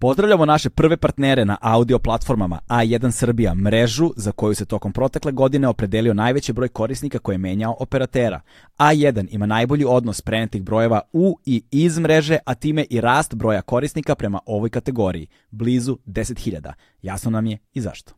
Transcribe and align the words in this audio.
Pozdravljamo 0.00 0.44
naše 0.44 0.70
prve 0.70 0.96
partnere 0.96 1.44
na 1.44 1.56
audio 1.60 1.98
platformama 1.98 2.58
A1 2.68 3.10
Srbija, 3.10 3.54
mrežu 3.54 4.10
za 4.16 4.32
koju 4.32 4.54
se 4.54 4.64
tokom 4.64 4.92
protekle 4.92 5.32
godine 5.32 5.68
opredelio 5.68 6.14
najveći 6.14 6.52
broj 6.52 6.68
korisnika 6.68 7.18
koji 7.18 7.34
je 7.34 7.38
menjao 7.38 7.76
operatera. 7.78 8.40
A1 8.78 9.26
ima 9.30 9.46
najbolji 9.46 9.84
odnos 9.84 10.20
prenetih 10.20 10.62
brojeva 10.62 11.00
u 11.12 11.38
i 11.44 11.62
iz 11.70 11.98
mreže, 11.98 12.38
a 12.44 12.54
time 12.54 12.84
i 12.90 13.00
rast 13.00 13.34
broja 13.34 13.62
korisnika 13.62 14.14
prema 14.14 14.40
ovoj 14.46 14.70
kategoriji, 14.70 15.26
blizu 15.50 15.98
10.000. 16.06 16.72
Jasno 17.02 17.30
nam 17.30 17.46
je 17.46 17.58
i 17.74 17.80
zašto. 17.80 18.17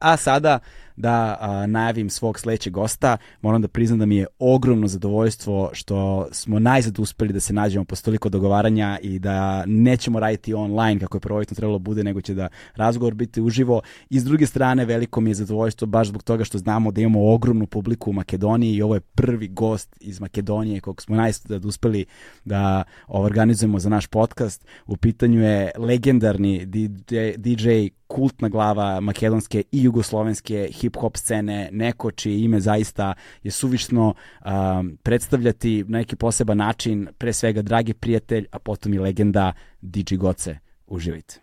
A 0.00 0.16
sada 0.16 0.58
da 0.96 1.36
a, 1.40 1.66
najavim 1.66 2.10
svog 2.10 2.38
sledećeg 2.38 2.72
gosta, 2.72 3.16
moram 3.42 3.62
da 3.62 3.68
priznam 3.68 3.98
da 3.98 4.06
mi 4.06 4.16
je 4.16 4.26
ogromno 4.38 4.88
zadovoljstvo 4.88 5.70
što 5.72 6.28
smo 6.32 6.58
najzad 6.58 6.98
uspeli 6.98 7.32
da 7.32 7.40
se 7.40 7.52
nađemo 7.52 7.84
posle 7.84 8.04
toliko 8.04 8.28
dogovaranja 8.28 8.98
i 9.02 9.18
da 9.18 9.64
nećemo 9.66 10.20
raditi 10.20 10.54
online 10.54 11.00
kako 11.00 11.16
je 11.16 11.20
prvobitno 11.20 11.54
trebalo 11.54 11.78
bude, 11.78 12.04
nego 12.04 12.20
će 12.20 12.34
da 12.34 12.48
razgovor 12.76 13.14
biti 13.14 13.40
uživo. 13.40 13.82
I 14.10 14.20
s 14.20 14.24
druge 14.24 14.46
strane, 14.46 14.84
veliko 14.84 15.20
mi 15.20 15.30
je 15.30 15.34
zadovoljstvo 15.34 15.86
baš 15.86 16.08
zbog 16.08 16.22
toga 16.22 16.44
što 16.44 16.58
znamo 16.58 16.92
da 16.92 17.00
imamo 17.00 17.32
ogromnu 17.32 17.66
publiku 17.66 18.10
u 18.10 18.12
Makedoniji 18.12 18.74
i 18.74 18.82
ovo 18.82 18.94
je 18.94 19.00
prvi 19.00 19.48
gost 19.48 19.96
iz 20.00 20.20
Makedonije 20.20 20.80
kog 20.80 21.02
smo 21.02 21.16
najzad 21.16 21.64
uspeli 21.64 22.04
da 22.44 22.82
organizujemo 23.08 23.78
za 23.78 23.88
naš 23.88 24.06
podcast. 24.06 24.66
U 24.86 24.96
pitanju 24.96 25.42
je 25.42 25.70
legendarni 25.78 26.66
DJ, 26.66 27.16
DJ 27.36 27.99
kultna 28.10 28.48
glava 28.48 29.00
makedonske 29.00 29.62
i 29.72 29.82
jugoslovenske 29.82 30.68
hip-hop 30.72 31.16
scene, 31.16 31.68
neko 31.72 32.10
čije 32.10 32.44
ime 32.44 32.60
zaista 32.60 33.14
je 33.42 33.50
suvišno 33.50 34.14
um, 34.14 34.98
predstavljati 35.02 35.84
na 35.88 35.98
neki 35.98 36.16
poseban 36.16 36.58
način, 36.58 37.08
pre 37.18 37.32
svega 37.32 37.62
dragi 37.62 37.94
prijatelj, 37.94 38.46
a 38.50 38.58
potom 38.58 38.94
i 38.94 38.98
legenda 38.98 39.52
DJ 39.80 40.14
Goce. 40.14 40.58
Uživajte. 40.86 41.40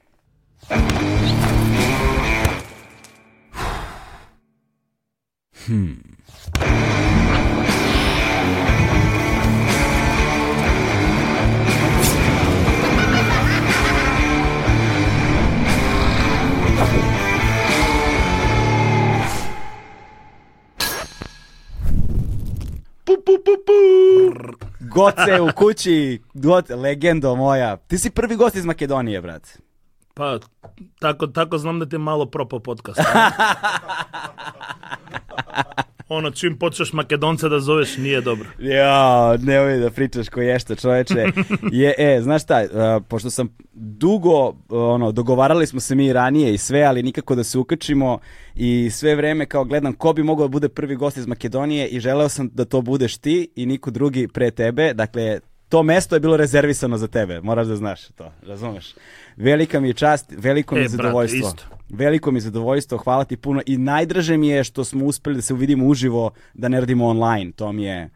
Hmm. 5.65 6.17
Гоце 24.81 25.39
у 25.39 25.53
кучи, 25.53 26.21
Гоце, 26.33 26.75
легендо 26.75 27.35
моја. 27.35 27.77
Ти 27.87 27.97
си 27.97 28.09
први 28.09 28.35
гост 28.35 28.55
из 28.55 28.65
Македонија, 28.65 29.21
брат. 29.21 29.57
Па, 30.15 30.39
тако, 30.99 31.27
тако 31.27 31.57
знам 31.57 31.79
да 31.79 31.89
ти 31.89 31.95
е 31.95 31.99
мало 31.99 32.31
пропо 32.31 32.59
подкаст. 32.59 32.99
ono, 36.09 36.31
čim 36.31 36.57
počneš 36.57 36.93
Makedonca 36.93 37.49
da 37.49 37.59
zoveš, 37.59 37.97
nije 37.97 38.21
dobro. 38.21 38.49
Ja, 38.59 39.37
nemoj 39.37 39.77
da 39.77 39.89
pričaš 39.89 40.29
ko 40.29 40.41
ješta 40.41 40.75
čoveče. 40.75 41.25
Je, 41.71 41.93
e, 41.97 42.21
znaš 42.21 42.43
šta, 42.43 42.61
uh, 42.61 43.03
pošto 43.07 43.29
sam 43.29 43.49
dugo, 43.73 44.47
uh, 44.47 44.55
ono, 44.69 45.11
dogovarali 45.11 45.67
smo 45.67 45.79
se 45.79 45.95
mi 45.95 46.13
ranije 46.13 46.53
i 46.53 46.57
sve, 46.57 46.83
ali 46.83 47.03
nikako 47.03 47.35
da 47.35 47.43
se 47.43 47.57
ukačimo 47.57 48.19
i 48.55 48.89
sve 48.91 49.15
vreme 49.15 49.45
kao 49.45 49.65
gledam 49.65 49.93
ko 49.93 50.13
bi 50.13 50.23
mogao 50.23 50.47
da 50.47 50.51
bude 50.51 50.69
prvi 50.69 50.95
gost 50.95 51.17
iz 51.17 51.27
Makedonije 51.27 51.87
i 51.87 51.99
želeo 51.99 52.29
sam 52.29 52.49
da 52.53 52.65
to 52.65 52.81
budeš 52.81 53.17
ti 53.17 53.49
i 53.55 53.65
niko 53.65 53.91
drugi 53.91 54.27
pre 54.27 54.51
tebe, 54.51 54.93
dakle, 54.93 55.39
to 55.69 55.83
mesto 55.83 56.15
je 56.15 56.19
bilo 56.19 56.37
rezervisano 56.37 56.97
za 56.97 57.07
tebe, 57.07 57.41
moraš 57.41 57.67
da 57.67 57.75
znaš 57.75 58.07
to, 58.07 58.31
razumeš? 58.43 58.93
Velika 59.37 59.79
mi 59.79 59.87
je 59.87 59.93
čast, 59.93 60.33
veliko 60.37 60.75
mi 60.75 60.81
je 60.81 60.85
E, 60.85 60.87
brate, 60.87 60.97
zadovoljstvo. 60.97 61.39
isto. 61.39 61.63
Veliko 61.89 62.31
mi 62.31 62.37
je 62.37 62.41
zadovoljstvo, 62.41 62.97
hvala 62.97 63.23
ti 63.23 63.37
puno 63.37 63.61
i 63.65 63.77
najdraže 63.77 64.37
mi 64.37 64.47
je 64.47 64.63
što 64.63 64.83
smo 64.83 65.05
uspeli 65.05 65.35
da 65.35 65.41
se 65.41 65.53
uvidimo 65.53 65.85
uživo, 65.85 66.31
da 66.53 66.67
ne 66.67 66.79
radimo 66.79 67.07
online, 67.07 67.51
to 67.51 67.71
mi 67.71 67.83
je, 67.83 68.09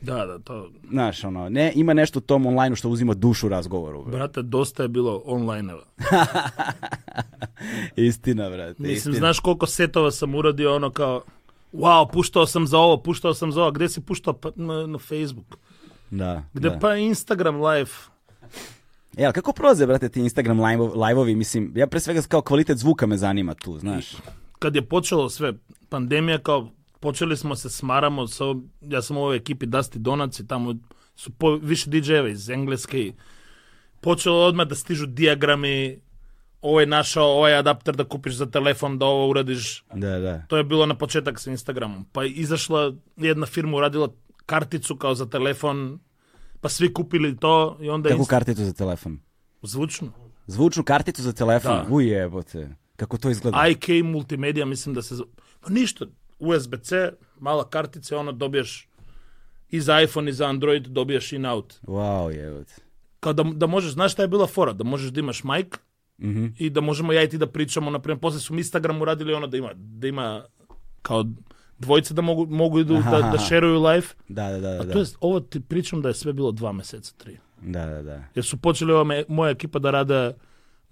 Da, 0.00 0.26
da, 0.26 0.38
to... 0.38 0.70
znaš, 0.90 1.24
ono, 1.24 1.48
ne, 1.48 1.72
ima 1.74 1.94
nešto 1.94 2.18
u 2.18 2.22
tom 2.22 2.46
online 2.46 2.76
što 2.76 2.88
uzima 2.88 3.14
dušu 3.14 3.46
u 3.46 3.50
razgovoru. 3.50 4.04
bre. 4.04 4.12
Brate, 4.12 4.42
dosta 4.42 4.82
je 4.82 4.88
bilo 4.88 5.22
online-eva. 5.26 5.82
istina, 7.98 8.50
brate, 8.50 8.74
Mislim, 8.78 8.92
istina. 8.92 9.14
znaš 9.16 9.40
koliko 9.40 9.66
setova 9.66 10.10
sam 10.10 10.34
uradio, 10.34 10.74
ono 10.74 10.90
kao... 10.90 11.22
Wow, 11.72 12.12
puštao 12.12 12.46
sam 12.46 12.66
za 12.66 12.78
ovo, 12.78 12.96
puštao 12.96 13.34
sam 13.34 13.52
za 13.52 13.62
ovo. 13.62 13.70
Gde 13.70 13.88
si 13.88 14.00
puštao? 14.00 14.32
Pa, 14.32 14.50
na, 14.56 14.86
na 14.86 14.98
Facebook. 14.98 15.58
Da, 16.10 16.42
Gde 16.52 16.70
da. 16.70 16.78
pa 16.78 16.94
Instagram 16.96 17.60
live. 17.62 17.90
E, 19.16 19.24
ali 19.24 19.32
kako 19.32 19.52
prolaze, 19.52 19.86
brate, 19.86 20.08
ti 20.08 20.20
Instagram 20.20 20.60
live- 20.60 21.06
live-ovi, 21.06 21.34
mislim, 21.34 21.72
ja 21.76 21.86
pre 21.86 22.00
svega 22.00 22.22
kao 22.28 22.42
kvalitet 22.42 22.78
zvuka 22.78 23.06
me 23.06 23.16
zanima 23.16 23.54
tu, 23.54 23.78
znaš. 23.78 24.12
Kad 24.58 24.76
je 24.76 24.82
počelo 24.82 25.30
sve, 25.30 25.52
pandemija, 25.88 26.38
kao 26.38 26.70
počeli 27.00 27.36
smo 27.36 27.56
se 27.56 27.70
smaramo, 27.70 28.26
sa, 28.26 28.44
ja 28.80 29.02
sam 29.02 29.16
u 29.16 29.20
ovoj 29.20 29.36
ekipi 29.36 29.66
Dusty 29.66 29.96
Donuts 29.98 30.40
i 30.40 30.46
tamo 30.46 30.74
su 31.16 31.30
po, 31.30 31.56
više 31.56 31.90
DJ-eva 31.90 32.28
iz 32.28 32.48
Engleske 32.50 33.00
i 33.00 33.12
počelo 34.00 34.46
odmah 34.46 34.66
da 34.66 34.74
stižu 34.74 35.06
dijagrami, 35.06 36.00
ovo 36.62 36.80
je 36.80 36.86
našao 36.86 37.26
ovaj 37.26 37.54
adapter 37.54 37.96
da 37.96 38.04
kupiš 38.04 38.34
za 38.34 38.46
telefon, 38.46 38.98
da 38.98 39.06
ovo 39.06 39.28
uradiš. 39.28 39.84
Da, 39.94 40.18
da. 40.18 40.42
To 40.48 40.56
je 40.56 40.64
bilo 40.64 40.86
na 40.86 40.94
početak 40.94 41.40
sa 41.40 41.50
Instagramom. 41.50 42.04
Pa 42.12 42.24
izašla 42.24 42.92
jedna 43.16 43.46
firma, 43.46 43.76
uradila 43.76 44.08
karticu 44.48 44.96
kao 44.96 45.14
za 45.14 45.26
telefon, 45.26 45.98
pa 46.60 46.68
svi 46.68 46.94
kupili 46.94 47.36
to 47.36 47.78
i 47.80 47.90
onda 47.90 48.08
Kakvu 48.08 48.24
inst- 48.24 48.28
karticu 48.28 48.64
za 48.64 48.72
telefon? 48.72 49.18
zvučno. 49.62 50.12
Zvučnu 50.46 50.82
karticu 50.84 51.22
za 51.22 51.32
telefon? 51.32 51.72
Da. 51.72 51.86
Uj, 51.90 52.06
jebote. 52.06 52.68
Kako 52.96 53.18
to 53.18 53.30
izgleda? 53.30 53.66
IK 53.68 54.04
multimedia, 54.04 54.66
mislim 54.66 54.94
da 54.94 55.02
se... 55.02 55.14
Pa 55.60 55.70
ništa, 55.70 56.06
USB-C, 56.38 57.10
mala 57.38 57.64
kartica, 57.66 58.18
ono 58.18 58.32
dobiješ 58.32 58.88
i 59.70 59.80
za 59.80 60.00
iPhone 60.00 60.30
i 60.30 60.34
za 60.34 60.46
Android 60.46 60.82
dobiješ 60.84 61.32
in 61.32 61.46
out. 61.46 61.74
Wow, 61.82 62.28
jebote. 62.30 62.74
Kao 63.20 63.32
da, 63.32 63.42
da 63.44 63.66
možeš, 63.66 63.92
znaš 63.92 64.12
šta 64.12 64.22
je 64.22 64.28
bila 64.28 64.46
fora? 64.46 64.72
Da 64.72 64.84
možeš 64.84 65.10
da 65.10 65.20
imaš 65.20 65.44
mic 65.44 65.66
Mhm. 66.20 66.46
i 66.56 66.70
da 66.70 66.80
možemo 66.80 67.12
ja 67.12 67.22
i 67.22 67.28
ti 67.28 67.38
da 67.38 67.46
pričamo, 67.46 67.90
na 67.90 67.98
primjer, 67.98 68.20
posle 68.20 68.40
su 68.40 68.54
mi 68.54 68.60
Instagram 68.60 69.02
uradili 69.02 69.34
ono 69.34 69.46
da 69.46 69.56
ima, 69.56 69.70
da 69.74 70.06
ima 70.06 70.44
kao 71.02 71.24
двојца 71.80 72.14
да 72.14 72.22
могу 72.22 72.46
могу 72.46 72.84
да 72.84 72.98
аха, 72.98 73.10
да, 73.10 73.30
да 73.30 73.38
шерују 73.38 73.78
лајф. 73.78 74.14
Да, 74.28 74.50
да, 74.50 74.60
да, 74.60 74.60
да. 74.60 74.82
А 74.82 74.84
да, 74.84 75.04
да. 75.04 75.06
ова 75.20 75.40
ти 75.40 75.60
причам 75.60 76.02
да 76.02 76.10
е 76.10 76.14
све 76.14 76.32
било 76.32 76.52
два 76.52 76.72
месеца, 76.72 77.14
три. 77.16 77.38
Да, 77.62 77.86
да, 77.86 78.02
да. 78.02 78.18
Јас 78.36 78.50
су 78.50 78.58
почеле 78.58 78.94
ова 78.94 79.04
моја 79.04 79.54
екипа 79.54 79.80
да 79.80 79.92
рада 79.92 80.34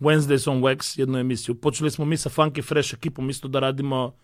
Wednesdays 0.00 0.46
on 0.50 0.60
Wax, 0.60 0.98
едно 1.00 1.18
емисија. 1.18 1.54
Почеле 1.54 1.90
смо 1.90 2.04
ми 2.04 2.16
со 2.16 2.30
Funky 2.30 2.62
Fresh 2.62 2.94
екипом 2.94 3.30
исто 3.30 3.48
да 3.48 3.60
радимо 3.60 4.14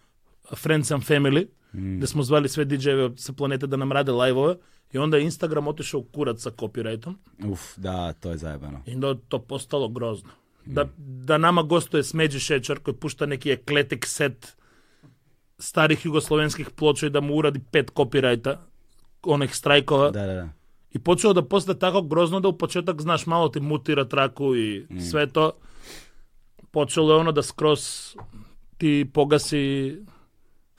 Friends 0.51 0.93
and 0.93 1.03
Family, 1.03 1.49
mm. 1.75 1.99
да 1.99 2.07
смо 2.07 2.23
звали 2.23 2.49
све 2.49 2.65
диџеи 2.65 3.19
со 3.19 3.33
планета 3.33 3.67
да 3.67 3.77
нам 3.77 3.93
раде 3.93 4.13
лајвове. 4.13 4.59
И 4.93 4.99
онда 4.99 5.21
Инстаграм 5.21 5.69
отишол 5.69 6.05
курат 6.05 6.41
со 6.41 6.51
копирајтом. 6.51 7.17
Уф, 7.45 7.75
да, 7.79 8.13
тоа 8.21 8.35
е 8.35 8.37
заебано. 8.37 8.83
И 8.87 8.95
да, 8.95 9.15
то 9.15 9.39
постало 9.39 9.89
грозно. 9.89 10.31
Mm. 10.69 10.73
Да, 10.73 10.89
да 10.99 11.39
нама 11.39 11.65
гостот 11.65 12.01
е 12.01 12.03
Смеджи 12.03 12.39
Шечер, 12.39 12.79
кој 12.79 12.93
пушта 12.93 13.27
неки 13.27 13.51
еклетик 13.51 14.07
сет 14.07 14.57
старих 15.63 16.03
југословенских 16.03 16.75
плочој 16.75 17.13
да 17.15 17.23
му 17.23 17.39
уради 17.39 17.63
пет 17.63 17.93
копирајта, 17.95 18.59
онех 19.23 19.55
страјкова. 19.55 20.11
Да, 20.11 20.27
да, 20.27 20.35
да. 20.35 20.49
И 20.93 20.99
почнува 20.99 21.35
да 21.35 21.49
после 21.49 21.75
тако 21.75 22.03
грозно 22.03 22.41
да 22.41 22.49
у 22.49 22.53
почеток, 22.53 23.01
знаеш, 23.01 23.27
мало 23.27 23.49
ти 23.49 23.61
мутира 23.61 24.09
траку 24.09 24.55
и 24.55 24.87
mm. 24.87 25.01
све 25.01 25.27
то. 25.27 25.53
Почело 26.73 27.13
е 27.13 27.21
оно 27.21 27.33
да 27.33 27.43
скрос 27.43 28.17
ти 28.79 29.05
погаси 29.13 29.99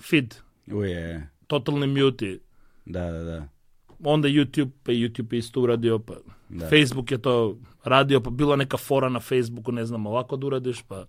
фид. 0.02 0.44
Уе. 0.72 1.30
Тотални 1.48 1.88
мјути. 1.88 2.40
Да, 2.88 3.12
да, 3.12 3.24
да. 3.24 3.48
Онда 4.06 4.28
YouTube, 4.28 4.72
па 4.84 4.92
YouTube 4.92 5.34
исто 5.34 5.62
урадио, 5.62 6.00
па 6.00 6.16
да. 6.50 6.70
Facebook 6.70 7.12
е 7.12 7.18
то 7.18 7.58
радио, 7.86 8.22
па 8.22 8.32
била 8.32 8.58
нека 8.58 8.78
фора 8.78 9.10
на 9.10 9.22
Facebook, 9.22 9.72
не 9.72 9.86
знам, 9.86 10.08
овако 10.08 10.38
да 10.38 10.48
урадиш, 10.48 10.84
па... 10.88 11.06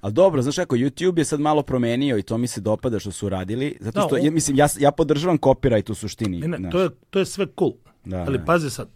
Ali 0.00 0.12
dobro, 0.12 0.42
znaš 0.42 0.56
kako, 0.56 0.76
YouTube 0.76 1.18
je 1.18 1.24
sad 1.24 1.40
malo 1.40 1.62
promenio 1.62 2.18
i 2.18 2.22
to 2.22 2.38
mi 2.38 2.46
se 2.46 2.60
dopada 2.60 2.98
što 2.98 3.12
su 3.12 3.26
uradili, 3.26 3.76
zato 3.80 4.00
Da, 4.00 4.06
što, 4.06 4.14
on- 4.16 4.24
ja, 4.24 4.30
mislim, 4.30 4.56
ja, 4.56 4.68
ja 4.78 4.92
podržavam 4.92 5.38
copyright 5.38 5.90
u 5.90 5.94
suštini. 5.94 6.38
Ne, 6.38 6.48
ne, 6.48 6.58
znaš. 6.58 6.72
to 6.72 6.80
je, 6.80 6.90
to 7.10 7.18
je 7.18 7.26
sve 7.26 7.46
cool. 7.58 7.72
Da, 8.04 8.16
Ali 8.18 8.38
da. 8.38 8.44
pazi 8.44 8.70
sad, 8.70 8.88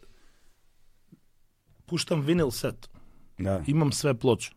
puštam 1.86 2.20
vinil 2.20 2.50
set, 2.50 2.88
Da. 3.38 3.62
imam 3.66 3.92
sve 3.92 4.14
ploče. 4.14 4.52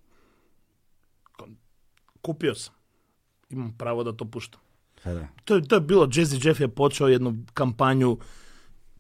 Kupio 2.22 2.56
sam. 2.56 2.74
Imam 3.50 3.74
pravo 3.74 4.04
da 4.04 4.14
to 4.14 4.26
puštam. 4.26 4.62
Pa 5.04 5.14
da. 5.14 5.28
To 5.46 5.56
je, 5.56 5.62
to 5.64 5.76
je 5.76 5.82
bilo, 5.82 6.08
Jazzy 6.08 6.48
Jeff 6.48 6.60
je 6.60 6.68
počeo 6.68 7.08
jednu 7.08 7.44
kampanju, 7.54 8.18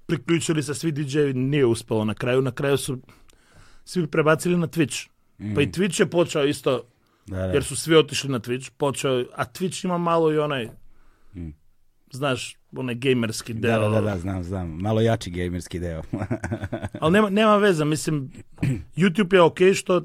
priključili 0.05 0.63
se 0.63 0.73
svi 0.73 0.91
DJ-evi, 0.91 1.33
nije 1.33 1.65
uspelo 1.65 2.05
na 2.05 2.13
kraju. 2.13 2.41
Na 2.41 2.51
kraju 2.51 2.77
su 2.77 2.97
svi 3.85 4.07
prebacili 4.07 4.57
na 4.57 4.67
Twitch. 4.67 5.07
Pa 5.55 5.61
i 5.61 5.67
Twitch 5.67 5.99
je 5.99 6.09
počeo 6.09 6.45
isto 6.45 6.83
Da, 7.25 7.37
da. 7.37 7.43
jer 7.43 7.63
su 7.63 7.75
svi 7.75 7.95
otišli 7.95 8.29
na 8.29 8.39
Twitch, 8.39 8.71
počeo, 8.77 9.25
a 9.35 9.45
Twitch 9.45 9.85
ima 9.85 9.97
malo 9.97 10.33
i 10.33 10.37
onaj, 10.39 10.69
znaš, 12.11 12.57
onaj 12.75 12.95
gamerski 12.95 13.53
deo. 13.53 13.79
Da, 13.79 13.89
da, 13.89 14.01
da, 14.01 14.01
da, 14.01 14.17
znam, 14.17 14.43
znam. 14.43 14.69
Malo 14.69 15.01
jači 15.01 15.29
gamerski 15.29 15.79
deo. 15.79 16.01
Ali 17.01 17.13
nema, 17.13 17.29
nema 17.29 17.57
veze, 17.57 17.85
mislim, 17.85 18.31
YouTube 18.97 19.33
je 19.33 19.41
okej 19.41 19.73
što 19.73 20.01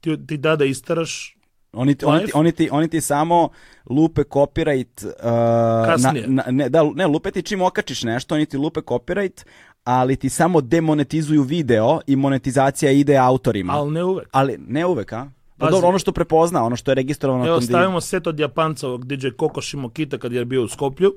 ti, 0.00 0.26
ti 0.26 0.36
da 0.36 0.56
da 0.56 0.64
istaraš, 0.64 1.36
Oni 1.72 1.94
ti, 1.94 2.04
oni, 2.04 2.26
ti, 2.26 2.32
oni, 2.34 2.52
ti, 2.52 2.68
oni 2.72 2.88
ti 2.88 3.00
samo 3.00 3.48
lupe 3.90 4.22
copyright 4.22 5.06
uh, 5.06 5.86
Kasnije. 5.86 6.26
Na, 6.26 6.42
na, 6.46 6.52
ne, 6.52 6.68
da, 6.68 6.90
ne, 6.94 7.06
lupe 7.06 7.30
ti 7.30 7.42
čim 7.42 7.62
okačiš 7.62 8.02
nešto, 8.02 8.34
oni 8.34 8.46
ti 8.46 8.56
lupe 8.56 8.80
copyright, 8.80 9.44
ali 9.84 10.16
ti 10.16 10.28
samo 10.28 10.60
demonetizuju 10.60 11.42
video 11.42 12.00
i 12.06 12.16
monetizacija 12.16 12.90
ide 12.90 13.16
autorima. 13.16 13.72
ali 13.72 13.90
ne 13.90 14.04
uvek. 14.04 14.28
Ali 14.32 14.58
ne 14.58 14.86
uvek, 14.86 15.12
a? 15.12 15.30
Pa 15.60 15.70
dobro, 15.70 15.88
ono 15.88 15.98
što 15.98 16.12
prepozna, 16.12 16.64
ono 16.64 16.76
što 16.76 16.90
je 16.90 16.94
registrovano 16.94 17.46
Evo 17.46 17.60
stavimo 17.60 18.00
set 18.00 18.26
od 18.26 18.38
Japanca, 18.40 18.88
ovog 18.88 19.06
DJ 19.06 19.28
Koko 19.28 19.62
Shimokita 19.62 20.18
kad 20.18 20.32
je 20.32 20.44
bio 20.44 20.64
u 20.64 20.68
Skoplju. 20.68 21.14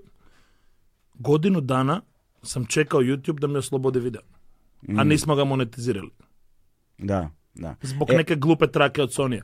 Godinu 1.13 1.61
dana 1.61 2.01
sam 2.43 2.65
čekao 2.65 3.01
YouTube 3.01 3.39
da 3.39 3.47
mi 3.47 3.57
oslobode 3.57 3.99
video. 3.99 4.21
A 4.97 5.03
nismo 5.03 5.35
ga 5.35 5.43
monetizirali. 5.43 6.09
Da, 6.97 7.29
da. 7.53 7.75
Zbog 7.81 8.09
Mm. 8.09 8.13
E, 8.13 8.17
neke 8.17 8.35
glupe 8.35 8.67
trake 8.67 9.01
od 9.01 9.13
Sonija. 9.13 9.43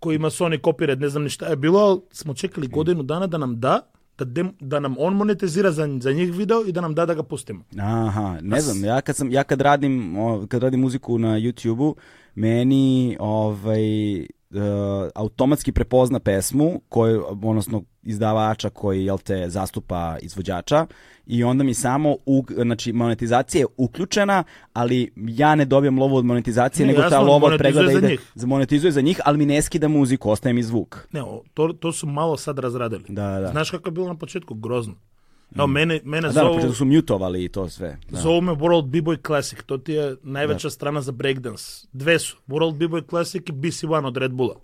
Koji 0.00 0.16
ima 0.16 0.30
Sony 0.30 0.60
copyright, 0.60 0.98
ne 0.98 1.08
znam 1.08 1.22
ni 1.22 1.28
šta 1.30 1.46
je 1.46 1.56
bilo, 1.56 1.80
ali 1.80 2.00
smo 2.10 2.34
čekali 2.34 2.68
godinu 2.68 3.02
dana 3.02 3.26
da 3.26 3.38
nam 3.38 3.60
da, 3.60 3.80
da, 4.18 4.24
dem- 4.24 4.52
da 4.60 4.80
nam 4.80 4.94
on 4.98 5.14
monetizira 5.14 5.72
za, 5.72 5.98
za 6.00 6.12
njih 6.12 6.32
video 6.32 6.64
i 6.66 6.72
da 6.72 6.80
nam 6.80 6.94
da 6.94 7.06
da 7.06 7.14
ga 7.14 7.22
pustimo. 7.22 7.64
Aha, 7.78 8.38
ne 8.42 8.60
znam, 8.60 8.84
ja 8.84 9.00
kad 9.00 9.16
sam 9.16 9.30
ja 9.32 9.44
kad 9.44 9.60
radim 9.60 10.18
o, 10.18 10.46
kad 10.48 10.62
radim 10.62 10.80
muziku 10.80 11.18
na 11.18 11.28
YouTubeu, 11.28 11.94
meni 12.36 13.16
ovaj 13.20 14.20
e, 14.20 14.26
automatski 15.14 15.72
prepozna 15.72 16.20
pesmu 16.20 16.80
koju 16.88 17.24
odnosno 17.28 17.82
izdavača 18.02 18.70
koji 18.70 19.04
jel 19.04 19.18
te 19.18 19.48
zastupa 19.48 20.16
izvođača 20.22 20.86
i 21.26 21.44
onda 21.44 21.64
mi 21.64 21.74
samo 21.74 22.16
u, 22.26 22.44
znači 22.62 22.92
monetizacija 22.92 23.60
je 23.60 23.66
uključena, 23.76 24.44
ali 24.72 25.12
ja 25.16 25.54
ne 25.54 25.64
dobijam 25.64 25.98
lovu 25.98 26.16
od 26.16 26.24
monetizacije, 26.24 26.86
Ne, 26.86 26.92
nego 26.92 27.08
ta 27.08 27.14
jasno, 27.16 27.22
lova 27.22 27.46
od 27.46 27.52
monetizuje 27.52 27.72
pregleda 27.72 28.00
za 28.00 28.12
ide 28.12 28.22
za 28.34 28.46
monetizuje 28.46 28.92
za 28.92 29.00
njih, 29.00 29.20
ali 29.24 29.38
mi 29.38 29.46
ne 29.46 29.62
skida 29.62 29.88
muziku, 29.88 30.30
ostaje 30.30 30.52
mi 30.52 30.62
zvuk. 30.62 31.08
Ne, 31.12 31.22
to, 31.54 31.68
to 31.68 31.92
su 31.92 32.06
malo 32.06 32.36
sad 32.36 32.58
razradili. 32.58 33.04
Da, 33.08 33.40
da. 33.40 33.48
Znaš 33.50 33.70
kako 33.70 33.88
je 33.88 33.92
bilo 33.92 34.08
na 34.08 34.18
početku? 34.18 34.54
Grozno. 34.54 34.94
Evo, 35.58 35.66
mene, 35.66 36.00
mene 36.04 36.28
A 36.28 36.32
da, 36.32 36.40
zovu... 36.40 36.54
početku 36.54 36.74
su 36.74 36.84
mutovali 36.84 37.44
i 37.44 37.48
to 37.48 37.68
sve. 37.68 37.98
Da. 38.10 38.20
Zovu 38.20 38.40
me 38.40 38.52
World 38.52 38.86
B-Boy 38.86 39.26
Classic, 39.26 39.58
to 39.66 39.78
ti 39.78 39.92
je 39.92 40.16
najveća 40.22 40.70
strana 40.70 41.00
za 41.00 41.12
breakdance. 41.12 41.86
Dve 41.92 42.18
su, 42.18 42.36
World 42.48 42.76
B-Boy 42.76 43.08
Classic 43.10 43.42
i 43.48 43.52
BC1 43.52 44.06
od 44.06 44.16
Red 44.16 44.32
Bulla. 44.32 44.54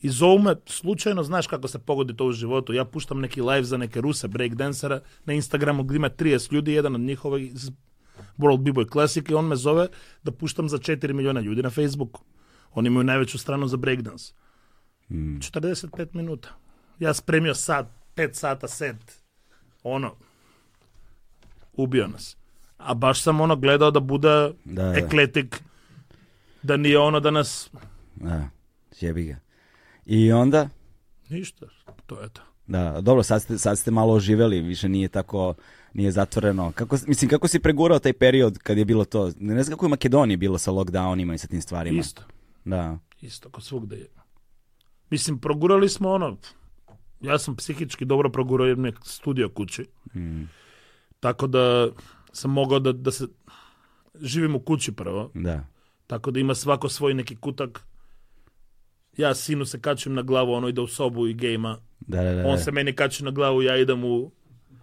I 0.00 0.08
zovu 0.08 0.38
me, 0.38 0.54
slučajno, 0.66 1.22
znaš 1.22 1.46
kako 1.46 1.68
se 1.68 1.78
pogodi 1.78 2.16
to 2.16 2.26
u 2.26 2.32
životu, 2.32 2.72
ja 2.72 2.84
puštam 2.84 3.20
neki 3.20 3.42
live 3.42 3.64
za 3.64 3.76
neke 3.76 4.00
Ruse 4.00 4.28
breakdancera 4.28 5.00
na 5.24 5.32
Instagramu 5.32 5.82
gdje 5.82 5.96
ima 5.96 6.10
30 6.10 6.52
ljudi, 6.52 6.72
jedan 6.72 6.94
od 6.94 7.00
njihova 7.00 7.38
iz 7.38 7.70
World 8.38 8.58
B-Boy 8.58 8.92
Classic 8.92 9.24
i 9.28 9.34
on 9.34 9.46
me 9.46 9.56
zove 9.56 9.88
da 10.22 10.32
puštam 10.32 10.68
za 10.68 10.78
4 10.78 11.12
miliona 11.12 11.40
ljudi 11.40 11.62
na 11.62 11.70
Facebooku. 11.70 12.20
Oni 12.74 12.86
imaju 12.86 13.04
najveću 13.04 13.38
stranu 13.38 13.66
za 13.68 13.76
breakdance. 13.76 14.32
45 15.10 16.06
minuta. 16.12 16.48
Ja 16.98 17.14
spremio 17.14 17.54
sat, 17.54 17.86
5 18.16 18.32
sata 18.32 18.68
set. 18.68 19.17
Ono, 19.88 20.14
ubio 21.72 22.06
nas. 22.06 22.36
A 22.76 22.94
baš 22.94 23.22
sam 23.22 23.40
ono 23.40 23.56
gledao 23.56 23.90
da 23.90 24.00
bude 24.00 24.28
Da, 24.64 24.82
da. 24.82 24.94
ekletik, 24.98 25.62
da 26.62 26.76
nije 26.76 26.98
ono 26.98 27.20
da 27.20 27.30
nas... 27.30 27.70
Da, 28.14 28.48
jebi 29.00 29.24
ga. 29.24 29.36
I 30.06 30.32
onda, 30.32 30.68
Ništa, 31.28 31.66
to 32.06 32.20
je 32.20 32.28
to. 32.28 32.42
Da, 32.66 33.00
dobro, 33.00 33.22
sad 33.22 33.42
ste, 33.42 33.58
sad 33.58 33.78
ste 33.78 33.90
malo 33.90 34.14
oživeli, 34.14 34.60
više 34.60 34.88
nije 34.88 35.08
tako, 35.08 35.54
nije 35.92 36.12
zatvoreno. 36.12 36.72
Kako, 36.74 36.96
mislim, 37.06 37.30
kako 37.30 37.48
si 37.48 37.58
pregurao 37.60 37.98
taj 37.98 38.12
period 38.12 38.58
kad 38.58 38.78
je 38.78 38.84
bilo 38.84 39.04
to? 39.04 39.32
Ne 39.38 39.62
znam 39.62 39.76
kako 39.76 39.84
je 39.84 39.88
u 39.88 39.90
Makedoniji 39.90 40.36
bilo 40.36 40.58
sa 40.58 40.70
lockdownima 40.72 41.34
i 41.34 41.38
sa 41.38 41.46
tim 41.46 41.62
stvarima. 41.62 42.00
Isto, 42.00 42.22
Da, 42.64 42.98
isto, 43.20 43.50
kod 43.50 43.64
svugde 43.64 43.96
je. 43.96 44.06
Mislim, 45.10 45.38
progurali 45.38 45.88
smo 45.88 46.10
ono, 46.10 46.36
ja 47.20 47.38
sam 47.38 47.56
psihički 47.56 48.04
dobro 48.04 48.30
progurao 48.30 48.66
jer 48.66 48.76
mi 48.76 48.88
je 48.88 48.92
studio 49.04 49.48
kući. 49.48 49.84
Tako 51.20 51.46
da 51.46 51.88
sam 52.32 52.50
mogao 52.50 52.78
da, 52.78 52.92
da 52.92 53.10
se 53.10 53.26
živim 54.14 54.54
u 54.54 54.60
kući 54.60 54.92
prvo. 54.92 55.30
da. 55.34 55.66
Tako 56.06 56.30
da 56.30 56.40
ima 56.40 56.54
svako 56.54 56.88
svoj 56.88 57.14
neki 57.14 57.36
kutak. 57.36 57.80
Ja 59.16 59.34
sinu 59.34 59.64
se 59.64 59.80
kačim 59.80 60.14
na 60.14 60.22
glavu, 60.22 60.52
ono 60.52 60.68
ide 60.68 60.80
u 60.80 60.86
sobu 60.86 61.26
i 61.26 61.34
gejma. 61.34 61.78
Da, 62.00 62.22
da, 62.22 62.32
da. 62.32 62.42
On 62.42 62.56
da. 62.56 62.58
se 62.58 62.72
meni 62.72 62.92
kači 62.92 63.24
na 63.24 63.30
glavu, 63.30 63.62
ja 63.62 63.76
idem 63.76 64.04
u, 64.04 64.30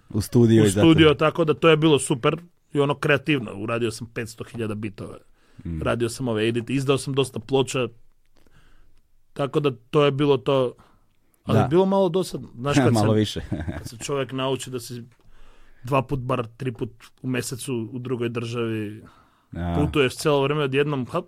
U 0.09 0.21
studio. 0.21 0.63
u 0.63 0.65
i 0.65 0.69
zato- 0.69 0.85
studio, 0.85 1.13
tako 1.13 1.45
da 1.45 1.53
to 1.53 1.69
je 1.69 1.77
bilo 1.77 1.99
super 1.99 2.38
i 2.73 2.79
ono 2.79 2.95
kreativno. 2.95 3.51
Uradio 3.53 3.91
sam 3.91 4.07
500.000 4.07 4.75
bitova. 4.75 5.17
Mm. 5.65 5.81
Radio 5.81 6.09
sam 6.09 6.27
ove 6.27 6.47
edit, 6.47 6.69
izdao 6.69 6.97
sam 6.97 7.13
dosta 7.13 7.39
ploča. 7.39 7.88
Tako 9.33 9.59
da 9.59 9.71
to 9.89 10.05
je 10.05 10.11
bilo 10.11 10.38
to. 10.38 10.73
Ali 11.45 11.59
Da. 11.59 11.68
bilo 11.68 11.86
malo 11.86 12.09
dosadno. 12.09 12.47
Znaš 12.57 12.75
kad, 12.86 12.94
Malo 12.94 13.13
se, 13.13 13.19
više. 13.19 13.42
kad 13.77 13.89
se 13.89 13.97
čovjek 13.97 14.31
nauči 14.31 14.69
da 14.69 14.80
si 14.80 15.03
dva 15.83 16.01
put, 16.01 16.19
bar 16.19 16.47
tri 16.57 16.71
put 16.71 16.89
u 17.21 17.27
mesecu 17.27 17.89
u 17.94 18.00
drugoj 18.00 18.30
državi 18.30 19.03
A, 19.56 19.75
putuješ 19.80 20.15
cijelo 20.15 20.44
vrijeme 20.44 20.63
odjednom, 20.63 21.06
hap, 21.12 21.25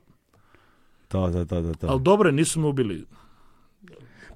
to, 1.08 1.32
to, 1.32 1.46
to, 1.46 1.62
to, 1.62 1.74
to. 1.74 1.88
ali 1.88 2.02
dobro, 2.02 2.32
nisu 2.32 2.60
me 2.60 2.68
ubili 2.68 3.06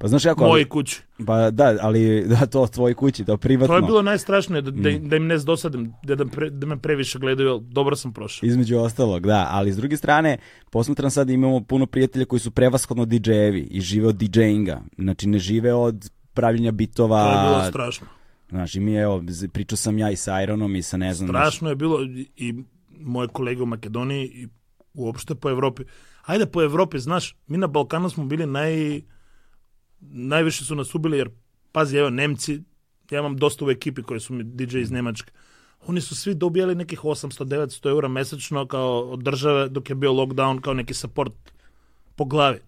Pa 0.02 0.08
znaš 0.08 0.24
kako, 0.24 0.44
moji 0.44 0.66
kući. 0.66 1.02
pa 1.28 1.52
da, 1.52 1.78
ali 1.82 2.26
da, 2.26 2.46
to 2.46 2.68
tvoj 2.68 2.94
kući, 2.94 3.26
to 3.26 3.38
privatno. 3.38 3.68
To 3.68 3.76
je 3.76 3.82
bilo 3.82 4.02
najstrašnije, 4.02 4.62
da, 4.62 4.72
da, 4.72 4.90
Mm. 4.90 5.10
da 5.10 5.16
im 5.16 5.28
ne 5.28 5.38
dosadim, 5.38 5.94
da, 6.04 6.16
da, 6.16 6.26
pre- 6.26 6.50
da 6.50 6.68
me 6.68 6.78
previše 6.78 7.20
gledaju, 7.20 7.60
dobro 7.62 7.96
sam 7.96 8.14
prošao. 8.14 8.48
Između 8.48 8.78
ostalog, 8.78 9.28
da, 9.28 9.48
ali 9.52 9.74
s 9.74 9.78
druge 9.78 9.98
strane, 9.98 10.38
posmatram 10.72 11.12
sad 11.12 11.30
imamo 11.30 11.62
puno 11.62 11.86
prijatelja 11.86 12.26
koji 12.26 12.40
su 12.40 12.52
prevashodno 12.52 13.06
DJ-evi 13.06 13.60
i 13.62 13.82
žive 13.82 14.08
od 14.08 14.16
DJ-inga. 14.16 14.82
Znači 14.98 15.28
ne 15.28 15.40
žive 15.40 15.74
od 15.74 16.10
pravljenja 16.34 16.72
bitova. 16.72 17.24
To 17.26 17.40
je 17.40 17.50
bilo 17.50 17.64
strašno. 17.64 18.08
Znaš, 18.50 18.76
i 18.76 18.80
mi 18.80 18.94
evo, 18.94 19.24
pričao 19.50 19.78
sam 19.78 19.98
ja 19.98 20.12
i 20.12 20.16
sa 20.16 20.44
Ironom 20.44 20.76
i 20.76 20.82
sa 20.82 20.98
ne 20.98 21.14
znam... 21.14 21.30
Strašno 21.30 21.70
je 21.70 21.76
bilo 21.76 22.04
i, 22.04 22.28
i 22.38 22.54
moje 22.92 23.28
kolege 23.28 23.64
u 23.64 23.66
Makedoniji 23.66 24.26
i 24.26 24.48
uopšte 24.94 25.36
po 25.36 25.50
Evropi. 25.50 25.84
Ajde 26.24 26.46
po 26.46 26.62
Evropi, 26.62 27.00
znaš, 27.00 27.36
mi 27.48 27.58
na 27.58 27.68
Balkanu 27.68 28.10
smo 28.10 28.26
bili 28.26 28.46
naj... 28.46 29.02
Najviše 30.02 30.66
su 30.66 30.76
nas 30.76 30.96
ubili 30.96 31.18
jer, 31.18 31.30
pazi, 31.72 31.98
evo, 31.98 32.10
Nemci, 32.10 32.62
ja 33.12 33.20
imam 33.20 33.38
dosta 33.38 33.66
u 33.66 33.72
ekipi 33.72 34.04
koji 34.04 34.20
su 34.20 34.34
mi 34.34 34.44
DJ 34.44 34.78
iz 34.80 34.92
Njemačke. 34.92 35.32
Oni 35.88 36.02
su 36.02 36.16
svi 36.16 36.34
dobijali 36.36 36.76
nekih 36.76 37.00
800-900 37.00 37.90
eura 37.90 38.08
mesečno 38.08 38.68
kao 38.68 39.00
od 39.02 39.20
države 39.20 39.70
dok 39.70 39.90
je 39.90 39.96
bio 39.96 40.12
lockdown 40.12 40.62
kao 40.62 40.74
neki 40.74 40.94
support 40.94 41.34
po 42.16 42.26
glavi. 42.26 42.60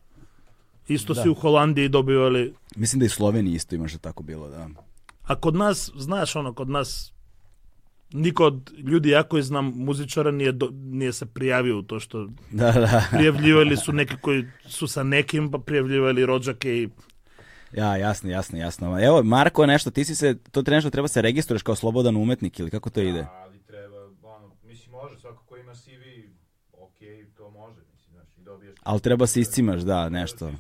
Isto 0.87 1.15
si 1.15 1.29
u 1.29 1.33
Holandiji 1.33 1.89
dobivali 1.89 2.53
Mislim 2.75 2.99
da 2.99 3.05
i 3.05 3.09
Sloveniji 3.09 3.53
isto 3.53 3.75
ima 3.75 3.87
što 3.87 3.97
tako 3.97 4.23
bilo, 4.23 4.49
da. 4.49 4.69
A 5.23 5.35
kod 5.35 5.55
nas, 5.55 5.91
znaš 5.95 6.35
ono, 6.35 6.53
kod 6.53 6.69
nas 6.69 7.13
niko 8.13 8.45
od 8.45 8.71
ljudi, 8.77 9.09
ja 9.09 9.23
koji 9.23 9.43
znam 9.43 9.65
muzičara, 9.75 10.31
nije, 10.31 10.51
do- 10.51 10.69
nije 10.73 11.13
se 11.13 11.25
prijavio 11.25 11.79
u 11.79 11.83
to 11.83 11.99
što 11.99 12.27
Da, 12.51 12.71
da. 12.71 13.07
prijavljivali 13.11 13.77
su 13.77 13.91
neki 13.93 14.13
koji 14.21 14.45
su 14.67 14.87
sa 14.87 15.03
nekim, 15.03 15.51
pa 15.51 15.57
prijavljivali 15.57 16.25
rođake 16.25 16.77
i 16.77 16.89
Ja, 17.73 17.97
jasno, 17.97 18.29
jasno, 18.29 18.57
jasno. 18.57 19.05
Evo, 19.05 19.23
Marko, 19.23 19.65
nešto, 19.65 19.91
ti 19.91 20.05
si 20.05 20.15
se, 20.15 20.37
to 20.51 20.61
tre- 20.61 20.71
nešto 20.71 20.89
treba 20.89 21.07
se 21.07 21.21
registruješ 21.21 21.63
kao 21.63 21.75
slobodan 21.75 22.15
umetnik 22.15 22.59
ili 22.59 22.69
kako 22.69 22.89
to 22.89 23.01
ide? 23.01 23.25
Ali 23.31 23.59
treba, 23.59 23.95
ono, 24.23 24.51
mislim, 24.63 24.91
može, 24.91 25.19
svako 25.19 25.43
ko 25.45 25.57
ima 25.57 25.75
CV, 25.75 26.03
ok, 26.73 26.99
to 27.37 27.49
može, 27.49 27.81
mislim, 27.91 28.15
znaš, 28.15 28.37
i 28.37 28.41
dobiješ... 28.41 28.75
Ali 28.83 28.99
treba 28.99 29.27
se 29.27 29.41
iscimaš, 29.41 29.81
da, 29.81 30.09
nešto. 30.09 30.51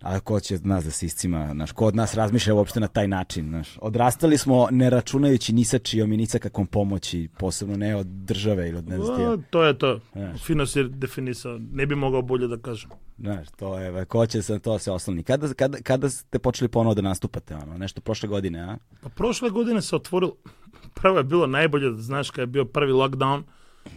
A 0.00 0.20
ko 0.20 0.40
će 0.40 0.54
od 0.54 0.66
nas 0.66 0.84
da 0.84 0.90
se 0.90 1.06
iscima, 1.06 1.50
znaš, 1.52 1.72
ko 1.72 1.86
od 1.86 1.96
nas 1.96 2.14
razmišlja 2.14 2.54
uopšte 2.54 2.80
na 2.80 2.88
taj 2.88 3.08
način, 3.08 3.48
znaš. 3.48 3.78
Odrastali 3.80 4.38
smo 4.38 4.68
ne 4.70 4.90
računajući 4.90 5.52
ni 5.52 5.64
sa 5.64 5.78
čijom 5.78 6.12
i 6.12 6.16
ni 6.16 6.26
sa 6.26 6.38
kakvom 6.38 6.66
pomoći, 6.66 7.28
posebno 7.38 7.76
ne 7.76 7.96
od 7.96 8.06
države 8.06 8.68
ili 8.68 8.78
od 8.78 8.88
ne 8.88 8.98
znam 8.98 9.20
ja. 9.20 9.36
to 9.50 9.64
je 9.64 9.78
to. 9.78 10.00
Znaš. 10.12 10.42
Fino 10.42 10.66
si 10.66 10.84
definisao, 10.84 11.58
ne 11.72 11.86
bi 11.86 11.94
mogao 11.94 12.22
bolje 12.22 12.48
da 12.48 12.58
kažem. 12.58 12.90
Znaš, 13.18 13.48
to 13.56 13.78
je, 13.78 14.04
ko 14.04 14.26
će 14.26 14.42
se 14.42 14.58
to 14.58 14.78
se 14.78 14.90
osloni. 14.90 15.22
Kada, 15.22 15.54
kada, 15.54 15.78
kada 15.78 16.10
ste 16.10 16.38
počeli 16.38 16.68
ponovo 16.68 16.94
da 16.94 17.02
nastupate, 17.02 17.54
ono, 17.54 17.78
nešto 17.78 18.00
prošle 18.00 18.28
godine, 18.28 18.60
a? 18.60 18.76
Pa 19.00 19.08
prošle 19.08 19.50
godine 19.50 19.82
se 19.82 19.96
otvorilo, 19.96 20.36
prvo 21.00 21.18
je 21.18 21.24
bilo 21.24 21.46
najbolje, 21.46 21.92
znaš, 21.96 22.30
kad 22.30 22.42
je 22.42 22.46
bio 22.46 22.64
prvi 22.64 22.92
lockdown, 22.92 23.42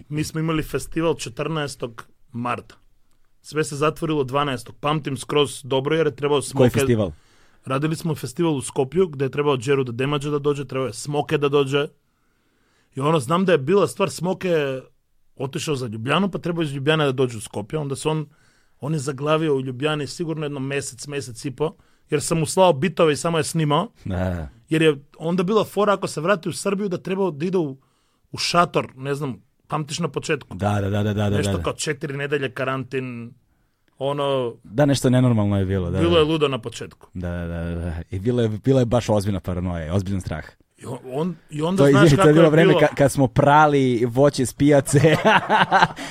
mi 0.09 0.23
smo 0.23 0.39
imali 0.39 0.63
festival 0.63 1.13
14. 1.13 1.91
marta. 2.31 2.75
Sve 3.41 3.63
se 3.63 3.75
zatvorilo 3.75 4.23
12. 4.23 4.71
Pamtim 4.79 5.17
skroz 5.17 5.61
dobro 5.63 5.95
jer 5.95 6.07
je 6.07 6.15
trebao 6.15 6.37
Koji 6.37 6.49
smoke... 6.49 6.69
festival? 6.69 7.11
Radili 7.65 7.95
smo 7.95 8.15
festival 8.15 8.55
u 8.55 8.61
Skopju 8.61 9.07
gdje 9.07 9.25
je 9.25 9.29
trebao 9.29 9.57
Džeru 9.57 9.83
da 9.83 9.91
Demađa 9.91 10.29
da 10.29 10.39
dođe, 10.39 10.65
trebao 10.65 10.87
je 10.87 10.93
Smoke 10.93 11.37
da 11.37 11.49
dođe. 11.49 11.87
I 12.95 12.99
ono, 12.99 13.19
znam 13.19 13.45
da 13.45 13.51
je 13.51 13.57
bila 13.57 13.87
stvar 13.87 14.09
Smoke 14.09 14.81
otišao 15.35 15.75
za 15.75 15.87
Ljubljanu, 15.87 16.31
pa 16.31 16.37
trebao 16.37 16.63
iz 16.63 16.73
Ljubljana 16.73 17.05
da 17.05 17.11
dođe 17.11 17.37
u 17.37 17.41
Skopje, 17.41 17.79
onda 17.79 17.95
se 17.95 18.09
on 18.09 18.25
On 18.79 18.93
je 18.93 18.99
zaglavio 18.99 19.55
u 19.55 19.61
Ljubljani 19.61 20.07
sigurno 20.07 20.45
jedno 20.45 20.59
mesec, 20.59 21.07
mesec 21.07 21.45
i 21.45 21.51
po, 21.51 21.75
jer 22.09 22.21
sam 22.21 22.39
mu 22.39 22.45
slao 22.45 22.73
bitove 22.73 23.13
i 23.13 23.15
samo 23.15 23.37
je 23.37 23.43
snimao. 23.43 23.87
Da. 24.05 24.49
Jer 24.69 24.81
je 24.81 24.97
onda 25.17 25.43
bila 25.43 25.63
fora 25.65 25.93
ako 25.93 26.07
se 26.07 26.21
vrati 26.21 26.49
u 26.49 26.53
Srbiju 26.53 26.89
da 26.89 26.97
treba 26.97 27.31
da 27.31 27.45
ide 27.45 27.57
u, 27.57 27.77
u 28.31 28.37
šator, 28.37 28.87
ne 28.95 29.15
znam, 29.15 29.41
pamtiš 29.67 29.99
na 29.99 30.07
početku. 30.07 30.55
Da, 30.55 30.81
da, 30.81 30.89
da, 30.89 31.03
da, 31.03 31.13
da, 31.13 31.29
Nešto 31.29 31.57
da. 31.57 31.63
kao 31.63 31.73
četiri 31.73 32.17
nedelje 32.17 32.51
karantin, 32.51 33.33
ono, 33.99 34.55
Da, 34.63 34.85
nešto 34.85 35.09
nenormalno 35.09 35.59
je 35.59 35.65
bilo. 35.65 35.91
Da, 35.91 35.99
bilo 35.99 36.13
da. 36.13 36.17
je 36.17 36.23
ludo 36.23 36.47
na 36.47 36.61
početku. 36.61 37.07
Da, 37.13 37.29
da, 37.31 37.63
da, 37.63 37.75
da. 37.75 37.93
I 38.11 38.19
bilo 38.19 38.41
je, 38.41 38.49
bilo 38.49 38.79
je 38.79 38.85
baš 38.85 39.09
ozbiljna 39.09 39.39
paranoja, 39.39 39.93
ozbiljan 39.93 40.21
strah. 40.21 40.45
I, 40.77 40.85
on, 41.05 41.35
i 41.49 41.61
onda 41.61 41.83
To, 41.83 41.89
znaš 41.89 42.03
izvini, 42.03 42.17
kako 42.17 42.23
to 42.23 42.29
je 42.29 42.33
bilo 42.33 42.49
vreme 42.49 42.67
bilo. 42.67 42.79
ka- 42.81 42.95
kad 42.95 43.11
smo 43.11 43.27
prali 43.27 44.05
voće 44.05 44.45
s 44.45 44.53
pijace 44.53 44.97
i, 45.11 45.15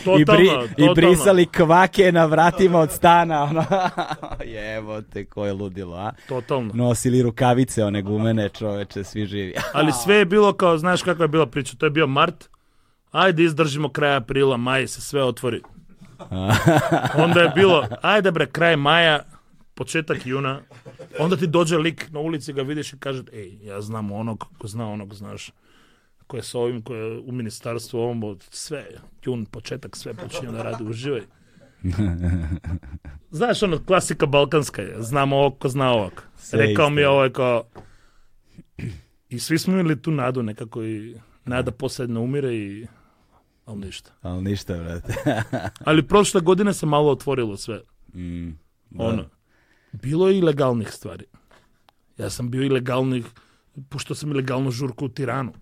Totalno, 0.05 0.43
i 0.43 0.69
totalno. 0.69 0.95
brisali 0.95 1.47
kvake 1.47 2.13
na 2.13 2.25
vratima 2.25 2.79
od 2.79 2.91
stana. 2.93 3.43
Ono. 3.43 3.65
Jebote, 4.47 5.25
ko 5.25 5.47
je 5.47 5.53
ludilo, 5.53 5.97
a? 5.97 6.13
Totalno. 6.29 6.71
Nosili 6.75 7.23
rukavice, 7.23 7.85
one 7.85 8.03
gumene, 8.03 8.49
čoveče, 8.49 9.05
svi 9.05 9.27
živi. 9.27 9.55
Ali 9.75 9.93
sve 9.95 10.15
je 10.15 10.25
bilo 10.25 10.53
kao, 10.53 10.79
znaš 10.79 11.03
kakva 11.03 11.25
je 11.25 11.29
bila 11.29 11.47
priča, 11.47 11.77
to 11.77 11.87
je 11.87 11.91
bio 11.91 12.07
mart, 12.07 12.45
ajde 13.13 13.45
izdržimo 13.45 13.89
kraj 13.89 14.15
aprila, 14.15 14.57
maj 14.57 14.87
se 14.87 15.01
sve 15.01 15.23
otvori. 15.25 15.63
Onda 17.17 17.41
je 17.41 17.49
bilo, 17.49 17.87
ajde 18.03 18.31
bre, 18.31 18.47
kraj 18.47 18.77
maja, 18.77 19.21
početak 19.77 20.27
juna, 20.27 20.61
onda 21.19 21.37
ti 21.37 21.47
dođe 21.47 21.79
lik 21.79 22.11
na 22.11 22.21
ulici, 22.21 22.53
ga 22.53 22.63
vidiš 22.63 22.93
i 22.93 22.99
kaže, 22.99 23.23
ej, 23.33 23.59
ja 23.63 23.81
znam 23.81 24.13
onog, 24.13 24.45
ko 24.59 24.69
zna 24.69 24.89
onog, 24.89 25.15
znaš, 25.15 25.51
ko 26.27 26.37
je 26.37 26.43
sa 26.43 26.59
ovim, 26.59 26.83
ko 26.83 26.95
je 26.95 27.19
u 27.19 27.33
ministarstvu 27.33 27.99
ovom, 27.99 28.39
sve, 28.51 28.87
jun, 29.25 29.45
početak, 29.45 29.97
sve 29.97 30.15
počinje 30.15 30.53
da 30.53 30.63
radi, 30.63 30.85
uživaj. 30.85 31.23
Znaš, 33.31 33.63
ono, 33.63 33.85
klasika 33.85 34.27
balkanska 34.27 34.83
je, 34.83 35.03
znam 35.03 35.33
ovog 35.33 35.59
ko 35.59 35.69
zna 35.69 35.91
ovog. 35.91 36.23
Rekao 36.53 36.91
mi 36.91 37.01
je 37.01 37.09
je 37.09 37.33
kao, 37.33 37.65
i 39.29 39.39
svi 39.39 39.59
smo 39.59 39.75
imali 39.75 40.03
tu 40.03 40.11
nadu 40.11 40.43
nekako 40.43 40.85
i 40.85 41.17
nada 41.45 41.71
poslije 41.71 42.09
ne 42.09 42.21
umire 42.21 42.55
i 42.55 42.87
ali 43.65 43.79
ništa. 43.79 44.11
Ali 44.23 44.43
ništa, 44.43 44.77
brate. 44.77 45.15
Ali 45.85 46.07
prošle 46.07 46.41
godine 46.41 46.75
se 46.75 46.87
malo 46.87 47.11
otvorilo 47.11 47.57
sve. 47.57 47.81
Mm, 48.15 48.51
da. 48.91 49.05
Ono, 49.05 49.25
bilo 49.93 50.29
je 50.29 50.39
i 50.39 50.43
legalnih 50.43 50.91
stvari. 50.91 51.25
Ja 52.19 52.31
sam 52.31 52.51
bio 52.51 52.63
i 52.63 52.69
legalnih, 52.69 53.27
pušto 53.89 54.15
sam 54.15 54.31
ilegalnu 54.31 54.71
žurku 54.71 55.05
u 55.05 55.09
Tiranu, 55.09 55.53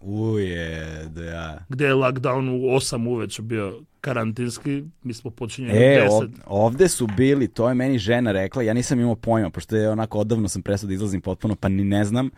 Uje, 0.00 1.04
da 1.08 1.24
ja. 1.24 1.58
gdje 1.68 1.86
je 1.86 1.94
lockdown 1.94 2.48
u 2.48 2.76
8 2.76 3.08
uveče 3.08 3.42
bio 3.42 3.80
karantinski, 4.00 4.84
mi 5.02 5.14
smo 5.14 5.30
počinjeli 5.30 5.78
E, 5.78 6.08
u 6.10 6.20
10. 6.20 6.28
ov, 6.46 6.64
ovde 6.64 6.88
su 6.88 7.06
bili, 7.16 7.48
to 7.48 7.68
je 7.68 7.74
meni 7.74 7.98
žena 7.98 8.32
rekla, 8.32 8.62
ja 8.62 8.74
nisam 8.74 9.00
imao 9.00 9.14
pojma, 9.16 9.50
pošto 9.50 9.76
je 9.76 9.90
onako 9.90 10.18
odavno 10.18 10.48
sam 10.48 10.62
prestao 10.62 10.88
da 10.88 10.94
izlazim 10.94 11.20
potpuno, 11.20 11.56
pa 11.56 11.68
ni 11.68 11.84
ne 11.84 12.04
znam, 12.04 12.30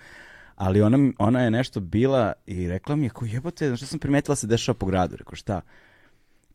ali 0.54 0.82
ona, 0.82 1.12
ona 1.18 1.42
je 1.42 1.50
nešto 1.50 1.80
bila 1.80 2.32
i 2.46 2.68
rekla 2.68 2.96
mi 2.96 3.06
je, 3.06 3.10
jebote, 3.22 3.66
znaš 3.66 3.78
šta 3.78 3.86
sam 3.86 3.98
primetila 3.98 4.36
se 4.36 4.46
dešava 4.46 4.78
po 4.78 4.86
gradu, 4.86 5.16
rekao 5.16 5.34
šta? 5.34 5.60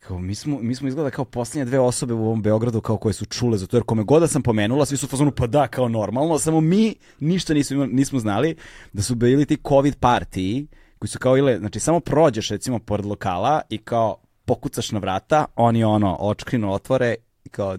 Kao, 0.03 0.19
mi 0.19 0.35
smo, 0.35 0.59
mi 0.59 0.75
smo 0.75 0.87
izgleda 0.87 1.09
kao 1.09 1.25
posljednje 1.25 1.65
dve 1.65 1.79
osobe 1.79 2.13
u 2.13 2.25
ovom 2.25 2.41
Beogradu 2.41 2.81
kao 2.81 2.97
koje 2.97 3.13
su 3.13 3.25
čule 3.25 3.57
za 3.57 3.67
to, 3.67 3.77
jer 3.77 3.83
kome 3.83 4.03
god 4.03 4.21
da 4.21 4.27
sam 4.27 4.41
pomenula, 4.43 4.85
svi 4.85 4.97
su 4.97 5.05
u 5.05 5.09
fazonu, 5.09 5.31
pa 5.31 5.47
da, 5.47 5.67
kao 5.67 5.87
normalno, 5.89 6.39
samo 6.39 6.61
mi 6.61 6.95
ništa 7.19 7.53
nismo, 7.53 7.85
nismo 7.85 8.19
znali 8.19 8.55
da 8.93 9.01
su 9.01 9.15
bili 9.15 9.45
ti 9.45 9.57
covid 9.67 9.95
partiji, 9.95 10.67
koji 10.99 11.09
su 11.09 11.19
kao 11.19 11.37
ile, 11.37 11.57
znači 11.57 11.79
samo 11.79 11.99
prođeš 11.99 12.49
recimo 12.49 12.79
pored 12.79 13.05
lokala 13.05 13.61
i 13.69 13.77
kao 13.77 14.15
pokucaš 14.45 14.91
na 14.91 14.99
vrata, 14.99 15.45
oni 15.55 15.83
ono, 15.83 16.17
očkrinu 16.19 16.73
otvore 16.73 17.15
i 17.45 17.49
kao 17.49 17.77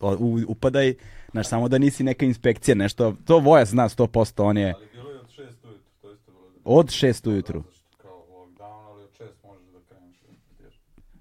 u- 0.00 0.40
upadaj, 0.48 0.94
znaš, 1.32 1.48
samo 1.48 1.68
da 1.68 1.78
nisi 1.78 2.04
neka 2.04 2.24
inspekcija, 2.26 2.74
nešto, 2.74 3.14
to 3.24 3.38
Voja 3.38 3.64
zna 3.64 3.88
100%, 3.88 4.42
on 4.42 4.58
je 4.58 4.72
Ali 4.76 4.86
bilo 4.92 5.10
je 5.10 5.20
od 5.20 5.30
šest 5.30 5.64
ujutru, 5.64 5.90
to 6.02 6.12
isto 6.12 6.32
bilo 6.32 6.44
od 6.64 6.90
šest 6.90 7.26
ujutru. 7.26 7.62
Kao 7.96 8.24
lockdown, 8.30 8.62
ali 8.86 9.02
od 9.02 9.10
šest 9.12 9.44
možeš 9.44 9.66
da 9.66 9.78
kreneš. 9.88 10.16
da 10.20 10.28
ideš. 10.60 10.80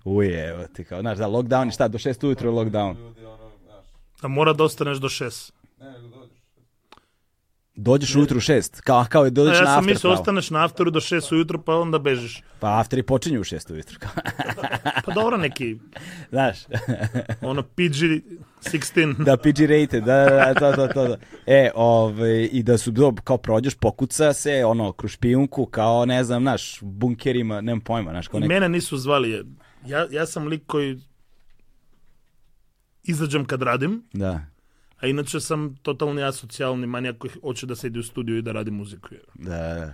Uje, 0.09 0.49
evo 0.49 0.63
ti 0.73 0.83
kao, 0.83 1.01
znaš, 1.01 1.17
da, 1.17 1.27
lockdown 1.27 1.65
je 1.65 1.71
šta, 1.71 1.87
do 1.87 1.97
šest 1.97 2.23
ujutru 2.23 2.49
je 2.49 2.53
lockdown. 2.55 2.97
Ljudi, 2.97 3.25
ono, 3.25 3.49
znaš, 3.65 3.85
A 4.21 4.27
mora 4.27 4.53
da 4.53 4.63
ostaneš 4.63 4.97
do 4.97 5.07
6. 5.09 5.51
ne, 5.79 5.91
nego 5.91 6.07
dođeš. 6.07 6.37
Dođeš 7.75 8.15
ujutru 8.15 8.37
u 8.37 8.41
šest, 8.41 8.81
kao, 8.81 9.05
kao 9.09 9.23
je 9.23 9.27
A 9.27 9.29
dođeš 9.29 9.57
ja 9.57 9.61
na 9.61 9.67
sam 9.67 9.77
after 9.77 9.93
mislio, 9.93 10.09
pravo. 10.09 10.21
ostaneš 10.21 10.49
na 10.49 10.65
afteru 10.65 10.91
do 10.91 10.99
6 10.99 11.33
ujutro, 11.35 11.61
pa 11.61 11.75
onda 11.75 11.99
bežiš. 11.99 12.43
Pa 12.59 12.79
afteri 12.79 13.03
počinju 13.03 13.41
u 13.41 13.43
šest 13.43 13.69
ujutru, 13.69 13.99
kao, 13.99 14.11
Pa 15.05 15.13
dobro, 15.13 15.37
neki, 15.37 15.77
znaš, 16.31 16.57
ono, 17.41 17.63
PG-16. 17.75 19.23
da 19.23 19.37
PG 19.37 19.59
rated, 19.59 20.03
da, 20.03 20.25
da, 20.25 20.29
da, 20.29 20.53
to, 20.53 20.87
to, 20.87 20.93
to, 20.93 21.07
da. 21.07 21.17
E, 21.45 21.71
ovaj, 21.75 22.49
i 22.51 22.63
da 22.63 22.77
su, 22.77 22.91
do, 22.91 23.13
kao 23.23 23.37
prođeš, 23.37 23.75
pokuca 23.75 24.33
se, 24.33 24.65
ono, 24.65 24.91
kroz 24.91 25.11
špijunku, 25.11 25.65
kao, 25.65 26.05
ne 26.05 26.23
znam, 26.23 26.41
znaš, 26.41 26.77
bunkerima, 26.81 27.61
nemam 27.61 27.81
pojma, 27.81 28.11
znaš, 28.11 28.27
kao 28.27 28.37
I 28.37 28.41
nek... 28.41 28.49
mene 28.49 28.69
nisu 28.69 28.97
zvali. 28.97 29.45
Ja, 29.87 30.07
ja 30.11 30.25
sam 30.25 30.47
lik 30.47 30.61
koji 30.67 30.99
izađem 33.03 33.45
kad 33.45 33.61
radim, 33.61 34.03
Da, 34.13 34.41
a 34.99 35.07
inače 35.07 35.39
sam 35.39 35.75
totalni 35.75 36.23
asocijalni 36.23 36.87
manijak 36.87 37.17
koji 37.17 37.31
hoće 37.41 37.65
da 37.65 37.75
sedi 37.75 37.99
u 37.99 38.03
studiju 38.03 38.37
i 38.37 38.41
da 38.41 38.51
radi 38.51 38.71
muziku. 38.71 39.09
da, 39.33 39.49
da. 39.49 39.93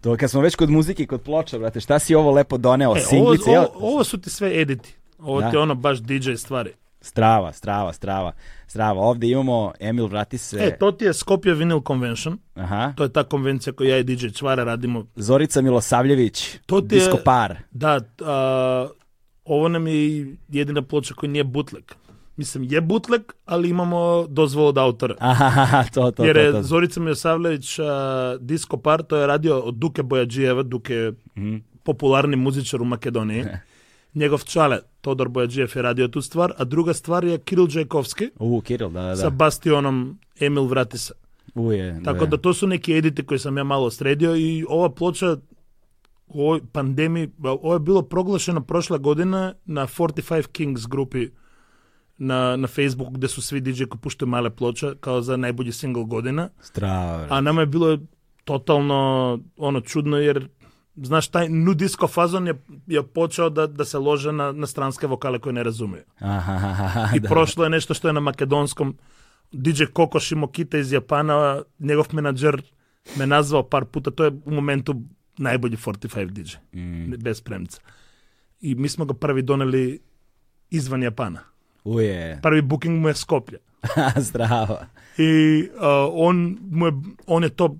To 0.00 0.16
kad 0.16 0.30
smo 0.30 0.40
već 0.40 0.54
kod 0.54 0.70
muzike, 0.70 1.02
i 1.02 1.06
kod 1.06 1.22
ploča, 1.22 1.58
brate, 1.58 1.80
šta 1.80 1.98
si 1.98 2.14
ovo 2.14 2.30
lepo 2.30 2.58
doneo, 2.58 2.86
E, 2.86 2.90
ovo, 2.90 2.98
singlice, 3.00 3.50
ovo, 3.50 3.68
ovo 3.74 4.04
su 4.04 4.20
ti 4.20 4.30
sve 4.30 4.60
editi. 4.60 4.94
Ovo 5.18 5.40
Da. 5.40 5.50
ti 5.50 5.56
je 5.56 5.60
ono 5.60 5.74
baš 5.74 5.98
DJ 5.98 6.32
stvari. 6.34 6.72
Strava, 7.00 7.52
strava, 7.52 7.92
strava, 7.92 8.32
strava, 8.66 9.00
ovde 9.00 9.28
imamo 9.28 9.72
Emil 9.80 10.06
vrati 10.06 10.38
se, 10.38 10.56
E, 10.58 10.78
to 10.78 10.92
ti 10.92 11.04
je 11.04 11.14
Skopje 11.14 11.54
Vinyl 11.54 11.80
Convention. 11.80 12.38
aha, 12.54 12.92
To 12.92 13.02
je 13.02 13.08
ta 13.08 13.24
konvencija 13.24 13.72
koju 13.72 13.88
ja 13.88 13.98
i 13.98 14.04
DJ 14.04 14.28
Čvara 14.28 14.64
radimo. 14.64 15.06
Zorica 15.16 15.60
Milosavljević, 15.60 16.58
To 16.66 16.80
ti 16.80 16.86
je- 16.86 16.98
Disco 16.98 17.18
Par, 17.24 17.56
Da, 17.70 18.00
a, 18.20 18.88
ovo 19.44 19.68
nam 19.68 19.86
je 19.86 19.94
jedina 20.48 20.82
ploča 20.82 21.14
koja 21.14 21.30
nije 21.30 21.44
bootleg. 21.44 21.84
Mislim, 22.36 22.64
je 22.64 22.80
bootleg, 22.80 23.22
ali 23.44 23.68
imamo 23.68 24.26
dozvolu 24.26 24.68
od 24.68 24.78
autora. 24.78 25.14
aha, 25.20 25.84
to, 25.84 26.10
to, 26.10 26.24
Jer 26.24 26.36
to, 26.36 26.40
je 26.40 26.52
to. 26.52 26.62
Zorica 26.62 27.00
Milosavljević 27.00 27.78
uh, 27.78 27.86
Disco 28.40 28.76
Par, 28.76 29.02
to 29.02 29.16
je 29.16 29.26
radio 29.26 29.58
od 29.58 29.74
Duke 29.74 30.02
Bojađijeva, 30.02 30.62
Duke 30.62 30.94
je 30.94 31.12
Mhm. 31.36 31.56
popularni 31.82 32.36
muzičar 32.36 32.82
u 32.82 32.86
Makedoniji. 32.86 33.44
Njegov 34.14 34.44
čale, 34.44 34.78
Todor 35.00 35.28
Bojađijev 35.28 35.70
je 35.74 35.82
radio 35.82 36.08
tu 36.08 36.22
stvar, 36.22 36.52
a 36.58 36.64
druga 36.64 36.94
stvar 36.94 37.24
je 37.24 37.38
Kiril 37.38 37.66
Džajkovski 37.66 38.30
U, 38.38 38.60
Kiril, 38.60 38.90
da, 38.90 39.02
da, 39.02 39.16
sa 39.16 39.22
da. 39.22 39.30
Bastionom 39.30 40.18
Emil 40.40 40.64
Vratisa. 40.64 41.14
Uje, 41.54 42.00
Tako 42.04 42.26
da 42.26 42.36
to 42.36 42.54
su 42.54 42.66
neki 42.66 42.94
editi 42.94 43.26
koje 43.26 43.38
sam 43.38 43.56
ja 43.56 43.64
malo 43.64 43.90
sredio 43.90 44.36
i 44.36 44.64
ova 44.68 44.90
ploča 44.90 45.36
u 46.26 46.42
ovoj 46.42 46.60
pandemiji, 46.72 47.30
ovo 47.42 47.72
je 47.72 47.80
bilo 47.80 48.02
proglašeno 48.02 48.60
prošla 48.60 48.98
godina 48.98 49.54
na 49.64 49.86
45 49.86 50.46
Kings 50.46 50.86
grupi 50.86 51.28
na, 52.18 52.56
na 52.56 52.68
Facebooku 52.68 53.10
gde 53.10 53.28
su 53.28 53.42
svi 53.42 53.60
DJ 53.60 53.84
koji 53.84 54.00
puštaju 54.00 54.28
male 54.28 54.50
ploče 54.50 54.94
kao 55.00 55.22
za 55.22 55.36
najbolji 55.36 55.72
single 55.72 56.04
godina. 56.04 56.48
Strava, 56.60 57.26
A 57.30 57.40
nama 57.40 57.60
je 57.60 57.66
bilo 57.66 57.98
totalno 58.44 59.38
ono 59.56 59.80
čudno 59.80 60.16
jer 60.16 60.48
знаеш, 61.06 61.30
тај 61.32 61.48
нудиско 61.48 62.08
фазон 62.08 62.50
ја, 62.50 62.56
ја 62.88 63.02
почео 63.02 63.48
да, 63.50 63.66
да 63.68 63.84
се 63.84 63.96
ложе 63.96 64.32
на, 64.32 64.52
на 64.52 64.66
странске 64.66 65.06
вокале 65.06 65.38
кои 65.38 65.52
не 65.52 65.64
разумеја. 65.64 66.04
И 67.16 67.20
да. 67.20 67.28
прошло 67.28 67.64
е 67.64 67.72
нешто 67.72 67.94
што 67.94 68.10
е 68.10 68.12
на 68.12 68.20
македонском. 68.20 68.96
Дидже 69.52 69.86
Коко 69.86 70.20
Шимокита 70.20 70.78
из 70.78 70.92
Јапана, 70.92 71.64
негов 71.80 72.12
менаџер 72.12 72.62
ме 73.16 73.26
назвал 73.26 73.64
пар 73.66 73.84
пута, 73.84 74.12
тој 74.14 74.30
е 74.30 74.36
у 74.46 74.54
моменту 74.54 74.94
најбољи 75.40 75.80
45 75.80 76.30
дидже, 76.30 76.60
mm. 76.74 77.18
без 77.18 77.40
премца. 77.40 77.80
И 78.60 78.74
ми 78.74 78.88
сме 78.88 79.04
го 79.04 79.14
први 79.14 79.42
донели 79.42 80.00
изван 80.70 81.02
Јапана. 81.02 81.48
Уе. 81.84 82.38
Први 82.42 82.62
букинг 82.62 83.00
му 83.00 83.08
е 83.08 83.14
Скопје. 83.14 83.58
Здраво. 84.16 84.78
И 85.18 85.70
а, 85.80 86.06
он, 86.12 86.58
му 86.70 86.86
е, 86.86 86.92
он 87.26 87.44
е 87.44 87.50
топ 87.50 87.78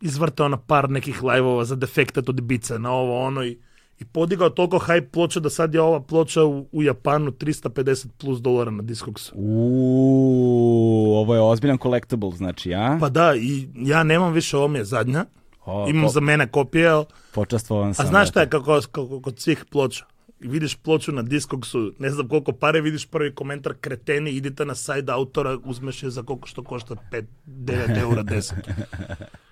izvrtao 0.00 0.48
na 0.48 0.56
par 0.58 0.90
nekih 0.90 1.22
live-ova 1.22 1.64
za 1.64 1.76
defektat 1.76 2.28
od 2.28 2.38
Ibiza, 2.38 2.78
na 2.78 2.90
ovo 2.92 3.20
ono 3.20 3.44
i, 3.44 3.58
i 3.98 4.04
podigao 4.04 4.50
toliko 4.50 4.78
hype 4.78 5.08
ploča 5.08 5.40
da 5.40 5.50
sad 5.50 5.74
je 5.74 5.80
ova 5.80 6.00
ploča 6.00 6.44
u, 6.44 6.68
u 6.72 6.82
Japanu 6.82 7.30
350 7.30 8.06
plus 8.18 8.40
dolara 8.40 8.70
na 8.70 8.82
Discogsu. 8.82 9.32
Uuu, 9.36 11.14
ovo 11.14 11.34
je 11.34 11.40
ozbiljan 11.40 11.78
collectible, 11.78 12.30
znači, 12.30 12.74
a? 12.74 12.96
Pa 13.00 13.08
da, 13.08 13.34
i 13.36 13.68
ja 13.76 14.02
nemam 14.02 14.32
više, 14.32 14.56
ovo 14.56 14.68
mi 14.68 14.78
je 14.78 14.84
zadnja. 14.84 15.24
O, 15.64 15.88
Imam 15.88 16.02
po- 16.02 16.08
za 16.08 16.20
mene 16.20 16.46
kopije, 16.48 16.88
ali- 16.88 17.04
Počastvovan 17.32 17.94
sam. 17.94 18.06
a 18.06 18.08
znaš 18.08 18.28
šta 18.28 18.40
je 18.40 18.48
kako, 18.48 18.80
kako 18.82 19.20
kod 19.20 19.38
svih 19.38 19.64
ploča? 19.70 20.04
Vidiš 20.40 20.76
ploču 20.76 21.12
na 21.12 21.22
Discogsu, 21.22 21.92
ne 21.98 22.10
znam 22.10 22.28
koliko 22.28 22.52
pare, 22.52 22.80
vidiš 22.80 23.06
prvi 23.06 23.34
komentar, 23.34 23.74
kreteni, 23.74 24.30
idite 24.30 24.64
na 24.64 24.74
sajt 24.74 25.08
autora, 25.08 25.58
uzmeš 25.64 26.02
je 26.02 26.10
za 26.10 26.22
koliko 26.22 26.48
što 26.48 26.64
košta 26.64 26.94
5, 27.12 27.24
9 27.46 28.00
eura, 28.00 28.22
10. 28.22 28.52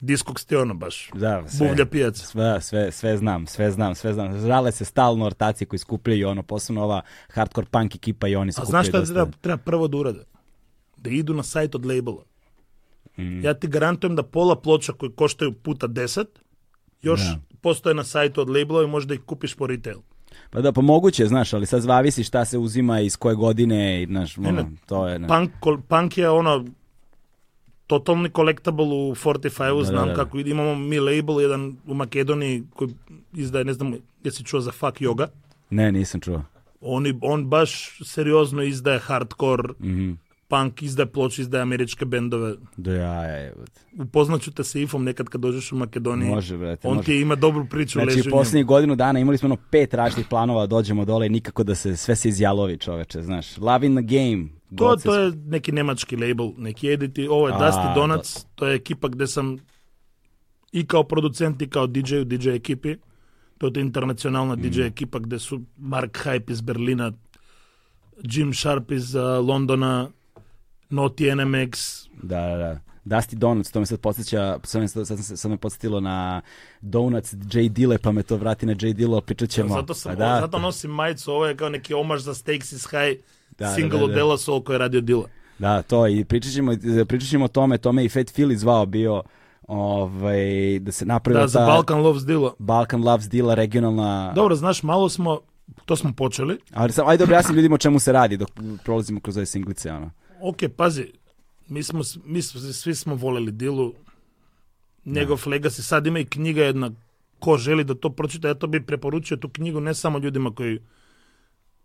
Diskog 0.00 0.40
ti 0.40 0.56
ono 0.56 0.74
baš. 0.74 1.10
Da, 1.14 1.48
sve, 1.48 1.68
Buvlja 1.68 1.86
pijaca. 1.86 2.26
sve, 2.26 2.60
sve, 2.60 2.92
sve 2.92 3.16
znam, 3.16 3.46
sve 3.46 3.70
znam, 3.70 3.94
sve 3.94 4.12
znam. 4.12 4.40
Žale 4.40 4.72
se 4.72 4.84
stalno 4.84 5.24
ortaci 5.26 5.66
koji 5.66 5.78
skupljaju 5.80 6.28
ono, 6.28 6.42
posebno 6.42 6.82
ova 6.82 7.00
hardcore 7.28 7.66
punk 7.70 7.94
ekipa 7.94 8.28
i 8.28 8.36
oni 8.36 8.48
A 8.48 8.52
skupljaju 8.52 8.70
znaš 8.70 8.88
šta 8.88 8.98
dosta. 8.98 9.14
treba, 9.14 9.30
treba 9.40 9.56
prvo 9.58 9.88
da 9.88 9.96
urade? 9.96 10.24
Da 10.96 11.10
idu 11.10 11.34
na 11.34 11.42
sajt 11.42 11.74
od 11.74 11.86
labela. 11.86 12.22
Ja 13.42 13.54
ti 13.54 13.66
garantujem 13.66 14.16
da 14.16 14.22
pola 14.22 14.56
ploča 14.56 14.92
koji 14.92 15.12
koštaju 15.12 15.52
puta 15.52 15.88
10, 15.88 16.24
još 17.02 17.20
Da. 17.20 17.38
postoje 17.60 17.94
na 17.94 18.04
sajtu 18.04 18.40
od 18.40 18.50
labela 18.50 18.82
i 18.82 18.86
možda 18.86 19.14
ih 19.14 19.20
kupiš 19.20 19.54
po 19.54 19.66
retail. 19.66 19.98
Pa 20.50 20.60
da, 20.60 20.72
pa 20.72 20.80
moguće, 20.80 21.26
znaš, 21.26 21.52
ali 21.52 21.66
sad 21.66 21.82
zavisi 21.82 22.24
šta 22.24 22.44
se 22.44 22.58
uzima 22.58 23.00
iz 23.00 23.16
koje 23.16 23.34
godine 23.34 24.02
i, 24.02 24.06
znaš, 24.06 24.38
ono, 24.38 24.70
to 24.86 25.08
je... 25.08 25.18
Ne. 25.18 25.28
Punk, 25.28 25.50
punk 25.88 26.18
je 26.18 26.30
ono 26.30 26.64
totalni 27.86 28.30
collectible 28.30 28.84
u 28.84 29.14
45-u, 29.14 29.78
Da, 29.78 29.84
znam 29.84 30.08
da, 30.08 30.12
da. 30.12 30.14
kako 30.14 30.38
imamo 30.38 30.74
mi 30.74 30.98
label 30.98 31.40
jedan 31.40 31.76
u 31.86 31.94
Makedoniji 31.94 32.62
koji 32.70 32.90
izdaje, 33.32 33.64
ne 33.64 33.72
znam, 33.72 33.94
jesi 34.24 34.44
čuo 34.44 34.60
za 34.60 34.72
Fuck 34.72 34.98
Yoga? 34.98 35.26
Ne, 35.70 35.92
nisam 35.92 36.20
čuo. 36.20 36.42
Oni, 36.80 37.18
on 37.22 37.46
baš 37.46 37.70
seriozno 38.04 38.62
izdaje 38.62 38.98
hardcore, 38.98 39.68
Mhm. 39.80 40.12
punk, 40.48 40.82
izdaje 40.82 41.06
ploče, 41.06 41.42
izdaje 41.42 41.62
američke 41.62 42.04
bendove. 42.04 42.54
Da 42.76 42.92
ja, 42.92 43.46
evo. 43.46 43.64
Upoznaću 43.98 44.52
te 44.52 44.64
sa 44.64 44.78
Ifom 44.78 45.04
nekad 45.04 45.28
kad 45.28 45.40
dođeš 45.40 45.72
u 45.72 45.76
Makedoniji. 45.76 46.28
Može, 46.28 46.58
brate, 46.58 46.88
On 46.88 46.96
može. 46.96 47.06
ti 47.06 47.16
ima 47.16 47.34
dobru 47.34 47.66
priču, 47.66 47.98
leži 47.98 48.10
Znači, 48.10 48.20
u 48.20 48.24
njemu. 48.24 48.38
posljednjih 48.38 48.66
godinu 48.66 48.96
dana 48.96 49.18
imali 49.20 49.38
smo 49.38 49.46
ono 49.46 49.56
pet 49.70 49.94
različitih 49.94 50.28
planova 50.28 50.60
da 50.60 50.66
dođemo 50.68 51.04
dole 51.04 51.26
i 51.26 51.30
nikako 51.30 51.64
da 51.64 51.74
se, 51.74 51.96
sve 51.96 52.16
se 52.16 52.28
izjalovi 52.28 52.76
čoveče, 52.78 53.22
znaš. 53.22 53.58
Love 53.58 53.86
in 53.86 53.96
the 53.96 54.02
game. 54.04 54.44
To, 54.76 54.96
to 54.96 55.14
je 55.14 55.32
neki 55.46 55.72
nemački 55.72 56.16
label, 56.16 56.50
neki 56.56 56.88
editi. 56.88 57.28
Ovo 57.28 57.48
je 57.48 57.54
A, 57.54 57.58
Dusty 57.58 57.94
Donuts, 57.94 58.46
to 58.54 58.66
je 58.66 58.74
ekipa 58.74 59.08
gde 59.08 59.26
sam 59.26 59.56
i 60.72 60.86
kao 60.86 61.04
producent 61.04 61.62
i 61.62 61.70
kao 61.70 61.86
DJ 61.86 62.16
u 62.16 62.24
DJ 62.24 62.50
ekipi. 62.50 62.96
To 63.58 63.66
je 63.66 63.80
internacionalna 63.80 64.56
DJ 64.56 64.80
Mm. 64.80 64.86
ekipa 64.86 65.18
gde 65.18 65.38
su 65.38 65.60
Mark 65.76 66.18
Hype 66.24 66.50
iz 66.50 66.60
Berlina, 66.60 67.12
Jim 68.22 68.54
Sharp 68.54 68.90
iz 68.90 69.14
uh, 69.14 69.22
Londona, 69.48 70.08
Noti 70.90 71.34
NMX, 71.34 72.04
Da, 72.22 72.40
da, 72.40 72.56
da. 72.56 72.80
Dusty 73.04 73.34
Donuts, 73.34 73.70
to 73.70 73.80
me 73.80 73.86
sad 73.86 74.00
podsjeća, 74.00 74.58
sad 74.62 74.80
me, 74.80 74.88
sad, 74.88 75.06
sad, 75.06 75.18
sad 75.38 75.50
me 75.50 75.56
podsjetilo 75.56 76.00
na 76.00 76.42
Donuts 76.80 77.34
J. 77.52 77.68
Dille, 77.68 77.98
pa 77.98 78.12
me 78.12 78.22
to 78.22 78.36
vrati 78.36 78.66
na 78.66 78.74
J. 78.80 78.92
Dille, 78.92 79.20
pričat 79.20 79.48
ćemo. 79.50 79.74
Zato, 79.74 79.94
sam, 79.94 80.12
Pa 80.12 80.16
da, 80.16 80.38
zato 80.40 80.58
nosim 80.58 80.90
majicu, 80.90 81.32
ovo 81.32 81.46
je 81.46 81.56
kao 81.56 81.68
neki 81.68 81.94
omaž 81.94 82.20
za 82.22 82.34
Stakes 82.34 82.72
is 82.72 82.86
High, 82.86 83.20
Da, 83.58 83.66
da, 83.66 83.74
single 83.74 83.98
da, 83.98 84.04
od 84.04 84.10
da. 84.10 84.16
Dela 84.16 84.38
Soul 84.38 84.62
koji 84.62 84.74
je 84.74 84.78
radio 84.78 85.00
Dilla. 85.00 85.26
Da, 85.58 85.82
to 85.82 86.08
i 86.08 86.24
pričat 86.24 86.52
ćemo, 86.52 86.72
pričat 87.08 87.28
ćemo 87.28 87.44
o 87.44 87.48
tome, 87.48 87.78
tome 87.78 88.04
i 88.04 88.08
Fat 88.08 88.26
Philly 88.26 88.54
zvao 88.54 88.86
bio 88.86 89.22
ovaj, 89.68 90.78
da 90.78 90.92
se 90.92 91.06
napravi 91.06 91.40
Da, 91.40 91.46
za 91.46 91.58
ta 91.58 91.66
Balkan 91.66 92.00
Loves 92.00 92.24
Dilla. 92.24 92.54
Balkan 92.58 93.02
Loves 93.02 93.28
Dilla 93.28 93.54
regionalna... 93.54 94.32
Dobro, 94.34 94.54
znaš, 94.54 94.82
malo 94.82 95.08
smo, 95.08 95.40
to 95.84 95.96
smo 95.96 96.12
počeli, 96.16 96.58
Ali 96.72 96.92
sam, 96.92 97.08
ajde 97.08 97.24
objasnim 97.24 97.56
ljudima 97.56 97.74
o 97.74 97.78
čemu 97.78 97.98
se 97.98 98.12
radi 98.12 98.36
dok 98.36 98.50
prolazimo 98.84 99.20
kroz 99.20 99.36
ove 99.36 99.46
singlice, 99.46 99.92
ono. 99.92 100.10
Ok, 100.42 100.56
pazi, 100.76 101.12
mi 101.68 101.82
smo, 101.82 102.00
mi 102.24 102.42
smo, 102.42 102.60
svi 102.60 102.94
smo 102.94 103.14
voleli 103.14 103.52
Dilu, 103.52 103.92
njegov 105.04 105.38
legacy, 105.46 105.82
sad 105.82 106.06
ima 106.06 106.18
i 106.18 106.24
knjiga 106.24 106.64
jedna, 106.64 106.90
ko 107.38 107.56
želi 107.56 107.84
da 107.84 107.94
to 107.94 108.10
pročita, 108.10 108.48
ja 108.48 108.54
to 108.54 108.66
bi 108.66 108.86
preporučio 108.86 109.36
tu 109.36 109.48
knjigu 109.48 109.80
ne 109.80 109.94
samo 109.94 110.18
ljudima 110.18 110.50
koji 110.54 110.78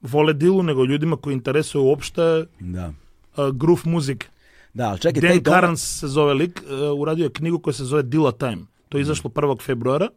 vole 0.01 0.33
Dilu, 0.33 0.63
nego 0.63 0.85
ljudima 0.85 1.15
koji 1.17 1.33
interesuju 1.33 1.83
uopšte 1.83 2.45
Da. 2.59 2.93
uh, 3.37 3.49
groove 3.55 3.81
muzik. 3.85 4.29
Da, 4.73 4.89
ali 4.89 4.99
čekaj, 4.99 5.21
taj 5.21 5.29
Dan 5.29 5.43
dom... 5.43 5.53
Carnes 5.53 5.99
se 5.99 6.07
zove 6.07 6.33
lik, 6.33 6.63
uh, 6.93 6.99
uradio 7.01 7.23
je 7.23 7.29
knjigu 7.33 7.59
koja 7.59 7.73
se 7.73 7.83
zove 7.85 8.03
Dilla 8.03 8.31
Time. 8.31 8.57
To 8.89 8.97
je 8.97 9.01
izašlo 9.01 9.29
1. 9.29 9.61
februara 9.61 10.07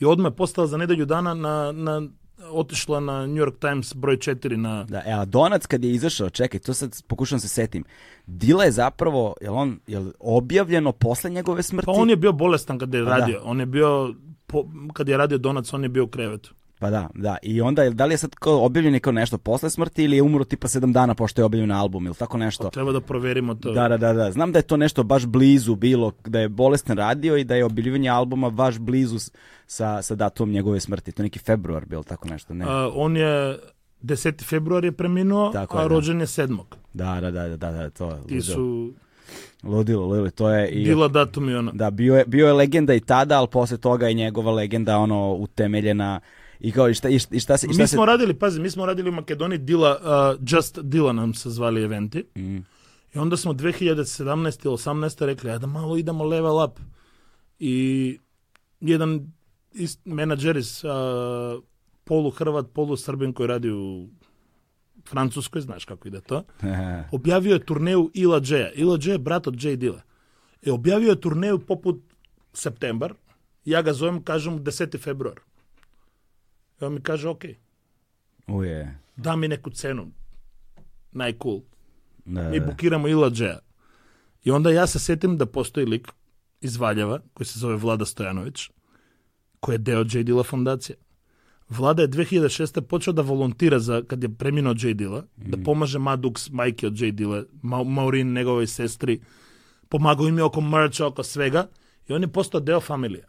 i 0.00 0.04
odmah 0.04 0.32
je 0.32 0.36
postala 0.36 0.66
za 0.66 0.76
nedelju 0.76 1.04
dana 1.04 1.34
na, 1.34 1.72
na, 1.72 2.02
otišla 2.50 3.00
na 3.00 3.26
New 3.26 3.36
York 3.36 3.58
Times 3.58 3.94
broj 3.94 4.16
4 4.16 4.56
na... 4.56 4.84
Da, 4.84 5.02
e, 5.06 5.12
a 5.12 5.24
Donac 5.24 5.66
kad 5.66 5.84
je 5.84 5.92
izašao, 5.92 6.30
čekaj, 6.30 6.60
to 6.60 6.74
sad 6.74 7.02
pokušam 7.06 7.38
se 7.38 7.48
setim. 7.48 7.84
Dila 8.26 8.64
je 8.64 8.72
zapravo, 8.72 9.34
jel 9.40 9.54
on, 9.54 9.78
jel 9.86 10.10
objavljeno 10.20 10.92
posle 10.92 11.30
njegove 11.30 11.62
smrti? 11.62 11.86
Pa 11.86 11.92
on 11.92 12.10
je 12.10 12.16
bio 12.16 12.32
bolestan 12.32 12.78
kad 12.78 12.94
je 12.94 13.04
Pa 13.04 13.10
radio. 13.10 13.38
da. 13.38 13.44
On 13.44 13.60
je 13.60 13.66
bio, 13.66 14.14
po, 14.46 14.64
kad 14.92 15.08
je 15.08 15.16
radio 15.16 15.38
Donac, 15.38 15.72
on 15.72 15.82
je 15.82 15.88
bio 15.88 16.04
u 16.04 16.08
krevetu. 16.08 16.54
Pa 16.78 16.90
da, 16.90 17.08
da. 17.14 17.36
I 17.42 17.60
onda, 17.60 17.90
da 17.90 18.04
li 18.04 18.14
je 18.14 18.18
sad 18.18 18.34
kao 18.34 18.64
objavljeno 18.64 19.00
kao 19.00 19.12
nešto 19.12 19.38
posle 19.38 19.70
smrti 19.70 20.04
ili 20.04 20.16
je 20.16 20.22
umro 20.22 20.44
tipa 20.44 20.68
sedam 20.68 20.92
dana 20.92 21.14
pošto 21.14 21.40
je 21.40 21.44
objavljen 21.44 21.72
album 21.72 22.06
ili 22.06 22.14
tako 22.14 22.38
nešto? 22.38 22.70
Treba 22.70 22.92
da 22.92 23.00
proverimo 23.00 23.54
to. 23.54 23.72
Da, 23.72 23.88
da, 23.88 23.96
da, 23.96 24.12
da. 24.12 24.30
Znam 24.30 24.52
da 24.52 24.58
je 24.58 24.62
to 24.62 24.76
nešto 24.76 25.02
baš 25.02 25.26
blizu 25.26 25.74
bilo, 25.74 26.12
da 26.26 26.40
je 26.40 26.48
bolestan 26.48 26.96
radio 26.96 27.36
i 27.36 27.44
da 27.44 27.54
je 27.54 27.64
objavljivanje 27.64 28.08
albuma 28.08 28.50
baš 28.50 28.78
blizu 28.78 29.18
sa, 29.66 30.02
sa 30.02 30.14
datumom 30.14 30.52
njegove 30.52 30.80
smrti. 30.80 31.12
To 31.12 31.22
je 31.22 31.24
neki 31.24 31.38
februar 31.38 31.86
bilo 31.86 32.02
tako 32.02 32.28
nešto, 32.28 32.54
ne? 32.54 32.64
A, 32.68 32.90
on 32.94 33.16
je 33.16 33.58
10. 34.02 34.44
februar 34.44 34.84
je 34.84 34.92
preminuo, 34.92 35.52
Tako 35.52 35.78
a 35.78 35.82
je, 35.82 35.88
da. 35.88 35.94
rođen 35.94 36.20
je 36.20 36.26
7. 36.26 36.58
Da, 36.92 37.18
da, 37.20 37.30
da, 37.30 37.48
da, 37.48 37.70
da, 37.70 37.90
to 37.90 38.10
je 38.10 38.26
Ti 38.26 38.40
su 38.40 38.92
Ludilo, 39.62 40.06
ludilo, 40.06 40.30
to 40.30 40.50
je 40.50 40.68
i... 40.68 40.84
Dila 40.84 41.08
datum 41.08 41.48
i 41.48 41.54
ona. 41.54 41.72
Da, 41.74 41.90
bio 41.90 42.16
je, 42.16 42.24
bio 42.26 42.46
je 42.46 42.52
legenda 42.52 42.94
i 42.94 43.00
tada, 43.00 43.38
ali 43.38 43.48
posle 43.48 43.76
toga 43.78 44.08
je 44.08 44.14
njegova 44.14 44.52
legenda 44.52 44.98
ono 44.98 45.32
utemeljena 45.32 46.20
И 46.60 46.72
као, 46.72 46.88
и 46.88 46.94
шта, 46.94 47.10
и 47.10 47.18
шта, 47.18 47.34
и 47.36 47.40
шта, 47.40 47.54
и 47.54 47.72
шта 47.72 47.82
ми 47.82 47.88
се... 47.88 47.96
радили, 47.96 48.34
пази, 48.34 48.60
мисмо 48.60 48.86
радили 48.86 49.08
у 49.10 49.12
Македонија 49.12 49.58
Дила, 49.58 49.98
uh, 49.98 50.38
Just 50.38 50.82
Дила 50.82 51.12
нам 51.12 51.34
се 51.34 51.50
звали 51.50 51.82
евенти. 51.82 52.24
Mm. 52.36 52.62
И 53.14 53.18
онда 53.18 53.36
смо 53.36 53.54
2017 53.54 54.66
или 54.66 54.74
18 54.74 55.26
рекле, 55.26 55.50
ајде 55.58 55.66
мало 55.66 55.96
идемо 55.96 56.24
level 56.24 56.58
up. 56.66 56.78
И 57.60 58.20
еден 58.82 59.32
ист, 59.74 60.00
менеджер 60.06 60.56
из 60.56 60.82
uh, 60.84 61.62
полу 62.04 62.30
Хрват, 62.30 62.72
полу 62.72 62.96
Србин 62.96 63.34
кој 63.34 63.46
ради 63.46 63.70
у 63.70 64.10
Француској, 65.10 65.64
знаеш 65.64 65.86
како 65.86 66.08
иде 66.08 66.20
тоа, 66.20 66.44
објавио 67.16 67.58
е 67.58 67.64
турнеју 67.64 68.10
Ила 68.14 68.40
Джеја. 68.40 68.72
Ила 68.74 68.98
Джеја 68.98 69.18
брат 69.18 69.46
од 69.46 69.56
Джей 69.56 69.76
Дила. 69.76 70.04
Е, 70.62 70.72
објавио 70.72 71.14
е 71.14 71.20
турнеју 71.20 71.60
попут 71.66 72.02
септембар, 72.54 73.16
ја 73.66 73.82
га 73.84 73.92
зовем, 73.92 74.22
кажам, 74.22 74.60
10 74.64 74.98
февруар. 74.98 75.42
Ја 76.80 76.90
ми 76.90 77.02
каже, 77.02 77.28
окей. 77.28 77.58
Уе. 78.48 78.94
Да 79.16 79.36
ми 79.36 79.48
неку 79.48 79.70
цену. 79.70 80.10
Најкул. 81.14 81.62
Да, 82.26 82.50
ми 82.50 82.60
да. 82.60 82.66
букирамо 82.66 83.08
Иладжеа. 83.08 83.60
И 84.44 84.50
онда 84.50 84.70
јас 84.70 84.92
се 84.92 84.98
сетим 84.98 85.36
да 85.36 85.46
постои 85.46 85.86
лик 85.86 86.10
из 86.60 86.76
Валјава, 86.76 87.22
кој 87.36 87.44
се 87.44 87.58
зове 87.58 87.76
Влада 87.76 88.04
Стојановиќ, 88.04 88.68
кој 89.62 89.74
е 89.74 89.78
дел 89.78 90.00
од 90.04 90.08
Джей 90.08 90.24
Дила 90.24 90.44
фондација. 90.44 90.96
Влада 91.70 92.04
е 92.04 92.08
2006 92.08 92.80
почна 92.80 93.12
да 93.12 93.22
волонтира 93.22 93.80
за 93.80 94.02
кад 94.02 94.20
ја 94.20 94.34
премина 94.36 94.70
од 94.70 94.76
Джей 94.76 94.94
Дила, 94.94 95.24
mm. 95.38 95.50
да 95.50 95.62
помаже 95.64 95.98
Мадукс, 95.98 96.50
мајки 96.50 96.86
од 96.86 96.94
Джей 96.94 97.12
Дила, 97.12 97.44
Ма, 97.62 97.84
Маурин, 97.84 98.32
негови 98.32 98.66
сестри, 98.66 99.20
помагува 99.88 100.28
им 100.28 100.42
око 100.44 100.60
мерч, 100.60 101.00
око 101.00 101.24
свега, 101.24 101.68
и 102.08 102.12
они 102.12 102.26
постоа 102.26 102.60
дел 102.60 102.80
фамилија. 102.80 103.24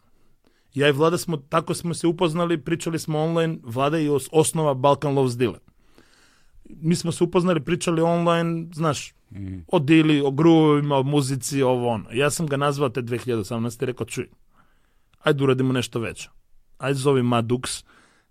Ja 0.75 0.89
i 0.89 0.91
Vlada 0.91 1.17
smo, 1.17 1.37
tako 1.37 1.73
smo 1.73 1.93
se 1.93 2.07
upoznali, 2.07 2.57
pričali 2.57 2.99
smo 2.99 3.19
online, 3.19 3.57
Vlada 3.63 3.97
je 3.97 4.11
os- 4.11 4.29
osnova 4.31 4.73
Balkan 4.73 5.15
Loves 5.15 5.37
Dile. 5.37 5.59
Mi 6.69 6.95
smo 6.95 7.11
se 7.11 7.23
upoznali, 7.23 7.63
pričali 7.63 8.01
online, 8.01 8.67
znaš, 8.73 9.13
o 9.67 9.79
dili, 9.79 10.21
o 10.21 10.31
gruvovima, 10.31 10.95
o 10.97 11.03
muzici, 11.03 11.61
ovo 11.61 11.87
ono. 11.87 12.05
Ja 12.11 12.29
sam 12.29 12.47
ga 12.47 12.57
nazvao 12.57 12.89
te 12.89 13.01
2018. 13.01 13.83
i 13.83 13.85
rekao, 13.85 14.05
čuj, 14.05 14.27
ajde 15.19 15.43
uradimo 15.43 15.73
nešto 15.73 15.99
veće. 15.99 16.29
Ajde 16.77 16.93
zovi 16.99 17.21
Madux, 17.21 17.83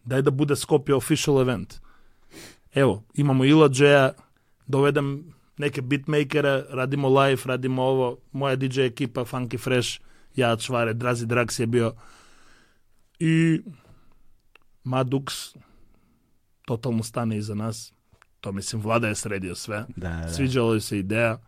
daj 0.04 0.22
da 0.22 0.30
bude 0.30 0.56
Skopje 0.56 0.94
official 0.94 1.40
event. 1.40 1.74
Evo, 2.74 3.02
imamo 3.14 3.44
Ila 3.44 3.68
J-a, 3.72 4.12
dovedem 4.66 5.24
neke 5.58 5.82
beatmakere, 5.82 6.64
radimo 6.70 7.08
live, 7.20 7.42
radimo 7.44 7.82
ovo, 7.82 8.16
moja 8.32 8.56
DJ 8.56 8.80
ekipa, 8.80 9.24
Funky 9.24 9.58
Fresh, 9.60 10.00
ja, 10.36 10.56
Čvare, 10.56 10.94
Drazi 10.94 11.26
Drax 11.26 11.60
je 11.60 11.66
bio. 11.66 11.92
I 13.26 13.60
Madux 14.84 15.56
totalno 16.64 17.02
stane 17.02 17.38
iza 17.38 17.54
nas. 17.54 17.92
To 18.40 18.52
mislim, 18.52 18.82
vlada 18.82 19.08
je 19.08 19.14
sredio 19.14 19.54
sve. 19.54 19.86
Da, 19.96 20.08
da. 20.08 20.28
Sviđala 20.28 20.72
joj 20.72 20.80
se 20.80 20.98
ideja. 20.98 21.40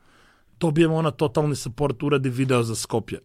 Dobijemo 0.60 0.94
ona 0.94 1.10
totalni 1.10 1.56
support, 1.56 2.02
uradi 2.02 2.30
video 2.30 2.62
za 2.62 2.74
Skopje. 2.74 3.20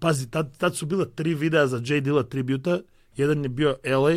Pazi, 0.00 0.30
tad, 0.30 0.56
tad 0.58 0.76
su 0.76 0.86
bila 0.86 1.04
tri 1.04 1.34
videa 1.34 1.66
za 1.66 1.82
J. 1.84 2.00
Dilla 2.00 2.22
tributa. 2.22 2.78
Jedan 3.16 3.42
je 3.42 3.48
bio 3.48 3.76
LA, 3.84 4.14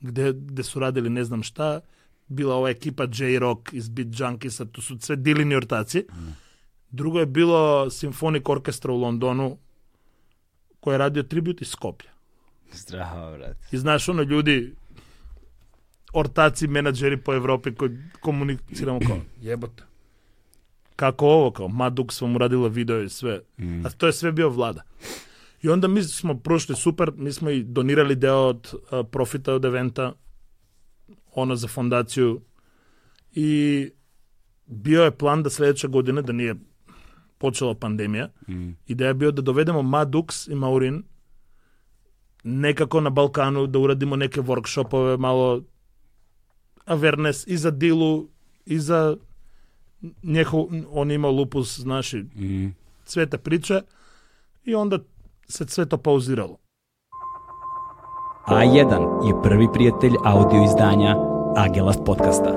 gde, 0.00 0.32
gde 0.32 0.62
su 0.62 0.80
radili 0.80 1.10
ne 1.10 1.24
znam 1.24 1.42
šta. 1.42 1.80
Bila 2.26 2.54
ova 2.54 2.70
ekipa 2.70 3.04
J-Rock 3.04 3.72
iz 3.72 3.88
Beat 3.88 4.08
Junkiesa, 4.18 4.64
tu 4.64 4.82
su 4.82 4.98
sve 5.00 5.16
Dillini 5.16 5.54
ortaci. 5.54 6.06
Drugo 6.90 7.20
je 7.20 7.26
bilo 7.26 7.86
Symphonic 7.90 8.50
Orchestra 8.50 8.92
u 8.92 8.96
Londonu, 8.96 9.58
koji 10.80 10.94
je 10.94 10.98
radio 10.98 11.22
tribut 11.22 11.62
iz 11.62 11.68
Skopja. 11.68 12.09
Zdravo, 12.72 13.36
brate. 13.36 13.56
I 13.72 13.78
znaš, 13.78 14.08
ono, 14.08 14.22
ljudi, 14.22 14.74
ortaci, 16.12 16.66
menadžeri 16.66 17.16
po 17.16 17.34
Evropi 17.34 17.74
koji 17.74 17.90
komuniciramo 18.20 19.00
kao, 19.06 19.18
jebote. 19.40 19.82
Kako 20.96 21.26
ovo, 21.26 21.50
kao, 21.50 21.68
Madux 21.68 22.22
vam 22.22 22.34
uradila 22.36 22.68
video 22.68 23.02
i 23.02 23.08
sve. 23.08 23.40
Mm. 23.58 23.86
A 23.86 23.90
to 23.90 24.06
je 24.06 24.12
sve 24.12 24.32
bio 24.32 24.48
vlada. 24.48 24.82
I 25.62 25.68
onda 25.68 25.88
mi 25.88 26.02
smo 26.02 26.34
prošli 26.38 26.76
super, 26.76 27.12
mi 27.16 27.32
smo 27.32 27.50
i 27.50 27.62
donirali 27.62 28.16
deo 28.16 28.36
od 28.38 28.74
a, 28.90 29.02
profita 29.02 29.54
od 29.54 29.64
eventa, 29.64 30.12
ono 31.34 31.56
za 31.56 31.68
fondaciju 31.68 32.40
i 33.32 33.90
bio 34.66 35.04
je 35.04 35.10
plan 35.10 35.42
da 35.42 35.50
sledeće 35.50 35.88
godine, 35.88 36.22
da 36.22 36.32
nije 36.32 36.54
počela 37.38 37.74
pandemija, 37.74 38.28
Mm. 38.48 38.70
ideja 38.86 39.08
je 39.08 39.14
bio 39.14 39.30
da 39.30 39.42
dovedemo 39.42 39.82
Madux 39.82 40.52
i 40.52 40.54
Maurin 40.54 41.02
nekako 42.44 43.00
na 43.00 43.10
Balkanu, 43.10 43.66
da 43.66 43.78
uradimo 43.78 44.16
neke 44.16 44.40
workshopove, 44.40 45.18
malo 45.18 45.62
awareness 46.86 47.44
i 47.46 47.56
za 47.56 47.70
Dilu, 47.70 48.28
i 48.66 48.78
za 48.78 49.16
njehov, 50.22 50.64
on 50.92 51.10
ima 51.10 51.28
lupus, 51.28 51.80
znaš, 51.80 52.12
Mm. 52.12 52.66
sve 53.04 53.26
te 53.26 53.38
priče 53.38 53.82
i 54.64 54.74
onda 54.74 54.98
se 55.48 55.66
sve 55.68 55.86
to 55.86 55.96
pauziralo. 55.96 56.56
A1 58.46 59.26
je 59.28 59.42
prvi 59.42 59.66
prijatelj 59.72 60.12
audio 60.24 60.64
izdanja 60.64 61.16
Agelast 61.56 62.00
podcasta. 62.06 62.50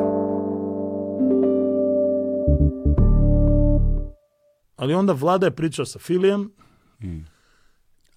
Ali 4.76 4.94
onda 4.94 5.14
vlada 5.14 5.46
je 5.46 5.56
pričao 5.56 5.86
sa 5.86 6.00
Filijem, 6.00 6.52
A 7.04 7.06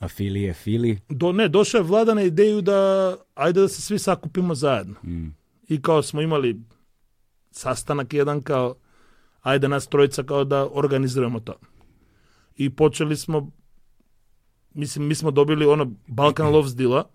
Fili 0.08 0.42
je 0.42 0.54
Fili. 0.54 0.98
do, 1.08 1.32
ne, 1.32 1.48
došao 1.48 1.78
je 1.78 1.82
vlada 1.82 2.14
na 2.14 2.22
ideju 2.22 2.60
da 2.60 3.16
ajde 3.34 3.60
da 3.60 3.68
se 3.68 3.82
svi 3.82 3.98
sakupimo 3.98 4.54
zajedno. 4.54 4.94
Mm. 5.04 5.28
I 5.68 5.82
kao 5.82 6.02
smo 6.02 6.22
imali 6.22 6.60
sastanak 7.50 8.12
jedan 8.12 8.42
kao 8.42 8.74
ajde 9.42 9.68
nas 9.68 9.88
trojica 9.88 10.22
kao 10.22 10.44
da 10.44 10.68
organiziramo 10.72 11.40
to. 11.40 11.54
I 12.56 12.70
počeli 12.70 13.16
smo 13.16 13.50
mislim 14.74 15.06
mi 15.06 15.14
smo 15.14 15.30
dobili 15.30 15.66
ono 15.66 15.92
Balkan 16.06 16.52
Loves 16.52 16.74
Dila. 16.74 17.08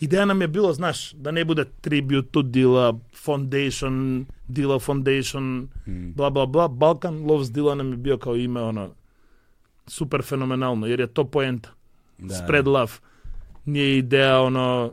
Ideja 0.00 0.24
nam 0.24 0.40
je 0.40 0.48
bilo, 0.48 0.72
znaš, 0.72 1.12
da 1.12 1.30
ne 1.30 1.44
bude 1.44 1.64
tribute 1.80 2.28
to 2.30 2.42
Dila, 2.42 2.98
Foundation, 3.24 4.26
Dila 4.48 4.78
Foundation, 4.78 5.68
bla 6.14 6.30
bla 6.30 6.46
bla. 6.46 6.68
Balkan 6.68 7.26
Loves 7.26 7.50
Dila 7.52 7.74
nam 7.74 7.90
je 7.90 7.96
bio 7.96 8.18
kao 8.18 8.36
ime 8.36 8.60
ono 8.60 8.94
super 9.86 10.22
fenomenalno, 10.22 10.86
jer 10.86 11.00
je 11.00 11.06
to 11.06 11.24
poenta. 11.24 11.77
да. 12.18 12.34
spread 12.34 12.64
love. 12.64 13.00
Не 13.66 13.80
е 13.80 14.02
идеја, 14.02 14.46
оно... 14.46 14.92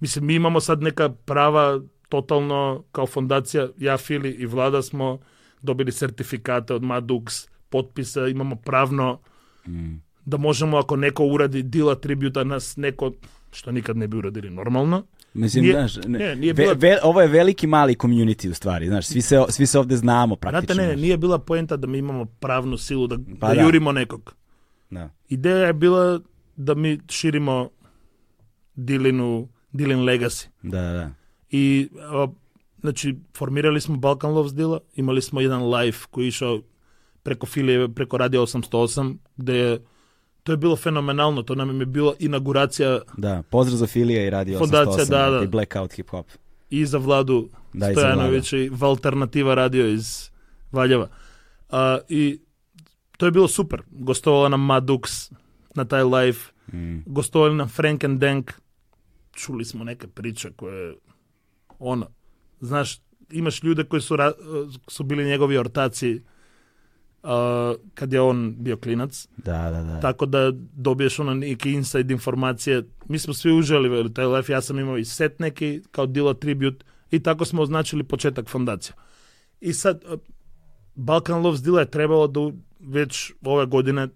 Мислим, 0.00 0.26
ми 0.26 0.34
имамо 0.34 0.60
сад 0.60 0.82
нека 0.82 1.08
права 1.26 1.82
тотално 2.08 2.84
као 2.92 3.06
фондација, 3.06 3.72
ја, 3.80 3.98
Фили 3.98 4.28
и 4.28 4.46
Влада 4.46 4.82
смо 4.82 5.18
добили 5.62 5.92
сертификата 5.92 6.74
од 6.74 6.82
Мадукс, 6.82 7.46
подписа, 7.70 8.28
имамо 8.28 8.56
правно 8.56 9.20
mm. 9.68 9.96
да 10.26 10.38
можемо 10.38 10.78
ако 10.78 10.96
неко 10.96 11.24
уради 11.26 11.62
дил 11.62 11.90
атрибута 11.90 12.44
нас 12.44 12.76
неко 12.76 13.14
што 13.54 13.72
никад 13.72 13.96
не 13.96 14.08
би 14.08 14.16
урадили 14.16 14.50
нормално. 14.50 15.04
Мислим, 15.34 15.62
ние, 15.64 15.72
знаеш, 15.72 15.96
не, 16.06 16.18
не, 16.18 16.34
ние 16.36 16.54
била... 16.54 16.74
ве, 16.74 16.74
ве, 16.74 16.98
ова 17.04 17.24
е 17.24 17.28
велики 17.28 17.66
мали 17.66 17.96
комјунити 17.96 18.50
у 18.50 18.54
ствари, 18.54 18.86
знаеш, 18.86 19.06
сви 19.06 19.22
се 19.22 19.40
сви 19.48 19.66
се 19.66 19.78
овде 19.78 19.96
знаамо 19.96 20.36
практично. 20.36 20.74
Знаете, 20.74 20.94
не, 20.96 21.00
не, 21.00 21.06
ние 21.08 21.16
била 21.16 21.38
поента 21.38 21.78
да 21.78 21.86
ми 21.86 21.98
имамо 21.98 22.26
правну 22.40 22.78
силу 22.78 23.06
да, 23.06 23.18
па, 23.40 23.48
да, 23.48 23.54
да. 23.54 23.62
јуримо 23.66 23.92
неког. 23.92 24.34
Да. 24.94 25.10
Идеја 25.30 25.68
е 25.68 25.72
била 25.72 26.20
да 26.58 26.74
ми 26.74 27.00
ширимо 27.10 27.70
Дилину, 28.76 29.48
Дилин 29.74 30.04
Легаси. 30.04 30.50
Да, 30.64 30.82
да, 30.82 30.92
да. 30.92 31.10
И 31.50 31.90
а, 32.00 32.28
значи 32.80 33.18
формирали 33.36 33.80
сме 33.80 33.96
Балкан 33.96 34.32
Ловс 34.32 34.52
Дила, 34.52 34.80
имали 34.96 35.22
сме 35.22 35.44
еден 35.44 35.62
лайф 35.62 36.06
кој 36.12 36.28
ишо 36.28 36.62
преку 37.24 37.46
Филиеве, 37.46 37.88
преку 37.88 38.18
Радио 38.18 38.46
808, 38.46 39.16
каде 39.38 39.80
тоа 40.44 40.54
е 40.54 40.56
било 40.56 40.76
феноменално, 40.76 41.42
тоа 41.42 41.56
нам 41.56 41.72
е 41.80 41.86
било 41.86 42.14
инаугурација. 42.20 43.02
Да, 43.18 43.42
поздрав 43.50 43.80
за 43.80 43.88
Филија 43.88 44.28
и 44.28 44.32
Радио 44.32 44.58
808 44.60 44.64
фондација, 44.64 45.08
да, 45.08 45.22
да. 45.30 45.44
и 45.44 45.48
Blackout 45.48 45.96
Hip 45.96 46.12
Hop. 46.12 46.36
И 46.70 46.84
за 46.86 46.98
Владу 46.98 47.48
да, 47.74 47.94
Стојановиќ 47.94 48.36
и, 48.36 48.44
за 48.44 48.56
да. 48.56 48.62
и 48.62 48.68
во 48.68 48.92
Алтернатива 48.92 49.56
Радио 49.56 49.86
из 49.88 50.30
Валјава. 50.72 51.08
А, 51.70 52.00
и 52.08 52.43
to 53.16 53.26
je 53.26 53.32
bilo 53.32 53.48
super. 53.48 53.82
Gostovala 53.90 54.48
nam 54.48 54.60
Madux 54.62 55.32
na 55.74 55.84
taj 55.84 56.02
live, 56.02 56.38
Mm. 56.66 56.98
gostovali 57.06 57.54
nam 57.54 57.68
Frank 57.68 58.04
and 58.04 58.20
Dank, 58.20 58.52
čuli 59.32 59.64
smo 59.64 59.84
neke 59.84 60.06
priče 60.06 60.50
koje, 60.52 60.94
ono, 61.78 62.06
znaš, 62.60 62.98
imaš 63.30 63.62
ljude 63.62 63.84
koji 63.84 64.02
su, 64.02 64.16
ra- 64.16 64.32
su 64.88 65.04
bili 65.04 65.24
njegovi 65.24 65.58
ortaci 65.58 66.22
a, 67.22 67.74
kad 67.94 68.12
je 68.12 68.20
on 68.20 68.54
bio 68.58 68.76
klinac, 68.76 69.28
Da, 69.36 69.70
da, 69.70 69.82
da. 69.82 70.00
tako 70.00 70.26
da 70.26 70.50
dobiješ 70.72 71.18
ono 71.18 71.34
neki 71.34 71.72
inside 71.72 72.12
informacije. 72.14 72.82
Mi 73.06 73.18
smo 73.18 73.34
svi 73.34 73.52
uželi 73.52 74.14
taj 74.14 74.26
life, 74.26 74.52
ja 74.52 74.60
sam 74.60 74.78
imao 74.78 74.98
i 74.98 75.04
set 75.04 75.38
neki 75.38 75.82
kao 75.90 76.06
Dila 76.06 76.34
tribute 76.34 76.84
i 77.10 77.20
tako 77.20 77.44
smo 77.44 77.62
označili 77.62 78.04
početak 78.04 78.48
fondacije. 78.48 78.96
I 79.60 79.72
sad, 79.72 80.02
uh, 80.04 80.18
Balkan 80.94 81.42
Loves 81.42 81.62
Dila 81.62 81.80
je 81.80 81.90
trebalo 81.90 82.26
da 82.26 82.40
već 82.86 83.32
ove 83.44 83.66
godine, 83.66 84.08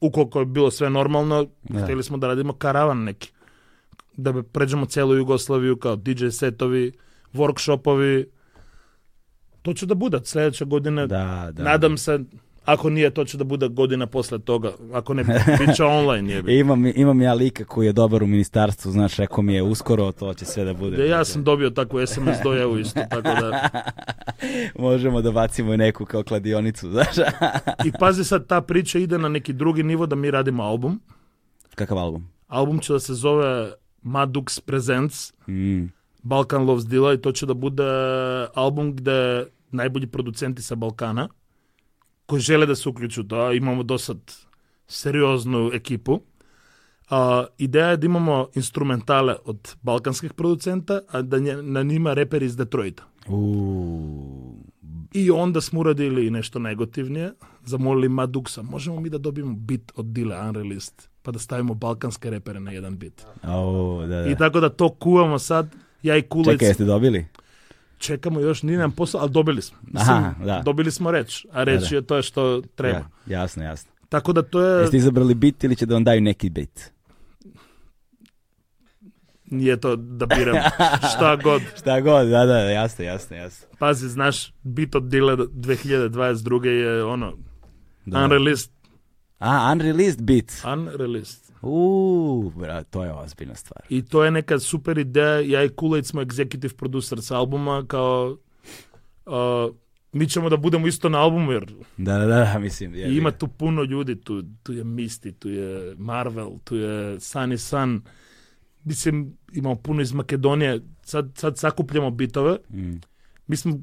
ukoliko 0.00 0.40
je 0.40 0.46
bilo 0.46 0.70
sve 0.70 0.90
normalno, 0.90 1.46
Da. 1.62 1.82
htjeli 1.82 2.02
smo 2.02 2.16
da 2.16 2.26
radimo 2.26 2.52
karavan 2.52 3.04
neki. 3.04 3.32
Da 4.16 4.32
bi 4.32 4.42
pređemo 4.42 4.86
celu 4.86 5.14
Jugoslaviju 5.14 5.76
kao 5.76 5.96
DJ 5.96 6.28
setovi, 6.28 6.92
workshopovi. 7.34 8.24
To 9.62 9.74
će 9.74 9.86
da 9.86 9.94
bude 9.94 10.20
sljedeće 10.24 10.64
godine. 10.64 11.06
Da, 11.06 11.50
da. 11.52 11.62
Nadam 11.62 11.98
se, 11.98 12.20
ako 12.64 12.90
nije, 12.90 13.10
to 13.10 13.24
će 13.24 13.38
da 13.38 13.44
bude 13.44 13.68
godina 13.68 14.06
posle 14.06 14.38
toga. 14.38 14.72
Ako 14.92 15.14
ne, 15.14 15.24
bit 15.58 15.76
će 15.76 15.84
online. 15.84 16.32
Jebi. 16.34 16.52
E, 16.52 16.58
Imam, 16.58 16.86
imam 16.86 17.22
ja 17.22 17.34
lika 17.34 17.64
koji 17.64 17.86
je 17.86 17.92
dobar 17.92 18.22
u 18.22 18.26
ministarstvu, 18.26 18.92
znaš, 18.92 19.16
rekao 19.16 19.42
mi 19.42 19.54
je 19.54 19.62
uskoro, 19.62 20.12
to 20.12 20.34
će 20.34 20.44
sve 20.44 20.64
da 20.64 20.74
bude. 20.74 20.96
Da, 20.96 21.04
ja 21.04 21.24
sam 21.24 21.44
dobio 21.44 21.70
takvu 21.70 22.06
SMS 22.06 22.36
dojavu 22.44 22.78
isto, 22.78 23.00
tako 23.10 23.28
da... 23.28 23.70
Možemo 24.78 25.22
da 25.22 25.30
bacimo 25.30 25.74
i 25.74 25.76
neku 25.76 26.04
kao 26.04 26.22
kladionicu, 26.22 26.90
znaš. 26.92 27.16
I 27.84 27.92
pazi 27.98 28.24
sad, 28.24 28.46
ta 28.46 28.60
priča 28.60 28.98
ide 28.98 29.18
na 29.18 29.28
neki 29.28 29.52
drugi 29.52 29.82
nivo 29.82 30.06
da 30.06 30.16
mi 30.16 30.30
radimo 30.30 30.62
album. 30.62 31.00
Kakav 31.74 31.98
album? 31.98 32.28
Album 32.46 32.78
će 32.78 32.92
da 32.92 33.00
se 33.00 33.14
zove 33.14 33.72
Madux 34.02 34.60
Presents 34.60 35.32
Mm. 35.48 35.86
Balkan 36.22 36.64
Loves 36.64 36.86
Dila 36.86 37.14
i 37.14 37.18
to 37.18 37.32
će 37.32 37.46
da 37.46 37.54
bude 37.54 37.84
album 38.54 38.96
gde 38.96 39.46
najbolji 39.70 40.06
producenti 40.06 40.62
sa 40.62 40.74
Balkana 40.74 41.28
koji 42.30 42.40
žele 42.40 42.66
da 42.66 42.74
se 42.74 42.88
uključu 42.88 43.20
u 43.20 43.24
to, 43.24 43.36
a 43.36 43.52
imamo 43.52 43.82
do 43.82 43.98
sad 43.98 44.18
serioznu 44.86 45.70
ekipu. 45.74 46.20
A, 47.10 47.44
ideja 47.58 47.88
je 47.88 47.96
da 47.96 48.06
imamo 48.06 48.48
instrumentale 48.54 49.34
od 49.44 49.74
balkanskih 49.82 50.32
producenta, 50.32 51.00
a 51.08 51.22
da 51.22 51.38
nje, 51.38 51.56
na 51.62 51.82
njima 51.82 52.14
reper 52.14 52.42
iz 52.42 52.56
Detroita. 52.56 53.02
Uuu. 53.28 54.62
I 55.12 55.30
onda 55.30 55.60
smo 55.60 55.80
uradili 55.80 56.30
nešto 56.30 56.58
negativnije, 56.58 57.32
zamolili 57.64 58.08
Maduksa, 58.08 58.62
možemo 58.62 59.00
mi 59.00 59.10
da 59.10 59.18
dobijemo 59.18 59.54
bit 59.54 59.92
od 59.96 60.06
Dile 60.06 60.40
Unreleased, 60.48 60.94
pa 61.22 61.30
da 61.30 61.38
stavimo 61.38 61.74
balkanske 61.74 62.30
repere 62.30 62.60
na 62.60 62.70
jedan 62.70 62.98
bit. 62.98 63.26
O, 63.42 64.06
da, 64.06 64.22
da. 64.22 64.30
I 64.30 64.36
tako 64.36 64.60
da 64.60 64.68
to 64.68 64.88
kuvamo 64.88 65.38
sad, 65.38 65.74
ja 66.02 66.16
i 66.16 66.22
Kulec 66.22 66.54
Čekaj, 66.54 66.68
jeste 66.68 66.84
dobili? 66.84 67.26
Čekamo 68.00 68.40
još, 68.40 68.62
nije 68.62 68.78
nam 68.78 68.92
posao, 68.92 69.20
ali 69.20 69.30
dobili 69.30 69.62
smo. 69.62 69.78
Mislim, 69.82 70.16
Aha, 70.16 70.34
da. 70.44 70.62
Dobili 70.64 70.90
smo 70.90 71.10
reč, 71.10 71.46
a 71.52 71.62
reč 71.64 71.80
Da, 71.80 71.88
da. 71.88 71.96
je 71.96 72.02
to 72.02 72.22
što 72.22 72.62
treba. 72.74 72.98
Ja, 72.98 73.08
jasno, 73.32 73.62
jasno. 73.62 73.90
Tako 74.08 74.32
da 74.32 74.42
to 74.42 74.60
je, 74.62 74.80
Jeste 74.80 74.96
izabrali 74.96 75.34
bit 75.34 75.64
ili 75.64 75.76
će 75.76 75.86
da 75.86 75.94
vam 75.94 76.04
daju 76.04 76.20
neki 76.20 76.50
bit? 76.50 76.92
nije 79.46 79.76
to 79.76 79.96
da 79.96 80.26
biram 80.26 80.56
šta 81.14 81.36
god. 81.36 81.62
Šta 81.76 82.00
god, 82.00 82.28
da, 82.28 82.46
da, 82.46 82.58
jasno, 82.58 83.04
jasno, 83.04 83.36
jasno. 83.36 83.66
Pazi, 83.78 84.08
znaš, 84.08 84.52
bit 84.62 84.94
od 84.94 85.02
Dile 85.04 85.36
2022. 85.36 86.64
je 86.64 87.04
ono, 87.04 87.36
Da. 88.06 88.18
unreleased, 88.18 88.70
A, 89.38 89.72
unreleased 89.72 90.22
bit. 90.22 90.52
unreleased. 90.66 91.49
Uuu, 91.62 92.52
to 92.90 93.04
je 93.04 93.12
ozbiljna 93.12 93.54
stvar. 93.54 93.82
I 93.88 94.02
to 94.02 94.24
je 94.24 94.30
neka 94.30 94.58
super 94.58 94.98
ideja, 94.98 95.40
ja 95.40 95.64
i 95.64 95.68
Kulejt 95.68 96.06
smo 96.06 96.22
executive 96.22 96.76
producer 96.76 97.22
s 97.22 97.30
albuma, 97.30 97.84
kao, 97.88 98.36
uh, 99.26 99.74
mi 100.12 100.28
ćemo 100.28 100.48
da 100.48 100.56
budemo 100.56 100.86
isto 100.86 101.08
na 101.08 101.18
albumu, 101.18 101.52
jer 101.52 101.74
Da, 101.96 102.18
da, 102.18 102.26
da, 102.26 102.58
mislim. 102.58 102.94
Je, 102.94 103.08
I 103.08 103.16
ima 103.16 103.30
tu 103.30 103.48
puno 103.48 103.82
ljudi, 103.82 104.20
tu, 104.20 104.42
tu 104.62 104.72
je 104.72 104.84
Misty, 104.84 105.34
tu 105.38 105.48
je 105.48 105.94
Marvel, 105.98 106.50
tu 106.64 106.76
je 106.76 107.16
Sunny 107.16 107.56
Sun. 107.56 108.02
Mislim, 108.84 109.36
imamo 109.52 109.76
puno 109.76 110.02
iz 110.02 110.12
Makedonije. 110.12 110.80
Sad, 111.02 111.30
sad 111.34 111.58
sakupljamo 111.58 112.10
bitove. 112.10 112.58
Mm. 112.70 112.94
Mi 113.46 113.56
smo, 113.56 113.80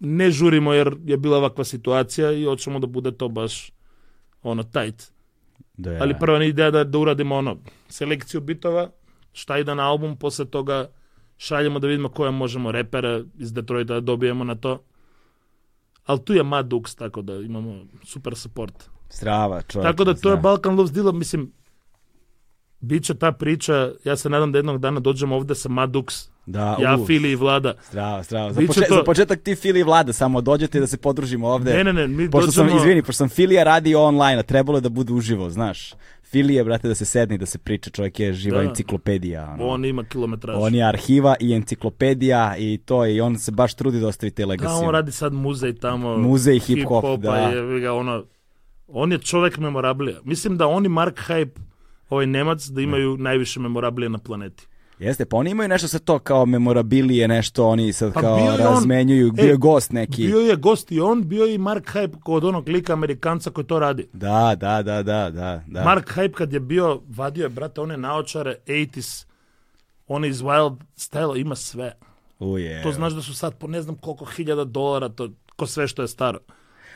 ne 0.00 0.30
žurimo 0.30 0.72
jer 0.72 0.96
je 1.04 1.16
bila 1.16 1.38
ovakva 1.38 1.64
situacija 1.64 2.32
i 2.32 2.44
hoćemo 2.44 2.78
da 2.78 2.86
bude 2.86 3.12
to 3.12 3.28
baš 3.28 3.72
ono 4.42 4.62
tight. 4.62 5.12
Da, 5.80 5.98
Ali 6.00 6.14
prva 6.20 6.44
ideja 6.44 6.70
da, 6.70 6.84
da 6.84 6.98
uradimo 6.98 7.36
ono, 7.36 7.56
selekciju 7.88 8.40
bitova, 8.40 8.90
šta 9.32 9.58
ide 9.58 9.74
na 9.74 9.88
album, 9.88 10.16
posle 10.16 10.44
toga 10.44 10.88
šaljemo 11.36 11.78
da 11.78 11.86
vidimo 11.86 12.08
koje 12.08 12.30
možemo 12.30 12.72
repere 12.72 13.24
iz 13.38 13.52
Detroita 13.52 13.94
da 13.94 14.00
dobijemo 14.00 14.44
na 14.44 14.54
to. 14.54 14.82
Ali 16.06 16.24
tu 16.24 16.34
je 16.34 16.42
Mad 16.42 16.66
Dux, 16.68 16.98
tako 16.98 17.22
da 17.22 17.34
imamo 17.34 17.84
super 18.04 18.36
support. 18.36 18.90
Strava, 19.08 19.62
čovjek. 19.62 19.90
Tako 19.90 20.04
da 20.04 20.14
to 20.14 20.28
je 20.28 20.34
znam. 20.34 20.42
Balkan 20.42 20.76
Loves 20.76 20.92
Dila, 20.92 21.12
mislim, 21.12 21.52
Biće 22.80 23.14
ta 23.14 23.32
priča, 23.32 23.92
ja 24.04 24.16
se 24.16 24.30
nadam 24.30 24.52
da 24.52 24.58
jednog 24.58 24.78
dana 24.78 25.00
dođemo 25.00 25.36
ovde 25.36 25.54
sa 25.54 25.68
Madux, 25.68 26.28
Da, 26.50 26.76
ja, 26.80 26.96
u, 26.96 27.06
Fili 27.06 27.30
i 27.30 27.36
Vlada. 27.36 27.74
Zdravo, 27.84 28.22
zdravo. 28.22 28.52
Za, 28.52 28.60
Biće 28.60 28.72
poče- 28.72 28.88
to- 28.88 28.94
za 28.94 29.02
početak 29.04 29.40
ti 29.40 29.54
Fili 29.54 29.80
i 29.80 29.84
Vlada, 29.84 30.12
samo 30.12 30.40
dođete 30.40 30.80
da 30.80 30.86
se 30.86 30.96
podružimo 30.98 31.48
ovde. 31.48 31.74
Ne, 31.74 31.84
ne, 31.84 31.92
ne, 31.92 32.06
mi 32.08 32.30
Pošto 32.30 32.52
sam, 32.52 32.64
dođemo... 32.64 32.80
izvini, 32.80 33.02
pošto 33.02 33.12
sam 33.14 33.28
Filija 33.28 33.64
radio 33.64 34.02
online, 34.02 34.38
a 34.38 34.42
trebalo 34.44 34.78
je 34.78 34.82
da 34.82 34.88
bude 34.90 35.12
uživo, 35.12 35.50
znaš. 35.50 35.92
Filija, 36.24 36.64
brate, 36.64 36.88
da 36.88 36.94
se 36.94 37.04
sedne 37.04 37.34
i 37.34 37.38
da 37.38 37.46
se 37.46 37.58
priča, 37.58 37.90
čovjek 37.90 38.20
je 38.20 38.32
živa 38.34 38.58
Da. 38.58 38.64
enciklopedija. 38.64 39.50
Ono. 39.50 39.66
On 39.66 39.84
ima 39.84 40.04
kilometraž. 40.04 40.56
On 40.58 40.74
je 40.74 40.84
arhiva 40.84 41.34
i 41.40 41.54
enciklopedija 41.54 42.54
i 42.58 42.78
to 42.78 43.06
i 43.06 43.20
on 43.20 43.38
se 43.38 43.52
baš 43.52 43.74
trudi 43.74 44.00
da 44.00 44.08
ostavi 44.08 44.30
te 44.30 44.42
Da, 44.42 44.48
legacy. 44.48 44.84
on 44.84 44.90
radi 44.90 45.12
sad 45.12 45.32
muzej 45.34 45.74
tamo. 45.74 46.16
Muzej 46.18 46.54
hip-hop, 46.56 47.02
hip-hopa 47.02 47.16
da. 47.18 47.36
Je, 47.36 47.80
ga, 47.80 47.92
ono, 47.92 48.24
on 48.88 49.12
je 49.12 49.18
čovek 49.20 49.58
memorablija. 49.58 50.18
Mislim 50.24 50.56
da 50.56 50.66
oni 50.68 50.88
Mark 50.88 51.20
Hype, 51.20 51.60
ovaj 52.10 52.26
Nemac, 52.26 52.64
da 52.64 52.80
imaju 52.80 53.16
najviše 53.16 53.60
memorablije 53.60 54.08
na 54.08 54.18
planeti. 54.18 54.66
Jeste, 55.00 55.24
pa 55.24 55.36
oni 55.36 55.50
imaju 55.50 55.68
nešto 55.68 55.88
sa 55.88 55.98
to 55.98 56.18
kao 56.18 56.46
memorabilije, 56.46 57.28
nešto 57.28 57.66
oni 57.68 57.92
sad 57.92 58.12
Pa 58.12 58.20
kao 58.20 58.36
je 58.36 58.50
on- 58.50 58.58
razmenjuju, 58.58 59.32
bio 59.32 59.46
je 59.46 59.56
gost 59.56 59.92
neki. 59.92 60.26
Bio 60.26 60.38
je 60.38 60.56
gost 60.56 60.92
i 60.92 61.00
on, 61.00 61.28
bio 61.28 61.44
je 61.44 61.54
i 61.54 61.58
Mark 61.58 61.94
Hype 61.94 62.20
kod 62.20 62.44
onog 62.44 62.68
lika 62.68 62.92
Amerikanca 62.92 63.50
koji 63.50 63.64
to 63.64 63.78
radi. 63.78 64.08
Da, 64.12 64.54
da, 64.56 64.82
da, 64.82 65.02
da, 65.02 65.30
da. 65.30 65.62
da. 65.66 65.84
Mark 65.84 66.12
Hype 66.16 66.32
kad 66.32 66.52
je 66.52 66.60
bio, 66.60 67.00
vadio 67.08 67.42
je, 67.42 67.48
brate, 67.48 67.80
one 67.80 67.96
naočare, 67.96 68.56
80s, 68.66 69.26
on 70.06 70.24
iz 70.24 70.40
Wild 70.42 70.76
Style, 70.96 71.40
ima 71.40 71.54
sve. 71.56 71.92
Uje. 72.38 72.82
To 72.82 72.92
znaš 72.92 73.12
da 73.12 73.22
su 73.22 73.34
sad 73.34 73.54
po 73.54 73.66
ne 73.66 73.82
znam 73.82 73.96
koliko 73.96 74.24
hiljada 74.24 74.64
dolara, 74.64 75.08
to 75.08 75.28
ko 75.56 75.66
sve 75.66 75.88
što 75.88 76.02
je 76.02 76.08
staro. 76.08 76.38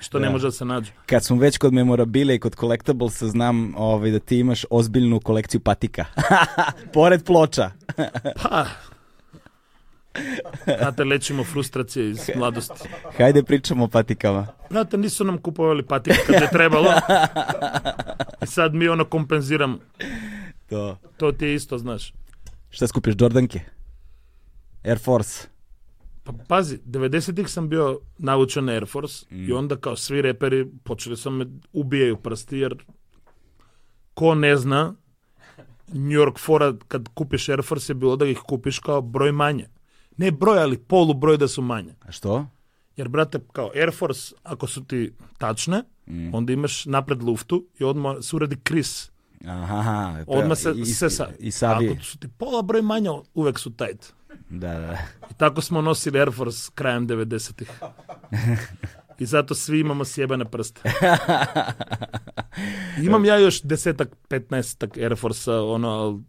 Što 0.05 0.19
ne 0.19 0.27
Da. 0.27 0.33
može 0.33 0.47
da 0.47 0.53
se 0.53 0.65
nađe. 0.65 0.93
Kad 1.07 1.25
smo 1.25 1.37
već 1.37 1.59
kod 1.59 1.73
memorabilije 1.73 2.37
i 2.37 2.41
kod 2.41 2.55
collectiblesa, 2.55 3.29
znam 3.29 3.75
ovaj, 3.77 4.11
da 4.11 4.19
ti 4.19 4.39
imaš 4.39 4.65
ozbiljnu 4.71 5.21
kolekciju 5.21 5.61
patika. 5.61 6.05
Pored 6.95 7.25
ploča. 7.25 7.71
Pa, 8.43 8.67
znate, 10.79 11.05
lečimo 11.05 11.45
frustracije 11.45 12.11
iz 12.11 12.31
mladosti. 12.37 12.89
Hajde 13.19 13.43
pričamo 13.43 13.85
o 13.85 13.89
patikama. 13.89 14.47
Znate, 14.71 14.97
nisu 14.97 15.25
nam 15.25 15.39
kupovali 15.39 15.83
patike 15.83 16.17
kad 16.27 16.43
je 16.43 16.49
trebalo. 16.51 16.93
I 18.43 18.47
sad 18.47 18.75
mi 18.75 18.89
ono 18.89 19.05
kompenziramo. 19.05 19.79
To. 20.69 20.99
To 21.17 21.33
ti 21.33 21.45
je 21.45 21.55
isto, 21.55 21.79
znaš. 21.79 22.13
Šta 22.71 22.87
skupiš, 22.87 23.15
Jordanke? 23.19 23.61
Air 24.85 24.99
Force? 24.99 25.49
Pa 26.25 26.33
pazi, 26.49 26.79
90-ih 26.79 27.49
sam 27.49 27.69
bio 27.69 27.99
naučen 28.19 28.65
na 28.65 28.73
Air 28.73 28.87
Force 28.87 29.27
Mm. 29.31 29.45
i 29.45 29.53
onda 29.53 29.77
kao 29.77 29.97
svi 29.97 30.23
reperi 30.23 30.71
počeli 30.85 31.17
su 31.17 31.31
me 31.31 31.47
ubijaju 31.73 32.17
prsti 32.17 32.59
jer 32.59 32.85
ko 34.15 34.35
ne 34.35 34.57
zna 34.57 34.95
New 35.89 36.21
York 36.21 36.39
fora 36.39 36.75
kad 36.89 37.09
kupiš 37.09 37.49
Air 37.49 37.63
Force 37.63 37.91
je 37.91 37.95
bilo 37.95 38.17
da 38.17 38.27
ih 38.27 38.39
kupiš 38.39 38.79
kao 38.79 39.01
broj 39.01 39.33
manje. 39.33 39.69
Ne 40.17 40.31
broj, 40.31 40.59
ali 40.59 40.79
polu 40.79 41.15
broj 41.15 41.37
da 41.37 41.49
su 41.49 41.63
manje. 41.63 41.95
A 42.01 42.13
što? 42.13 42.47
Jer, 42.97 43.09
brate, 43.09 43.41
kao 43.53 43.71
Air 43.75 43.91
Force, 43.93 44.35
ako 44.43 44.67
su 44.67 44.85
ti 44.85 45.13
tačne, 45.39 45.83
Mm. 46.07 46.35
onda 46.35 46.53
imaš 46.53 46.87
napred 46.87 47.23
luftu 47.23 47.67
i 47.81 47.85
odmah 47.85 48.17
se 48.21 48.37
uradi 48.37 48.57
kris. 48.57 49.11
Aha. 49.47 50.25
Odmah 50.27 50.59
se 50.59 50.73
i, 50.77 50.85
sesa. 50.85 51.29
I 51.39 51.51
savi. 51.51 51.89
Ako 51.89 52.05
su 52.05 52.19
ti 52.19 52.29
pola 52.29 52.63
broj 52.63 52.83
manje, 52.83 53.09
uvek 53.35 53.59
su 53.59 53.71
tight. 53.71 54.13
Da, 54.51 54.79
da. 54.79 54.99
I 55.31 55.35
tako 55.37 55.61
smo 55.61 55.81
nosili 55.81 56.19
Air 56.19 56.33
Force 56.33 56.71
krajem 56.75 57.09
90-ih. 57.09 57.71
I 59.19 59.27
zato 59.27 59.55
svi 59.55 59.81
imamo 59.81 60.05
sjebane 60.05 60.45
prste. 60.45 60.81
Imam 63.03 63.25
ja 63.25 63.39
još 63.39 63.63
desetak, 63.63 64.09
petnaestak 64.29 64.97
Air 64.97 65.17
Force-a, 65.17 65.63
ono, 65.63 66.23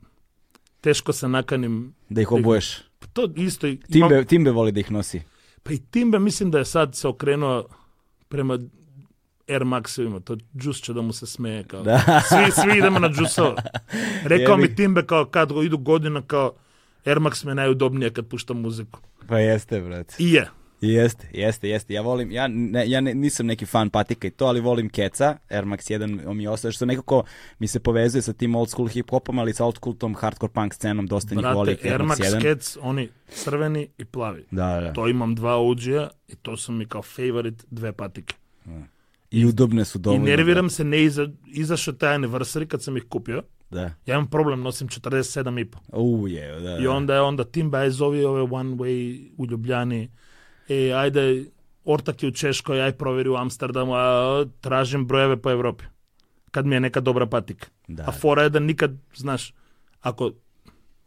teško 0.82 1.14
se 1.14 1.28
nakanim. 1.28 1.94
Da 2.10 2.22
ih 2.22 2.32
obuješ. 2.32 2.82
To 3.14 3.30
isto. 3.36 3.68
Imam, 3.68 3.80
Timbe, 3.92 4.26
timbe 4.26 4.52
voli 4.52 4.72
da 4.72 4.80
ih 4.80 4.92
nosi. 4.92 5.22
pa 5.64 5.74
i 5.74 5.78
Timbe 5.78 6.20
mislim 6.20 6.52
da 6.52 6.58
je 6.58 6.66
sad 6.66 6.96
se 6.96 7.08
okrenuo 7.08 7.66
prema 8.28 8.60
Air 9.50 9.64
Maxovima. 9.64 10.20
To 10.20 10.38
džus 10.58 10.82
će 10.82 10.94
da 10.94 11.02
mu 11.02 11.14
se 11.14 11.26
smeje. 11.26 11.64
Kao. 11.64 11.84
Da. 11.84 12.00
Svi, 12.30 12.62
svi 12.62 12.78
idemo 12.78 13.00
na 13.00 13.10
džusova. 13.10 13.56
Rekao 14.34 14.54
Jebi. 14.54 14.68
mi 14.68 14.76
Timbe 14.76 15.06
kao 15.06 15.26
kad 15.26 15.52
idu 15.66 15.78
godina 15.78 16.22
kao 16.22 16.54
Air 17.06 17.20
Max 17.20 17.46
me 17.46 17.52
je 17.52 17.56
najudobnije 17.56 18.14
kad 18.14 18.28
puštam 18.28 18.62
muziku. 18.62 19.00
Pa 19.28 19.40
jeste, 19.40 19.82
brate. 19.82 20.16
I 20.20 20.34
je. 20.34 20.50
Jeste, 20.82 21.28
jeste, 21.34 21.70
jeste. 21.70 21.94
Ja 21.94 22.02
volim, 22.02 22.32
ja, 22.32 22.48
ne, 22.48 22.90
ja 22.90 23.02
ne, 23.02 23.14
nisam 23.14 23.46
neki 23.46 23.66
fan 23.66 23.90
patika 23.90 24.28
i 24.28 24.32
to, 24.32 24.46
ali 24.46 24.62
volim 24.62 24.90
Keca, 24.90 25.38
Air 25.50 25.66
Max 25.66 25.92
1 25.92 26.28
on 26.28 26.38
mi 26.38 26.48
ostaje, 26.48 26.72
što 26.72 26.86
nekako 26.86 27.24
mi 27.60 27.68
se 27.68 27.80
povezuje 27.80 28.22
sa 28.22 28.34
tim 28.34 28.56
old 28.56 28.70
school 28.70 28.88
hip 28.88 29.10
hopom, 29.10 29.40
ali 29.40 29.54
sa 29.54 29.66
old 29.66 29.76
school 29.76 29.96
tom 29.96 30.16
hardcore 30.16 30.54
punk 30.54 30.74
scenom, 30.74 31.08
dosta 31.08 31.36
njih 31.36 31.46
voli 31.54 31.74
Brate, 31.74 31.90
Air 31.90 32.02
Max 32.02 32.18
1. 32.18 32.42
Cats, 32.42 32.78
oni 32.82 33.10
crveni 33.30 33.88
i 33.98 34.06
plavi. 34.06 34.46
Da, 34.52 34.80
da. 34.80 34.94
To 34.94 35.08
imam 35.08 35.36
dva 35.36 35.56
OG-a 35.58 36.10
i 36.28 36.36
to 36.36 36.58
su 36.58 36.72
mi 36.72 36.86
kao 36.86 37.02
favorite 37.02 37.64
dve 37.72 37.94
patike. 37.94 38.36
I 39.32 39.46
udobne 39.46 39.86
su 39.86 39.98
I 39.98 40.02
dovoljno. 40.02 40.26
nerviram 40.26 40.70
se, 40.70 40.84
ne 40.84 41.04
iza, 41.04 41.28
izašao 41.48 41.94
taj 41.94 42.18
anniversary 42.18 42.68
kad 42.68 42.84
sam 42.84 42.98
ih 42.98 43.04
kupio. 43.10 43.42
Da. 43.70 43.82
Ja 43.82 44.16
imam 44.16 44.28
problem, 44.30 44.62
nosim 44.62 44.88
47,5. 44.88 45.76
U, 45.94 46.28
je, 46.28 46.52
da, 46.52 46.60
da. 46.60 46.78
I 46.78 46.88
onda 46.88 47.14
je 47.14 47.22
onda 47.22 47.44
Tim 47.44 47.72
zovi 47.90 48.26
ove 48.26 48.42
one 48.42 48.76
way 48.76 49.30
u 49.38 49.46
Ljubljani. 49.46 50.12
E, 50.70 50.92
ajde, 50.92 51.46
ortak 51.86 52.24
je 52.24 52.30
u 52.30 52.32
Češkoj, 52.32 52.82
aj 52.82 52.92
proveri 52.92 53.30
u 53.30 53.36
Amsterdamu, 53.36 53.94
a 53.94 54.46
tražim 54.62 55.08
brojeve 55.08 55.38
po 55.42 55.52
Evropi. 55.52 55.84
Kad 56.52 56.66
mi 56.66 56.76
je 56.76 56.80
neka 56.80 57.00
dobra 57.00 57.26
patika. 57.26 57.68
Da. 57.88 58.04
A 58.08 58.12
fora 58.12 58.44
je 58.44 58.50
da 58.50 58.60
nikad, 58.60 58.98
znaš, 59.16 59.54
ako 60.02 60.32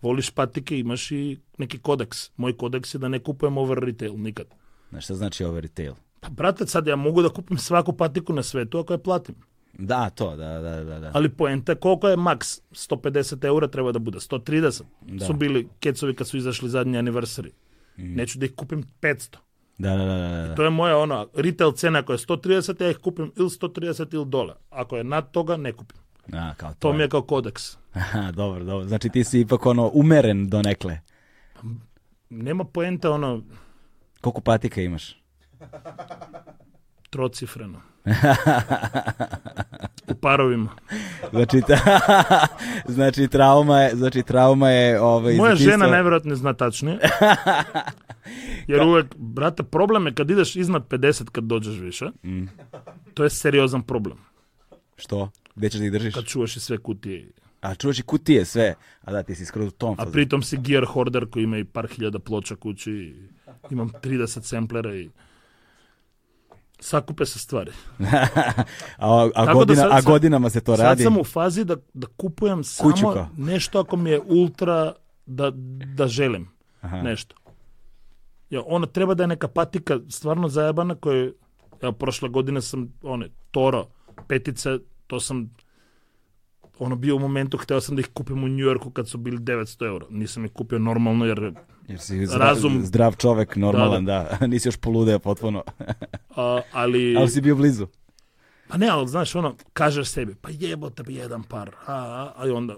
voliš 0.03 0.31
patike, 0.31 0.79
imaš 0.79 1.11
i 1.11 1.39
neki 1.59 1.79
kodeks. 1.79 2.31
Moj 2.37 2.57
kodeks 2.57 2.95
je 2.95 2.99
da 2.99 3.09
ne 3.09 3.19
kupujem 3.19 3.59
over 3.59 3.79
retail, 3.79 4.15
nikad. 4.17 4.47
Znaš 4.91 5.05
šta 5.05 5.15
znači 5.15 5.45
over 5.45 5.63
retail? 5.63 5.95
Pa, 6.21 6.29
brate, 6.29 6.67
sad 6.67 6.87
ja 6.87 6.97
mogu 6.97 7.23
da 7.23 7.29
kupim 7.29 7.59
svaku 7.59 7.93
patiku 7.93 8.33
na 8.33 8.43
svetu 8.43 8.79
ako 8.79 8.93
je 8.93 9.03
platim. 9.03 9.35
Da, 9.73 10.11
to, 10.11 10.37
da, 10.37 10.59
da, 10.59 10.85
da. 10.85 11.01
da. 11.01 11.11
Ali 11.15 11.29
poenta 11.29 11.75
koliko 11.75 12.09
je 12.09 12.17
maks? 12.17 12.61
150 12.71 13.45
eura 13.45 13.69
treba 13.69 13.93
da 13.93 13.99
bude. 13.99 14.19
130 14.19 14.83
Da. 15.03 15.27
su 15.27 15.33
bili 15.33 15.69
kecovi 15.81 16.15
kad 16.15 16.29
su 16.29 16.37
izašli 16.37 16.69
zadnji 16.69 16.99
anniversary. 16.99 17.51
Neću 17.97 18.39
da 18.39 18.47
ih 18.47 18.55
kupim 18.55 18.85
500. 19.01 19.37
Da, 19.79 19.91
da, 19.91 20.05
da, 20.05 20.19
da, 20.19 20.49
da. 20.49 20.55
To 20.55 20.65
je 20.65 20.71
moja 20.71 20.99
ono, 20.99 21.29
retail 21.35 21.73
cena 21.73 21.99
ako 21.99 22.13
je 22.13 22.19
130, 22.19 22.83
ja 22.83 22.91
ih 22.91 22.97
kupim 22.97 23.33
ili 23.37 23.49
130 23.49 24.15
ili 24.15 24.27
dola. 24.27 24.57
Ako 24.71 24.97
je 24.97 25.05
nad 25.05 25.31
toga, 25.31 25.57
ne 25.57 25.73
kupim. 25.73 25.99
A, 26.33 26.55
kao 26.55 26.71
to. 26.71 26.77
To 26.79 26.93
mi 26.93 27.03
je 27.03 27.09
kao 27.09 27.23
kodeks. 27.23 27.77
Aha, 27.93 28.33
dobro, 28.33 28.65
dobro. 28.65 28.87
Znači 28.89 29.09
ti 29.09 29.25
si 29.25 29.41
ipak 29.41 29.67
ono 29.67 29.91
umeren 29.95 30.49
donekle. 30.49 31.01
Nema 32.31 32.65
poenta 32.65 33.11
ono 33.11 33.43
Koliko 34.21 34.41
patika 34.41 34.81
imaš? 34.81 35.23
trocifreno. 37.11 37.81
U 40.11 40.15
parovima. 40.15 40.71
Znači, 41.31 41.61
ta, 41.67 41.79
znači 42.95 43.29
trauma 43.29 43.81
je, 43.81 43.97
znači 43.97 44.23
trauma 44.23 44.71
je 44.71 45.01
ovaj 45.01 45.35
Moja 45.37 45.55
za 45.55 45.59
ti 45.59 45.65
žena 45.65 45.87
najvjerojatnije 45.87 46.37
zna 46.37 46.53
tačnije. 46.53 46.99
Jer 48.69 48.83
uvek, 48.83 49.07
brate, 49.17 49.63
problem 49.63 50.07
je 50.07 50.15
kad 50.15 50.31
ideš 50.31 50.57
iznad 50.57 50.89
50 50.89 51.31
kad 51.31 51.45
dođeš 51.45 51.79
više. 51.79 52.07
Mm. 52.25 52.45
To 53.15 53.25
je 53.25 53.31
seriozan 53.31 53.83
problem. 53.83 54.19
Što? 54.97 55.31
Gde 55.55 55.71
ćeš 55.71 55.81
da 55.81 55.87
ih 55.87 55.93
držiš? 55.93 56.15
Kad 56.15 56.25
čuvaš 56.25 56.57
i 56.57 56.61
sve 56.61 56.79
kutije. 56.79 57.31
A 57.61 57.75
čuvaš 57.75 57.99
i 57.99 58.03
kutije 58.03 58.45
sve. 58.45 58.75
A 59.01 59.13
da, 59.13 59.23
ti 59.23 59.35
si 59.35 59.45
skroz 59.45 59.69
u 59.69 59.71
tom 59.71 59.95
A 59.99 60.07
pritom 60.07 60.43
si 60.43 60.57
gear 60.57 60.85
hoarder 60.85 61.27
koji 61.31 61.45
ima 61.45 61.59
i 61.59 61.65
par 61.65 61.87
hiljada 61.87 62.19
ploča 62.19 62.57
kući. 62.57 63.15
Imam 63.71 63.91
30 64.03 64.43
samplera 64.43 64.95
i 64.95 65.11
sakupe 66.81 67.27
se 67.27 67.39
stvari. 67.39 67.73
a, 68.99 69.29
a, 69.35 69.47
da 69.47 69.53
godina, 69.53 69.83
sad 69.83 69.93
a 69.93 70.01
godinama 70.01 70.51
se 70.51 70.61
to 70.61 70.77
Sad 70.77 70.87
radi. 70.87 71.03
sam 71.03 71.19
u 71.19 71.25
fazi 71.25 71.65
da, 71.65 71.77
da 71.95 72.07
kupujem 72.07 72.65
samo 72.65 73.29
nešto 73.37 73.81
ako 73.81 73.97
mi 73.97 74.11
je 74.11 74.21
ultra 74.21 74.93
da, 75.27 75.51
da 75.97 76.07
želim 76.07 76.49
Aha. 76.81 77.03
nešto. 77.03 77.37
Ja, 78.51 78.63
ona 78.67 78.87
treba 78.87 79.15
da 79.15 79.23
je 79.23 79.27
neka 79.27 79.49
patika 79.49 79.99
stvarno 80.09 80.49
zajebana 80.49 80.95
koja 80.95 81.31
evo 81.83 81.93
prošle 81.93 82.29
godine 82.29 82.61
sam 82.61 82.93
one 83.03 83.29
Toro 83.51 83.87
petice, 84.29 84.79
to 85.07 85.21
sam 85.21 85.51
ono 86.79 86.97
bio 86.97 87.17
u 87.17 87.19
momentu, 87.19 87.59
hteo 87.59 87.81
sam 87.81 87.97
da 87.97 88.01
ih 88.01 88.09
kupim 88.15 88.45
u 88.45 88.49
New 88.49 88.67
Yorku 88.67 88.91
kad 88.91 89.09
su 89.09 89.19
bili 89.19 89.39
900 89.39 89.87
euro. 89.87 90.07
Nisam 90.11 90.45
ih 90.45 90.53
kupio 90.53 90.79
normalno 90.79 91.25
jer 91.25 91.53
Jer 91.89 92.01
si 92.01 92.27
Razum- 92.27 92.83
zdrav 92.83 93.17
čovek, 93.17 93.57
normalan, 93.57 94.05
da. 94.05 94.39
Nisi 94.47 94.69
još 94.69 94.77
poludeo 94.77 95.19
potpuno. 95.19 95.63
a, 96.31 96.61
ali, 96.73 97.15
Ali 97.19 97.29
si 97.29 97.41
bio 97.41 97.57
blizu. 97.57 97.87
pa 98.69 98.77
ne, 98.77 98.89
ali 98.89 99.09
znaš 99.09 99.35
ono, 99.35 99.55
kažeš 99.73 100.09
sebi, 100.09 100.35
pa 100.35 100.49
jebote 100.53 101.03
bi 101.03 101.15
jedan 101.15 101.43
par, 101.43 101.71
a, 101.87 101.95
a, 101.95 102.33
a 102.37 102.47
i 102.47 102.51
onda 102.51 102.77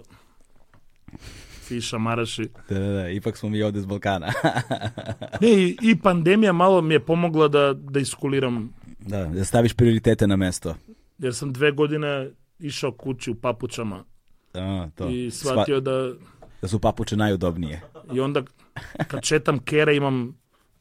fiša, 1.61 1.97
maraši. 1.97 2.49
Da, 2.69 2.79
da, 2.79 2.87
da. 2.87 3.09
Ipak 3.09 3.37
smo 3.37 3.49
mi 3.49 3.63
ovde 3.63 3.79
iz 3.79 3.85
Balkana. 3.85 4.27
Ne, 5.41 5.49
i, 5.53 5.77
i 5.81 5.95
pandemija 5.95 6.53
malo 6.53 6.81
mi 6.81 6.93
je 6.93 6.99
pomogla 6.99 7.47
da, 7.47 7.73
da 7.75 7.99
iskuliram, 7.99 8.73
da, 8.99 9.25
da 9.25 9.45
staviš 9.45 9.73
prioritete 9.73 10.27
na 10.27 10.35
mesto. 10.35 10.75
jer 11.17 11.35
sam 11.35 11.53
dve 11.53 11.71
godine 11.71 12.29
išao 12.59 12.91
kući 12.91 13.31
u 13.31 13.35
papučama 13.35 14.03
A, 14.53 14.87
to. 14.95 15.09
i 15.09 15.31
shvatio 15.31 15.79
da... 15.79 16.11
Da 16.61 16.67
su 16.67 16.79
papuče 16.79 17.17
najudobnije. 17.17 17.81
I 18.13 18.19
onda 18.19 18.43
kad 19.07 19.23
šetam 19.23 19.59
kere 19.59 19.95
imam 19.95 20.37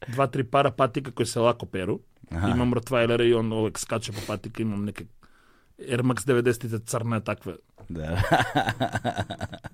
dva, 0.09 0.27
tri 0.27 0.45
para 0.45 0.71
patika 0.71 1.11
koje 1.11 1.27
se 1.27 1.41
lako 1.41 1.67
peru. 1.67 2.01
Aha. 2.31 2.49
Imam 2.49 2.75
Rottweilere 2.75 3.29
i 3.29 3.35
on 3.35 3.53
uvek 3.53 3.79
skače 3.79 4.13
po 4.13 4.19
patika. 4.27 4.63
Imam 4.63 4.85
neke 4.85 5.05
Air 5.89 6.03
Max 6.03 6.27
90 6.27 6.85
crne 6.85 7.21
takve. 7.25 7.57
Da, 7.89 8.23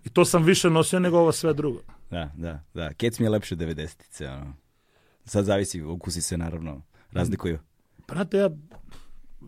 I 0.04 0.08
to 0.08 0.24
sam 0.24 0.44
više 0.44 0.70
nosio 0.70 0.98
nego 0.98 1.18
ovo 1.18 1.32
sve 1.32 1.54
drugo. 1.54 1.80
da, 2.10 2.30
da. 2.36 2.62
da. 2.74 2.92
Kec 2.94 3.18
mi 3.18 3.26
je 3.26 3.30
lepše 3.30 3.56
90-ice. 3.56 4.28
Ono. 4.28 4.54
Sad 5.24 5.44
zavisi, 5.44 5.82
ukusi 5.82 6.22
se 6.22 6.36
naravno 6.36 6.82
razlikuju. 7.12 7.58
Brate, 8.08 8.36
ja 8.36 8.50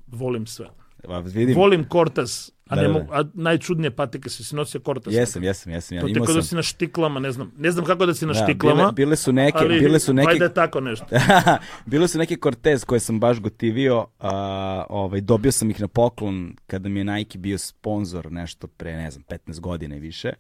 volim 0.07 0.47
sve. 0.47 0.67
Pa, 1.07 1.19
vidim, 1.19 1.57
Volim 1.57 1.85
Cortez, 1.93 2.51
a, 2.69 2.77
Da, 2.77 2.83
ne 2.83 2.89
da, 2.89 2.93
mogu, 2.95 3.07
a 3.13 3.25
najčudnije 3.35 3.91
patike 3.91 4.31
si 4.31 4.45
si 4.45 4.57
nosio 4.57 4.81
Cortez. 4.81 5.15
jesam, 5.15 5.43
jesam, 5.45 5.73
jesam. 5.73 5.97
Ja, 5.97 6.01
To 6.01 6.09
ti 6.09 6.21
kao 6.27 6.35
da 6.35 6.43
si 6.43 6.55
na 6.55 6.63
štiklama, 6.63 7.21
ne 7.21 7.33
znam. 7.33 7.53
Ne 7.59 7.71
znam 7.71 7.85
kako 7.85 8.07
da 8.07 8.15
si 8.15 8.27
na 8.27 8.33
Da, 8.33 8.45
štiklama, 8.45 8.75
bile, 8.77 8.93
bile 8.93 9.17
su 9.17 9.33
neke, 9.33 9.59
ali 9.59 9.81
bile 9.81 9.99
su 9.99 10.15
neke 10.15 10.27
valjda 10.27 10.45
je 10.45 10.55
tako 10.55 10.81
nešto. 10.81 11.07
Bile 11.87 12.09
su 12.09 12.19
neke 12.19 12.37
Cortez 12.43 12.85
koje 12.85 13.01
sam 13.01 13.21
baš 13.21 13.41
gotivio, 13.41 14.07
a, 14.19 14.85
ovaj, 14.89 15.21
dobio 15.21 15.53
sam 15.53 15.71
ih 15.71 15.81
na 15.81 15.89
poklon 15.89 16.57
kada 16.67 16.89
mi 16.89 17.01
je 17.01 17.05
Nike 17.05 17.39
bio 17.39 17.59
sponsor 17.59 18.33
nešto 18.33 18.67
pre, 18.67 18.97
ne 18.97 19.11
znam, 19.11 19.25
15 19.29 19.61
godina 19.61 19.97
i 19.97 20.01
više. 20.01 20.33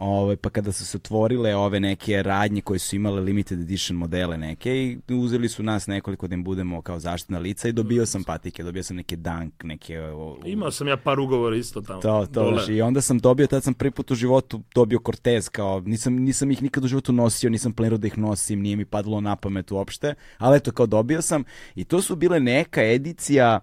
Ovaj, 0.00 0.36
pa 0.36 0.50
kada 0.50 0.72
su 0.72 0.86
se 0.86 0.96
otvorile 0.96 1.54
ove 1.56 1.80
neke 1.80 2.22
radnje 2.22 2.60
koje 2.60 2.78
su 2.78 2.96
imale 2.96 3.20
limited 3.20 3.60
edition 3.60 3.98
modele 3.98 4.38
neke 4.38 4.76
i 5.08 5.14
uzeli 5.14 5.48
su 5.48 5.62
nas 5.62 5.86
nekoliko 5.86 6.26
da 6.26 6.34
im 6.34 6.44
budemo 6.44 6.82
kao 6.82 6.98
zaštitna 6.98 7.38
lica 7.38 7.68
i 7.68 7.72
dobio 7.72 8.06
sam 8.06 8.24
patike, 8.24 8.62
dobio 8.62 8.82
sam 8.82 8.96
neke 8.96 9.16
Dunk, 9.16 9.64
neke... 9.64 10.00
o- 10.00 10.38
Imao 10.44 10.70
sam 10.70 10.88
ja 10.88 10.96
par 10.96 11.20
ugovora 11.20 11.56
isto 11.56 11.80
tamo. 11.80 12.00
to, 12.00 12.26
to, 12.26 12.42
dole. 12.42 12.52
znaš, 12.52 12.68
i 12.68 12.80
onda 12.82 13.00
sam 13.00 13.18
dobio, 13.18 13.46
tad 13.46 13.62
sam 13.64 13.74
prvi 13.74 13.90
put 13.90 14.10
u 14.10 14.14
životu 14.14 14.62
dobio 14.74 14.98
Cortez, 15.06 15.48
kao, 15.48 15.80
nisam, 15.80 16.14
nisam 16.14 16.50
ih 16.50 16.62
nikad 16.62 16.84
u 16.84 16.88
životu 16.88 17.12
nosio, 17.12 17.50
nisam 17.50 17.72
planirao 17.72 17.98
da 17.98 18.06
ih 18.06 18.18
nosim, 18.18 18.60
nije 18.60 18.76
mi 18.76 18.84
padalo 18.84 19.20
na 19.20 19.36
pamet 19.36 19.70
uopšte, 19.70 20.14
ali 20.38 20.56
eto, 20.56 20.72
kao 20.72 20.86
dobio 20.86 21.22
sam, 21.22 21.44
i 21.74 21.84
to 21.84 22.02
su 22.02 22.16
bile 22.16 22.40
neka 22.40 22.82
edicija, 22.84 23.60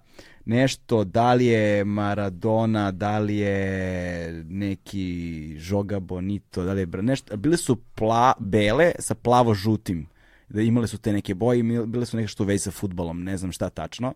nešto, 0.47 1.03
da 1.03 1.33
li 1.33 1.45
je 1.45 1.85
Maradona, 1.85 2.91
da 2.91 3.19
li 3.19 3.37
je 3.37 4.43
neki 4.49 5.55
Žoga 5.59 5.99
Bonito, 5.99 6.63
da 6.63 6.73
li 6.73 6.81
je, 6.81 6.87
nešto, 6.87 7.37
bile 7.37 7.57
su 7.57 7.75
pla, 7.95 8.33
bele 8.39 8.91
sa 8.99 9.15
plavo-žutim, 9.15 10.07
da 10.49 10.61
imale 10.61 10.87
su 10.87 10.97
te 10.97 11.13
neke 11.13 11.33
boje 11.33 11.63
bile 11.85 12.05
su 12.05 12.17
neke 12.17 12.27
što 12.27 12.43
u 12.43 12.45
vezi 12.45 12.63
sa 12.63 12.71
futbolom, 12.71 13.23
ne 13.23 13.37
znam 13.37 13.51
šta 13.51 13.69
tačno. 13.69 14.13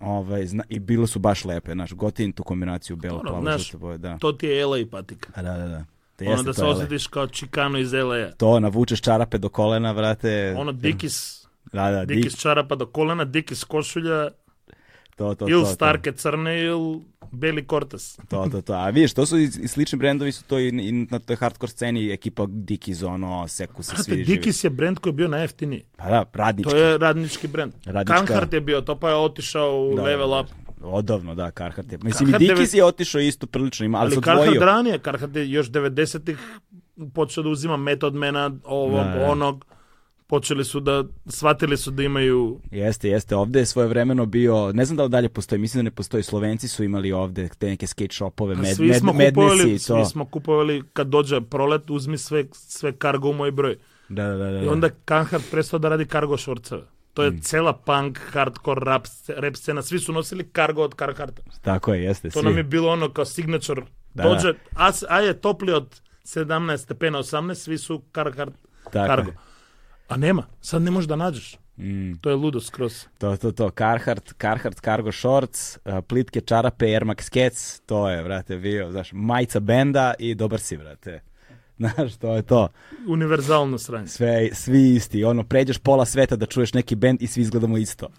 Ovaj, 0.00 0.46
zna, 0.46 0.64
I 0.68 0.78
bile 0.78 1.06
su 1.06 1.18
baš 1.18 1.44
lepe, 1.44 1.72
znaš, 1.72 1.92
gotivim 1.92 2.32
tu 2.32 2.42
kombinaciju 2.42 2.96
belo, 2.96 3.20
plavo, 3.20 3.40
znaš, 3.40 3.64
žute 3.64 3.78
boje, 3.78 3.98
da. 3.98 4.18
To 4.18 4.32
ti 4.32 4.46
je 4.46 4.66
LA 4.66 4.78
patika. 4.90 5.30
A, 5.34 5.42
da, 5.42 5.56
da, 5.56 5.68
da. 5.68 5.84
To 6.16 6.24
Ono 6.24 6.42
da 6.42 6.52
se 6.52 6.64
osjetiš 6.64 7.06
kao 7.06 7.26
čikano 7.26 7.78
iz 7.78 7.92
LA-a. 7.92 8.30
To, 8.30 8.60
navučeš 8.60 9.00
čarape 9.00 9.38
do 9.38 9.48
kolena, 9.48 9.92
vrate. 9.92 10.54
Ono 10.58 10.72
Dikis, 10.72 11.46
Da, 11.72 11.90
da, 11.90 12.04
dik, 12.04 12.16
Dikis 12.16 12.38
čarapa 12.40 12.74
do 12.74 12.86
kolena, 12.86 13.24
Dikis 13.24 13.64
košulja, 13.64 14.28
to, 15.16 15.34
to, 15.34 15.44
ili 15.44 15.52
to, 15.54 15.68
to. 15.68 15.74
Starke 15.74 16.12
crne, 16.12 16.60
ili 16.60 17.00
Beli 17.32 17.64
Cortez. 17.64 18.18
To, 18.28 18.48
to, 18.48 18.60
to. 18.62 18.72
A 18.74 18.88
vidiš, 18.88 19.14
to 19.14 19.26
su 19.26 19.38
i, 19.38 19.50
i 19.54 19.68
slični 19.68 19.98
brendovi 19.98 20.32
su 20.32 20.44
to 20.44 20.58
i, 20.58 20.68
i 20.68 20.92
na 21.04 21.18
toj 21.18 21.36
hardcore 21.36 21.70
sceni 21.70 22.10
ekipa 22.10 22.46
Dickies, 22.48 23.02
ono, 23.04 23.48
Seku 23.48 23.82
se 23.82 23.96
svi 23.96 24.12
živi. 24.14 24.24
Dikis 24.26 24.64
je 24.64 24.70
brend 24.70 24.98
koji 24.98 25.10
je 25.10 25.14
bio 25.14 25.28
najjeftiniji. 25.28 25.84
Pa 25.96 26.04
da, 26.06 26.24
radnički. 26.34 26.70
To 26.70 26.76
je 26.78 26.98
radnički 26.98 27.48
brend. 27.48 27.72
Radnička- 27.84 28.26
Carhartt 28.26 28.52
je 28.52 28.60
bio 28.62 28.80
to, 28.80 28.96
pa 28.96 29.08
je 29.08 29.16
otišao 29.16 29.80
u 29.82 29.96
Da, 29.96 30.02
level 30.02 30.40
up. 30.40 30.46
Odavno, 30.82 31.34
da, 31.34 31.50
Carhartt 31.50 31.92
je. 31.92 31.98
Mislim, 31.98 32.26
Carhartt 32.26 32.42
i 32.42 32.46
Dickies 32.46 32.70
devet- 32.70 32.76
je 32.76 32.84
otišao 32.84 33.20
isto 33.20 33.46
prilično, 33.46 33.86
ima, 33.86 33.98
ali, 33.98 34.04
Ali 34.04 34.10
se 34.10 34.16
Carhartt 34.16 34.40
odvojio. 34.40 34.60
ranije, 34.62 34.98
Carhartt 34.98 35.36
je 35.36 35.50
još 35.50 35.66
90-ih 35.68 36.38
počeo 37.14 37.42
da 37.42 37.48
uzima 37.48 37.76
metod 37.78 38.14
mena 38.14 38.50
ovog, 38.64 39.04
Da, 39.04 39.10
da. 39.10 39.26
onog. 39.26 39.64
Počeli 40.28 40.64
su 40.64 40.80
da, 40.80 41.04
shvatili 41.26 41.76
su 41.76 41.90
da 41.90 42.02
imaju 42.02 42.60
Jeste, 42.70 43.08
jeste. 43.08 43.36
Ovde 43.36 43.58
je 43.58 43.66
svojevremeno 43.66 44.26
bio, 44.26 44.72
ne 44.72 44.84
znam 44.84 44.96
da 44.96 45.02
li 45.02 45.10
dalje 45.10 45.28
postoji, 45.28 45.58
mislim 45.58 45.78
da 45.78 45.84
ne 45.84 45.90
postoji. 45.90 46.22
Slovenci 46.22 46.68
su 46.68 46.84
imali 46.84 47.12
ovde 47.12 47.48
te 47.50 47.66
neke 47.66 47.86
skate 47.86 48.12
shopove, 48.12 48.54
A 48.54 48.58
med, 48.58 48.76
svi 48.76 48.86
med, 48.86 48.96
smo 48.96 49.12
kupovali, 49.12 49.62
i 49.64 49.78
to. 49.78 49.78
svi 49.78 50.04
smo 50.04 50.24
kupovali 50.26 50.82
kad 50.92 51.06
dođe 51.06 51.40
prolet, 51.40 51.90
uzmi 51.90 52.18
sve, 52.18 52.44
sve 52.52 52.92
kargo 52.92 53.28
u 53.28 53.34
moj 53.34 53.50
broj. 53.50 53.76
Da, 54.08 54.24
da, 54.24 54.36
da, 54.36 54.50
da. 54.50 54.58
I 54.58 54.68
onda 54.68 54.88
Carhartt 55.04 55.50
prestao 55.50 55.78
da 55.78 55.88
radi 55.88 56.06
kargo 56.06 56.36
šorceve. 56.36 56.82
To 57.14 57.22
Mm. 57.22 57.24
je 57.26 57.40
cela 57.40 57.72
punk, 57.74 58.18
hardcore, 58.22 58.80
rap, 58.82 59.06
rap 59.28 59.56
scena. 59.56 59.82
Svi 59.82 59.98
su 59.98 60.12
nosili 60.12 60.44
kargo 60.44 60.82
od 60.82 60.94
Carhartta. 60.94 61.42
Tako 61.62 61.94
je, 61.94 62.02
jeste. 62.02 62.30
To 62.30 62.38
svi. 62.40 62.44
nam 62.44 62.56
je 62.56 62.62
bilo 62.64 62.88
ono 62.90 63.10
kao 63.10 63.24
signature. 63.24 63.82
Da, 64.14 64.22
Dođe, 64.22 64.54
a, 64.74 64.92
s- 64.92 65.04
a 65.08 65.20
je 65.20 65.34
topli 65.34 65.72
od 65.72 66.00
17 66.24 66.76
stepena 66.76 67.18
18, 67.18 67.54
svi 67.54 67.78
su 67.78 68.02
Carhartt 68.14 68.56
Tako 68.84 69.06
kargo. 69.06 69.30
je. 69.30 69.36
A 70.08 70.16
nema, 70.16 70.46
sad 70.60 70.82
ne 70.82 70.90
možeš 70.90 71.08
da 71.08 71.16
nađeš. 71.16 71.58
Mm. 71.76 72.12
To 72.20 72.30
je 72.30 72.36
ludo 72.36 72.60
skroz. 72.60 73.04
To, 73.18 73.36
to, 73.36 73.52
to, 73.52 73.70
Carhartt, 73.70 74.32
Carhartt 74.40 74.80
Cargo 74.80 75.12
Shorts, 75.12 75.78
uh, 75.84 75.98
plitke 76.08 76.40
čarape 76.40 76.86
Air 76.86 77.04
Max 77.04 77.30
Cats, 77.30 77.80
to 77.80 78.08
je, 78.08 78.24
brate, 78.24 78.56
bio, 78.56 78.90
znaš, 78.90 79.10
majica 79.12 79.60
benda 79.60 80.14
i 80.18 80.34
dobar 80.34 80.60
si, 80.60 80.76
brate. 80.76 81.20
Znaš, 81.78 82.16
to 82.16 82.36
je 82.36 82.42
to. 82.42 82.68
Univerzalno 83.08 83.78
sranje. 83.78 84.06
Sve, 84.06 84.48
svi 84.52 84.94
isti, 84.94 85.24
ono, 85.24 85.44
pređeš 85.44 85.78
pola 85.78 86.04
sveta 86.04 86.36
da 86.36 86.46
čuješ 86.46 86.74
neki 86.74 86.94
bend 86.94 87.22
i 87.22 87.26
svi 87.26 87.40
izgledamo 87.40 87.76
isto. 87.76 88.08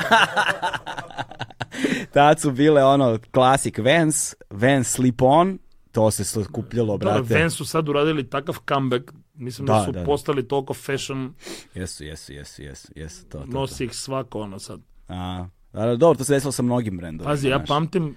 Tad 2.13 2.41
su 2.41 2.51
bile, 2.51 2.83
ono, 2.83 3.19
klasik 3.31 3.77
Vans, 3.77 4.35
Vans 4.49 4.87
Slip 4.87 5.21
On, 5.21 5.59
to 5.91 6.11
se 6.11 6.43
skupljalo, 6.43 6.97
brate. 6.97 7.39
Vans 7.39 7.53
su 7.53 7.65
sad 7.65 7.89
uradili 7.89 8.29
takav 8.29 8.57
comeback. 8.67 9.11
Mislim 9.37 9.67
da, 9.67 9.73
Da, 9.73 9.85
su 9.85 9.91
da, 9.91 9.99
da. 9.99 10.05
postali 10.05 10.47
toliko 10.47 10.73
fashion, 10.73 11.33
Jesu, 11.75 12.03
jesu, 12.03 12.33
jesu, 12.33 12.61
jesu, 12.61 12.87
jesu, 12.95 13.25
to, 13.25 13.37
to, 13.39 13.45
to. 13.45 13.51
nosi 13.51 13.85
ih 13.85 13.93
svako 13.93 14.39
ono 14.39 14.59
sad. 14.59 14.81
A, 15.07 15.47
ali 15.71 15.97
dobro, 15.97 16.17
to 16.17 16.23
se 16.23 16.33
desilo 16.33 16.51
sa 16.51 16.61
mnogim 16.63 16.97
brendovima. 16.97 17.31
Pazi, 17.31 17.47
ja 17.47 17.57
znaš. 17.57 17.67
pamtim, 17.67 18.15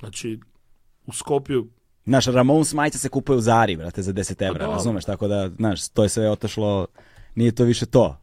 znači, 0.00 0.40
u 1.06 1.12
Skopju, 1.12 1.68
Znaš, 2.06 2.26
Ramones 2.26 2.74
majice 2.74 2.98
se 2.98 3.08
kupuje 3.08 3.36
u 3.36 3.40
Zari, 3.40 3.76
brate, 3.76 4.02
za 4.02 4.12
10 4.12 4.46
evra, 4.46 4.58
dobro. 4.58 4.72
razumeš? 4.76 5.04
Tako 5.04 5.28
da, 5.28 5.50
znaš, 5.56 5.88
to 5.88 6.02
je 6.02 6.08
sve 6.08 6.30
otišlo, 6.30 6.86
nije 7.34 7.52
to 7.52 7.64
više 7.64 7.86
to. 7.86 8.18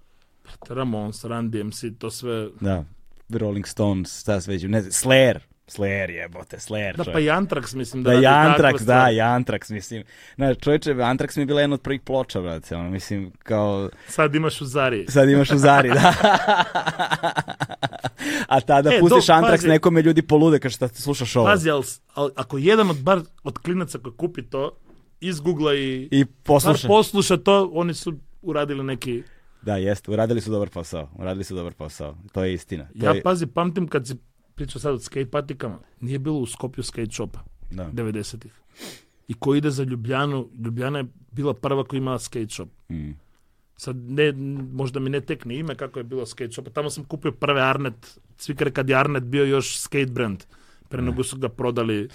Ramones, 0.69 1.23
Run 1.23 1.51
DMC, 1.51 1.83
to 1.99 2.11
sve... 2.11 2.49
Da, 2.61 2.85
Rolling 3.29 3.67
Stones, 3.67 4.21
šta 4.21 4.41
sve 4.41 4.53
već, 4.53 4.63
ne 4.63 4.81
znam, 4.81 4.91
Slayer, 4.91 5.39
Slayer 5.67 6.09
jebote, 6.11 6.57
Slayer, 6.57 6.95
Da, 6.95 7.03
pa 7.03 7.19
i 7.19 7.25
Anthrax, 7.25 7.75
mislim 7.75 8.03
da, 8.03 8.09
Da, 8.09 8.15
i 8.15 8.23
Antrax, 8.23 8.83
da, 8.83 9.09
i 9.11 9.15
Antrax, 9.15 9.71
mislim. 9.71 10.03
Znaš, 10.35 10.57
čovječe, 10.57 10.91
Antrax 10.91 11.37
mi 11.37 11.41
je 11.41 11.45
bila 11.45 11.61
jedna 11.61 11.73
od 11.73 11.81
prvih 11.81 12.01
ploča, 12.01 12.41
brate, 12.41 12.75
ono, 12.75 12.89
mislim, 12.89 13.31
kao, 13.39 13.89
Sad 14.07 14.35
imaš 14.35 14.61
u 14.61 14.65
Zari. 14.65 15.05
sad 15.09 15.29
imaš 15.29 15.51
u 15.51 15.57
Zari, 15.57 15.89
da. 15.89 16.13
A 18.47 18.61
tada 18.61 18.93
E, 18.93 18.99
pustiš 18.99 19.25
dok, 19.27 19.35
Antrax, 19.35 19.51
pazi. 19.51 19.67
nekome 19.67 20.01
ljudi 20.01 20.21
polude 20.21 20.59
kad 20.59 20.71
šta 20.71 20.87
slušaš 20.87 21.35
ovo. 21.35 21.45
Pazi, 21.45 21.69
ali, 21.69 21.83
ali 22.13 22.31
ako 22.35 22.57
jedan 22.57 22.89
od 22.89 23.03
bar 23.03 23.19
od 23.43 23.57
klinaca 23.57 23.99
koji 23.99 24.13
kupi 24.13 24.41
to, 24.41 24.71
iz 25.19 25.39
Google 25.39 25.79
i, 25.79 26.07
I 26.11 26.23
bar 26.23 26.33
posluša. 26.43 26.87
posluša 26.87 27.37
to, 27.37 27.69
oni 27.73 27.93
su 27.93 28.13
uradili 28.41 28.83
neki... 28.83 29.23
Da, 29.61 29.75
jeste, 29.75 30.11
uradili 30.11 30.41
su 30.41 30.51
dobar 30.51 30.69
posao, 30.69 31.09
uradili 31.15 31.43
su 31.43 31.55
dobar 31.55 31.73
posao, 31.73 32.17
to 32.33 32.43
je 32.43 32.53
istina. 32.53 32.87
To 32.99 33.05
Ja 33.05 33.11
je, 33.11 33.21
pazi, 33.21 33.45
pamtim 33.47 33.87
kad 33.87 34.07
si 34.07 34.15
pričao 34.55 34.81
sad 34.81 34.93
od 34.93 35.03
skate 35.03 35.31
patikama, 35.31 35.79
nije 35.99 36.19
bilo 36.19 36.37
u 36.37 36.45
Skopju 36.45 36.83
skate 36.83 37.11
shopa 37.11 37.39
da. 37.71 37.91
90-ih. 37.91 38.51
I 39.27 39.33
ko 39.33 39.55
ide 39.55 39.71
za 39.71 39.83
Ljubljanu, 39.83 40.49
Ljubljana 40.65 40.99
je 40.99 41.05
bila 41.31 41.53
prva 41.53 41.83
koja 41.83 41.97
imala 41.97 42.19
skate 42.19 42.49
shop. 42.49 42.69
Mm. 42.89 43.11
Sad 43.77 43.95
ne, 43.95 44.31
možda 44.73 44.99
mi 44.99 45.09
ne 45.09 45.21
tekne 45.21 45.55
ime 45.55 45.75
kako 45.75 45.99
je 45.99 46.03
bilo 46.03 46.25
skate 46.25 46.51
shop. 46.51 46.69
Tamo 46.73 46.89
sam 46.89 47.03
kupio 47.03 47.31
prve 47.31 47.61
Arnet, 47.61 48.19
cvikare 48.37 48.71
kad 48.71 48.89
je 48.89 48.95
Arnet 48.95 49.23
bio 49.23 49.45
još 49.45 49.79
skate 49.79 50.05
brand. 50.05 50.43
Pre 50.89 51.01
nego 51.01 51.23
su 51.23 51.37
ga 51.37 51.49
prodali. 51.49 52.09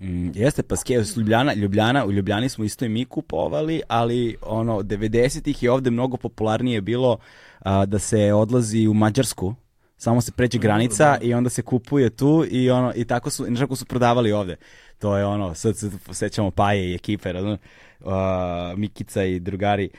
Mm, 0.00 0.30
jeste, 0.34 0.62
pa 0.62 0.76
ske, 0.76 1.04
s 1.04 1.16
Ljubljana, 1.16 1.54
Ljubljana, 1.54 2.06
u 2.06 2.12
Ljubljani 2.12 2.48
smo 2.48 2.64
isto 2.64 2.84
i 2.84 2.88
mi 2.88 3.04
kupovali, 3.04 3.82
ali 3.88 4.36
ono, 4.42 4.78
90-ih 4.78 5.62
je 5.62 5.70
ovde 5.70 5.90
mnogo 5.90 6.16
popularnije 6.16 6.80
bilo 6.80 7.18
a, 7.58 7.86
da 7.86 7.98
se 7.98 8.32
odlazi 8.32 8.86
u 8.86 8.94
Mađarsku, 8.94 9.54
samo 10.00 10.20
se 10.20 10.32
pređe 10.32 10.58
granica 10.58 11.18
i 11.22 11.34
onda 11.34 11.50
se 11.50 11.62
kupuje 11.62 12.10
tu 12.10 12.44
i 12.50 12.70
ono 12.70 12.92
i 12.96 13.04
tako 13.04 13.30
su, 13.30 13.46
i 13.48 13.56
tako 13.56 13.76
su 13.76 13.84
prodavali 13.84 14.32
ovde. 14.32 14.56
To 14.98 15.16
je 15.16 15.24
ono, 15.24 15.54
sad 15.54 15.76
se 15.76 15.90
sećamo 16.12 16.50
Paje 16.50 16.90
i 16.90 16.94
ekipe, 16.94 17.32
razumem, 17.32 17.58
a, 18.04 18.74
Mikica 18.76 19.24
i 19.24 19.40
drugari 19.40 19.90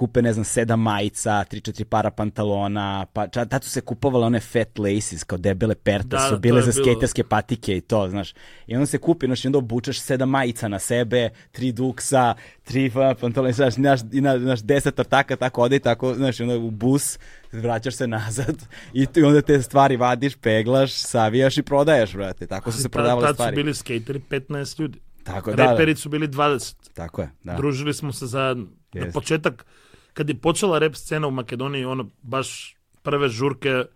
kupe, 0.00 0.22
ne 0.22 0.32
znam, 0.32 0.44
sedam 0.46 0.80
majica, 0.82 1.44
tri, 1.44 1.60
četiri 1.60 1.84
para 1.84 2.10
pantalona, 2.10 2.84
pa 3.06 3.28
ča, 3.28 3.44
tad 3.44 3.64
su 3.64 3.70
se 3.70 3.80
kupovale 3.82 4.26
one 4.26 4.40
fat 4.42 4.78
laces, 4.78 5.24
kao 5.24 5.38
debele 5.38 5.74
perte, 5.76 6.08
Da, 6.08 6.18
su 6.20 6.30
da, 6.30 6.38
bile 6.38 6.62
za 6.62 6.72
bilo- 6.72 6.84
skaterske 6.84 7.24
patike 7.24 7.76
i 7.76 7.80
to, 7.82 8.08
znaš. 8.08 8.32
I 8.66 8.74
onda 8.74 8.86
se 8.86 8.98
kupi, 8.98 9.26
znaš, 9.26 9.44
i 9.44 9.48
onda 9.48 9.58
obučeš 9.58 10.00
sedam 10.00 10.28
majica 10.30 10.68
na 10.68 10.78
sebe, 10.78 11.20
tri 11.52 11.72
duksa, 11.72 12.34
tri 12.62 12.90
pa, 12.90 13.14
pantalona, 13.14 13.52
znaš, 13.52 13.74
znaš, 13.74 14.00
i 14.12 14.20
na, 14.20 14.38
znaš, 14.38 14.60
deset 14.62 14.98
ortaka, 14.98 15.36
tako 15.36 15.62
ode 15.62 15.76
i 15.76 15.80
tako, 15.80 16.14
znaš, 16.14 16.40
i 16.40 16.42
onda 16.42 16.56
u 16.56 16.70
bus, 16.70 17.18
vraćaš 17.52 17.94
se 17.94 18.06
nazad 18.08 18.56
i, 18.92 19.06
i 19.16 19.22
onda 19.22 19.42
te 19.42 19.62
stvari 19.62 19.96
vadiš, 19.96 20.36
peglaš, 20.36 20.92
savijaš 20.94 21.58
i 21.58 21.62
prodaješ, 21.62 22.12
brate. 22.12 22.46
Tako 22.46 22.72
su 22.72 22.78
se 22.78 22.82
Tad, 22.82 22.92
prodavale 22.92 23.22
tad 23.22 23.30
su 23.30 23.34
stvari. 23.34 23.56
bili 23.56 23.74
skateri 23.74 24.20
15 24.20 24.80
ljudi. 24.80 24.98
Tako, 25.24 25.50
da, 25.50 25.56
da, 25.56 25.70
Reperi 25.70 25.96
su 25.96 26.08
bili 26.08 26.28
20. 26.28 26.74
tako 26.94 27.22
je, 27.22 27.30
da. 27.44 27.54
Družili 27.54 27.94
smo 27.94 28.12
se 28.12 28.26
zajedno. 28.26 28.66
Na 28.92 29.00
Jeste. 29.00 29.12
početak, 29.12 29.66
каде 30.14 30.34
почела 30.34 30.80
реп 30.80 30.96
сцена 30.96 31.28
у 31.28 31.34
Македонија, 31.34 31.92
оно 31.92 32.10
баш 32.22 32.76
прве 33.02 33.28
журке 33.28 33.88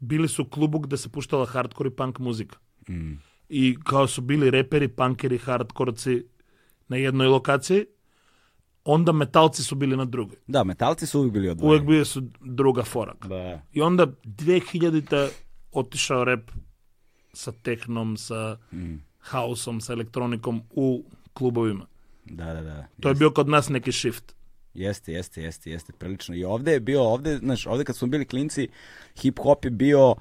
били 0.00 0.28
со 0.28 0.44
клубук 0.44 0.86
да 0.86 0.96
се 0.96 1.08
пуштала 1.08 1.46
хардкор 1.46 1.86
и 1.86 1.90
панк 1.90 2.18
музика. 2.18 2.58
Mm. 2.88 3.18
И 3.48 3.76
као 3.76 4.08
су 4.08 4.22
били 4.22 4.52
репери, 4.52 4.88
панкери, 4.88 5.38
хардкорци 5.38 6.26
на 6.88 6.96
едној 6.96 7.32
локација, 7.32 7.86
онда 8.84 9.12
металци 9.12 9.62
су 9.62 9.76
били 9.76 9.96
на 9.96 10.06
друга. 10.06 10.36
Да, 10.48 10.64
металци 10.64 11.06
су 11.06 11.20
увек 11.20 11.32
били 11.32 11.50
одвојени. 11.52 11.66
Увек 11.66 11.84
били 11.84 12.04
су 12.04 12.22
друга 12.40 12.84
фора. 12.84 13.16
Да. 13.24 13.62
И 13.72 13.82
онда 13.82 14.06
2000-та 14.24 15.28
отишао 15.72 16.24
реп 16.24 16.50
со 17.34 17.52
техном, 17.52 18.16
со 18.16 18.60
mm. 18.72 18.98
хаосом, 19.18 19.80
со 19.80 19.92
електроником 19.92 20.64
у 20.70 21.04
клубовима. 21.32 21.88
Да, 22.24 22.54
да, 22.54 22.62
да. 22.62 22.88
Тој 23.00 23.16
е 23.16 23.18
био 23.18 23.30
код 23.32 23.48
нас 23.48 23.68
неки 23.68 23.92
шифт. 23.92 24.34
Jeste, 24.78 25.12
jeste, 25.12 25.42
jeste, 25.42 25.70
jeste, 25.70 25.92
prilično. 25.92 26.34
I 26.34 26.44
ovde 26.44 26.72
je 26.72 26.80
bio, 26.80 27.02
ovde, 27.02 27.36
znaš, 27.38 27.66
ovde 27.66 27.84
kad 27.84 27.96
smo 27.96 28.08
bili 28.08 28.24
klinci, 28.24 28.68
hip-hop 29.22 29.64
je 29.64 29.70
bio 29.70 30.14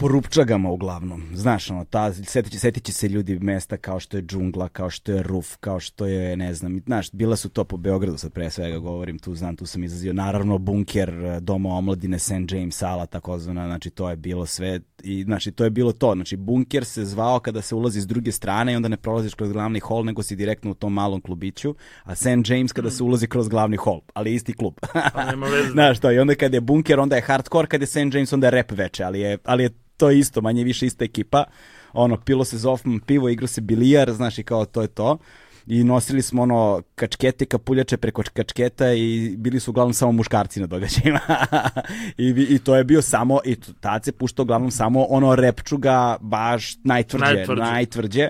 po 0.00 0.08
rupčagama 0.08 0.70
uglavnom. 0.70 1.22
Znaš, 1.34 1.70
ono, 1.70 1.84
ta, 1.84 2.12
setit, 2.12 2.52
će, 2.52 2.58
setit 2.58 2.84
će 2.84 2.92
se 2.92 3.08
ljudi 3.08 3.38
mesta 3.38 3.76
kao 3.76 4.00
što 4.00 4.16
je 4.16 4.22
džungla, 4.22 4.68
kao 4.68 4.90
što 4.90 5.12
je 5.12 5.22
ruf, 5.22 5.56
kao 5.56 5.80
što 5.80 6.06
je, 6.06 6.36
ne 6.36 6.54
znam, 6.54 6.80
znaš, 6.86 7.12
bila 7.12 7.36
su 7.36 7.48
to 7.48 7.64
po 7.64 7.76
Beogradu, 7.76 8.18
sad 8.18 8.32
pre 8.32 8.50
svega 8.50 8.78
govorim, 8.78 9.18
tu 9.18 9.34
znam, 9.34 9.56
tu 9.56 9.66
sam 9.66 9.84
izazio, 9.84 10.12
naravno, 10.12 10.58
bunker, 10.58 11.08
eh, 11.08 11.40
doma 11.40 11.68
omladine, 11.68 12.18
St. 12.18 12.52
James 12.52 12.76
sala, 12.76 13.06
takozvana, 13.06 13.66
znači, 13.66 13.90
to 13.90 14.10
je 14.10 14.16
bilo 14.16 14.46
sve, 14.46 14.80
i, 15.02 15.22
znači, 15.22 15.52
to 15.52 15.64
je 15.64 15.70
bilo 15.70 15.92
to, 15.92 16.14
znači, 16.14 16.36
bunker 16.36 16.84
se 16.84 17.04
zvao 17.04 17.40
kada 17.40 17.62
se 17.62 17.74
ulazi 17.74 18.00
s 18.00 18.06
druge 18.06 18.32
strane 18.32 18.72
i 18.72 18.76
onda 18.76 18.88
ne 18.88 18.96
prolaziš 18.96 19.34
kroz 19.34 19.52
glavni 19.52 19.80
hol, 19.80 20.04
nego 20.04 20.22
si 20.22 20.36
direktno 20.36 20.70
u 20.70 20.74
tom 20.74 20.92
malom 20.92 21.20
klubiću, 21.20 21.74
a 22.04 22.14
St. 22.14 22.48
James 22.48 22.72
kada 22.72 22.90
se 22.90 23.02
ulazi 23.02 23.26
kroz 23.26 23.48
glavni 23.48 23.76
hol, 23.76 24.00
ali 24.14 24.34
isti 24.34 24.52
klub. 24.52 24.74
Pa 25.14 25.24
nema 25.24 25.46
veze. 25.46 25.70
Znaš 25.76 25.98
to, 25.98 26.12
i 26.12 26.18
onda 26.18 26.34
kad 26.34 26.54
je 26.54 26.60
bunker, 26.60 27.00
onda 27.00 27.16
je 27.16 27.22
hardcore, 27.22 27.68
kad 27.68 27.80
je 27.80 27.86
St. 27.86 28.14
James, 28.14 28.32
onda 28.32 28.46
je 28.46 28.50
rap 28.50 28.72
veče, 28.72 29.04
ali 29.04 29.20
je, 29.20 29.38
ali 29.44 29.62
je 29.62 29.70
to 30.00 30.10
isto, 30.10 30.40
manje 30.40 30.64
više 30.64 30.86
ista 30.86 31.04
ekipa. 31.04 31.44
Ono, 31.92 32.16
pilo 32.16 32.44
se 32.44 32.58
zofm 32.58 32.98
pivo, 33.06 33.28
igrao 33.28 33.48
se 33.48 33.60
bilijar, 33.60 34.12
znaš 34.12 34.38
i 34.38 34.42
kao 34.42 34.64
to 34.64 34.82
je 34.82 34.88
to. 34.88 35.18
I 35.66 35.84
nosili 35.84 36.22
smo 36.22 36.42
ono 36.42 36.82
kačkete, 36.94 37.44
kapuljače 37.46 37.96
preko 37.96 38.22
kačketa 38.34 38.92
i 38.92 39.34
bili 39.36 39.60
su 39.60 39.70
uglavnom 39.70 39.94
samo 39.94 40.12
muškarci 40.12 40.60
na 40.60 40.66
događajima. 40.66 41.20
I, 42.24 42.46
I 42.48 42.58
to 42.58 42.76
je 42.76 42.84
bio 42.84 43.02
samo, 43.02 43.40
i 43.44 43.56
tad 43.80 44.04
se 44.04 44.12
puštao 44.12 44.42
uglavnom 44.42 44.70
samo 44.70 45.04
ono 45.08 45.34
repčuga, 45.34 46.16
baš 46.20 46.76
najtvrđe, 46.84 47.24
Najtvrđe. 47.34 47.62
najtvrđe. 47.62 48.28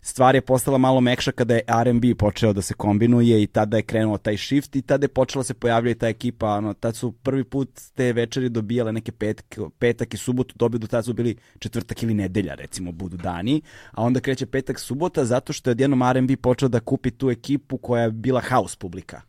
Stvar 0.00 0.34
je 0.34 0.40
postala 0.40 0.78
malo 0.78 1.00
mekša 1.00 1.32
kada 1.32 1.54
je 1.54 1.62
R&B 1.66 2.14
počeo 2.14 2.52
da 2.52 2.62
se 2.62 2.74
kombinuje 2.74 3.42
i 3.42 3.46
tada 3.46 3.76
je 3.76 3.82
krenuo 3.82 4.18
taj 4.18 4.36
shift 4.36 4.76
i 4.76 4.82
tada 4.82 5.04
je 5.04 5.08
počela 5.08 5.44
se 5.44 5.54
pojavljati 5.54 6.00
ta 6.00 6.08
ekipa, 6.08 6.48
ono, 6.48 6.74
tad 6.74 6.96
su 6.96 7.12
prvi 7.12 7.44
put 7.44 7.68
te 7.94 8.12
večeri 8.12 8.48
dobijale 8.48 8.92
neke 8.92 9.12
petke, 9.12 9.60
petak 9.78 10.14
i 10.14 10.16
subotu, 10.16 10.54
dobiju 10.58 10.78
do 10.78 10.86
tada 10.86 11.02
su 11.02 11.12
bili 11.12 11.36
četvrtak 11.58 12.02
ili 12.02 12.14
nedelja, 12.14 12.54
recimo, 12.54 12.92
budu 12.92 13.16
dani, 13.16 13.62
a 13.92 14.02
onda 14.02 14.20
kreće 14.20 14.46
petak, 14.46 14.78
subota, 14.78 15.24
zato 15.24 15.52
što 15.52 15.70
je 15.70 15.72
odjednom 15.72 16.02
R&B 16.02 16.36
počeo 16.36 16.68
da 16.68 16.80
kupi 16.80 17.10
tu 17.10 17.30
ekipu 17.30 17.78
koja 17.78 18.02
je 18.02 18.10
bila 18.10 18.40
house 18.40 18.76
publika. 18.78 19.27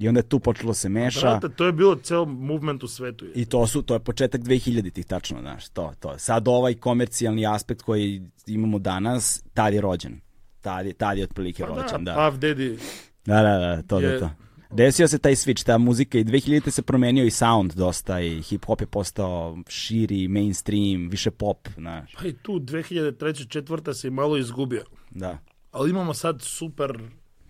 I 0.00 0.08
onda 0.08 0.18
je 0.18 0.24
tu 0.24 0.38
počelo 0.40 0.74
se 0.74 0.88
meša. 0.88 1.20
Brate, 1.20 1.48
to 1.48 1.66
je 1.66 1.72
bilo 1.72 1.94
ceo 1.96 2.24
movement 2.24 2.82
u 2.82 2.88
svetu. 2.88 3.26
I 3.34 3.44
to 3.44 3.66
su, 3.66 3.82
to 3.82 3.94
je 3.94 4.00
početak 4.00 4.40
2000-ih 4.40 5.06
tačno, 5.06 5.40
znaš, 5.40 5.68
to, 5.68 5.92
to. 6.00 6.18
Sad 6.18 6.48
ovaj 6.48 6.74
komercijalni 6.74 7.46
aspekt 7.46 7.82
koji 7.82 8.22
imamo 8.46 8.78
danas, 8.78 9.44
tad 9.54 9.74
je 9.74 9.80
rođen. 9.80 10.20
Tad 10.60 10.86
je, 10.86 10.92
tad 10.92 11.18
je 11.18 11.24
otprilike 11.24 11.62
Pa 11.62 11.68
rođen, 11.68 12.04
da. 12.04 12.14
Puff 12.14 12.38
Daddy, 12.38 12.78
Da, 13.26 13.42
da, 13.42 13.58
da, 13.58 13.82
to, 13.82 14.00
je- 14.00 14.08
da, 14.10 14.18
to. 14.20 14.30
Desio 14.72 15.08
se 15.08 15.18
taj 15.18 15.34
switch, 15.34 15.64
ta 15.64 15.78
muzika 15.78 16.18
i 16.18 16.24
2000 16.24 16.70
se 16.70 16.82
promenio 16.82 17.24
i 17.24 17.30
sound 17.30 17.72
dosta 17.72 18.20
i 18.20 18.42
hip 18.42 18.64
hop 18.64 18.80
je 18.80 18.86
postao 18.86 19.58
širi, 19.68 20.28
mainstream, 20.28 21.08
više 21.08 21.30
pop, 21.30 21.68
znaš, 21.70 22.14
pa 22.14 22.26
i 22.26 22.32
tu 22.32 22.52
2003. 22.54 23.48
četvrta 23.48 23.94
se 23.94 24.10
malo 24.10 24.36
izgubio. 24.36 24.84
da. 25.10 25.38
Ali 25.72 25.90
imamo 25.90 26.14
sad 26.14 26.42
super 26.42 26.98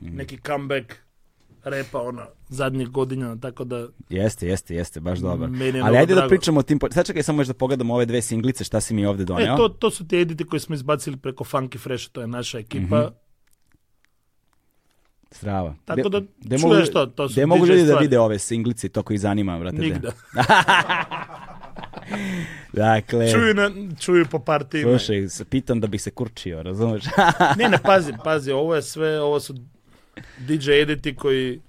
Mhm. 0.02 0.16
neki 0.16 0.38
comeback 0.38 0.92
repa, 1.64 2.00
ona, 2.00 2.26
zadnjih 2.48 2.88
godina, 2.88 3.36
tako 3.36 3.64
da 3.64 3.86
Jeste, 4.08 4.46
jeste, 4.46 4.74
jeste, 4.74 5.00
baš 5.00 5.18
dobar. 5.18 5.48
Je 5.50 5.80
Ali 5.82 5.96
ajde 5.98 6.14
da 6.14 6.20
drago. 6.20 6.28
pričamo 6.28 6.60
o 6.60 6.62
tim, 6.62 6.78
sad 6.90 7.06
čekaj 7.06 7.22
samo 7.22 7.40
još 7.40 7.48
da 7.48 7.54
pogledamo 7.54 7.94
ove 7.94 8.06
dve 8.06 8.22
singlice, 8.22 8.64
šta 8.64 8.80
si 8.80 8.94
mi 8.94 9.06
ovde 9.06 9.24
doneo. 9.24 9.54
E, 9.54 9.56
to, 9.56 9.68
to 9.68 9.90
su 9.90 10.08
ti 10.08 10.16
editi 10.16 10.44
koje 10.44 10.60
smo 10.60 10.74
izbacili 10.74 11.16
preko 11.16 11.44
Funky 11.44 11.78
Fresh, 11.78 12.08
to 12.08 12.20
je 12.20 12.26
naša 12.26 12.58
ekipa. 12.58 13.00
Mhm. 13.00 13.14
Strava. 15.32 15.74
Tako 15.84 16.08
da 16.08 16.20
gde 16.38 16.58
čuješ 16.58 16.62
mogu, 16.62 16.92
to, 16.92 17.06
to 17.06 17.28
su 17.28 17.32
gde 17.32 17.46
mogu 17.46 17.66
ljudi 17.66 17.84
da 17.84 17.94
vide 17.94 18.18
ove 18.18 18.38
singlice, 18.38 18.88
to 18.88 19.02
koji 19.02 19.18
zanima, 19.18 19.58
brate. 19.58 19.76
gde? 19.76 19.84
Nigde. 19.84 20.08
Dakle, 22.72 23.30
Čuju, 23.32 23.54
na, 23.54 23.70
čuju 24.00 24.26
po 24.30 24.38
partijima. 24.38 24.90
slušaj, 24.90 25.26
pitam 25.44 25.80
da 25.80 25.86
bih 25.86 26.02
se 26.02 26.10
kurčio, 26.10 26.62
razumeš? 26.62 27.04
Ne, 27.56 27.68
ne, 27.68 27.78
pazi, 27.78 28.12
pazi, 28.24 28.52
ovo 28.52 28.74
je 28.74 28.82
sve, 28.82 29.20
ovo 29.20 29.40
su 29.40 29.54
DJ 30.38 30.70
editi 30.72 31.14
koji 31.14 31.60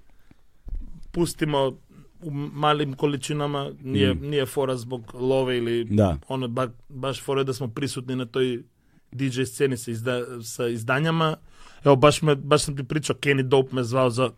pustimo 1.12 1.78
u 2.22 2.32
malim 2.32 2.94
količinama, 2.94 3.72
nije, 3.82 4.16
nije 4.16 4.46
fora 4.46 4.78
zbog 4.78 5.12
love 5.14 5.58
ili 5.58 5.86
Mm. 5.86 5.96
da. 5.96 6.18
ono, 6.28 6.48
ba, 6.48 6.70
baš 6.90 7.22
fora 7.22 7.44
da 7.44 7.54
smo 7.54 7.68
prisutni 7.70 8.16
na 8.16 8.26
toj 8.26 8.64
DJ 9.12 9.44
sceni 9.44 9.78
sa, 9.78 9.92
izda, 9.92 10.22
sa 10.44 10.68
izdanjama. 10.68 11.38
Evo, 11.86 11.96
baš, 11.96 12.22
me, 12.22 12.36
baš 12.36 12.64
sam 12.64 12.78
ti 12.78 12.84
pričao, 12.84 13.16
Kenny 13.16 13.42
Dope 13.44 13.76
me 13.76 13.84
zvao 13.84 14.10
za 14.10 14.30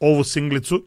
ovu 0.00 0.24
singlicu. 0.24 0.86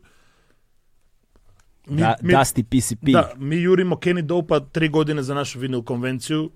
Mi, 1.88 1.98
Da, 1.98 2.16
mi- 2.22 2.34
Dusty 2.34 2.64
PCP. 2.64 3.06
da, 3.06 3.34
mi 3.38 3.56
jurimo 3.58 3.96
Kenny 3.96 4.22
Dopa 4.22 4.60
tri 4.62 4.90
godine 4.90 5.24
za 5.24 5.34
našu 5.34 5.60
vinil 5.60 5.82
konvenciju. 5.84 6.52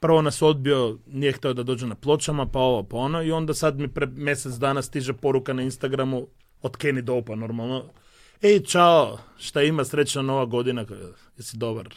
Prvo 0.00 0.22
nas 0.22 0.42
odbio, 0.42 0.98
nije 1.06 1.32
hteo 1.32 1.52
da 1.52 1.62
dođe 1.62 1.86
na 1.86 1.94
pločama, 1.94 2.46
pa 2.46 2.58
ovo, 2.58 2.82
pa 2.82 2.96
ono. 2.96 3.22
I 3.22 3.32
onda 3.32 3.54
sad 3.54 3.78
mi 3.78 3.88
pre 3.88 4.06
mjesec 4.06 4.54
dana 4.54 4.82
stiže 4.82 5.12
poruka 5.12 5.52
na 5.52 5.62
Instagramu 5.62 6.26
od 6.62 6.76
Kenny 6.76 7.00
Dopa, 7.00 7.34
normalno. 7.34 7.84
Ej, 8.42 8.60
čao, 8.60 9.18
šta 9.38 9.62
ima, 9.62 9.84
srećna 9.84 10.22
nova 10.22 10.44
godina, 10.44 10.84
jesi 11.36 11.56
dobar. 11.56 11.88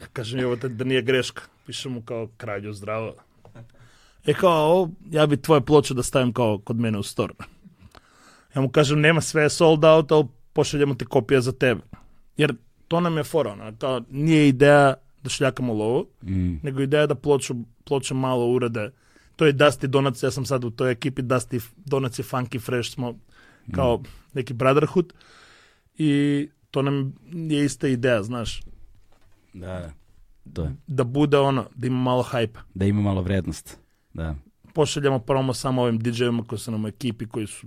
ja 0.00 0.06
kažem, 0.12 0.40
evo 0.40 0.56
te, 0.56 0.68
da 0.68 0.84
nije 0.84 1.02
greška. 1.02 1.42
Piše 1.66 1.88
mu 1.88 2.02
kao 2.02 2.28
kralju 2.36 2.72
zdravo. 2.72 3.14
E 4.26 4.34
kao, 4.34 4.82
o, 4.82 4.88
ja 5.10 5.26
bi 5.26 5.42
tvoje 5.42 5.60
ploče 5.60 5.94
da 5.94 6.02
stavim 6.02 6.32
kao 6.32 6.58
kod 6.58 6.76
mene 6.76 6.98
u 6.98 7.02
store. 7.02 7.34
Ja 8.54 8.60
mu 8.60 8.68
kažem, 8.68 9.00
nema 9.00 9.20
sve 9.20 9.50
sold 9.50 9.84
out, 9.84 10.12
ali 10.12 10.26
pošaljemo 10.52 10.94
ti 10.94 11.04
kopija 11.04 11.40
za 11.40 11.52
tebe. 11.52 11.80
Jer 12.36 12.54
to 12.88 13.00
nam 13.00 13.16
je 13.16 13.24
fora, 13.24 13.52
ono, 13.52 13.72
kao, 13.78 14.00
nije 14.10 14.48
ideja 14.48 14.94
da 15.22 15.30
šljakamo 15.30 15.74
lovu, 15.74 16.06
Mm. 16.22 16.54
nego 16.62 16.80
ideja 16.80 17.06
da 17.06 17.14
ploču, 17.14 17.54
ploče 17.84 18.14
malo 18.14 18.46
urade. 18.46 18.90
To 19.36 19.46
je 19.46 19.52
Dusty 19.54 19.86
Donuts, 19.86 20.22
ja 20.22 20.30
sam 20.30 20.46
sad 20.46 20.64
u 20.64 20.70
toj 20.70 20.90
ekipi 20.90 21.22
Dusty 21.22 21.60
Donuts 21.76 22.18
i 22.18 22.22
Funky 22.22 22.60
Fresh 22.60 22.90
smo 22.90 23.18
kao 23.72 24.02
neki 24.34 24.54
brotherhood 24.54 25.12
i 25.96 26.48
to 26.70 26.82
nam 26.82 27.12
je 27.24 27.64
ista 27.64 27.88
ideja, 27.88 28.22
znaš, 28.22 28.62
Da, 29.52 29.68
da. 29.68 29.92
To 30.52 30.62
je. 30.62 30.76
da 30.86 31.04
bude 31.04 31.38
ono, 31.38 31.64
da 31.74 31.86
ima 31.86 31.96
malo 31.98 32.22
hype. 32.24 32.58
Da 32.74 32.84
ima 32.84 33.00
malo 33.00 33.22
vrednost. 33.22 33.78
Da. 34.14 34.34
Pošaljamo 34.74 35.18
promo 35.18 35.54
samo 35.54 35.82
ovim 35.82 35.98
DJ-ima 35.98 36.44
koji 36.44 36.58
su 36.58 36.70
nam 36.70 36.84
u 36.84 36.88
ekipi, 36.88 37.26
koji 37.26 37.46
su... 37.46 37.66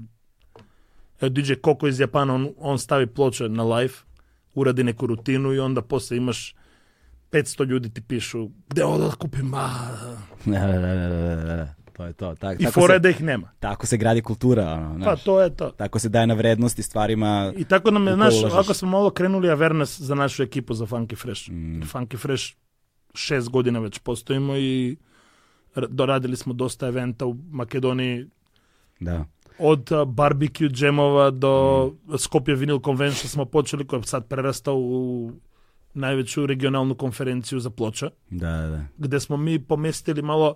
Evo, 1.22 1.30
DJ 1.30 1.54
Koko 1.54 1.88
iz 1.88 2.00
Japana, 2.00 2.34
on, 2.34 2.50
on 2.58 2.80
stavi 2.80 3.08
ploče 3.08 3.50
na 3.50 3.64
live, 3.66 3.94
uradi 4.56 4.84
neku 4.84 5.08
rutinu 5.08 5.54
i 5.54 5.60
onda 5.60 5.82
posle 5.82 6.18
imaš 6.18 6.56
500 7.36 7.66
ljudi 7.66 7.90
ti 7.90 8.02
pišu, 8.02 8.50
gde 8.70 8.86
ovo 8.86 8.98
da 8.98 9.12
kupim, 9.12 9.46
ma... 9.46 9.70
Da, 10.46 10.60
da, 10.60 10.78
da, 10.78 10.96
da, 10.96 11.08
da, 11.10 11.36
da, 11.38 11.56
da. 11.56 11.74
To 11.94 12.06
je 12.06 12.14
to. 12.14 12.36
Tak, 12.36 12.62
I 12.62 12.66
fora 12.66 13.00
da 13.00 13.10
ih 13.10 13.22
nema. 13.24 13.50
tako 13.60 13.86
se 13.86 13.98
gradi 13.98 14.22
kultura. 14.22 14.74
Ono, 14.74 14.94
Pa 14.96 15.04
znaš. 15.06 15.24
to 15.24 15.42
je 15.42 15.50
to. 15.50 15.70
Tako 15.70 16.00
se 16.00 16.10
daje 16.10 16.28
na 16.28 16.34
vrednosti 16.34 16.84
stvarima. 16.84 17.54
I 17.58 17.64
tako 17.64 17.92
nam 17.92 18.08
je, 18.08 18.14
znaš, 18.14 18.34
ovako 18.44 18.74
smo 18.74 18.90
malo 18.90 19.10
krenuli 19.10 19.48
awareness 19.48 20.02
za 20.02 20.16
našu 20.16 20.44
ekipu 20.44 20.74
za 20.74 20.86
Funky 20.86 21.18
Fresh. 21.18 21.50
Mm. 21.50 21.82
Funky 21.84 22.18
Fresh 22.18 22.44
šest 23.14 23.50
godina 23.50 23.80
već 23.80 24.00
postojimo 24.00 24.58
i 24.58 24.98
doradili 25.90 26.36
smo 26.36 26.54
dosta 26.54 26.88
eventa 26.88 27.26
u 27.26 27.36
Makedoniji 27.52 28.28
Da. 29.00 29.26
od 29.60 29.92
uh, 29.92 30.04
barbecue 30.06 30.70
džemova 30.70 31.30
do 31.32 31.86
Mm. 32.06 32.18
Skopje 32.18 32.56
Vinyl 32.56 32.86
Convention 32.86 33.30
smo 33.30 33.46
počeli 33.46 33.88
koja 33.88 34.00
je 34.00 34.04
sad 34.04 34.28
prerastao 34.28 34.76
u 34.78 35.32
najveću 35.96 36.46
regionalnu 36.46 36.96
konferenciju 36.96 37.60
za 37.60 37.70
ploča, 37.70 38.10
Da, 38.30 38.52
da, 38.52 38.68
da. 38.68 38.86
gde 38.98 39.20
smo 39.20 39.38
mi 39.38 39.60
pomestili 39.60 40.22
malo 40.22 40.56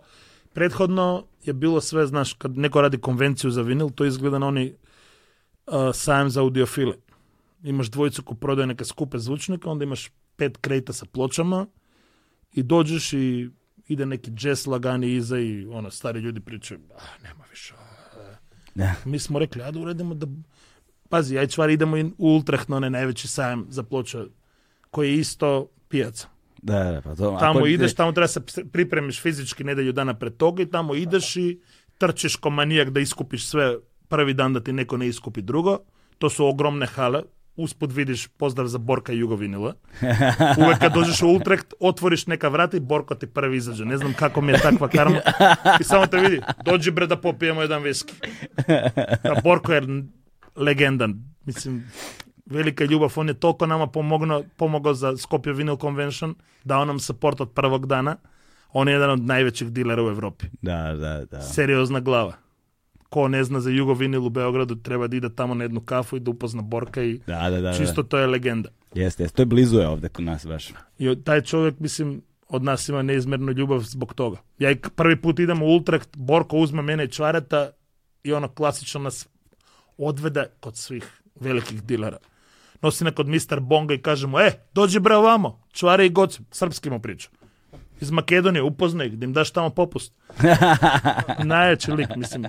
prethodno 0.53 1.25
je 1.43 1.53
bilo 1.53 1.81
sve, 1.81 2.07
znaš, 2.07 2.33
kad 2.33 2.57
neko 2.57 2.81
radi 2.81 2.97
konvenciju 2.97 3.51
za 3.51 3.61
vinil, 3.61 3.89
to 3.89 4.05
izgleda 4.05 4.39
na 4.39 4.47
oni 4.47 4.73
uh, 5.67 5.73
sajam 5.93 6.29
za 6.29 6.41
audiofile. 6.41 6.93
Imaš 7.63 7.89
dvojicu 7.91 8.23
ko 8.23 8.35
prodaje 8.35 8.67
neke 8.67 8.85
skupe 8.85 9.17
zvučnike, 9.17 9.69
onda 9.69 9.83
imaš 9.83 10.09
pet 10.35 10.57
krejta 10.57 10.93
sa 10.93 11.05
pločama 11.05 11.67
i 12.53 12.63
dođeš 12.63 13.13
i 13.13 13.49
ide 13.87 14.05
neki 14.05 14.31
jazz 14.39 14.67
lagani 14.67 15.13
iza 15.13 15.39
i 15.39 15.65
ono, 15.65 15.91
stari 15.91 16.19
ljudi 16.19 16.39
pričaju, 16.39 16.79
a, 16.95 17.23
nema 17.23 17.43
više. 17.49 17.73
a." 17.73 17.89
Da. 18.75 18.95
Mi 19.05 19.19
smo 19.19 19.39
rekli, 19.39 19.61
a 19.61 19.71
da 19.71 19.79
uredimo 19.79 20.15
da... 20.15 20.27
Pazi, 21.09 21.37
aj 21.37 21.47
čvar 21.47 21.69
idemo 21.69 21.97
u 22.17 22.35
Utrecht 22.37 22.69
na 22.69 22.77
onaj 22.77 22.89
najveći 22.89 23.27
sajam 23.27 23.65
za 23.69 23.83
ploče, 23.83 24.25
кој 24.93 25.15
е 25.15 25.19
исто 25.23 25.69
пијаца. 25.89 26.27
Да, 26.61 26.83
да, 26.91 27.01
па 27.01 27.15
тоа. 27.15 27.39
Таму 27.39 27.65
идеш, 27.65 27.95
таму 27.95 28.13
треба 28.13 28.27
да 28.27 28.33
се 28.33 28.65
припремиш 28.71 29.21
физички 29.21 29.63
неделју 29.63 29.93
дана 29.93 30.13
пред 30.13 30.37
тога 30.37 30.63
и 30.63 30.69
таму 30.69 30.95
идеш 30.95 31.35
и 31.37 31.59
трчиш 31.99 32.37
ко 32.37 32.49
манијак 32.49 32.91
да 32.91 33.03
искупиш 33.03 33.47
све 33.47 33.77
први 34.09 34.33
дан 34.33 34.53
да 34.53 34.63
ти 34.63 34.71
некој 34.71 34.97
не 34.97 35.11
искупи 35.11 35.41
друго. 35.41 35.79
То 36.19 36.29
се 36.29 36.43
огромне 36.43 36.87
хале, 36.87 37.23
успод 37.57 37.93
видиш 37.93 38.29
поздрав 38.37 38.67
за 38.67 38.79
Борка 38.79 39.13
Југовинила. 39.13 39.75
Увек 40.59 40.79
кога 40.79 40.89
дојдеш 40.89 41.21
во 41.23 41.31
Утрехт, 41.35 41.73
отвориш 41.79 42.25
нека 42.27 42.49
врата 42.49 42.77
и 42.77 42.79
Борко 42.79 43.15
ти 43.15 43.27
први 43.27 43.59
изаѓа. 43.59 43.85
Не 43.85 43.97
знам 43.97 44.13
како 44.13 44.41
ми 44.41 44.51
е 44.51 44.59
таква 44.59 44.89
карма. 44.89 45.21
И 45.79 45.83
само 45.83 46.07
те 46.07 46.19
види, 46.19 46.41
дојди 46.65 46.91
бре 46.91 47.07
да 47.07 47.19
попиемо 47.21 47.61
еден 47.61 47.83
виски. 47.83 48.15
Та 48.65 49.41
Борко 49.43 49.73
е 49.73 49.81
легендан. 50.59 51.19
Мислим, 51.47 51.83
velika 52.49 52.83
ljubav. 52.85 53.13
On 53.15 53.27
je 53.27 53.33
toliko 53.33 53.65
nama 53.65 53.87
pomogno, 53.87 54.43
pomogao 54.57 54.93
za 54.93 55.17
Skopje 55.17 55.53
Vinyl 55.53 55.81
Convention, 55.81 56.35
dao 56.63 56.85
nam 56.85 56.99
support 56.99 57.41
od 57.41 57.51
prvog 57.51 57.85
dana. 57.87 58.15
On 58.73 58.87
je 58.87 58.93
jedan 58.93 59.09
od 59.09 59.21
najvećih 59.21 59.67
dilera 59.71 60.03
u 60.03 60.09
Evropi. 60.09 60.45
Da, 60.61 60.95
da, 60.95 61.25
da. 61.25 61.41
Seriozna 61.41 61.99
glava. 61.99 62.33
Ko 63.09 63.27
ne 63.27 63.43
zna 63.43 63.59
za 63.59 63.69
Jugo 63.69 63.93
Vinyl 63.93 64.25
u 64.25 64.29
Beogradu, 64.29 64.75
treba 64.75 65.07
da 65.07 65.15
ide 65.17 65.35
tamo 65.35 65.53
na 65.53 65.63
jednu 65.63 65.81
kafu 65.81 66.17
i 66.17 66.19
da 66.19 66.31
upozna 66.31 66.61
Borka 66.61 67.03
i 67.03 67.19
Da, 67.27 67.49
da, 67.49 67.61
da. 67.61 67.73
čisto 67.73 68.03
to 68.03 68.17
je 68.17 68.27
legenda. 68.27 68.69
Da. 68.93 69.01
Jeste, 69.01 69.23
jeste. 69.23 69.35
To 69.35 69.41
je 69.41 69.45
blizu 69.45 69.79
je 69.79 69.87
ovde 69.87 70.09
kod 70.09 70.25
nas 70.25 70.47
baš. 70.47 70.69
I 70.99 71.23
taj 71.23 71.41
čovjek, 71.41 71.79
mislim, 71.79 72.21
od 72.49 72.63
nas 72.63 72.89
ima 72.89 73.01
neizmernu 73.01 73.51
ljubav 73.51 73.79
zbog 73.79 74.13
toga. 74.13 74.37
Ja 74.59 74.75
prvi 74.95 75.21
put 75.21 75.39
idem 75.39 75.61
u 75.61 75.75
Utrecht, 75.75 76.17
Borko 76.17 76.57
uzme 76.57 76.81
mene 76.81 77.03
i 77.03 77.07
čvareta 77.07 77.69
i 78.23 78.33
ono 78.33 78.47
klasično 78.47 79.01
nas 79.01 79.27
odvede 79.97 80.45
kod 80.59 80.77
svih 80.77 81.21
velikih 81.39 81.83
dilera. 81.83 82.17
Nosi 82.81 83.03
me 83.03 83.11
kod 83.11 83.27
Mr. 83.27 83.59
Bonga 83.59 83.93
i 83.93 84.01
kaže 84.01 84.27
mu, 84.27 84.39
e, 84.39 84.51
dođi 84.73 84.99
bre 84.99 85.15
ovamo, 85.15 85.61
čvare 85.71 86.05
i 86.05 86.09
goci, 86.09 86.41
srpski 86.51 86.89
mu 86.89 86.99
priča. 86.99 87.29
Iz 88.01 88.11
Makedonije, 88.11 88.63
upoznaj 88.63 89.07
ih, 89.07 89.17
da 89.17 89.25
im 89.25 89.33
daš 89.33 89.51
tamo 89.51 89.69
popust. 89.69 90.13
Najjači 91.43 91.91
lik, 91.91 92.07
mislim, 92.15 92.45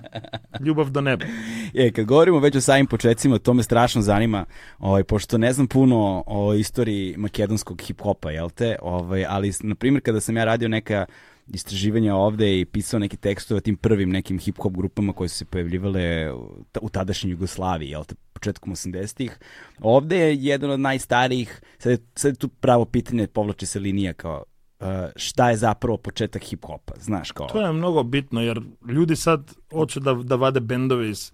ljubav 0.60 0.90
do 0.90 1.00
neba. 1.00 1.24
Je, 1.72 1.92
kad 1.92 2.04
govorimo 2.04 2.38
već 2.38 2.56
o 2.56 2.60
samim 2.60 2.86
početcima, 2.86 3.38
to 3.38 3.54
me 3.54 3.62
strašno 3.62 4.02
zanima, 4.02 4.44
ovaj, 4.78 5.04
pošto 5.04 5.38
ne 5.38 5.52
znam 5.52 5.66
puno 5.66 6.24
o 6.26 6.54
istoriji 6.54 7.14
makedonskog 7.18 7.82
hip-hopa, 7.82 8.30
jel 8.30 8.50
te? 8.50 8.76
Ovaj, 8.82 9.24
ali, 9.28 9.52
na 9.60 9.74
primjer, 9.74 10.02
kada 10.02 10.20
sam 10.20 10.36
ja 10.36 10.44
radio 10.44 10.68
neka 10.68 11.06
istraživanja 11.54 12.14
ovde 12.14 12.60
i 12.60 12.64
pisao 12.64 13.00
neke 13.00 13.16
tekstove 13.16 13.58
o 13.58 13.60
tim 13.60 13.76
prvim 13.76 14.10
nekim 14.10 14.38
hip-hop 14.38 14.76
grupama 14.76 15.12
koje 15.12 15.28
su 15.28 15.36
se 15.36 15.44
pojavljivale 15.44 16.32
u 16.32 16.64
ta- 16.72 16.80
u 16.82 16.88
tadašnjoj 16.88 17.30
Jugoslaviji, 17.30 17.90
jel 17.90 18.04
te, 18.04 18.14
početkom 18.32 18.72
80-ih. 18.72 19.38
Ovde 19.80 20.16
je 20.18 20.36
jedan 20.36 20.70
od 20.70 20.80
najstarijih, 20.80 21.60
sad 21.78 21.92
je, 21.92 21.98
sad 22.14 22.32
je 22.32 22.38
tu 22.38 22.48
pravo 22.48 22.84
pitanje, 22.84 23.26
povlači 23.26 23.66
se 23.66 23.80
linija 23.80 24.12
kao 24.12 24.44
uh, 24.80 24.86
šta 25.16 25.50
je 25.50 25.56
zapravo 25.56 25.96
početak 25.96 26.42
hip-hopa, 26.42 26.92
znaš 27.00 27.32
kao... 27.32 27.46
To 27.46 27.60
je 27.60 27.72
mnogo 27.72 28.02
bitno, 28.02 28.40
jer 28.40 28.60
ljudi 28.88 29.16
sad 29.16 29.52
hoće 29.72 30.00
da, 30.00 30.14
da 30.14 30.36
vade 30.36 30.60
bendove 30.60 31.10
iz... 31.10 31.32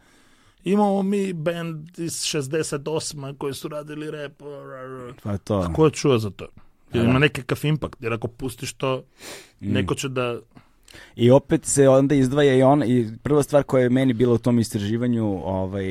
Imamo 0.65 1.03
mi 1.03 1.33
bend 1.33 1.99
iz 1.99 2.13
68. 2.13 3.39
koji 3.39 3.55
su 3.55 3.69
radili 3.69 4.11
rap. 4.11 4.43
Pa 5.23 5.39
to. 5.39 5.73
Ko 5.75 5.85
je 5.85 5.91
čuo 5.91 6.19
za 6.19 6.31
to? 6.31 6.47
Jer 6.97 7.05
Da. 7.05 7.11
ima 7.11 7.19
nekakav 7.19 7.59
impakt, 7.63 8.03
jer 8.03 8.13
ako 8.13 8.29
pustiš 8.29 8.73
to, 8.73 9.03
neko 9.61 9.95
će 9.95 10.09
da... 10.09 10.39
I 11.17 11.31
opet 11.31 11.65
se 11.65 11.89
onda 11.89 12.15
izdvaja 12.15 12.55
i 12.55 12.63
on 12.63 12.83
i 12.83 13.09
prva 13.23 13.43
stvar 13.43 13.63
koja 13.63 13.83
je 13.83 13.91
meni 13.91 14.13
bila 14.13 14.35
u 14.35 14.39
tom 14.39 14.59
istraživanju, 14.59 15.25
ovaj 15.45 15.87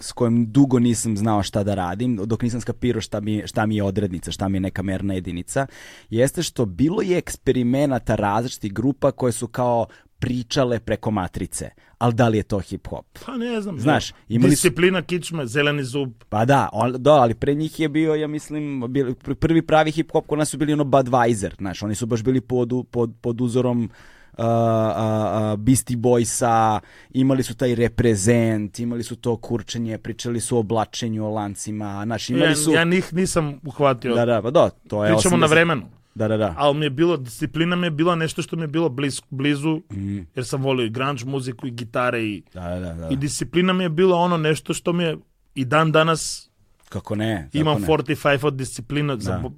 s 0.00 0.12
kojom 0.12 0.52
dugo 0.52 0.78
nisam 0.78 1.16
znao 1.16 1.42
šta 1.42 1.64
da 1.64 1.74
radim, 1.74 2.16
dok 2.16 2.42
nisam 2.42 2.60
skapirao 2.60 3.00
šta 3.00 3.20
mi, 3.20 3.42
šta 3.46 3.66
mi 3.66 3.76
je 3.76 3.82
odrednica, 3.82 4.30
šta 4.30 4.48
mi 4.48 4.56
je 4.56 4.60
neka 4.60 4.82
merna 4.82 5.14
jedinica, 5.14 5.66
jeste 6.10 6.42
što 6.42 6.66
bilo 6.66 7.02
je 7.02 7.18
eksperimenata 7.18 8.14
različitih 8.14 8.72
grupa 8.72 9.10
koje 9.10 9.32
su 9.32 9.46
kao 9.46 9.86
pričale 10.20 10.80
preko 10.80 11.10
matrice. 11.10 11.70
Ali 11.98 12.14
da 12.14 12.28
li 12.28 12.36
je 12.36 12.42
to 12.42 12.58
hip-hop? 12.58 13.02
Pa 13.26 13.36
ne 13.36 13.60
znam. 13.60 13.80
Znaš, 13.80 14.12
imali 14.28 14.50
Disciplina 14.50 15.02
kičme, 15.02 15.46
zeleni 15.46 15.84
zub. 15.84 16.12
Pa 16.28 16.44
da, 16.44 16.68
on, 16.72 16.92
da, 16.98 17.12
ali 17.12 17.34
pre 17.34 17.54
njih 17.54 17.80
je 17.80 17.88
bio, 17.88 18.14
ja 18.14 18.28
mislim, 18.28 18.84
bil, 18.88 19.06
pr- 19.06 19.34
prvi 19.34 19.62
pravi 19.62 19.90
hip-hop 19.92 20.26
kod 20.26 20.38
nas 20.38 20.48
su 20.48 20.58
bili 20.58 20.72
ono 20.72 20.84
Budweiser, 20.84 21.56
znaš, 21.58 21.82
oni 21.82 21.94
su 21.94 22.06
baš 22.06 22.22
bili 22.22 22.40
pod, 22.40 22.70
pod, 22.90 23.12
pod 23.20 23.40
uzorom 23.40 23.84
uh, 23.84 24.44
uh, 24.44 24.44
uh, 24.44 25.58
Beastie 25.58 25.96
Boysa, 25.96 26.80
imali 27.10 27.42
su 27.42 27.54
taj 27.54 27.74
reprezent, 27.74 28.78
imali 28.78 29.02
su 29.02 29.16
to 29.16 29.36
kurčenje, 29.36 29.98
pričali 29.98 30.40
su 30.40 30.56
o 30.56 30.60
oblačenju, 30.60 31.24
o 31.26 31.30
lancima, 31.30 32.02
znaš, 32.04 32.30
imali 32.30 32.44
Ja, 32.50 32.56
su... 32.56 32.72
ja 32.72 32.84
njih 32.84 33.14
nisam 33.14 33.60
uhvatio. 33.66 34.14
Da, 34.14 34.24
da, 34.24 34.42
pa 34.42 34.50
da, 34.50 34.70
to 34.70 35.04
je 35.04 35.14
Pričamo 35.14 35.36
na 35.36 35.46
80 35.46 35.50
vremenu. 35.50 35.99
Da, 36.14 36.28
da, 36.28 36.36
da. 36.36 36.54
Ali 36.56 36.78
mi 36.78 36.86
je 36.86 36.90
bilo, 36.90 37.16
disciplina 37.16 37.76
mi 37.76 37.86
je 37.86 37.90
bila 37.90 38.14
nešto 38.14 38.42
što 38.42 38.56
mi 38.56 38.62
je 38.62 38.68
bilo 38.68 38.88
bliz, 38.88 39.20
blizu, 39.30 39.80
Mm, 39.90 40.18
jer 40.34 40.44
sam 40.46 40.62
volio 40.62 40.86
i 40.86 40.90
grunge 40.90 41.24
muziku 41.24 41.66
i 41.66 41.70
gitare 41.70 42.22
i, 42.22 42.42
da, 42.54 42.60
da, 42.68 42.80
da, 42.80 42.94
da. 42.94 43.08
i 43.08 43.16
disciplina 43.16 43.72
mi 43.72 43.84
je 43.84 43.88
bila 43.88 44.16
ono 44.16 44.36
nešto 44.36 44.74
što 44.74 44.92
mi 44.92 45.04
je 45.04 45.16
i 45.54 45.64
dan 45.64 45.92
danas 45.92 46.50
Kako 46.88 47.16
ne? 47.16 47.42
kako 47.44 47.58
imam 47.58 47.80
ne. 47.80 47.86
45 47.86 48.46
od 48.46 48.54
disciplina. 48.54 49.16
Za, 49.16 49.30
Da. 49.38 49.50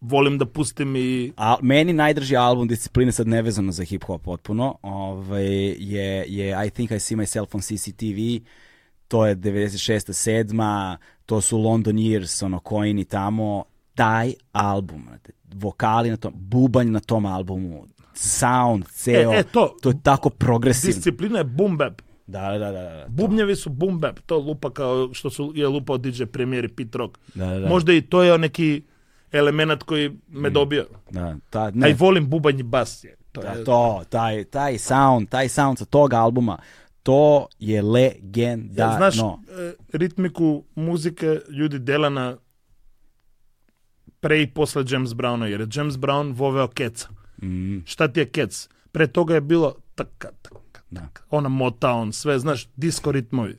volim 0.00 0.38
da 0.38 0.46
pustim 0.46 0.96
i... 0.96 1.32
A 1.36 1.56
meni 1.62 1.92
najdrži 1.92 2.36
album 2.36 2.68
discipline 2.68 3.12
sad 3.12 3.28
nevezano 3.28 3.72
za 3.72 3.84
hip 3.84 4.04
hop 4.04 4.22
potpuno, 4.22 4.78
ovaj 4.82 5.46
je 5.68 6.24
je 6.28 6.66
I 6.66 6.70
think 6.70 6.90
I 6.90 7.00
see 7.00 7.16
myself 7.16 7.46
on 7.52 7.60
CCTV. 7.60 8.44
To 9.08 9.26
je 9.26 9.36
96. 9.36 10.12
7. 10.12 10.96
To 11.26 11.40
su 11.40 11.58
London 11.58 11.96
Years, 11.96 12.44
ono 12.44 12.60
Coin 12.68 12.98
i 12.98 13.04
tamo. 13.04 13.64
Taj 13.94 14.32
album, 14.52 15.08
вокали 15.54 16.10
на 16.10 16.16
тоа, 16.16 16.32
бубањ 16.32 16.90
на 16.90 17.00
том 17.00 17.26
албуму, 17.26 17.86
саунд, 18.14 18.88
цео, 18.88 19.32
е, 19.32 19.38
е, 19.38 19.44
то, 19.44 19.74
то 19.82 19.90
е 19.90 19.94
тако 20.02 20.30
прогресивно. 20.30 20.94
Дисциплина 20.94 21.40
е 21.40 21.44
бумбеп. 21.44 22.02
Да, 22.28 22.52
да, 22.52 22.58
да, 22.58 22.72
да, 22.72 22.82
да. 22.82 23.06
Бубњеви 23.08 23.54
су 23.56 23.70
бумбеп, 23.70 24.20
то 24.26 24.36
лупа 24.36 24.68
како 24.74 25.08
што 25.16 25.30
су 25.32 25.48
ја 25.56 25.70
лупа 25.72 25.96
од 25.96 26.04
диџе 26.04 26.26
премиер 26.28 26.68
и 26.68 26.68
Пит 26.68 26.96
Рок. 26.96 27.16
Да, 27.34 27.46
да, 27.46 27.60
да. 27.60 27.68
Можда 27.68 27.94
и 27.96 28.02
тоа 28.02 28.34
е 28.34 28.38
неки 28.38 28.84
елемент 29.32 29.84
кој 29.88 30.10
ме 30.28 30.50
добио. 30.50 30.84
Да, 31.10 31.36
та, 31.50 31.70
не. 31.72 31.88
Ај 31.88 31.96
волим 31.96 32.28
бубање 32.28 32.66
бас. 32.68 32.98
Је. 33.04 33.16
Тоа 33.32 33.44
да, 33.44 33.54
е... 33.54 33.64
то, 33.64 33.80
тај, 34.12 34.44
тај 34.52 34.76
саунд, 34.82 35.30
тај 35.32 35.48
саунд 35.48 35.80
со 35.80 35.86
тога 35.88 36.20
албума, 36.20 36.58
то 37.02 37.48
е 37.60 37.80
легендарно. 37.80 38.76
Ја, 38.76 38.96
знаш, 38.96 39.16
ритмику 39.94 40.66
музика 40.76 41.38
луѓе 41.48 41.78
дела 41.80 42.10
на 42.12 42.26
pre 44.20 44.42
i 44.42 44.46
posle 44.46 44.84
James 44.88 45.10
Browna, 45.10 45.44
jer 45.44 45.60
je 45.60 45.66
James 45.74 45.94
Brown 45.94 46.32
voveo 46.34 46.68
keca. 46.68 47.08
Mm, 47.42 47.78
Šta 47.86 48.08
ti 48.08 48.20
je 48.20 48.28
kec? 48.28 48.68
Pre 48.92 49.06
toga 49.06 49.34
je 49.34 49.40
bilo 49.40 49.74
taka, 49.94 50.28
taka, 50.42 50.80
da. 50.90 51.00
taka. 51.00 51.22
ona 51.30 51.48
Motown, 51.48 52.12
sve, 52.12 52.38
znaš, 52.38 52.68
disco 52.76 53.12
ritmovi. 53.12 53.58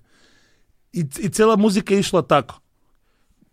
I, 0.93 0.99
I 1.19 1.29
cijela 1.29 1.55
muzika 1.55 1.93
je 1.93 1.99
išla 1.99 2.21
tako. 2.21 2.59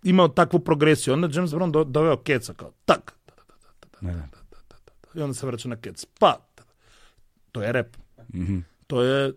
Imao 0.02 0.28
takvu 0.28 0.59
progresiju. 0.61 1.14
Onda 1.14 1.28
James 1.32 1.50
Brown 1.50 1.70
do, 1.70 1.84
doveo 1.84 2.16
keca 2.16 2.54
kao 2.54 2.72
tak. 2.84 3.14
Da, 4.00 4.12
da. 4.12 4.28
I 5.14 5.22
onda 5.22 5.34
se 5.34 5.46
vraća 5.46 5.68
na 5.68 5.76
kec. 5.76 6.04
Pa, 6.18 6.36
to 7.52 7.62
je 7.62 7.72
rap. 7.72 7.96
Mhm. 8.34 8.59
To 8.86 9.02
je 9.02 9.32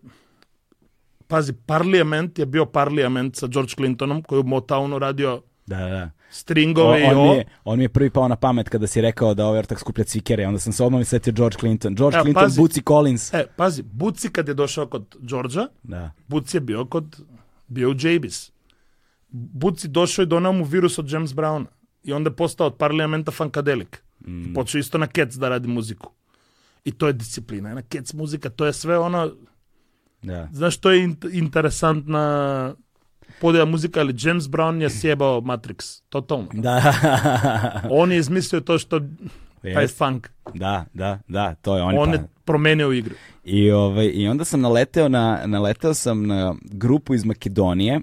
pazi, 1.27 1.53
Parliament 1.53 2.39
je 2.39 2.45
bio 2.45 2.65
Parliament 2.65 3.35
sa 3.35 3.47
George 3.47 3.73
Clintonom 3.75 4.23
koji 4.23 4.37
je 4.37 4.41
u 4.41 4.43
Motownu 4.43 4.97
radio 4.97 5.41
Da, 5.65 5.77
da, 5.77 6.09
da. 6.29 6.33
stringove 6.33 7.01
i 7.01 7.03
on, 7.03 7.29
mi 7.29 7.35
je, 7.35 7.45
on 7.63 7.77
mi 7.77 7.83
je 7.83 7.89
prvi 7.89 8.09
pao 8.09 8.27
na 8.27 8.35
pamet 8.35 8.69
kada 8.69 8.87
si 8.87 9.01
rekao 9.01 9.33
da 9.33 9.45
ovaj 9.45 9.59
ortak 9.59 9.79
skuplja 9.79 10.03
cvikere, 10.05 10.47
onda 10.47 10.59
sam 10.59 10.73
se 10.73 10.83
odmah 10.83 11.07
setio 11.07 11.33
George 11.33 11.57
Clinton. 11.59 11.95
George 11.95 12.15
Evo, 12.15 12.23
Clinton, 12.23 12.43
pazi. 12.43 12.61
Bootsy 12.61 12.83
Collins. 12.87 13.33
E, 13.33 13.45
pazi, 13.55 13.83
Buci 13.83 14.29
kad 14.29 14.47
je 14.47 14.53
došao 14.53 14.87
kod 14.87 15.15
Georgia, 15.19 15.67
Da. 15.83 16.11
Buci 16.27 16.57
je 16.57 16.61
bio 16.61 16.85
kod, 16.85 17.21
bio 17.67 17.89
u 17.89 17.95
Jabis. 17.99 18.51
Buci 19.31 19.87
došao 19.87 20.23
i 20.23 20.25
donao 20.25 20.53
mu 20.53 20.63
virus 20.63 20.99
od 20.99 21.11
James 21.11 21.31
Browna. 21.31 21.65
I 22.03 22.13
onda 22.13 22.29
je 22.29 22.35
postao 22.35 22.67
od 22.67 22.75
Parliamenta 22.77 23.31
Funkadelic. 23.31 23.87
Mm. 24.27 24.53
Počeo 24.53 24.79
isto 24.79 24.97
na 24.97 25.07
Cats 25.15 25.35
da 25.35 25.49
radi 25.49 25.67
muziku. 25.67 26.11
I 26.85 26.91
to 26.91 27.07
je 27.07 27.13
disciplina. 27.13 27.73
Na 27.73 27.81
Cats 27.93 28.13
muzika, 28.13 28.49
to 28.49 28.65
je 28.65 28.73
sve 28.73 28.97
ono, 28.99 29.31
Da. 30.21 30.49
znaš, 30.51 30.77
to 30.77 30.91
je 30.91 31.07
int- 31.07 31.29
interesantna 31.33 32.75
podjela 33.41 33.65
muzika, 33.65 33.99
ali 33.99 34.15
James 34.17 34.43
Brown 34.43 34.81
je 34.81 34.89
sjebao 34.89 35.41
Matrix. 35.41 36.01
Totalno. 36.09 36.47
Da. 36.53 36.93
On 37.89 38.11
je 38.11 38.17
izmislio 38.17 38.61
to 38.61 38.77
što, 38.77 38.99
taj 39.61 39.83
Jest. 39.83 39.97
funk. 39.97 40.27
da, 40.53 40.85
da, 40.93 41.19
da, 41.27 41.55
to 41.55 41.75
je 41.77 41.83
on. 41.83 41.97
On 41.97 42.09
pa- 42.09 42.15
je 42.15 42.23
promenio 42.45 42.91
igru. 42.91 43.15
I, 43.43 43.71
ovaj, 43.71 44.11
I 44.13 44.27
onda 44.27 44.45
sam 44.45 44.61
naleteo 44.61 45.09
na, 45.09 45.41
naleteo 45.45 45.93
sam 45.93 46.27
na 46.27 46.55
grupu 46.63 47.13
iz 47.13 47.25
Makedonije 47.25 48.01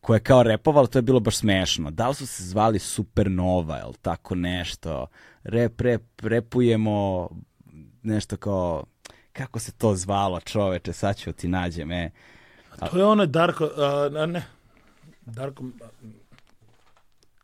koja 0.00 0.16
je 0.16 0.20
kao 0.20 0.42
repovala, 0.42 0.86
to 0.86 0.98
je 0.98 1.02
bilo 1.02 1.20
baš 1.20 1.36
smešno. 1.36 1.90
Da 1.90 2.08
li 2.08 2.14
su 2.14 2.26
se 2.26 2.44
zvali 2.44 2.78
Supernova 2.78 3.80
ili 3.84 3.94
tako 4.02 4.34
nešto? 4.34 5.06
Rep, 5.44 5.80
rep, 5.80 6.02
repujemo 6.22 7.28
nešto 8.02 8.36
kao, 8.36 8.84
kako 9.32 9.58
se 9.58 9.72
to 9.72 9.94
zvalo 9.94 10.40
čoveče, 10.40 10.92
sad 10.92 11.16
ću 11.16 11.32
ti 11.32 11.48
nađem, 11.48 11.92
e. 11.92 12.10
To 12.90 12.98
je 12.98 13.04
onaj 13.04 13.26
Darko, 13.26 13.64
a, 13.64 14.10
a, 14.16 14.26
ne, 14.26 14.42
Darko, 15.26 15.64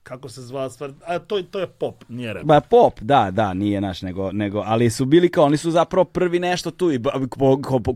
kako 0.09 0.29
se 0.29 0.43
zvala 0.43 0.70
stvar, 0.70 0.93
a 1.07 1.18
to, 1.18 1.43
to 1.43 1.59
je 1.59 1.66
pop, 1.66 2.05
nije 2.09 2.33
rap. 2.33 2.45
Ba 2.45 2.61
pop, 2.61 3.01
da, 3.01 3.31
da, 3.31 3.55
nije 3.55 3.81
naš, 3.81 4.03
nego, 4.03 4.33
nego, 4.33 4.62
ali 4.66 4.91
su 4.91 5.05
bili 5.05 5.29
kao, 5.29 5.45
oni 5.45 5.57
su 5.57 5.70
zapravo 5.70 6.05
prvi 6.05 6.39
nešto 6.39 6.70
tu 6.70 6.93
i 6.93 7.01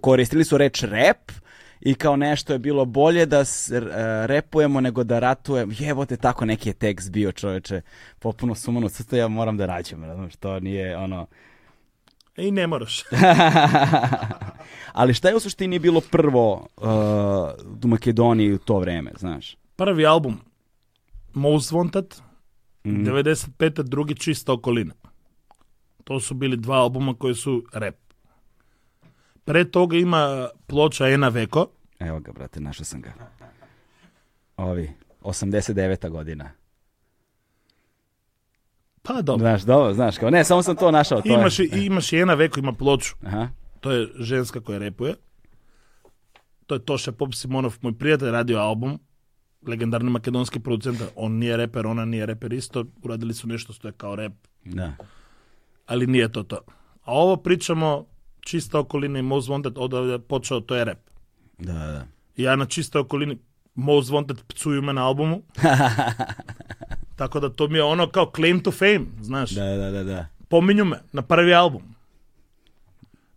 koristili 0.00 0.44
su 0.44 0.58
reč 0.58 0.82
rap 0.82 1.32
i 1.80 1.94
kao 1.94 2.16
nešto 2.16 2.52
je 2.52 2.58
bilo 2.58 2.84
bolje 2.84 3.26
da 3.26 3.44
s, 3.44 3.70
e, 3.70 3.80
repujemo 4.26 4.80
nego 4.80 5.04
da 5.04 5.18
ratujemo. 5.18 5.72
Jebote, 5.78 6.16
tako 6.16 6.44
neki 6.44 6.68
je 6.68 6.72
tekst 6.72 7.10
bio 7.10 7.32
čoveče, 7.32 7.80
popuno 8.18 8.54
sumano, 8.54 8.88
sad 8.88 9.06
to 9.06 9.16
ja 9.16 9.28
moram 9.28 9.56
da 9.56 9.66
rađem, 9.66 10.04
razumiješ, 10.04 10.36
to 10.36 10.60
nije 10.60 10.96
ono... 10.96 11.26
I 12.36 12.50
ne 12.50 12.66
moraš. 12.66 13.04
ali 14.92 15.14
šta 15.14 15.28
je 15.28 15.36
u 15.36 15.40
suštini 15.40 15.78
bilo 15.78 16.00
prvo 16.00 16.66
uh, 16.76 16.86
u 17.84 17.88
Makedoniji 17.88 18.52
u 18.52 18.58
to 18.58 18.78
vreme, 18.78 19.12
znaš? 19.18 19.56
Prvi 19.82 20.06
album, 20.06 20.36
Most 21.34 21.72
Wanted, 21.72 22.20
Mhm. 22.84 23.04
95. 23.04 23.50
drugi 23.82 24.14
Čista 24.14 24.52
okolina. 24.52 24.94
To 26.04 26.20
su 26.20 26.34
bili 26.34 26.56
dva 26.56 26.76
albuma 26.76 27.14
koji 27.14 27.34
su 27.34 27.64
rap. 27.72 27.94
Pre 29.44 29.64
toga 29.66 29.96
ima 29.96 30.48
ploča 30.66 31.08
Ena 31.08 31.28
Veko, 31.28 31.66
Evo 31.98 32.20
ga, 32.20 32.32
brate, 32.32 32.60
našao 32.60 32.84
sam 32.84 33.00
ga. 33.00 33.12
Ovi, 34.56 34.90
89. 35.22 36.08
godina. 36.08 36.50
pa 39.02 39.22
dobro. 39.22 39.38
Znaš, 39.40 39.62
dobro, 39.62 39.94
znaš, 39.94 40.18
kao, 40.18 40.30
ne, 40.30 40.44
samo 40.44 40.62
sam 40.62 40.76
to 40.76 40.90
našao. 40.90 41.20
To 41.20 41.28
Imaš, 41.30 41.58
je. 41.58 41.68
imaš 41.76 42.12
i 42.12 42.18
Ena 42.18 42.34
Veko, 42.34 42.60
ima 42.60 42.72
ploču. 42.72 43.14
Aha, 43.22 43.48
To 43.80 43.90
je 43.90 44.08
ženska 44.16 44.60
koja 44.60 44.78
repuje. 44.78 45.14
To 46.66 46.74
je 46.74 46.84
Toša 46.84 47.12
Pop 47.12 47.34
Simonov, 47.34 47.78
moj 47.80 47.98
prijatelj, 47.98 48.30
radio 48.30 48.58
album. 48.58 48.98
Legendarni 49.66 50.10
makedonski 50.10 50.60
producent. 50.60 51.02
On 51.16 51.32
nije 51.32 51.56
reper, 51.56 51.86
ona 51.86 52.04
nije 52.04 52.26
reper 52.26 52.52
isto. 52.52 52.84
Uradili 53.02 53.34
su 53.34 53.48
nešto 53.48 53.72
što 53.72 53.88
je 53.88 53.92
kao 53.92 54.16
rep. 54.16 54.32
da. 54.64 54.92
ali 55.86 56.06
nije 56.06 56.32
to 56.32 56.42
to. 56.42 56.58
A 57.04 57.12
ovo 57.12 57.36
pričamo 57.36 58.06
čista 58.40 58.78
okolina 58.78 59.18
i 59.18 59.22
Most 59.22 59.48
Wanted 59.48 59.72
odavde 59.76 60.18
počeo, 60.18 60.60
to 60.60 60.74
je 60.74 60.84
rap. 60.84 60.98
Da, 61.58 61.72
da. 61.72 62.06
Ja 62.36 62.56
na 62.56 62.66
čistoj 62.66 63.00
okolini 63.00 63.38
Most 63.74 64.10
Wanted 64.10 64.36
pcuju 64.48 64.82
me 64.82 64.92
na 64.92 65.06
albumu. 65.06 65.42
Tako 67.16 67.40
da 67.40 67.48
to 67.48 67.68
mi 67.68 67.78
je 67.78 67.82
ono 67.82 68.08
kao 68.08 68.30
claim 68.36 68.62
to 68.62 68.70
fame, 68.70 69.06
znaš. 69.20 69.50
Da, 69.50 69.64
da, 69.64 69.90
da, 69.90 70.04
da. 70.04 70.26
Pominju 70.48 70.84
me 70.84 71.00
na 71.12 71.22
prvi 71.22 71.54
album. 71.54 71.82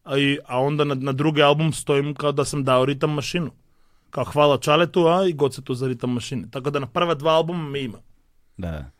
A, 0.03 0.17
i, 0.17 0.39
a 0.45 0.61
onda 0.61 0.83
na, 0.83 0.95
na 0.95 1.11
drugi 1.11 1.41
album 1.41 1.73
stojim 1.73 2.13
kao 2.15 2.31
da 2.31 2.45
sam 2.45 2.63
dao 2.63 2.85
ritam 2.85 3.13
mašinu. 3.13 3.51
Kao 4.15 4.23
hvala 4.23 4.57
Čaletu, 4.57 5.07
a 5.07 5.27
i 5.27 5.33
Gocetu 5.33 5.73
za 5.73 5.87
ritam 5.87 6.13
mašine. 6.13 6.47
Tako 6.51 6.69
da 6.69 6.79
na 6.79 6.87
prva 6.87 7.13
dva 7.13 7.31
albuma 7.31 7.69
me 7.69 7.83
ima. 7.83 7.97
da. 8.57 8.91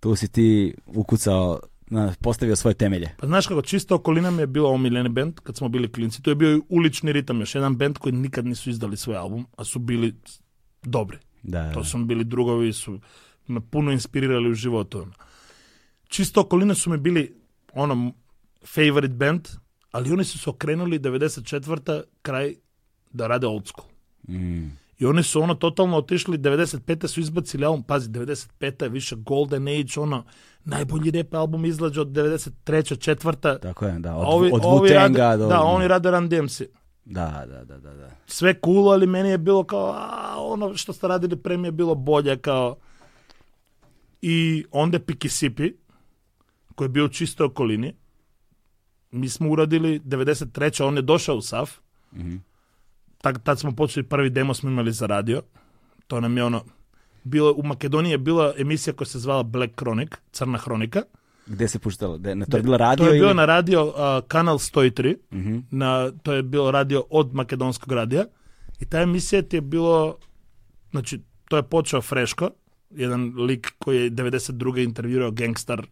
Tu 0.00 0.16
si 0.16 0.28
ti 0.28 0.74
ukucao, 0.86 1.60
na, 1.90 2.14
postavio 2.22 2.56
svoje 2.56 2.74
temelje. 2.74 3.14
Pa 3.18 3.26
znaš 3.26 3.46
kako, 3.46 3.62
čista 3.62 3.94
okolina 3.94 4.30
mi 4.30 4.42
je 4.42 4.46
bila 4.46 4.70
omiljeni 4.70 5.08
band 5.08 5.34
kad 5.42 5.56
smo 5.56 5.68
bili 5.68 5.92
klinci. 5.92 6.22
To 6.22 6.30
je 6.30 6.34
bio 6.34 6.56
i 6.56 6.60
ulični 6.68 7.12
ritam, 7.12 7.40
još 7.40 7.54
jedan 7.54 7.76
band 7.76 7.98
koji 7.98 8.12
nikad 8.12 8.46
nisu 8.46 8.70
izdali 8.70 8.96
svoj 8.96 9.16
album, 9.16 9.46
a 9.56 9.64
su 9.64 9.78
bili 9.78 10.14
dobri. 10.82 11.18
Da, 11.42 11.72
To 11.72 11.84
su 11.84 11.98
mi 11.98 12.04
bili 12.04 12.24
drugovi, 12.24 12.72
su 12.72 13.00
me 13.46 13.60
puno 13.60 13.92
inspirirali 13.92 14.50
u 14.50 14.54
životu. 14.54 14.98
ono. 14.98 15.12
Čisto 16.08 16.40
okolina 16.40 16.74
su 16.74 16.90
mi 16.90 16.98
bili 16.98 17.40
ono 17.74 18.12
favorite 18.66 19.14
band, 19.14 19.48
ali 19.90 20.12
oni 20.12 20.24
su 20.24 20.38
se 20.38 20.50
okrenuli 20.50 20.98
94. 20.98 22.02
kraj 22.22 22.54
da 23.10 23.26
rade 23.26 23.46
old 23.46 23.66
school. 23.66 23.97
Mm. 24.28 24.66
I 24.98 25.06
oni 25.06 25.22
su 25.22 25.42
ono 25.42 25.54
totalno 25.54 25.96
otišli, 25.96 26.38
95. 26.38 27.06
su 27.06 27.20
izbacili 27.20 27.64
album, 27.64 27.82
pazi, 27.82 28.08
95. 28.08 28.82
je 28.82 28.88
više 28.88 29.16
Golden 29.16 29.68
Age, 29.68 30.00
ono, 30.00 30.24
najbolji 30.64 31.10
rap 31.10 31.34
album 31.34 31.64
izlađe 31.64 32.00
od 32.00 32.08
93. 32.08 32.98
četvrta. 33.00 33.58
Tako 33.58 33.86
je, 33.86 33.98
da. 33.98 34.16
Od, 34.16 34.24
ovi, 34.28 34.50
od 34.52 34.60
ovi 34.64 34.90
rade, 34.90 35.36
do... 35.36 35.48
Da, 35.48 35.60
oni 35.60 35.88
rade 35.88 36.10
Run 36.10 36.28
DMC. 36.28 36.62
Da, 37.04 37.44
da, 37.48 37.64
da, 37.64 37.78
da, 37.78 37.94
da. 37.94 38.10
Sve 38.26 38.54
cool, 38.64 38.92
ali 38.92 39.06
meni 39.06 39.28
je 39.28 39.38
bilo 39.38 39.64
kao, 39.64 39.92
a, 39.96 40.34
ono 40.38 40.76
što 40.76 40.92
ste 40.92 41.08
radili 41.08 41.36
pre 41.36 41.56
mi 41.56 41.68
je 41.68 41.72
bilo 41.72 41.94
bolje, 41.94 42.36
kao... 42.36 42.76
I 44.22 44.64
onda 44.70 44.98
Pikisipi, 44.98 45.72
koji 46.74 46.86
je 46.86 46.90
bio 46.90 47.04
u 47.04 47.08
čistoj 47.08 47.46
okolini, 47.46 47.94
mi 49.10 49.28
smo 49.28 49.50
uradili 49.50 50.00
93. 50.00 50.84
on 50.84 50.96
je 50.96 51.02
došao 51.02 51.36
u 51.36 51.40
SAF, 51.42 51.70
Mhm. 52.12 52.36
Tak, 53.22 53.38
tad 53.38 53.58
smo 53.60 53.72
počeli, 53.72 54.06
prvi 54.06 54.30
demo 54.30 54.54
smo 54.54 54.70
imali 54.70 54.92
za 54.92 55.06
radio, 55.06 55.42
to 56.06 56.20
nam 56.20 56.36
je 56.36 56.44
ono, 56.44 56.64
bilo, 57.24 57.52
u 57.52 57.62
Makedoniji 57.62 58.10
je 58.10 58.18
bila 58.18 58.52
emisija 58.58 58.94
koja 58.94 59.06
se 59.06 59.18
zvala 59.18 59.42
Black 59.42 59.72
Chronic, 59.74 60.08
Crna 60.30 60.58
hronika, 60.58 61.02
Gde 61.46 61.68
se 61.68 61.78
puštalo? 61.78 62.18
De, 62.18 62.34
na, 62.34 62.46
to 62.46 62.56
je 62.56 62.62
bila 62.62 62.76
radio 62.76 62.96
to 62.96 63.10
je 63.10 63.16
ili... 63.16 63.20
bilo 63.20 63.34
na 63.34 63.44
radio 63.44 63.92
a, 63.96 64.20
kanal 64.28 64.58
103, 64.58 65.16
Mhm. 65.32 65.58
na, 65.70 66.10
to 66.22 66.32
je 66.32 66.42
bilo 66.42 66.70
radio 66.70 67.04
od 67.10 67.34
makedonskog 67.34 67.92
radija 67.92 68.24
i 68.80 68.84
ta 68.84 69.00
emisija 69.00 69.42
ti 69.42 69.56
je 69.56 69.60
bilo, 69.60 70.16
znači 70.90 71.20
to 71.48 71.56
je 71.56 71.62
počeo 71.62 72.00
Freško, 72.02 72.50
jedan 72.90 73.32
lik 73.36 73.72
koji 73.78 74.02
je 74.02 74.10
92. 74.10 74.84
intervjuirao 74.84 75.30
gangstar 75.30 75.86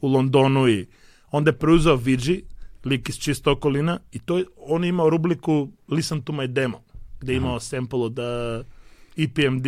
u 0.00 0.08
Londonu 0.08 0.68
i 0.68 0.86
onda 1.30 1.48
je 1.50 1.58
preuzeo 1.58 1.96
Vigi, 1.96 2.42
lik 2.84 3.08
iz 3.08 3.18
čista 3.18 3.50
okolina 3.50 3.98
i 4.12 4.18
to 4.18 4.38
je, 4.38 4.44
on 4.56 4.84
je 4.84 4.88
imao 4.88 5.10
rubriku 5.10 5.68
Listen 5.88 6.22
to 6.22 6.32
my 6.32 6.46
demo, 6.46 6.82
gde 7.20 7.32
je 7.32 7.36
imao 7.36 7.60
sample 7.60 7.98
od 7.98 8.18
uh, 8.18 8.66
EPMD, 9.16 9.66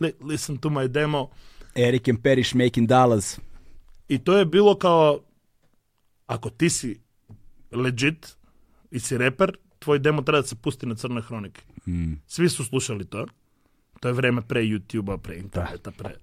Li- 0.00 0.14
Listen 0.20 0.56
to 0.56 0.70
my 0.70 0.88
demo, 0.88 1.28
Eric 1.74 2.08
and 2.08 2.22
Perish 2.22 2.54
making 2.54 2.88
dollars. 2.88 3.38
I 4.08 4.18
to 4.18 4.38
je 4.38 4.44
bilo 4.44 4.74
kao, 4.74 5.20
ako 6.26 6.50
ti 6.50 6.70
si 6.70 7.00
legit 7.70 8.36
i 8.90 9.00
si 9.00 9.18
reper, 9.18 9.56
tvoj 9.78 9.98
demo 9.98 10.22
treba 10.22 10.40
da 10.40 10.46
se 10.46 10.56
pusti 10.56 10.86
na 10.86 10.94
crne 10.94 11.20
hronike. 11.20 11.62
Mm. 11.86 12.12
Svi 12.26 12.48
su 12.48 12.64
slušali 12.64 13.04
to. 13.04 13.26
To 14.00 14.08
je 14.08 14.14
vreme 14.14 14.42
pre 14.42 14.60
YouTube-a, 14.60 15.18
pre 15.18 15.36
interneta, 15.36 15.90
pre... 15.90 16.14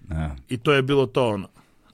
Da. 0.00 0.36
I 0.48 0.58
to 0.58 0.72
je 0.72 0.82
bilo 0.82 1.06
to 1.06 1.28
ono. 1.28 1.48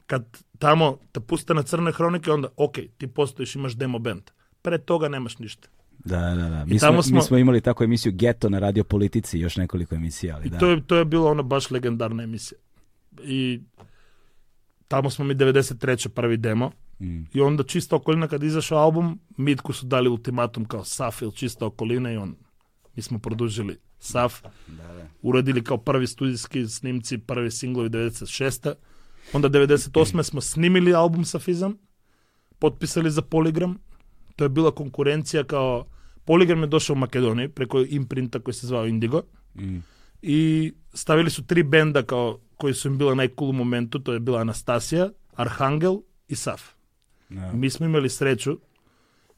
Kad 0.07 0.25
tamo 0.59 0.99
te 1.13 1.21
puste 1.21 1.55
na 1.55 1.63
crne 1.63 1.93
hronike, 1.93 2.31
onda, 2.31 2.49
ok, 2.57 2.75
ti 2.99 3.07
postojiš, 3.09 3.57
imaš 3.57 3.73
demo 3.75 3.99
band. 3.99 4.23
Pre 4.63 4.79
toga 4.79 5.09
nemaš 5.09 5.39
ništa. 5.39 5.69
Da, 5.99 6.21
da, 6.21 6.49
da. 6.49 6.65
Mi, 6.65 6.79
tamo 6.79 7.03
smo, 7.03 7.15
mi 7.15 7.21
smo- 7.21 7.23
smo 7.23 7.39
imali 7.39 7.61
takvu 7.61 7.85
emisiju 7.85 8.13
Geto 8.13 8.49
na 8.49 8.59
radio 8.59 8.85
politici, 8.85 9.39
još 9.39 9.57
nekoliko 9.57 9.95
emisija, 9.95 10.37
ali 10.37 10.47
I 10.47 10.51
da. 10.51 10.59
to, 10.59 10.69
je, 10.69 10.83
to 10.83 10.97
je 10.97 11.05
bilo 11.05 11.31
ono 11.31 11.43
baš 11.43 11.71
legendarna 11.71 12.23
emisija. 12.23 12.59
I 13.21 13.61
tamo 14.89 15.11
smo 15.11 15.25
mi 15.25 15.35
93. 15.35 16.09
prvi 16.09 16.37
demo. 16.37 16.71
Mm. 17.01 17.23
I 17.33 17.41
onda 17.41 17.63
čista 17.63 17.97
okolina 17.97 18.29
kad 18.29 18.43
izašao 18.43 18.79
album, 18.79 19.21
Mitku 19.37 19.73
su 19.73 19.87
dali 19.87 20.09
ultimatum 20.09 20.65
kao 20.65 20.85
Saf 20.85 21.23
ili 21.23 21.33
čista 21.33 21.67
okolina 21.67 22.13
i 22.13 22.17
on, 22.17 22.37
mi 22.97 23.03
smo 23.03 23.19
produžili 23.19 23.79
Saf, 23.99 24.43
Da, 24.69 24.83
da. 24.85 25.07
uradili 25.23 25.65
kao 25.65 25.77
prvi 25.79 26.07
studijski 26.07 26.67
snimci, 26.69 27.19
prvi 27.19 27.51
singlovi 27.51 27.89
96. 27.89 28.75
Onda 29.33 29.49
98. 29.49 30.23
smo 30.23 30.41
snimili 30.41 30.95
album 30.95 31.25
sa 31.25 31.39
Fizam, 31.39 31.79
potpisali 32.59 33.11
za 33.11 33.23
Polygram, 33.23 33.75
to 34.37 34.45
je 34.45 34.49
bila 34.49 34.71
konkurencija 34.71 35.45
kao, 35.45 35.87
Polygram 36.27 36.61
je 36.61 36.67
došao 36.67 36.95
u 36.95 36.99
Makedoniji 36.99 37.49
preko 37.49 37.85
imprinta 37.89 38.39
koji 38.41 38.55
se 38.55 38.67
zvao 38.67 38.87
Indigo 38.87 39.23
Mm. 39.59 39.79
i 40.23 40.73
stavili 40.95 41.31
su 41.31 41.47
tri 41.47 41.63
benda 41.63 42.03
kao 42.03 42.39
koji 42.57 42.75
su 42.75 42.89
im 42.89 42.99
bila 42.99 43.15
najcool 43.15 43.51
u 43.51 43.53
momentu, 43.53 43.99
to 43.99 44.13
je 44.13 44.21
bila 44.21 44.41
Anastasija, 44.41 45.11
Arhangel 45.35 45.97
i 46.29 46.35
Saf. 46.35 46.63
Da. 47.29 47.53
Mi 47.53 47.71
smo 47.71 47.87
imali 47.87 48.09
sreću, 48.11 48.59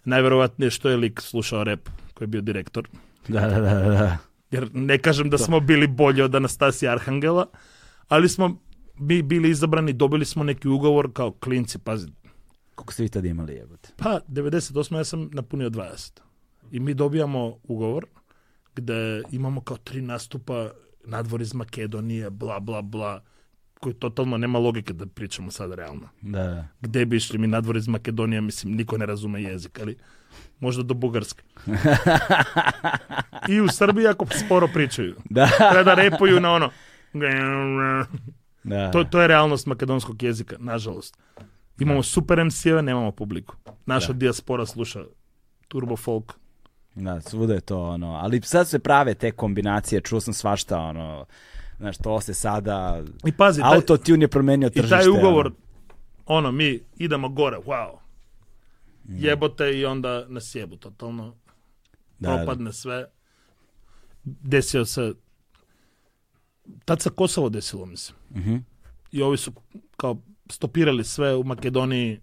najverovatnije 0.05 0.71
što 0.71 0.89
je 0.89 0.97
lik 0.97 1.21
slušao 1.21 1.65
rep 1.65 1.89
koji 2.15 2.27
je 2.27 2.31
bio 2.31 2.41
direktor. 2.41 2.89
Da, 3.29 3.41
da, 3.41 3.61
da, 3.61 3.75
da. 3.75 4.19
Jer 4.51 4.75
ne 4.75 4.99
kažem 4.99 5.31
da 5.31 5.39
smo 5.39 5.61
bili 5.61 5.87
bolji 5.87 6.23
od 6.23 6.35
Anastasija 6.35 6.93
Arhangela, 6.93 7.47
ali 8.09 8.29
smo 8.29 8.61
mi 8.99 9.23
bili 9.23 9.51
izabrani, 9.51 9.93
dobili 9.93 10.25
smo 10.25 10.45
neki 10.45 10.69
ugovor 10.69 11.13
kao 11.13 11.33
klinci, 11.33 11.79
pazi. 11.79 12.07
Koliko 12.75 12.93
ste 12.93 13.03
vi 13.03 13.09
tad 13.09 13.25
imali 13.25 13.55
jebote? 13.55 13.89
Pa, 13.97 14.21
98. 14.29 14.97
ja 14.97 15.05
sam 15.05 15.31
napunio 15.33 15.71
20. 15.71 16.21
I 16.71 16.81
mi 16.81 16.95
dobijamo 16.95 17.57
ugovor 17.63 18.07
gde 18.79 19.23
imamo 19.33 19.61
kao 19.61 19.77
tri 19.77 20.03
nastupa 20.03 20.71
nadvor 21.05 21.41
iz 21.41 21.55
Makedonije, 21.55 22.31
bla, 22.31 22.61
bla, 22.61 22.83
bla, 22.83 23.23
koji 23.81 23.95
totalno 23.95 24.37
nema 24.37 24.59
logike 24.59 24.93
da 24.93 25.07
pričamo 25.07 25.51
sad 25.51 25.73
realno. 25.73 26.09
Da, 26.21 26.43
da. 26.43 26.69
Gde 26.81 27.07
bi 27.07 27.17
išli 27.17 27.39
mi 27.39 27.47
nadvor 27.47 27.77
iz 27.77 27.89
Makedonije, 27.89 28.41
mislim, 28.41 28.75
niko 28.75 28.99
ne 28.99 29.07
razume 29.07 29.43
jezik, 29.43 29.81
ali 29.81 29.97
možda 30.61 30.83
do 30.83 30.95
Bugarske. 30.95 31.43
I 33.53 33.61
u 33.61 33.69
Srbiji 33.69 34.07
ako 34.07 34.27
sporo 34.47 34.69
pričaju. 34.75 35.15
Da, 35.31 35.47
Treba 35.73 35.83
da 35.83 35.95
repuju 35.95 36.41
na 36.41 36.53
ono. 36.53 36.71
da. 38.69 38.91
To, 38.91 39.05
to 39.05 39.21
je 39.21 39.29
realnost 39.29 39.67
makedonskog 39.67 40.23
jezika, 40.23 40.57
nažalost. 40.59 41.17
Imamo 41.79 42.03
super 42.03 42.45
MC-eve, 42.45 42.83
nemamo 42.83 43.13
publiku. 43.13 43.57
Naša 43.87 44.13
dijaspora 44.13 44.67
sluša 44.67 45.05
turbo 45.69 45.97
folk. 45.97 46.33
Da, 46.95 47.21
svuda 47.21 47.55
je 47.55 47.61
to 47.61 47.83
ono, 47.83 48.07
ali 48.07 48.41
sad 48.43 48.69
se 48.69 48.79
prave 48.79 49.15
te 49.15 49.33
kombinacije, 49.33 50.01
čuo 50.01 50.21
sam 50.21 50.35
svašta 50.35 50.79
ono, 50.79 51.27
znaš, 51.79 51.99
to 51.99 52.21
se 52.21 52.35
sada, 52.35 53.03
I 53.27 53.33
pazi, 53.33 53.61
taj, 53.61 53.75
autotune 53.75 54.25
je 54.25 54.29
promenio 54.29 54.67
i 54.67 54.71
tržište. 54.71 54.97
taj 54.97 55.09
ugovor, 55.09 55.47
ono. 55.47 55.55
ono, 56.39 56.53
mi 56.53 56.81
idemo 56.97 57.29
gore, 57.29 57.57
wow. 57.57 57.99
Mm. 59.09 59.25
Jebote 59.25 59.79
i 59.79 59.85
onda 59.85 60.25
nas 60.29 60.55
jebu 60.55 60.77
totalno. 60.77 61.35
Da, 62.19 62.31
da. 62.31 62.37
propadne 62.37 62.73
sve. 62.73 63.07
Desio 64.25 64.85
se, 64.85 65.13
tad 66.85 67.01
se 67.03 67.11
Kosovo 67.11 67.49
desilo, 67.49 67.87
mislim. 67.87 68.18
Mhm. 68.37 68.57
I 69.13 69.23
ovi 69.23 69.37
su 69.37 69.53
kao 69.97 70.23
stopirali 70.51 71.05
sve 71.05 71.37
u 71.37 71.45
Makedoniji 71.45 72.21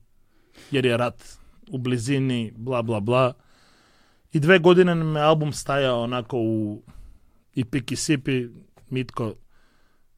jer 0.71 0.85
je 0.85 0.97
rat 0.97 1.23
u 1.71 1.77
blizini, 1.77 2.53
bla, 2.55 2.81
bla, 2.81 2.99
bla. 2.99 3.33
I 4.33 4.39
dve 4.39 4.59
godine 4.59 4.95
nam 4.95 5.15
je 5.15 5.21
album 5.21 5.53
stajao 5.53 6.01
onako 6.01 6.37
u 6.37 6.83
i 7.53 7.65
Piki 7.65 7.95
Sipi, 7.95 8.47
Mitko, 8.89 9.33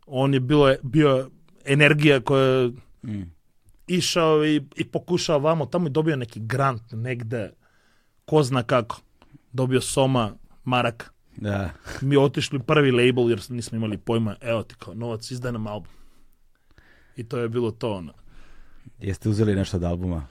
on 0.06 0.34
je 0.34 0.40
bilo, 0.40 0.76
bio 0.84 1.30
energija 1.66 2.22
koja 2.22 2.44
je 2.44 2.72
Mm. 3.04 3.22
išao 3.88 4.46
i, 4.46 4.62
i 4.76 4.86
pokušao 4.86 5.40
vamo, 5.40 5.66
tamo 5.66 5.86
je 5.86 5.90
dobio 5.90 6.16
neki 6.16 6.40
grant 6.40 6.82
negde, 6.92 7.52
ko 8.26 8.44
zna 8.44 8.64
kako, 8.64 9.02
dobio 9.52 9.82
Soma, 9.82 10.34
Marak, 10.64 11.14
Da. 11.38 11.70
mi 12.02 12.18
otišli 12.18 12.60
prvi 12.60 12.92
label 12.92 13.30
jer 13.30 13.42
nismo 13.50 13.76
imali 13.76 13.98
pojma, 13.98 14.36
evo 14.42 14.64
ti 14.64 14.76
kao 14.80 14.94
novac, 14.94 15.32
izdaj 15.32 15.52
nam 15.52 15.68
album. 15.68 15.92
I 17.16 17.24
to 17.24 17.38
je 17.38 17.50
bilo 17.50 17.72
to 17.72 17.94
ono. 17.94 18.14
Jeste 19.00 19.30
uzeli 19.30 19.56
nešto 19.56 19.78
od 19.78 19.84
albuma? 19.84 20.28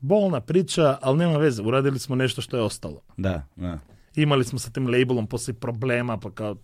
Bolna 0.00 0.40
priča, 0.40 0.98
ali 1.02 1.18
nema 1.18 1.36
veze, 1.36 1.62
uradili 1.62 1.98
smo 1.98 2.16
nešto 2.16 2.40
što 2.42 2.56
je 2.56 2.62
ostalo. 2.62 3.00
Da, 3.16 3.46
da. 3.56 3.78
Imali 4.14 4.44
smo 4.44 4.58
sa 4.58 4.70
tim 4.70 4.86
labelom 4.86 5.26
poslije 5.26 5.54
problema, 5.54 6.18
pa 6.18 6.30
kao 6.30 6.56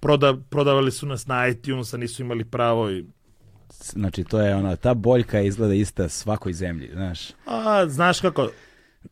proda, 0.00 0.36
prodavali 0.50 0.92
su 0.92 1.06
nas 1.06 1.26
na 1.26 1.48
iTunesa, 1.48 1.96
nisu 1.96 2.22
imali 2.22 2.44
pravo 2.44 2.90
i 2.90 3.04
Znači, 3.80 4.24
to 4.24 4.40
je 4.40 4.54
ono, 4.54 4.76
ta 4.76 4.94
boljka 4.94 5.40
izgleda 5.40 5.74
ista 5.74 6.08
svakoj 6.08 6.52
zemlji, 6.52 6.90
znaš. 6.92 7.30
A, 7.46 7.86
znaš 7.88 8.20
kako, 8.20 8.48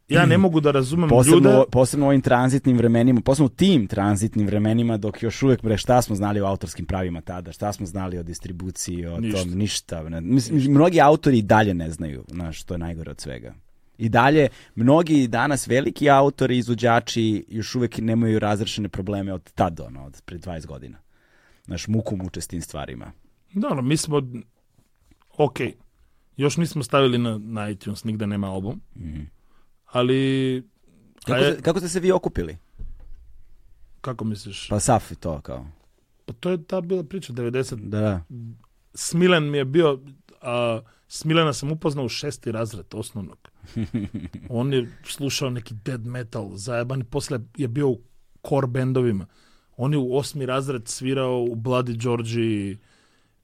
ja 0.09 0.27
ne 0.27 0.39
mogu 0.39 0.61
da 0.61 0.71
razumem 0.71 1.09
Posebno, 1.09 1.37
ljude... 1.51 1.65
posebno 1.71 2.07
u 2.07 2.09
ovim 2.09 2.21
tranzitnim 2.21 2.77
vremenima, 2.77 3.21
posebno 3.21 3.47
u 3.47 3.57
tim 3.57 3.87
tranzitnim 3.87 4.47
vremenima, 4.47 4.97
dok 4.97 5.23
još 5.23 5.43
uvijek, 5.43 5.63
bre, 5.63 5.77
šta 5.77 6.03
smo 6.03 6.17
znali 6.17 6.41
o 6.41 6.47
autorskim 6.47 6.87
pravima 6.87 7.21
tada, 7.21 7.53
šta 7.53 7.73
smo 7.73 7.87
znali 7.87 8.19
o 8.19 8.23
distribuciji, 8.23 9.07
o 9.07 9.21
Ništa. 9.21 9.39
tom, 9.39 9.51
ništa. 9.51 10.03
Ne. 10.03 10.21
Mislim, 10.21 10.71
mnogi 10.71 11.01
autori 11.01 11.39
i 11.39 11.43
dalje 11.43 11.75
ne 11.75 11.91
znaju, 11.91 12.25
znaš, 12.29 12.63
to 12.63 12.75
je 12.75 12.79
najgore 12.79 13.11
od 13.11 13.21
svega. 13.21 13.55
I 13.99 14.09
dalje, 14.09 14.49
mnogi 14.75 15.29
danas 15.29 15.67
veliki 15.67 16.11
autori, 16.11 16.59
izvođači, 16.59 17.45
još 17.49 17.75
uvijek 17.75 17.99
nemaju 17.99 18.39
razrešene 18.39 18.89
probleme 18.89 19.33
od 19.33 19.53
tad, 19.53 19.81
ono, 19.81 20.05
od 20.05 20.23
pre 20.25 20.39
20 20.39 20.67
godina. 20.67 20.99
Znaš, 21.65 21.89
muku 21.89 22.17
muče 22.17 22.41
s 22.41 22.47
tim 22.47 22.61
stvarima. 22.61 23.13
Da, 23.53 23.69
ono, 23.69 23.83
mi 23.83 23.97
smo, 23.97 24.23
ok, 25.37 25.57
još 26.37 26.57
nismo 26.57 26.83
stavili 26.83 27.19
na, 27.19 27.39
na 27.39 27.71
iTunes, 27.71 28.05
nigde 28.05 28.27
nema 28.27 28.53
album, 28.53 28.81
Mhm. 28.97 29.21
Ali, 29.95 30.63
Kako, 31.25 31.39
je- 31.39 31.61
kako 31.63 31.79
ste 31.79 31.89
se 31.89 32.01
vi 32.01 32.13
okupili? 32.13 32.57
kako 34.01 34.25
misliš? 34.25 34.69
Pa 34.69 34.81
Saf 34.81 35.11
i 35.11 35.17
to, 35.17 35.41
kao. 35.41 35.67
Pa 36.27 36.33
to 36.33 36.51
je 36.51 36.65
ta 36.65 36.81
bila 36.81 37.05
priča, 37.05 37.33
90. 37.33 37.75
Da, 37.79 38.01
da. 38.01 38.21
Smilen 38.95 39.51
mi 39.51 39.59
je 39.59 39.65
bio, 39.67 40.01
a, 40.43 40.81
Smilena 41.09 41.53
sam 41.53 41.73
upoznao 41.73 42.05
u 42.05 42.09
šesti 42.09 42.53
razred 42.53 42.87
osnovnog. 42.93 43.49
On 44.51 44.73
je 44.73 44.89
slušao 45.05 45.51
neki 45.51 45.75
dead 45.75 46.07
metal, 46.07 46.51
zajeban 46.53 47.01
i 47.01 47.05
posle 47.05 47.41
je 47.57 47.69
bio 47.69 47.89
u 47.89 48.01
core 48.43 48.67
bendovima. 48.67 49.27
On 49.77 49.93
je 49.93 49.99
u 49.99 50.17
osmi 50.17 50.47
razred 50.47 50.89
svirao 50.89 51.41
u 51.41 51.55
Bloody 51.55 51.97
Georgie, 51.97 52.77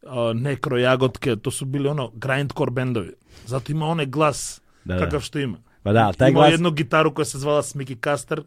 a, 0.02 0.32
Nekro 0.34 0.78
Jagotke, 0.78 1.36
to 1.36 1.50
su 1.50 1.64
bili 1.64 1.88
ono 1.88 2.10
grindcore 2.10 2.70
bendovi. 2.70 3.12
Zato 3.46 3.72
ima 3.72 3.86
onaj 3.86 4.06
glas 4.06 4.60
Da, 4.84 4.94
da. 4.94 5.00
kakav 5.00 5.20
što 5.20 5.38
ima. 5.38 5.58
Pa 5.82 5.92
da, 5.92 6.12
taj 6.12 6.30
Imao 6.30 6.40
glas... 6.40 6.52
jednu 6.52 6.70
gitaru 6.70 7.14
koja 7.14 7.24
se 7.24 7.38
zvala 7.38 7.62
Smiki 7.62 7.96
Caster, 8.04 8.42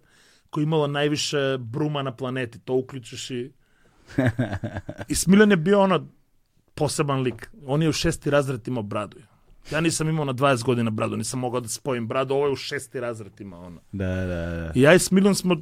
koja 0.49 0.61
je 0.61 0.63
imala 0.63 0.87
najviše 0.87 1.57
bruma 1.59 2.01
na 2.01 2.15
planeti. 2.15 2.59
To 2.59 2.73
uključiš 2.73 3.31
i... 3.31 3.51
I 5.11 5.15
Smiljan 5.15 5.51
je 5.51 5.57
bio 5.57 5.81
ono 5.81 6.07
poseban 6.75 7.21
lik. 7.21 7.49
On 7.65 7.81
je 7.81 7.89
u 7.89 7.93
šesti 7.93 8.29
razred 8.29 8.67
imao 8.67 8.83
bradu. 8.83 9.17
Ja 9.71 9.81
nisam 9.81 10.09
imao 10.09 10.25
na 10.25 10.33
20 10.33 10.63
godina 10.63 10.89
bradu, 10.89 11.17
nisam 11.17 11.39
mogao 11.39 11.61
da 11.61 11.67
spojim 11.67 12.07
bradu, 12.07 12.33
ovo 12.33 12.45
je 12.45 12.51
u 12.51 12.55
šesti 12.55 12.99
razred 12.99 13.41
imao 13.41 13.65
ono. 13.65 13.81
Da, 13.91 14.15
da, 14.15 14.25
da. 14.25 14.71
I 14.75 14.81
ja 14.81 14.93
i 14.93 14.99
Smiljan 14.99 15.35
smo 15.35 15.55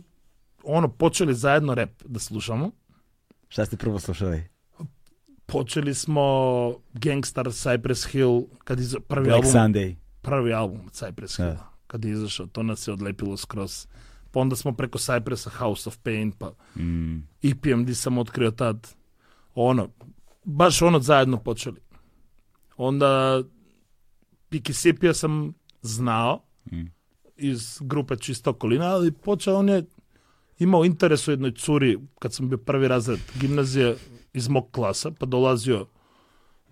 ono, 0.63 0.88
počeli 0.88 1.34
zajedno 1.34 1.76
rap 1.76 1.89
da 2.05 2.19
slušamo. 2.19 2.72
Šta 3.47 3.65
ste 3.65 3.78
prvo 3.78 3.99
slušali? 3.99 4.43
Počeli 5.45 5.93
smo 5.93 6.22
Gangstar, 6.93 7.45
Cypress 7.45 8.11
Hill, 8.11 8.41
kad 8.63 8.80
je 8.80 8.86
prvi 9.07 9.28
Black 9.28 9.45
album. 9.45 9.61
Sunday. 9.61 9.95
Prvi 10.22 10.53
album 10.53 10.89
Cypress 10.89 11.38
Hill, 11.38 11.49
Da. 11.49 11.69
kad 11.88 12.05
je 12.05 12.11
izašao, 12.11 12.45
to 12.45 12.63
nas 12.63 12.88
je 12.88 12.93
odlepilo 12.93 13.38
skroz. 13.38 13.88
Pa 14.32 14.39
onda 14.39 14.55
smo 14.55 14.72
preko 14.74 14.97
Cypressa 14.97 15.49
House 15.49 15.89
of 15.89 15.97
Pain, 15.97 16.32
pa 16.32 16.51
Mm. 16.76 17.17
EPMD 17.43 17.93
sam 17.93 18.17
otkrio 18.17 18.51
tad. 18.51 18.88
Ono, 19.55 19.89
baš 20.43 20.82
ono 20.82 20.99
zajedno 20.99 21.38
počeli. 21.38 21.80
Onda 22.78 23.41
Piki 24.49 24.74
Sipija 24.74 25.13
sam 25.13 25.53
znao 25.82 26.43
Mm. 26.72 26.86
iz 27.38 27.78
grupe 27.82 28.15
Čista 28.15 28.49
okolina, 28.49 28.86
ali 28.86 29.11
počeo 29.11 29.55
on 29.55 29.69
je 29.69 29.84
imao 30.59 30.86
interes 30.86 31.28
u 31.28 31.32
jednoj 31.32 31.51
curi 31.51 31.97
kad 32.19 32.34
sam 32.34 32.49
bio 32.49 32.57
prvi 32.57 32.88
razred 32.88 33.19
gimnazije 33.36 33.97
iz 34.34 34.47
mog 34.47 34.72
klasa, 34.72 35.11
pa 35.11 35.26
dolazio 35.26 35.88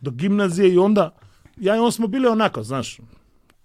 do 0.01 0.11
gimnazije 0.11 0.73
i 0.73 0.77
onda 0.77 1.15
ja 1.57 1.75
i 1.75 1.79
on 1.79 1.91
smo 1.91 2.07
bili 2.07 2.27
onako, 2.27 2.63
znaš, 2.63 2.99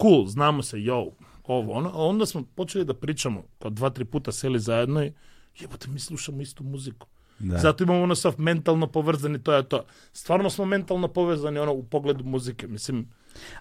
cool, 0.03 0.27
znamo 0.27 0.63
se, 0.63 0.77
yo, 0.77 1.11
ovo, 1.45 1.73
ono, 1.73 1.89
a 1.89 2.07
onda 2.07 2.27
smo 2.27 2.43
počeli 2.55 2.85
da 2.85 2.95
pričamo, 2.95 3.43
kao 3.59 3.71
dva, 3.71 3.91
tri 3.91 4.05
puta 4.05 4.33
seli 4.33 4.61
zajedno 4.61 5.05
i 5.05 5.13
jebote, 5.61 5.89
mi 5.89 5.99
slušamo 5.99 6.43
istu 6.43 6.65
muziku. 6.65 7.07
Da. 7.39 7.59
Zato 7.59 7.85
imamo 7.85 8.03
ono 8.03 8.15
sav 8.15 8.35
mentalno 8.39 8.87
povezani, 8.87 9.43
to 9.43 9.53
je 9.53 9.69
to. 9.69 9.85
Stvarno 10.13 10.51
smo 10.51 10.65
mentalno 10.65 11.09
povezani 11.09 11.59
ono 11.59 11.73
u 11.73 11.83
pogledu 11.83 12.25
muzike, 12.25 12.67
mislim, 12.67 13.09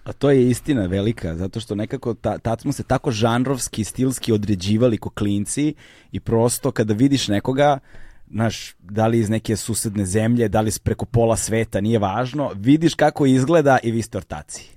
A 0.04 0.12
to 0.12 0.30
je 0.30 0.50
istina 0.50 0.86
velika, 0.86 1.36
zato 1.36 1.60
što 1.60 1.74
nekako 1.74 2.14
ta, 2.14 2.38
tad 2.38 2.60
smo 2.60 2.72
se 2.72 2.82
tako 2.82 3.10
žanrovski, 3.10 3.84
stilski 3.84 4.32
određivali 4.32 4.98
ko 4.98 5.10
klinci 5.10 5.74
i 6.12 6.20
prosto 6.20 6.70
kada 6.70 6.94
vidiš 6.94 7.28
nekoga, 7.28 7.78
znaš, 8.30 8.74
da 8.78 9.06
li 9.06 9.18
iz 9.18 9.30
neke 9.30 9.56
susedne 9.56 10.06
zemlje, 10.06 10.48
da 10.48 10.60
li 10.60 10.70
preko 10.82 11.04
pola 11.04 11.36
sveta, 11.36 11.80
nije 11.80 11.98
važno, 11.98 12.52
vidiš 12.56 12.94
kako 12.94 13.26
izgleda 13.26 13.78
i 13.82 13.90
vi 13.90 14.02
ste 14.02 14.18
ortaci. 14.18 14.73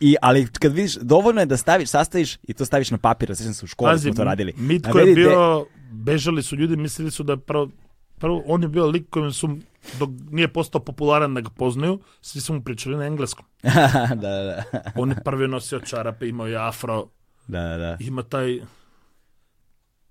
I, 0.00 0.16
ali 0.22 0.46
kad 0.46 0.72
vidiš, 0.72 0.94
dovoljno 0.94 1.40
je 1.40 1.46
da 1.46 1.56
staviš, 1.56 1.88
sastaviš 1.88 2.36
i 2.42 2.52
to 2.54 2.64
staviš 2.64 2.90
na 2.90 2.98
papir, 2.98 3.36
sjećam 3.36 3.54
se 3.54 3.64
u 3.64 3.68
školi 3.68 3.92
Pazi, 3.92 4.08
smo 4.08 4.14
to 4.16 4.24
radili. 4.24 4.54
Mitko 4.56 4.98
je 4.98 5.04
Navedi 5.04 5.22
de- 5.22 5.28
bio, 5.28 5.66
bežali 5.92 6.42
su 6.42 6.56
ljudi, 6.56 6.76
mislili 6.76 7.10
su 7.10 7.22
da 7.22 7.36
prvo, 7.36 7.70
prvo 8.18 8.42
on 8.46 8.62
je 8.62 8.68
bio 8.68 8.86
lik 8.86 9.10
kojem 9.10 9.32
su, 9.32 9.56
dok 9.98 10.10
nije 10.30 10.52
postao 10.52 10.84
popularan 10.84 11.34
da 11.34 11.40
ga 11.40 11.50
poznaju, 11.50 12.00
svi 12.20 12.40
su 12.40 12.54
mu 12.54 12.62
pričali 12.62 12.96
na 12.96 13.04
engleskom. 13.04 13.46
da, 13.62 14.30
da, 14.30 14.64
da, 14.72 14.82
On 14.96 15.10
je 15.10 15.16
prvi 15.24 15.48
nosio 15.48 15.80
čarape, 15.80 16.28
imao 16.28 16.46
je 16.46 16.56
afro, 16.56 17.08
da, 17.48 17.60
da, 17.60 17.76
da. 17.76 17.96
ima 18.00 18.22
taj 18.22 18.60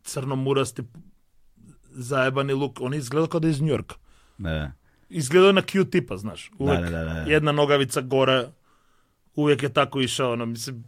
crnomurasti 0.04 0.84
zajebani 1.92 2.54
luk. 2.54 2.82
On 2.82 2.94
je 2.94 2.98
izgledao 3.00 3.28
kao 3.28 3.40
da 3.40 3.48
je 3.48 3.52
iz 3.52 3.62
Njorka. 3.62 3.96
da, 4.38 4.50
da. 4.50 4.72
Izgledao 5.10 5.52
na 5.52 5.62
Q 5.62 5.90
tipa, 5.90 6.18
znaš. 6.18 6.52
Uvek 6.60 6.80
da, 6.82 6.90
da, 6.90 7.04
da. 7.04 7.12
jedna 7.12 7.52
nogavica 7.52 8.02
gore, 8.02 8.48
uvijek 9.40 9.64
je 9.64 9.70
tako 9.70 10.02
išao, 10.02 10.34
ono, 10.34 10.46
mislim, 10.46 10.84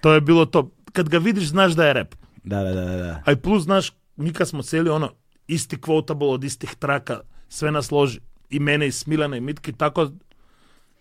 to 0.00 0.12
je 0.12 0.20
bilo 0.20 0.46
to. 0.46 0.70
Kad 0.92 1.08
ga 1.08 1.18
vidiš, 1.18 1.48
znaš 1.48 1.72
da 1.72 1.86
je 1.86 1.92
rap. 1.92 2.14
Da, 2.44 2.62
da, 2.62 2.72
da, 2.72 2.84
da, 2.84 2.96
da. 2.96 3.22
A 3.26 3.32
i 3.32 3.36
plus, 3.36 3.62
znaš, 3.62 3.92
mi 4.16 4.32
kad 4.32 4.48
smo 4.48 4.62
seli, 4.62 4.90
ono, 4.90 5.10
isti 5.46 5.76
quotable 5.76 6.28
od 6.28 6.44
istih 6.44 6.74
traka, 6.74 7.20
sve 7.48 7.72
nas 7.72 7.90
loži. 7.90 8.20
I 8.50 8.58
mene, 8.58 8.86
i 8.86 8.92
Smilana, 8.92 9.36
i 9.36 9.40
Mitki, 9.40 9.72
tako, 9.72 10.10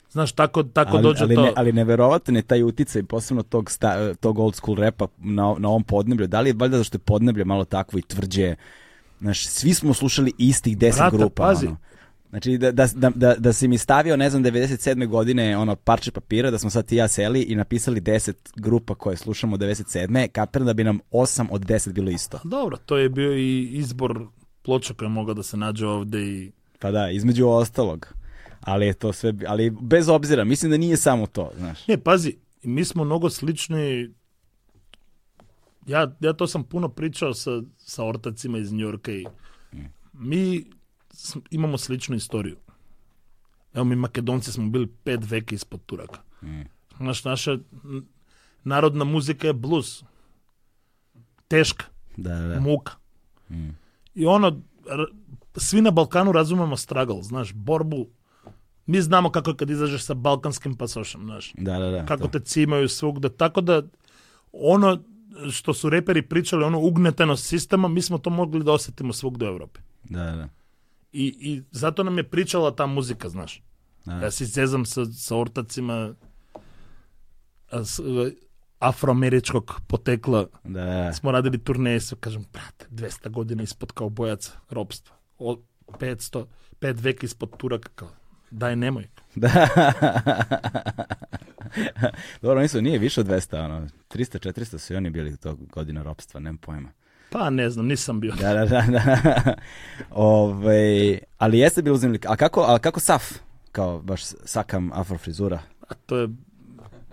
znaš, 0.10 0.32
tako, 0.32 0.64
tako 0.64 0.98
ali, 0.98 1.04
dođe 1.04 1.24
ali, 1.24 1.36
to. 1.36 1.42
ne, 1.42 1.54
ali 1.56 1.74
neverovatan 1.74 2.36
je 2.36 2.42
taj 2.42 2.64
uticaj, 2.64 3.04
posebno 3.04 3.44
tog, 3.44 3.72
sta, 3.72 4.14
tog 4.14 4.40
old 4.40 4.56
school 4.56 4.78
repa 4.78 5.08
na, 5.18 5.56
na 5.58 5.70
ovom 5.70 5.84
podneblju. 5.84 6.28
Da 6.28 6.42
li 6.42 6.50
je 6.50 6.56
valjda 6.58 6.78
zašto 6.78 6.96
je 6.96 7.00
podneblje 7.00 7.46
malo 7.46 7.66
takvo 7.66 8.00
i 8.00 8.02
tvrđe? 8.02 8.56
Znaš, 9.20 9.48
svi 9.48 9.74
smo 9.74 9.94
slušali 9.94 10.34
istih 10.38 10.78
deset 10.78 11.00
Brate, 11.00 11.18
grupa. 11.18 11.44
pazi. 11.44 11.68
Ono. 11.68 11.78
Znači, 12.32 12.58
da, 12.58 12.72
da, 12.72 12.88
da, 12.96 13.10
da, 13.16 13.36
da 13.36 13.54
si 13.54 13.68
mi 13.68 13.78
stavio, 13.78 14.18
ne 14.18 14.30
znam, 14.30 14.44
97. 14.44 15.08
godine 15.08 15.58
ono 15.58 15.76
parče 15.76 16.12
papira, 16.12 16.52
da 16.52 16.58
smo 16.58 16.70
sad 16.70 16.86
ti 16.86 16.96
ja 16.96 17.08
seli 17.08 17.42
i 17.42 17.56
napisali 17.56 18.02
10 18.02 18.34
grupa 18.56 18.96
koje 18.96 19.18
slušamo 19.18 19.58
97. 19.58 20.28
Kapiram 20.28 20.66
da 20.66 20.74
bi 20.74 20.84
nam 20.84 21.00
8 21.12 21.48
od 21.52 21.62
10 21.62 21.92
bilo 21.92 22.12
isto. 22.12 22.40
Dobro, 22.44 22.78
to 22.78 22.98
je 22.98 23.10
bio 23.10 23.38
i 23.38 23.70
izbor 23.72 24.28
ploča 24.62 24.94
koji 24.94 25.06
je 25.06 25.10
mogao 25.10 25.34
da 25.34 25.44
se 25.44 25.58
nađe 25.58 25.88
ovde 25.88 26.22
i... 26.22 26.52
Pa 26.80 26.92
da, 26.92 27.10
između 27.10 27.48
ostalog. 27.48 28.14
ali 28.62 28.86
je 28.86 28.94
to 28.94 29.14
sve, 29.14 29.34
ali 29.48 29.70
bez 29.82 30.10
obzira, 30.10 30.44
mislim 30.44 30.72
da 30.72 30.78
nije 30.78 30.98
samo 30.98 31.28
to, 31.28 31.52
znaš. 31.58 31.88
Ne, 31.88 31.98
pazi, 31.98 32.38
mi 32.64 32.86
smo 32.86 33.04
mnogo 33.04 33.30
slični 33.30 34.10
ja, 35.86 36.16
ja 36.20 36.34
to 36.34 36.48
sam 36.48 36.64
puno 36.64 36.90
pričao 36.90 37.34
sa, 37.34 37.62
sa 37.78 38.06
ortacima 38.06 38.58
iz 38.58 38.74
Njorka 38.74 39.12
i 39.12 39.26
mi 40.14 40.66
имамо 41.52 41.78
слична 41.78 42.18
историја. 42.20 42.58
Ево 43.76 43.86
ми 43.86 43.96
македонци 43.96 44.52
сме 44.52 44.70
били 44.70 44.88
пет 45.04 45.26
веки 45.26 45.56
испод 45.56 45.82
турака. 45.86 46.22
Mm. 46.44 46.68
Наш, 47.00 47.24
наша 47.24 47.60
народна 48.66 49.06
музика 49.06 49.48
е 49.48 49.54
блуз. 49.54 50.04
Тешка. 51.50 51.90
Да, 52.18 52.36
да. 52.48 52.62
Мука. 52.62 52.98
Mm. 53.52 53.72
И 54.16 54.28
оно, 54.28 54.62
сви 55.58 55.82
на 55.82 55.92
Балкану 55.92 56.34
разумемо 56.34 56.78
страгал, 56.78 57.22
знаеш, 57.22 57.54
борбу. 57.54 58.10
Ми 58.88 59.02
знамо 59.02 59.32
како 59.32 59.54
кога 59.56 59.72
изажеш 59.72 60.02
со 60.02 60.16
балканским 60.16 60.76
пасошем, 60.76 61.24
знаеш. 61.26 61.54
Да, 61.58 61.80
да, 61.80 61.92
да. 61.92 62.06
Како 62.06 62.28
да. 62.28 62.40
те 62.40 62.40
цимају 62.40 62.88
свогда, 62.88 63.30
така 63.30 63.62
да 63.62 63.84
оно 64.52 65.00
што 65.50 65.74
су 65.74 65.92
репери 65.92 66.22
причале, 66.22 66.66
оно 66.66 66.82
угнетено 66.82 67.38
система, 67.38 67.90
ми 67.90 68.02
смо 68.02 68.20
то 68.20 68.30
могли 68.30 68.64
да 68.64 68.72
осетимо 68.72 69.14
свугде 69.14 69.46
до 69.46 69.52
Европи. 69.52 69.82
Да, 70.10 70.36
да. 70.36 70.50
I, 71.14 71.26
I 71.40 71.64
zato 71.72 72.04
nam 72.04 72.18
je 72.18 72.30
pričala 72.30 72.76
ta 72.76 72.86
muzika, 72.86 73.30
znaš. 73.30 73.64
Da. 74.06 74.14
Ja 74.14 74.32
se 74.32 74.46
zezam 74.46 74.86
sa, 74.86 75.06
sa 75.06 75.38
ortacima 75.38 76.16
a, 77.72 77.84
s, 77.86 78.00
e, 78.00 78.32
afroameričkog 78.80 79.82
potekla. 79.88 80.48
Da. 80.64 81.14
Smo 81.14 81.32
radili 81.32 81.58
turneje, 81.58 82.00
sve 82.00 82.18
kažem, 82.20 82.46
brate, 82.54 82.86
200 82.90 83.30
godina 83.30 83.64
ispod 83.64 83.92
kao 83.92 84.10
bojaca 84.10 84.52
ropstva. 84.70 85.16
O, 85.38 85.62
500, 85.88 86.46
5 86.82 87.02
veka 87.02 87.26
ispod 87.26 87.58
Turaka, 87.58 87.90
kao, 87.96 88.10
daj 88.52 88.76
nemoj. 88.76 89.08
Da. 89.36 89.68
Dobro, 92.42 92.62
nisu, 92.62 92.82
nije 92.82 93.00
više 93.00 93.22
od 93.22 93.28
200, 93.28 93.66
ono, 93.66 93.88
300, 94.10 94.50
400 94.50 94.78
su 94.78 94.94
i 94.94 94.96
oni 94.96 95.10
bili 95.10 95.38
tog 95.38 95.68
godina 95.68 96.04
ropstva, 96.04 96.40
nemam 96.40 96.58
pojma. 96.58 96.92
Pa 97.32 97.50
ne 97.50 97.70
znam, 97.70 97.86
nisam 97.86 98.20
bio. 98.20 98.34
Da, 98.40 98.54
da, 98.54 98.66
da, 98.66 98.82
da. 98.92 99.54
Ove, 100.10 101.20
ali 101.38 101.60
jeste 101.60 101.82
bilo 101.82 101.96
uzimljiv. 101.96 102.22
A 102.28 102.36
kako, 102.36 102.62
a 102.62 102.80
kako 102.80 103.00
saf? 103.00 103.24
Kao 103.72 104.02
baš 104.02 104.24
sakam 104.46 104.92
afrofrizura. 104.94 105.60
A 105.90 105.94
to 105.94 106.18
je 106.18 106.30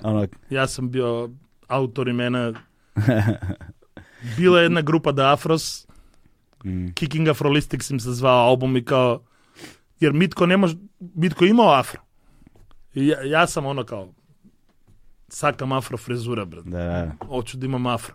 Ono, 0.03 0.27
Ja 0.51 0.67
sam 0.67 0.91
bio 0.91 1.31
autor 1.69 2.09
imena. 2.09 2.53
Bila 4.37 4.59
je 4.59 4.65
jedna 4.65 4.81
grupa 4.81 5.13
The 5.13 5.23
Afros, 5.23 5.87
mm, 6.65 6.89
Kicking 6.95 7.29
Afrolistics 7.29 7.91
im 7.91 8.01
se 8.01 8.13
zvao 8.13 8.49
album 8.49 8.77
i 8.77 8.85
kao, 8.85 9.21
jer 10.01 10.13
Mitko 10.13 10.47
ne 10.47 10.57
može, 10.57 10.77
Mitko 11.01 11.45
je 11.45 11.51
imao 11.51 11.73
afro. 11.75 12.01
I 12.95 13.07
ja, 13.07 13.23
ja 13.23 13.47
sam 13.47 13.67
ono 13.67 13.85
kao, 13.85 14.09
sakam 15.29 15.73
afro 15.73 15.99
frizura, 15.99 16.45
brat. 16.45 16.65
da, 16.65 16.79
da, 16.79 17.27
Hoću 17.27 17.57
da 17.57 17.67
imam 17.67 17.87
afro. 17.87 18.15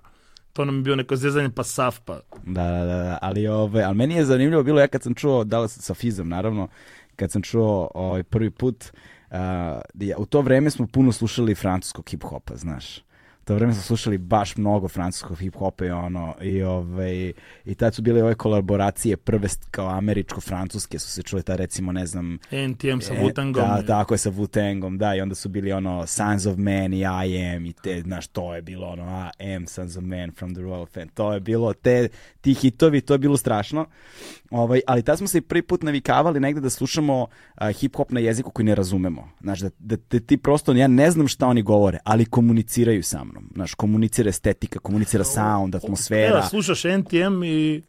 To 0.54 0.66
nam 0.66 0.76
je 0.76 0.82
bio 0.82 0.96
neko 0.96 1.16
zezanje, 1.16 1.50
pa 1.50 1.64
saf, 1.64 2.00
pa... 2.06 2.20
da, 2.46 2.64
da, 2.64 2.86
da, 2.86 3.18
ali, 3.22 3.48
ove, 3.48 3.84
ali 3.84 3.96
meni 3.96 4.16
je 4.16 4.26
zanimljivo 4.26 4.64
bilo, 4.64 4.80
ja 4.80 4.88
kad 4.88 5.04
sam 5.04 5.14
čuo, 5.16 5.44
da 5.44 5.60
li 5.60 5.70
sa 5.70 5.94
Fizom, 5.94 6.30
naravno, 6.30 6.68
kad 7.16 7.32
sam 7.32 7.42
čuo 7.42 7.92
ovaj, 7.96 8.24
prvi 8.24 8.50
put, 8.50 8.86
ja- 9.94 10.18
u 10.18 10.26
to 10.26 10.42
vreme 10.42 10.70
smo 10.70 10.88
puno 10.88 11.12
slušali 11.12 11.56
francuskog 11.56 12.06
hip-hopa, 12.06 12.56
znaš. 12.56 13.00
To 13.44 13.56
vreme 13.56 13.74
smo 13.74 13.82
slušali 13.84 14.18
baš 14.18 14.58
mnogo 14.58 14.88
francuskog 14.88 15.38
hip-hopa 15.38 15.86
i 15.86 15.90
ono, 15.90 16.36
i, 16.42 16.64
ovaj, 16.64 17.34
i 17.66 17.76
tad 17.76 17.96
su 17.96 18.02
bile 18.02 18.24
ove 18.24 18.36
kolaboracije 18.36 19.18
prve 19.18 19.48
kao 19.72 19.88
američko-francuske 19.88 21.00
su 21.00 21.10
se 21.10 21.24
čule, 21.24 21.42
ta 21.42 21.56
recimo, 21.56 21.92
ne 21.92 22.06
znam, 22.06 22.38
NTM 22.52 23.00
sa 23.00 23.14
E, 23.14 23.18
Wu-Tangom. 23.18 23.54
Da, 23.54 23.84
tako 23.88 24.14
je 24.14 24.18
sa 24.18 24.32
Wu-Tangom, 24.32 24.98
da, 24.98 25.16
i 25.16 25.22
onda 25.22 25.36
su 25.36 25.50
bili 25.50 25.72
ono 25.72 26.08
Sons 26.08 26.46
of 26.46 26.58
Man 26.58 26.94
i 26.94 27.00
I 27.00 27.46
Am 27.56 27.66
i 27.66 27.74
te, 27.74 28.02
znaš, 28.02 28.28
to 28.28 28.56
je 28.56 28.62
bilo 28.62 28.88
ono 28.88 29.32
I 29.40 29.54
Am 29.54 29.68
Sons 29.68 29.98
of 29.98 30.04
Man 30.04 30.32
from 30.32 30.54
the 30.54 30.62
Royal 30.62 30.88
Fan, 30.94 31.08
to 31.08 31.34
je 31.34 31.40
bilo, 31.40 31.74
te, 31.74 32.08
ti 32.42 32.54
hitovi, 32.54 33.02
to 33.02 33.14
je 33.14 33.18
bilo 33.18 33.38
strašno, 33.38 33.86
ovaj, 34.52 34.82
ali 34.88 35.04
tad 35.04 35.18
smo 35.18 35.28
se 35.28 35.42
prvi 35.42 35.62
put 35.62 35.84
navikavali 35.84 36.40
negde 36.40 36.62
da 36.62 36.70
slušamo 36.70 37.28
hip-hop 37.72 38.06
na 38.10 38.20
jeziku 38.20 38.52
koji 38.52 38.66
ne 38.66 38.76
razumemo, 38.76 39.30
znaš, 39.42 39.60
da, 39.60 39.70
da, 39.80 39.96
da 40.10 40.20
ti 40.20 40.38
prosto, 40.38 40.74
ja 40.74 40.88
ne 40.88 41.12
znam 41.12 41.28
šta 41.28 41.48
oni 41.48 41.62
govore, 41.62 41.98
ali 42.04 42.26
komuniciraju 42.26 43.04
sa 43.04 43.24
mnom, 43.24 43.50
znaš, 43.54 43.74
komunicira 43.74 44.30
estetika, 44.30 44.80
komunicira 44.80 45.24
sound, 45.24 45.76
atmosfera, 45.76 46.38
Evo, 46.38 46.42
slušaš 46.50 46.84
NTM 46.84 47.44
i 47.44 47.82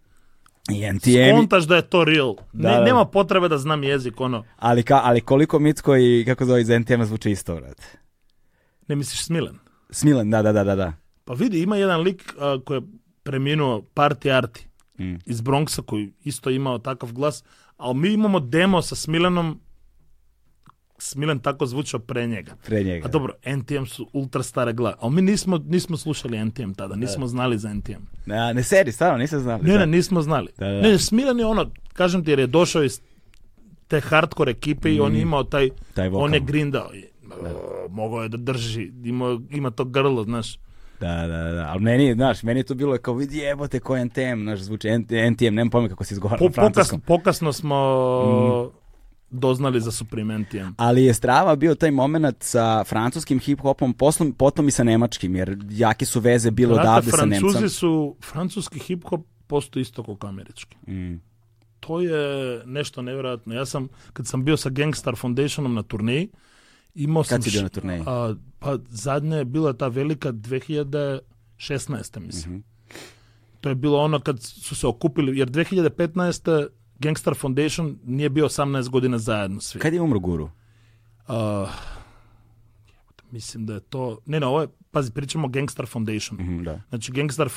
i 0.71 0.93
NTM, 0.93 1.37
skontaš 1.37 1.65
da 1.65 1.77
je 1.77 1.83
to 1.83 2.05
real. 2.05 2.35
Da, 2.53 2.71
ne, 2.71 2.79
da. 2.79 2.85
nema 2.85 3.05
potrebe 3.05 3.49
da 3.49 3.59
znam 3.59 3.85
jezik, 3.85 4.21
ono. 4.21 4.45
ali, 4.57 4.83
ka, 4.83 5.01
ali 5.05 5.21
koliko 5.21 5.59
Mitko 5.59 5.97
i, 5.97 6.25
kako 6.27 6.45
zove, 6.45 6.61
iz 6.61 6.69
NTM-a 6.69 7.05
zvuče 7.05 7.31
isto, 7.31 7.55
brate. 7.57 7.99
Ne 8.89 8.97
misliš 8.97 9.25
Smilen? 9.25 9.59
Smilen, 9.91 10.31
da, 10.31 10.43
da, 10.43 10.53
da, 10.53 10.65
da, 10.65 10.75
da. 10.75 10.93
Pa 11.25 11.35
vidi, 11.35 11.63
ima 11.63 11.77
jedan 11.77 12.01
lik 12.01 12.35
a, 12.39 12.59
koji 12.65 12.79
je 12.79 12.83
preminuo 13.23 13.83
Party 13.95 14.37
Arti 14.37 14.69
Mm. 14.99 15.15
iz 15.27 15.41
Bronxa 15.41 15.83
koji 15.83 16.13
isto 16.25 16.51
imao 16.51 16.79
takav 16.79 17.13
glas, 17.13 17.45
ali 17.77 17.95
mi 17.95 18.13
imamo 18.13 18.41
demo 18.41 18.83
sa 18.83 18.95
Smilenom 18.95 19.61
Smilen 20.99 21.39
tako 21.39 21.67
zvučao 21.67 22.01
pre 22.01 22.27
njega. 22.27 22.53
Pre 22.67 22.85
njega. 22.85 23.07
A 23.07 23.11
dobro, 23.11 23.33
NTM 23.49 23.85
su 23.85 24.09
ultra 24.13 24.43
stare 24.43 24.73
glave, 24.73 24.97
ali 25.01 25.13
mi 25.13 25.23
nismo, 25.23 25.59
nismo 25.59 25.97
slušali 25.97 26.39
NTM 26.41 26.73
tada, 26.73 26.97
nismo 26.97 27.27
znali 27.27 27.59
za 27.59 27.69
NTM. 27.71 28.03
Ne, 28.27 28.55
ne 28.55 28.63
seri, 28.63 28.93
stvarno, 28.93 29.19
nisam 29.19 29.41
znao. 29.41 29.59
Ne, 29.59 29.79
ne, 29.79 29.87
nismo 29.87 30.23
znali. 30.23 30.49
Da, 30.59 30.67
da. 30.67 30.81
Ne, 30.81 30.99
Smilen 30.99 31.39
je 31.39 31.47
ono, 31.47 31.71
kažem 31.93 32.25
ti, 32.25 32.31
jer 32.31 32.39
je 32.39 32.47
došao 32.47 32.83
iz 32.83 33.01
te 33.89 34.01
hardcore 34.01 34.51
ekipe 34.51 34.91
i 34.91 35.01
on 35.01 35.15
je 35.15 35.23
imao 35.23 35.45
taj, 35.45 35.67
Mm. 35.67 35.71
Taj 35.95 36.09
vokal. 36.09 36.25
on 36.25 36.35
je 36.35 36.41
grindao. 36.41 36.95
I, 36.95 37.05
mogao 37.91 38.23
je 38.23 38.29
da 38.29 38.37
drži, 38.37 38.93
ima, 39.05 39.41
ima 39.51 39.71
to 39.71 39.85
grlo, 39.85 40.25
znaš. 40.25 40.57
Da, 41.01 41.17
da, 41.17 41.43
da, 41.45 41.67
ali 41.69 41.81
meni, 41.83 42.15
znaš, 42.15 42.43
meni 42.43 42.61
je 42.61 42.65
to 42.65 42.75
bilo 42.75 42.99
kao, 42.99 43.15
vidi 43.15 43.39
jebote 43.39 43.81
ko 43.81 43.97
je 43.97 44.05
NTM, 44.05 44.43
znaš, 44.43 44.59
zvuči 44.61 44.89
NTM, 45.31 45.45
nemam 45.45 45.71
pojma 45.71 45.89
kako 45.89 46.05
se 46.05 46.15
izgovara 46.15 46.39
Po, 46.39 46.45
na 46.45 46.51
francuskom. 46.53 47.01
pokasno 47.01 47.53
smo 47.53 47.77
doznali 49.35 49.81
za 49.81 49.91
Supreme 49.91 50.39
NTM. 50.39 50.75
Ali 50.77 51.05
je 51.05 51.15
strava 51.15 51.57
bio 51.57 51.75
taj 51.75 51.91
moment 51.91 52.37
sa 52.41 52.85
francuskim 52.85 53.41
hip-hopom, 53.41 53.93
poslom, 53.93 54.33
potom 54.33 54.69
i 54.69 54.71
sa 54.71 54.85
nemačkim, 54.85 55.37
jer 55.37 55.59
jake 55.71 56.07
su 56.07 56.21
veze 56.21 56.51
bile 56.51 56.75
Brate, 56.75 56.89
odavde 56.89 57.11
sa 57.11 57.17
Francuzi 57.17 57.55
Nemcem. 57.55 57.69
su, 57.69 58.17
francuski 58.23 58.79
hip-hop 58.79 59.23
postoji 59.47 59.83
isto 59.83 60.03
kao 60.03 60.29
američki. 60.29 60.77
Mm. 60.87 61.21
To 61.81 62.01
je 62.01 62.63
nešto 62.67 63.03
nevjerojatno. 63.03 63.55
Ja 63.55 63.67
sam, 63.67 63.89
kad 64.13 64.27
sam 64.27 64.45
bio 64.45 64.57
sa 64.57 64.69
Gangstar 64.71 65.17
Foundationom 65.17 65.75
na 65.75 65.83
turneji, 65.83 66.29
imao 66.95 67.25
sam... 67.25 67.37
Kad 67.37 67.45
si 67.45 67.51
bio 67.51 67.63
na 67.63 67.69
turneji? 67.69 68.03
A, 68.07 68.35
pa 68.59 68.79
zadnja 68.89 69.37
je 69.37 69.45
bila 69.45 69.73
ta 69.73 69.89
velika 69.89 70.33
2016. 70.33 71.21
mislim. 72.21 72.55
Mhm. 72.55 72.63
To 73.61 73.69
je 73.69 73.75
bilo 73.75 73.99
ono 73.99 74.21
kad 74.21 74.43
su 74.43 74.75
se 74.75 74.87
okupili, 74.87 75.39
jer 75.39 75.49
2015. 75.49 76.67
Gangster 77.03 77.35
Foundation 77.35 77.97
ние 78.07 78.29
био 78.29 78.49
18 78.49 78.91
година 78.91 79.19
заедно 79.19 79.61
сви. 79.61 79.79
Каде 79.79 80.01
умр 80.01 80.17
Гуру? 80.17 80.49
Uh, 81.29 81.69
мислам 83.33 83.65
да 83.67 83.77
е 83.77 83.81
то... 83.81 84.19
Не, 84.27 84.41
не, 84.41 84.47
ово 84.47 84.63
е, 84.63 84.69
пази, 84.93 85.13
причамо 85.13 85.49
Gangster 85.49 85.87
Foundation. 85.87 86.33
Mm 86.33 86.49
-hmm, 86.49 86.63
да. 86.63 86.81
Значи, 86.89 87.13
Gangster 87.13 87.49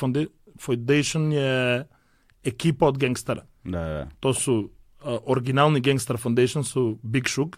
Foundation 0.58 1.34
е 1.34 1.84
екипа 2.44 2.86
од 2.86 2.98
гангстера. 2.98 3.42
Да, 3.64 3.70
да. 3.78 3.88
да. 3.88 4.08
То 4.20 4.34
су 4.34 4.50
uh, 4.50 5.20
оригинални 5.26 5.82
Gangster 5.82 6.16
Foundation 6.16 6.62
су 6.62 6.98
Big 7.06 7.28
Shug, 7.28 7.56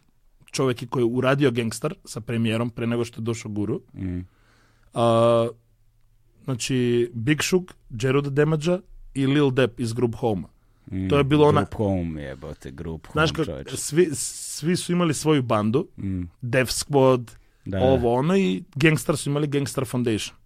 човеки 0.50 0.86
кој 0.86 1.04
урадио 1.04 1.52
гангстер 1.52 1.96
са 2.04 2.20
премиером 2.20 2.70
пре 2.70 2.86
него 2.86 3.04
што 3.04 3.22
дошо 3.22 3.48
Гуру. 3.48 3.80
Mm 3.94 4.02
-hmm. 4.02 4.24
uh, 4.94 5.50
значи, 6.44 7.10
Big 7.16 7.38
Shug, 7.38 7.72
Джерод 7.96 8.34
Демаджа 8.34 8.82
и 9.14 9.26
Lil 9.26 9.50
Depp 9.50 9.80
из 9.80 9.94
Group 9.94 10.20
Home. 10.20 10.44
Mm. 10.91 11.09
To 11.09 11.18
je 11.18 11.24
bilo 11.24 11.47
ona- 11.47 11.61
Group 11.61 11.74
home, 11.74 12.22
jebote, 12.22 12.70
group 12.70 13.07
home, 13.07 13.12
Znaš, 13.14 13.30
kako, 13.32 13.76
svi, 13.76 14.09
svi 14.14 14.76
su 14.76 14.93
imali 14.93 15.14
svoju 15.14 15.43
bandu, 15.43 15.88
Mm. 15.97 16.22
Def 16.43 16.68
Squad, 16.70 17.30
Da, 17.64 17.78
ovo 17.80 18.14
ono 18.14 18.36
i 18.36 18.64
Gangstar 18.74 19.16
su 19.16 19.30
imali 19.30 19.47
Gangstar 19.47 19.84
Foundation. 19.84 20.36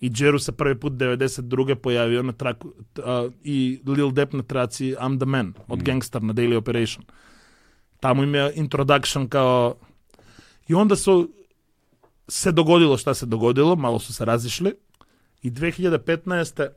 I 0.00 0.10
Jeru 0.14 0.38
se 0.38 0.52
prvi 0.52 0.80
put 0.80 0.92
92. 0.92 1.74
pojavio 1.74 2.22
na 2.22 2.32
traku 2.32 2.72
a, 2.96 3.28
i 3.42 3.80
Lil 3.86 4.10
Depp 4.10 4.32
na 4.32 4.42
traci 4.42 4.94
I'm 4.94 5.18
the 5.18 5.26
Man 5.26 5.54
od 5.68 5.82
Gangstar 5.82 6.22
na 6.22 6.32
Daily 6.32 6.56
Operation. 6.56 7.04
Tamo 8.00 8.22
im 8.22 8.34
je 8.34 8.52
introduction 8.54 9.28
kao 9.28 9.74
i 10.68 10.74
onda 10.74 10.96
su 10.96 11.30
se 12.28 12.52
dogodilo 12.52 12.96
šta 12.96 13.14
se 13.14 13.26
dogodilo, 13.26 13.76
malo 13.76 13.98
su 13.98 14.14
se 14.14 14.24
razišli 14.24 14.72
i 15.42 15.50
2015. 15.50 16.68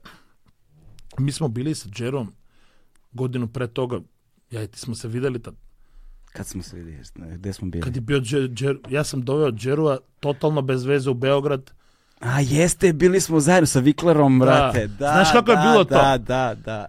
mi 1.17 1.31
smo 1.31 1.47
bili 1.47 1.75
sa 1.75 1.89
Jerom 1.97 2.31
godinu 3.11 3.47
pre 3.47 3.67
toga, 3.67 3.99
ja 4.51 4.63
i 4.63 4.67
ti 4.67 4.79
smo 4.79 4.95
se 4.95 5.07
videli 5.07 5.41
tad. 5.41 5.55
Kad 6.33 6.47
smo 6.47 6.63
se 6.63 6.75
vidjeli, 6.75 7.03
gde 7.15 7.53
smo 7.53 7.69
bili? 7.69 7.83
Kad 7.83 7.95
je 7.95 8.01
bio 8.01 8.19
Džer, 8.19 8.49
Džer- 8.49 8.77
ja 8.89 9.03
sam 9.03 9.21
doveo 9.21 9.51
Džerua 9.51 9.97
totalno 10.19 10.61
bez 10.61 10.85
veze 10.85 11.09
u 11.09 11.13
Beograd. 11.13 11.71
A 12.19 12.39
jeste, 12.41 12.93
bili 12.93 13.21
smo 13.21 13.39
zajedno 13.39 13.67
sa 13.67 13.79
Viklarom, 13.79 14.39
brate. 14.39 14.87
Da, 14.87 14.95
Znaš 14.95 15.31
kako 15.31 15.51
je 15.51 15.57
da, 15.57 15.61
bilo 15.61 15.83
to? 15.83 15.95
Da, 15.95 16.17
da, 16.17 16.55
da. 16.65 16.85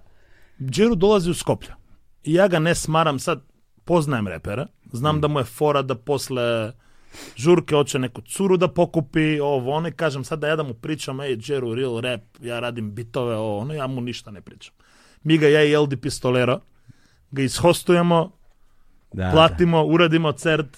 Džeru 0.71 0.95
dolazi 0.95 1.31
u 1.31 1.35
Skoplja. 1.35 1.77
I 2.25 2.35
ja 2.35 2.49
ga 2.49 2.59
ne 2.59 2.75
smaram 2.75 3.19
sad, 3.19 3.43
poznajem 3.85 4.29
repera, 4.29 4.67
Znam 4.93 5.21
da 5.21 5.29
mu 5.29 5.39
je 5.39 5.45
fora 5.45 5.83
da 5.83 5.95
posle 5.95 6.73
žurke 7.37 7.75
hoće 7.75 7.99
neku 7.99 8.21
curu 8.23 8.57
da 8.57 8.69
pokupi, 8.69 9.41
ovo, 9.41 9.73
ono, 9.73 9.89
i 9.89 9.93
kažem 9.93 10.25
sad 10.25 10.39
da 10.39 10.49
ja 10.49 10.57
da 10.57 10.63
mu 10.63 10.75
pričam, 10.75 11.21
ej, 11.21 11.39
Jeru, 11.47 11.75
real 11.75 12.01
rap, 12.01 12.21
ja 12.41 12.61
radim 12.61 12.95
bitove, 12.95 13.37
ovo, 13.37 13.59
ono, 13.59 13.75
ja 13.75 13.87
mu 13.87 14.01
ništa 14.01 14.31
ne 14.31 14.41
pričam. 14.41 14.75
Mi 15.25 15.39
ga, 15.39 15.49
ja 15.49 15.65
i 15.65 15.73
Eldi 15.73 15.97
Pistolero, 15.97 16.61
ga 17.31 17.43
ishostujemo, 17.43 18.33
Da, 19.13 19.31
platimo, 19.33 19.85
uradimo 19.85 20.33
cert, 20.33 20.77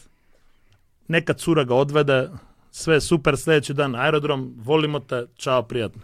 neka 1.08 1.34
cura 1.34 1.64
ga 1.64 1.74
odvede, 1.74 2.28
sve 2.70 3.00
super, 3.00 3.36
sljedeći 3.36 3.74
dan 3.74 3.94
aerodrom, 3.94 4.54
volimo 4.56 5.00
te, 5.00 5.26
čao, 5.36 5.62
prijatno. 5.62 6.02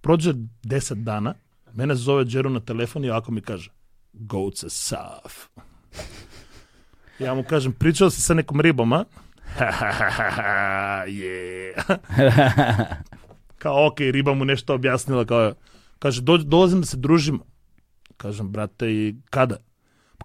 Prođe 0.00 0.32
deset 0.62 0.98
dana, 0.98 1.34
mene 1.72 1.94
zove 1.94 2.24
Džeru 2.24 2.50
na 2.50 2.60
telefon 2.60 3.04
i 3.04 3.10
ovako 3.10 3.32
mi 3.32 3.40
kaže, 3.40 3.70
Goce 4.12 4.70
sav. 4.70 5.32
Ja 7.18 7.34
mu 7.34 7.42
kažem, 7.42 7.72
pričao 7.72 8.10
si 8.10 8.22
sa 8.22 8.34
nekom 8.34 8.60
ribom, 8.60 8.92
a? 8.92 9.04
je. 11.06 11.74
kao, 13.62 13.86
ok, 13.86 13.98
riba 14.00 14.34
mu 14.34 14.44
nešto 14.44 14.74
objasnila, 14.74 15.24
kao, 15.24 15.52
kaže, 15.98 16.22
"Do- 16.22 16.36
dolazim 16.38 16.80
da 16.80 16.86
se 16.86 16.96
družimo. 16.96 17.38
Kažem, 18.16 18.48
brate, 18.52 18.90
i 18.92 19.14
kada? 19.30 19.56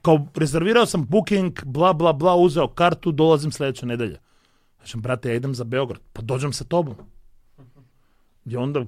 Kao, 0.02 0.28
rezervirao 0.36 0.86
sam 0.86 1.06
booking, 1.06 1.60
bla, 1.66 1.94
bla, 1.94 2.14
bla, 2.14 2.36
uzeo 2.36 2.68
kartu, 2.68 3.12
dolazim 3.12 3.52
sljedeće 3.52 3.86
nedelje. 3.86 4.20
Kažem, 4.80 5.02
brate, 5.02 5.30
ja 5.30 5.36
idem 5.36 5.56
za 5.56 5.64
Beograd, 5.64 6.02
pa 6.14 6.22
dođem 6.22 6.54
sa 6.54 6.64
tobom. 6.64 6.96
I 8.46 8.58
onda, 8.58 8.86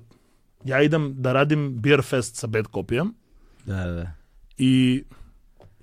ja 0.63 0.81
idem 0.81 1.13
da 1.17 1.33
radim 1.33 1.75
beer 1.79 2.01
fest 2.03 2.35
sa 2.35 2.47
Bad 2.47 2.67
Kopijom 2.67 3.15
Da, 3.65 3.75
da, 3.75 3.91
da. 3.91 4.11
i 4.57 5.03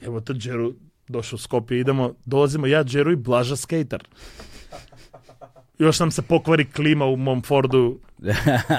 evo 0.01 0.21
te 0.21 0.33
Džeru 0.35 0.75
došao 1.09 1.35
u 1.37 1.39
Skopje, 1.39 1.81
idemo, 1.81 2.15
dolazimo 2.25 2.67
ja, 2.67 2.85
Džeru 2.85 3.13
i 3.13 3.17
Blaža 3.17 3.57
skater. 3.57 4.05
Još 5.83 6.01
nam 6.01 6.11
se 6.11 6.23
pokvari 6.23 6.65
klima 6.67 7.07
u 7.07 7.17
mom 7.17 7.43
Fordu, 7.43 7.99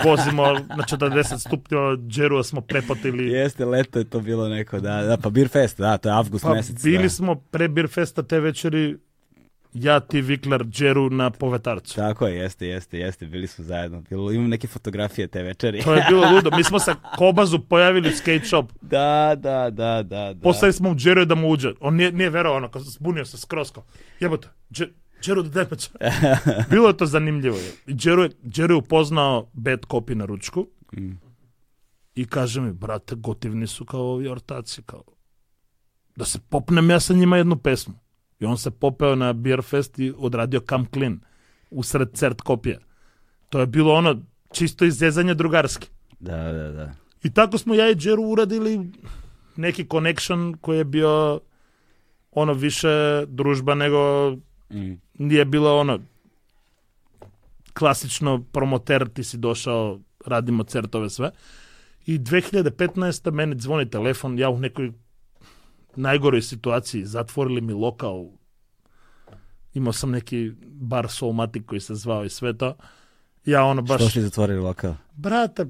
vozimo 0.05 0.43
na 0.53 0.83
40 0.87 1.37
stupnjeva, 1.39 1.97
Džerua 1.99 2.43
smo 2.43 2.61
prepotili. 2.61 3.27
Jeste, 3.27 3.65
leto 3.65 3.99
je 3.99 4.05
to 4.05 4.19
bilo 4.19 4.49
neko, 4.49 4.79
da, 4.79 5.01
da, 5.01 5.17
pa 5.17 5.29
Beer 5.29 5.47
Fest, 5.49 5.77
da, 5.77 5.97
to 5.97 6.09
je 6.09 6.15
avgust 6.15 6.43
Pa 6.43 6.53
mesec. 6.53 6.83
bili 6.83 7.03
da. 7.03 7.09
smo 7.09 7.35
pre 7.35 7.67
Beer 7.67 7.87
Festa 7.89 8.23
te 8.23 8.39
večeri, 8.39 8.97
ja, 9.73 9.99
ti, 9.99 10.21
Viklar, 10.21 10.63
Džeru 10.63 11.09
na 11.09 11.29
povetarcu. 11.29 11.95
Tako 11.95 12.27
je, 12.27 12.35
jeste, 12.35 12.67
jeste, 12.67 12.99
jeste, 12.99 13.25
bili 13.25 13.47
smo 13.47 13.65
zajedno. 13.65 14.01
Bilo, 14.01 14.31
imam 14.31 14.49
neke 14.49 14.67
fotografije 14.67 15.27
te 15.27 15.43
večeri. 15.43 15.81
To 15.81 15.93
je 15.93 16.05
bilo 16.09 16.31
ludo. 16.31 16.51
Mi 16.51 16.63
smo 16.63 16.79
se 16.79 16.91
Kobazu 17.17 17.59
pojavili 17.59 18.09
u 18.09 18.13
skate 18.13 18.45
shop. 18.45 18.71
da, 18.81 19.35
da, 19.37 19.69
da, 19.69 20.03
da, 20.03 20.33
da. 20.33 20.39
Poslali 20.41 20.73
smo 20.73 20.89
mu 20.89 20.95
Džeru 20.95 21.25
da 21.25 21.35
mu 21.35 21.49
uđe. 21.49 21.71
On 21.79 21.95
nije, 21.95 22.11
nije 22.11 22.29
verovao, 22.29 22.57
ono, 22.57 22.69
zbunio 22.75 23.25
se 23.25 23.37
skroz 23.37 23.71
kao, 23.71 23.83
jebote, 24.19 24.47
Dže- 24.71 24.71
Džeru 24.71 24.93
da 25.25 25.49
depeća. 25.49 25.89
Bilo 26.71 26.87
je 26.87 26.97
to 26.97 27.05
zanimljivo. 27.05 27.57
Džeru 27.87 28.23
je, 28.23 28.29
Džeru 28.47 28.73
je 28.73 28.77
upoznao 28.77 29.49
bad 29.53 29.79
copy 29.79 30.13
na 30.15 30.25
ručku 30.25 30.67
Mm. 30.97 31.11
i 32.15 32.25
kaže 32.25 32.61
mi, 32.61 32.73
brate, 32.73 33.15
gotivni 33.15 33.67
su 33.67 33.85
kao 33.85 34.01
ovi 34.01 34.27
ortaci, 34.27 34.81
kao, 34.85 35.03
da 36.15 36.25
se 36.25 36.39
popnem 36.49 36.89
ja 36.89 36.99
sa 36.99 37.13
njima 37.13 37.37
jednu 37.37 37.55
pesmu. 37.57 37.93
I 38.39 38.45
on 38.45 38.57
se 38.57 38.71
popeo 38.71 39.15
na 39.15 39.33
Beer 39.33 39.61
Fest 39.61 39.99
i 39.99 40.13
odradio 40.17 40.61
Come 40.69 40.85
Clean 40.93 41.19
usred 41.71 42.09
cert 42.13 42.41
kopije. 42.41 42.79
To 43.49 43.59
je 43.59 43.65
bilo 43.65 43.93
ono, 43.93 44.21
čisto 44.51 44.85
izjezanje 44.85 45.33
drugarski. 45.33 45.87
Da, 46.19 46.51
da, 46.51 46.71
da. 46.71 46.93
I 47.23 47.33
tako 47.33 47.57
smo 47.57 47.73
ja 47.73 47.89
i 47.89 47.95
Džeru 47.95 48.23
uradili 48.23 48.91
neki 49.55 49.85
connection 49.91 50.53
koji 50.61 50.77
je 50.77 50.83
bio 50.85 51.39
ono 52.31 52.53
više 52.53 53.25
družba 53.27 53.75
nego 53.75 54.31
Mm. 54.73 55.01
nije 55.13 55.45
bilo 55.45 55.79
ono 55.79 55.99
klasično 57.73 58.43
promoter, 58.51 59.09
ti 59.09 59.23
si 59.23 59.37
došao, 59.37 59.99
radimo 60.25 60.63
certove 60.63 61.09
sve. 61.09 61.31
I 62.05 62.19
2015. 62.19 63.31
meni 63.31 63.59
zvoni 63.59 63.89
telefon, 63.89 64.39
ja 64.39 64.49
u 64.49 64.59
nekoj 64.59 64.91
najgoroj 65.95 66.41
situaciji, 66.41 67.05
zatvorili 67.05 67.61
mi 67.61 67.73
lokal, 67.73 68.25
imao 69.73 69.93
sam 69.93 70.11
neki 70.11 70.51
bar 70.65 71.09
Soulmatic 71.09 71.63
koji 71.65 71.81
se 71.81 71.95
zvao 71.95 72.25
i 72.25 72.29
sve 72.29 72.57
to. 72.57 72.75
Ja 73.45 73.63
ono 73.63 73.81
baš... 73.81 74.01
Što 74.01 74.09
si 74.09 74.21
zatvorili 74.21 74.59
lokal? 74.59 74.93
Brate, 75.13 75.65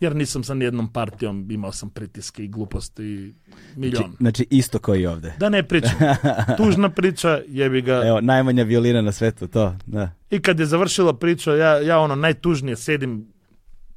jer 0.00 0.16
nisam 0.16 0.44
sa 0.44 0.54
nijednom 0.54 0.92
partijom, 0.92 1.50
imao 1.50 1.72
sam 1.72 1.90
pritiske 1.90 2.44
i 2.44 2.48
gluposti 2.48 3.04
i 3.04 3.34
milion. 3.76 4.02
Znači, 4.02 4.16
znači 4.20 4.46
isto 4.50 4.78
kao 4.78 4.96
i 4.96 5.06
ovde. 5.06 5.34
Da 5.38 5.48
ne 5.48 5.62
pričam. 5.62 5.98
Tužna 6.58 6.90
priča, 6.90 7.40
jebi 7.48 7.82
ga. 7.82 8.02
Evo, 8.06 8.20
najmanja 8.20 8.62
violina 8.62 9.02
na 9.02 9.12
svetu, 9.12 9.46
to, 9.46 9.76
da. 9.86 10.10
I 10.30 10.42
kad 10.42 10.60
je 10.60 10.66
završila 10.66 11.18
priča, 11.18 11.54
ja, 11.54 11.78
ja 11.78 11.98
ono 11.98 12.14
najtužnije 12.14 12.76
sedim 12.76 13.32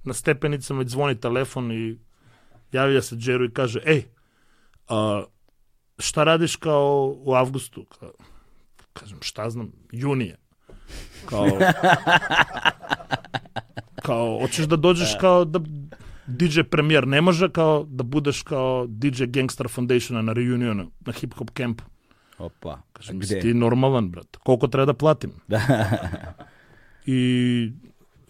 na 0.03 0.13
stepenicama 0.13 0.81
i 0.81 0.87
zvoni 0.87 1.19
telefon 1.19 1.71
i 1.71 1.97
javlja 2.71 3.01
se 3.01 3.15
Džeru 3.15 3.45
i 3.45 3.53
kaže, 3.53 3.79
ej, 3.85 4.03
a, 4.87 5.23
šta 5.99 6.23
radiš 6.23 6.55
kao 6.55 7.15
u 7.17 7.33
avgustu? 7.33 7.85
Kao, 7.99 8.11
kažem, 8.93 9.17
šta 9.21 9.49
znam, 9.49 9.71
junije. 9.91 10.37
Kao, 11.25 11.47
kao, 14.01 14.39
hoćeš 14.41 14.65
da 14.65 14.75
dođeš 14.75 15.15
kao 15.19 15.45
da 15.45 15.59
DJ 16.27 16.61
premijer 16.61 17.07
ne 17.07 17.21
može 17.21 17.49
kao 17.49 17.85
da 17.89 18.03
budeš 18.03 18.41
kao 18.41 18.85
DJ 18.89 19.23
Gangstar 19.25 19.67
Foundationa 19.69 20.21
na 20.21 20.33
reunionu, 20.33 20.91
na 20.99 21.13
hip 21.13 21.33
hop 21.33 21.49
campu. 21.57 21.83
Opa. 22.37 22.81
Kažem, 22.93 23.19
Gde? 23.19 23.39
ti 23.39 23.53
normalan, 23.53 24.11
brate? 24.11 24.39
Koliko 24.43 24.67
treba 24.67 24.85
da 24.85 24.93
platim? 24.93 25.31
Da. 25.47 25.61
I 27.05 27.71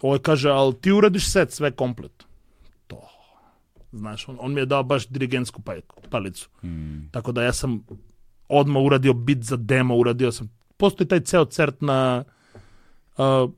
ovaj 0.02 0.18
kaže, 0.18 0.50
ali 0.50 0.74
ti 0.74 0.92
uradiš 0.92 1.32
set 1.32 1.52
sve 1.52 1.70
komplet. 1.70 2.24
To. 2.86 3.08
Znaš, 3.92 4.28
on, 4.28 4.36
on 4.40 4.54
mi 4.54 4.60
je 4.60 4.66
dao 4.66 4.82
baš 4.82 5.08
dirigentsku 5.08 5.62
pa- 5.62 6.08
palicu. 6.10 6.48
Mm. 6.62 7.08
Tako 7.10 7.32
da 7.32 7.42
ja 7.42 7.52
sam 7.52 7.84
odmah 8.48 8.82
uradio 8.82 9.12
bit 9.12 9.42
za 9.42 9.56
demo, 9.56 9.96
uradio 9.96 10.32
sam... 10.32 10.50
Postoji 10.76 11.08
taj 11.08 11.20
ceo 11.20 11.44
cert 11.44 11.80
na, 11.80 12.24
a, 13.16 13.48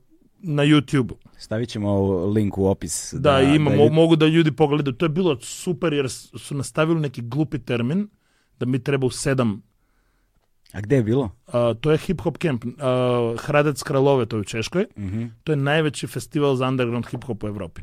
na 0.47 0.63
YouTube. 0.63 1.13
Stavit 1.37 1.69
ćemo 1.69 2.15
link 2.25 2.57
u 2.57 2.65
opis. 2.67 3.13
Da, 3.13 3.41
i 3.41 3.55
ima, 3.55 3.69
da 3.71 3.77
mo- 3.77 3.91
mogu 3.91 4.15
da 4.15 4.25
ljudi 4.27 4.51
pogledaju. 4.51 4.95
To 4.95 5.05
je 5.05 5.09
bilo 5.09 5.39
super 5.39 5.93
jer 5.93 6.09
su 6.09 6.55
nastavili 6.55 6.99
neki 6.99 7.21
glupi 7.21 7.59
termin 7.59 8.09
da 8.59 8.65
mi 8.65 8.83
treba 8.83 9.07
u 9.07 9.09
sedam 9.09 9.63
A 10.73 10.81
gde 10.81 10.95
je 10.95 11.03
bilo? 11.03 11.29
a, 11.47 11.73
to 11.81 11.91
je 11.91 11.97
hip 11.97 12.21
hop 12.21 12.37
camp. 12.37 12.65
a, 12.79 13.35
Hradec 13.39 13.83
Kralove, 13.83 14.25
to 14.25 14.35
je 14.35 14.41
u 14.41 14.43
Češkoj. 14.43 14.85
Mhm. 14.97 15.25
To 15.43 15.51
je 15.51 15.55
najveći 15.55 16.07
festival 16.07 16.55
za 16.55 16.67
underground 16.67 17.05
hip 17.07 17.23
hop 17.23 17.43
u 17.43 17.47
Evropi. 17.47 17.81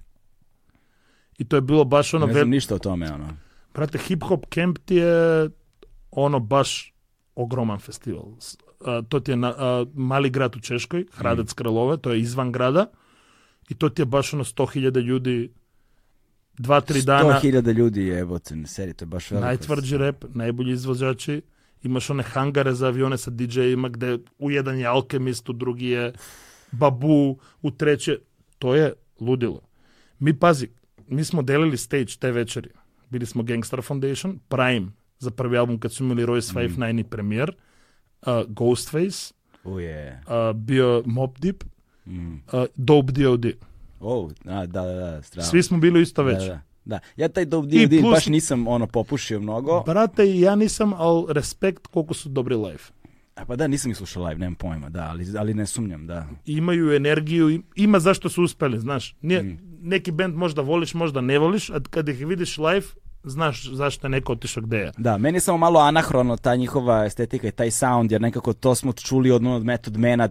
I 1.39 1.45
to 1.49 1.57
je 1.57 1.61
bilo 1.63 1.85
baš 1.85 2.15
ono... 2.15 2.27
Ne 2.27 2.33
znam 2.33 2.51
ništa 2.51 2.75
o 2.75 2.79
tome, 2.79 3.13
ono. 3.13 3.29
Brate, 3.75 3.99
hip 3.99 4.23
hop 4.23 4.47
camp 4.55 4.79
ti 4.85 4.95
je 4.95 5.51
ono 6.11 6.41
baš 6.41 6.95
ogroman 7.35 7.79
festival. 7.79 8.25
A, 8.85 9.03
to 9.09 9.21
ti 9.21 9.31
je 9.33 9.37
na, 9.37 9.55
a, 9.59 9.85
mali 9.95 10.31
grad 10.31 10.57
u 10.57 10.61
Češkoj, 10.61 11.07
Hradec 11.13 11.53
Kralove, 11.53 11.97
to 11.97 12.13
je 12.13 12.21
izvan 12.21 12.53
grada. 12.53 12.87
I 13.69 13.75
to 13.75 13.89
ti 13.89 14.03
je 14.03 14.07
baš 14.07 14.35
ono 14.35 14.45
100.000 14.45 15.01
ljudi 15.01 15.53
dva, 16.59 16.81
tri 16.81 17.03
dana. 17.03 17.41
100.000 17.43 17.75
ljudi 17.75 18.07
je, 18.07 18.19
evo, 18.19 18.41
seri, 18.67 18.95
to 18.95 19.03
je 19.03 19.07
baš 19.07 19.31
veliko. 19.31 19.47
Najtvrđi 19.47 19.99
rep, 19.99 20.25
najbolji 20.35 20.73
izvođači. 20.73 21.43
Imaš 21.83 22.11
one 22.11 22.23
hangare 22.23 22.75
za 22.75 22.87
avione 22.87 23.19
sa 23.19 23.31
DJ-ima 23.31 23.89
gde 23.89 24.19
u 24.39 24.51
jedan 24.51 24.79
je 24.79 24.87
Alchemist, 24.87 25.49
u 25.49 25.53
drugi 25.53 25.87
je 25.87 26.13
Babu, 26.73 27.39
u 27.63 27.71
treće. 27.71 28.19
To 28.59 28.75
je 28.75 28.93
ludilo. 29.21 29.61
Mi, 30.19 30.39
pazi, 30.39 30.69
mi 31.09 31.25
smo 31.25 31.43
delili 31.43 31.77
stage 31.77 32.13
te 32.19 32.33
večeri. 32.33 32.71
Bili 33.11 33.27
smo 33.27 33.43
Gangstar 33.43 33.83
Foundation, 33.83 34.39
Prime 34.49 34.87
za 35.19 35.31
prvi 35.31 35.57
album 35.59 35.79
kad 35.79 35.93
su 35.93 36.05
imali 36.05 36.27
Royce 36.27 36.55
59 36.55 37.01
i 37.01 37.05
premijer, 37.05 37.53
uh, 38.23 38.33
Ghostface, 38.49 39.35
Uje. 39.65 40.21
uh, 40.21 40.57
bio 40.57 41.03
Mob 41.07 41.39
Deep, 41.39 41.65
Mm. 42.07 42.35
uh, 42.35 42.41
Dope 42.77 43.13
D.O.D. 43.13 43.53
Oh, 44.01 44.31
a, 44.45 44.67
da, 44.67 44.83
da, 44.83 44.93
da, 44.95 45.23
strava. 45.23 45.47
Svi 45.47 45.63
smo 45.63 45.79
bili 45.79 46.03
isto 46.03 46.23
da, 46.23 46.29
večer. 46.29 46.49
da, 46.49 46.61
da. 46.87 46.99
Ja 47.17 47.29
taj 47.29 47.45
Dope 47.45 47.69
D.O.D. 47.69 48.01
plus- 48.01 48.11
baš 48.11 48.27
nisam 48.27 48.67
ono 48.67 48.87
popušio 48.87 49.41
mnogo. 49.41 49.83
Brate, 49.83 50.39
ja 50.39 50.55
nisam, 50.55 50.93
ali 50.93 51.25
respekt 51.29 51.87
koliko 51.87 52.15
su 52.15 52.29
dobri 52.29 52.55
live. 52.57 52.79
A 53.35 53.45
pa 53.45 53.57
da, 53.57 53.67
nisam 53.67 53.91
ih 53.91 53.97
slušao 53.97 54.25
live, 54.25 54.39
nemam 54.39 54.55
pojma, 54.55 54.89
da, 54.89 55.03
ali, 55.03 55.27
ali 55.39 55.55
ne 55.55 55.67
sumnjam, 55.67 56.07
da. 56.07 56.27
imaju 56.47 56.93
energiju, 56.93 57.51
im- 57.51 57.65
ima 57.77 58.01
zašto 58.01 58.29
su 58.29 58.43
uspeli, 58.43 58.81
znaš. 58.81 59.15
Nije, 59.23 59.43
Mm. 59.43 59.59
Neki 59.81 60.11
band 60.13 60.35
možda 60.35 60.63
voliš, 60.63 60.95
možda 60.95 61.21
ne 61.21 61.39
voliš, 61.39 61.71
a 61.71 61.81
kad 61.83 62.09
ih 62.09 62.27
vidiš 62.27 62.59
live, 62.59 62.87
znaš 63.25 63.69
zašto 63.73 64.07
je 64.07 64.11
neko 64.11 64.33
otišao 64.33 64.63
gde 64.63 64.77
je. 64.77 64.93
Da, 64.99 65.19
meni 65.19 65.37
je 65.37 65.41
samo 65.41 65.59
malo 65.59 65.81
anahrono 65.81 66.37
ta 66.37 66.57
njihova 66.57 67.05
estetika 67.05 67.49
i 67.49 67.53
taj 67.53 67.71
sound, 67.71 68.13
jer 68.13 68.21
nekako 68.21 68.53
to 68.53 68.75
smo 68.75 68.93
čuli 68.93 69.31
od 69.31 69.43
onog 69.43 69.65
Method 69.65 69.97
Mana 69.97 70.29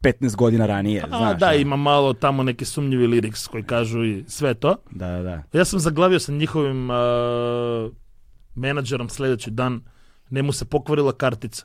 15 0.00 0.36
godina 0.36 0.66
ranije, 0.66 1.02
A 1.02 1.08
znaš. 1.08 1.40
da, 1.40 1.46
ono. 1.46 1.56
ima 1.56 1.76
malo 1.76 2.12
tamo 2.12 2.42
neki 2.42 2.64
sumnjivi 2.64 3.06
lyrics 3.06 3.48
koji 3.50 3.62
kažu 3.64 4.04
i 4.04 4.24
sve 4.28 4.54
to. 4.54 4.76
Da, 4.90 5.08
da, 5.08 5.22
da. 5.22 5.42
Ja 5.58 5.64
sam 5.64 5.78
zaglavio 5.80 6.18
sa 6.18 6.32
njihovim 6.32 6.90
uh, 6.90 6.96
menadžerom 8.54 9.08
sljedeći 9.08 9.50
dan, 9.50 9.80
njemu 10.30 10.52
se 10.52 10.64
pokvarila 10.64 11.12
kartica. 11.12 11.64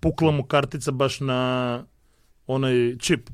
pukla 0.00 0.30
mu 0.30 0.42
kartica 0.44 0.90
baš 0.92 1.20
na 1.20 1.84
onaj 2.46 2.96
čip. 2.98 3.30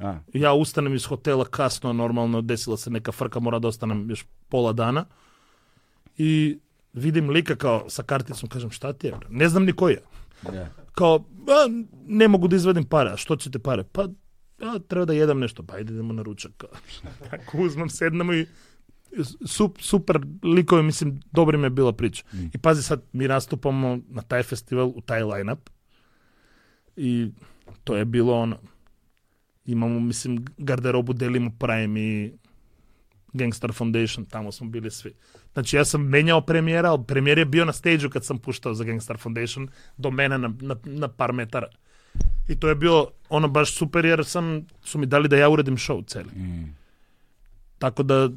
A, 0.00 0.18
Ja 0.32 0.52
ustanem 0.52 0.94
iz 0.94 1.04
hotela 1.06 1.44
kasno, 1.44 1.92
normalno 1.92 2.40
desila 2.40 2.76
se 2.76 2.90
neka 2.90 3.12
frka, 3.12 3.40
mora 3.40 3.58
da 3.58 3.68
ostanem 3.68 4.10
još 4.10 4.24
pola 4.48 4.72
dana. 4.72 5.04
I 6.18 6.58
vidim 6.92 7.30
lika 7.30 7.56
kao 7.56 7.90
sa 7.90 8.02
karticom, 8.02 8.48
kažem 8.48 8.70
šta 8.70 8.92
ti 8.92 9.06
je? 9.06 9.12
bre? 9.12 9.28
Ne 9.30 9.48
znam 9.48 9.64
ni 9.64 9.72
koji 9.72 9.92
je. 9.92 10.02
da. 10.42 10.70
Kao, 10.92 11.24
a, 11.48 11.84
ne 12.06 12.28
mogu 12.28 12.48
da 12.48 12.56
izvadim 12.56 12.84
pare, 12.84 13.10
a 13.10 13.16
što 13.16 13.36
ćete 13.36 13.58
pare? 13.58 13.84
Pa, 13.92 14.02
a, 14.60 14.78
treba 14.88 15.04
da 15.04 15.12
jedam 15.12 15.40
nešto, 15.40 15.62
pa 15.62 15.74
ajde 15.74 15.92
idemo 15.92 16.12
na 16.12 16.22
ručak. 16.22 16.64
Tako 17.30 17.58
uzmem, 17.58 17.90
sednemo 17.90 18.34
i 18.34 18.46
sup, 19.46 19.80
super 19.80 20.20
likovi, 20.42 20.82
mislim, 20.82 21.20
dobri 21.32 21.58
mi 21.58 21.66
je 21.66 21.70
bila 21.70 21.92
priča. 21.92 22.24
I 22.54 22.58
pazi 22.58 22.82
sad, 22.82 23.02
mi 23.12 23.28
nastupamo 23.28 23.98
na 24.08 24.22
taj 24.22 24.42
festival, 24.42 24.86
u 24.88 25.00
taj 25.00 25.22
line-up 25.22 25.70
i 26.96 27.30
to 27.84 27.96
je 27.96 28.04
bilo 28.04 28.40
ono, 28.40 28.58
imamo, 29.64 30.00
mislim, 30.00 30.44
garderobu 30.58 31.12
delimo 31.12 31.50
Prime 31.58 32.00
i 32.00 32.32
Gangstar 33.34 33.72
Foundation, 33.72 34.24
tamo 34.24 34.52
smo 34.52 34.66
bili 34.66 34.90
svi. 34.90 35.14
Znači, 35.52 35.76
ja 35.76 35.84
sam 35.84 36.02
menjao 36.02 36.40
premijera, 36.40 36.90
ali 36.90 37.04
premijer 37.06 37.38
je 37.38 37.44
bio 37.44 37.64
na 37.64 37.72
stage 37.72 38.08
kad 38.12 38.24
sam 38.24 38.38
puštao 38.38 38.74
za 38.74 38.84
Gangstar 38.84 39.18
Foundation 39.18 39.68
do 39.96 40.10
mene 40.10 40.38
na, 40.38 40.52
na, 40.60 40.76
na 40.84 41.08
par 41.08 41.32
metara. 41.32 41.66
I 42.48 42.56
to 42.60 42.68
je 42.68 42.74
bilo 42.74 43.10
ono 43.28 43.48
baš 43.48 43.74
super 43.74 44.04
jer 44.04 44.24
sam, 44.24 44.66
su 44.84 44.98
mi 44.98 45.06
dali 45.06 45.28
da 45.28 45.36
ja 45.36 45.48
uredim 45.48 45.76
show 45.76 46.06
celi. 46.06 46.30
Mm. 46.36 46.76
Tako 47.78 48.02
da, 48.02 48.28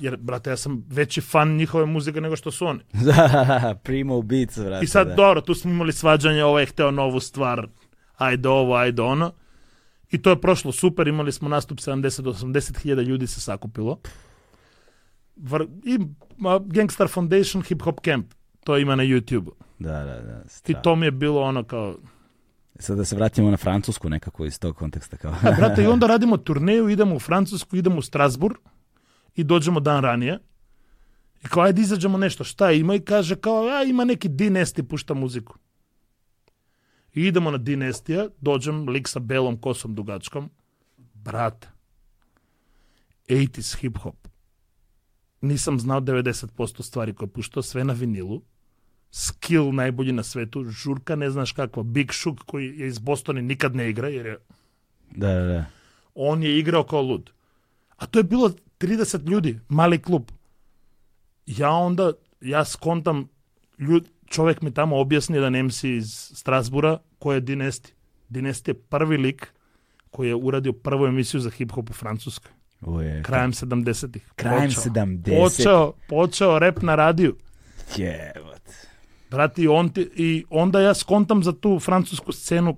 jer, 0.00 0.16
brate, 0.16 0.50
ja 0.50 0.56
sam 0.56 0.84
veći 0.88 1.20
fan 1.20 1.56
njihove 1.56 1.86
muzike 1.86 2.20
nego 2.20 2.36
što 2.36 2.50
su 2.50 2.66
oni. 2.66 2.80
Primo 3.84 4.22
Beats, 4.22 4.58
brate. 4.58 4.84
I 4.84 4.88
sad, 4.88 5.08
da. 5.08 5.14
dobro, 5.14 5.40
tu 5.40 5.54
smo 5.54 5.70
imali 5.70 5.92
svađanje, 5.92 6.44
ovaj 6.44 6.62
je 6.62 6.66
hteo 6.66 6.90
novu 6.90 7.20
stvar, 7.20 7.68
ajde 8.16 8.48
ovo, 8.48 8.74
ajde 8.74 9.02
ono. 9.02 9.32
I 10.10 10.22
to 10.22 10.30
je 10.30 10.40
prošlo 10.40 10.72
super, 10.72 11.08
imali 11.08 11.32
smo 11.32 11.48
nastup 11.48 11.78
70-80 11.78 12.82
hiljada 12.82 13.02
ljudi 13.02 13.26
se 13.26 13.40
sakupilo. 13.40 13.98
Vr 15.38 15.66
I 15.84 15.98
ma, 16.36 16.60
Gangstar 16.66 17.08
Foundation 17.08 17.62
Hip 17.62 17.82
Hop 17.82 18.00
Camp, 18.04 18.34
to 18.64 18.78
ima 18.78 18.96
na 18.96 19.02
YouTube. 19.02 19.50
Da, 19.78 20.04
da, 20.04 20.20
da. 20.20 20.42
I 20.44 20.48
stra- 20.48 20.82
to 20.82 20.96
mi 20.96 21.06
je 21.06 21.10
bilo 21.10 21.42
ono 21.42 21.64
kao, 21.64 21.96
Sad 22.80 22.96
da 22.96 23.04
se 23.04 23.16
vratimo 23.16 23.50
na 23.50 23.56
Francusku 23.56 24.08
nekako 24.08 24.44
iz 24.44 24.58
tog 24.58 24.76
konteksta. 24.76 25.16
Kao. 25.16 25.34
A, 25.42 25.52
brate, 25.52 25.82
i 25.82 25.86
onda 25.86 26.06
radimo 26.14 26.36
turneju, 26.36 26.88
idemo 26.88 27.14
u 27.14 27.18
Francusku, 27.18 27.76
idemo 27.76 27.98
u 27.98 28.02
Strasbourg 28.02 28.56
i 29.34 29.44
dođemo 29.44 29.80
dan 29.80 30.02
ranije. 30.02 30.38
I 31.44 31.48
kao, 31.48 31.62
ajde 31.62 31.82
izađemo 31.82 32.18
nešto, 32.18 32.44
šta 32.44 32.72
ima? 32.72 32.94
I 32.94 33.00
kaže 33.00 33.36
kao, 33.36 33.66
a 33.66 33.82
ima 33.82 34.04
neki 34.04 34.28
Dynasty, 34.28 34.82
pušta 34.82 35.14
muziku. 35.14 35.58
I 37.14 37.26
idemo 37.26 37.50
na 37.50 37.58
Dynastija, 37.58 38.28
dođem, 38.40 38.88
lik 38.88 39.08
sa 39.08 39.18
belom 39.18 39.60
kosom 39.60 39.94
dugačkom. 39.94 40.50
Brate, 41.14 41.68
80s 43.28 43.76
hip 43.76 43.98
hop. 43.98 44.27
Nisam 45.40 45.80
znao 45.80 46.00
90% 46.00 46.82
stvari 46.82 47.14
koje 47.14 47.26
je 47.26 47.32
puštao, 47.32 47.62
sve 47.62 47.84
na 47.84 47.92
vinilu. 47.92 48.42
Skill 49.10 49.72
najbolji 49.72 50.12
na 50.12 50.22
svetu, 50.22 50.64
žurka 50.64 51.16
ne 51.16 51.30
znaš 51.30 51.52
kakva, 51.52 51.82
Big 51.82 52.12
Shook 52.12 52.38
koji 52.46 52.78
je 52.78 52.88
iz 52.88 52.98
Bostona 52.98 53.40
nikad 53.40 53.76
ne 53.76 53.90
igra 53.90 54.08
jer 54.08 54.26
je 54.26 54.38
da, 55.10 55.28
da, 55.28 55.40
da. 55.40 55.64
on 56.14 56.42
je 56.42 56.58
igrao 56.58 56.84
kao 56.84 57.02
lud. 57.02 57.30
A 57.96 58.06
to 58.06 58.18
je 58.18 58.22
bilo 58.22 58.52
30 58.78 59.30
ljudi, 59.30 59.58
mali 59.68 60.02
klub. 60.02 60.30
Ja 61.46 61.70
onda, 61.70 62.12
ja 62.40 62.64
skontam, 62.64 63.28
ljud, 63.78 64.08
čovjek 64.26 64.62
mi 64.62 64.74
tamo 64.74 65.00
objasni 65.00 65.40
da 65.40 65.50
MC 65.62 65.84
iz 65.84 66.30
Strasbura, 66.34 66.98
ko 67.18 67.32
je 67.32 67.40
Dinesti. 67.40 67.92
Dinesti 68.28 68.70
je 68.70 68.74
prvi 68.74 69.16
lik 69.16 69.52
koji 70.10 70.28
je 70.28 70.34
uradio 70.34 70.72
prvu 70.72 71.06
emisiju 71.06 71.40
za 71.40 71.50
hip-hop 71.50 71.90
u 71.90 71.92
Francuskoj. 71.92 72.52
Uje, 72.80 73.22
Krajem 73.22 73.52
70-ih. 73.52 74.32
Krajem 74.36 74.70
Počeo. 74.70 74.92
70-ih. 74.92 75.38
Počeo, 75.38 75.92
počeo 76.08 76.58
rep 76.58 76.82
na 76.82 76.94
radiju. 76.94 77.36
Jebot. 77.96 78.62
Brati, 79.30 79.68
on 79.68 79.88
ti, 79.88 80.10
i 80.14 80.44
onda 80.50 80.80
ja 80.80 80.94
skontam 80.94 81.42
za 81.42 81.52
tu 81.52 81.78
francusku 81.80 82.32
scenu 82.32 82.76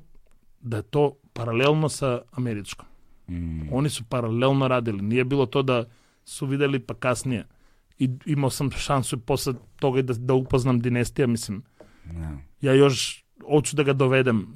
da 0.60 0.76
je 0.76 0.82
to 0.82 1.16
paralelno 1.32 1.88
sa 1.88 2.20
američkom. 2.32 2.86
Mm. 3.28 3.72
Oni 3.72 3.90
su 3.90 4.04
paralelno 4.08 4.68
radili. 4.68 5.02
Nije 5.02 5.24
bilo 5.24 5.46
to 5.46 5.62
da 5.62 5.84
su 6.24 6.46
videli 6.46 6.78
pa 6.78 6.94
kasnije. 6.94 7.46
I 7.98 8.10
imao 8.26 8.50
sam 8.50 8.70
šansu 8.70 9.20
posle 9.20 9.54
toga 9.76 10.02
da, 10.02 10.14
da 10.14 10.34
upoznam 10.34 10.80
Dinestija, 10.80 11.26
mislim. 11.26 11.62
Da. 12.04 12.38
Ja 12.60 12.72
još 12.72 13.24
hoću 13.50 13.76
da 13.76 13.82
ga 13.82 13.92
dovedem. 13.92 14.54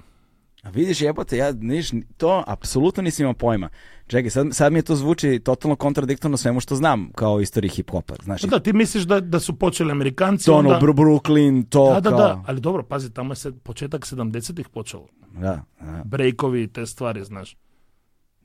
A 0.65 0.71
vidiš, 0.71 1.01
jebote, 1.01 1.37
ja 1.37 1.53
niš, 1.53 1.91
to 2.17 2.45
apsolutno 2.47 3.03
nisam 3.03 3.25
imao 3.25 3.35
pojma. 3.35 3.69
Čekaj, 4.07 4.31
sad, 4.31 4.47
sad 4.53 4.73
mi 4.73 4.79
je 4.79 4.83
to 4.83 4.97
zvuči 4.97 5.41
totalno 5.45 5.77
kontradiktorno 5.77 6.37
svemu 6.37 6.61
što 6.61 6.77
znam 6.77 7.11
kao 7.15 7.41
istoriji 7.41 7.71
hip-hopa. 7.71 8.15
Znaš, 8.23 8.43
Pa 8.43 8.47
da, 8.47 8.61
ti 8.61 8.73
misliš 8.73 9.05
da, 9.05 9.21
da 9.21 9.41
su 9.41 9.59
počeli 9.59 9.91
Amerikanci, 9.91 10.47
to 10.47 10.55
ono, 10.55 10.75
onda... 10.75 10.87
Brooklyn, 10.87 11.69
to 11.69 11.95
Da, 11.95 12.01
da, 12.01 12.11
kao... 12.11 12.19
da, 12.19 12.43
ali 12.47 12.61
dobro, 12.61 12.83
pazi, 12.83 13.11
tamo 13.11 13.33
je 13.33 13.37
se, 13.37 13.53
početak 13.53 14.07
70-ih 14.07 14.69
počelo. 14.69 15.07
Da, 15.33 15.65
da, 15.81 16.03
Breakovi 16.05 16.63
i 16.63 16.69
te 16.69 16.87
stvari, 16.87 17.25
znaš. 17.25 17.57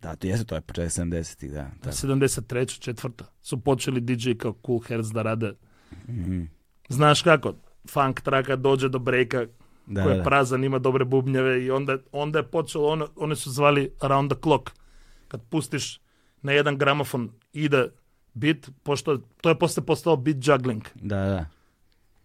da, 0.01 0.15
to 0.15 0.27
jeste, 0.27 0.45
to 0.45 0.55
je 0.55 0.61
početak 0.61 0.91
70-ih, 0.91 1.51
da. 1.51 1.61
Da, 1.61 1.69
da. 1.83 1.91
73. 1.91 2.79
četvrta 2.79 3.25
su 3.41 3.61
počeli 3.61 4.01
DJ 4.01 4.31
kao 4.31 4.55
Cool 4.65 4.79
Hertz 4.79 5.11
da 5.11 5.21
rade. 5.21 5.53
Mhm. 6.09 6.41
Znaš 6.89 7.21
kako, 7.21 7.53
funk 7.89 8.21
traka 8.21 8.55
dođe 8.55 8.89
do 8.89 8.99
breaka, 8.99 9.45
Da, 9.89 10.03
koji 10.03 10.13
je 10.13 10.17
da. 10.17 10.23
prazan, 10.23 10.63
ima 10.63 10.79
dobre 10.79 11.05
bubnjeve 11.05 11.63
i 11.65 11.71
onda, 11.71 11.97
onda 12.11 12.39
je 12.39 12.43
počelo, 12.43 12.87
ono, 12.87 13.07
one 13.15 13.35
su 13.35 13.51
zvali 13.51 13.91
around 13.99 14.31
the 14.31 14.41
clock. 14.43 14.69
Kad 15.27 15.41
pustiš 15.49 15.99
na 16.41 16.51
jedan 16.51 16.77
gramofon 16.77 17.29
ide 17.53 17.89
bit, 18.33 18.69
pošto 18.83 19.17
to 19.41 19.49
je 19.49 19.59
posle 19.59 19.85
postao 19.85 20.15
beat 20.15 20.37
juggling. 20.41 20.83
Da, 20.95 21.15
da. 21.15 21.45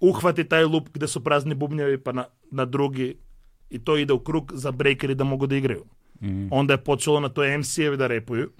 Uhvati 0.00 0.44
taj 0.44 0.64
loop 0.64 0.88
gde 0.94 1.08
su 1.08 1.24
prazni 1.24 1.54
bubnjevi 1.54 1.98
pa 1.98 2.12
na, 2.12 2.24
na 2.50 2.64
drugi 2.64 3.16
i 3.70 3.78
to 3.78 3.96
ide 3.96 4.12
u 4.12 4.18
krug 4.18 4.52
za 4.54 4.70
breakeri 4.70 5.14
da 5.14 5.24
mogu 5.24 5.46
da 5.46 5.56
igraju. 5.56 5.84
Mhm. 6.22 6.48
Onda 6.50 6.74
je 6.74 6.84
počelo 6.84 7.20
na 7.20 7.28
to 7.28 7.42
MC-evi 7.42 7.96
da 7.96 8.06
repuju. 8.06 8.50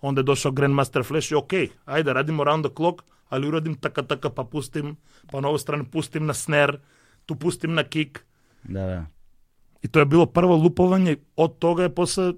Onda 0.00 0.20
je 0.20 0.24
došao 0.24 0.52
Grandmaster 0.52 1.04
Flash 1.04 1.32
i 1.32 1.34
ok, 1.34 1.52
ajde 1.84 2.12
radimo 2.12 2.44
round 2.44 2.64
the 2.64 2.74
clock, 2.76 3.02
ali 3.28 3.48
uradim 3.48 3.74
taka 3.74 4.02
taka 4.02 4.30
pa 4.30 4.44
pustim, 4.44 4.96
pa 5.32 5.40
na 5.40 5.48
ovu 5.48 5.58
stranu 5.58 5.84
pustim 5.84 6.26
na 6.26 6.34
snare, 6.34 6.78
tu 7.28 7.36
pustim 7.36 7.74
na 7.74 7.84
kick. 7.84 8.18
Da, 8.64 8.86
da. 8.86 9.06
I 9.82 9.88
to 9.88 9.98
je 9.98 10.04
bilo 10.06 10.26
prvo 10.26 10.56
lupovanje, 10.56 11.16
od 11.36 11.58
toga 11.58 11.82
je 11.82 11.94
posle, 11.94 12.32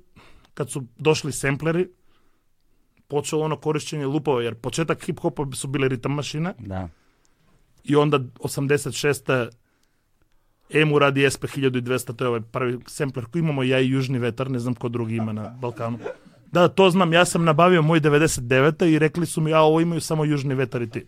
kad 0.54 0.70
su 0.70 0.84
došli 0.98 1.32
sempleri, 1.32 1.88
počelo 3.08 3.44
ono 3.44 3.56
korišćenje 3.56 4.06
lupova, 4.06 4.42
jer 4.42 4.54
početak 4.54 5.06
hip-hopa 5.06 5.54
su 5.56 5.68
bile 5.68 5.88
ritam 5.88 6.12
mašine 6.12 6.54
Da. 6.58 6.88
i 7.84 7.96
onda 7.96 8.18
86. 8.18 9.50
Emu 10.70 10.98
radi 10.98 11.30
SP 11.34 11.42
1200, 11.44 12.16
to 12.16 12.24
je 12.24 12.28
ovaj 12.28 12.40
prvi 12.40 12.78
sempler 12.86 13.24
koji 13.26 13.40
imamo 13.40 13.62
ja 13.62 13.80
i 13.80 13.88
Južni 13.90 14.18
vetar, 14.18 14.50
ne 14.50 14.58
znam 14.58 14.74
ko 14.74 14.88
drugi 14.88 15.16
ima 15.16 15.32
na 15.32 15.48
Balkanu. 15.60 15.98
Da, 16.52 16.68
to 16.68 16.90
znam, 16.90 17.12
ja 17.12 17.24
sam 17.24 17.44
nabavio 17.44 17.82
moj 17.82 18.00
99. 18.00 18.86
i 18.86 18.98
rekli 18.98 19.26
su 19.26 19.40
mi, 19.40 19.52
a 19.52 19.60
ovo 19.60 19.80
imaju 19.80 20.00
samo 20.00 20.24
Južni 20.24 20.54
vetar 20.54 20.82
i 20.82 20.90
ti. 20.90 21.06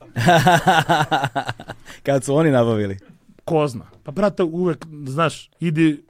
Kad 2.06 2.24
su 2.24 2.34
oni 2.34 2.50
nabavili. 2.50 2.98
Ko 3.44 3.69
zna? 3.69 3.85
Pa 4.02 4.12
brate, 4.12 4.43
uvek, 4.43 4.86
znaš, 5.06 5.51
idi, 5.60 6.05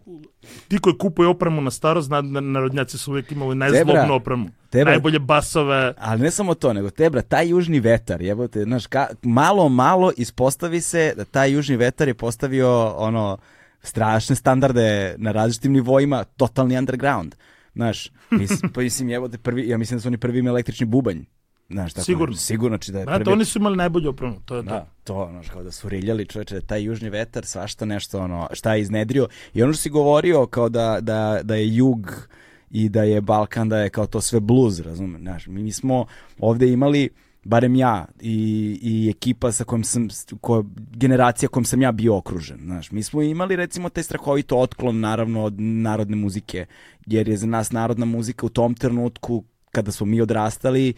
ti 0.69 0.79
koji 0.79 0.99
kupuje 0.99 1.29
opremu 1.29 1.61
na 1.61 1.71
staro, 1.71 2.01
zna, 2.03 2.23
da 2.23 2.41
narodnjaci 2.41 2.99
su 2.99 3.11
uvek 3.11 3.33
imali 3.33 3.55
najzlobnu 3.55 4.15
opremu. 4.15 4.49
Debra. 4.73 4.93
Najbolje 4.93 5.19
basove. 5.19 5.95
Ali 5.99 6.23
ne 6.23 6.31
samo 6.31 6.55
to, 6.55 6.73
nego 6.73 6.91
tebra, 6.91 7.23
taj 7.23 7.49
južni 7.49 7.81
vetar, 7.81 8.23
jebote, 8.23 8.63
znaš, 8.63 8.87
ka, 8.87 9.07
malo, 9.23 9.69
malo 9.69 10.13
ispostavi 10.17 10.81
se 10.81 11.15
da 11.17 11.25
taj 11.25 11.53
južni 11.53 11.77
vetar 11.77 12.09
je 12.09 12.15
postavio, 12.15 12.95
ono, 12.97 13.39
strašne 13.83 14.37
standarde 14.37 15.15
na 15.19 15.33
različitim 15.33 15.73
nivoima, 15.73 16.25
totalni 16.25 16.79
underground. 16.79 17.35
Znaš, 17.75 18.11
mislim, 18.31 18.71
pa 18.75 18.81
mislim, 18.81 19.09
jebote, 19.09 19.39
prvi, 19.39 19.69
ja 19.69 19.79
mislim 19.79 19.99
da 19.99 20.03
su 20.03 20.09
oni 20.09 20.19
prvi 20.19 20.39
imali 20.39 20.55
električni 20.55 20.87
bubanj. 20.87 21.25
Znaš, 21.73 21.93
tako, 21.93 22.05
Sigurno. 22.05 22.37
Sigurno, 22.37 22.77
znači 22.77 22.93
da 22.93 22.99
je 22.99 23.05
Brate, 23.05 23.25
prvi... 23.25 23.33
oni 23.33 23.45
su 23.45 23.59
imali 23.59 23.77
najbolju 23.77 24.11
opremu, 24.11 24.37
to 24.45 24.57
je 24.57 24.63
to. 24.63 24.71
Da, 24.71 24.87
to, 25.05 25.29
znaš, 25.31 25.49
kao 25.49 25.63
da 25.63 25.71
su 25.71 25.89
riljali 25.89 26.27
čoveče, 26.27 26.61
taj 26.61 26.83
južni 26.83 27.11
vetar, 27.11 27.47
svašta 27.47 27.85
nešto, 27.85 28.21
ono, 28.21 28.49
šta 28.53 28.75
je 28.75 28.81
iznedrio. 28.81 29.29
I 29.55 29.63
ono 29.63 29.73
što 29.73 29.83
si 29.83 29.91
govorio, 29.91 30.47
kao 30.47 30.69
da, 30.69 30.99
da, 31.01 31.41
da 31.43 31.55
je 31.55 31.75
jug 31.77 32.29
i 32.71 32.89
da 32.89 33.03
je 33.03 33.21
Balkan, 33.21 33.69
da 33.69 33.79
je 33.79 33.91
kao 33.91 34.07
to 34.07 34.21
sve 34.21 34.41
bluz, 34.41 34.81
razumem, 34.81 35.23
znaš, 35.23 35.47
mi, 35.47 35.73
smo 35.73 36.07
ovde 36.39 36.73
imali, 36.73 37.09
barem 37.45 37.77
ja 37.77 38.07
i, 38.21 38.79
i 38.83 39.11
ekipa 39.11 39.53
sa 39.53 39.65
kojom 39.65 39.85
sam, 39.85 40.09
ko, 40.41 40.65
generacija 40.77 41.49
kojom 41.49 41.65
sam 41.65 41.83
ja 41.83 41.93
bio 41.93 42.17
okružen, 42.17 42.59
znaš, 42.65 42.91
mi 42.91 43.03
smo 43.03 43.23
imali 43.23 43.57
recimo 43.57 43.89
taj 43.89 44.03
strahovito 44.05 44.59
otklon 44.59 45.01
naravno 45.01 45.45
od 45.45 45.61
narodne 45.61 46.17
muzike, 46.17 46.67
jer 47.07 47.29
je 47.29 47.37
za 47.37 47.47
nas 47.47 47.73
narodna 47.73 48.07
muzika 48.07 48.47
u 48.47 48.49
tom 48.49 48.75
trenutku 48.75 49.45
kada 49.71 49.93
smo 49.93 50.07
mi 50.07 50.21
odrastali 50.21 50.95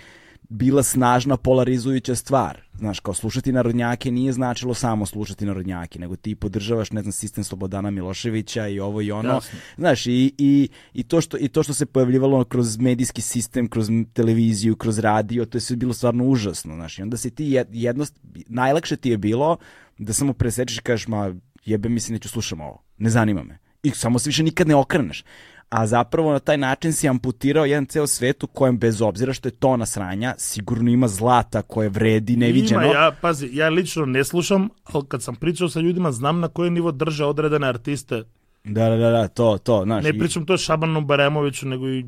bila 0.55 0.83
snažna 0.83 1.37
polarizujuća 1.37 2.15
stvar. 2.15 2.61
Znaš, 2.79 3.01
kao 3.01 3.15
slušati 3.15 3.53
narodnjake 3.53 4.11
nije 4.11 4.33
značilo 4.33 4.75
samo 4.75 5.07
slušati 5.07 5.47
narodnjake, 5.47 5.99
nego 5.99 6.17
ti 6.17 6.35
podržavaš, 6.35 6.93
ne 6.93 7.03
znam, 7.03 7.13
sistem 7.13 7.45
Slobodana 7.45 7.91
Miloševića 7.91 8.69
i 8.69 8.81
ovo 8.81 9.03
i 9.03 9.13
ono. 9.13 9.35
Jasno. 9.35 9.59
Znaš, 9.77 10.07
i, 10.07 10.35
i, 10.39 10.69
i, 10.93 11.03
to 11.03 11.21
što, 11.21 11.37
i 11.41 11.49
to 11.49 11.63
što 11.63 11.75
se 11.75 11.87
pojavljivalo 11.87 12.45
kroz 12.45 12.79
medijski 12.79 13.23
sistem, 13.23 13.69
kroz 13.69 13.89
televiziju, 14.13 14.77
kroz 14.77 14.99
radio, 14.99 15.45
to 15.45 15.57
je 15.57 15.63
sve 15.63 15.77
bilo 15.77 15.93
stvarno 15.93 16.25
užasno. 16.25 16.75
Znaš, 16.75 16.99
i 16.99 17.03
onda 17.03 17.17
se 17.17 17.31
ti 17.31 17.45
jed- 17.45 17.69
jednost, 17.73 18.21
najlakše 18.49 18.97
ti 18.97 19.11
je 19.11 19.19
bilo 19.19 19.57
da 19.99 20.13
samo 20.13 20.33
presečeš 20.33 20.79
i 20.79 20.83
kažeš, 20.83 21.09
ma 21.09 21.35
jebe 21.65 21.89
mi 21.89 22.01
se, 22.01 22.13
neću 22.13 22.29
slušam 22.29 22.61
ovo, 22.61 22.83
ne 22.99 23.11
zanima 23.11 23.43
me. 23.43 23.59
I 23.83 23.91
samo 23.91 24.19
se 24.19 24.29
više 24.29 24.43
nikad 24.43 24.69
ne 24.69 24.75
okreneš. 24.75 25.25
A 25.69 25.87
zapravo 25.87 26.33
na 26.33 26.39
taj 26.39 26.57
način 26.57 26.93
si 26.93 27.09
amputirao 27.09 27.65
jedan 27.65 27.87
ceo 27.87 28.07
svet 28.07 28.45
u 28.45 28.47
kojem 28.47 28.79
bez 28.79 29.03
obzira 29.03 29.33
što 29.33 29.49
je 29.49 29.53
tona 29.53 29.87
sranja, 29.87 30.35
sigurno 30.39 30.91
ima 30.91 31.09
zlata 31.09 31.63
koje 31.63 31.89
vredi 31.89 32.37
neviđeno. 32.37 32.83
Ima, 32.83 32.93
ja, 32.93 33.13
pazi, 33.21 33.51
ja 33.53 33.69
lično 33.69 34.07
ne 34.07 34.25
slušam, 34.25 34.69
ali 34.85 35.05
kad 35.09 35.23
sam 35.23 35.35
pričao 35.35 35.69
sa 35.69 35.81
ljudima, 35.81 36.13
znam 36.13 36.41
na 36.41 36.49
koji 36.49 36.71
nivo 36.71 36.93
drže 36.93 37.25
odredene 37.25 37.67
artiste. 37.67 38.23
Da, 38.65 38.89
da, 38.89 38.97
da, 38.97 39.11
da, 39.11 39.29
to, 39.29 39.59
to, 39.59 39.83
znaš. 39.85 40.05
Ne 40.05 40.19
pričam 40.19 40.47
to 40.47 40.57
Šabanu 40.57 41.01
Baremoviću, 41.01 41.69
nego 41.69 41.89
i 41.89 42.05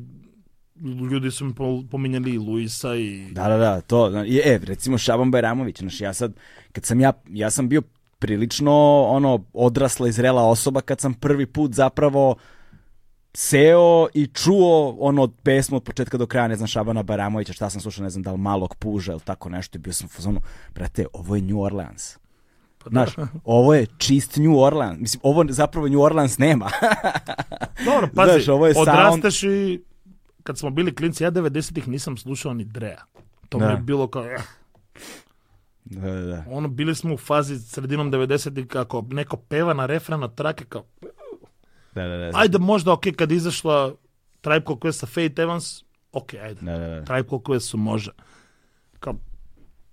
ljudi 1.11 1.31
su 1.31 1.45
mi 1.45 1.53
po- 1.53 1.83
pominjali 1.91 2.33
i 2.33 2.37
Luisa 2.37 2.95
i... 2.95 3.31
Da, 3.31 3.47
da, 3.47 3.57
da, 3.57 3.81
to, 3.81 4.23
e, 4.43 4.59
recimo 4.63 4.97
Šaban 4.97 5.31
Bajramović, 5.31 5.79
znaš, 5.79 6.01
ja 6.01 6.13
sad, 6.13 6.33
kad 6.71 6.85
sam 6.85 6.99
ja, 6.99 7.13
ja 7.29 7.51
sam 7.51 7.69
bio 7.69 7.81
prilično, 8.19 9.01
ono, 9.01 9.43
odrasla 9.53 10.07
i 10.07 10.11
zrela 10.11 10.43
osoba 10.43 10.81
kad 10.81 10.99
sam 10.99 11.13
prvi 11.13 11.45
put 11.45 11.73
zapravo 11.73 12.35
seo 13.39 14.07
i 14.13 14.27
čuo 14.27 14.97
ono 14.99 15.23
od 15.23 15.33
pesmu 15.43 15.77
od 15.77 15.83
početka 15.83 16.17
do 16.17 16.25
kraja, 16.25 16.47
ne 16.47 16.55
znam, 16.55 16.67
Šabana 16.67 17.03
Bajramovića, 17.03 17.53
šta 17.53 17.69
sam 17.69 17.81
slušao, 17.81 18.03
ne 18.03 18.09
znam, 18.09 18.23
da 18.23 18.31
li 18.31 18.37
malog 18.37 18.75
puža 18.75 19.11
ili 19.11 19.21
tako 19.21 19.49
nešto 19.49 19.77
i 19.77 19.81
bio 19.81 19.93
sam 19.93 20.05
u 20.05 20.09
fazonu, 20.09 20.41
brate, 20.75 21.05
ovo 21.13 21.35
je 21.35 21.41
New 21.41 21.61
Orleans. 21.61 22.17
Pa 22.77 22.89
Znaš, 22.89 23.09
ovo 23.43 23.73
je 23.73 23.85
čist 23.97 24.37
New 24.37 24.57
Orleans. 24.57 24.99
Mislim, 24.99 25.21
ovo 25.23 25.45
zapravo 25.49 25.87
New 25.87 26.01
Orleans 26.01 26.37
nema. 26.37 26.69
Dobro, 27.85 28.09
pazi, 28.15 28.31
Znaš, 28.31 28.47
ovo 28.47 28.67
je 28.67 28.73
sound- 28.73 28.81
odrasteš 28.81 29.43
i 29.43 29.81
kad 30.43 30.57
smo 30.57 30.69
bili 30.69 30.95
klinci, 30.95 31.23
ja 31.23 31.31
90-ih 31.31 31.87
nisam 31.87 32.17
slušao 32.17 32.53
ni 32.53 32.63
Drea. 32.63 33.03
To 33.49 33.57
mi 33.57 33.65
Da. 33.65 33.71
je 33.71 33.77
bilo 33.77 34.07
kao, 34.07 34.25
eh, 34.25 34.37
da, 35.85 36.01
da, 36.01 36.21
da. 36.21 36.43
ono, 36.49 36.67
bili 36.67 36.95
smo 36.95 37.13
u 37.13 37.17
fazi 37.17 37.59
sredinom 37.59 38.11
90-ih 38.11 38.67
kako 38.67 39.05
neko 39.09 39.37
peva 39.37 39.73
na 39.73 39.85
refren 39.85 40.23
od 40.23 40.35
trake 40.35 40.65
kao, 40.65 40.83
Da, 41.97 42.07
da, 42.07 42.17
da. 42.17 42.31
ajde 42.33 42.57
možda, 42.57 42.91
ok, 42.93 43.05
kad 43.15 43.31
izašla 43.31 43.93
Tribe 44.41 44.65
Called 44.65 44.79
Quest 44.79 44.91
sa 44.93 45.05
Faith 45.05 45.39
Evans, 45.39 45.83
ok, 46.11 46.33
ajde, 46.33 46.61
Da, 46.61 46.77
da, 46.77 46.87
da. 46.87 47.03
Tribe 47.03 47.29
Called 47.29 47.43
Quest 47.43 47.59
su 47.61 47.77
može. 47.77 48.11
Kao, 48.99 49.13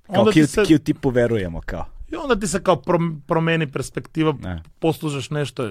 Kao 0.02 0.20
onda 0.20 0.32
Q, 0.32 0.46
se, 0.46 0.60
Q 0.62 0.78
tipu 0.78 1.10
verujemo, 1.10 1.60
kao. 1.60 1.86
I 2.12 2.16
onda 2.16 2.36
ti 2.36 2.46
se 2.46 2.62
kao 2.62 2.76
prom- 2.76 3.20
promeni 3.26 3.72
perspektiva, 3.72 4.34
Ne. 4.40 4.62
poslužaš 4.78 5.30
nešto. 5.30 5.70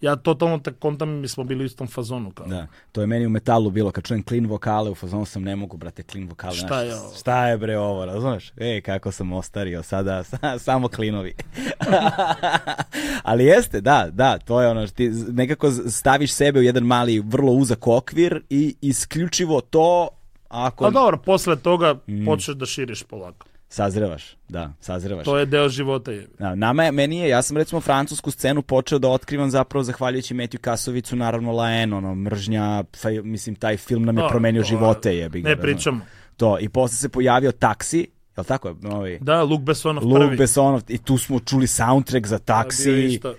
Ja 0.00 0.16
totalno 0.16 0.58
te 0.58 0.72
kontam, 0.72 1.08
mi 1.10 1.28
smo 1.28 1.44
bili 1.44 1.62
u 1.62 1.66
istom 1.66 1.86
fazonu. 1.86 2.30
Kao. 2.30 2.46
Da, 2.46 2.66
to 2.92 3.00
je 3.00 3.06
meni 3.06 3.26
u 3.26 3.30
metalu 3.30 3.70
bilo, 3.70 3.90
kad 3.90 4.04
čujem 4.04 4.22
clean 4.22 4.46
vokale, 4.46 4.90
u 4.90 4.94
fazonu 4.94 5.24
sam 5.24 5.42
ne 5.42 5.56
mogu, 5.56 5.76
brate, 5.76 6.02
clean 6.02 6.28
vokale. 6.28 6.54
Šta 6.54 6.66
znaš, 6.66 6.84
je 6.84 6.94
ovo? 6.96 7.14
Šta 7.14 7.48
je 7.48 7.58
bre 7.58 7.78
ovo, 7.78 8.04
razumeš? 8.04 8.52
Ej, 8.56 8.80
kako 8.80 9.12
sam 9.12 9.32
ostario 9.32 9.82
sada, 9.82 10.24
sa- 10.24 10.58
samo 10.58 10.88
klinovi. 10.88 11.34
Ali 13.22 13.44
jeste, 13.44 13.80
da, 13.80 14.08
da, 14.12 14.38
to 14.38 14.62
je 14.62 14.68
ono, 14.68 14.86
što 14.86 14.96
ti 14.96 15.08
nekako 15.28 15.70
staviš 15.70 16.32
sebe 16.32 16.60
u 16.60 16.62
jedan 16.62 16.84
mali, 16.84 17.20
vrlo 17.20 17.52
uzak 17.52 17.86
okvir 17.86 18.42
i 18.50 18.76
isključivo 18.80 19.60
to, 19.60 20.08
ako 20.48 20.84
Pa 20.84 20.90
dobro, 20.90 21.18
posle 21.18 21.56
toga 21.56 21.94
Mm. 22.06 22.24
počneš 22.26 22.56
da 22.56 22.66
širiš 22.66 23.02
polako. 23.02 23.46
Sazrevaš, 23.70 24.36
da, 24.48 24.72
sazrevaš. 24.80 25.24
To 25.24 25.38
je 25.38 25.46
deo 25.46 25.68
života. 25.68 26.12
Je. 26.12 26.26
Da, 26.38 26.54
nama 26.54 26.84
je, 26.84 26.92
meni 26.92 27.18
je, 27.18 27.28
ja 27.28 27.42
sam 27.42 27.56
recimo 27.56 27.80
francusku 27.80 28.30
scenu 28.30 28.62
počeo 28.62 28.98
da 28.98 29.08
otkrivam 29.08 29.50
zapravo 29.50 29.82
zahvaljujući 29.82 30.34
Metju 30.34 30.60
Kasovicu, 30.60 31.16
naravno 31.16 31.52
Laen, 31.52 31.92
ono, 31.92 32.14
mržnja, 32.14 32.84
fa, 32.94 33.08
mislim, 33.14 33.54
taj 33.54 33.76
film 33.76 34.02
nam 34.02 34.16
je 34.16 34.20
Dobro, 34.20 34.30
promenio 34.30 34.62
to- 34.62 34.68
živote, 34.68 35.12
ga. 35.12 35.38
Ne 35.38 35.54
razumeš. 35.54 35.62
pričamo. 35.62 36.00
To, 36.36 36.58
i 36.60 36.68
posle 36.68 36.96
se 36.96 37.08
pojavio 37.08 37.52
Taksi, 37.52 38.06
jel 38.36 38.44
tako? 38.44 38.74
Ovaj, 38.84 39.18
Da, 39.20 39.42
Luke 39.42 39.62
Bessonov 39.62 40.04
Luke 40.04 40.18
prvi. 40.18 40.36
Bessonov, 40.36 40.82
i 40.88 40.98
tu 40.98 41.18
smo 41.18 41.40
čuli 41.40 41.66
soundtrack 41.66 42.26
za 42.26 42.38
Taksi. 42.38 42.92
isto. 43.04 43.34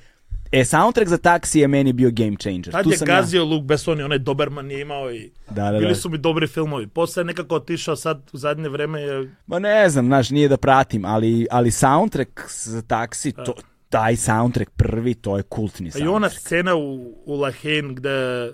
E, 0.51 0.65
soundtrack 0.65 1.09
za 1.09 1.17
Taksi 1.17 1.59
je 1.59 1.67
meni 1.67 1.93
bio 1.93 2.09
game 2.13 2.35
changer. 2.39 2.71
Tad 2.71 2.83
tu 2.83 2.91
je 2.91 2.97
sam 2.97 3.05
gazio 3.05 3.45
Luke 3.45 3.65
Besson 3.65 3.99
i 3.99 4.03
onaj 4.03 4.19
Doberman 4.19 4.71
je 4.71 4.81
imao 4.81 5.11
i 5.11 5.31
Da, 5.49 5.71
da, 5.71 5.77
bili 5.79 5.87
da. 5.87 5.95
su 5.95 6.09
mi 6.09 6.17
dobri 6.17 6.47
filmovi. 6.47 6.87
Posle 6.87 7.21
je 7.21 7.25
nekako 7.25 7.55
otišao 7.55 7.95
sad 7.95 8.29
u 8.33 8.37
zadnje 8.37 8.69
vreme 8.69 9.01
je 9.01 9.35
Ma 9.47 9.59
ne 9.59 9.89
znam, 9.89 10.05
znaš, 10.05 10.29
nije 10.29 10.47
da 10.47 10.57
pratim, 10.57 11.05
ali, 11.05 11.47
ali 11.51 11.71
soundtrack 11.71 12.29
za 12.49 12.81
Taksi, 12.81 13.31
to, 13.31 13.53
taj 13.89 14.15
soundtrack 14.15 14.71
prvi, 14.71 15.13
to 15.13 15.37
je 15.37 15.43
kultni 15.43 15.87
I 15.87 15.91
soundtrack. 15.91 16.15
ona 16.15 16.29
scena 16.29 16.75
u, 16.75 17.15
u 17.25 17.35
La 17.35 17.51
Haine 17.51 17.93
gde 17.93 18.49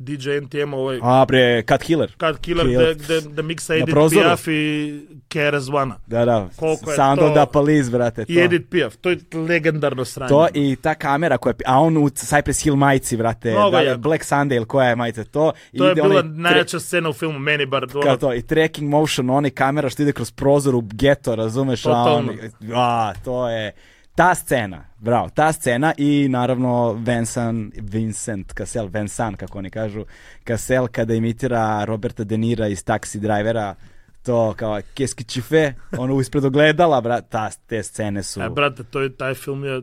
DJ 0.00 0.30
NTM 0.38 0.74
ovaj 0.74 0.98
A 1.02 1.24
bre, 1.24 1.62
Cut 1.62 1.82
Killer. 1.82 2.10
Cut 2.10 2.38
Killer 2.40 2.66
Kill. 2.66 2.94
gde, 2.94 3.20
gde, 3.22 3.42
miksa 3.42 3.74
Edith. 3.74 3.98
Piaf 4.10 4.48
i 4.48 4.92
KRS-One. 5.28 5.94
Da, 6.06 6.24
da, 6.24 6.48
Koliko 6.56 6.90
je 6.90 6.96
Sound 6.96 7.18
to- 7.18 7.26
of 7.26 7.34
the 7.34 7.46
Police, 7.46 7.90
brate. 7.90 8.22
I 8.22 8.34
to. 8.34 8.40
Edith 8.40 8.68
Piaf. 8.70 8.96
To 8.96 9.10
je 9.10 9.18
legendarno 9.48 10.04
sranje. 10.04 10.28
To 10.28 10.48
i 10.54 10.76
ta 10.76 10.94
kamera 10.94 11.38
koja, 11.38 11.50
je- 11.50 11.64
a 11.66 11.78
on 11.78 11.96
u 11.96 12.08
Cypress 12.08 12.64
Hill 12.64 12.76
majici, 12.76 13.16
vrate, 13.16 13.50
Mnogo 13.50 13.70
da, 13.70 13.80
jako. 13.80 13.98
Black 14.00 14.24
Sunday 14.24 14.56
ili 14.56 14.66
koja 14.66 14.88
je 14.88 14.96
majica, 14.96 15.24
to. 15.24 15.52
To 15.78 15.88
je 15.88 15.94
bila 15.94 16.06
onaj 16.06 16.22
tre- 16.22 16.36
najjača 16.36 16.80
scena 16.80 17.08
u 17.08 17.12
filmu, 17.12 17.38
meni 17.38 17.66
bar. 17.66 17.86
kao 18.02 18.16
to, 18.16 18.34
i 18.34 18.42
tracking 18.42 18.88
motion, 18.90 19.30
onaj 19.30 19.50
kamera 19.50 19.90
što 19.90 20.02
ide 20.02 20.12
kroz 20.12 20.30
prozor 20.30 20.74
u 20.74 20.82
geto, 20.84 21.34
razumeš? 21.34 21.80
A, 21.80 21.88
Totalno. 21.88 22.32
on, 22.32 22.38
a, 22.74 23.12
to 23.14 23.48
je, 23.48 23.72
ta 24.20 24.34
scena, 24.34 24.84
bravo, 24.98 25.30
ta 25.34 25.52
scena 25.52 25.94
i 25.96 26.28
naravno 26.28 26.92
Vincent, 26.92 27.74
Vincent 27.80 28.52
Cassel, 28.52 28.88
Vincent, 28.92 29.36
kako 29.36 29.58
oni 29.58 29.70
kažu, 29.70 30.04
Cassel 30.46 30.88
kada 30.92 31.14
imitira 31.14 31.84
Roberta 31.84 32.24
De 32.24 32.36
Nira 32.36 32.68
iz 32.68 32.84
Taxi 32.84 33.18
Drivera, 33.18 33.74
to 34.22 34.54
kao 34.56 34.80
keski 34.94 35.24
čife, 35.24 35.72
ono 35.98 36.20
ispred 36.20 36.44
ogledala, 36.44 37.00
brat, 37.00 37.30
ta, 37.30 37.50
te 37.66 37.82
scene 37.82 38.22
su... 38.22 38.42
E, 38.42 38.48
brate, 38.48 38.84
to 38.84 39.00
je, 39.00 39.16
taj 39.16 39.34
film 39.34 39.64
je 39.64 39.82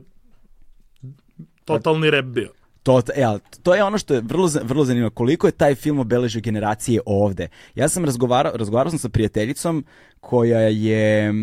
totalni 1.65 2.11
rap 2.11 2.25
bio. 2.25 2.51
To, 2.87 3.01
e, 3.15 3.23
ali 3.23 3.39
to 3.63 3.75
je 3.75 3.83
ono 3.83 3.97
što 3.97 4.13
je 4.13 4.21
vrlo, 4.21 4.49
vrlo 4.63 4.85
zanimljivo. 4.85 5.09
Koliko 5.09 5.47
je 5.47 5.51
taj 5.51 5.75
film 5.75 5.99
obeležio 5.99 6.41
generacije 6.41 7.01
ovde? 7.05 7.47
Ja 7.75 7.89
sam 7.89 8.05
razgovarao, 8.05 8.57
razgovarao 8.57 8.89
sam 8.89 8.99
sa 8.99 9.09
prijateljicom 9.09 9.85
koja 10.19 10.59
je 10.59 11.33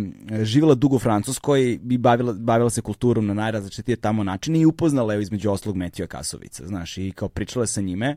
živjela 0.42 0.74
dugo 0.74 0.96
u 0.96 0.98
Francuskoj 0.98 1.78
i 1.90 1.98
bavila, 1.98 2.32
bavila 2.32 2.70
se 2.70 2.80
kulturom 2.80 3.26
na 3.26 3.34
najrazličitije 3.34 3.96
tamo 3.96 4.24
načine 4.24 4.60
i 4.60 4.66
upoznala 4.66 5.14
je 5.14 5.22
između 5.22 5.50
oslog 5.50 5.76
Metija 5.76 6.06
Kasovica, 6.06 6.66
znaš, 6.66 6.98
i 6.98 7.12
kao 7.14 7.28
pričala 7.28 7.66
sa 7.66 7.80
njime. 7.80 8.16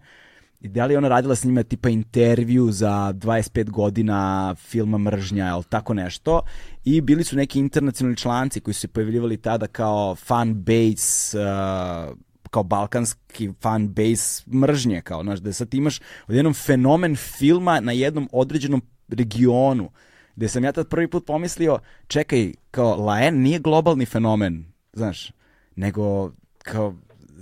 I 0.61 0.67
da 0.67 0.85
li 0.85 0.95
ona 0.95 1.07
radila 1.07 1.35
sa 1.35 1.47
njima 1.47 1.63
tipa 1.63 1.89
intervju 1.89 2.71
za 2.71 3.13
25 3.13 3.69
godina 3.69 4.55
filma 4.55 4.97
Mržnja 4.97 5.51
ili 5.55 5.63
tako 5.69 5.93
nešto 5.93 6.41
i 6.85 7.01
bili 7.01 7.23
su 7.23 7.35
neki 7.35 7.59
internacionalni 7.59 8.17
članci 8.17 8.59
koji 8.59 8.73
su 8.73 8.79
se 8.79 8.87
pojavljivali 8.87 9.37
tada 9.37 9.67
kao 9.67 10.15
fan 10.15 10.63
base 10.63 11.37
uh, 11.37 12.17
kao 12.47 12.63
balkanski 12.63 13.49
fan 13.61 13.87
base 13.93 14.43
mržnje, 14.53 15.01
kao, 15.01 15.23
znaš, 15.23 15.39
da 15.39 15.53
sad 15.53 15.73
imaš 15.73 15.99
odjednom 16.27 16.53
fenomen 16.53 17.15
filma 17.15 17.79
na 17.79 17.91
jednom 17.91 18.29
određenom 18.31 18.81
regionu, 19.07 19.89
gde 20.35 20.47
sam 20.47 20.63
ja 20.63 20.71
tad 20.71 20.89
prvi 20.89 21.07
put 21.07 21.25
pomislio, 21.25 21.79
čekaj, 22.07 22.53
kao, 22.71 22.95
Laen 22.95 23.41
nije 23.41 23.59
globalni 23.59 24.05
fenomen, 24.05 24.65
znaš, 24.93 25.31
nego, 25.75 26.31
kao, 26.63 26.95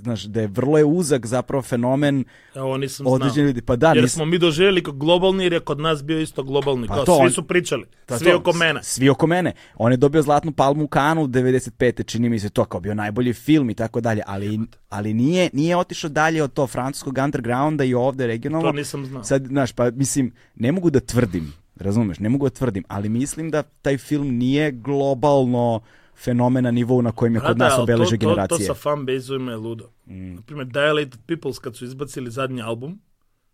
znaš, 0.05 0.23
da 0.23 0.41
je 0.41 0.47
vrlo 0.47 0.77
je 0.77 0.85
uzak 0.85 1.25
zapravo 1.25 1.61
fenomen 1.61 2.23
Evo, 2.55 2.77
nisam 2.77 3.07
određeni 3.07 3.47
ljudi, 3.47 3.61
pa 3.61 3.75
da, 3.75 3.87
Jer 3.87 4.03
nis- 4.03 4.07
smo 4.07 4.25
mi 4.25 4.37
doživjeli 4.37 4.83
kao 4.83 4.93
globalni, 4.93 5.43
jer 5.43 5.53
je 5.53 5.59
kod 5.59 5.79
nas 5.79 6.03
bio 6.03 6.19
isto 6.19 6.43
globalni. 6.43 6.87
Pa 6.87 6.95
Kao, 6.95 7.05
to 7.05 7.15
svi 7.15 7.23
on- 7.23 7.31
su 7.31 7.43
pričali. 7.43 7.85
Pa 8.05 8.17
svi 8.17 8.25
to, 8.25 8.37
oko 8.37 8.53
mene. 8.53 8.83
Svi 8.83 9.09
oko 9.09 9.27
mene. 9.27 9.51
On 9.75 9.91
je 9.91 9.97
dobio 9.97 10.21
Zlatnu 10.21 10.51
palmu 10.51 10.83
u 10.83 10.87
Kanu 10.87 11.27
95. 11.27 12.03
čini 12.03 12.29
mi 12.29 12.39
se 12.39 12.49
to 12.49 12.65
kao 12.65 12.79
bio 12.79 12.93
najbolji 12.93 13.33
film 13.33 13.69
i 13.69 13.75
tako 13.75 14.01
dalje, 14.01 14.21
ali, 14.27 14.59
ali 14.89 15.13
nije, 15.13 15.49
nije 15.53 15.77
otišao 15.77 16.09
dalje 16.09 16.43
od 16.43 16.53
to 16.53 16.67
francuskog 16.67 17.17
undergrounda 17.17 17.83
i 17.83 17.93
ovde 17.93 18.27
regionalno. 18.27 18.67
To 18.67 18.73
nisam 18.73 19.05
znao. 19.05 19.23
Sad, 19.23 19.45
znaš, 19.45 19.71
pa 19.71 19.91
mislim, 19.91 20.31
ne 20.55 20.71
mogu 20.71 20.89
da 20.89 20.99
tvrdim, 20.99 21.53
razumeš, 21.75 22.19
ne 22.19 22.29
mogu 22.29 22.45
da 22.45 22.55
tvrdim, 22.55 22.83
ali 22.87 23.09
mislim 23.09 23.51
da 23.51 23.63
taj 23.63 23.97
film 23.97 24.27
nije 24.29 24.71
globalno 24.71 25.81
fenomen 26.15 26.63
na 26.63 26.71
nivou 26.71 27.01
na 27.01 27.11
kojem 27.11 27.35
je 27.35 27.41
kod 27.41 27.57
nas 27.57 27.79
obeleže 27.79 28.17
to, 28.17 28.17
to, 28.17 28.27
generacije. 28.27 28.67
to 28.67 28.73
sa 28.73 28.89
fanbase-ovima 28.89 29.51
je 29.51 29.57
ludo. 29.57 29.89
Mm. 30.05 30.35
Naprimjer, 30.35 30.67
Dilated 30.67 31.19
Peoples 31.27 31.59
kad 31.59 31.75
su 31.75 31.85
izbacili 31.85 32.31
zadnji 32.31 32.61
album, 32.61 32.99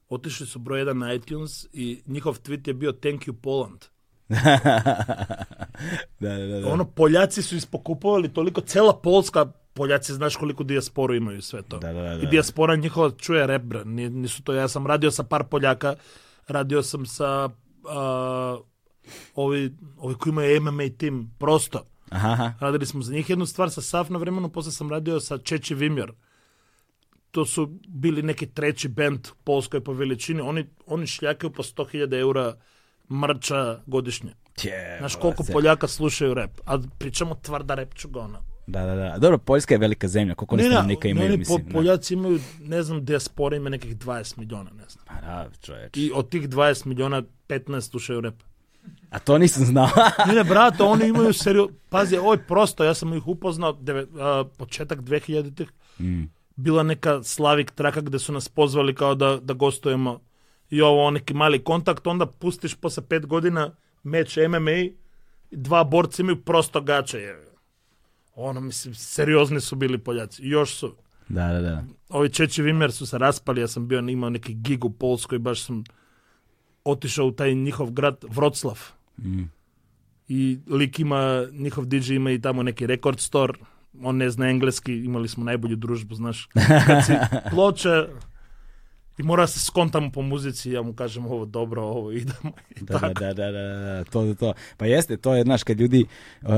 otišli 0.10 0.48
su 0.48 0.60
broj 0.60 0.80
jedan 0.80 0.98
na 0.98 1.14
iTunes 1.14 1.66
i 1.74 2.02
njihov 2.08 2.40
tweet 2.42 2.68
je 2.68 2.74
bio 2.74 2.92
Thank 2.92 3.22
you 3.22 3.34
Poland. 3.34 3.86
da, 6.20 6.38
da, 6.38 6.60
da. 6.60 6.68
Ono, 6.68 6.86
Poljaci 6.86 7.42
su 7.42 7.56
ispokupovali 7.56 8.34
toliko, 8.34 8.62
cela 8.62 8.94
Polska, 8.94 9.46
Poljaci 9.74 10.14
znaš 10.14 10.36
koliko 10.36 10.64
dijasporu 10.64 11.16
imaju 11.16 11.42
sve 11.42 11.62
to. 11.62 11.78
Da, 11.78 11.94
da, 11.94 12.02
da, 12.02 12.14
I 12.14 12.22
da. 12.22 12.30
dijaspora 12.30 12.76
njihova 12.76 13.12
čuje 13.18 13.48
rap, 13.48 13.64
Nisu 13.86 14.44
to, 14.44 14.54
ja 14.54 14.68
sam 14.68 14.88
radio 14.88 15.12
sa 15.12 15.24
par 15.24 15.44
Poljaka, 15.44 15.96
radio 16.48 16.84
sam 16.84 17.06
sa 17.06 17.50
a, 17.90 18.58
ovi, 19.36 19.74
ovi 19.98 20.16
koji 20.16 20.32
imaju 20.32 20.62
MMA 20.62 20.84
tim, 20.98 21.32
prosto. 21.40 21.91
Aha. 22.12 22.54
Radili 22.60 22.86
smo 22.86 23.02
za 23.02 23.14
njih 23.14 23.30
jednu 23.30 23.46
stvar 23.46 23.72
sa 23.72 23.82
Saf 23.82 24.10
na 24.10 24.18
vremenu, 24.18 24.50
posle 24.50 24.72
sam 24.72 24.90
radio 24.90 25.20
sa 25.20 25.38
Čeči 25.38 25.76
Vimjer. 25.76 26.12
To 27.32 27.46
su 27.46 27.66
bili 27.88 28.22
neki 28.24 28.46
treći 28.46 28.88
band 28.88 29.28
Polskoj 29.44 29.84
po 29.84 29.94
veličini. 29.94 30.42
Oni, 30.42 30.66
oni 30.86 31.08
šljakaju 31.08 31.52
po 31.52 31.64
100.000 31.64 32.20
eura 32.20 32.56
mrča 33.12 33.80
godišnje. 33.86 34.30
Tje, 34.56 34.96
Znaš 35.00 35.16
koliko 35.16 35.44
se- 35.44 35.54
Poljaka 35.54 35.88
slušaju 35.88 36.34
rap, 36.34 36.52
a 36.66 36.78
pričamo 37.00 37.36
tvrda 37.36 37.76
rap 37.76 37.94
čugona. 37.94 38.40
Da, 38.68 38.86
da, 38.86 38.96
da. 38.96 39.18
Dobro, 39.18 39.38
Poljska 39.38 39.74
je 39.74 39.78
velika 39.78 40.08
zemlja, 40.08 40.36
koliko 40.36 40.56
oni 40.56 40.64
stanovnika 40.64 41.08
imaju, 41.08 41.28
oni 41.28 41.38
mislim. 41.38 41.66
po. 41.66 41.74
Poljaci 41.74 42.14
imaju, 42.14 42.40
ne 42.60 42.84
znam, 42.84 43.06
dijaspora 43.06 43.56
ima 43.56 43.70
nekih 43.70 43.98
20 43.98 44.38
miliona, 44.38 44.70
ne 44.72 44.84
znam. 44.90 45.06
Pa 45.06 45.14
da, 45.14 45.50
čoveč. 45.62 45.98
I 45.98 46.12
od 46.14 46.30
tih 46.30 46.50
20 46.50 46.86
miliona 46.86 47.24
15 47.48 47.82
slušaju 47.82 48.22
rap. 48.22 48.36
A 49.10 49.20
to 49.20 49.38
nisam 49.38 49.66
znao. 49.66 49.90
Ne, 50.28 50.34
ne, 50.34 50.44
brate, 50.44 50.84
oni 50.84 51.08
imaju 51.08 51.34
seriju... 51.44 51.70
Pazi, 51.90 52.18
ovo 52.18 52.34
je 52.34 52.48
prosto, 52.48 52.84
ja 52.84 52.94
sam 52.94 53.14
ih 53.14 53.28
upoznao 53.28 53.74
deve, 53.74 54.06
a, 54.20 54.44
početak 54.58 55.00
2000-ih. 55.00 55.72
Mm. 56.00 56.24
Bila 56.56 56.84
neka 56.84 57.24
Slavik 57.24 57.72
traka 57.72 58.02
gde 58.02 58.20
su 58.20 58.34
nas 58.34 58.50
pozvali 58.50 58.96
kao 58.96 59.16
da, 59.16 59.40
da 59.42 59.54
gostujemo 59.54 60.20
i 60.70 60.82
ovo 60.82 61.12
neki 61.12 61.34
mali 61.34 61.64
kontakt, 61.64 62.08
onda 62.08 62.26
pustiš 62.26 62.76
posle 62.76 63.04
pet 63.08 63.26
godina 63.26 63.76
meč 64.04 64.38
MMA, 64.38 64.96
dva 65.52 65.84
borca 65.84 66.22
imaju 66.22 66.42
prosto 66.42 66.82
gače. 66.82 67.18
Je. 67.18 67.52
Ono, 68.36 68.62
mislim, 68.62 68.96
seriozni 68.96 69.62
su 69.62 69.76
bili 69.76 69.98
Poljaci. 69.98 70.42
Još 70.44 70.76
su. 70.76 70.96
Da, 71.30 71.48
da, 71.48 71.62
da. 71.62 71.84
Ovi 72.10 72.30
Čeči 72.30 72.62
Vimer 72.62 72.92
su 72.92 73.06
se 73.06 73.18
raspali, 73.18 73.62
ja 73.62 73.68
sam 73.68 73.88
bio 73.88 74.00
imao 74.00 74.30
neki 74.30 74.54
gig 74.54 74.86
u 74.86 74.90
Polskoj, 74.90 75.40
baš 75.40 75.64
sam 75.64 75.84
otišao 76.84 77.28
u 77.28 77.32
taj 77.32 77.54
njihov 77.56 77.92
grad 77.92 78.26
Vroclav. 78.30 78.80
Mm. 79.18 79.44
I 80.28 80.60
lik 80.68 81.00
ima, 81.00 81.48
njihov 81.52 81.86
DJ 81.86 82.14
ima 82.14 82.32
i 82.32 82.42
tamo 82.42 82.64
neki 82.64 82.88
record 82.88 83.20
store, 83.20 83.54
on 84.02 84.18
ne 84.18 84.30
zna 84.30 84.50
engleski, 84.50 84.94
imali 84.94 85.28
smo 85.28 85.44
najbolju 85.44 85.76
družbu, 85.76 86.16
znaš. 86.16 86.50
Kad 86.88 87.06
si 87.06 87.14
ploče 87.52 88.08
i 89.18 89.24
mora 89.24 89.48
se 89.48 89.60
skontamo 89.60 90.12
po 90.12 90.22
muzici, 90.22 90.72
ja 90.72 90.82
mu 90.82 90.94
kažem 90.94 91.26
ovo 91.26 91.46
dobro, 91.46 91.84
ovo 91.84 92.12
idemo. 92.12 92.52
I 92.76 92.82
Da, 92.82 92.94
da, 92.94 93.00
tako. 93.00 93.20
da, 93.20 93.34
da, 93.34 93.52
da, 93.52 93.62
da, 93.62 94.04
to, 94.04 94.26
to, 94.26 94.34
to. 94.34 94.54
Pa 94.78 94.86
jeste, 94.86 95.18
to 95.18 95.36
je, 95.36 95.44
znaš, 95.44 95.64
kad 95.64 95.80
ljudi, 95.80 96.06
uh, 96.42 96.50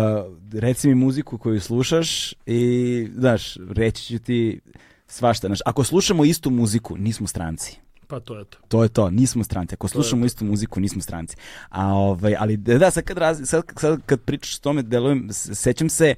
reci 0.54 0.88
mi 0.88 0.96
muziku 0.96 1.38
koju 1.38 1.62
slušaš 1.62 2.34
i, 2.46 3.08
znaš, 3.16 3.58
reći 3.70 4.18
ću 4.18 4.24
ti 4.24 4.60
svašta. 5.08 5.48
Znaš, 5.48 5.60
ako 5.66 5.84
slušamo 5.84 6.26
istu 6.26 6.50
muziku, 6.50 6.98
nismo 6.98 7.28
stranci. 7.28 7.80
Pa 8.14 8.20
to 8.20 8.38
je 8.38 8.46
to. 8.46 8.58
To 8.68 8.84
je 8.84 8.90
to, 8.90 9.10
nismo 9.10 9.44
stranci. 9.44 9.74
Ako 9.76 9.88
slušamo 9.88 10.26
istu 10.26 10.46
muziku, 10.46 10.80
nismo 10.80 11.02
stranci. 11.02 11.36
A 11.70 11.88
ovaj, 11.94 12.36
ali 12.40 12.58
da, 12.58 12.92
sad 12.92 13.04
kad, 13.04 13.18
raz, 13.18 13.42
sad, 13.46 13.64
sad 13.80 14.00
kad 14.06 14.22
pričaš 14.22 14.58
o 14.58 14.62
tome, 14.62 14.82
delujem, 14.82 15.28
sećam 15.32 15.90
se 15.90 16.16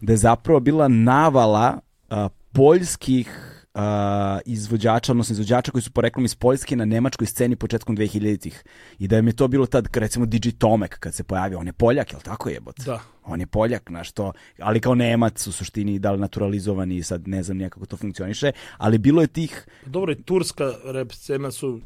da 0.00 0.12
je 0.12 0.16
zapravo 0.16 0.60
bila 0.60 0.88
navala 0.88 1.78
a, 2.10 2.28
poljskih 2.52 3.55
a, 3.76 4.38
izvođača, 4.44 5.12
odnosno 5.12 5.32
izvođača 5.32 5.72
koji 5.72 5.82
su 5.82 5.90
poreklom 5.90 6.24
iz 6.24 6.34
Poljske 6.34 6.76
na 6.76 6.84
nemačkoj 6.84 7.26
sceni 7.26 7.56
početkom 7.56 7.96
2000-ih. 7.96 8.64
I 8.98 9.08
da 9.08 9.18
im 9.18 9.26
je 9.26 9.36
to 9.36 9.48
bilo 9.48 9.66
tad, 9.66 9.88
recimo 9.96 10.26
DJ 10.26 10.48
Tomek 10.58 10.98
kad 10.98 11.14
se 11.14 11.24
pojavio, 11.24 11.58
on 11.58 11.66
je 11.66 11.72
Poljak, 11.72 12.12
jel 12.12 12.20
tako 12.20 12.48
jebote? 12.48 12.82
Da. 12.86 13.00
On 13.24 13.40
je 13.40 13.46
Poljak, 13.46 13.82
znaš 13.88 14.12
to, 14.12 14.32
ali 14.58 14.80
kao 14.80 14.94
Nemac 14.94 15.46
u 15.46 15.52
suštini, 15.52 15.98
da 15.98 16.12
li 16.12 16.18
naturalizovani, 16.18 17.02
sad 17.02 17.28
ne 17.28 17.42
znam 17.42 17.56
nikako 17.56 17.86
to 17.86 17.96
funkcioniše, 17.96 18.52
ali 18.76 18.98
bilo 18.98 19.20
je 19.20 19.26
tih 19.26 19.66
Dobro, 19.86 20.12
i 20.12 20.22
turska 20.22 20.72
rap 20.84 21.12
scena 21.12 21.50
su 21.50 21.80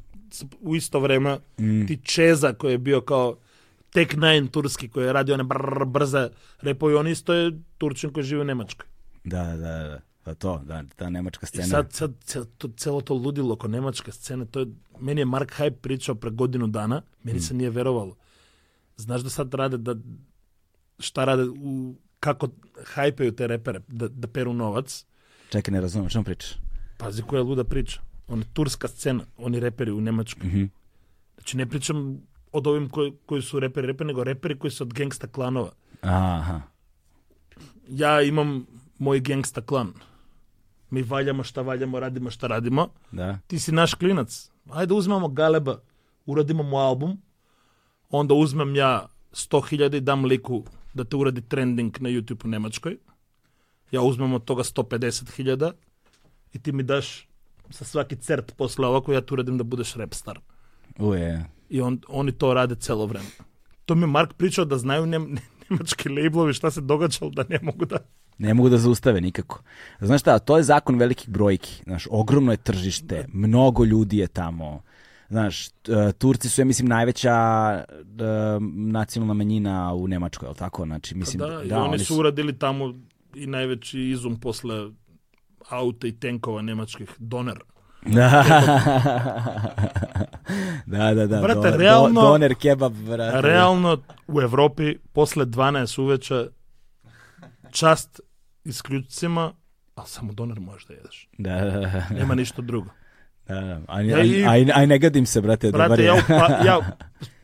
u 0.60 0.76
isto 0.76 1.00
vreme 1.00 1.38
Mm. 1.58 1.86
ti 1.86 2.00
Čeza 2.02 2.52
koji 2.52 2.72
je 2.72 2.78
bio 2.78 3.00
kao 3.00 3.36
Tek 3.92 4.16
Nine 4.16 4.48
turski 4.50 4.88
koji 4.88 5.06
je 5.06 5.12
radio 5.12 5.34
one 5.34 5.44
brze 5.86 6.28
repovi, 6.60 6.94
on 6.94 7.08
isto 7.08 7.34
je 7.34 7.52
Turčin 7.78 8.12
koji 8.12 8.24
živi 8.24 8.40
u 8.40 8.44
Nemačkoj. 8.44 8.86
Da, 9.24 9.44
da, 9.44 9.56
da, 9.56 10.00
to, 10.34 10.58
da, 10.58 10.84
ta 10.96 11.10
nemačka 11.10 11.44
I 11.44 11.48
scena. 11.48 11.66
sad, 11.66 11.92
sad 11.92 12.14
ce- 12.20 12.44
to, 12.58 12.68
celo 12.70 13.00
to 13.00 13.14
ludilo 13.14 13.52
oko 13.54 13.68
nemačke 13.68 14.12
scene, 14.12 14.44
to 14.44 14.60
je, 14.60 14.66
meni 15.00 15.20
je 15.20 15.24
Mark 15.24 15.52
Hype 15.52 15.70
pričao 15.72 16.14
pre 16.14 16.30
godinu 16.30 16.66
dana, 16.66 17.02
meni 17.22 17.38
Mm. 17.38 17.42
se 17.42 17.54
nije 17.54 17.70
verovalo. 17.70 18.16
Znaš 18.96 19.20
da 19.20 19.30
sad 19.30 19.54
rade, 19.54 19.76
da, 19.76 19.94
šta 20.98 21.24
rade, 21.24 21.42
u, 21.44 21.94
kako 22.20 22.48
hajpeju 22.84 23.32
te 23.32 23.46
repere, 23.46 23.80
da, 23.88 24.08
da 24.08 24.28
peru 24.28 24.52
novac. 24.52 25.04
Čekaj, 25.50 25.72
ne 25.72 25.80
razumem, 25.80 26.08
čemu 26.08 26.24
pričaš? 26.24 26.50
Pazi 26.96 27.22
koja 27.22 27.42
luda 27.42 27.64
priča. 27.64 28.00
On 28.28 28.44
turska 28.52 28.88
scena, 28.88 29.24
oni 29.36 29.60
reperi 29.60 29.90
u 29.90 30.00
Nemačkoj. 30.00 30.46
Mhm. 30.48 30.64
Znači 31.34 31.56
ne 31.56 31.66
pričam 31.66 32.20
od 32.52 32.66
ovim 32.66 32.88
koji, 32.88 33.12
koji 33.26 33.42
su 33.42 33.60
reperi, 33.60 33.86
reperi, 33.86 34.06
nego 34.06 34.24
reperi 34.24 34.58
koji 34.58 34.70
su 34.70 34.84
od 34.84 34.92
gangsta 34.92 35.26
klanova. 35.26 35.72
Aha. 36.02 36.60
Ja 37.88 38.22
imam 38.22 38.66
moj 38.98 39.20
gangsta 39.20 39.60
klan. 39.60 39.92
ми 40.90 41.02
валјамо 41.02 41.44
што 41.46 41.62
валјамо, 41.66 42.00
радимо 42.00 42.30
што 42.30 42.48
радиме. 42.48 42.88
Да. 43.12 43.38
Ти 43.48 43.58
си 43.58 43.72
наш 43.72 43.94
клинац. 43.94 44.50
Ајде 44.68 44.92
узмемо 44.92 45.28
галеба, 45.28 45.80
урадиме 46.26 46.62
му 46.62 46.78
албум, 46.78 47.18
онда 48.10 48.34
узмем 48.34 48.74
ја 48.74 49.08
100.000 49.34 49.96
и 49.96 50.00
дам 50.00 50.26
лику 50.26 50.64
да 50.94 51.04
те 51.04 51.16
уради 51.16 51.42
трендинг 51.42 52.00
на 52.00 52.08
YouTube 52.08 52.44
у 52.44 52.48
Немачкој. 52.48 52.98
Ја 53.92 54.02
узмем 54.02 54.34
од 54.34 54.44
тога 54.44 54.62
150.000 54.62 55.74
и 56.54 56.58
ти 56.58 56.72
ми 56.72 56.82
даш 56.82 57.28
со 57.70 57.84
сваки 57.84 58.16
церт 58.16 58.54
после 58.58 58.86
ова 58.86 59.00
кој 59.00 59.20
ја 59.20 59.26
ти 59.26 59.56
да 59.56 59.64
будеш 59.64 59.96
репстар. 59.96 60.40
Уе. 60.98 61.46
И 61.70 61.80
он, 61.80 62.00
они 62.08 62.32
тоа 62.32 62.54
раде 62.54 62.74
цело 62.74 63.06
време. 63.06 63.26
Тоа 63.86 63.96
ми 63.96 64.06
Марк 64.06 64.34
причал 64.34 64.64
да 64.64 64.76
знају 64.76 65.06
нем, 65.06 65.38
немачки 65.70 66.08
лейблови 66.08 66.52
што 66.52 66.70
се 66.70 66.80
догаѓало 66.80 67.34
да 67.34 67.46
не 67.48 67.58
могу 67.62 67.86
да 67.86 68.02
Ne 68.40 68.54
mogu 68.54 68.68
da 68.68 68.78
zaustave 68.78 69.20
nikako. 69.20 69.62
Znaš 70.00 70.20
šta, 70.20 70.38
to 70.38 70.56
je 70.56 70.62
zakon 70.62 70.98
velikih 70.98 71.28
brojki. 71.28 71.82
Znaš, 71.84 72.06
ogromno 72.10 72.52
je 72.52 72.56
tržište, 72.56 73.26
mnogo 73.32 73.84
ljudi 73.84 74.18
je 74.18 74.26
tamo. 74.26 74.82
Znaš, 75.28 75.68
e, 75.68 75.70
Turci 76.18 76.48
su, 76.48 76.60
ja 76.60 76.64
mislim, 76.64 76.88
najveća 76.88 77.34
e, 77.34 77.84
nacionalna 78.70 79.34
manjina 79.34 79.94
u 79.94 80.08
Nemačkoj, 80.08 80.46
je 80.46 80.50
li 80.50 80.56
tako? 80.56 80.84
Znači, 80.84 81.14
mislim, 81.14 81.38
Da, 81.38 81.62
i 81.64 81.72
oni 81.72 81.98
su 81.98 82.16
uradili 82.16 82.58
tamo 82.58 82.94
i 83.34 83.46
najveći 83.46 84.00
izum 84.00 84.40
posle 84.40 84.88
auta 85.68 86.06
i 86.06 86.12
tenkova 86.12 86.62
nemačkih 86.62 87.10
doner. 87.18 87.58
Da, 88.06 88.30
da, 90.86 91.14
da. 91.14 91.26
da. 91.26 91.40
Brate, 91.40 91.70
do- 91.70 91.76
realno- 91.76 92.22
doner 92.22 92.54
kebab, 92.54 92.92
brate. 92.92 93.40
Realno 93.40 93.98
u 94.28 94.40
Evropi 94.40 94.96
posle 95.12 95.46
12 95.46 96.00
uveče 96.00 96.46
čast 97.70 98.20
isključcima, 98.64 99.52
ali 99.94 100.08
samo 100.08 100.32
doner 100.32 100.60
možeš 100.60 100.86
da 100.86 100.94
jedeš. 100.94 101.28
Da, 101.38 101.54
da, 101.56 101.70
da. 101.80 102.06
Nema 102.10 102.34
ništa 102.34 102.62
drugo. 102.62 102.90
da, 103.48 103.54
da. 103.54 103.80
Aj, 103.88 104.06
Ja 104.06 104.24
i- 104.24 104.44
aj, 104.44 104.66
aj, 104.74 104.86
ne 104.86 104.98
gadim 104.98 105.26
se, 105.26 105.40
brate, 105.40 105.70
Brate, 105.70 106.04
ja, 106.04 106.14
pa, 106.28 106.34
ja 106.66 106.96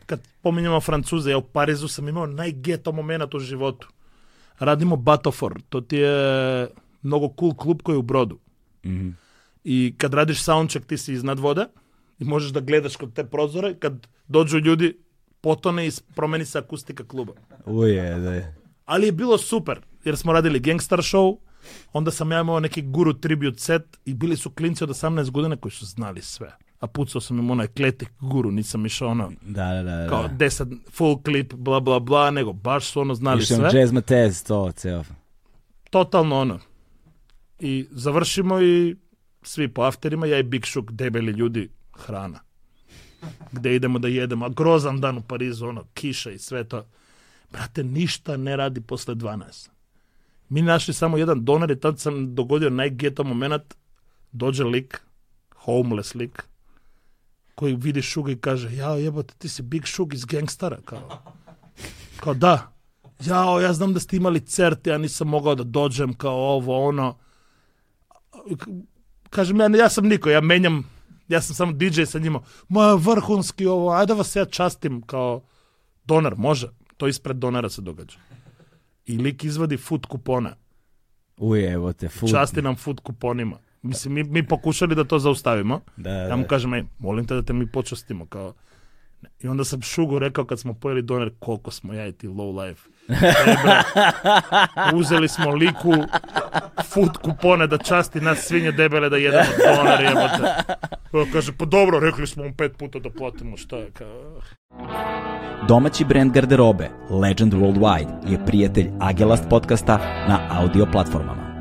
kad 0.07 0.21
pominjamo 0.43 0.81
Francuze, 0.81 1.31
ja 1.31 1.39
u 1.39 1.43
Parizu 1.43 1.89
sam 1.89 2.09
imao 2.09 2.27
najgeto 2.27 2.93
moment 2.93 3.35
u 3.35 3.39
životu. 3.39 3.89
Radimo 4.59 4.97
Batofor, 4.97 5.61
to 5.69 5.81
ti 5.81 5.97
je 5.97 6.69
mnogo 7.03 7.35
cool 7.39 7.55
klub 7.55 7.83
koji 7.83 7.95
je 7.95 7.99
u 7.99 8.03
Brodu. 8.03 8.39
Mhm. 8.87 9.09
I 9.65 9.95
kad 9.99 10.15
radiš 10.15 10.43
soundcheck, 10.43 10.87
ti 10.87 10.99
si 10.99 11.13
iznad 11.13 11.39
vode 11.39 11.65
i 12.19 12.25
možeš 12.25 12.51
da 12.51 12.61
gledaš 12.61 12.97
kod 12.97 13.13
te 13.13 13.25
prozore. 13.25 13.75
Kad 13.75 14.07
dođu 14.29 14.59
ljudi, 14.59 14.97
potone 15.41 15.87
i 15.87 15.93
promeni 16.15 16.45
se 16.45 16.59
akustika 16.59 17.05
kluba. 17.05 17.33
Uje, 17.65 18.15
da 18.15 18.33
je. 18.33 18.55
Ali 18.85 19.07
je 19.07 19.13
bilo 19.13 19.39
super, 19.39 19.81
jer 20.07 20.17
smo 20.17 20.33
radili 20.33 20.61
Gangstar 20.61 20.99
Show, 20.99 21.37
onda 21.93 22.11
sam 22.11 22.33
ja 22.33 22.41
imao 22.41 22.61
neki 22.61 22.83
guru 22.83 23.13
tribute 23.13 23.59
set 23.59 23.99
i 24.05 24.15
bili 24.15 24.37
su 24.37 24.51
klinci 24.51 24.85
od 24.85 24.91
18 24.91 25.31
godina 25.31 25.57
koji 25.57 25.73
su 25.73 25.87
znali 25.87 26.23
sve. 26.23 26.57
A 26.81 26.87
pucao 26.87 27.21
sam 27.21 27.39
im 27.39 27.51
onaj 27.51 27.67
kletik 27.67 28.09
guru, 28.21 28.51
nisam 28.51 28.87
išao 28.87 29.09
ono 29.09 29.33
Da, 29.43 29.75
da, 29.75 29.83
da. 29.83 29.97
da. 29.97 30.09
kao 30.09 30.29
10 30.29 30.79
full 30.91 31.23
clip, 31.25 31.55
bla 31.55 31.81
bla 31.81 32.01
bla, 32.01 32.31
nego 32.31 32.53
baš 32.53 32.87
su 32.87 33.01
ono 33.01 33.15
znali 33.15 33.43
Išao 33.43 33.57
sve. 33.57 33.81
Jazz 33.81 33.93
Matez, 33.93 34.45
to, 34.45 34.73
ceo. 34.73 35.05
Totalno 35.91 36.41
ono. 36.41 36.59
I 37.59 37.87
završimo 37.91 38.61
i 38.61 38.97
svi 39.43 39.69
po 39.69 39.83
afterima, 39.83 40.27
ja 40.27 40.39
i 40.39 40.43
Big 40.43 40.67
Shook, 40.67 40.91
debeli 40.91 41.33
ljudi, 41.33 41.71
hrana. 41.93 42.41
Gde 43.53 43.75
idemo 43.75 43.99
da 43.99 44.09
jedemo, 44.09 44.47
a 44.47 44.49
grozan 44.49 45.01
dan 45.01 45.19
u 45.19 45.23
Parizu, 45.23 45.67
ono, 45.67 45.85
kiša 45.95 46.31
i 46.31 46.39
sve 46.39 46.65
to. 46.65 46.87
Brate, 47.53 47.85
ništa 47.85 48.37
ne 48.37 48.57
radi 48.57 48.81
posle 48.81 49.15
12. 49.15 49.76
Mi 50.49 50.63
našli 50.63 50.95
samo 50.95 51.17
jedan 51.17 51.45
donar 51.45 51.71
i 51.71 51.81
tad 51.81 52.01
sam 52.01 52.35
dogodio 52.35 52.71
najgeto 52.71 53.25
moment, 53.25 53.75
dođe 54.33 54.65
lik, 54.65 55.01
homeless 55.55 56.15
lik, 56.15 56.43
koji 57.55 57.75
vidi 57.75 58.03
Šuga 58.03 58.33
i 58.33 58.37
kaže, 58.37 58.77
jao 58.77 58.97
jebote, 58.97 59.35
ti 59.39 59.49
si 59.49 59.63
Big 59.63 59.87
Shug 59.87 60.15
iz 60.15 60.25
Gangstara, 60.25 60.79
kao. 60.85 61.23
Kao 62.21 62.35
da, 62.35 62.73
jao, 63.21 63.61
ja 63.61 63.73
znam 63.73 63.95
da 63.95 64.01
ste 64.01 64.17
imali 64.17 64.41
cert, 64.41 64.87
ja 64.87 64.99
nisam 64.99 65.29
mogao 65.29 65.55
da 65.55 65.65
dođem 65.65 66.15
kao 66.15 66.37
ovo, 66.37 66.89
ono. 66.89 67.17
Kažem, 69.31 69.61
ja, 69.61 69.67
ja 69.79 69.89
sam 69.89 70.07
niko, 70.07 70.31
ja 70.31 70.41
menjam 70.41 70.97
ja 71.29 71.41
sam 71.41 71.55
samo 71.55 71.73
DJ 71.73 72.05
sa 72.05 72.19
njima, 72.19 72.41
ma 72.69 72.95
vrhunski 72.95 73.67
ovo, 73.67 73.91
ajde 73.91 74.15
vas 74.15 74.37
ja 74.37 74.45
častim 74.45 75.03
kao 75.03 75.43
donar, 76.05 76.35
može, 76.37 76.69
to 76.97 77.09
ispred 77.09 77.37
donara 77.37 77.69
se 77.69 77.83
događa. 77.83 78.19
I 79.07 79.17
lik 79.17 79.45
izvadi 79.45 79.77
food 79.77 80.07
kupona, 80.07 80.57
Uj, 81.37 81.73
evo 81.73 81.93
te, 81.93 82.09
fut. 82.09 82.31
časti 82.31 82.63
nam 82.63 82.77
food 82.77 83.01
kuponima. 83.01 83.59
Mislim, 83.83 84.15
mi, 84.15 84.25
mi 84.25 84.47
pokušali 84.47 84.95
da 84.95 85.05
to 85.05 85.19
zaustavimo. 85.19 85.81
Da, 85.97 86.11
Ja 86.11 86.37
mu 86.37 86.43
da. 86.43 86.49
kažem, 86.49 86.75
ej, 86.75 86.85
molim 86.99 87.27
te 87.27 87.35
da 87.35 87.43
te 87.43 87.53
mi 87.53 87.67
počastimo, 87.67 88.27
kao... 88.27 88.55
I 89.41 89.49
onda 89.49 89.65
sam 89.65 89.83
šugo 89.83 90.19
rekao 90.19 90.45
kad 90.45 90.61
smo 90.61 90.75
pojeli 90.75 91.03
doner, 91.03 91.31
koliko 91.39 91.71
smo 91.71 91.93
ja 91.93 92.07
i 92.07 92.13
ti 92.13 92.29
low 92.29 92.67
life. 92.67 92.89
E, 93.09 93.57
bre, 93.63 93.83
uzeli 94.95 95.29
smo 95.29 95.51
liku 95.51 95.93
food 96.85 97.19
kupone 97.23 97.67
da 97.67 97.79
časti 97.79 98.21
nas 98.21 98.39
svinje 98.39 98.73
debele 98.73 99.09
da 99.09 99.17
jedemo 99.17 99.45
doner, 99.77 100.01
jebote. 100.01 100.75
On 101.13 101.31
kaže, 101.33 101.53
pa 101.59 101.65
dobro, 101.65 102.01
rekli 102.01 102.27
smo 102.27 102.45
mu 102.45 102.53
pet 102.59 102.77
puta 102.79 102.99
da 102.99 103.11
platimo, 103.11 103.57
šta 103.57 103.77
je, 103.77 103.91
kao... 103.91 104.41
Domaći 105.69 106.05
brend 106.05 106.33
garderobe 106.33 106.91
Legend 107.11 107.55
Worldwide 107.55 108.31
je 108.31 108.47
prijatelj 108.47 108.91
Agelast 109.01 109.45
podcasta 109.51 109.97
na 110.29 110.41
audio 110.51 110.87
platformama. 110.93 111.56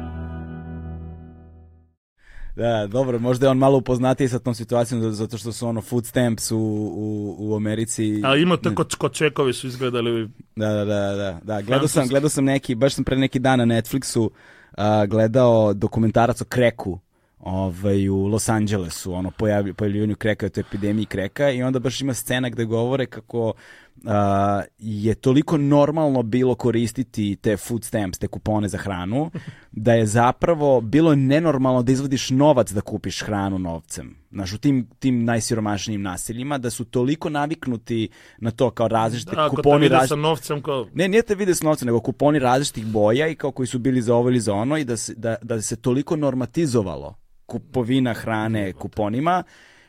Da, 2.56 2.88
dobro, 2.88 3.19
možda 3.19 3.45
je 3.45 3.49
on 3.49 3.57
malo 3.57 3.77
upoznatiji 3.77 4.27
sa 4.27 4.40
tom 4.40 4.56
situacijom 4.56 5.11
zato 5.11 5.38
što 5.38 5.52
su 5.52 5.68
ono 5.68 5.82
food 5.82 6.06
stamps 6.06 6.52
u, 6.52 6.57
u, 6.57 7.36
u 7.40 7.56
Americi. 7.56 8.22
A 8.23 8.36
ima 8.36 8.57
tako 8.57 8.86
ko 8.98 9.10
čekovi 9.10 9.53
su 9.53 9.68
izgledali 9.68 10.30
Da, 10.56 10.69
da, 10.69 10.86
da, 10.86 11.15
da, 11.15 11.40
da. 11.44 11.61
Gledao 11.61 11.88
sam, 11.88 12.07
gledao 12.07 12.30
sam 12.30 12.45
neki, 12.45 12.76
baš 12.76 12.94
sam 12.94 13.03
pre 13.03 13.18
neki 13.18 13.40
dan 13.40 13.60
na 13.60 13.65
Netflixu 13.65 14.30
a, 14.77 15.06
gledao 15.06 15.73
dokumentarac 15.73 16.41
o 16.41 16.45
kreku 16.45 16.99
ovaj, 17.40 18.10
u 18.10 18.27
Los 18.27 18.49
Angelesu, 18.49 19.14
ono, 19.14 19.32
pojavljivanju 19.77 20.15
kreka, 20.15 20.45
o 20.45 20.49
toj 20.49 20.61
epidemiji 20.61 21.06
kreka 21.06 21.49
i 21.49 21.64
onda 21.64 21.80
baš 21.80 22.02
ima 22.02 22.14
scena 22.14 22.49
gde 22.49 22.65
govore 22.65 23.06
kako 23.06 23.53
je 24.77 25.15
toliko 25.15 25.57
normalno 25.57 26.23
bilo 26.23 26.56
koristiti 26.56 27.36
te 27.36 27.57
food 27.57 27.84
stamps, 27.84 28.19
te 28.19 28.27
kupone 28.27 28.68
za 28.68 28.77
hranu, 28.77 29.32
da 29.72 29.94
je 29.94 30.06
zapravo 30.06 30.82
bilo 30.82 31.15
nenormalno 31.15 31.84
da 31.84 31.91
izvodiš 31.91 32.30
novac 32.30 32.72
da 32.72 32.82
kupiš 32.82 33.22
hranu 33.22 33.60
novcem. 33.60 34.15
Znaš, 34.32 34.53
u 34.53 34.57
tim, 34.57 34.90
tim 34.99 35.23
najsiromašnijim 35.23 36.02
naseljima, 36.02 36.57
da 36.57 36.69
su 36.69 36.86
toliko 36.86 37.30
naviknuti 37.30 38.10
na 38.38 38.52
to 38.52 38.69
kao 38.69 38.88
različite 38.88 39.32
Ako 39.38 39.56
te 39.56 39.61
kuponi 39.61 39.82
vide 39.82 39.95
različite 39.95 40.15
sa 40.15 40.22
novcem, 40.22 40.61
kao... 40.61 40.88
ne, 40.94 41.07
nije 41.07 41.23
te 41.23 41.36
vide 41.36 41.56
s 41.56 41.61
novcem, 41.61 41.86
nego 41.86 41.99
kuponi 41.99 42.40
različitih 42.40 42.86
boja 42.86 43.27
i 43.27 43.36
kao 43.36 43.52
koji 43.52 43.68
su 43.68 43.80
bili 43.80 44.02
za 44.02 44.15
ovo 44.15 44.30
ili 44.30 44.40
za 44.40 44.53
ono 44.53 44.77
i 44.77 44.84
da 44.84 44.98
se, 44.98 45.14
da, 45.15 45.36
da 45.41 45.61
se 45.61 45.76
toliko 45.76 46.15
normatizovalo 46.15 47.15
kupovina 47.45 48.14
hrane 48.14 48.73
kuponima, 48.73 49.44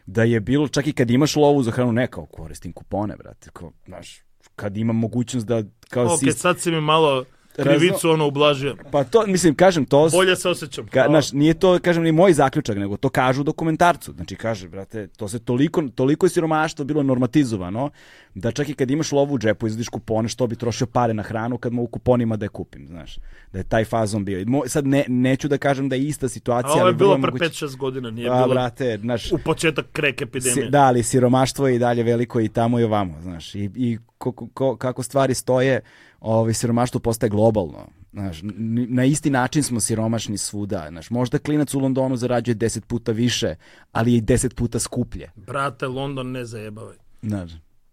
da 0.07 0.23
je 0.23 0.41
bilo, 0.41 0.69
čak 0.69 0.87
i 0.87 0.93
kad 0.93 1.11
imaš 1.11 1.37
lovu 1.37 1.63
za 1.63 1.71
hranu, 1.71 1.93
ne 1.93 2.07
kao 2.07 2.27
koristim 2.27 2.73
kupone, 2.73 3.17
brate, 3.17 3.51
kao, 3.53 3.73
znaš, 3.87 4.21
kad 4.57 4.77
imam 4.77 4.97
mogućnost 4.97 5.47
da 5.47 5.63
kao 5.89 6.05
Ok, 6.05 6.21
si, 6.21 6.33
sad 6.33 6.61
si 6.61 6.71
mi 6.71 6.81
malo 6.81 7.25
krivicu 7.57 8.11
ono 8.11 8.27
ublažio. 8.27 8.77
pa 8.93 9.05
to, 9.05 9.27
mislim, 9.27 9.55
kažem, 9.55 9.85
to... 9.85 10.09
Bolje 10.09 10.37
se 10.37 10.49
osjećam. 10.49 10.87
Ka, 10.87 11.05
znaš, 11.09 11.33
nije 11.33 11.55
to, 11.55 11.79
kažem, 11.79 12.03
ni 12.03 12.13
moj 12.13 12.33
zaključak, 12.33 12.77
nego 12.77 12.97
to 12.97 13.09
kažu 13.09 13.41
u 13.41 13.45
dokumentarcu. 13.45 14.13
Znači, 14.13 14.37
kaže, 14.37 14.69
brate, 14.69 15.07
to 15.09 15.29
se 15.29 15.39
toliko, 15.39 15.83
toliko 15.85 16.27
je 16.27 16.31
siromaštvo 16.31 16.85
bilo 16.85 17.03
normatizovano, 17.03 17.91
da 18.35 18.53
čak 18.53 18.69
i 18.69 18.75
kad 18.75 18.91
imaš 18.91 19.13
lovu 19.13 19.35
u 19.35 19.39
džepu, 19.39 19.67
izvadiš 19.67 19.89
kupone, 19.89 20.29
što 20.29 20.47
bi 20.47 20.57
trošio 20.57 20.87
pare 20.87 21.15
na 21.15 21.23
hranu 21.23 21.59
kad 21.59 21.73
mogu 21.73 21.89
kuponima 21.89 22.37
da 22.37 22.45
je 22.45 22.49
kupim, 22.49 22.87
znaš. 22.87 23.19
Da 23.53 23.59
je 23.59 23.65
taj 23.65 23.85
fazon 23.85 24.25
bio. 24.25 24.39
Mo- 24.41 24.69
sad 24.69 24.87
ne, 24.87 25.05
neću 25.09 25.49
da 25.49 25.59
kažem 25.59 25.89
da 25.89 25.97
je 25.97 26.03
ista 26.03 26.27
A 26.27 26.29
situacija, 26.29 26.73
ovo 26.73 26.81
je 26.81 26.85
ali 26.85 26.95
bilo 26.95 27.15
pre 27.15 27.31
moguće- 27.31 27.65
5-6 27.65 27.77
godina, 27.77 28.11
nije 28.11 28.31
A, 28.31 28.35
bilo 28.35 28.49
brate, 28.49 28.99
znaš, 28.99 29.33
u 29.33 29.39
početak 29.39 29.87
krek 29.93 30.23
epidemije. 30.23 30.65
Si, 30.65 30.71
da, 30.71 30.83
ali 30.83 31.03
siromaštvo 31.03 31.69
je 31.69 31.77
i 31.77 31.79
dalje 31.79 32.03
veliko 32.03 32.41
i 32.41 32.49
tamo 32.49 32.81
i 32.81 32.85
ovamo, 32.85 33.21
znaš. 33.23 33.55
I, 33.55 33.71
i 33.75 33.99
ko- 34.19 34.49
ko- 34.55 34.77
kako 34.77 35.03
stvari 35.03 35.35
stoje, 35.35 35.81
ovaj, 36.21 36.55
siromaštvo 36.55 37.01
postaje 37.01 37.31
globalno. 37.31 37.87
Znaš, 38.13 38.41
na 38.89 39.05
isti 39.05 39.31
način 39.31 39.63
smo 39.63 39.81
siromašni 39.81 40.39
svuda. 40.39 40.87
Znaš, 40.89 41.11
možda 41.11 41.39
klinac 41.39 41.75
u 41.75 41.79
Londonu 41.79 42.17
zarađuje 42.17 42.55
10 42.55 42.81
puta 42.81 43.13
više, 43.13 43.55
ali 43.93 44.13
je 44.13 44.19
i 44.19 44.23
10 44.23 44.55
puta 44.55 44.79
skuplje. 44.79 45.31
Brate, 45.37 45.87
London 45.87 46.33
ne 46.33 46.45
zajebavaj. 46.45 46.97
Znaš, 47.23 47.51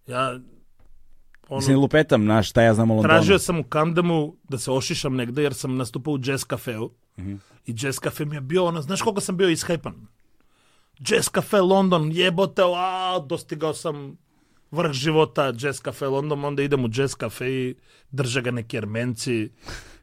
Ja 0.08 0.40
ono, 1.50 1.58
mislim, 1.58 1.80
lupetam, 1.80 2.22
znaš, 2.24 2.50
šta 2.50 2.62
ja 2.62 2.74
znam 2.74 2.92
o 2.92 2.96
Londonu. 2.96 3.14
tražio 3.14 3.40
sam 3.40 3.60
u 3.60 3.64
Camdenu 3.64 4.36
da 4.44 4.58
se 4.58 4.72
ošišam 4.72 5.16
negde 5.16 5.44
jer 5.44 5.54
sam 5.54 5.78
nastupao 5.78 6.14
u 6.14 6.20
jazz 6.24 6.44
kafeu. 6.44 6.90
Mhm. 7.20 7.36
I 7.66 7.74
jazz 7.78 8.00
kafe 8.00 8.26
mi 8.26 8.36
je 8.36 8.42
bio 8.42 8.66
ono, 8.66 8.82
znaš 8.82 9.02
koliko 9.02 9.22
sam 9.22 9.38
bio 9.38 9.50
ishajpan? 9.50 10.08
Jazz 11.00 11.30
kafe 11.30 11.62
London, 11.62 12.12
jebote, 12.12 12.62
a, 12.66 13.20
dostigao 13.20 13.74
sam 13.74 14.18
врх 14.74 14.94
живота 14.94 15.54
джез 15.54 15.80
кафе 15.80 16.06
Лондон, 16.06 16.46
онда 16.46 16.64
идем 16.64 16.86
у 16.86 16.90
джез 16.90 17.16
кафе 17.16 17.50
и 17.50 17.76
држа 18.14 18.42
га 18.42 18.52
неки 18.52 18.78
арменци, 18.78 19.52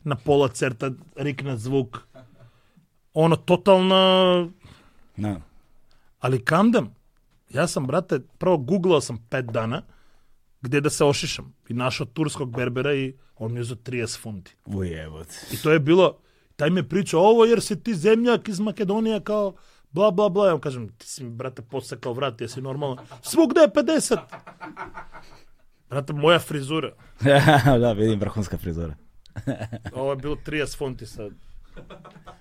на 0.04 0.16
пола 0.16 0.48
церта 0.48 0.94
рикна 1.18 1.56
звук. 1.56 2.06
Оно 3.14 3.36
тотално... 3.36 3.94
No. 5.18 5.34
Да. 5.34 5.40
Али 6.20 6.38
камдам, 6.38 6.92
јас 7.52 7.72
сам, 7.72 7.86
брате, 7.88 8.20
прво 8.38 8.58
гуглал 8.58 9.00
сам 9.00 9.18
пет 9.30 9.46
дана, 9.52 9.82
где 10.62 10.80
да 10.80 10.90
се 10.90 11.04
ошишам. 11.04 11.52
И 11.68 11.74
нашот 11.74 12.12
турског 12.12 12.50
бербера 12.50 12.94
и 12.94 13.16
он 13.36 13.52
ми 13.52 13.64
за 13.64 13.76
30 13.76 14.18
фунти. 14.20 14.56
Војевот. 14.68 15.32
И 15.52 15.56
тоа 15.56 15.74
е 15.74 15.80
било, 15.80 16.20
тај 16.60 16.70
ми 16.70 16.82
прича, 16.84 17.16
ово 17.16 17.48
јер 17.48 17.64
си 17.64 17.76
ти 17.76 17.96
земјак 17.96 18.48
из 18.52 18.60
Македонија, 18.60 19.24
као, 19.24 19.54
bla 19.92 20.10
bla 20.10 20.28
bla. 20.28 20.46
Ja 20.46 20.54
mu 20.54 20.60
kažem, 20.60 20.88
ti 20.90 21.06
si 21.06 21.24
mi, 21.24 21.30
brate, 21.30 21.62
posekao 21.62 22.12
vrat, 22.12 22.40
jesi 22.40 22.60
normalno. 22.60 22.96
Svugde 23.22 23.60
je 23.60 23.68
50. 23.68 24.16
Brate, 25.88 26.12
moja 26.12 26.38
frizura. 26.38 26.90
da, 27.80 27.92
vidim, 27.92 28.20
vrhunska 28.20 28.58
frizura. 28.58 28.94
Ovo 29.92 30.10
je 30.10 30.16
bilo 30.16 30.36
30 30.36 30.78
funti. 30.78 31.06
Sa 31.06 31.22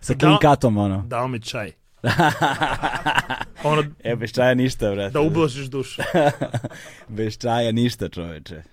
Da. 0.02 0.16
clean 0.16 0.38
cutom, 0.44 0.78
ono. 0.78 1.04
Dao 1.08 1.28
mi 1.28 1.42
čaj. 1.42 1.72
ono, 3.64 3.84
E, 4.00 4.16
bez 4.16 4.32
čaja 4.32 4.54
ništa, 4.54 4.92
brate. 4.92 5.12
da 5.12 5.22
ublažiš 5.22 5.68
dušu. 5.68 6.02
Bez 7.08 7.38
čaja 7.38 7.72
ništa, 7.72 8.10
čoveče. 8.10 8.64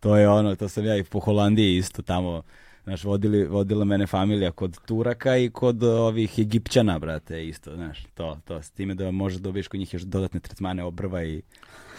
To 0.00 0.16
je 0.16 0.28
ono, 0.28 0.54
to 0.56 0.68
sam 0.68 0.84
ja 0.84 0.96
i 0.96 1.04
po 1.04 1.20
Holandiji 1.20 1.76
isto 1.76 2.02
tamo, 2.02 2.42
znaš, 2.84 3.04
vodili, 3.04 3.46
vodila 3.46 3.84
mene 3.84 4.06
familija 4.06 4.50
kod 4.50 4.78
Turaka 4.86 5.36
i 5.36 5.50
kod 5.50 5.82
ovih 5.82 6.38
Egipćana, 6.38 6.98
brate, 6.98 7.46
isto, 7.46 7.74
znaš, 7.74 8.04
to, 8.14 8.38
to, 8.44 8.62
s 8.62 8.70
time 8.70 8.94
da 8.94 9.10
možeš 9.10 9.38
dobiješ 9.38 9.68
kod 9.68 9.80
njih 9.80 9.94
još 9.94 10.02
dodatne 10.02 10.40
tretmane 10.40 10.84
obrva 10.84 11.24
i... 11.24 11.42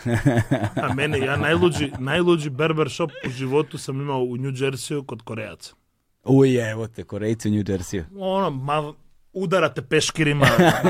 A 0.83 0.93
mene, 0.93 1.19
ja 1.19 1.37
najluđi, 1.37 1.91
najluđi 1.99 2.49
berber 2.49 2.89
shop 2.89 3.11
u 3.27 3.29
životu 3.29 3.77
sam 3.77 4.01
imao 4.01 4.19
u 4.19 4.37
New 4.37 4.51
Jerseyu 4.51 5.05
kod 5.05 5.21
Korejaca. 5.21 5.73
Uj, 6.23 6.71
evo 6.71 6.87
te, 6.87 7.03
Korejci 7.03 7.49
u 7.49 7.51
New 7.51 7.63
Jersey. 7.63 8.03
Ono, 8.17 8.49
ma, 8.49 8.93
udarate 9.33 9.81
peškirima, 9.81 10.47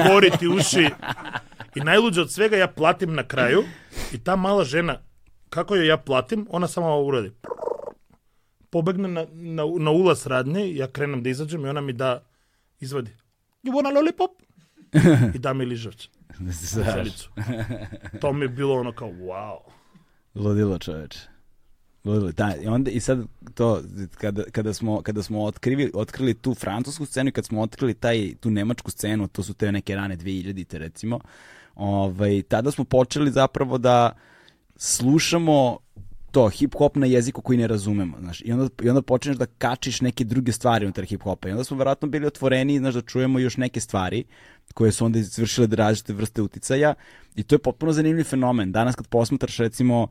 goriti 0.10 0.48
uši. 0.48 0.90
I 1.76 1.80
najluđe 1.80 2.22
od 2.22 2.32
svega 2.32 2.58
ja 2.58 2.68
platim 2.68 3.14
na 3.14 3.24
kraju 3.24 3.64
i 4.14 4.18
ta 4.18 4.36
mala 4.36 4.64
žena, 4.64 5.02
kako 5.50 5.76
joj 5.76 5.88
ja 5.88 5.98
platim, 5.98 6.48
ona 6.50 6.68
samo 6.68 6.88
ovo 6.88 7.08
uradi. 7.08 7.32
Pobegne 8.76 9.08
na, 9.08 9.26
na, 9.32 9.64
na 9.80 9.92
ulaz 9.92 10.28
radnje, 10.28 10.76
ja 10.76 10.88
krenem 10.88 11.24
da 11.24 11.30
izađem 11.30 11.66
i 11.66 11.70
ona 11.70 11.82
mi 11.82 11.94
da, 11.94 12.24
izvadi. 12.80 13.12
You 13.64 13.72
want 13.72 13.88
a 13.88 13.92
lollipop? 13.92 14.32
I 15.36 15.40
da 15.40 15.54
mi 15.54 15.66
ližavče. 15.66 16.10
Želicu. 16.96 17.30
To 18.22 18.34
mi 18.34 18.46
je 18.46 18.50
bilo 18.50 18.80
ono 18.80 18.92
kao, 18.92 19.10
wow. 19.10 19.58
Ludilo 20.36 20.80
čoveče. 20.80 21.20
Ludilo, 22.04 22.32
da, 22.32 22.56
i 22.56 22.68
onda 22.68 22.92
i 22.92 23.00
sad 23.00 23.24
to 23.54 23.82
kada, 24.18 24.44
kada 24.52 24.74
smo 24.74 25.02
kada 25.02 25.24
smo 25.24 25.44
otkrili 25.44 25.92
otkrili 25.94 26.34
tu 26.34 26.54
francusku 26.54 27.06
scenu 27.06 27.30
i 27.30 27.32
kad 27.32 27.46
smo 27.46 27.62
otkrili 27.62 27.94
taj 27.94 28.36
tu 28.40 28.50
nemačku 28.52 28.92
scenu, 28.92 29.28
to 29.28 29.44
su 29.44 29.54
te 29.54 29.72
neke 29.72 29.96
rane 29.96 30.18
2000-te 30.18 30.78
recimo. 30.78 31.20
Ovaj 31.76 32.42
tada 32.42 32.72
smo 32.72 32.84
počeli 32.84 33.32
zapravo 33.32 33.78
da 33.78 34.16
slušamo 34.76 35.78
to 36.36 36.50
hip 36.50 36.76
hop 36.76 36.96
na 36.96 37.06
jeziku 37.08 37.42
koji 37.42 37.58
ne 37.58 37.68
razumemo, 37.68 38.18
znaš. 38.20 38.42
I 38.42 38.52
onda 38.52 38.68
i 38.84 38.90
onda 38.90 39.02
počneš 39.02 39.38
da 39.38 39.46
kačiš 39.48 40.02
neke 40.02 40.24
druge 40.24 40.52
stvari 40.52 40.86
unutar 40.86 41.06
hip 41.06 41.24
hopa. 41.24 41.48
I 41.48 41.52
onda 41.52 41.64
smo 41.64 41.78
verovatno 41.78 42.08
bili 42.08 42.28
otvoreni, 42.28 42.80
znaš, 42.80 42.94
da 42.94 43.02
čujemo 43.02 43.40
još 43.40 43.58
neke 43.58 43.80
stvari 43.80 44.24
koje 44.74 44.92
su 44.92 45.06
onda 45.06 45.20
izvršile 45.20 45.68
da 45.68 45.76
različite 45.76 46.14
vrste 46.14 46.42
uticaja 46.42 46.94
i 47.36 47.44
to 47.44 47.56
je 47.56 47.60
potpuno 47.60 47.94
zanimljiv 47.94 48.24
fenomen. 48.24 48.72
Danas 48.72 48.96
kad 48.96 49.08
posmatraš 49.08 49.58
recimo 49.58 50.08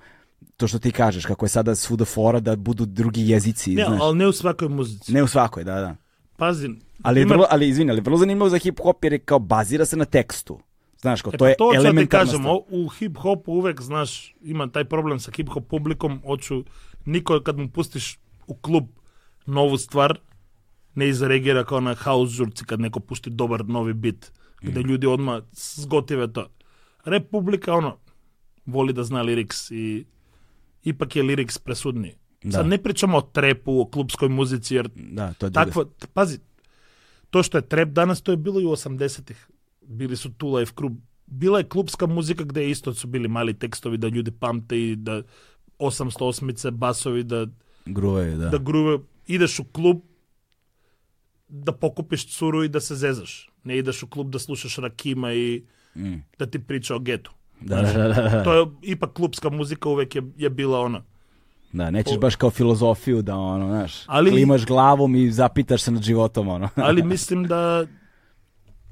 to 0.56 0.68
što 0.68 0.78
ti 0.78 0.90
kažeš, 0.90 1.26
kako 1.26 1.44
je 1.44 1.51
sada 1.51 1.74
svuda 1.74 2.05
fora 2.05 2.40
da 2.40 2.56
budu 2.56 2.86
drugi 2.86 3.28
jezici, 3.28 3.74
Ne, 3.74 3.84
znaš. 3.84 4.01
ali 4.02 4.18
ne 4.18 4.26
u 4.26 4.32
svakoj 4.32 4.68
muzici. 4.68 5.12
Ne 5.12 5.22
u 5.22 5.26
svakoj, 5.28 5.64
da, 5.64 5.74
da. 5.74 5.96
Pazi, 6.36 6.68
Ali, 7.02 7.22
ima- 7.22 7.28
vrlo, 7.28 7.46
ali 7.51 7.68
izvini, 7.68 7.90
ali 7.90 8.01
vrlo 8.01 8.18
zanimljivo 8.18 8.48
za 8.48 8.59
hip 8.59 8.80
hop 8.80 9.05
jer 9.05 9.12
je 9.12 9.18
kao 9.18 9.38
bazira 9.38 9.84
se 9.84 9.96
na 9.96 10.05
tekstu. 10.05 10.60
Знаеш, 11.05 11.20
ко, 11.20 11.35
тоа 11.36 11.52
е, 11.52 11.56
тоа 11.60 11.74
па 11.74 11.81
елементарна 11.82 12.32
кажам, 12.32 12.47
у 12.48 12.89
хип-хоп 12.89 13.48
увек, 13.52 13.82
знаеш, 13.85 14.32
има 14.40 14.64
тај 14.72 14.86
проблем 14.89 15.18
со 15.20 15.35
хип-хоп 15.36 15.66
публиком, 15.68 16.22
очу 16.24 16.62
никој 17.05 17.43
кад 17.44 17.60
му 17.60 17.68
пустиш 17.68 18.16
у 18.48 18.56
клуб 18.56 18.89
нову 19.44 19.76
ствар, 19.76 20.16
не 20.97 21.10
изреагира 21.12 21.66
како 21.68 21.82
на 21.85 21.93
хаус 21.93 22.32
журци 22.32 22.64
кад 22.64 22.81
некој 22.81 23.05
пусти 23.05 23.28
добар 23.28 23.66
нови 23.68 23.93
бит, 23.93 24.31
каде 24.62 24.81
mm. 24.81 24.89
луѓе 24.89 25.12
одма 25.12 25.43
сготиве 25.52 26.31
тоа. 26.32 26.48
Република, 27.05 27.76
оно, 27.76 27.98
воли 28.66 28.97
да 28.97 29.05
знае 29.05 29.28
лирикс 29.28 29.68
и 29.70 30.06
ипак 30.89 31.16
е 31.16 31.24
лирикс 31.24 31.59
пресудни. 31.59 32.14
Да. 32.44 32.62
Сад 32.62 32.66
не 32.66 32.78
причамо 32.78 33.20
о 33.20 33.28
трепу, 33.28 33.76
о 33.82 33.85
клубској 33.85 34.32
музици, 34.32 34.81
јер 34.81 34.89
да, 34.97 35.35
тоа 35.36 35.52
такво, 35.52 35.85
да. 35.85 36.09
пази, 36.16 36.40
тоа 37.28 37.44
што 37.44 37.60
е 37.60 37.68
треп 37.68 37.93
данас, 37.93 38.24
тоа 38.24 38.40
е 38.40 38.40
било 38.40 38.64
и 38.64 38.64
80-тих. 38.64 39.36
Bili 39.85 40.16
su 40.16 40.31
tu 40.31 40.48
Life 40.48 40.73
Crew. 40.74 40.97
Bila 41.27 41.59
je 41.59 41.65
klubska 41.65 42.06
muzika 42.06 42.44
gde 42.44 42.70
isto 42.70 42.94
su 42.94 43.06
bili 43.06 43.28
mali 43.28 43.55
tekstovi 43.55 43.97
da 43.97 44.09
ljudi 44.09 44.31
pamte 44.31 44.81
i 44.82 44.97
da 44.97 45.23
808-ice, 45.78 46.70
basovi, 46.70 47.23
da, 47.23 47.47
Gruje, 47.86 48.31
da. 48.31 48.48
da 48.48 48.59
gruve. 48.59 48.98
Ideš 49.27 49.59
u 49.59 49.65
klub 49.65 50.01
da 51.48 51.73
pokupiš 51.73 52.27
curu 52.28 52.65
i 52.65 52.69
da 52.69 52.81
se 52.81 52.94
zezaš. 52.97 53.51
Ne 53.65 53.78
ideš 53.78 54.02
u 54.02 54.09
klub 54.09 54.31
da 54.31 54.39
slušaš 54.39 54.77
Rakima 54.77 55.32
i 55.32 55.65
Mm. 55.97 56.15
da 56.39 56.47
ti 56.47 56.59
priča 56.59 56.94
o 56.94 56.98
getu. 56.98 57.32
Da, 57.61 57.77
da, 57.77 57.93
da, 57.93 58.09
da, 58.09 58.23
da. 58.23 58.43
To 58.44 58.55
je 58.55 58.66
ipak 58.82 59.12
klubska 59.12 59.51
muzika 59.51 59.89
uvek 59.89 60.16
je, 60.16 60.23
je 60.36 60.51
bila 60.51 60.81
ona. 60.81 61.02
Da, 61.73 61.90
nećeš 61.90 62.19
baš 62.19 62.36
kao 62.36 62.51
filozofiju 62.51 63.23
da 63.23 63.36
ono, 63.36 63.69
znaš, 63.69 63.93
Ali- 64.06 64.31
klimaš 64.31 64.66
glavom 64.66 65.16
i 65.16 65.31
zapitaš 65.31 65.82
se 65.82 65.90
nad 65.90 66.02
životom, 66.02 66.48
ono. 66.48 66.69
Ali 66.77 67.02
mislim 67.15 67.44
da 67.44 67.86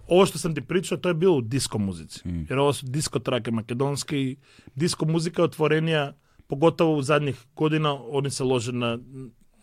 Ово 0.08 0.26
што 0.26 0.38
сам 0.38 0.54
ти 0.54 0.60
причал, 0.60 0.98
тој 0.98 1.14
бил 1.14 1.40
диско 1.42 1.78
музици. 1.78 2.22
Mm. 2.26 2.46
Јер 2.50 2.58
ово 2.58 2.74
диско 2.82 3.20
траке 3.20 3.50
македонски, 3.50 4.38
диско 4.76 5.06
музика 5.06 5.46
отворенија, 5.46 6.14
поготово 6.48 6.98
у 6.98 7.02
задних 7.02 7.36
година, 7.56 7.94
они 7.94 8.30
се 8.30 8.42
ложи 8.42 8.72
на, 8.72 9.00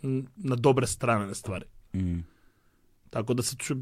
на 0.03 0.55
добре 0.55 0.87
страна 0.87 1.25
на 1.25 1.35
ствари. 1.35 1.65
Mm. 1.95 2.23
Тако 3.11 3.33
да 3.33 3.43
се 3.43 3.57
чу... 3.57 3.75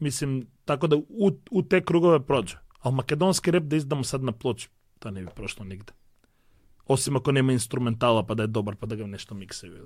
Мислим, 0.00 0.46
тако 0.66 0.88
да 0.88 0.96
у, 0.96 1.30
у 1.50 1.62
те 1.62 1.80
кругове 1.80 2.20
проđе. 2.20 2.56
А 2.80 2.90
македонски 2.90 3.52
реп 3.52 3.64
да 3.64 3.76
издамо 3.76 4.04
сад 4.04 4.22
на 4.22 4.32
плочи, 4.32 4.68
тоа 5.00 5.10
не 5.10 5.24
би 5.24 5.30
прошло 5.34 5.64
нигде. 5.64 5.92
Осим 6.88 7.16
ако 7.16 7.32
нема 7.32 7.52
инструментала, 7.52 8.26
па 8.26 8.34
да 8.34 8.42
е 8.42 8.46
добар, 8.46 8.76
па 8.76 8.86
да 8.86 8.96
го 8.96 9.06
нешто 9.06 9.34
миксеви. 9.34 9.80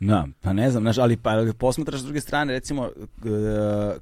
Da, 0.00 0.26
pa 0.40 0.52
ne 0.52 0.70
znam, 0.70 0.82
znaš, 0.82 0.98
ali 0.98 1.16
pa 1.16 1.44
posmatraš 1.58 2.00
s 2.00 2.04
druge 2.04 2.20
strane, 2.20 2.52
recimo, 2.52 2.84
e, 2.84 2.90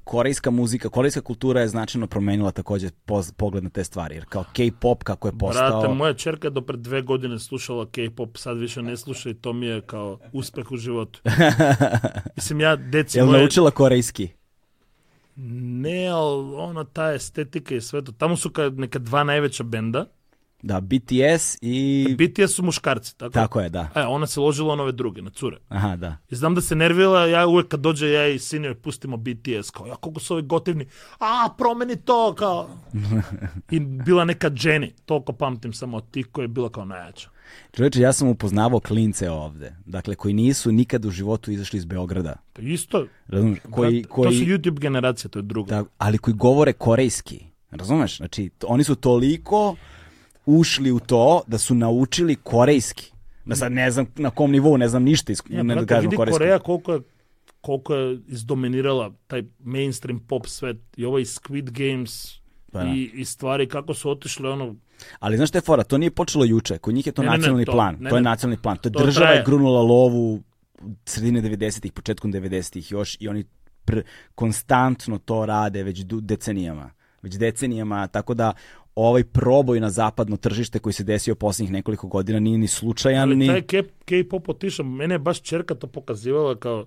korejska 0.04 0.50
muzika, 0.50 0.88
korejska 0.88 1.20
kultura 1.20 1.60
je 1.60 1.68
značajno 1.68 2.06
promenila 2.06 2.50
takođe 2.50 2.90
pogled 3.36 3.64
na 3.64 3.70
te 3.70 3.84
stvari, 3.84 4.14
jer 4.14 4.24
kao 4.28 4.44
K-pop 4.52 5.02
kako 5.02 5.28
je 5.28 5.32
postao... 5.38 5.80
Brate, 5.80 5.94
moja 5.94 6.14
čerka 6.14 6.50
do 6.50 6.60
pred 6.60 6.80
dve 6.80 7.02
godine 7.02 7.38
slušala 7.38 7.86
K-pop, 7.86 8.36
sad 8.36 8.58
više 8.58 8.82
ne 8.82 8.96
sluša 8.96 9.30
i 9.30 9.34
to 9.34 9.52
mi 9.52 9.66
je 9.66 9.80
kao 9.80 10.18
uspeh 10.32 10.72
u 10.72 10.76
životu. 10.76 11.20
Mislim, 12.36 12.60
ja, 12.60 12.76
deci 12.76 13.18
Jel 13.18 13.26
moje... 13.26 13.38
naučila 13.38 13.70
korejski? 13.70 14.28
Ne, 15.36 16.06
ali 16.06 16.54
ona, 16.56 16.84
ta 16.84 17.12
estetika 17.12 17.74
i 17.74 17.80
sve 17.80 18.04
to. 18.04 18.12
Tamo 18.12 18.36
su 18.36 18.50
ka, 18.50 18.70
neka 18.70 18.98
dva 18.98 19.24
najveća 19.24 19.62
benda. 19.62 20.06
Da, 20.64 20.80
BTS 20.80 21.58
i... 21.60 22.06
BTS 22.18 22.54
su 22.54 22.62
muškarci, 22.62 23.16
tako? 23.18 23.32
Tako 23.32 23.60
je, 23.60 23.68
da. 23.68 23.88
E, 23.94 24.02
ona 24.02 24.26
se 24.26 24.40
ložila 24.40 24.76
na 24.76 24.82
ove 24.82 24.92
druge, 24.92 25.22
na 25.22 25.30
cure. 25.30 25.56
Aha, 25.68 25.96
da. 25.96 26.16
I 26.30 26.36
znam 26.36 26.54
da 26.54 26.60
se 26.60 26.76
nervila, 26.76 27.26
ja 27.26 27.46
uvek 27.46 27.68
kad 27.68 27.80
dođe 27.80 28.10
ja 28.10 28.28
i 28.28 28.38
sin 28.38 28.64
joj 28.64 28.74
pustimo 28.74 29.16
BTS, 29.16 29.70
kao, 29.70 29.86
ja 29.86 29.96
koliko 29.96 30.20
su 30.20 30.34
ovi 30.34 30.42
gotivni, 30.42 30.86
a, 31.18 31.48
promeni 31.58 31.96
to, 31.96 32.34
kao. 32.34 32.68
I 33.70 33.80
bila 33.80 34.24
neka 34.24 34.50
Jenny, 34.50 34.90
toliko 35.04 35.32
pamtim 35.32 35.72
samo 35.72 35.96
od 35.96 36.10
tih 36.10 36.26
koja 36.32 36.44
je 36.44 36.48
bila 36.48 36.68
kao 36.68 36.84
najjača. 36.84 37.28
Čovječe, 37.72 38.00
ja 38.00 38.12
sam 38.12 38.28
upoznavao 38.28 38.80
klince 38.80 39.30
ovde, 39.30 39.76
dakle, 39.86 40.14
koji 40.14 40.34
nisu 40.34 40.72
nikad 40.72 41.04
u 41.04 41.10
životu 41.10 41.50
izašli 41.50 41.76
iz 41.76 41.84
Beograda. 41.84 42.36
To 42.52 42.62
isto, 42.62 43.06
Razumeš? 43.26 43.58
Koji, 43.70 44.04
koji, 44.04 44.28
to 44.28 44.32
su 44.32 44.44
YouTube 44.44 44.80
generacije, 44.80 45.30
to 45.30 45.38
je 45.38 45.42
drugo. 45.42 45.68
da, 45.68 45.84
ali 45.98 46.18
koji 46.18 46.34
govore 46.34 46.72
korejski. 46.72 47.44
Razumeš? 47.70 48.16
Znači, 48.16 48.50
oni 48.66 48.84
su 48.84 48.94
toliko 48.94 49.76
ušli 50.46 50.92
u 50.92 51.00
to 51.00 51.42
da 51.46 51.58
su 51.58 51.74
naučili 51.74 52.36
korejski. 52.36 53.12
Da 53.44 53.56
sad 53.56 53.72
ne 53.72 53.90
znam 53.90 54.06
na 54.16 54.30
kom 54.30 54.50
nivou, 54.50 54.76
ne 54.76 54.88
znam 54.88 55.02
ništa, 55.02 55.32
iz, 55.32 55.42
Ja, 55.48 55.62
ne 55.62 55.74
da 55.74 55.86
kažem 55.86 56.02
vidi 56.02 56.16
korejski. 56.16 56.34
Koreja 56.34 56.58
koliko 56.58 56.92
je, 56.92 57.00
koliko 57.60 57.94
je 57.94 58.18
izdominirala 58.28 59.12
taj 59.26 59.42
mainstream 59.58 60.20
pop 60.20 60.46
svet 60.46 60.76
i 60.96 61.04
ovaj 61.04 61.22
Squid 61.22 61.70
Games 61.70 62.34
Pa 62.72 62.78
da. 62.78 62.90
i, 62.90 63.10
i 63.14 63.24
stvari 63.24 63.68
kako 63.68 63.94
su 63.94 64.10
otišle 64.10 64.50
ono 64.50 64.74
Ali 65.20 65.36
znaš 65.36 65.48
šta 65.48 65.58
je 65.58 65.62
fora, 65.62 65.84
to 65.84 65.98
nije 65.98 66.10
počelo 66.10 66.44
juče, 66.44 66.78
kod 66.78 66.94
njih 66.94 67.06
je 67.06 67.12
to 67.12 67.22
Ne, 67.22 67.26
ne, 67.26 67.30
ne, 67.30 67.36
nacionalni 67.38 67.64
to- 67.64 67.72
plan, 67.72 67.96
ne, 68.00 68.10
to 68.10 68.16
je 68.16 68.22
nacionalni 68.22 68.62
plan, 68.62 68.76
to 68.76 68.88
je 68.88 68.92
To 68.92 69.04
država 69.04 69.26
je 69.26 69.32
traje. 69.32 69.44
grunula 69.46 69.82
lovu 69.82 70.42
sredine 71.04 71.42
90-ih, 71.42 71.92
početkom 71.92 72.32
90-ih 72.32 72.90
još 72.90 73.16
i 73.20 73.28
oni 73.28 73.44
pr, 73.84 74.00
konstantno 74.34 75.18
to 75.18 75.46
rade 75.46 75.82
već 75.82 76.04
decenijama, 76.04 76.90
već 77.22 77.34
decenijama, 77.34 78.06
tako 78.06 78.34
da 78.34 78.52
ovaj 78.94 79.24
proboj 79.24 79.80
na 79.80 79.90
zapadno 79.90 80.36
tržište 80.36 80.78
koji 80.78 80.92
se 80.92 81.04
desio 81.04 81.34
posljednjih 81.34 81.72
nekoliko 81.72 82.06
godina 82.08 82.40
nije 82.40 82.58
ni 82.58 82.68
slučajan, 82.68 83.22
ali 83.22 83.36
ni... 83.36 83.46
taj 83.46 83.62
K-pop 84.04 84.48
otišao, 84.48 84.86
mene 84.86 85.14
je 85.14 85.18
baš 85.18 85.42
čerka 85.42 85.74
to 85.74 85.86
pokazivala 85.86 86.56
kao 86.56 86.86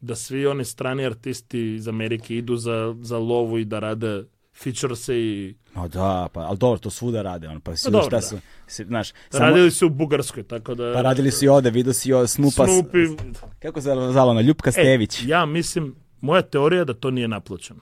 da 0.00 0.14
svi 0.14 0.46
oni 0.46 0.64
strani 0.64 1.06
artisti 1.06 1.74
iz 1.74 1.88
Amerike 1.88 2.36
idu 2.36 2.56
za, 2.56 2.96
za 3.00 3.18
lovu 3.18 3.58
i 3.58 3.64
da 3.64 3.78
rade 3.78 4.24
featurese 4.54 5.16
i 5.16 5.54
No 5.74 5.88
da, 5.88 6.28
pa, 6.32 6.40
ali 6.40 6.58
dobro, 6.58 6.78
to 6.78 6.90
svuda 6.90 7.22
rade, 7.22 7.48
on, 7.48 7.60
pa 7.60 7.76
si 7.76 7.90
dobro, 7.90 8.06
šta 8.06 8.16
da. 8.16 8.22
su, 8.22 8.38
si, 8.66 8.84
znaš, 8.84 9.12
samo, 9.30 9.46
radili 9.46 9.70
su 9.70 9.86
u 9.86 9.90
Bugarskoj, 9.90 10.42
tako 10.42 10.74
da... 10.74 10.92
pa 10.94 11.02
radili 11.02 11.30
su 11.30 11.44
i 11.44 11.48
ovde, 11.48 11.70
vidio 11.70 11.92
si 11.92 12.12
o 12.12 12.26
Snupa, 12.26 12.66
Snoopy, 12.66 13.34
kako 13.58 13.80
se 13.80 13.90
zvala 14.12 14.40
Ljupka 14.40 14.68
E, 14.68 14.72
Stević, 14.72 15.22
ja 15.26 15.46
mislim, 15.46 15.94
moja 16.20 16.42
teorija 16.42 16.78
je 16.78 16.84
da 16.84 16.94
to 16.94 17.10
nije 17.10 17.28
naplaćeno. 17.28 17.80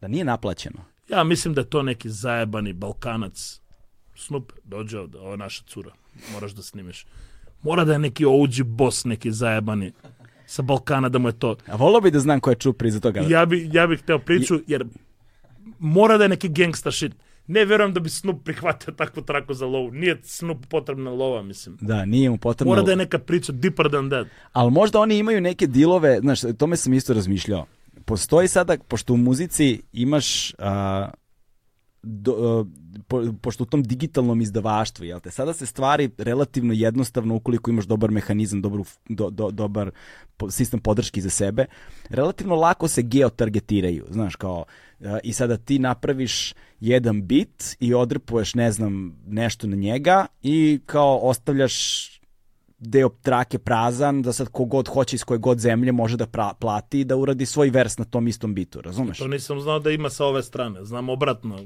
da 0.00 0.08
nije 0.08 0.24
naplaćeno. 0.24 0.93
Ja 1.08 1.24
mislim 1.24 1.54
da 1.54 1.60
je 1.60 1.70
to 1.70 1.82
neki 1.82 2.10
zajebani 2.10 2.72
Balkanac. 2.72 3.60
Snoop, 4.16 4.52
dođe 4.64 4.98
ovde, 4.98 5.18
ovo 5.18 5.30
je 5.30 5.36
naša 5.36 5.62
cura. 5.66 5.90
Moraš 6.32 6.52
da 6.52 6.62
snimiš. 6.62 7.06
Mora 7.62 7.84
da 7.84 7.92
je 7.92 7.98
neki 7.98 8.24
OG 8.24 8.64
boss, 8.64 9.04
neki 9.04 9.32
zajebani 9.32 9.92
sa 10.46 10.62
Balkana, 10.62 11.08
da 11.08 11.18
mu 11.18 11.28
je 11.28 11.38
to... 11.38 11.56
A 11.66 11.76
volio 11.76 12.00
bi 12.00 12.10
da 12.10 12.20
znam 12.20 12.40
ko 12.40 12.50
je 12.50 12.56
čupri 12.56 12.88
iza 12.88 13.00
toga. 13.00 13.20
Ja 13.20 13.46
bi, 13.46 13.70
ja 13.72 13.86
bih 13.86 14.00
hteo 14.00 14.18
priču, 14.18 14.60
jer 14.66 14.86
mora 15.78 16.18
da 16.18 16.24
je 16.24 16.28
neki 16.28 16.48
gangsta 16.48 16.92
shit. 16.92 17.12
Ne 17.46 17.64
verujem 17.64 17.92
da 17.92 18.00
bi 18.00 18.08
Snoop 18.08 18.44
prihvatio 18.44 18.92
takvu 18.92 19.22
traku 19.22 19.54
za 19.54 19.66
lovu. 19.66 19.90
Nije 19.90 20.20
Snoop 20.22 20.66
potrebna 20.66 21.10
lova, 21.10 21.42
mislim. 21.42 21.78
Da, 21.80 22.04
nije 22.04 22.30
mu 22.30 22.38
potrebno. 22.38 22.70
Mora 22.70 22.82
da 22.82 22.90
je 22.90 22.96
neka 22.96 23.18
priča 23.18 23.52
deeper 23.52 23.90
than 23.90 24.10
that. 24.10 24.26
Ali 24.52 24.70
možda 24.70 25.00
oni 25.00 25.18
imaju 25.18 25.40
neke 25.40 25.66
dilove, 25.66 26.18
znaš, 26.20 26.40
tome 26.58 26.76
sam 26.76 26.94
isto 26.94 27.14
razmišljao. 27.14 27.66
Postoji 28.04 28.48
sada, 28.48 28.76
pošto 28.88 29.14
u 29.14 29.16
muzici 29.16 29.82
imaš, 29.92 30.54
a, 30.58 31.10
do, 32.02 32.66
po, 33.08 33.22
pošto 33.40 33.64
u 33.64 33.66
tom 33.66 33.82
digitalnom 33.82 34.40
izdavaštvu, 34.40 35.04
jel 35.04 35.20
te, 35.20 35.30
sada 35.30 35.52
se 35.52 35.66
stvari 35.66 36.10
relativno 36.18 36.72
jednostavno 36.72 37.34
ukoliko 37.34 37.70
imaš 37.70 37.84
dobar 37.84 38.10
mehanizam, 38.10 38.62
dobru, 38.62 38.84
do, 39.08 39.30
do, 39.30 39.50
dobar 39.50 39.90
sistem 40.50 40.80
podrški 40.80 41.20
za 41.20 41.30
sebe, 41.30 41.66
relativno 42.08 42.54
lako 42.54 42.88
se 42.88 43.02
geotargetiraju, 43.02 44.06
znaš, 44.10 44.36
kao, 44.36 44.64
i 45.22 45.32
sada 45.32 45.56
ti 45.56 45.78
napraviš 45.78 46.54
jedan 46.80 47.22
bit 47.22 47.76
i 47.80 47.94
odrpuješ, 47.94 48.54
ne 48.54 48.72
znam, 48.72 49.16
nešto 49.26 49.66
na 49.66 49.76
njega 49.76 50.26
i 50.42 50.80
kao 50.86 51.18
ostavljaš 51.18 52.10
deo 52.84 53.08
trake 53.08 53.58
prazan, 53.58 54.22
da 54.22 54.32
sad 54.32 54.48
kogod 54.48 54.88
hoće 54.88 55.16
iz 55.16 55.24
koje 55.24 55.38
god 55.38 55.58
zemlje 55.58 55.92
može 55.92 56.16
da 56.16 56.26
pra, 56.26 56.52
plati 56.58 57.00
i 57.00 57.04
da 57.04 57.16
uradi 57.16 57.46
svoj 57.46 57.70
vers 57.70 57.98
na 57.98 58.04
tom 58.04 58.28
istom 58.28 58.54
bitu, 58.54 58.80
razumeš? 58.80 59.18
To 59.18 59.28
nisam 59.28 59.60
znao 59.60 59.78
da 59.78 59.90
ima 59.90 60.10
sa 60.10 60.24
ove 60.24 60.42
strane. 60.42 60.84
Znam 60.84 61.08
obratno. 61.08 61.58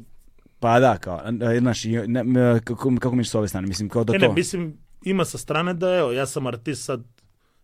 Pa 0.61 0.81
da, 0.81 0.99
kao, 0.99 1.21
e, 1.55 1.59
znaš, 1.59 1.85
ne, 1.85 2.21
m, 2.21 2.35
kako, 2.65 2.93
kako 3.01 3.15
misliš 3.17 3.31
s 3.31 3.35
ove 3.35 3.49
strane? 3.49 3.67
Mislim, 3.67 3.89
kao 3.89 4.05
da 4.05 4.13
Ne, 4.13 4.19
to... 4.19 4.29
ne, 4.29 4.33
mislim, 4.35 4.77
ima 5.05 5.25
sa 5.25 5.39
strane 5.39 5.75
da, 5.75 5.95
evo, 5.95 6.13
ja 6.13 6.27
sam 6.27 6.47
artist 6.47 6.85
sad 6.85 7.05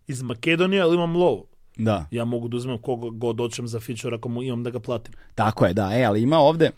iz 0.07 0.23
Makedonije, 0.23 0.83
ali 0.83 0.95
imam 0.95 1.17
lovu. 1.17 1.47
Da, 1.77 2.07
Ja 2.11 2.25
mogu 2.25 2.49
da 2.49 2.57
uzmem 2.57 2.79
koga 2.79 3.09
god 3.13 3.39
hoćem 3.39 3.69
za 3.69 3.81
feature 3.81 4.17
ako 4.17 4.29
mu 4.29 4.43
imam 4.43 4.63
da 4.63 4.71
ga 4.71 4.81
platim. 4.81 5.15
tako 5.35 5.67
je, 5.67 5.75
da, 5.75 5.91
e, 5.95 6.05
ali 6.05 6.23
ima 6.23 6.39
ovde 6.39 6.71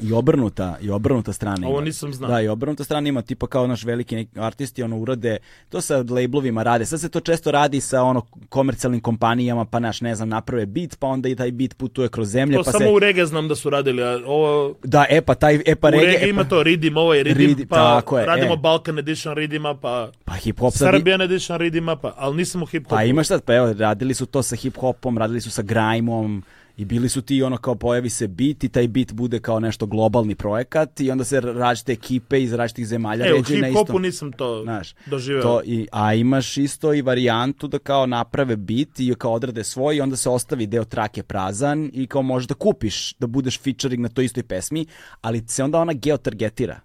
i 0.00 0.12
obrnuta, 0.12 0.76
i 0.80 0.90
obrnuta 0.90 1.32
strana 1.32 1.68
Ovo 1.68 1.76
ima. 1.76 1.84
nisam 1.84 2.12
znao. 2.12 2.30
Da, 2.30 2.40
i 2.40 2.48
obrnuta 2.48 2.84
strana 2.84 3.08
ima 3.08 3.22
tipa 3.22 3.46
kao 3.46 3.66
naš 3.66 3.84
veliki 3.84 4.16
neki 4.16 4.40
artisti, 4.40 4.82
ono 4.82 4.98
urade, 4.98 5.36
to 5.68 5.80
sa 5.80 5.96
lablovima 5.96 6.62
rade. 6.62 6.86
Sad 6.86 7.00
se 7.00 7.08
to 7.08 7.20
često 7.20 7.50
radi 7.50 7.80
sa 7.80 8.02
ono 8.02 8.26
komercijalnim 8.48 9.00
kompanijama, 9.00 9.64
pa 9.64 9.78
naš, 9.78 10.00
ne 10.00 10.14
znam, 10.14 10.28
naprave 10.28 10.66
beat, 10.66 10.96
pa 10.98 11.06
onda 11.06 11.28
i 11.28 11.36
taj 11.36 11.52
beat 11.52 11.76
putuje 11.76 12.08
kroz 12.08 12.28
zemlje, 12.28 12.56
To 12.56 12.62
pa 12.62 12.70
samo 12.70 12.84
se... 12.84 12.92
u 12.92 12.98
rege 12.98 13.26
znam 13.26 13.48
da 13.48 13.54
su 13.54 13.70
radili, 13.70 14.02
a 14.02 14.18
ovo... 14.26 14.74
Da, 14.82 15.06
e 15.10 15.20
pa 15.20 15.34
taj, 15.34 15.60
e 15.66 15.76
pa 15.76 15.88
u 15.88 15.90
reggae, 15.90 16.06
rege 16.06 16.18
e, 16.18 16.20
pa, 16.20 16.26
ima 16.26 16.44
to 16.44 16.62
Ridim, 16.62 16.96
ovo 16.96 17.14
je 17.14 17.22
Ridim, 17.22 17.68
pa 17.68 17.76
tako 17.76 18.18
je, 18.18 18.26
radimo 18.26 18.54
e. 18.54 18.56
Balkan 18.56 18.98
Edition 18.98 19.34
Ridima, 19.34 19.74
pa 19.74 20.10
pa 20.24 20.34
hip 20.34 20.60
hop 20.60 20.72
sad... 20.72 20.90
Serbian 20.90 21.20
Edition 21.20 21.58
Ridima, 21.58 21.96
pa, 21.96 22.14
ali 22.16 22.36
nisam 22.36 22.62
u 22.62 22.66
hip 22.66 22.84
hopu. 22.84 22.94
Pa 22.94 23.04
imaš 23.04 23.26
sad, 23.26 23.42
pa 23.42 23.54
evo, 23.54 23.72
radili 23.78 24.14
su 24.14 24.26
to 24.26 24.42
sa 24.42 24.56
hip-hopom, 24.56 25.18
radili 25.18 25.40
su 25.40 25.50
sa 25.50 25.62
grajmom 25.62 26.42
I 26.76 26.84
bili 26.84 27.08
su 27.08 27.22
ti 27.22 27.42
ono 27.42 27.56
kao 27.56 27.74
pojavi 27.74 28.10
se 28.10 28.28
bit 28.28 28.64
i 28.64 28.68
taj 28.68 28.88
bit 28.88 29.12
bude 29.12 29.38
kao 29.38 29.60
nešto 29.60 29.86
globalni 29.86 30.34
projekat 30.34 31.00
i 31.00 31.10
onda 31.10 31.24
se 31.24 31.40
različite 31.40 31.92
ekipe 31.92 32.42
iz 32.42 32.52
različitih 32.52 32.86
zemalja 32.86 33.26
E, 33.26 33.32
u 33.34 33.36
hip-hopu 33.36 33.82
istom. 33.82 34.02
nisam 34.02 34.32
to 34.32 34.60
Znaš, 34.64 34.94
doživeo. 35.06 35.42
To 35.42 35.62
i, 35.64 35.86
a 35.92 36.14
imaš 36.14 36.56
isto 36.56 36.94
i 36.94 37.02
varijantu 37.02 37.68
da 37.68 37.78
kao 37.78 38.06
naprave 38.06 38.56
bit 38.56 39.00
i 39.00 39.14
kao 39.18 39.32
odrade 39.32 39.64
svoj 39.64 39.96
i 39.96 40.00
onda 40.00 40.16
se 40.16 40.30
ostavi 40.30 40.66
deo 40.66 40.84
trake 40.84 41.22
prazan 41.22 41.90
i 41.92 42.06
kao 42.06 42.22
možeš 42.22 42.48
da 42.48 42.54
kupiš 42.54 43.14
da 43.18 43.26
budeš 43.26 43.60
featuring 43.60 44.02
na 44.02 44.08
toj 44.08 44.24
istoj 44.24 44.42
pesmi, 44.42 44.86
ali 45.20 45.44
se 45.46 45.64
onda 45.64 45.78
ona 45.78 45.92
geotargetira. 45.92 46.80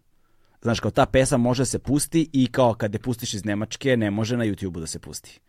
Znaš, 0.62 0.80
kao 0.80 0.92
ta 0.92 1.06
pesma 1.06 1.38
može 1.38 1.66
se 1.66 1.80
pusti 1.80 2.30
i 2.34 2.48
kao 2.48 2.74
kad 2.74 2.94
je 2.94 3.00
pustiš 3.00 3.34
iz 3.34 3.46
Nemačke 3.46 3.98
ne 3.98 4.12
može 4.12 4.38
na 4.38 4.46
YouTube-u 4.46 4.80
da 4.80 4.88
se 4.88 5.00
pusti. 5.00 5.40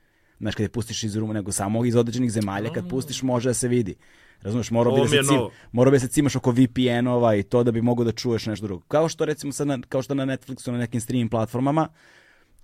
Znaš, 0.41 0.55
kad 0.55 0.65
je 0.65 0.69
pustiš 0.69 1.05
iz 1.05 1.17
Ruma, 1.17 1.33
nego 1.33 1.53
samo 1.53 1.85
iz 1.85 1.97
određenih 1.97 2.31
zemalja, 2.33 2.73
kad 2.73 2.89
pustiš 2.89 3.23
može 3.23 3.49
da 3.51 3.55
se 3.55 3.69
vidi. 3.69 3.95
Razumeš, 4.43 4.71
morao 4.71 4.95
bi 4.95 5.01
da 5.01 5.09
se, 5.09 5.23
cim, 5.29 5.41
morao 5.73 5.91
bi 5.91 5.95
da 5.95 6.01
se 6.01 6.09
cimaš 6.09 6.37
oko 6.37 6.51
VPN-ova 6.51 7.35
i 7.35 7.43
to 7.43 7.65
da 7.65 7.73
bi 7.73 7.83
mogao 7.83 8.05
da 8.05 8.13
čuješ 8.13 8.47
nešto 8.47 8.67
drugo. 8.67 8.85
Kao 8.89 9.09
što 9.09 9.25
recimo 9.25 9.53
sad 9.53 9.67
na, 9.67 9.79
kao 9.89 10.03
što 10.03 10.15
na 10.15 10.27
Netflixu, 10.27 10.71
na 10.71 10.79
nekim 10.79 11.01
streaming 11.01 11.31
platformama, 11.31 11.89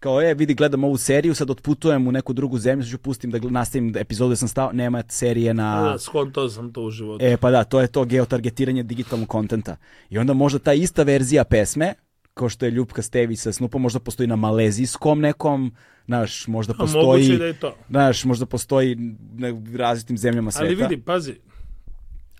kao 0.00 0.20
je, 0.20 0.34
vidi, 0.34 0.54
gledam 0.54 0.84
ovu 0.84 0.96
seriju, 0.96 1.34
sad 1.34 1.50
otputujem 1.50 2.08
u 2.08 2.12
neku 2.12 2.32
drugu 2.32 2.58
zemlju, 2.58 2.84
sad 2.84 2.90
ću 2.90 2.98
pustim 2.98 3.30
da 3.30 3.38
nastavim 3.38 3.92
epizodu 3.96 4.30
da 4.30 4.36
sam 4.36 4.48
stao, 4.48 4.72
nema 4.72 5.02
serije 5.08 5.54
na... 5.54 5.82
Da, 5.82 5.98
skontao 5.98 6.48
sam 6.48 6.72
to 6.72 6.82
u 6.82 6.90
životu. 6.90 7.24
E, 7.24 7.36
pa 7.36 7.50
da, 7.50 7.64
to 7.64 7.80
je 7.80 7.86
to 7.86 8.04
geotargetiranje 8.04 8.82
digitalnog 8.82 9.28
kontenta. 9.28 9.76
I 10.10 10.18
onda 10.18 10.32
možda 10.32 10.58
ta 10.58 10.72
ista 10.72 11.02
verzija 11.02 11.44
pesme, 11.44 11.94
kao 12.34 12.48
što 12.48 12.64
je 12.66 12.70
Ljupka 12.70 13.02
Stevi 13.02 13.36
sa 13.36 13.52
Snupom, 13.52 13.82
možda 13.82 14.00
postoji 14.00 14.26
na 14.26 14.36
malezijskom 14.36 15.20
nekom, 15.20 15.74
znaš, 16.06 16.46
možda 16.46 16.72
A 16.72 16.76
postoji... 16.76 17.04
moguće 17.04 17.38
da 17.38 17.46
je 17.46 17.52
to. 17.52 17.76
Znaš, 17.88 18.24
možda 18.24 18.46
postoji 18.46 18.96
na 19.34 19.60
različitim 19.76 20.18
zemljama 20.18 20.50
sveta. 20.50 20.66
Ali 20.66 20.74
vidi, 20.74 21.02
pazi, 21.02 21.34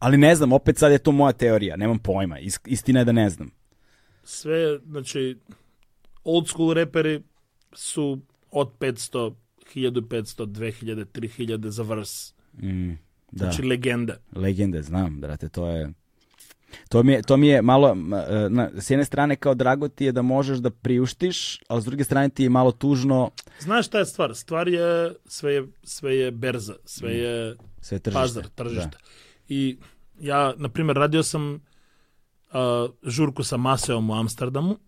Ali 0.04 0.16
ne 0.16 0.34
znam, 0.34 0.52
opet 0.52 0.78
sad 0.78 0.92
je 0.92 0.98
to 0.98 1.12
moja 1.12 1.32
teorija, 1.32 1.76
nemam 1.76 1.98
pojma. 1.98 2.38
Is- 2.38 2.60
Istina 2.66 2.98
je 2.98 3.04
da 3.04 3.12
ne 3.12 3.30
znam. 3.30 3.50
sve, 4.24 4.78
znači, 4.86 5.38
old 6.24 6.48
school 6.48 6.72
reperi 6.72 7.22
su 7.72 8.20
od 8.50 8.70
500, 8.78 9.34
1500, 9.74 10.46
2000, 10.46 11.04
3000 11.04 11.68
za 11.68 11.82
vers. 11.82 12.34
Mm, 12.54 12.90
da, 12.90 12.96
Znači, 13.38 13.62
legende. 13.62 14.16
legende, 14.32 14.82
znam, 14.82 15.20
brate, 15.20 15.48
to 15.48 15.68
je... 15.68 15.92
To 16.88 17.02
mi 17.02 17.12
je, 17.12 17.22
to 17.22 17.36
mi 17.36 17.48
je 17.48 17.62
malo, 17.62 17.88
e, 17.90 17.94
na, 18.50 18.70
s 18.74 18.90
jedne 18.90 19.04
strane 19.04 19.36
kao 19.36 19.54
drago 19.54 19.88
ti 19.88 20.04
je 20.04 20.12
da 20.12 20.22
možeš 20.22 20.58
da 20.58 20.70
priuštiš, 20.70 21.60
ali 21.68 21.82
s 21.82 21.84
druge 21.84 22.04
strane 22.04 22.28
ti 22.28 22.42
je 22.42 22.48
malo 22.48 22.72
tužno 22.72 23.30
Znaš 23.60 23.86
šta 23.86 23.98
je 23.98 24.04
stvar? 24.06 24.34
Stvar 24.34 24.68
je, 24.68 25.14
sve 25.26 25.54
je, 25.54 25.64
sve 25.82 26.16
je 26.16 26.30
berza, 26.30 26.74
sve 26.84 27.12
je 27.12 27.56
sve 27.80 27.98
tržište. 27.98 28.20
pazar, 28.20 28.48
tržište. 28.48 28.98
I 29.48 29.76
Ја, 30.22 30.54
на 30.58 30.68
пример, 30.68 30.96
радио 30.96 31.22
сам 31.22 31.60
а, 32.50 32.88
журку 33.06 33.44
со 33.44 33.58
Масео 33.58 34.00
му 34.00 34.14
Амстердаму 34.14 34.78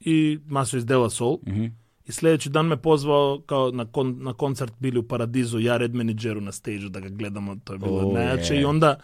и 0.00 0.40
Масео 0.46 0.78
издела 0.78 1.10
сол. 1.10 1.40
Mm 1.46 1.54
-hmm. 1.54 1.72
И 2.08 2.12
следеќи 2.12 2.48
ден 2.48 2.66
ме 2.66 2.76
позвал 2.76 3.42
као 3.46 3.72
на, 3.72 3.84
кон, 3.86 4.16
на 4.24 4.32
концерт 4.34 4.74
били 4.80 4.98
у 4.98 5.02
Парадизо, 5.02 5.58
ја 5.58 5.78
ред 5.78 5.94
менеджеру 5.94 6.40
на 6.40 6.52
стејджу 6.52 6.88
да 6.88 7.00
го 7.00 7.10
гледамо, 7.12 7.56
тој 7.56 7.78
било 7.78 8.00
oh, 8.02 8.14
најаче. 8.16 8.54
Yeah. 8.54 8.60
И 8.62 8.64
онда, 8.64 8.96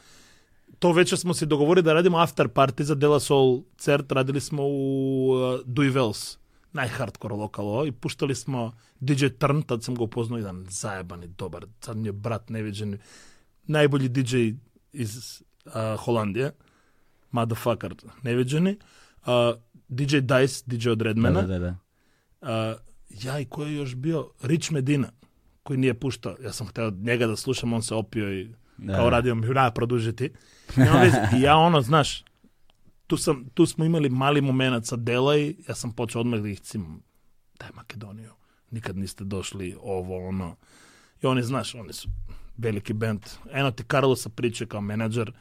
то 0.78 0.92
вече 0.92 1.16
смо 1.16 1.34
се 1.34 1.46
договори 1.46 1.82
да 1.82 1.94
радиме 1.94 2.22
афтер 2.22 2.48
парти 2.48 2.84
за 2.84 2.96
Дела 2.96 3.20
Сол 3.20 3.64
Церт, 3.78 4.12
радили 4.12 4.40
смо 4.40 4.64
у 4.64 5.58
Дуйвелс, 5.66 6.38
најхардкор 6.74 7.36
локало, 7.36 7.84
и 7.84 7.92
пуштали 7.92 8.34
смо 8.34 8.72
Диджей 9.00 9.30
Трн, 9.30 9.62
тад 9.62 9.84
сам 9.84 9.94
го 9.94 10.08
познал, 10.08 10.38
еден 10.38 10.66
заебан 10.70 11.22
и 11.22 11.26
добар, 11.26 11.66
сад 11.84 11.96
ми 11.96 12.08
е 12.08 12.12
брат 12.12 12.50
невиđен, 12.50 12.98
најбољи 13.68 14.08
диджеј 14.08 14.56
из 14.94 15.42
а, 15.66 15.96
Холандија, 15.98 16.52
Motherfucker, 17.34 17.94
невиđени, 18.24 18.78
а, 19.26 19.54
DJ 19.90 20.22
Dice, 20.22 20.64
DJ 20.66 20.94
од 20.94 21.02
Редмена, 21.02 21.42
да, 21.42 21.58
да, 21.58 21.58
да. 21.58 21.76
а, 22.40 22.76
ја 23.10 23.40
и 23.42 23.46
кој 23.46 23.80
још 23.80 23.94
био, 23.96 24.28
Рич 24.42 24.70
Медина, 24.70 25.12
кој 25.64 25.80
ни 25.80 25.90
е 25.90 25.94
пушта, 25.94 26.36
јас 26.42 26.60
сум 26.60 26.68
хотел 26.70 26.90
нега 26.90 27.26
да 27.26 27.36
слушам, 27.36 27.72
он 27.72 27.82
се 27.82 27.94
опио 27.94 28.28
и 28.28 28.44
да. 28.78 28.94
као 28.94 29.10
радио 29.10 29.34
ми, 29.34 29.46
да, 29.46 29.70
продужи 29.70 30.12
ти. 30.12 30.30
и 30.76 31.40
ја 31.42 31.56
оно, 31.66 31.80
знаш, 31.80 32.24
ту, 33.06 33.16
сам, 33.16 33.44
ту 33.54 33.66
смо 33.66 33.84
имали 33.84 34.08
мали 34.08 34.40
моменат 34.40 34.86
со 34.86 34.96
дела 34.96 35.36
и 35.38 35.56
јас 35.68 35.74
сам 35.74 35.92
почел 35.92 36.20
одмах 36.20 36.42
да 36.42 36.48
их 36.48 36.60
цим, 36.60 37.02
дај 37.60 37.74
Македонија, 37.74 38.34
никад 38.72 38.96
не 38.96 39.06
сте 39.06 39.24
дошли, 39.24 39.76
ово, 39.80 40.28
оно. 40.28 40.56
И 41.22 41.26
они, 41.26 41.42
знаш, 41.42 41.74
они 41.74 41.92
су 41.92 42.10
veliki 42.56 42.92
band. 42.92 43.20
Eno 43.52 43.70
ti 43.70 43.84
Carlosa 43.90 44.28
priče 44.28 44.66
kao 44.66 44.80
menadžer, 44.80 45.32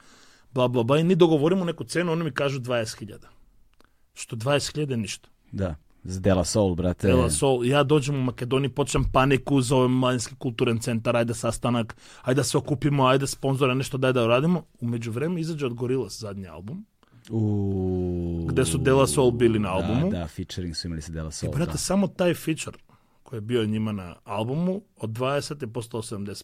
bla, 0.51 0.67
bla, 0.67 0.83
bla. 0.83 0.99
I 0.99 1.03
mi 1.03 1.15
dogovorimo 1.15 1.65
neku 1.65 1.83
cenu, 1.83 2.11
oni 2.11 2.23
mi 2.23 2.31
kažu 2.31 2.59
20.000. 2.59 3.17
Što 4.13 4.35
20.000 4.35 4.91
je 4.91 4.97
ništa. 4.97 5.29
Da, 5.51 5.75
Dela 6.03 6.43
Soul, 6.43 6.75
brate. 6.75 7.07
Dela 7.07 7.29
Sol, 7.29 7.65
ja 7.65 7.83
dođem 7.83 8.15
u 8.15 8.23
Makedoniju, 8.23 8.69
počnem 8.69 9.03
paniku, 9.11 9.61
zovem 9.61 9.91
Mladinski 9.91 10.35
kulturan 10.35 10.79
centar, 10.79 11.15
ajde 11.15 11.33
sastanak, 11.33 11.95
ajde 12.21 12.39
da 12.39 12.43
se 12.43 12.57
okupimo, 12.57 13.05
ajde 13.05 13.27
sponzora, 13.27 13.73
nešto 13.73 13.97
daj 13.97 14.13
da 14.13 14.23
uradimo. 14.23 14.63
U 14.81 14.87
međuvremenu 14.87 15.39
izađe 15.39 15.65
od 15.65 15.73
Gorillaz 15.73 16.19
zadnji 16.19 16.47
album, 16.47 16.85
U... 17.29 18.45
Gde 18.49 18.65
su 18.65 18.77
Dela 18.77 19.07
Soul 19.07 19.31
bili 19.31 19.59
na 19.59 19.69
albumu. 19.73 20.09
Da, 20.09 20.19
da, 20.19 20.27
featuring 20.27 20.75
su 20.75 20.87
imali 20.87 21.01
sa 21.01 21.11
Dela 21.11 21.31
Soul. 21.31 21.53
Brate, 21.53 21.71
da. 21.71 21.77
samo 21.77 22.07
taj 22.07 22.33
feature 22.33 22.77
koji 23.23 23.37
je 23.37 23.41
bio 23.41 23.65
njima 23.65 23.91
na 23.91 24.15
albumu, 24.23 24.81
od 24.97 25.09
20 25.09 25.61
je 25.61 25.67
postao 25.73 26.01
75 26.01 26.33
S- 26.33 26.43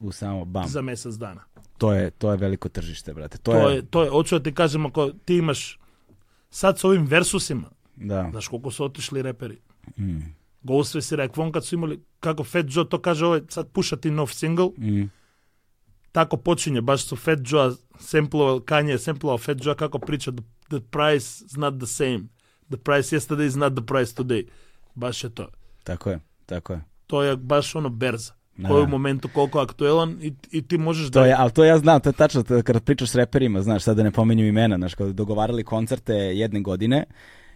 U 0.00 0.12
samo, 0.12 0.44
bam. 0.44 0.68
za 0.68 0.82
mjesec 0.82 1.14
dana. 1.14 1.44
To 1.78 1.92
je, 1.92 2.10
to 2.10 2.30
je 2.30 2.36
veliko 2.36 2.68
tržište, 2.68 3.14
brate. 3.14 3.38
To, 3.38 3.52
To 3.52 3.68
je, 3.68 3.76
je, 3.76 3.82
to 3.82 4.02
je, 4.02 4.10
hoću 4.10 4.38
da 4.38 4.42
ti 4.42 4.54
kažem, 4.54 4.86
ako 4.86 5.10
ti 5.24 5.36
imaš 5.36 5.78
sad 6.50 6.78
s 6.78 6.84
ovim 6.84 7.06
versusima, 7.06 7.70
da. 7.96 8.28
znaš 8.30 8.48
koliko 8.48 8.70
su 8.70 8.84
otišli 8.84 9.22
reperi. 9.22 9.58
Mm. 9.98 10.18
Ghostface 10.62 11.14
i 11.14 11.18
Raekwon 11.18 11.52
kad 11.52 11.66
su 11.66 11.74
imali, 11.74 12.00
kako 12.20 12.44
Fat 12.44 12.66
Joe 12.68 12.88
to 12.88 13.00
kaže, 13.00 13.26
ovo 13.26 13.34
je 13.34 13.42
sad 13.48 13.68
puša 13.68 13.96
ti 13.96 14.10
nov 14.10 14.26
single, 14.28 14.68
Mm. 14.78 15.10
tako 16.12 16.36
počinje, 16.36 16.80
baš 16.80 17.04
su 17.04 17.16
Fat 17.16 17.38
Joe 17.42 17.72
samplovali, 18.00 18.60
Kanye 18.60 18.90
je 18.90 18.98
samplovao 18.98 19.38
Fat 19.38 19.56
Joe 19.60 19.76
kako 19.76 19.98
priča 19.98 20.32
the, 20.32 20.42
the 20.68 20.80
price 20.82 21.44
is 21.44 21.56
not 21.56 21.74
the 21.78 21.86
same. 21.86 22.20
The 22.68 22.76
price 22.76 23.16
yesterday 23.16 23.46
is 23.46 23.56
not 23.56 23.74
the 23.74 23.86
price 23.86 24.14
today. 24.14 24.46
Baš 24.94 25.24
je 25.24 25.30
to. 25.30 25.48
Tako 25.84 26.10
je, 26.10 26.20
tako 26.46 26.72
je. 26.72 26.84
To 27.06 27.22
je 27.22 27.36
baš 27.36 27.74
ono 27.74 27.88
berza. 27.88 28.32
Koji 28.56 28.80
je 28.80 28.84
u 28.84 28.88
momentu 28.88 29.28
koliko 29.34 29.60
aktuelan 29.60 30.18
i, 30.22 30.32
i 30.50 30.62
ti 30.62 30.78
možeš 30.78 31.10
To 31.10 31.20
da... 31.20 31.26
je, 31.26 31.34
ali 31.38 31.50
to 31.50 31.64
ja 31.64 31.78
znam, 31.78 32.00
to 32.00 32.08
je 32.08 32.12
tačno, 32.12 32.42
to 32.42 32.54
je 32.54 32.62
kada 32.62 32.80
pričaš 32.80 33.10
s 33.10 33.14
reperima, 33.14 33.62
znaš, 33.62 33.82
sad 33.82 33.96
da 33.96 34.02
ne 34.02 34.10
pominjem 34.10 34.46
imena, 34.46 34.76
znaš, 34.76 34.94
kao 34.94 35.12
dogovarali 35.12 35.64
koncerte 35.64 36.14
jedne 36.14 36.60
godine 36.60 37.04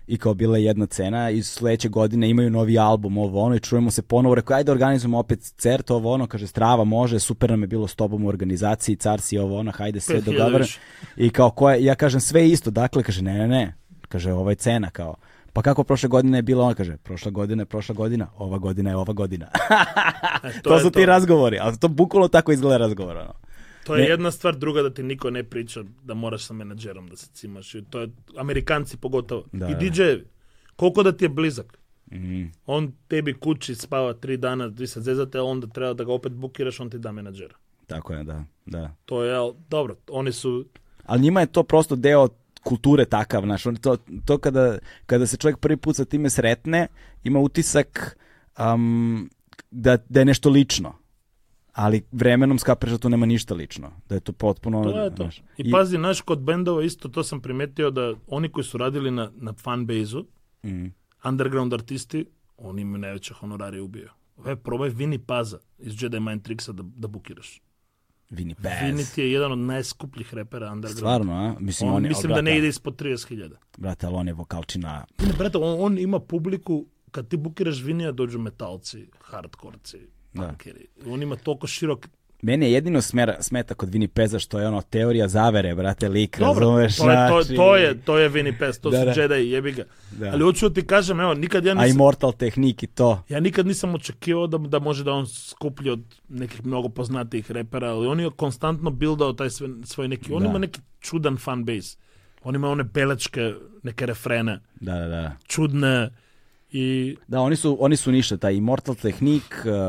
i 0.07 0.19
kao 0.19 0.35
bila 0.35 0.59
je 0.59 0.65
jedna 0.65 0.87
cena 0.87 1.31
i 1.31 1.43
sledeće 1.43 1.89
godine 1.89 2.31
imaju 2.31 2.51
novi 2.51 2.79
album, 2.79 3.19
ovo 3.19 3.43
ono, 3.43 3.55
i 3.55 3.61
čujemo 3.61 3.91
se 3.91 4.03
ponovo, 4.03 4.35
rekao, 4.35 4.57
ajde 4.57 4.73
organizujemo 4.73 5.19
opet 5.19 5.41
cert, 5.59 5.91
ovo 5.91 6.13
ono, 6.13 6.27
kaže, 6.27 6.47
strava, 6.47 6.85
može, 6.85 7.19
super 7.19 7.51
nam 7.51 7.63
je 7.63 7.67
bilo 7.67 7.87
s 7.87 7.95
tobom 7.95 8.25
u 8.25 8.29
organizaciji, 8.29 8.97
car 8.97 9.21
si, 9.21 9.39
ovo 9.39 9.59
ono, 9.59 9.73
hajde 9.73 10.01
sve 10.01 10.21
5000 10.21 10.25
dogovaramo. 10.25 10.65
I 11.17 11.31
kao, 11.31 11.51
ko 11.51 11.71
je, 11.71 11.85
ja 11.85 11.95
kažem, 11.95 12.21
sve 12.21 12.49
isto, 12.49 12.71
dakle, 12.71 13.03
kaže, 13.03 13.23
ne, 13.23 13.35
ne, 13.35 13.49
ne, 13.49 13.75
kaže, 14.09 14.33
ovo 14.33 14.51
je 14.51 14.57
cena, 14.57 14.91
kao, 14.91 15.15
pa 15.57 15.63
kako 15.63 15.85
prošle 15.85 16.09
godine 16.09 16.39
je 16.39 16.43
bilo, 16.43 16.65
on 16.65 16.75
kaže, 16.75 16.97
prošla 16.97 17.31
godina 17.31 17.63
je 17.63 17.67
prošla 17.67 17.95
godina, 17.95 18.27
ova 18.37 18.59
godina 18.59 18.91
je 18.91 18.97
ova 18.97 19.13
godina. 19.13 19.47
E, 20.45 20.61
to, 20.63 20.75
je 20.75 20.81
su 20.81 20.91
ti 20.91 21.07
razgovori, 21.07 21.59
ali 21.59 21.79
to 21.79 21.89
bukvalno 21.89 22.29
tako 22.29 22.53
izgleda 22.53 22.77
razgovor, 22.77 23.17
ono. 23.17 23.35
To 23.85 23.97
je 23.97 24.03
Ne. 24.03 24.09
jedna 24.09 24.31
stvar, 24.31 24.57
druga 24.57 24.83
da 24.83 24.91
ti 24.91 25.03
niko 25.03 25.31
ne 25.31 25.45
priča 25.45 25.85
da 26.05 26.15
moraš 26.15 26.45
sa 26.45 26.55
menadžerom 26.55 27.09
da 27.09 27.17
se 27.17 27.27
cimaš. 27.33 27.75
I 27.75 27.85
to 27.91 28.01
je, 28.01 28.09
Amerikanci 28.39 28.97
pogotovo. 28.97 29.45
Da, 29.53 29.69
I 29.69 29.73
da. 29.75 29.79
DJ-evi. 29.79 30.25
Koliko 30.77 31.03
da 31.03 31.13
ti 31.13 31.25
je 31.25 31.29
blizak? 31.29 31.79
Mm. 32.13 32.45
On 32.67 32.93
tebi 33.09 33.35
kući 33.35 33.75
spava 33.75 34.13
tri 34.13 34.37
dana, 34.37 34.67
vi 34.67 34.87
se 34.87 35.01
zezate, 35.01 35.41
onda 35.41 35.67
treba 35.67 35.93
da 35.95 36.05
ga 36.05 36.13
opet 36.13 36.33
bukiraš, 36.33 36.81
on 36.81 36.91
ti 36.91 36.99
da 36.99 37.13
menadžera. 37.13 37.55
Tako 37.87 38.13
je, 38.13 38.25
da, 38.25 38.45
da. 38.67 38.95
To 39.05 39.25
je, 39.25 39.53
dobro, 39.69 39.97
oni 40.11 40.33
su, 40.33 40.65
Ali 41.07 41.21
njima 41.21 41.41
je 41.41 41.47
to 41.47 41.63
prosto 41.63 41.97
deo 41.97 42.29
kulture 42.67 43.05
takav, 43.05 43.45
znaš, 43.47 43.67
oni 43.67 43.79
to, 43.79 43.97
to 44.25 44.39
kada, 44.39 44.79
kada 45.07 45.27
se 45.27 45.37
čovjek 45.37 45.59
prvi 45.63 45.77
put 45.77 45.97
sa 45.97 46.05
time 46.05 46.31
sretne, 46.31 46.87
ima 47.25 47.39
utisak 47.39 48.17
um, 48.59 49.31
da, 49.71 49.97
da 50.09 50.21
je 50.21 50.25
nešto 50.25 50.51
lično. 50.51 50.95
Ali 51.73 52.03
vremenom 52.13 52.59
skapiraš 52.59 52.93
da 52.93 52.99
tu 52.99 53.09
nema 53.09 53.27
ništa 53.27 53.55
lično. 53.55 53.91
Da 54.09 54.15
je 54.15 54.21
to 54.21 54.33
potpuno... 54.33 54.83
to 54.85 55.01
je 55.01 55.11
to. 55.11 55.23
znaš, 55.23 55.43
I, 55.59 55.71
pazi, 55.71 55.99
naš 55.99 56.21
kod 56.21 56.41
bendova 56.41 56.85
isto 56.85 57.09
to 57.09 57.23
sam 57.23 57.41
primetio 57.41 57.91
da 57.91 58.15
oni 58.27 58.49
koji 58.49 58.65
su 58.65 58.79
radili 58.79 59.11
na, 59.11 59.31
na 59.37 59.53
fanbase-u, 59.53 60.25
Mm, 60.67 60.87
underground 61.25 61.75
artisti, 61.75 62.27
oni 62.57 62.83
imaju 62.83 62.99
najveće 62.99 63.35
honorare 63.35 63.81
ubio. 63.81 64.11
E, 64.47 64.57
probaj 64.57 64.89
Vini 64.89 65.19
Paza 65.19 65.59
iz 65.79 66.03
Jedi 66.03 66.21
Mind 66.21 66.43
Tricksa 66.43 66.73
da, 66.73 66.83
da 66.97 67.09
bukiraš. 67.09 67.63
Vini 68.31 68.55
Paz. 68.55 68.73
Vini 68.83 69.05
ti 69.05 69.21
je 69.21 69.33
jedan 69.33 69.53
od 69.53 69.59
najskupljih 69.61 70.35
repera 70.35 70.67
underground. 70.67 70.99
Stvarno, 70.99 71.33
a? 71.35 71.55
Mislim, 71.61 71.91
on, 71.91 71.97
on, 71.97 72.05
je- 72.05 72.09
mislim 72.09 72.33
ali, 72.33 72.39
da 72.39 72.43
ne 72.43 72.59
ide 72.59 72.69
ispod 72.69 72.97
30.000. 72.97 73.51
Brate, 73.79 74.07
ali 74.07 74.17
on 74.17 74.29
je 74.29 74.35
vokalčina... 74.35 75.05
Ne, 75.19 75.33
brate, 75.33 75.59
on, 75.59 75.77
on 75.81 75.99
ima 75.99 76.21
publiku, 76.21 76.87
kad 77.11 77.29
ti 77.29 77.37
bukiraš 77.37 77.83
Vinija, 77.83 78.13
dođu 78.13 78.39
metalci, 78.39 79.07
hardkorci, 79.21 79.99
Da. 80.35 80.43
punkeri. 80.43 80.87
On 81.07 81.23
ima 81.23 81.37
toliko 81.37 81.67
širok 81.67 82.09
Mene 82.43 82.73
jedino 82.73 83.01
smera, 83.01 83.37
smeta 83.41 83.75
kod 83.75 83.89
Vini 83.89 84.09
Peza 84.09 84.39
što 84.39 84.59
je 84.59 84.69
ono 84.69 84.83
teorija 84.83 85.29
zavere, 85.29 85.75
brate, 85.75 86.09
lik, 86.09 86.39
Dobro, 86.39 86.61
razumeš? 86.61 86.97
to 86.97 87.11
je, 87.11 87.29
to, 87.29 87.43
znači- 87.43 87.57
to 87.57 87.77
je, 87.77 88.01
to 88.01 88.19
je 88.19 88.31
Vinny 88.31 88.59
Pest, 88.59 88.83
to 88.83 88.91
Da, 88.91 88.99
su 88.99 89.05
da. 89.07 89.23
Jedi, 89.23 89.51
jebi 89.51 89.73
ga. 89.73 89.85
Da. 90.11 90.27
Ali 90.27 90.43
hoću 90.43 90.71
ti 90.71 90.87
kažem, 90.87 91.21
evo, 91.21 91.35
nikad 91.35 91.65
ja 91.65 91.73
A 91.73 91.75
nisam, 91.75 91.91
Immortal 91.91 92.33
tehnik 92.33 92.83
i 92.83 92.87
to. 92.89 93.23
ja 93.29 93.41
nikad 93.41 93.67
nisam 93.67 93.95
očekivao 93.95 94.47
da, 94.47 94.59
da 94.59 94.79
može 94.79 95.05
da 95.05 95.13
on 95.13 95.27
skuplji 95.27 95.91
od 95.91 96.01
nekih 96.29 96.67
mnogo 96.67 96.89
poznatijih 96.89 97.51
repera, 97.51 97.89
ali 97.89 98.07
on 98.07 98.21
je 98.21 98.31
konstantno 98.31 98.91
buildao 98.91 99.33
taj 99.33 99.51
sve, 99.51 99.69
svoj 99.85 100.09
neki, 100.09 100.33
on 100.33 100.43
Da. 100.43 100.49
ima 100.49 100.59
neki 100.59 100.81
čudan 101.01 101.37
fan 101.37 101.65
base. 101.65 101.97
On 102.43 102.55
ima 102.55 102.69
one 102.69 102.85
belečke, 102.85 103.53
neke 103.83 104.07
refrene, 104.07 104.61
Da, 104.75 104.95
da, 104.95 105.07
da. 105.07 105.33
čudne 105.47 106.11
i 106.71 107.17
Da, 107.29 107.41
oni 107.41 107.57
su, 107.57 107.77
oni 107.81 107.97
su 107.97 108.13
ništa, 108.13 108.37
taj 108.37 108.55
Immortal 108.55 108.95
tehnik, 108.95 109.43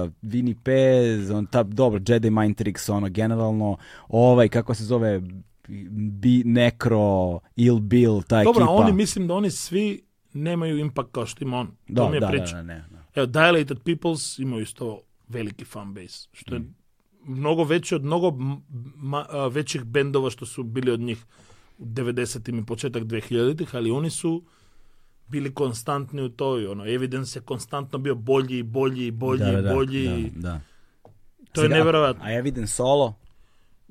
uh, 0.04 0.12
Vini 0.22 0.56
Pez, 0.64 1.32
on, 1.32 1.46
ta, 1.46 1.64
dobro, 1.64 2.00
Jedi 2.08 2.30
Mind 2.30 2.56
Tricks, 2.58 2.90
ono, 2.90 3.10
generalno, 3.10 3.78
ovaj, 4.08 4.50
kako 4.50 4.74
se 4.74 4.84
zove, 4.84 5.22
Bi, 5.92 6.44
Necro, 6.46 7.40
Il 7.56 7.80
Bill, 7.80 8.22
ta 8.22 8.44
Dobro, 8.44 8.64
ekipa. 8.64 8.72
oni 8.74 8.94
mislim 8.94 9.28
da 9.28 9.34
oni 9.34 9.52
svi 9.52 10.02
nemaju 10.34 10.78
impact 10.78 11.10
kao 11.12 11.26
što 11.26 11.44
ima 11.44 11.58
on. 11.58 11.68
da, 11.88 12.02
to 12.04 12.10
mi 12.10 12.16
je 12.16 12.20
da, 12.20 12.28
priča. 12.28 12.56
da, 12.56 12.62
ne, 12.62 12.76
ne. 12.92 12.98
Evo, 13.16 13.26
Dilated 13.26 13.80
Peoples 13.84 14.40
imaju 14.40 14.64
isto 14.64 15.02
veliki 15.28 15.66
fan 15.66 15.94
base, 15.94 16.28
što 16.34 16.56
je 16.56 16.62
mnogo 17.26 17.64
veći 17.64 17.96
od 17.96 18.04
mnogo 18.04 18.28
ma- 18.98 19.26
a, 19.30 19.48
većih 19.48 19.84
bendova 19.84 20.30
što 20.30 20.46
su 20.46 20.64
bili 20.64 20.92
od 20.92 21.00
njih 21.00 21.26
u 21.78 21.86
90-im 21.86 22.60
i 22.60 22.66
početak 22.66 23.04
2000-ih, 23.04 23.76
ali 23.76 23.92
oni 23.92 24.10
su 24.10 24.44
bili 25.28 25.54
konstantni 25.54 26.22
u 26.22 26.30
toj, 26.30 26.68
ono, 26.68 26.86
Evidence 26.86 27.40
je 27.40 27.44
konstantno 27.44 28.00
bio 28.00 28.16
bolji 28.16 28.58
i 28.58 28.64
bolji 28.64 29.08
i 29.08 29.12
bolji 29.12 29.40
da, 29.40 29.46
da, 29.46 29.60
i 29.60 29.62
da, 29.62 29.74
bolji. 29.74 30.32
Da, 30.36 30.42
da. 30.42 30.62
To 31.52 31.64
je 31.64 31.70
Sad, 31.70 32.16
a- 32.22 32.34
Evidence 32.34 32.74
solo, 32.74 33.14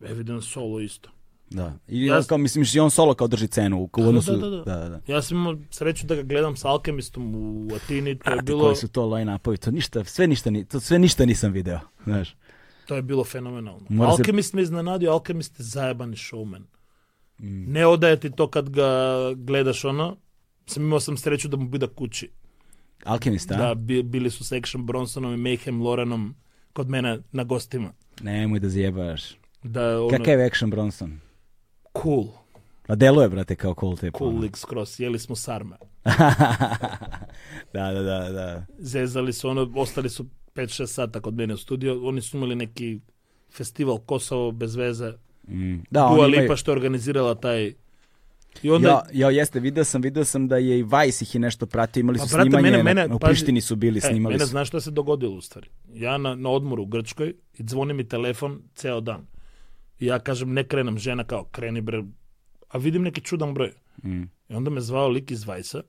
Evidence 0.02 0.46
solo 0.48 0.80
isto. 0.80 1.10
da. 1.50 1.72
I 1.88 2.06
Ja 2.06 2.22
kao, 2.22 2.38
mislim, 2.38 2.64
i 2.74 2.80
on 2.80 2.90
solo 2.90 3.14
kao 3.14 3.28
drži 3.28 3.48
cenu 3.48 3.82
u 3.82 3.90
Da, 3.96 4.08
odnosu. 4.08 4.32
da, 4.32 4.38
da, 4.40 4.56
da. 4.56 4.76
da, 4.78 4.88
da. 4.88 5.00
Ja 5.06 5.22
sam 5.22 5.36
imao 5.36 5.56
sreću 5.70 6.06
da 6.06 6.14
ga 6.14 6.22
gledam 6.22 6.56
sa 6.56 6.68
Alchemistom 6.68 7.34
u 7.34 7.74
Atini, 7.76 8.18
to 8.18 8.30
je 8.30 8.42
bilo, 8.42 8.60
koji 8.60 8.76
su 8.76 8.88
to 8.88 9.04
line-upovi, 9.04 9.56
to 9.56 9.70
ništa, 9.70 10.04
sve 10.04 10.26
ništa, 10.26 10.50
ni, 10.50 10.64
to 10.64 10.80
sve 10.80 10.98
ništa 10.98 11.24
nisam 11.24 11.52
video, 11.52 11.78
znaš. 12.04 12.36
to 12.86 12.96
je 12.96 13.02
bilo 13.02 13.24
fenomenalno. 13.24 13.86
Mora 13.88 14.10
se- 14.10 14.12
Alchemist 14.12 14.52
me 14.52 14.62
iznenadio, 14.62 15.12
Alchemist 15.12 15.58
je 15.58 15.64
zajebani 15.64 16.16
showman. 16.16 16.62
Mm. 17.38 17.72
Ne 17.72 17.86
odaje 17.86 18.20
ti 18.20 18.30
to 18.30 18.48
kad 18.48 18.70
ga 18.70 18.90
gledaš 19.34 19.84
ono, 19.84 20.16
sam 20.66 20.82
imao 20.82 21.01
sam 21.01 21.16
sreću 21.16 21.48
da 21.48 21.56
mu 21.56 21.68
bude 21.68 21.86
kući. 21.86 22.30
Alchemist, 23.05 23.51
a? 23.51 23.56
Da, 23.56 23.74
bi- 23.74 24.02
bili 24.02 24.30
su 24.30 24.44
s 24.44 24.52
Action 24.52 24.86
Bronsonom 24.86 25.34
i 25.34 25.38
Mayhem 25.38 25.82
Lorenom 25.82 26.34
kod 26.72 26.88
mene 26.88 27.18
na 27.32 27.44
gostima. 27.44 27.93
Nemoj 28.20 28.59
da 28.60 28.68
zjebaš. 28.68 29.22
Da, 29.62 30.01
ono, 30.01 30.09
Kakav 30.10 30.38
je 30.38 30.47
Action 30.47 30.70
Bronson? 30.70 31.20
cool, 32.02 32.24
A 32.88 32.94
deluje, 32.94 33.28
brate, 33.28 33.55
kao 33.56 33.74
cool 33.74 33.97
tip. 33.97 34.14
cool 34.14 34.38
lik 34.38 34.56
skroz, 34.56 35.01
jeli 35.01 35.18
smo 35.18 35.36
sarme. 35.36 35.76
da, 37.74 37.93
da, 37.93 38.02
da, 38.02 38.30
da. 38.30 38.66
Zezali 38.78 39.32
su 39.32 39.48
ono, 39.48 39.72
ostali 39.76 40.09
su 40.10 40.26
5-6 40.55 40.86
sata 40.86 41.20
kod 41.20 41.34
mene 41.34 41.55
u 41.55 41.56
studio, 41.56 42.06
oni 42.06 42.20
su 42.20 42.36
imali 42.36 42.55
neki 42.55 43.01
festival 43.51 43.98
Kosovo 43.98 44.52
bez 44.52 44.74
veze, 44.76 45.12
Mm. 45.48 45.76
Da, 45.90 46.01
Dua 46.01 46.09
oni 46.10 46.28
imaju... 46.28 46.43
Lipa 46.43 46.56
što 46.56 46.70
je 46.70 46.76
organizirala 46.76 47.34
taj... 47.34 47.74
I 48.62 48.70
onda, 48.70 48.88
Ja, 48.88 49.02
ja, 49.14 49.30
jeste, 49.30 49.60
video 49.60 49.84
sam, 49.84 50.02
video 50.02 50.24
sam 50.24 50.48
da 50.48 50.56
je 50.56 50.78
i 50.78 50.82
Vice 50.84 51.24
ih 51.24 51.34
je 51.34 51.40
nešto 51.40 51.66
pratio, 51.66 52.00
imali 52.00 52.18
Pa, 52.18 52.26
su 52.26 52.32
brate, 52.32 52.42
snimanje, 52.44 52.66
mene- 52.68 52.76
na- 52.78 52.82
mene- 52.84 53.14
u 53.14 53.18
Prištini 53.18 53.60
su 53.60 53.76
bili, 53.76 53.98
E, 53.98 54.00
snimali 54.00 54.32
mene 54.32 54.44
su. 54.44 54.50
znaš 54.50 54.68
što 54.68 54.80
se 54.80 54.90
dogodilo 54.90 55.32
u 55.32 55.40
stvari? 55.40 55.68
Ja 55.88 56.18
na, 56.18 56.34
na 56.34 56.50
odmoru 56.50 56.82
u 56.82 56.86
Grčkoj 56.86 57.28
i 57.54 57.62
zvoni 57.62 57.94
mi 57.94 58.04
telefon 58.04 58.62
ceo 58.74 59.00
dan. 59.00 59.26
I 59.98 60.06
ja 60.06 60.18
kažem, 60.18 60.52
ne 60.52 60.64
krenem, 60.64 60.98
žena 60.98 61.24
kao, 61.24 61.44
kreni 61.44 61.80
bre. 61.80 62.04
A 62.68 62.78
vidim 62.78 63.02
neki 63.02 63.20
čudan 63.20 63.54
broj. 63.54 63.72
Mm. 64.04 64.22
I 64.48 64.54
onda 64.54 64.70
me 64.70 64.80
zvao 64.80 65.08
lik 65.08 65.30
iz 65.30 65.44
Vajsa, 65.44 65.82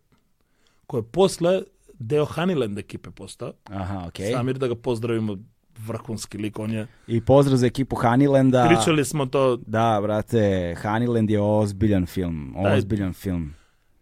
koji 0.88 0.99
je 0.99 1.06
posle 1.06 1.61
deo 1.94 2.26
Honeyland 2.26 2.80
ekipe 2.80 3.11
postao. 3.11 3.53
Aha, 3.65 4.03
okej. 4.07 4.31
Samir 4.31 4.57
da 4.57 4.68
ga 4.68 4.76
pozdravimo, 4.76 5.38
vrhunski 5.78 6.38
lik, 6.38 6.60
on 6.60 6.72
je... 6.72 6.88
I 7.08 7.22
pozdrav 7.22 7.58
za 7.58 7.66
ekipu 7.66 7.95
Honeylanda. 7.95 8.68
Pričali 8.68 9.06
smo 9.06 9.26
to 9.26 9.58
Da, 9.58 9.99
brate, 10.02 10.38
Honeyland 10.84 11.30
je 11.30 11.41
ozbiljan 11.41 12.06
film, 12.06 12.54
Da, 12.56 12.74
ozbiljan 12.74 13.14
film. 13.14 13.54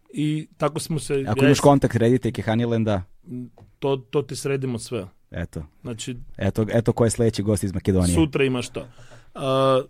i 0.09 0.47
tako 0.57 0.79
smo 0.79 0.99
se... 0.99 1.25
Ako 1.27 1.39
ja 1.39 1.45
imaš 1.45 1.59
kontakt 1.59 1.95
rediteljke 1.95 2.41
Honeylanda, 2.41 3.01
to, 3.79 3.97
to 3.97 4.21
ti 4.21 4.35
sredimo 4.35 4.79
sve. 4.79 5.07
eto, 5.31 5.63
Znači, 5.81 6.17
eto, 6.37 6.65
eto 6.69 6.93
ko 6.93 7.03
je 7.03 7.09
sledeći 7.09 7.43
gost 7.43 7.63
iz 7.63 7.73
Makedonije. 7.73 8.15
Sutra 8.15 8.43
imaš 8.43 8.69
to. 8.69 8.87
A, 9.35 9.81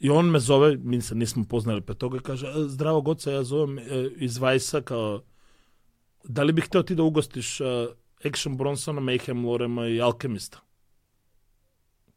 I 0.00 0.10
on 0.10 0.26
me 0.26 0.38
zove, 0.38 0.76
mi 0.76 1.00
se 1.00 1.14
nismo 1.14 1.44
poznali 1.44 1.80
pre 1.80 1.94
toga, 1.94 2.18
kaže, 2.20 2.46
"E, 2.46 2.68
zdravo 2.68 3.00
Goca, 3.00 3.30
ja 3.30 3.44
zovem 3.44 3.78
e, 3.78 3.82
iz 4.16 4.38
Vajsa, 4.38 4.80
kao, 4.80 5.22
da 6.24 6.42
li 6.42 6.52
bih 6.52 6.64
hteo 6.64 6.82
ti 6.82 6.94
da 6.94 7.02
ugostiš 7.02 7.60
a, 7.60 7.86
Action 8.24 8.56
Bronsona, 8.56 9.00
Mayhem 9.00 9.44
Lorema 9.44 9.86
i 9.86 10.00
Alchemista? 10.00 10.58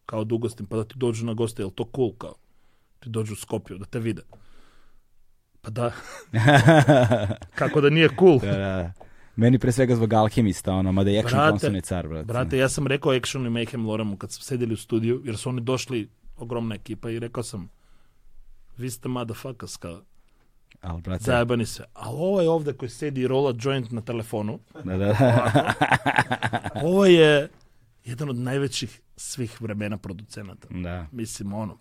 Kao 0.05 0.23
da 0.23 0.35
ugostim, 0.35 0.65
pa 0.65 0.77
da 0.77 0.83
ti 0.83 0.93
dođu 0.97 1.25
na 1.25 1.33
goste, 1.33 1.63
je 1.63 1.69
to 1.75 1.89
cool, 1.95 2.13
kao? 2.17 2.35
Ti 2.99 3.09
dođu 3.09 3.33
u 3.33 3.35
Skopju, 3.35 3.77
da 3.77 3.85
te 3.85 3.99
vide. 3.99 4.21
Pa 5.61 5.69
da, 5.69 5.91
kako 7.59 7.81
da 7.81 7.89
nije 7.89 8.09
cool? 8.19 8.39
da, 8.39 8.51
da. 8.51 8.93
Meni 9.35 9.59
pre 9.59 9.71
svega 9.71 9.95
zbog 9.95 10.13
Alchemista, 10.13 10.73
ono, 10.73 10.91
mada 10.91 11.09
je 11.09 11.19
Action 11.19 11.39
Brate, 11.39 11.67
je 11.67 11.81
car, 11.81 12.07
brate. 12.07 12.25
Brate, 12.25 12.57
ja 12.57 12.69
sam 12.69 12.87
rekao 12.87 13.11
Action 13.11 13.45
i 13.45 13.49
Mayhem 13.49 13.85
Loremu 13.85 14.17
kad 14.17 14.31
smo 14.31 14.43
sedeli 14.43 14.73
u 14.73 14.77
studiju, 14.77 15.21
jer 15.25 15.37
su 15.37 15.49
oni 15.49 15.61
došli, 15.61 16.09
ogromna 16.37 16.75
ekipa, 16.75 17.09
i 17.09 17.19
rekao 17.19 17.43
sam, 17.43 17.69
vi 18.77 18.89
ste 18.89 19.09
motherfuckers, 19.09 19.77
kao, 19.77 20.01
Al, 20.81 20.97
brate, 20.97 21.23
zajebani 21.23 21.65
se. 21.65 21.83
A 21.93 22.09
ovo 22.09 22.41
je 22.41 22.49
ovde 22.49 22.73
koji 22.73 22.89
sedi 22.89 23.21
i 23.21 23.27
rola 23.27 23.53
joint 23.61 23.91
na 23.91 24.01
telefonu, 24.01 24.59
da, 24.83 24.97
da, 24.97 25.05
da. 25.05 25.73
ovo 26.83 27.05
je 27.05 27.49
jedan 28.05 28.29
od 28.29 28.37
najvećih 28.37 29.01
svih 29.21 29.61
vremena 29.61 29.97
producenata. 29.97 30.67
da, 30.71 31.07
Mislim, 31.11 31.53
ono, 31.53 31.77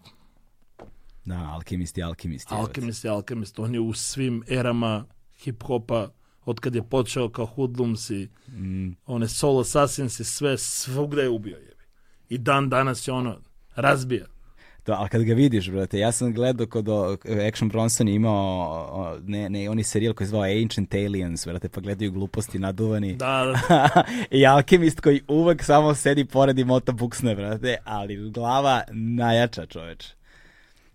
da, 1.25 1.37
Alchemist 1.37 1.99
je 1.99 2.05
Alchemist. 2.05 2.51
je, 2.51 2.57
brate. 2.57 2.61
Alchemist 2.61 3.05
je 3.05 3.11
Alchemist, 3.11 3.59
on 3.59 3.75
je 3.75 3.81
u 3.81 3.93
svim 3.93 4.43
erama 4.49 5.05
hip-hopa, 5.39 6.09
od 6.45 6.61
kad 6.61 6.75
je 6.75 6.83
počeo 6.83 7.29
kao 7.29 7.47
Hoodlums 7.47 8.11
i 8.11 8.29
Mm, 8.49 8.91
one 9.07 9.29
Soul 9.29 9.61
Assassins 9.61 10.21
i 10.21 10.25
sve, 10.25 10.59
svugde 10.59 11.23
je 11.23 11.29
ubio 11.29 11.57
jebi. 11.57 11.85
I 12.29 12.39
dan 12.39 12.69
danas 12.69 13.09
je 13.09 13.13
ono, 13.13 13.41
razbija. 13.75 14.27
To, 14.85 14.93
ali 14.93 15.09
kad 15.09 15.23
ga 15.23 15.35
vidiš, 15.35 15.71
brate, 15.71 15.99
ja 15.99 16.13
sam 16.13 16.33
gledao 16.33 16.67
kod 16.67 16.89
o, 16.89 17.17
Action 17.49 17.69
Bronson 17.69 18.09
je 18.09 18.15
imao 18.15 18.61
o, 18.93 19.19
ne, 19.25 19.51
ne, 19.51 19.71
oni 19.71 19.83
serijal 19.83 20.15
koji 20.15 20.27
se 20.27 20.31
zvao 20.31 20.43
Ancient 20.43 20.95
Aliens, 20.95 21.47
brate, 21.47 21.69
pa 21.69 21.81
gledaju 21.81 22.13
gluposti 22.13 22.59
naduvani. 22.59 23.17
Da, 23.17 23.55
da, 23.69 24.05
I 24.39 24.47
Alchemist 24.47 25.01
koji 25.01 25.21
uvek 25.29 25.65
samo 25.65 25.95
sedi 25.95 26.25
pored 26.25 26.59
i 26.59 26.65
mota 26.65 26.93
buksne, 26.93 27.35
brate, 27.35 27.77
ali 27.85 28.31
glava 28.31 28.83
najjača 28.93 29.67
čoveč. 29.67 30.07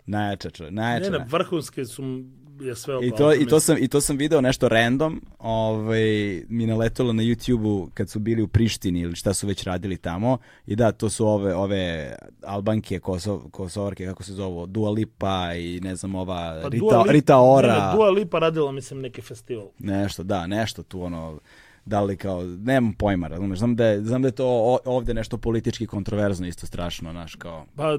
Najjača 0.06 0.50
čoveč, 0.50 0.72
najjača. 0.72 1.10
Ne, 1.10 1.18
ne, 1.18 1.24
vrhunske 1.28 1.84
su 1.84 2.24
je 2.60 2.74
sve 2.74 2.98
I 3.02 3.10
to, 3.10 3.34
i, 3.34 3.46
to 3.46 3.60
sam, 3.60 3.76
I 3.80 3.88
to 3.88 4.00
sam 4.00 4.16
video 4.16 4.40
nešto 4.40 4.68
random, 4.68 5.22
ovaj, 5.38 6.42
mi 6.48 6.66
naletalo 6.66 7.12
na 7.12 7.22
YouTube-u 7.22 7.90
kad 7.94 8.10
su 8.10 8.18
bili 8.18 8.42
u 8.42 8.48
Prištini 8.48 9.00
ili 9.00 9.16
šta 9.16 9.34
su 9.34 9.46
već 9.46 9.64
radili 9.64 9.96
tamo. 9.96 10.38
I 10.66 10.76
da, 10.76 10.92
to 10.92 11.10
su 11.10 11.26
ove, 11.26 11.54
ove 11.54 12.16
Albanke, 12.42 12.98
Kosov, 12.98 13.50
Kosovarke, 13.50 14.06
kako 14.06 14.22
se 14.22 14.32
zovu, 14.32 14.66
Dua 14.66 14.90
Lipa 14.90 15.54
i 15.54 15.80
ne 15.80 15.96
znam 15.96 16.14
ova 16.14 16.60
Pa 16.62 16.68
Rita, 16.68 16.80
Dua 16.84 17.04
Lip- 17.04 17.10
Rita 17.10 17.38
Ora. 17.38 17.78
Ne, 17.78 17.86
ne, 17.86 17.92
Dua 17.94 18.10
Lipa 18.10 18.38
radila, 18.38 18.72
mislim, 18.72 19.00
neki 19.00 19.22
festival. 19.22 19.66
Nešto, 19.78 20.22
da, 20.22 20.46
nešto 20.46 20.82
tu 20.82 21.02
ono, 21.02 21.40
da 21.84 22.00
li 22.00 22.16
kao, 22.16 22.42
nemam 22.42 22.92
pojma, 22.92 23.28
razumeš, 23.28 23.58
znam 23.58 23.76
da 23.76 23.86
je, 23.86 24.02
znam 24.02 24.22
da 24.22 24.28
je 24.28 24.32
to 24.32 24.78
ovde 24.84 25.14
nešto 25.14 25.38
politički 25.38 25.86
kontroverzno, 25.86 26.46
isto 26.46 26.66
strašno, 26.66 27.12
znaš, 27.12 27.34
kao, 27.34 27.66
Pa 27.76 27.98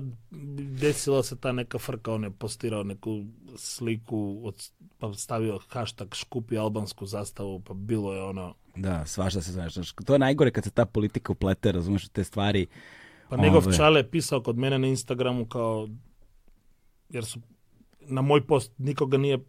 desila 0.80 1.24
se 1.24 1.36
ta 1.36 1.52
neka 1.52 1.78
frka, 1.78 2.14
on 2.14 2.24
je 2.24 2.32
postirao 2.32 2.84
neku 2.84 3.24
sliku, 3.58 4.42
od, 4.44 4.70
pa 5.00 5.14
stavio 5.14 5.60
hashtag 5.70 6.16
škupi 6.16 6.58
albansku 6.58 7.06
zastavu, 7.06 7.60
pa 7.60 7.74
bilo 7.74 8.14
je 8.14 8.24
ono... 8.24 8.56
da, 8.76 9.06
svašta 9.06 9.42
se 9.42 9.52
znaš, 9.52 9.74
to 10.06 10.14
je 10.14 10.20
najgore 10.20 10.52
kad 10.52 10.64
se 10.64 10.70
ta 10.70 10.86
politika 10.86 11.32
uplete, 11.32 11.72
razumeš, 11.72 12.08
te 12.10 12.24
stvari, 12.24 12.68
Pa 13.30 13.38
njegov 13.38 13.64
Ove. 13.68 13.78
čale 13.78 14.00
je 14.00 14.10
pisao 14.12 14.42
kod 14.42 14.58
mene 14.58 14.80
na 14.80 14.88
Instagramu 14.88 15.46
kao, 15.46 15.90
jer 17.10 17.26
su 17.26 17.40
na 18.02 18.22
moj 18.22 18.48
post 18.48 18.72
nikoga 18.78 19.18
nije 19.18 19.40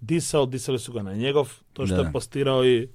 disao, 0.00 0.46
disali 0.46 0.78
su 0.78 0.92
ga 0.92 1.02
na 1.02 1.12
njegov, 1.14 1.52
to 1.72 1.86
što 1.86 1.96
Da. 1.96 2.02
je 2.02 2.12
postirao 2.12 2.66
i 2.66 2.88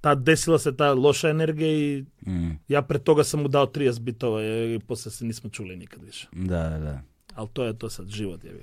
ta, 0.00 0.14
desila 0.14 0.58
se 0.58 0.76
ta 0.76 0.92
loša 0.92 1.28
energija 1.28 1.72
i 1.72 2.04
mm, 2.26 2.50
ja 2.68 2.82
pre 2.82 2.98
toga 2.98 3.24
sam 3.24 3.42
mu 3.42 3.48
dao 3.48 3.66
30 3.66 4.00
bitova 4.00 4.42
i 4.44 4.80
posle 4.86 5.10
se 5.12 5.24
nismo 5.24 5.50
čuli 5.50 5.76
nikad 5.76 6.02
više. 6.04 6.28
da, 6.32 6.68
da, 6.68 6.78
da. 6.78 7.02
Ali 7.34 7.48
to 7.52 7.64
je 7.64 7.78
to 7.78 7.90
sad 7.90 8.08
život, 8.08 8.44
je. 8.44 8.62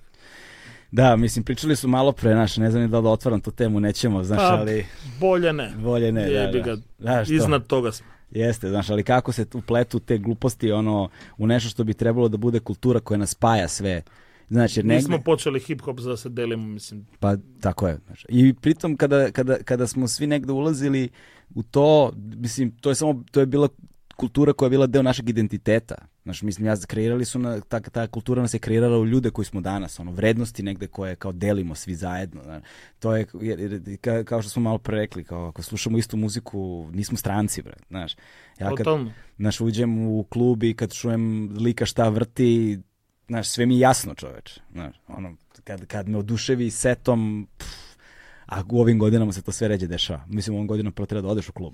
Da, 0.91 1.15
mislim, 1.15 1.45
pričali 1.45 1.75
su 1.75 1.87
malo 1.87 2.11
pre, 2.11 2.33
znaš, 2.33 2.57
ne 2.57 2.71
znam 2.71 2.83
ni 2.83 2.89
da 2.89 2.97
li 2.97 3.03
da 3.03 3.09
otvaram 3.09 3.41
tu 3.41 3.51
temu, 3.51 3.79
nećemo, 3.79 4.23
znaš, 4.23 4.39
Pa, 4.39 4.57
ali 4.59 4.85
Bolje 5.19 5.53
ne. 5.53 5.73
bolje 5.77 6.11
ne, 6.11 6.21
da, 6.21 6.39
Jebi 6.39 6.57
da. 6.57 6.63
ga. 6.63 6.81
Da, 6.99 7.25
što? 7.25 7.33
Iznad 7.33 7.67
toga 7.67 7.91
smo. 7.91 8.07
Jeste, 8.31 8.69
znaš, 8.69 8.89
ali 8.89 9.03
kako 9.03 9.31
se 9.31 9.45
upletu 9.53 9.99
te 9.99 10.17
gluposti 10.17 10.71
ono, 10.71 11.09
u 11.37 11.47
nešto 11.47 11.69
što 11.69 11.83
bi 11.83 11.93
trebalo 11.93 12.27
da 12.27 12.37
bude 12.37 12.59
kultura 12.59 12.99
koja 12.99 13.17
nas 13.17 13.29
spaja 13.29 13.67
sve. 13.67 14.01
Znači, 14.49 14.83
negde... 14.83 14.95
Nismo 14.95 15.21
počeli 15.25 15.59
hip-hop 15.59 15.99
za 15.99 16.09
da 16.09 16.17
se 16.17 16.29
delimo, 16.29 16.67
mislim. 16.67 17.07
Pa 17.19 17.35
tako 17.61 17.87
je. 17.87 17.99
Znaš. 18.05 18.25
I 18.29 18.53
pritom 18.53 18.97
kada, 18.97 19.31
kada, 19.31 19.57
kada 19.63 19.87
smo 19.87 20.07
svi 20.07 20.27
negde 20.27 20.53
ulazili 20.53 21.09
u 21.55 21.63
to, 21.63 22.11
mislim, 22.15 22.71
to 22.71 22.89
je 22.89 22.95
samo, 22.95 23.23
to 23.31 23.39
je 23.39 23.45
bila 23.45 23.67
kultura 24.15 24.53
koja 24.53 24.67
je 24.67 24.69
bila 24.69 24.87
deo 24.87 25.01
našeg 25.03 25.29
identiteta. 25.29 25.95
Znaš, 26.23 26.41
mislim, 26.41 26.67
ja 26.67 26.75
kreirali 26.87 27.25
su, 27.25 27.39
na, 27.39 27.61
ta, 27.61 27.79
ta 27.79 28.07
kultura 28.07 28.41
nas 28.41 28.53
je 28.53 28.59
kreirala 28.59 28.97
u 28.97 29.05
ljude 29.05 29.29
koji 29.29 29.45
smo 29.45 29.61
danas, 29.61 29.99
ono, 29.99 30.11
vrednosti 30.11 30.63
negde 30.63 30.87
koje 30.87 31.15
kao 31.15 31.31
delimo 31.31 31.75
svi 31.75 31.95
zajedno. 31.95 32.43
Znaš. 32.43 32.63
To 32.99 33.15
je, 33.15 33.27
ka, 34.01 34.23
kao 34.23 34.41
što 34.41 34.49
smo 34.49 34.61
malo 34.61 34.77
pre 34.77 34.97
rekli, 34.97 35.23
kao 35.23 35.47
ako 35.47 35.61
slušamo 35.61 35.97
istu 35.97 36.17
muziku, 36.17 36.89
nismo 36.93 37.17
stranci, 37.17 37.61
bre, 37.61 37.73
znaš. 37.89 38.15
Ja 38.59 38.75
kad, 38.75 38.87
znaš, 39.37 39.61
uđem 39.61 40.07
u 40.07 40.23
klub 40.23 40.63
i 40.63 40.73
kad 40.73 40.93
čujem 40.93 41.55
lika 41.57 41.85
šta 41.85 42.09
vrti, 42.09 42.79
znaš, 43.27 43.49
sve 43.49 43.65
mi 43.65 43.75
je 43.75 43.79
jasno, 43.79 44.15
čoveč. 44.15 44.59
Znaš, 44.71 44.95
ono, 45.07 45.35
kad, 45.63 45.85
kad 45.85 46.09
me 46.09 46.17
oduševi 46.17 46.71
setom, 46.71 47.47
pff, 47.57 47.90
a 48.51 48.63
u 48.69 48.81
ovim 48.81 48.99
godinama 48.99 49.31
se 49.31 49.41
to 49.41 49.51
sve 49.51 49.67
ređe 49.67 49.87
dešava. 49.87 50.25
Mislim, 50.27 50.55
u 50.55 50.57
ovim 50.57 50.67
godinama 50.67 50.91
prvo 50.91 51.05
treba 51.05 51.21
da 51.21 51.27
odeš 51.27 51.49
u 51.49 51.53
klub. 51.53 51.73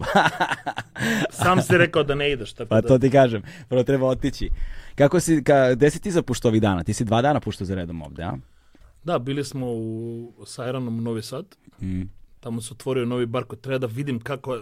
Sam 1.43 1.61
si 1.61 1.77
rekao 1.77 2.03
da 2.03 2.15
ne 2.15 2.31
ideš, 2.31 2.53
tako 2.53 2.69
pa 2.69 2.81
da... 2.81 2.87
to 2.87 2.99
ti 2.99 3.11
kažem, 3.11 3.43
prvo 3.69 3.83
treba 3.83 4.07
otići. 4.07 4.49
Kako 4.95 5.19
si, 5.19 5.43
ka, 5.43 5.73
gde 5.75 5.89
si 5.89 6.01
ti 6.01 6.11
zapuštao 6.11 6.49
ovih 6.49 6.61
dana? 6.61 6.83
Ti 6.83 6.93
si 6.93 7.05
dva 7.05 7.21
dana 7.21 7.39
puštao 7.39 7.65
za 7.65 7.75
redom 7.75 8.01
ovde, 8.01 8.23
a? 8.23 8.37
Da, 9.03 9.19
bili 9.19 9.43
smo 9.43 9.67
u 9.67 10.43
Sajranom 10.45 10.97
u 10.97 11.01
Novi 11.01 11.21
Sad. 11.21 11.45
Mm. 11.81 12.01
Tamo 12.39 12.61
se 12.61 12.73
otvorio 12.73 13.05
novi 13.05 13.25
bar 13.25 13.43
koji 13.43 13.59
treba 13.59 13.77
da 13.77 13.87
vidim 13.87 14.19
kako. 14.19 14.59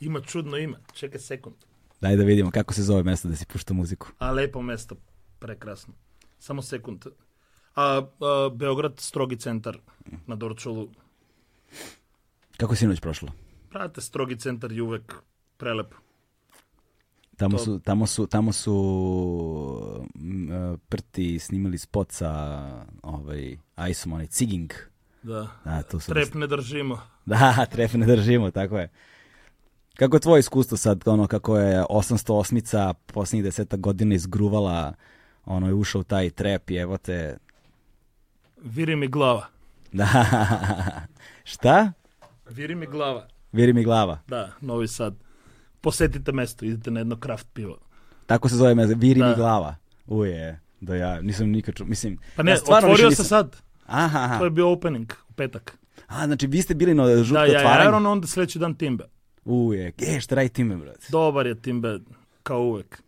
Ima 0.00 0.20
čudno 0.20 0.56
ime. 0.56 0.76
Čekaj 0.94 1.20
sekund. 1.20 1.56
Daj 2.00 2.16
da 2.16 2.24
vidimo 2.24 2.50
kako 2.50 2.74
se 2.74 2.82
zove 2.82 3.02
mesto 3.02 3.28
da 3.28 3.36
si 3.36 3.46
pušta 3.46 3.74
muziku. 3.74 4.08
A 4.18 4.30
lepo 4.30 4.62
mesto. 4.62 4.96
Prekrasno. 5.38 5.94
Samo 6.38 6.62
sekund. 6.62 7.06
A, 7.76 8.02
a 8.20 8.50
Beograd, 8.54 9.00
strogi 9.00 9.36
centar 9.36 9.78
na 10.26 10.36
Dorčulu. 10.36 10.88
Kako 12.60 12.74
si 12.74 12.86
noć 12.86 13.00
prošlo? 13.00 13.28
Prate, 13.70 14.00
strogi 14.00 14.36
centar 14.36 14.72
je 14.72 14.82
uvek 14.82 15.14
prelepo. 15.56 15.96
Tamo 17.36 17.58
To- 17.58 17.64
su, 17.64 17.80
tamo 17.80 18.06
su, 18.06 18.26
tamo 18.26 18.52
su 18.52 20.06
e, 20.14 20.76
prti 20.88 21.38
snimali 21.38 21.78
spot 21.78 22.12
sa 22.12 22.60
ovaj, 23.02 23.56
Isom, 23.90 24.12
onaj 24.12 24.26
Ciging. 24.26 24.72
Da. 25.22 25.48
Da, 25.64 25.82
to 25.82 26.00
su 26.00 26.12
Trep 26.12 26.34
ne 26.34 26.46
držimo. 26.46 27.00
Da, 27.26 27.66
tref 27.72 27.94
ne 27.94 28.06
držimo, 28.06 28.50
tako 28.50 28.78
je. 28.78 28.88
Kako 29.96 30.16
je 30.16 30.20
tvoje 30.20 30.40
iskustvo 30.40 30.76
sad, 30.76 31.08
ono, 31.08 31.26
kako 31.26 31.58
je 31.58 31.84
808-ica 31.84 32.94
posljednjih 33.06 33.44
deseta 33.44 33.76
godina 33.76 34.14
izgruvala, 34.14 34.94
ono, 35.44 35.66
je 35.66 35.74
ušao 35.74 36.00
u 36.00 36.04
taj 36.04 36.30
trep 36.30 36.70
i 36.70 36.76
evo 36.76 36.98
te... 36.98 37.36
Viri 38.62 38.96
mi 38.96 39.08
glava. 39.08 39.46
Da, 39.92 40.06
šta? 41.44 41.92
Viri 42.50 42.74
mi 42.74 42.86
glava. 42.86 43.28
Viri 43.52 43.72
mi 43.72 43.84
glava. 43.84 44.18
Da, 44.28 44.52
Novi 44.60 44.88
Sad. 44.88 45.14
Posetite 45.80 46.32
mesto, 46.32 46.64
idite 46.64 46.90
na 46.90 47.00
jedno 47.00 47.16
kraft 47.16 47.46
pivo. 47.52 47.78
Tako 48.26 48.48
se 48.48 48.56
zove 48.56 48.74
viri 48.94 49.20
mi 49.20 49.28
Da. 49.28 49.34
glava. 49.34 49.76
Uje, 50.06 50.60
da 50.80 50.94
ja 50.96 51.20
nisam 51.22 51.48
nikad 51.48 51.74
čuo, 51.74 51.86
mislim... 51.86 52.18
Pa 52.36 52.42
ne, 52.42 52.50
ja 52.52 52.58
otvorio 52.68 52.96
se 52.96 53.04
nisam- 53.06 53.24
sad. 53.24 53.56
Aha, 53.86 54.18
aha. 54.18 54.38
To 54.38 54.44
je 54.44 54.50
bio 54.50 54.70
opening 54.72 55.12
u 55.28 55.32
petak. 55.32 55.78
A, 56.06 56.26
znači 56.26 56.46
vi 56.46 56.62
ste 56.62 56.74
bili 56.74 56.94
na 56.94 57.16
žutko 57.16 57.40
Da, 57.40 57.44
ja 57.46 57.58
otvaranje? 57.58 57.88
Iron, 57.88 58.06
onda 58.06 58.26
sledeći 58.26 58.58
dan 58.58 58.74
Timbe. 58.74 59.04
Uje, 59.44 59.92
e, 59.98 60.20
šta 60.20 60.34
radi 60.34 60.48
time, 60.48 60.76
brate? 60.76 61.06
Dobar 61.10 61.46
je 61.46 61.54
Timbe, 61.62 61.98
kao 62.42 62.60
uvek. 62.62 63.02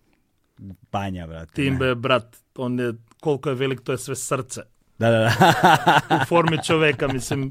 Banja, 0.93 1.27
brate. 1.27 1.53
Timbe, 1.55 1.95
brat, 1.95 2.37
on 2.57 2.81
je, 2.81 2.93
koliko 3.21 3.49
je 3.49 3.55
velik, 3.55 3.81
to 3.81 3.93
je 3.93 3.99
sve 3.99 4.17
srce. 4.17 4.63
Da, 5.03 5.11
da, 5.11 5.19
da. 5.19 6.01
U 6.23 6.25
formi 6.27 6.59
čoveka, 6.67 7.09
mislim, 7.09 7.51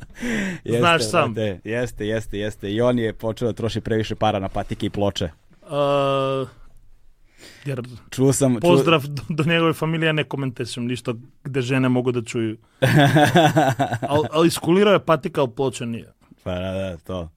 Jeste, 0.64 0.80
znaš 0.80 1.10
sam. 1.10 1.34
brate, 1.34 1.60
Jeste, 1.64 2.08
jeste, 2.08 2.40
jeste. 2.40 2.72
I 2.72 2.82
on 2.82 3.00
je 3.00 3.14
počeo 3.14 3.48
da 3.48 3.54
troši 3.54 3.82
previše 3.82 4.16
para 4.16 4.40
na 4.40 4.50
patike 4.50 4.86
i 4.86 4.90
ploče. 4.90 5.30
Uh, 5.62 6.50
jer 7.66 7.82
Čuo 8.10 8.34
sam... 8.34 8.54
Čuo... 8.54 8.60
pozdrav 8.62 9.02
do, 9.08 9.22
do 9.30 9.44
njegove 9.44 9.74
familije, 9.74 10.14
ne 10.14 10.24
komentešem 10.24 10.86
ništa 10.86 11.14
gde 11.44 11.62
žene 11.62 11.90
mogu 11.90 12.12
da 12.12 12.22
čuju. 12.24 12.58
Al, 14.10 14.24
ali 14.32 14.48
iskulirao 14.48 14.94
je 14.94 15.06
patika, 15.06 15.42
ali 15.42 15.50
ploča 15.56 15.86
nije. 15.86 16.14
Pa 16.44 16.52
da, 16.52 16.72
da, 16.72 16.98
to. 16.98 17.30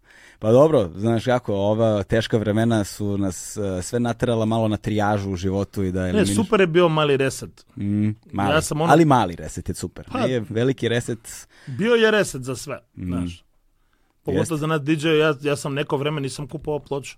Pa 0.44 0.52
dobro, 0.52 0.90
znaš 0.96 1.24
kako, 1.24 1.54
ova 1.54 2.02
teška 2.02 2.38
vremena 2.38 2.84
su 2.84 3.18
nas 3.18 3.56
eh, 3.56 3.82
sve 3.82 4.00
naterala 4.00 4.44
malo 4.44 4.68
na 4.68 4.76
trijažu 4.76 5.30
u 5.30 5.36
životu 5.36 5.82
i 5.82 5.92
da 5.92 6.02
Ne, 6.02 6.08
eliminiš... 6.08 6.36
super 6.36 6.60
je 6.60 6.66
bio 6.66 6.88
mali 6.88 7.16
reset. 7.16 7.66
Mm, 7.76 8.08
mali. 8.32 8.50
Ja 8.50 8.62
sam 8.62 8.80
ono- 8.80 8.92
Ali 8.92 9.04
mali 9.04 9.36
reset 9.36 9.68
je 9.68 9.74
super. 9.74 10.04
Pa- 10.12 10.20
Nije 10.20 10.44
veliki 10.48 10.88
reset... 10.88 11.48
Bio 11.68 11.94
je 11.94 12.10
reset 12.10 12.42
za 12.42 12.56
sve, 12.56 12.80
Mm. 12.96 13.06
znaš. 13.06 13.30
Jeste. 13.30 13.44
Pogotovo 14.24 14.58
za 14.58 14.66
nas 14.66 14.82
DJ, 14.82 15.08
ja, 15.10 15.34
ja 15.42 15.56
sam 15.56 15.74
neko 15.74 15.96
vreme 15.96 16.20
nisam 16.20 16.48
kupovao 16.48 16.78
ploču. 16.80 17.16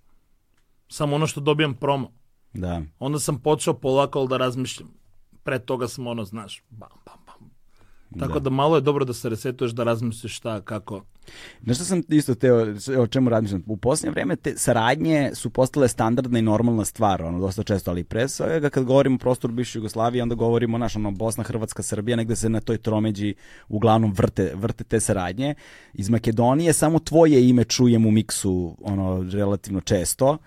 Samo 0.89 1.17
ono 1.17 1.27
što 1.27 1.41
dobijem 1.41 1.75
promo. 1.75 2.13
Da. 2.53 2.83
Onda 2.99 3.19
sam 3.19 3.39
počeo 3.39 3.75
polako 3.75 4.27
da 4.27 4.37
razmišljam. 4.37 4.89
Pre 5.43 5.59
toga 5.59 5.89
sam 5.89 6.07
ono, 6.07 6.25
znaš, 6.25 6.63
bam, 6.71 6.89
bam, 7.07 7.19
bam. 7.27 7.51
Tako 8.21 8.41
da. 8.41 8.51
malo 8.51 8.77
je 8.77 8.81
dobro 8.81 9.05
da 9.05 9.13
se 9.13 9.29
resetuješ, 9.29 9.73
da 9.73 9.85
razmisliš 9.85 10.37
šta, 10.37 10.61
kako. 10.61 11.03
Nešto 11.63 11.85
sam 11.85 12.03
isto 12.09 12.35
teo, 12.35 12.67
o 12.99 13.07
čemu 13.07 13.31
razmišljam. 13.31 13.63
U 13.67 13.77
posljednje 13.77 14.11
vreme 14.11 14.37
te 14.37 14.53
saradnje 14.57 15.31
su 15.35 15.51
postale 15.51 15.89
standardna 15.89 16.39
i 16.39 16.43
normalna 16.43 16.85
stvar, 16.85 17.23
ono, 17.23 17.41
dosta 17.41 17.63
često, 17.63 17.91
ali 17.91 18.05
pre 18.05 18.29
svega 18.29 18.71
kad 18.71 18.85
govorimo 18.85 19.15
o 19.15 19.19
prostoru 19.19 19.55
bivše 19.55 19.79
Jugoslavije, 19.79 20.23
onda 20.23 20.35
govorimo, 20.35 20.79
naš, 20.79 20.97
ono, 20.97 21.11
Bosna, 21.11 21.45
Hrvatska, 21.45 21.83
Srbija, 21.83 22.17
negde 22.17 22.37
se 22.37 22.49
na 22.49 22.61
toj 22.61 22.79
tromeđi 22.79 23.35
uglavnom 23.69 24.13
vrte, 24.13 24.53
vrte 24.55 24.85
te 24.85 25.01
saradnje. 25.01 25.55
Iz 25.93 26.11
Makedonije 26.11 26.73
samo 26.73 26.99
tvoje 26.99 27.49
ime 27.49 27.65
čujem 27.65 28.07
u 28.07 28.11
miksu, 28.11 28.77
ono, 28.81 29.27
relativno 29.33 29.81
često, 29.81 30.39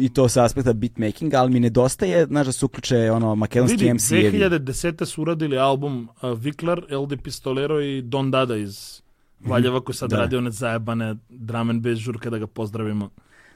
i 0.00 0.08
to 0.08 0.28
sa 0.28 0.44
aspekta 0.44 0.72
beatmakinga, 0.72 1.38
ali 1.38 1.52
mi 1.52 1.60
nedostaje, 1.60 2.26
znaš, 2.26 2.46
da 2.46 2.52
se 2.52 2.64
uključe, 2.64 3.10
ono, 3.10 3.34
makedonski 3.34 3.76
Vidi, 3.76 3.94
MC-evi. 3.94 4.38
2010. 4.38 5.04
su 5.04 5.22
uradili 5.22 5.58
album 5.58 6.08
uh, 6.22 6.38
Viklar, 6.38 6.82
LD 6.90 7.22
Pistolero 7.22 7.80
i 7.80 8.02
Don 8.02 8.30
Dada 8.30 8.56
iz 8.56 9.02
Valjeva 9.44 9.80
koji 9.80 9.96
sad 9.96 10.10
Da. 10.10 10.16
radi 10.16 10.36
one 10.36 10.50
zajebane 10.50 11.16
drum 11.28 11.70
and 11.70 11.82
bass 11.82 11.98
žurke 11.98 12.30
da 12.30 12.38
ga 12.38 12.46
pozdravimo. 12.46 13.10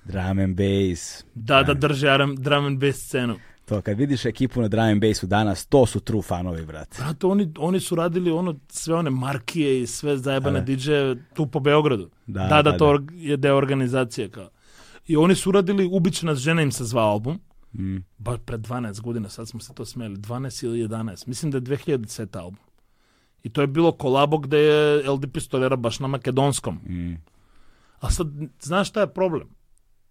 Drum 0.05 0.39
and 0.39 0.57
bass. 0.57 1.25
Da, 1.35 1.63
da 1.63 1.75
drži 1.75 2.07
drum 2.39 2.67
and 2.67 2.79
bass 2.81 2.97
scenu. 2.97 3.37
To, 3.65 3.81
kad 3.81 3.99
vidiš 3.99 4.25
ekipu 4.25 4.63
na 4.63 4.69
drum 4.69 4.85
and 4.85 5.01
bassu 5.01 5.27
danas, 5.27 5.67
to 5.67 5.87
su 5.87 6.01
true 6.01 6.23
fanovi, 6.23 6.67
brate. 6.67 6.97
Brate, 6.99 7.27
oni, 7.27 7.53
oni 7.59 7.81
su 7.81 7.95
radili 7.95 8.31
ono, 8.31 8.55
sve 8.69 8.95
one 8.95 9.11
markije 9.11 9.81
i 9.83 9.87
sve 9.87 10.19
zajebane 10.19 10.61
Da, 10.61 10.67
da. 10.67 10.77
DJ 10.77 10.91
tu 11.35 11.47
po 11.47 11.61
Beogradu. 11.61 12.11
Da, 12.27 12.47
Da, 12.47 12.63
da, 12.63 12.71
da, 12.71 12.79
to 12.79 12.99
da. 12.99 13.13
je 13.17 13.37
deo 13.37 13.57
organizacije 13.57 14.31
kao. 14.31 14.49
I 15.07 15.17
oni 15.17 15.35
su 15.35 15.49
uradili 15.49 15.89
Ubiće 15.93 16.27
nas 16.27 16.39
žena 16.39 16.63
im 16.63 16.73
se 16.73 16.85
zvao 16.85 17.11
album. 17.11 17.41
Mm. 17.75 17.97
Baš 18.19 18.39
pred 18.47 18.61
12 18.61 19.01
godina, 19.01 19.29
sad 19.29 19.49
smo 19.49 19.61
se 19.61 19.75
to 19.75 19.85
smeli. 19.85 20.17
12 20.17 20.65
ili 20.65 20.89
11. 20.89 21.29
Mislim 21.29 21.51
da 21.53 21.59
je 21.59 21.63
2010 21.63 22.39
album. 22.39 22.59
И 23.45 23.51
тоа 23.51 23.65
е 23.65 23.67
било 23.67 23.93
колабо 23.93 24.41
каде 24.41 25.05
ЛДП 25.09 25.41
столера 25.41 25.77
баш 25.77 25.99
на 25.99 26.09
македонском. 26.09 26.81
Mm. 26.89 27.17
А 28.01 28.11
сад, 28.11 28.29
знаеш 28.61 28.89
што 28.89 29.05
е 29.05 29.13
проблем? 29.13 29.53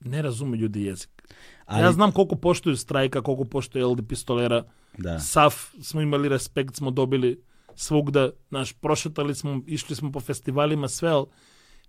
Не 0.06 0.22
разуме 0.22 0.58
луѓе 0.58 0.94
јазик. 0.94 1.26
Али... 1.66 1.88
Јас 1.88 1.98
знам 1.98 2.12
колку 2.14 2.36
поштоју 2.36 2.78
страјка, 2.78 3.24
колку 3.24 3.46
поштоју 3.50 3.94
ЛДП 3.94 4.16
столера. 4.16 4.66
Да. 4.98 5.20
Сав, 5.20 5.74
смо 5.82 6.04
имали 6.06 6.30
респект, 6.30 6.76
смо 6.78 6.92
добили 6.92 7.40
свогда, 7.76 8.32
знаеш, 8.50 8.76
прошетали 8.82 9.36
сме, 9.36 9.62
ишли 9.68 9.96
сме 9.96 10.12
по 10.12 10.20
фестивалима, 10.20 10.90
свел. 10.90 11.28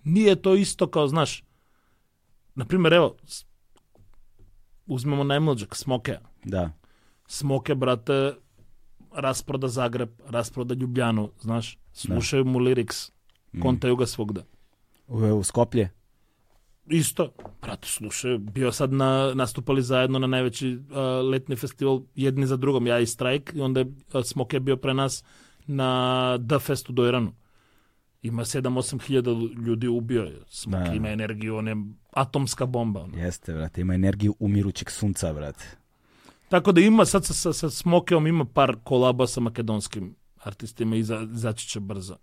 Ние 0.05 0.37
тоа 0.37 0.59
исто 0.59 0.89
као, 0.91 1.07
знаеш, 1.09 1.45
например, 2.57 2.93
ево, 2.93 3.17
узмемо 4.89 5.25
najmlađeg, 5.25 5.75
Смоке. 5.75 6.19
Да. 6.47 6.73
Смоке 7.29 7.75
брате. 7.75 8.37
Rasproda 9.15 9.69
Zagreb, 9.69 10.11
rasproda 10.29 10.75
Ljubljanu, 10.75 11.31
znaš, 11.41 11.79
slušaju 11.93 12.45
mu 12.45 12.59
lyrics, 12.59 13.11
kontaju 13.63 13.97
ga 13.97 14.07
svugda. 14.07 14.43
U, 15.09 15.19
u 15.19 15.43
Skoplje. 15.43 15.91
Isto, 16.87 17.33
brate, 17.63 17.89
slušaju, 17.89 18.39
bio 18.39 18.73
sad 18.73 18.93
na, 18.93 19.33
nastupali 19.35 19.83
zajedno 19.83 20.19
na 20.19 20.27
najveći 20.27 20.69
uh, 20.69 20.97
letni 21.31 21.57
festival, 21.57 22.01
jedni 22.15 22.47
za 22.47 22.57
drugom, 22.57 22.87
ja 22.87 22.99
i 22.99 23.07
Strike, 23.07 23.59
i 23.59 23.61
onda 23.61 23.81
je 23.81 23.87
uh, 23.87 24.25
Smoke 24.25 24.61
bio 24.61 24.77
pre 24.77 24.95
nas 24.95 25.25
na 25.67 26.39
The 26.49 26.59
Festu 26.59 26.93
do 26.93 27.09
Iranu. 27.09 27.33
Ima 28.23 28.45
7-8 28.45 29.03
hiljada 29.03 29.31
ljudi 29.67 29.89
ubio 29.89 30.23
je. 30.23 30.41
Smoke 30.49 30.89
Da. 30.89 30.95
ima 30.95 31.09
energiju, 31.09 31.57
on 31.57 31.69
je 31.69 31.77
atomska 32.11 32.67
bomba. 32.67 33.01
Ono. 33.01 33.19
Jeste, 33.19 33.53
brate. 33.53 33.81
Ima 33.81 33.95
energiju 33.95 34.35
umirućeg 34.39 34.91
sunca, 34.91 35.33
brate. 35.33 35.65
Tako 36.55 36.73
da 36.73 36.81
ima, 36.81 37.05
sad 37.05 37.25
sa, 37.25 37.33
sa, 37.35 37.53
sa 37.53 37.71
Smokeom 37.71 38.27
ima 38.27 38.45
par 38.45 38.77
kolaba 38.85 39.27
sa 39.27 39.41
makedonskim 39.41 40.15
artistima 40.39 40.97
i 40.97 41.03
za, 41.03 41.29
izaći 41.35 41.69
će 41.69 41.81
brzo. 41.81 42.17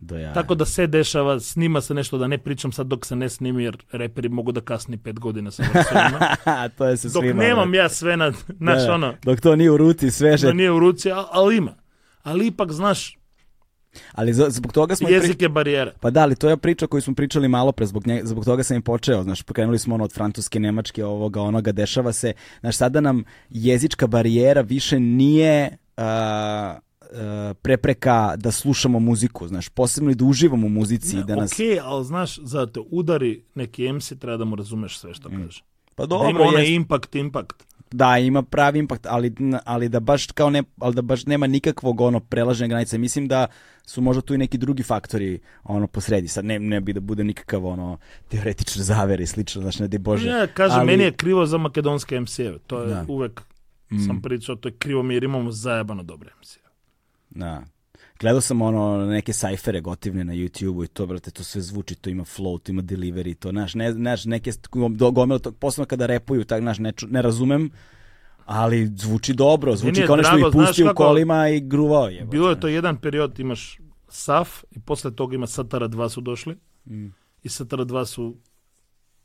Do 0.00 0.16
jaja. 0.16 0.32
Tako 0.32 0.54
da 0.54 0.64
se 0.64 0.86
dešava, 0.86 1.40
snima 1.40 1.80
se 1.80 1.94
nešto 1.94 2.18
da 2.18 2.26
ne 2.26 2.38
pričam 2.38 2.72
sad 2.72 2.86
dok 2.86 3.06
se 3.06 3.16
ne 3.16 3.28
snimi 3.28 3.64
jer 3.64 3.76
reperi 3.92 4.28
mogu 4.28 4.52
da 4.52 4.60
kasni 4.60 4.96
pet 4.96 5.18
godina 5.20 5.50
sa 5.50 5.62
to 6.76 6.84
je 6.84 6.96
se 6.96 7.08
Dok 7.08 7.22
svima. 7.22 7.42
nemam 7.42 7.74
ja 7.74 7.88
sve 7.88 8.16
na, 8.16 8.32
naš 8.48 8.78
Da, 8.78 8.86
da. 8.86 8.94
ono, 8.94 9.14
Dok 9.22 9.40
to 9.40 9.56
nije 9.56 9.70
u 9.70 9.76
ruci 9.76 10.10
sveže. 10.10 10.46
da 10.46 10.52
nije 10.52 10.70
u 10.70 10.78
ruci, 10.78 11.08
al- 11.08 11.26
ali 11.30 11.56
ima. 11.56 11.74
Ali 12.22 12.46
ipak, 12.46 12.72
znaš, 12.72 13.18
Ali 14.12 14.34
za- 14.34 14.50
zbog 14.50 14.72
toga 14.72 14.96
smo 14.96 15.08
i 15.08 15.10
pri- 15.10 15.14
jezik 15.16 15.42
je 15.42 15.48
barijera. 15.48 15.92
Pa 16.00 16.10
da, 16.10 16.20
ali 16.20 16.36
to 16.36 16.48
je 16.48 16.56
priča 16.56 16.86
koju 16.86 17.02
smo 17.02 17.14
pričali 17.14 17.48
malo 17.48 17.72
pre, 17.72 17.86
zbog, 17.86 18.06
nje, 18.06 18.20
zbog 18.24 18.44
toga 18.44 18.62
sam 18.62 18.76
i 18.76 18.82
počeo, 18.82 19.22
znaš, 19.22 19.42
pokrenuli 19.42 19.78
smo 19.78 19.94
ono 19.94 20.04
od 20.04 20.12
francuske, 20.12 20.60
nemačke, 20.60 21.04
ovoga, 21.04 21.42
onoga, 21.42 21.72
dešava 21.72 22.12
se, 22.12 22.32
znaš, 22.60 22.76
sada 22.76 23.00
nam 23.00 23.24
jezička 23.50 24.06
barijera 24.06 24.60
više 24.60 25.00
nije 25.00 25.76
a, 25.96 26.78
prepreka 27.54 28.34
da 28.36 28.50
slušamo 28.50 28.98
muziku, 29.00 29.48
znaš, 29.48 29.68
posebno 29.68 30.10
i 30.10 30.14
da 30.14 30.24
uživamo 30.24 30.66
u 30.66 30.70
muzici 30.70 31.16
i 31.16 31.24
da 31.24 31.36
nas... 31.36 31.52
Ok, 31.52 31.58
ali 31.82 32.04
znaš, 32.04 32.38
zato 32.38 32.86
udari 32.90 33.44
neki 33.54 33.88
MC, 33.88 34.12
treba 34.12 34.36
da 34.36 34.44
mu 34.44 34.56
razumeš 34.56 34.98
sve 34.98 35.14
što 35.14 35.28
kaže. 35.30 35.62
Pa 35.94 36.06
Da 36.06 36.14
ima 36.14 36.24
dobro, 36.24 36.44
onaj 36.44 36.64
jest- 36.64 36.74
impact, 36.74 37.14
impact. 37.14 37.66
Da, 37.90 38.18
ima 38.18 38.42
pravi 38.42 38.78
impakt, 38.78 39.06
ali, 39.06 39.34
ali 39.64 39.88
da 39.88 40.00
baš 40.00 40.26
kao 40.26 40.50
ne, 40.50 40.62
ali 40.78 40.94
da 40.94 41.02
baš 41.02 41.26
nema 41.26 41.46
nikakvog 41.46 42.00
ono 42.00 42.20
prelaženja 42.20 42.68
granice. 42.68 42.98
Mislim 42.98 43.28
da 43.28 43.46
su 43.86 44.00
možda 44.00 44.22
tu 44.22 44.34
i 44.34 44.38
neki 44.38 44.58
drugi 44.58 44.82
faktori 44.82 45.40
ono 45.64 45.86
posredi. 45.86 46.28
Sad 46.28 46.44
ne, 46.44 46.58
ne 46.58 46.80
bi 46.80 46.92
da 46.92 47.00
bude 47.00 47.24
nikakav 47.24 47.66
ono 47.66 47.98
teoretični 48.28 48.82
zaver 48.82 49.20
i 49.20 49.26
slično, 49.26 49.62
znaš, 49.62 49.78
ne 49.78 49.88
di 49.88 49.98
Bože. 49.98 50.28
Ja, 50.28 50.46
kažem, 50.46 50.78
ali- 50.78 50.86
meni 50.86 51.02
je 51.02 51.12
krivo 51.12 51.46
za 51.46 51.58
makedonske 51.58 52.16
MC-eve. 52.16 52.58
To 52.60 52.80
je 52.80 52.86
Da. 52.86 53.04
uvek, 53.08 53.42
Mm. 53.90 53.98
sam 53.98 54.22
pričao, 54.22 54.56
to 54.56 54.68
je 54.68 54.74
krivo 54.74 55.02
mi 55.02 55.14
jer 55.14 55.24
imamo 55.24 55.50
zajebano 55.50 56.02
dobre 56.02 56.30
MC-eve. 56.32 56.68
Da. 57.30 57.62
Gledao 58.20 58.40
sam 58.40 58.62
ono 58.62 59.06
neke 59.06 59.32
sajfere 59.32 59.80
gotivne 59.80 60.24
na 60.24 60.32
YouTube-u 60.32 60.84
i 60.84 60.88
to, 60.88 61.06
brate, 61.06 61.30
to 61.30 61.44
sve 61.44 61.60
zvuči, 61.60 61.94
to 61.94 62.10
ima 62.10 62.24
flow, 62.24 62.62
to 62.62 62.72
ima 62.72 62.82
delivery, 62.82 63.34
to, 63.34 63.50
znaš, 63.50 63.74
ne, 63.74 63.92
znaš, 63.92 64.24
neke 64.24 64.50
gomila, 65.12 65.38
to, 65.38 65.52
posebno 65.52 65.86
kada 65.86 66.06
repuju, 66.06 66.44
tak, 66.44 66.60
znaš, 66.60 66.78
ne, 66.78 66.92
ne 67.10 67.22
razumem, 67.22 67.70
ali 68.44 68.92
zvuči 68.96 69.34
dobro, 69.34 69.76
zvuči 69.76 70.06
kao 70.06 70.16
nešto 70.16 70.38
i 70.38 70.52
pusti 70.52 70.84
u 70.84 70.94
kolima 70.94 71.48
i 71.48 71.60
gruvao 71.60 72.08
je. 72.08 72.24
Bilo 72.24 72.50
je 72.50 72.60
to 72.60 72.68
jedan 72.68 72.96
period, 72.96 73.38
imaš 73.38 73.78
SAF 74.08 74.64
i 74.70 74.80
posle 74.80 75.16
toga 75.16 75.34
ima 75.34 75.46
Satara 75.46 75.88
2 75.88 76.08
su 76.08 76.20
došli. 76.20 76.56
Mm. 76.86 77.06
I 77.42 77.48
Satara 77.48 77.84
2 77.84 78.06
su, 78.06 78.36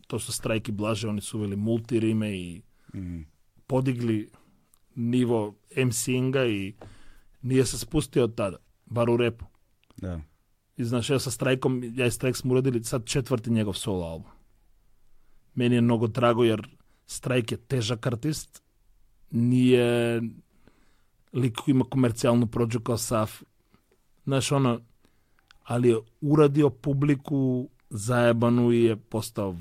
to 0.08 0.20
su 0.20 0.32
strajki 0.32 0.72
blaže, 0.72 1.08
oni 1.08 1.22
su 1.22 1.38
uveli 1.38 1.56
multirime 1.56 2.38
i 2.38 2.62
Mm. 2.94 3.22
podigli 3.68 4.32
nivo 4.96 5.56
MC-inga 5.76 6.46
i 6.46 6.74
nije 7.42 7.66
se 7.66 7.78
spustio 7.78 8.24
od 8.24 8.36
tada, 8.36 8.58
bar 8.86 9.10
u 9.10 9.18
repu. 9.18 9.46
Da. 9.98 10.22
I 10.78 10.84
znaš, 10.84 11.10
ja 11.10 11.20
sa 11.20 11.32
Strajkom, 11.32 11.84
ja 11.96 12.06
i 12.06 12.12
Strajk 12.12 12.36
smo 12.36 12.52
uradili 12.52 12.84
sad 12.84 13.06
četvrti 13.06 13.50
njegov 13.52 13.74
solo 13.74 14.06
album. 14.06 14.32
Meni 15.54 15.76
je 15.76 15.82
mnogo 15.82 16.08
drago 16.08 16.44
jer 16.44 16.68
Strajk 17.06 17.52
je 17.52 17.58
težak 17.58 18.08
artist, 18.08 18.64
nije 19.32 20.22
lik 21.34 21.56
koji 21.56 21.74
ima 21.74 21.86
komercijalnu 21.90 22.48
prođu 22.48 22.80
kao 22.80 22.98
Saf. 22.98 23.44
Znaš, 24.24 24.52
ono, 24.52 24.82
ali 25.64 25.90
je 25.90 25.98
uradio 26.22 26.70
publiku 26.70 27.70
zajebanu 27.90 28.72
i 28.72 28.84
je 28.84 28.96
postao 28.96 29.56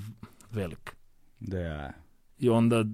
velik. 0.51 0.96
Da, 1.40 1.59
ja. 1.59 1.92
I 2.38 2.48
onda 2.48 2.84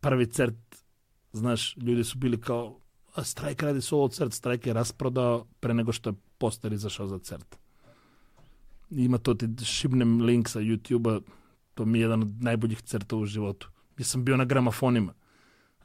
prvi 0.00 0.26
cert, 0.26 0.84
znaš, 1.32 1.76
ljudi 1.76 2.04
su 2.04 2.18
bili 2.18 2.40
kao, 2.40 2.80
Страјк 3.24 3.62
ради 3.62 3.80
со 3.80 3.96
од 4.02 4.14
Церт, 4.14 4.34
Страјк 4.34 4.66
е 4.68 4.74
распрода 4.74 5.44
пре 5.60 5.74
него 5.74 5.92
што 5.92 6.16
постери 6.38 6.76
зашо 6.76 7.06
за 7.06 7.18
Церт. 7.18 7.58
Има 8.90 9.18
тоа 9.18 9.34
ти 9.34 9.48
шибнем 9.64 10.20
линк 10.22 10.48
са 10.48 10.60
YouTube-а, 10.60 11.22
тоа 11.74 11.86
ми 11.86 12.00
е 12.00 12.06
еден 12.06 12.26
од 12.26 12.42
најбољих 12.42 12.82
Цртов 12.82 13.24
во 13.24 13.26
животу. 13.26 13.72
Јас 13.98 14.12
сум 14.12 14.24
бил 14.24 14.36
на 14.36 14.46
грамофонима. 14.46 15.14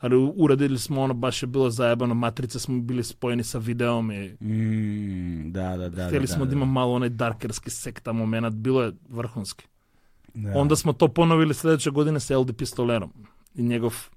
Али 0.02 0.16
урадили 0.16 0.78
смо 0.78 1.04
оно 1.04 1.14
баше 1.14 1.48
било 1.48 1.70
заебано, 1.70 2.16
матрица 2.16 2.60
сме 2.60 2.82
били 2.82 3.04
споени 3.04 3.44
со 3.44 3.60
видеом 3.60 4.12
и 4.12 4.36
mm, 4.42 5.52
да, 5.52 5.78
да, 5.78 5.90
да. 5.90 6.08
Хтели 6.08 6.26
да, 6.26 6.34
смо 6.34 6.46
да, 6.46 6.50
да 6.50 6.56
има 6.56 6.66
да. 6.66 6.72
мало 6.72 7.00
онај 7.00 7.10
даркерски 7.10 7.70
секта 7.70 8.14
момент, 8.14 8.56
било 8.56 8.84
е 8.84 8.94
врхунски. 9.10 9.68
Да. 10.36 10.58
Онда 10.58 10.76
смо 10.76 10.94
то 10.94 11.08
поновили 11.08 11.54
следеќа 11.54 11.92
година 11.92 12.20
со 12.20 12.34
LD 12.34 12.54
Пистолером 12.54 13.12
и 13.56 13.64
негов 13.64 14.11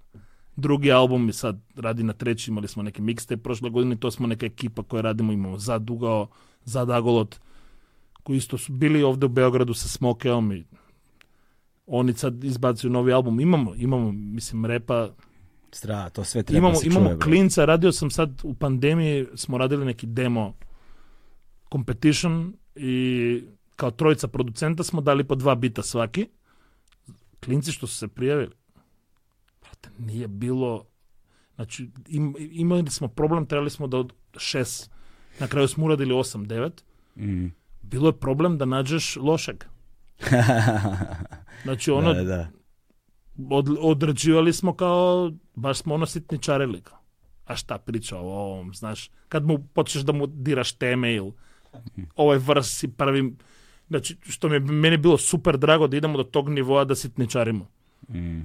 drugi 0.57 0.93
album 0.93 1.29
i 1.29 1.33
sad 1.33 1.61
radi 1.77 2.03
na 2.03 2.13
treći, 2.13 2.51
imali 2.51 2.69
smo 2.69 2.83
neki 2.83 3.03
mixtape 3.03 3.37
prošle 3.37 3.71
godine, 3.71 3.97
to 3.97 4.11
smo 4.11 4.27
neka 4.27 4.47
ekipa 4.47 4.83
koja 4.83 5.01
radimo, 5.01 5.33
imamo 5.33 5.59
Zad 5.59 5.83
Dugao, 5.83 6.29
Zad 6.65 6.91
Agolot, 6.91 7.41
koji 8.23 8.37
isto 8.37 8.59
su 8.59 8.73
bili 8.73 9.03
ovde 9.03 9.27
u 9.27 9.29
Beogradu 9.29 9.75
sa 9.75 9.89
Smokeom 9.89 10.53
i 10.53 10.65
oni 11.87 12.13
sad 12.13 12.45
izbacuju 12.45 12.91
novi 12.91 13.13
album. 13.13 13.41
Imamo, 13.41 13.75
imamo, 13.75 14.13
mislim, 14.13 14.65
repa, 14.65 15.09
Stra, 15.75 16.11
to 16.11 16.25
sve 16.25 16.43
treba 16.43 16.59
imamo, 16.59 16.75
se 16.75 16.87
imamo 16.87 17.07
čuje, 17.07 17.19
klinca, 17.19 17.65
radio 17.65 17.93
sam 17.93 18.11
sad 18.11 18.41
u 18.43 18.55
pandemiji, 18.55 19.27
smo 19.35 19.59
radili 19.59 19.85
neki 19.85 20.07
demo 20.07 20.55
competition 21.73 22.53
i 22.77 23.43
kao 23.77 23.91
trojica 23.91 24.29
producenta 24.29 24.83
smo 24.83 25.01
dali 25.01 25.25
po 25.25 25.35
dva 25.35 25.55
bita 25.55 25.83
svaki. 25.83 26.27
Klinci 27.41 27.73
što 27.73 27.87
su 27.87 27.97
se 27.97 28.09
prijavili, 28.09 28.51
nije 29.99 30.29
bilo, 30.29 30.85
znači 31.55 31.91
im, 32.09 32.35
imali 32.39 32.91
smo 32.91 33.09
problem, 33.09 33.47
trebali 33.47 33.71
smo 33.71 33.87
da 33.87 33.99
od 33.99 34.13
šest, 34.37 34.91
na 35.41 35.47
kraju 35.47 35.69
smo 35.69 35.85
uradili 35.85 36.15
osam, 36.15 36.45
devet, 36.45 36.85
Mm. 37.17 37.47
bilo 37.83 38.09
je 38.09 38.19
problem 38.19 38.59
da 38.59 38.65
nađeš 38.65 39.17
lošeg. 39.17 39.65
Znači 41.63 41.91
ono, 41.91 42.15
da, 42.15 42.25
da, 42.25 42.49
od, 43.51 43.69
odrađivali 43.81 44.53
smo 44.53 44.75
kao, 44.75 45.33
baš 45.55 45.79
smo 45.79 45.95
ono 45.95 46.07
sitničarili. 46.07 46.81
Kao. 46.81 46.99
A 47.45 47.57
šta 47.57 47.79
priča 47.79 48.19
o 48.19 48.21
ovom, 48.21 48.75
znaš, 48.75 49.11
kad 49.29 49.45
mu 49.45 49.59
počneš 49.73 50.05
da 50.05 50.13
mu 50.13 50.27
diraš 50.27 50.73
teme 50.73 51.15
ili 51.15 51.33
ovaj 52.17 52.39
vrs 52.39 52.79
si 52.79 52.89
prvi, 52.89 53.35
znači, 53.89 54.17
što 54.23 54.49
mi 54.49 54.55
je 54.55 54.61
meni 54.61 54.97
bilo 54.97 55.19
super 55.19 55.59
drago 55.59 55.87
da 55.87 55.97
idemo 55.97 56.17
do 56.17 56.25
tog 56.25 56.49
nivoa 56.49 56.85
da 56.85 56.95
sitničarimo. 56.95 57.67
Mm. 58.09 58.41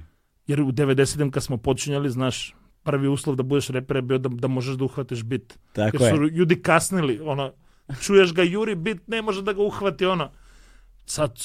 Jer 0.50 0.60
u 0.60 0.72
90-im 0.72 1.30
kad 1.30 1.42
smo 1.42 1.56
počinjali, 1.56 2.10
znaš, 2.10 2.54
prvi 2.82 3.08
uslov 3.08 3.36
da 3.36 3.42
budeš 3.42 3.68
reper 3.68 3.96
je 3.96 4.02
bio 4.02 4.18
da, 4.18 4.28
da 4.28 4.48
možeš 4.48 4.74
da 4.74 4.84
uhvatiš 4.84 5.22
bit. 5.22 5.58
Tako 5.72 5.96
Jer 5.96 6.02
je. 6.02 6.16
su 6.16 6.22
ljudi 6.28 6.62
kasnili, 6.62 7.20
ono, 7.22 7.52
čuješ 8.02 8.34
ga 8.34 8.42
juri 8.42 8.74
bit, 8.74 9.08
ne 9.08 9.22
može 9.22 9.42
da 9.42 9.52
ga 9.52 9.62
uhvati, 9.62 10.06
ono. 10.06 10.30
Sad, 11.06 11.38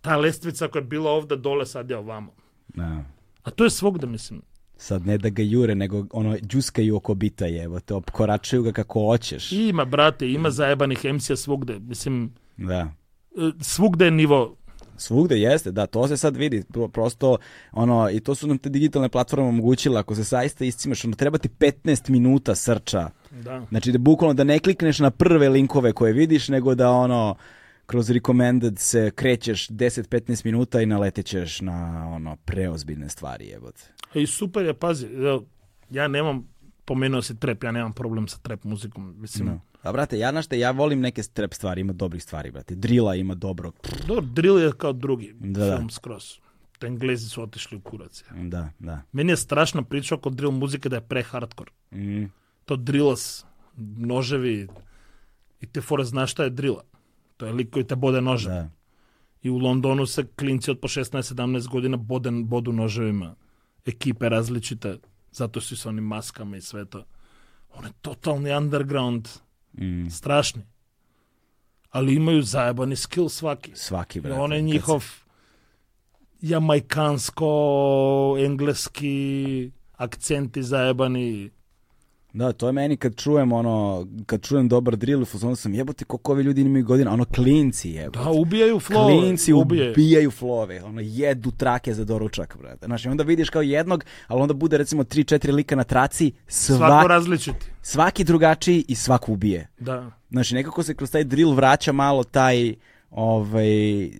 ta 0.00 0.16
lestvica 0.16 0.68
koja 0.68 0.80
je 0.80 0.86
bila 0.86 1.10
ovde 1.10 1.36
dole, 1.36 1.66
sad 1.66 1.90
je 1.90 1.96
ovamo. 1.96 2.32
Da. 2.68 3.04
A 3.42 3.50
to 3.50 3.64
je 3.64 3.70
svogde, 3.70 4.06
mislim. 4.06 4.42
Sad 4.76 5.06
ne 5.06 5.18
da 5.18 5.28
ga 5.28 5.42
jure, 5.42 5.74
nego 5.74 6.06
ono, 6.10 6.36
džuskaju 6.38 6.96
oko 6.96 7.14
bita 7.14 7.46
je, 7.46 7.64
evo 7.64 7.80
te, 7.80 7.94
opkoračuju 7.94 8.62
ga 8.62 8.72
kako 8.72 9.00
hoćeš. 9.00 9.52
Ima, 9.52 9.84
brate, 9.84 10.30
ima 10.30 10.50
zajebanih 10.50 11.04
MC-a 11.04 11.36
svugde. 11.36 11.78
Mislim, 11.78 12.34
Da. 12.56 12.92
e, 13.36 13.50
svugde 13.60 14.04
je 14.04 14.10
nivo. 14.10 14.56
Svugde 14.98 15.38
jeste, 15.38 15.70
da, 15.70 15.86
to 15.86 16.08
se 16.08 16.16
sad 16.16 16.36
vidi, 16.36 16.62
Pro- 16.64 16.88
prosto, 16.88 17.36
ono, 17.72 18.10
i 18.10 18.20
to 18.20 18.34
su 18.34 18.46
nam 18.46 18.58
te 18.58 18.68
digitalne 18.68 19.08
platforme 19.08 19.46
omogućile, 19.46 20.00
ako 20.00 20.14
se 20.14 20.24
saista 20.24 20.64
iscimaš, 20.64 21.04
ono, 21.04 21.14
treba 21.14 21.38
ti 21.38 21.48
15 21.50 22.10
minuta 22.10 22.54
srča, 22.54 23.10
Da. 23.30 23.66
znači 23.68 23.92
da 23.92 23.98
bukvalno 23.98 24.34
da 24.34 24.44
ne 24.44 24.58
klikneš 24.58 24.98
na 24.98 25.10
prve 25.10 25.48
linkove 25.48 25.92
koje 25.92 26.12
vidiš, 26.12 26.48
nego 26.48 26.74
da 26.74 26.90
ono, 26.90 27.34
kroz 27.86 28.10
recommended 28.10 28.78
se 28.78 29.10
krećeš 29.10 29.68
10-15 29.68 30.44
minuta 30.44 30.80
i 30.82 30.86
naletećeš 30.86 31.60
na 31.60 32.08
ono 32.10 32.36
preozbiljne 32.36 33.08
stvari, 33.08 33.46
jebote. 33.46 33.82
I 34.14 34.26
super 34.26 34.64
je, 34.64 34.74
pazi, 34.74 35.06
ja 35.90 36.08
nemam, 36.08 36.48
pomenuo 36.84 37.22
si 37.22 37.36
trap, 37.36 37.64
ja 37.64 37.72
nemam 37.72 37.92
problem 37.92 38.28
sa 38.28 38.38
trap 38.38 38.64
muzikom. 38.64 39.14
Mislim, 39.18 39.48
No. 39.48 39.60
A 39.86 39.92
brate, 39.92 40.18
ja, 40.18 40.30
znaš 40.30 40.46
ja 40.50 40.70
volim 40.70 41.00
neke 41.00 41.22
trap 41.24 41.54
stvari, 41.54 41.80
ima 41.80 41.92
dobrih 41.92 42.22
stvari, 42.22 42.50
brate. 42.50 42.74
Drila 42.74 43.14
ima 43.14 43.34
dobrog. 43.34 43.74
dobro, 44.06 44.22
drill 44.22 44.58
je 44.58 44.72
kao 44.72 44.92
drugi 44.92 45.34
Da, 45.34 45.60
da. 45.60 45.76
film 45.76 45.90
skroz. 45.90 46.34
Te 46.78 46.86
Englezi 46.86 47.28
su 47.28 47.42
otišli 47.42 47.76
u 47.76 47.80
kurac. 47.80 48.24
ja. 48.30 48.42
Da, 48.42 48.70
da. 48.78 49.02
Meni 49.12 49.32
je 49.32 49.36
strašna 49.36 49.82
priča 49.82 50.14
oko 50.14 50.30
drill 50.30 50.52
muzike 50.52 50.88
da 50.88 50.96
je 50.96 51.00
pre 51.02 51.22
hardcore. 51.22 51.70
Mm, 51.92 52.24
To 52.64 52.76
drillas, 52.76 53.46
noževi 53.96 54.68
i 55.60 55.66
te 55.66 55.80
fore 55.80 56.04
znaš 56.04 56.32
šta 56.32 56.44
je 56.44 56.50
drila. 56.50 56.82
To 57.36 57.46
je 57.46 57.52
lik 57.52 57.70
koji 57.70 57.84
te 57.84 57.96
bode 57.96 58.20
nožem. 58.20 58.52
da. 58.52 58.70
I 59.42 59.50
u 59.50 59.58
Londonu 59.58 60.06
se 60.06 60.26
klinci 60.26 60.70
od 60.70 60.80
po 60.80 60.88
16-17 60.88 61.68
godina 61.68 61.96
boden, 61.96 62.46
bodu 62.46 62.72
noževima. 62.72 63.34
Ekipe 63.86 64.28
različite, 64.28 64.98
zato 65.32 65.60
su 65.60 65.76
sa 65.76 65.88
onim 65.88 66.04
maskama 66.04 66.56
i 66.56 66.60
sve 66.60 66.84
to. 66.84 67.04
On 67.70 67.84
je 67.84 67.90
totalni 68.02 68.56
underground, 68.56 69.28
Mm, 69.78 70.10
strašni. 70.10 70.62
Ali 71.90 72.14
imaju 72.14 72.42
zajebani 72.42 72.96
skill 72.96 73.28
svaki. 73.28 73.72
svaki, 73.74 74.20
brate. 74.20 74.40
on 74.40 74.52
je 74.52 74.62
njihov 74.62 75.04
jamajkansko, 76.40 77.46
engleski 78.40 79.70
akcenti 79.96 80.62
zajebani. 80.62 81.50
Da, 82.36 82.52
to 82.52 82.66
je 82.66 82.72
meni 82.72 82.96
kad 82.96 83.16
čujem 83.16 83.52
ono, 83.52 84.06
kad 84.26 84.42
čujem 84.42 84.68
dobar 84.68 84.96
drill, 84.96 85.22
u 85.22 85.24
fazonu 85.24 85.56
sam 85.56 85.74
jebote 85.74 86.04
koliko 86.04 86.32
ovi 86.32 86.42
ljudi 86.42 86.60
imaju 86.60 86.84
godina, 86.84 87.12
ono 87.12 87.24
klinci 87.24 87.90
jebote. 87.90 88.18
Da, 88.24 88.30
ubijaju 88.30 88.80
flow. 88.80 89.20
Klinci 89.20 89.52
ubijaju. 89.52 89.92
ubijaju 89.92 90.30
flove, 90.30 90.82
ono 90.82 91.00
jedu 91.00 91.50
trake 91.50 91.94
za 91.94 92.04
doručak, 92.04 92.56
brate. 92.60 92.86
Znači, 92.86 93.08
onda 93.08 93.22
vidiš 93.24 93.50
kao 93.50 93.62
jednog, 93.62 94.04
ali 94.26 94.42
onda 94.42 94.54
bude 94.54 94.76
recimo 94.76 95.02
3-4 95.02 95.52
lika 95.54 95.76
na 95.76 95.84
traci, 95.84 96.32
Svako 96.46 96.78
svaki, 96.78 97.08
različiti. 97.08 97.66
svaki 97.82 98.24
drugačiji 98.24 98.84
i 98.88 98.94
svako 98.94 99.32
ubije. 99.32 99.68
Da. 99.78 100.10
Znači, 100.30 100.54
nekako 100.54 100.82
se 100.82 100.94
kroz 100.94 101.10
taj 101.10 101.24
drill 101.24 101.54
vraća 101.54 101.92
malo 101.92 102.24
taj 102.24 102.74
ovaj 103.10 103.66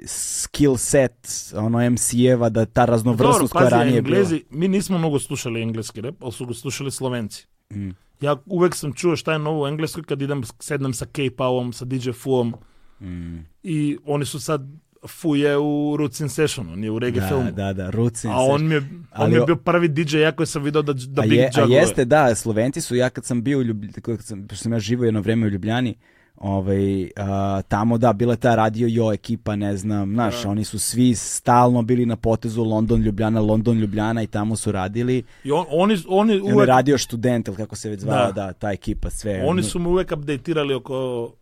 skill 0.06 0.76
set 0.76 1.28
ono 1.56 1.90
MC-eva 1.90 2.48
da 2.48 2.64
ta 2.66 2.84
raznovrsnost 2.84 3.52
koja 3.52 3.68
ranije 3.68 3.98
Englezi, 3.98 4.43
mi 4.51 4.68
nismo 4.68 4.98
mnogo 4.98 5.18
slušali 5.18 5.62
engleski 5.62 6.01
rap, 6.01 6.14
ali 6.22 6.32
su 6.32 6.47
ga 6.47 6.55
slušali 6.55 6.90
Slovenci. 6.90 7.47
Mm. 7.72 7.90
Ja 8.20 8.36
uvek 8.47 8.74
sam 8.74 8.93
čuo 8.93 9.16
šta 9.16 9.32
je 9.32 9.38
novo 9.38 9.64
u 9.64 9.66
Engleskoj 9.66 10.02
kad 10.02 10.22
idem, 10.22 10.43
sednem 10.60 10.93
sa 10.93 11.06
K-Povom, 11.06 11.72
sa 11.72 11.84
DJ 11.84 12.10
Fuom. 12.10 12.55
Mm. 13.01 13.38
i 13.62 13.98
oni 14.05 14.24
su 14.24 14.40
sad 14.40 14.60
Fu 15.06 15.36
je 15.36 15.59
u 15.59 15.97
Roots 15.98 16.22
Session, 16.28 16.72
on 16.72 16.84
je 16.84 16.90
u 16.90 16.98
reggae 16.98 17.20
Da, 17.20 17.28
filmu. 17.28 17.51
da, 17.52 17.72
da, 17.72 17.90
Roots 17.90 18.24
A 18.24 18.30
on 18.34 18.68
mi 18.68 18.74
je, 18.74 18.78
on 18.78 19.06
Ali 19.10 19.30
mi 19.30 19.36
je 19.36 19.44
bio 19.47 19.56
prvi 19.56 19.88
DJ 19.88 20.18
ja 20.18 20.32
koji 20.32 20.47
sam 20.47 20.62
video 20.62 20.82
da, 20.82 20.93
da 20.93 21.22
a, 21.22 21.26
Big 21.26 21.38
je, 21.38 21.51
a 21.55 21.66
jeste, 21.68 22.05
da, 22.05 22.34
Slovenci 22.34 22.80
su, 22.80 22.97
ja 22.97 23.10
kad 23.10 23.24
sam 23.24 23.43
bio 23.43 23.59
u 23.59 23.62
Ljubljani, 23.62 23.93
kad 23.93 24.24
sam, 24.24 24.47
pošto 24.47 24.62
sam 24.62 24.72
ja 24.72 24.78
živo 24.78 25.05
jedno 25.05 25.20
vreme 25.20 25.47
u 25.47 25.51
Ljubljani, 25.51 25.94
ovaj, 26.36 27.10
a, 27.16 27.62
tamo 27.68 27.98
da, 27.98 28.12
bila 28.12 28.32
je 28.32 28.36
ta 28.36 28.54
radio 28.54 28.88
jo 28.90 29.12
ekipa, 29.12 29.56
ne 29.56 29.76
znam, 29.76 30.12
znaš, 30.12 30.44
oni 30.44 30.64
su 30.64 30.78
svi 30.78 31.14
stalno 31.14 31.82
bili 31.82 32.06
na 32.06 32.16
potezu 32.16 32.64
London, 32.64 33.00
Ljubljana, 33.02 33.40
London, 33.40 33.78
Ljubljana 33.78 34.22
i 34.22 34.26
tamo 34.26 34.56
su 34.56 34.72
radili. 34.72 35.22
I 35.44 35.52
on, 35.52 35.64
oni, 35.70 35.96
oni, 36.08 36.34
I 36.34 36.40
on 36.40 36.46
je 36.46 36.54
uvek, 36.54 36.68
radio 36.68 36.98
student, 36.98 37.48
ili 37.48 37.56
kako 37.56 37.76
se 37.76 37.90
već 37.90 38.00
zvala, 38.00 38.32
da, 38.32 38.46
Da. 38.46 38.52
ta 38.52 38.72
ekipa, 38.72 39.10
sve. 39.10 39.44
oni 39.46 39.62
su 39.62 39.78
me 39.78 39.88
uvek 39.88 40.12
updateirali 40.12 40.74
oko 40.74 41.32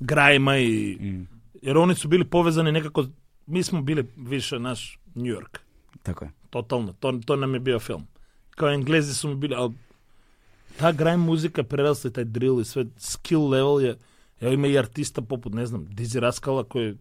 grajma 0.00 0.56
i... 0.58 0.96
Mm, 1.00 1.28
Jer 1.62 1.78
oni 1.78 1.94
su 1.94 2.08
bili 2.08 2.24
povezani 2.24 2.72
nekako... 2.72 3.04
Mi 3.46 3.62
smo 3.62 3.82
bili 3.82 4.06
više 4.16 4.58
naš 4.58 4.98
New 5.14 5.26
York. 5.34 5.58
tako 6.02 6.24
je. 6.24 6.30
Totalno. 6.50 6.92
To, 6.92 7.20
to 7.26 7.36
nam 7.36 7.54
je 7.54 7.60
bio 7.60 7.78
film. 7.78 8.06
Kao 8.50 8.70
englezi 8.70 9.14
su 9.14 9.28
mi 9.28 9.34
bili... 9.34 9.54
Ali 9.54 9.72
ta 10.78 10.92
grime 10.92 11.16
muzika 11.16 11.62
prerasla 11.62 12.10
i 12.10 12.12
taj 12.12 12.24
drill 12.24 12.60
i 12.60 12.64
sve 12.64 12.84
skill 12.98 13.48
level 13.48 13.80
je... 13.80 13.96
Evo 14.40 14.52
ima 14.52 14.66
i 14.66 14.78
artista 14.78 15.22
poput, 15.22 15.54
ne 15.54 15.66
znam, 15.66 15.86
Dizzy 15.86 16.18
Raskala 16.18 16.64
koji 16.64 16.94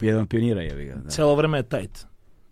Jedan 0.00 0.26
pionira 0.26 0.62
je 0.62 0.84
ga. 0.84 0.94
Da. 0.94 1.10
celo 1.10 1.34
vreme 1.34 1.58
je 1.58 1.62
tight. 1.62 2.06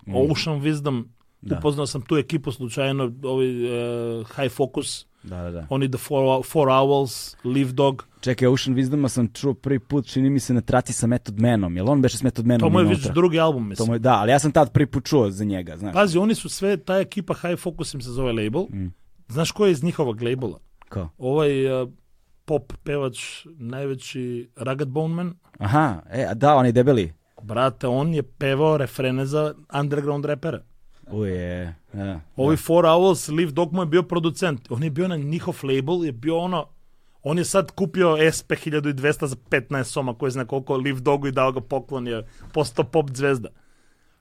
Mm. 0.07 0.15
Ocean 0.17 0.61
Wisdom, 0.61 1.05
Da. 1.41 1.59
upoznao 1.59 1.87
sam 1.87 2.03
tu 2.03 2.17
ekipu 2.17 2.53
slučajno, 2.53 3.13
ovaj 3.23 3.65
uh, 4.21 4.27
High 4.37 4.53
Focus, 4.53 5.07
Da, 5.23 5.43
da, 5.43 5.51
da. 5.51 5.67
oni 5.71 5.89
The 5.91 5.99
Four, 5.99 6.45
four 6.45 6.69
Owls, 6.69 7.37
Leaf 7.45 7.69
Dog, 7.71 8.07
Čekaj, 8.21 8.49
Ocean 8.49 8.77
Wisdoma 8.77 9.09
sam 9.09 9.29
čuo 9.29 9.55
prvi 9.55 9.79
put, 9.79 10.07
čini 10.07 10.31
mi 10.31 10.41
se 10.41 10.55
na 10.55 10.61
traci 10.61 10.93
sa 10.93 11.07
Method 11.07 11.41
Manom. 11.41 11.77
Jel 11.77 11.91
on 11.91 12.03
beše 12.03 12.19
s 12.19 12.23
Method 12.23 12.47
Manom 12.47 12.61
to 12.61 12.71
mu 12.71 12.79
je 12.81 12.85
već 12.87 13.07
drugi 13.15 13.41
album, 13.41 13.63
To 13.63 13.69
mislim. 13.69 13.89
mu 13.89 13.95
je, 13.95 13.99
da, 13.99 14.15
ali 14.15 14.31
ja 14.31 14.39
sam 14.39 14.53
tad 14.53 14.73
prvi 14.73 14.87
put 14.87 15.05
čuo 15.05 15.31
za 15.31 15.45
njega, 15.45 15.77
znaš. 15.77 15.95
Pazi, 15.95 16.19
oni 16.19 16.35
su 16.35 16.49
sve, 16.49 16.77
ta 16.77 16.97
ekipa 16.99 17.35
High 17.35 17.59
Focus 17.61 17.95
im 17.95 18.01
se 18.01 18.11
zove 18.11 18.33
label. 18.33 18.63
Mm. 18.63 18.93
Znaš 19.29 19.51
ko 19.51 19.67
je 19.67 19.73
iz 19.73 19.83
njihovog 19.83 20.23
labela? 20.23 20.59
Kao? 20.89 21.09
Ovaj 21.19 21.83
uh, 21.83 21.89
pop 22.45 22.73
pevač, 22.83 23.47
najveći 23.59 24.51
Rugged 24.57 24.89
Bone 24.89 25.15
Man. 25.15 25.35
Aha, 25.59 26.03
e, 26.11 26.25
a 26.25 26.35
da, 26.35 26.55
on 26.55 26.67
je 26.67 26.73
debeli. 26.73 27.13
Brate, 27.43 27.87
on 27.87 28.15
je 28.15 28.23
pevao 28.23 28.77
refrene 28.77 29.27
za 29.27 29.55
underground 29.81 30.25
repera. 30.25 30.61
Uje, 31.11 31.75
da. 31.93 32.21
Ovi 32.37 32.57
Four 32.57 32.85
Owls, 32.85 33.37
Leaf 33.37 33.51
Dog 33.51 33.73
mu 33.73 33.83
je 33.83 33.87
bio 33.87 34.03
producent. 34.03 34.71
On 34.71 34.83
je 34.83 34.91
bio 34.91 35.09
na 35.09 35.17
njihov 35.17 35.57
label, 35.63 36.05
je 36.05 36.13
bio 36.13 36.39
ono... 36.39 36.67
On 37.23 37.39
je 37.39 37.45
sad 37.45 37.71
kupio 37.71 38.33
SP 38.37 38.51
1200 38.53 39.27
za 39.27 39.37
15 39.51 39.85
soma, 39.85 40.15
koji 40.15 40.31
zna 40.31 40.45
koliko 40.45 40.77
Leaf 40.77 40.99
Dogu 40.99 41.27
i 41.27 41.33
dao 41.33 41.53
ga 41.53 41.61
poklon, 41.61 42.07
je 42.07 42.27
postao 42.53 42.85
pop 42.85 43.11
zvezda. 43.15 43.49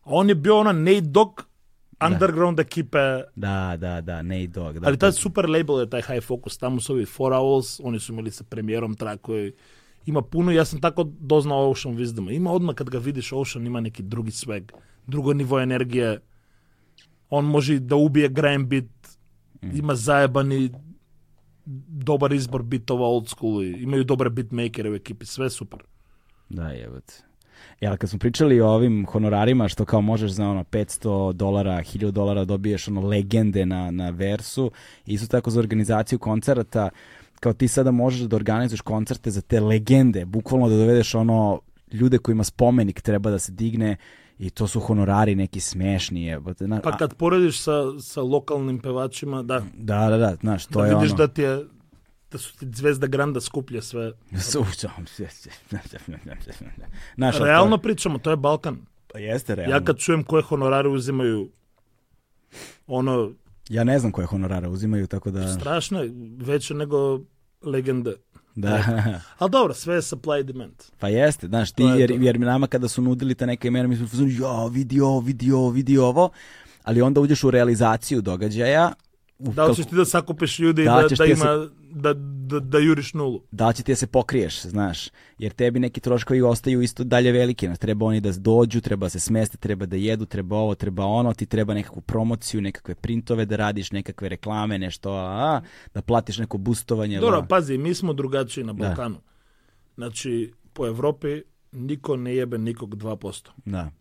On 0.04 0.30
je 0.30 0.36
bio 0.36 0.60
ono 0.60 0.72
Nate 0.72 1.02
Dogg, 1.02 1.42
underground 2.02 2.60
ekipe, 2.60 2.98
Da, 3.36 3.78
da, 3.78 4.02
da, 4.02 4.22
Nate 4.22 4.48
Dogg. 4.48 4.80
Da, 4.80 4.88
ali 4.88 4.98
taj 4.98 5.12
super 5.12 5.50
label 5.50 5.80
je 5.80 5.90
taj 5.90 6.02
High 6.02 6.24
Focus, 6.24 6.58
tamo 6.58 6.80
su 6.80 6.94
ovi 6.94 7.06
Four 7.06 7.32
Owls, 7.32 7.82
oni 7.84 8.00
su 8.00 8.14
imali 8.14 8.32
sa 8.32 8.44
premijerom 8.44 8.96
track 8.96 9.22
koji 9.22 9.54
ima 10.06 10.22
puno, 10.22 10.52
ja 10.52 10.66
sam 10.66 10.82
tako 10.82 11.04
doznao 11.04 11.72
Ocean 11.72 11.96
Wisdom. 11.96 12.36
Ima 12.36 12.52
odmah 12.52 12.76
kad 12.76 12.90
ga 12.90 12.98
vidiš 12.98 13.34
Ocean, 13.34 13.68
ima 13.68 13.80
neki 13.80 14.04
drugi 14.04 14.32
swag, 14.32 14.72
drugo 15.08 15.34
nivo 15.34 15.60
energije, 15.60 16.20
on 17.30 17.46
može 17.46 17.80
da 17.80 17.96
ubije 17.96 18.30
grime 18.30 18.66
beat, 18.66 19.18
ima 19.74 19.96
zajebani 19.96 20.72
dobar 21.88 22.34
izbor 22.34 22.64
bitova 22.64 23.08
old 23.08 23.28
school, 23.28 23.64
imaju 23.64 24.04
dobre 24.04 24.30
beatmakere 24.30 24.92
u 24.92 24.96
ekipi, 24.96 25.26
sve 25.26 25.50
super. 25.50 25.80
Da, 26.50 26.68
jebote. 26.68 27.14
Ali 27.82 27.98
kad 27.98 28.10
smo 28.10 28.20
pričali 28.20 28.62
o 28.62 28.68
ovim 28.68 29.06
honorarima, 29.06 29.68
što 29.68 29.86
kao 29.86 30.02
možeš 30.02 30.32
za 30.32 30.48
ono 30.50 30.64
500 30.64 31.34
dolara, 31.34 31.78
1000 31.78 32.12
dolara 32.12 32.46
dobiješ 32.46 32.88
ono 32.88 33.02
legende 33.02 33.66
na, 33.66 33.92
na 33.92 34.10
versu, 34.10 34.72
isto 35.06 35.28
tako 35.28 35.50
za 35.50 35.60
organizaciju 35.60 36.20
koncerata, 36.20 36.90
kao 37.40 37.54
ti 37.54 37.68
sada 37.68 37.92
možeš 37.92 38.22
da 38.22 38.36
organizuješ 38.36 38.82
koncerte 38.82 39.32
za 39.32 39.42
te 39.42 39.60
legende, 39.60 40.26
bukvalno 40.26 40.70
da 40.70 40.78
dovedeš 40.78 41.16
ono 41.16 41.62
ljude 41.92 42.18
kojima 42.18 42.44
spomenik 42.44 43.02
treba 43.02 43.30
da 43.30 43.40
se 43.40 43.52
digne 43.52 43.96
i 44.40 44.50
to 44.50 44.68
su 44.68 44.80
honorari 44.80 45.36
neki 45.36 45.60
smešni. 45.60 46.38
Na, 46.60 46.82
Pa 46.82 46.98
kad 46.98 47.14
porediš 47.14 47.62
sa, 47.62 48.00
sa 48.00 48.22
lokalnim 48.22 48.80
pevačima, 48.80 49.44
da, 49.44 49.62
da, 49.78 50.10
da, 50.10 50.18
da, 50.18 50.36
znaš, 50.36 50.66
to 50.66 50.82
da 50.82 50.86
je 50.86 50.96
vidiš 50.96 51.12
ono... 51.12 51.18
da 51.18 51.28
ti 51.28 51.42
je 51.42 51.66
da 52.34 52.40
su 52.40 52.58
ti 52.58 52.68
Zvezda 52.74 53.08
Granda 53.08 53.42
skuplje 53.42 53.82
sve. 53.82 54.12
Znaš, 57.16 57.36
ali 57.36 57.40
to- 57.40 57.46
Realno 57.46 57.78
pričamo, 57.78 58.18
to 58.18 58.30
je 58.30 58.36
Balkan. 58.36 58.78
Pa 59.14 59.20
jeste 59.20 59.56
realno. 59.56 59.76
Ja 59.76 59.84
kad 59.84 59.98
čujem 59.98 60.24
koje 60.24 60.44
honorare 60.44 60.90
uzimaju, 60.90 61.50
ono, 62.88 63.32
Ja 63.70 63.84
ne 63.84 64.00
znam 64.00 64.12
koje 64.12 64.26
honorare 64.28 64.68
uzimaju, 64.68 65.08
tako 65.08 65.32
da... 65.32 65.54
strašno 65.54 66.02
je, 66.02 66.12
veće 66.38 66.74
nego 66.74 67.20
legende. 67.62 68.16
da. 68.56 68.84
Ali 69.38 69.52
dobro, 69.52 69.74
sve 69.74 69.96
je 69.96 70.02
supply 70.02 70.40
and 70.40 70.46
demand. 70.46 70.74
Pa 71.00 71.10
jeste, 71.10 71.48
znaš, 71.48 71.72
ti, 71.72 71.84
je 71.84 72.00
jer, 72.00 72.10
to. 72.10 72.16
jer 72.16 72.40
nama 72.40 72.68
kada 72.68 72.88
su 72.88 73.02
nudili 73.02 73.36
ta 73.36 73.46
neka 73.46 73.68
imena, 73.68 73.88
mi 73.88 73.96
smo 73.96 74.08
ja, 74.42 74.66
vidi 74.68 75.02
ovo, 75.02 75.20
vidi 75.20 75.52
ovo, 75.52 75.70
vidi 75.70 75.98
ovo, 75.98 76.30
ali 76.84 77.02
onda 77.02 77.22
uđeš 77.22 77.44
u 77.44 77.52
realizaciju 77.52 78.22
događaja, 78.22 78.94
u 79.44 79.54
Da 79.54 79.66
li 79.66 79.76
ćeš 79.76 79.86
ti 79.86 79.96
da 79.96 80.06
sakupiš 80.06 80.60
ljudi 80.60 80.84
Da 80.84 80.92
da, 80.96 81.08
da 81.08 81.26
ti 81.26 81.32
ima, 81.32 81.70
da, 81.92 82.14
da, 82.14 82.60
da 82.60 82.78
juriš 82.78 83.14
nulu? 83.14 83.42
da 83.52 83.68
li 83.68 83.74
će 83.74 83.84
ti 83.84 83.92
da 83.92 83.96
se 83.96 84.08
pokriješ, 84.08 84.62
znaš, 84.62 85.08
jer 85.38 85.54
tebi 85.54 85.80
neki 85.80 86.00
troškovi 86.00 86.42
ostaju 86.42 86.82
isto 86.82 87.04
dalje 87.04 87.32
veliki, 87.32 87.66
znaš, 87.66 87.78
treba 87.78 88.06
oni 88.06 88.22
da 88.22 88.32
dođu, 88.32 88.82
treba 88.82 89.06
da 89.06 89.10
se 89.10 89.20
smeste, 89.20 89.58
treba 89.58 89.86
da 89.86 89.96
jedu, 89.96 90.26
treba 90.26 90.56
ovo, 90.56 90.76
treba 90.76 91.06
ono, 91.06 91.34
ti 91.34 91.46
treba 91.46 91.74
nekakvu 91.74 92.02
promociju, 92.02 92.62
nekakve 92.62 92.96
printove 92.96 93.46
da 93.46 93.56
radiš, 93.56 93.92
nekakve 93.92 94.30
reklame, 94.30 94.80
nešto, 94.80 95.12
a, 95.14 95.62
da 95.94 96.02
platiš 96.02 96.38
neko 96.38 96.58
boostovanje. 96.58 97.20
Dobro, 97.20 97.42
da. 97.42 97.48
pazi, 97.48 97.78
mi 97.78 97.94
smo 97.94 98.14
drugačiji 98.14 98.64
na 98.64 98.74
Da. 98.74 98.88
Balkanu. 98.88 99.22
Znači, 99.96 100.54
po 100.74 100.88
Evropi 100.88 101.42
niko 101.72 102.16
ne 102.16 102.36
jebe 102.36 102.58
nikog 102.58 102.96
2%. 102.96 103.50
Da. 103.66 103.92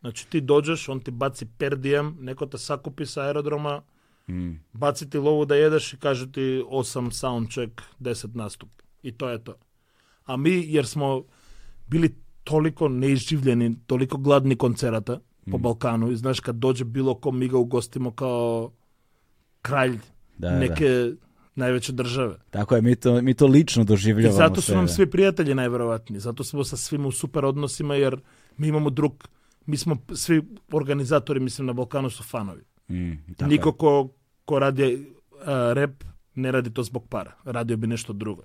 Znači, 0.00 0.28
ti 0.28 0.40
dođeš, 0.40 0.88
on 0.88 1.00
ti 1.00 1.10
baci 1.10 1.46
per 1.58 1.76
diem, 1.76 2.16
neko 2.20 2.46
te 2.46 2.58
sakupi 2.58 3.06
sa 3.06 3.22
aerodroma, 3.22 3.82
Mm. 4.28 4.56
Баци 4.74 5.10
ти 5.10 5.18
лову 5.18 5.44
да 5.46 5.54
јадеш 5.54 5.94
и 5.94 5.98
кажу 6.00 6.26
ти 6.26 6.62
8 6.64 7.10
саундчек, 7.10 7.82
10 8.02 8.34
наступ. 8.34 8.70
И 9.02 9.12
тоа 9.12 9.34
е 9.36 9.38
тоа. 9.38 9.60
А 10.24 10.36
ми, 10.36 10.50
јер 10.50 10.88
смо 10.88 11.24
били 11.88 12.14
толико 12.44 12.88
неизживлени, 12.88 13.76
толико 13.86 14.18
гладни 14.18 14.56
концерата 14.56 15.20
mm. 15.20 15.50
по 15.50 15.58
Балкану, 15.58 16.10
и 16.10 16.16
знаеш, 16.16 16.40
кад 16.40 16.56
дојде 16.56 16.84
било 16.84 17.14
ко 17.14 17.32
ми 17.32 17.48
го 17.48 17.60
угостимо 17.60 18.12
као 18.12 18.72
краљ 19.62 20.00
да, 20.38 20.50
да. 20.50 20.58
неке 20.58 20.88
да. 20.88 21.16
највеќе 21.60 21.92
државе. 21.92 22.36
Така 22.50 22.78
е, 22.78 22.82
ми 22.82 22.96
то, 22.96 23.20
ми 23.22 23.34
то 23.34 23.48
лично 23.48 23.84
доживљаваме. 23.84 24.28
И 24.28 24.32
зато 24.32 24.60
се, 24.60 24.72
су 24.72 24.80
нам 24.80 24.88
да. 24.88 24.92
сви 24.92 25.06
пријатели 25.06 25.52
најверојатни, 25.52 26.16
зато 26.16 26.44
смо 26.44 26.64
со 26.64 26.80
свим 26.80 27.06
у 27.06 27.12
супер 27.12 27.44
односима, 27.44 28.00
јер 28.00 28.20
ми 28.58 28.68
имамо 28.68 28.90
друг, 28.90 29.28
ми 29.66 29.76
смо 29.76 30.00
сви 30.14 30.42
организатори, 30.72 31.40
мислим, 31.40 31.66
на 31.66 31.74
Балкану 31.74 32.10
со 32.10 32.22
фанови. 32.22 32.64
Mm, 32.88 33.12
tako 33.36 33.50
Niko 33.50 33.72
ko, 33.72 34.08
ko 34.44 34.58
radi 34.58 35.06
uh, 35.30 35.46
rap 35.72 35.90
ne 36.34 36.50
radi 36.52 36.70
to 36.74 36.82
zbog 36.82 37.08
para. 37.08 37.32
Radio 37.44 37.76
bi 37.76 37.86
nešto 37.86 38.12
drugo. 38.12 38.42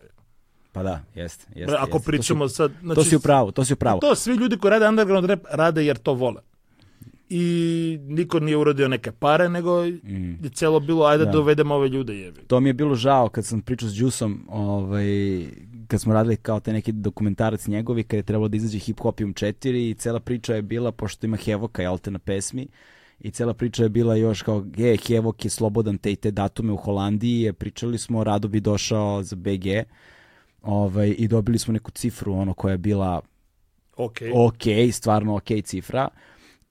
Pa 0.72 0.84
da, 0.84 1.04
jeste. 1.16 1.46
jeste 1.56 1.76
Ako 1.80 1.98
jeste. 1.98 2.12
pričamo 2.12 2.48
sad... 2.48 2.72
To, 2.72 2.78
Znači, 2.82 3.02
si, 3.02 3.06
to 3.06 3.10
si 3.10 3.16
u 3.16 3.20
pravu, 3.20 3.52
to 3.52 3.66
si 3.66 3.74
u 3.74 3.76
pravu. 3.76 4.00
To 4.00 4.16
svi 4.16 4.34
ljudi 4.36 4.58
koji 4.58 4.72
rade 4.72 4.88
underground 4.88 5.26
rap 5.30 5.40
rade 5.52 5.86
jer 5.86 5.98
to 5.98 6.14
vole. 6.14 6.42
I 7.30 7.98
niko 8.02 8.40
nije 8.40 8.58
uradio 8.58 8.88
neke 8.88 9.12
pare, 9.12 9.50
nego 9.50 9.84
je 9.84 10.00
celo 10.54 10.80
bilo 10.80 11.06
ajde 11.06 11.24
Mm. 11.24 11.26
Da. 11.26 11.32
da 11.32 11.38
dovedemo 11.38 11.76
ove 11.76 11.88
ljude 11.90 12.14
jevi. 12.16 12.42
To 12.48 12.60
mi 12.60 12.70
je 12.70 12.74
bilo 12.74 12.96
žao 12.96 13.30
kad 13.30 13.46
sam 13.46 13.62
pričao 13.62 13.90
s 13.90 13.94
Đusom, 13.96 14.46
ovaj, 14.50 15.06
kad 15.88 16.02
smo 16.02 16.14
radili 16.14 16.38
kao 16.38 16.60
te 16.60 16.74
neki 16.74 16.92
dokumentarac 16.92 17.68
njegovi, 17.68 18.04
kad 18.04 18.18
je 18.18 18.24
trebalo 18.24 18.48
da 18.48 18.58
izađe 18.58 18.80
Hip 18.80 19.00
Hopium 19.00 19.34
4 19.34 19.90
i 19.90 19.94
cela 19.94 20.20
priča 20.20 20.56
je 20.56 20.62
bila, 20.62 20.92
pošto 20.92 21.26
ima 21.26 21.38
Hevoka, 21.38 21.82
jel 21.82 21.98
te, 21.98 22.12
na 22.12 22.20
pesmi, 22.20 22.68
i 23.20 23.32
cela 23.32 23.54
priča 23.54 23.84
je 23.84 23.90
bila 23.90 24.16
još 24.16 24.42
kao, 24.42 24.66
je, 24.78 24.98
Hevok 25.08 25.46
je 25.46 25.50
slobodan 25.50 25.98
te 25.98 26.12
i 26.12 26.16
te 26.16 26.32
datume 26.32 26.72
u 26.72 26.78
Holandiji, 26.78 27.42
je, 27.42 27.54
pričali 27.54 27.98
smo, 27.98 28.24
rado 28.24 28.48
bi 28.48 28.60
došao 28.60 29.24
za 29.24 29.36
BG, 29.36 29.66
ovaj, 30.62 31.16
i 31.18 31.28
dobili 31.28 31.60
smo 31.60 31.74
neku 31.74 31.92
cifru, 31.92 32.34
ono, 32.34 32.54
koja 32.54 32.72
je 32.72 32.78
bila 32.78 33.22
Ok. 34.00 34.18
ok, 34.34 34.64
stvarno 34.92 35.36
ok 35.36 35.48
cifra. 35.64 36.08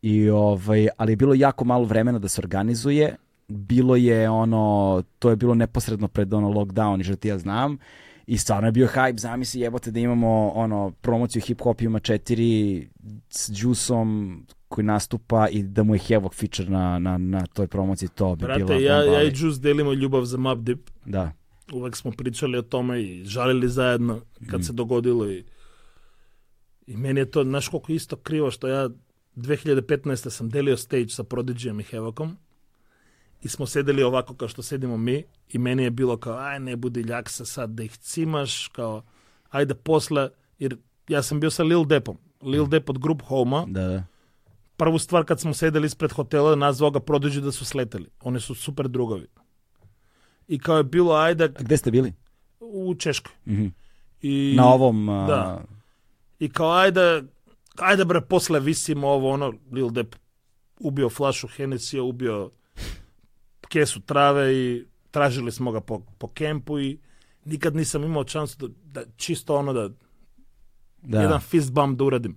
I 0.03 0.31
ovaj, 0.31 0.89
ali 0.97 1.13
je 1.13 1.17
bilo 1.17 1.35
jako 1.35 1.65
malo 1.65 1.85
vremena 1.85 2.19
da 2.19 2.29
se 2.29 2.41
organizuje. 2.41 3.17
Bilo 3.49 3.97
je 3.97 4.31
ono, 4.31 5.03
to 5.19 5.31
je 5.31 5.37
bilo 5.37 5.55
neposredno 5.55 6.09
pred 6.09 6.35
ono 6.35 6.49
lockdown 6.49 7.01
i 7.01 7.05
što 7.05 7.17
ti 7.17 7.29
ja 7.29 7.39
znam. 7.39 7.79
I 8.27 8.39
stvarno 8.39 8.69
je 8.69 8.73
bio 8.73 8.87
hype, 8.87 9.19
zamisli 9.19 9.61
jebote 9.61 9.91
da 9.91 10.01
imamo 10.01 10.53
ono 10.55 10.91
promociju 10.91 11.43
hip 11.43 11.61
hop 11.61 11.81
ima 11.81 12.01
četiri 12.01 12.89
s 13.31 13.51
Juiceom 13.55 14.43
koji 14.69 14.85
nastupa 14.85 15.49
i 15.49 15.63
da 15.63 15.83
mu 15.83 15.95
je 15.95 15.99
Hevok 15.99 16.35
feature 16.35 16.71
na, 16.71 16.99
na, 16.99 17.19
na 17.19 17.47
toj 17.47 17.67
promociji, 17.67 18.09
to 18.09 18.37
bi 18.37 18.47
bila 18.47 18.59
Brate, 18.59 18.83
ja, 18.83 19.03
ja 19.03 19.23
i 19.23 19.33
Juice 19.35 19.61
delimo 19.61 19.93
ljubav 19.93 20.25
za 20.25 20.39
Mobb 20.39 20.65
Deep. 20.65 20.91
Da, 21.05 21.33
Uvek 21.73 21.97
smo 21.97 22.11
pričali 22.11 22.59
o 22.59 22.63
tome 22.63 23.03
i 23.03 23.25
žalili 23.25 23.69
zajedno 23.69 24.21
kad 24.51 24.67
se 24.67 24.73
dogodilo 24.73 25.31
i 25.31 25.45
i 26.89 26.97
meni 26.97 27.21
je 27.21 27.31
to, 27.31 27.45
znaš 27.45 27.69
koliko 27.69 27.93
isto 27.93 28.17
krivo 28.17 28.51
što 28.51 28.69
ja 28.69 28.89
2015. 29.37 30.31
sam 30.31 30.49
delio 30.49 30.77
stage 30.77 31.09
sa 31.09 31.23
Prodigyjem 31.23 31.81
i 31.81 31.83
Hevokom 31.83 32.37
i 33.43 33.49
smo 33.49 33.67
sedeli 33.67 34.03
ovako 34.03 34.35
kao 34.35 34.49
što 34.49 34.63
sedimo 34.63 34.97
mi 34.97 35.25
i 35.49 35.59
meni 35.59 35.83
je 35.83 35.91
bilo 35.91 36.17
kao, 36.17 36.37
aj 36.39 36.61
ne 36.61 36.77
budi 36.77 37.01
ljaksa 37.01 37.45
sad 37.45 37.71
da 37.71 37.83
ih 37.83 37.97
cimaš, 37.97 38.69
kao, 38.69 39.03
ajde 39.51 39.75
posle, 39.75 40.29
jer 40.59 40.77
ja 41.09 41.23
sam 41.23 41.41
bio 41.41 41.51
sa 41.51 41.63
Lil 41.63 41.85
Depom. 41.85 42.17
Lil 42.43 42.67
Dep 42.67 42.91
od 42.91 42.99
Group 42.99 43.23
Homa, 43.23 43.65
da, 43.69 43.89
da. 43.89 44.05
Prvu 44.79 44.99
stvar 44.99 45.25
kad 45.25 45.41
smo 45.41 45.55
sedeli 45.55 45.87
ispred 45.87 46.13
hotela, 46.13 46.55
nazvao 46.57 46.91
ga 46.91 47.01
Prodigy 47.01 47.41
da 47.41 47.53
su 47.53 47.65
sleteli. 47.65 48.07
Oni 48.21 48.41
su 48.41 48.55
super 48.55 48.89
drugovi. 48.89 49.27
I 50.49 50.59
kao 50.59 50.77
je 50.77 50.85
bilo, 50.85 51.15
ajde, 51.15 51.45
A 51.45 51.63
gde 51.63 51.77
ste 51.77 51.91
bili? 51.91 52.13
u 52.61 52.95
Češkoj. 52.95 53.33
Mhm. 53.47 53.67
I, 54.23 54.55
Na 54.57 54.67
ovom... 54.67 55.09
a, 55.09 55.27
Da. 55.27 55.65
I 56.39 56.49
kao, 56.49 56.73
ajde, 56.73 57.23
ajde 57.77 58.05
bre, 58.05 58.21
posle 58.21 58.61
visimo 58.61 59.09
ovo, 59.09 59.31
ono, 59.31 59.53
Lil 59.73 59.91
Dep 59.91 60.15
ubio 60.81 61.11
flašu 61.11 61.49
Hennessy, 61.49 62.01
ubio 62.01 62.51
kesu 63.69 64.01
trave 64.01 64.55
i 64.55 64.85
tražili 65.11 65.53
smo 65.53 65.73
ga 65.73 65.81
po, 65.81 66.01
po 66.19 66.29
kempu 66.29 66.79
i 66.79 66.99
nikad 67.45 67.77
nisam 67.77 68.05
imao 68.05 68.29
šansu 68.29 68.69
da, 68.69 69.01
da 69.01 69.11
čisto 69.17 69.57
ono 69.57 69.73
da, 69.73 69.89
da. 71.03 71.21
jedan 71.23 71.41
fist 71.41 71.73
bump 71.73 71.99
da 71.99 72.05
uradim. 72.05 72.37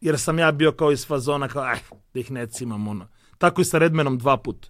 Jer 0.00 0.18
sam 0.18 0.38
ja 0.38 0.52
bio 0.52 0.72
kao 0.72 0.92
iz 0.92 1.06
fazona, 1.06 1.48
kao, 1.48 1.62
aj, 1.62 1.78
da 2.14 2.20
ih 2.20 2.30
ne 2.30 2.46
cimam, 2.46 2.88
ono. 2.88 3.06
Tako 3.38 3.60
i 3.60 3.64
sa 3.64 3.78
Redmanom 3.78 4.18
dva 4.18 4.36
put. 4.36 4.66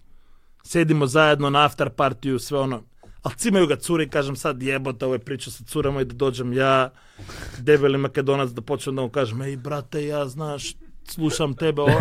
Sedimo 0.63 1.07
zajedno 1.07 1.49
na 1.49 1.65
after 1.65 1.89
partiju, 1.89 2.39
sve 2.39 2.59
ono. 2.59 2.83
Ali 3.21 3.35
cimaju 3.35 3.67
ga 3.67 3.75
cure 3.75 4.03
i 4.03 4.09
kažem 4.09 4.35
sad 4.35 4.63
jebote, 4.63 5.05
ovo 5.05 5.15
je 5.15 5.19
priča 5.19 5.51
sa 5.51 5.63
curama 5.63 6.01
i 6.01 6.05
da 6.05 6.13
dođem 6.13 6.53
ja, 6.53 6.89
debeli 7.59 7.97
makedonac, 7.97 8.49
da 8.49 8.61
počnem 8.61 8.95
da 8.95 9.01
mu 9.01 9.09
kažem, 9.09 9.41
ej 9.41 9.57
brate, 9.57 10.05
ja 10.05 10.27
znaš, 10.27 10.75
slušam 11.05 11.53
tebe, 11.53 11.81
ovo. 11.81 11.91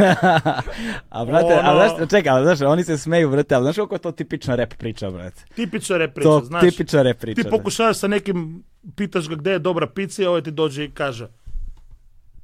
A 1.11 1.25
brate, 1.25 1.55
a 1.55 1.71
Ono- 1.73 1.89
znaš, 1.89 2.11
čekaj, 2.11 2.33
ali 2.33 2.45
znaš, 2.45 2.61
oni 2.61 2.85
se 2.85 2.99
smeju, 2.99 3.31
brate, 3.31 3.55
ali 3.55 3.65
znaš 3.65 3.77
koliko 3.77 3.95
je 3.95 3.99
to 3.99 4.13
tipična 4.13 4.55
rap 4.55 4.75
priča, 4.75 5.11
brate? 5.11 5.45
tipična 5.55 5.97
rep 5.97 6.15
priča, 6.15 6.29
To 6.29 6.41
znaš. 6.45 6.61
tipična 6.63 7.03
rap 7.03 7.19
priča. 7.19 7.37
Ti 7.37 7.45
da. 7.45 7.51
pokušavaš 7.51 7.97
sa 7.97 8.09
nekim, 8.09 8.65
pitaš 8.97 9.29
ga 9.29 9.35
gde 9.35 9.51
je 9.51 9.59
dobra 9.59 9.87
pizza 9.87 10.23
i 10.23 10.27
ovaj 10.27 10.43
ti 10.43 10.51
dođe 10.51 10.85
i 10.85 10.91
kaže 10.91 11.29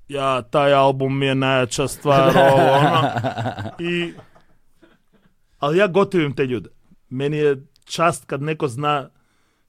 ja, 0.09 0.43
taj 0.43 0.73
album 0.73 1.19
mi 1.19 1.27
je 1.27 1.35
najjača 1.35 1.89
stvar, 1.89 2.37
ovo, 2.53 2.73
ono. 2.73 3.09
I, 3.79 4.13
ali 5.59 5.79
ja 5.79 5.87
gotivim 5.87 6.35
te 6.35 6.47
ljude. 6.47 6.71
Meni 7.09 7.37
je 7.37 7.67
čast 7.85 8.25
kad 8.25 8.43
neko 8.43 8.69
zna, 8.69 9.09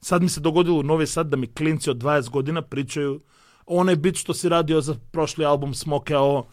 sad 0.00 0.22
mi 0.22 0.28
se 0.28 0.40
dogodilo 0.40 0.78
u 0.78 0.82
Novi 0.82 1.06
Sad 1.06 1.26
da 1.26 1.36
mi 1.36 1.46
klinci 1.46 1.90
od 1.90 1.96
20 1.96 2.30
godina 2.30 2.62
pričaju 2.62 3.20
onaj 3.66 3.96
bit 3.96 4.16
što 4.16 4.34
si 4.34 4.48
radio 4.48 4.80
za 4.80 4.94
prošli 5.10 5.44
album 5.44 5.74
Smoke, 5.74 6.14
a 6.14 6.20
ovo, 6.20 6.46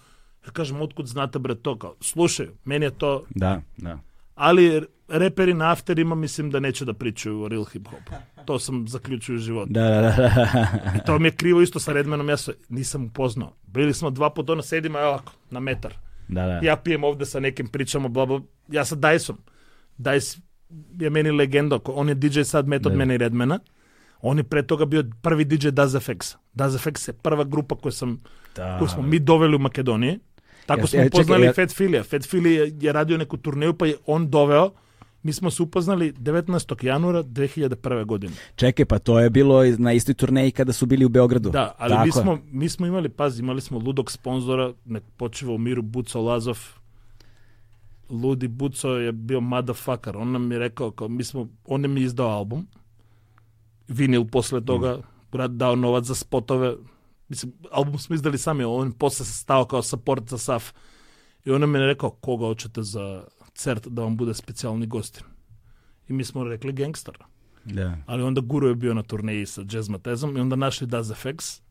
ja 0.45 0.51
kažem, 0.51 0.81
otkud 0.81 1.07
znate 1.07 1.39
bre 1.39 1.55
to, 1.55 1.79
kao, 1.79 1.95
slušaju, 2.01 2.51
meni 2.63 2.85
je 2.85 2.97
to, 2.97 3.23
Da, 3.29 3.61
da. 3.77 3.99
ali 4.35 4.85
reperi 5.07 5.53
na 5.53 5.71
afterima 5.71 6.15
mislim 6.15 6.51
da 6.51 6.59
neće 6.59 6.85
da 6.85 6.93
pričaju 6.93 7.41
o 7.41 7.47
real 7.47 7.63
hip 7.65 7.87
hopu. 7.87 8.11
To 8.45 8.59
sam 8.59 8.87
zaključio 8.87 9.35
u 9.35 9.39
životu. 9.39 9.73
Da, 9.73 9.81
da, 9.81 10.01
da, 10.01 10.11
da. 10.13 10.99
To 10.99 11.19
mi 11.19 11.27
je 11.27 11.31
krivo 11.31 11.61
isto 11.61 11.79
sa 11.79 11.93
Redmanom, 11.93 12.29
ja 12.29 12.37
se 12.37 12.53
nisam 12.69 13.05
upoznao. 13.05 13.53
Bili 13.63 13.93
smo 13.93 14.09
dva 14.09 14.29
puta, 14.29 14.51
ono 14.51 14.61
sedimo, 14.61 14.99
evo 14.99 15.07
ovako, 15.07 15.31
na 15.51 15.59
metar. 15.59 15.93
da, 16.27 16.41
da. 16.43 16.59
Ja 16.59 16.75
pijem 16.75 17.03
ovde 17.03 17.25
sa 17.25 17.39
nekim 17.39 17.67
pričamo, 17.67 18.09
bla, 18.09 18.25
bla. 18.25 18.41
Ja 18.69 18.85
sa 18.85 18.95
Dyson. 18.95 19.35
Dice 19.97 20.37
je 20.93 21.09
meni 21.09 21.31
legenda. 21.31 21.79
On 21.85 22.09
je 22.09 22.15
DJ 22.15 22.41
sad 22.41 22.67
met 22.67 22.85
od 22.85 22.91
Da. 22.91 22.97
mene 22.97 23.15
i 23.15 23.19
Redmana. 23.19 23.59
On 24.21 24.37
je 24.37 24.43
pre 24.43 24.63
toga 24.63 24.85
bio 24.85 25.03
prvi 25.21 25.45
DJ 25.45 25.67
Daz 25.69 25.95
FX. 25.95 26.35
Daz 26.53 26.75
FX 26.77 27.07
je 27.07 27.13
prva 27.13 27.43
grupa 27.43 27.75
koju, 27.75 27.91
sam, 27.91 28.21
Da. 28.55 28.77
koju 28.79 28.87
smo 28.87 29.01
mi 29.01 29.19
doveli 29.19 29.55
u 29.55 29.59
Makedoniji. 29.59 30.19
Tako 30.65 30.81
Jeste, 30.81 30.87
smo 30.89 30.99
e, 30.99 31.03
čekaj, 31.03 31.19
upoznali 31.19 31.45
ja- 31.45 31.53
Fat 31.53 31.71
Filija. 31.71 32.03
Fat 32.03 32.23
Fili 32.23 32.53
je, 32.53 32.71
je 32.79 32.91
radio 32.93 33.17
neku 33.17 33.37
turneju, 33.37 33.73
pa 33.73 33.85
je 33.85 33.95
on 34.05 34.29
doveo. 34.29 34.71
Mi 35.23 35.33
smo 35.33 35.51
se 35.51 35.63
upoznali 35.63 36.13
19. 36.13 36.85
januara 36.85 37.23
2001. 37.23 38.05
godine. 38.05 38.33
Čekaj, 38.55 38.85
pa 38.85 38.99
to 38.99 39.19
je 39.19 39.29
bilo 39.29 39.63
na 39.77 39.93
istoj 39.93 40.13
turneji 40.13 40.51
kada 40.51 40.73
su 40.73 40.85
bili 40.85 41.05
u 41.05 41.09
Beogradu. 41.09 41.49
Da, 41.49 41.75
ali 41.77 41.91
Tako 41.91 42.03
mi 42.03 42.07
je. 42.07 42.11
smo, 42.11 42.39
mi 42.51 42.69
smo 42.69 42.87
imali, 42.87 43.09
pazi, 43.09 43.41
imali 43.41 43.61
smo 43.61 43.79
ludog 43.79 44.11
sponzora, 44.11 44.73
nek 44.85 45.03
počiva 45.17 45.53
u 45.53 45.57
miru 45.57 45.81
Buco 45.81 46.21
Lazov. 46.21 46.59
Ludi 48.09 48.47
Buco 48.47 48.89
je 48.89 49.11
bio 49.11 49.41
motherfucker. 49.41 50.17
On 50.17 50.31
nam 50.31 50.51
je 50.51 50.59
rekao, 50.59 50.91
kao, 50.91 51.07
mi 51.07 51.23
smo, 51.23 51.47
on 51.65 51.81
je 51.81 51.87
mi 51.87 52.01
izdao 52.01 52.29
album, 52.29 52.67
vinil 53.87 54.25
posle 54.25 54.65
toga, 54.65 54.97
brat 55.31 55.51
dao 55.51 55.75
novac 55.75 56.05
za 56.05 56.15
spotove. 56.15 56.75
Mislim, 57.29 57.53
album 57.71 57.97
smo 57.97 58.15
izdali 58.15 58.37
sami, 58.37 58.63
on 58.63 58.91
posle 58.91 59.25
se 59.25 59.33
stao 59.33 59.65
kao 59.65 59.81
support 59.81 60.29
za 60.29 60.37
SAF. 60.37 60.71
I 61.45 61.51
on 61.51 61.61
nam 61.61 61.75
je 61.75 61.87
rekao, 61.87 62.09
koga 62.09 62.45
hoćete 62.45 62.83
za 62.83 63.23
церт 63.55 63.87
да 63.89 64.01
вам 64.01 64.17
буде 64.17 64.33
специјални 64.33 64.87
гости. 64.87 65.23
И 66.09 66.13
ми 66.13 66.23
смо 66.23 66.45
рекле 66.45 66.71
генгстер. 66.71 67.17
Да. 67.65 67.97
Али 68.07 68.23
онда 68.23 68.41
Гуру 68.41 68.67
е 68.67 68.75
био 68.75 68.93
на 68.93 69.03
турнеи 69.03 69.45
со 69.45 69.63
Джез 69.63 69.89
Матезом 69.89 70.37
и 70.37 70.41
онда 70.41 70.55
нашли 70.55 70.87
Даз 70.87 71.11
Ефекс. 71.11 71.61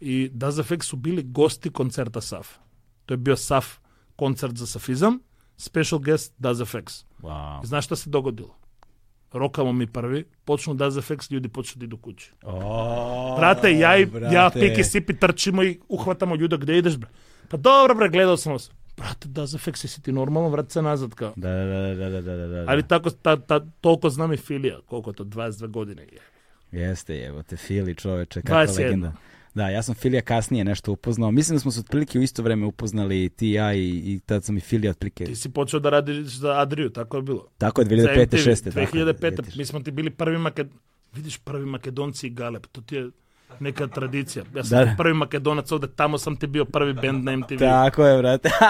И 0.00 0.28
Даз 0.28 0.58
Ефекс 0.58 0.86
су 0.86 0.96
били 0.96 1.22
гости 1.22 1.70
концерта 1.70 2.20
САФ. 2.20 2.60
Тој 3.08 3.16
био 3.16 3.36
САФ 3.36 3.80
концерт 4.16 4.56
за 4.58 4.66
сафизам, 4.66 5.20
спешал 5.56 5.98
гест 5.98 6.34
Даз 6.38 6.60
Ефекс. 6.60 7.04
Wow. 7.22 7.64
И 7.64 7.66
знаеш 7.66 7.84
што 7.84 7.96
се 7.96 8.10
догодило? 8.10 8.54
рокамо 9.34 9.72
ми 9.72 9.86
први, 9.86 10.24
почну 10.44 10.74
да 10.74 10.86
Ефекс, 10.86 11.28
луѓе 11.28 11.48
почнат 11.48 11.84
да 11.84 11.86
до 11.86 11.96
куќи. 11.96 12.32
Брате, 13.36 13.72
ја 13.74 13.96
и 14.00 14.06
ја 14.06 14.48
пики 14.52 14.84
сипи 14.84 15.14
трчимо 15.14 15.62
и 15.62 15.80
ухватамо 15.88 16.36
луѓе, 16.36 16.60
каде 16.60 16.78
идеш 16.78 16.96
бе? 16.96 17.06
Па 17.50 17.58
добро 17.58 17.94
бре, 17.94 18.08
гледал 18.08 18.36
сам 18.36 18.58
се. 18.58 18.70
Brate, 18.96 19.28
Daz 19.28 19.54
FX, 19.54 19.84
jesi 19.84 20.02
ti 20.02 20.12
normalno, 20.12 20.48
vrati 20.48 20.72
se 20.72 20.82
nazad 20.82 21.14
kao. 21.14 21.32
Da, 21.36 21.50
da, 21.50 21.64
da, 21.64 21.94
da, 21.94 22.10
da, 22.10 22.20
da, 22.20 22.36
da, 22.36 22.46
da. 22.46 22.64
Ali 22.68 22.88
tako, 22.88 23.10
ta, 23.10 23.36
ta, 23.36 23.60
toliko 23.80 24.10
znam 24.10 24.32
i 24.32 24.36
Filija, 24.36 24.78
koliko 24.86 25.12
to, 25.12 25.24
22 25.24 25.70
godine 25.70 26.02
je. 26.02 26.18
Jeste, 26.72 27.24
evo 27.24 27.42
te 27.42 27.56
Fili 27.56 27.94
čoveče, 27.94 28.42
kakva 28.42 28.66
21. 28.66 28.84
legenda. 28.84 29.12
Da, 29.54 29.68
ja 29.68 29.82
sam 29.82 29.94
Filija 29.94 30.22
kasnije 30.22 30.64
nešto 30.64 30.92
upoznao. 30.92 31.30
Mislim 31.30 31.56
da 31.56 31.60
smo 31.60 31.70
se 31.70 31.80
otprilike 31.80 32.18
u 32.18 32.22
isto 32.22 32.42
vreme 32.42 32.66
upoznali 32.66 33.28
ti 33.28 33.48
i 33.48 33.52
ja 33.52 33.74
i, 33.74 33.88
i 33.88 34.20
tad 34.26 34.44
sam 34.44 34.56
i 34.56 34.60
Filija 34.60 34.90
otprilike. 34.90 35.24
Ti 35.24 35.36
si 35.36 35.50
počeo 35.50 35.80
da 35.80 35.90
radiš 35.90 36.26
za 36.26 36.60
Adriju, 36.60 36.90
tako 36.90 37.16
je 37.16 37.22
bilo. 37.22 37.48
Tako 37.58 37.80
je, 37.80 37.84
Za 37.84 37.94
2005. 37.94 38.26
MTV, 38.26 38.36
6. 38.36 38.64
tako 38.64 38.96
je, 38.96 39.04
2005. 39.04 39.36
sjetiš. 39.36 39.56
Mi 39.56 39.64
smo 39.64 39.80
ti 39.80 39.90
bili 39.90 40.10
prvi 40.10 40.38
Maked... 40.38 40.68
Vidiš, 41.14 41.38
prvi 41.38 41.66
Makedonci 41.66 42.26
i 42.26 42.30
Galeb, 42.30 42.66
to 42.72 42.80
ti 42.80 42.94
je 42.94 43.10
neka 43.60 43.86
tradicija. 43.86 44.44
Ja 44.54 44.64
sam 44.64 44.78
Da, 44.78 44.84
da. 44.84 44.94
prvi 44.96 45.14
Makedonac 45.14 45.72
ovde, 45.72 45.86
tamo 45.88 46.18
sam 46.18 46.36
ti 46.36 46.46
bio 46.46 46.64
prvi 46.64 46.92
band 46.92 47.24
na 47.24 47.36
MTV. 47.36 47.58
Tako 47.58 48.06
je, 48.06 48.18
brate. 48.18 48.50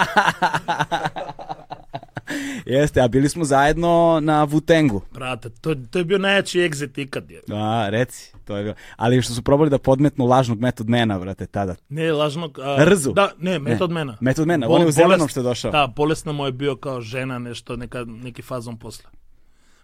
Jeste, 2.66 3.00
a 3.00 3.08
bili 3.08 3.28
smo 3.28 3.44
zajedno 3.44 4.18
na 4.22 4.46
Wu-Tangu. 4.46 5.00
Brate, 5.12 5.50
to, 5.50 5.74
to 5.90 5.98
je 5.98 6.04
bio 6.04 6.18
najjači 6.18 6.58
exit 6.60 6.98
ikad. 6.98 7.30
Je. 7.30 7.40
A, 7.52 7.88
reci, 7.90 8.32
to 8.44 8.56
je 8.56 8.62
bilo. 8.62 8.74
Ali 8.96 9.22
što 9.22 9.32
su 9.32 9.42
probali 9.42 9.70
da 9.70 9.78
podmetnu 9.78 10.26
lažnog 10.26 10.60
Method 10.60 10.88
Mana, 10.88 11.18
brate, 11.18 11.46
tada. 11.46 11.74
Ne, 11.88 12.12
lažnog... 12.12 12.58
A, 12.58 12.84
Rzu. 12.84 13.12
Da, 13.12 13.30
ne, 13.38 13.58
metod 13.58 13.90
mena. 13.90 14.16
Method 14.20 14.46
Mana, 14.46 14.66
Bol- 14.66 14.74
on 14.74 14.80
je 14.80 14.86
u 14.86 14.90
zelenom 14.90 15.28
što 15.28 15.40
je 15.40 15.44
došao. 15.44 15.70
Da, 15.70 15.92
bolesna 15.96 16.32
mu 16.32 16.46
je 16.46 16.52
bio 16.52 16.76
kao 16.76 17.00
žena, 17.00 17.38
nešto, 17.38 17.76
neka, 17.76 18.04
neki 18.04 18.42
fazon 18.42 18.78
posle. 18.78 19.10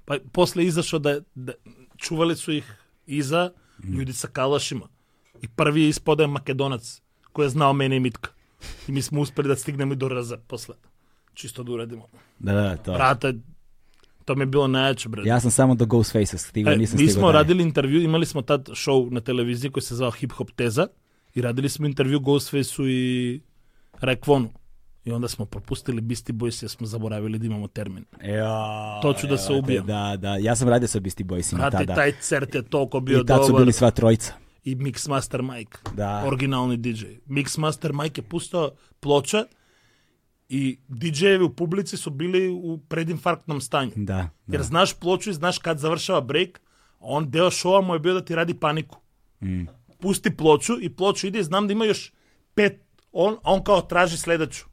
Pa 0.04 0.16
posle 0.32 0.64
izašao 0.64 0.98
da, 0.98 1.20
da 1.34 1.52
čuvali 1.96 2.36
su 2.36 2.52
ih 2.52 2.74
iza. 3.06 3.50
Ljudi 3.84 4.12
sa 4.12 4.28
kalašima. 4.28 4.88
I 5.42 5.48
prvi 5.48 5.82
je 5.82 5.88
ispodao 5.88 6.26
Makedonac 6.28 7.00
koji 7.32 7.46
je 7.46 7.50
znao 7.50 7.72
mene 7.72 7.96
i 7.96 8.00
Mitka. 8.00 8.30
I 8.88 8.92
mi 8.92 9.02
smo 9.02 9.20
uspeli 9.20 9.48
da 9.48 9.56
stignemo 9.56 9.92
i 9.92 9.96
do 9.96 10.08
Rza 10.08 10.36
posle. 10.38 10.74
Čisto 11.34 11.62
da 11.62 11.72
uradimo. 11.72 12.08
Da, 12.38 12.52
da, 12.52 12.76
to. 12.76 12.92
Brate, 12.92 13.34
to 14.24 14.34
mi 14.34 14.42
je 14.42 14.46
bilo 14.46 14.66
najjače, 14.66 15.08
brate. 15.08 15.28
Ja 15.28 15.40
sam 15.40 15.50
samo 15.50 15.74
do 15.74 15.86
Ghostface 15.86 16.38
stigao, 16.38 16.72
E, 16.72 16.76
nisam 16.76 16.98
mi 17.00 17.06
stigao 17.06 17.20
smo 17.20 17.26
dalje. 17.26 17.38
radili 17.38 17.62
intervju, 17.62 18.02
imali 18.02 18.26
smo 18.26 18.42
tad 18.42 18.68
show 18.68 19.12
na 19.12 19.20
televiziji 19.20 19.70
koji 19.70 19.82
se 19.82 19.94
zvao 19.94 20.10
Hip 20.10 20.32
Hop 20.32 20.50
Teza 20.50 20.86
i 21.34 21.42
radili 21.42 21.68
smo 21.68 21.86
intervju 21.86 22.20
Ghostfaceu 22.20 22.88
i 22.88 23.40
Rekvonu. 24.00 24.52
I 25.04 25.12
onda 25.12 25.28
smo 25.28 25.44
propustili 25.44 26.00
Beastie 26.00 26.34
Boys 26.34 26.62
jer 26.62 26.70
smo 26.70 26.86
zaboravili 26.86 27.38
da 27.38 27.46
imamo 27.46 27.68
termin. 27.68 28.04
Ja, 28.24 28.98
To 29.02 29.12
ću 29.12 29.26
da 29.26 29.38
se 29.38 29.44
evo 29.44 29.54
te, 29.54 29.58
ubijem. 29.58 29.86
Da, 29.86 30.16
da, 30.18 30.36
ja 30.36 30.56
sam 30.56 30.68
radio 30.68 30.88
sa 30.88 31.00
Beastie 31.00 31.26
Boysima 31.26 31.56
Brate, 31.56 31.76
tada. 31.76 31.94
taj 31.94 32.12
cert 32.12 32.54
je 32.54 32.62
toliko 32.62 33.00
bio 33.00 33.20
I 33.20 33.26
tad 33.26 33.40
su 33.40 33.46
dobar. 33.46 33.62
bili 33.62 33.72
sva 33.72 33.90
trojica. 33.90 34.32
I 34.64 34.76
Mixmaster 34.76 35.42
Mike, 35.44 35.78
Da. 35.94 36.22
originalni 36.26 36.76
DJ. 36.76 37.04
Mixmaster 37.26 37.92
Mike 37.94 38.20
je 38.20 38.24
pustao 38.24 38.70
ploča 39.00 39.44
i 40.48 40.78
DJ-evi 40.88 41.42
u 41.42 41.50
publici 41.50 41.96
su 41.96 42.10
bili 42.10 42.48
u 42.50 42.78
predinfarktnom 42.78 43.60
stanju. 43.60 43.90
Da, 43.96 44.14
da. 44.14 44.28
Jer 44.48 44.62
znaš 44.62 44.94
ploču 44.94 45.30
i 45.30 45.34
znaš 45.34 45.58
kad 45.58 45.78
završava 45.78 46.20
break, 46.20 46.60
on 47.00 47.30
deo 47.30 47.50
šova 47.50 47.80
mu 47.80 47.94
je 47.94 47.98
bio 47.98 48.14
da 48.14 48.24
ti 48.24 48.34
radi 48.34 48.54
paniku. 48.54 48.98
Mm. 49.42 49.62
Pusti 50.00 50.36
ploču 50.36 50.72
i 50.80 50.88
ploču 50.90 51.26
ide 51.26 51.38
i 51.38 51.44
znam 51.44 51.66
da 51.66 51.72
ima 51.72 51.84
još 51.84 52.12
pet, 52.54 52.80
on, 53.12 53.36
on 53.42 53.64
kao 53.64 53.80
traži 53.80 54.16
sledeću. 54.16 54.64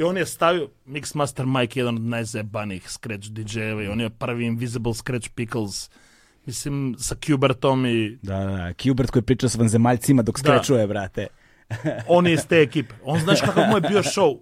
I 0.00 0.02
on 0.02 0.16
je 0.16 0.26
stavio 0.26 0.68
Mixmaster 0.86 1.60
Mike, 1.60 1.80
jedan 1.80 1.96
od 1.96 2.02
najzajebanijih 2.02 2.90
scratch 2.90 3.28
DJ-eva 3.28 3.82
i 3.82 3.88
on 3.88 4.00
je 4.00 4.10
prvi 4.10 4.46
Invisible 4.46 4.94
Scratch 4.94 5.28
Pickles, 5.34 5.90
mislim, 6.46 6.96
sa 6.98 7.16
Kubertom 7.26 7.86
i 7.86 8.18
Da, 8.22 8.38
da, 8.38 8.72
Kubert 8.82 9.10
koji 9.10 9.22
priča 9.22 9.48
s 9.48 9.54
vanzemaljcima 9.54 10.22
dok 10.22 10.40
Da. 10.40 10.40
skrečuje, 10.40 10.86
brate. 10.86 11.26
on 12.08 12.26
je 12.26 12.32
iz 12.32 12.46
te 12.46 12.60
ekipe. 12.68 12.94
On 13.04 13.20
znaš 13.20 13.40
kakav 13.40 13.68
mu 13.68 13.76
je 13.76 13.80
bio 13.80 14.02
show. 14.02 14.38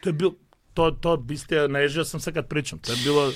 To 0.00 0.08
je 0.08 0.12
bilo, 0.12 0.34
to, 0.74 0.90
to 0.90 1.16
biste, 1.16 1.68
naježio 1.68 2.04
sam 2.04 2.20
se 2.20 2.32
kad 2.32 2.46
pričam. 2.48 2.78
To 2.78 2.92
je 2.92 2.98
bilo 3.04 3.32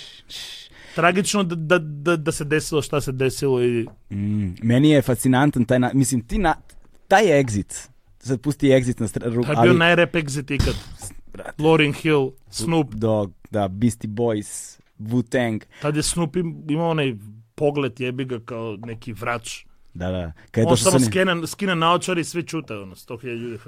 tragično 0.95 1.43
da, 1.43 1.55
da, 1.55 1.79
da, 1.79 2.17
da 2.17 2.33
se 2.33 2.45
desilo 2.45 2.83
šta 2.83 3.01
se 3.01 3.13
desilo 3.13 3.65
i 3.65 3.87
Mm, 4.11 4.55
meni 4.63 4.91
je 4.91 5.03
fascinantan 5.03 5.65
taj, 5.65 5.79
na, 5.79 5.91
mislim, 5.95 6.21
ti 6.21 6.39
na, 6.39 6.55
taj 7.09 7.25
exit, 7.25 7.89
sad 8.19 8.41
pusti 8.41 8.69
exit 8.69 9.01
na 9.01 9.09
stranu, 9.09 9.43
to 9.45 9.53
je 9.53 9.57
bio 9.63 9.73
najrep 9.73 10.15
exit 10.15 10.55
ikad. 10.55 10.75
Lauryn 11.59 11.95
Hill, 11.95 12.31
Snoop. 12.51 12.95
Dog, 12.95 13.33
da, 13.51 13.69
Beastie 13.69 14.11
Boys, 14.11 14.79
Wu-Tang, 15.01 15.63
Tad 15.83 15.97
je 15.97 16.03
Snoop 16.03 16.37
im- 16.37 16.65
imao 16.69 16.91
onaj 16.91 17.15
pogled 17.55 18.01
jebi 18.01 18.25
ga 18.25 18.41
kao 18.41 18.77
neki 18.79 19.13
vrač. 19.13 19.65
da, 19.95 20.11
da. 20.11 20.33
Kad 20.51 20.65
On 20.67 20.77
samo 20.77 21.01
skine, 21.01 21.47
skine 21.47 21.75
naočar 21.75 22.19
i 22.19 22.25
svi 22.25 22.43
čute. 22.43 22.75
Ono, 22.75 22.95
100.000 22.95 23.35
ljudi. 23.35 23.59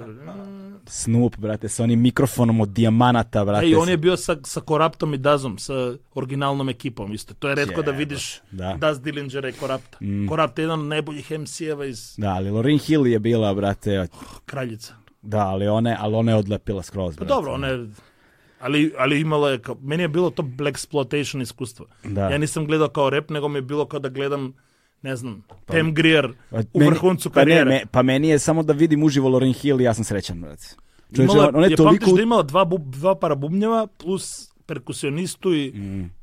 Snoop, 0.87 1.37
brate, 1.37 1.69
sa 1.69 1.83
onim 1.83 2.01
mikrofonom 2.01 2.61
od 2.61 2.69
dijamanata, 2.69 3.45
brate. 3.45 3.65
Ej, 3.65 3.75
on 3.75 3.89
je 3.89 3.97
bio 3.97 4.17
sa, 4.17 4.37
sa 4.43 4.61
Koraptom 4.61 5.13
i 5.13 5.17
Dazom, 5.17 5.57
sa 5.57 5.73
originalnom 6.13 6.69
ekipom 6.69 7.13
isto. 7.13 7.33
To 7.33 7.49
je 7.49 7.55
redko 7.55 7.81
da 7.81 7.91
Jebote, 7.91 7.97
vidiš 7.97 8.39
da. 8.51 8.73
Daz 8.73 9.01
Dillingera 9.01 9.49
i 9.49 9.53
Korapta. 9.53 9.97
Mm. 10.01 10.27
Korapt 10.27 10.57
je 10.57 10.63
jedan 10.63 10.79
od 10.79 10.85
najboljih 10.85 11.31
MC-eva 11.31 11.85
iz 11.85 12.15
Da, 12.17 12.29
ali 12.29 12.49
Lauryn 12.49 12.87
Hill 12.87 13.07
je 13.07 13.19
bila, 13.19 13.53
brate, 13.53 14.07
Kraljica. 14.45 14.93
Da, 15.25 15.39
ali 15.39 15.67
one, 15.67 15.97
ali 15.99 16.15
ona 16.15 16.31
je 16.31 16.37
odlepila 16.37 16.83
skroz, 16.83 17.15
Pa 17.15 17.19
brate. 17.19 17.33
dobro, 17.33 17.53
ona 17.53 17.67
je... 17.67 17.87
Ali, 18.59 18.93
ali 18.97 19.19
imala 19.19 19.49
je, 19.49 19.59
kao, 19.59 19.75
meni 19.81 20.03
je 20.03 20.07
bilo 20.07 20.29
to 20.29 20.41
black 20.43 20.77
exploitation 20.77 21.41
iskustvo. 21.41 21.85
Da. 22.03 22.21
Ja 22.21 22.37
nisam 22.37 22.65
gledao 22.65 22.87
kao 22.87 23.09
rap, 23.09 23.29
nego 23.29 23.47
mi 23.47 23.57
je 23.57 23.61
bilo 23.61 23.85
kao 23.85 23.99
da 23.99 24.09
gledam, 24.09 24.53
ne 25.01 25.15
znam, 25.15 25.43
Pam 25.65 25.93
Grier 25.93 26.33
Pa 26.49 26.57
u 26.73 26.79
meni- 26.79 26.85
vrhuncu 26.85 27.29
pa 27.29 27.39
ne, 27.39 27.41
karijere. 27.41 27.69
me- 27.69 27.85
pa 27.85 28.01
meni 28.01 28.29
je 28.29 28.39
samo 28.39 28.63
da 28.63 28.73
vidim 28.73 29.03
uživo 29.03 29.29
Lauryn 29.29 29.53
Hill 29.53 29.81
i 29.81 29.83
ja 29.83 29.93
sam 29.93 30.03
srećan, 30.03 30.41
brate. 30.41 30.67
Čovječe, 31.15 31.33
Imala, 31.33 31.49
ona 31.49 31.59
je 31.59 31.71
je 31.71 31.75
toliko... 31.75 31.91
pamtiš 31.95 32.15
da 32.15 32.21
imala 32.21 32.43
dva, 32.43 32.65
bub, 32.65 32.85
dva 32.85 33.15
para 33.15 33.35
bubnjeva 33.35 33.87
plus 33.89 34.51
perkusionistu 34.65 35.53
i 35.55 35.73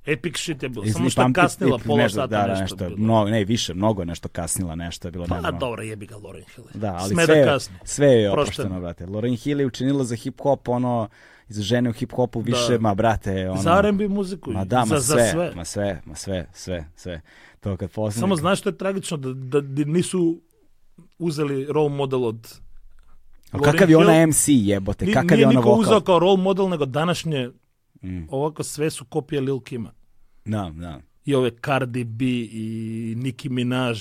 epic 0.07 0.37
shit 0.37 0.63
je 0.63 0.69
bilo. 0.69 0.87
Samo 0.87 1.11
što 1.11 1.23
je 1.23 1.33
kasnila 1.33 1.79
pola 1.79 1.99
nešto, 1.99 2.15
sata 2.15 2.27
da, 2.27 2.43
da, 2.43 2.49
nešto. 2.49 2.63
nešto, 2.63 2.77
bilo. 2.77 2.97
mnogo, 2.99 3.31
ne, 3.31 3.45
više, 3.45 3.75
mnogo 3.75 4.03
je 4.03 4.07
nešto 4.07 4.29
kasnila, 4.29 4.75
nešto 4.75 5.09
je 5.09 5.13
bilo 5.13 5.27
Pa 5.27 5.35
nenormalno. 5.35 5.59
dobro, 5.59 5.83
jebi 5.83 6.07
ga 6.07 6.15
Lauryn 6.15 6.55
Hill. 6.55 6.67
Da, 6.75 6.95
ali 6.95 7.09
Sme 7.09 7.25
sve, 7.25 7.45
da 7.45 7.59
sve 7.85 8.07
je 8.09 8.33
Prošteno. 8.33 8.33
oprošteno, 8.33 8.81
brate. 8.81 9.07
Lauryn 9.07 9.43
Hill 9.43 9.61
je 9.61 9.67
učinila 9.67 10.05
za 10.05 10.17
hip-hop 10.17 10.59
ono, 10.67 11.09
za 11.49 11.63
žene 11.63 11.91
u 11.91 11.93
hip-hopu 11.93 12.45
više, 12.45 12.73
Da. 12.73 12.79
ma 12.79 12.95
brate, 12.95 13.51
ono... 13.51 13.63
Za 13.63 13.79
R&B 13.79 14.09
muziku. 14.09 14.51
Ma 14.53 14.65
da, 14.65 14.79
ma 14.79 14.87
za, 14.87 15.01
sve, 15.01 15.23
za 15.23 15.31
sve. 15.31 15.53
ma 15.57 15.65
sve, 15.65 16.01
ma 16.05 16.15
sve, 16.15 16.47
sve, 16.53 16.87
sve. 16.97 17.21
To 17.61 17.77
kad 17.77 17.91
posljednje... 17.91 18.21
Samo 18.21 18.37
znaš 18.37 18.59
što 18.61 18.69
je 18.69 18.77
tragično, 18.79 19.17
da, 19.17 19.33
da, 19.33 19.61
da 19.61 19.85
nisu 19.85 20.41
uzeli 21.19 21.67
role 21.67 21.89
model 21.89 22.25
od 22.25 22.55
Ali 23.51 23.63
kakav 23.63 23.91
je 23.91 23.97
ona 23.97 24.27
MC 24.27 24.45
jebote, 24.49 25.13
kakav 25.13 25.25
nije 25.27 25.41
je 25.41 25.47
ona 25.47 25.59
niko 25.59 25.69
vokal? 25.69 25.81
uzeo 25.81 26.01
kao 26.01 26.19
role 26.19 26.37
model, 26.37 26.69
nego 26.69 26.87
današnje 26.87 27.51
Mm. 28.03 28.27
ovako 28.31 28.63
sve 28.63 28.91
su 28.91 29.05
kopije 29.05 29.41
Lil 29.41 29.61
Kima. 29.61 29.93
Da, 30.45 30.73
da. 30.77 31.01
I 31.25 31.35
ove 31.35 31.51
Cardi 31.65 32.05
B 32.05 32.25
i 32.53 33.15
Nicki 33.17 33.49
Minaj. 33.49 33.95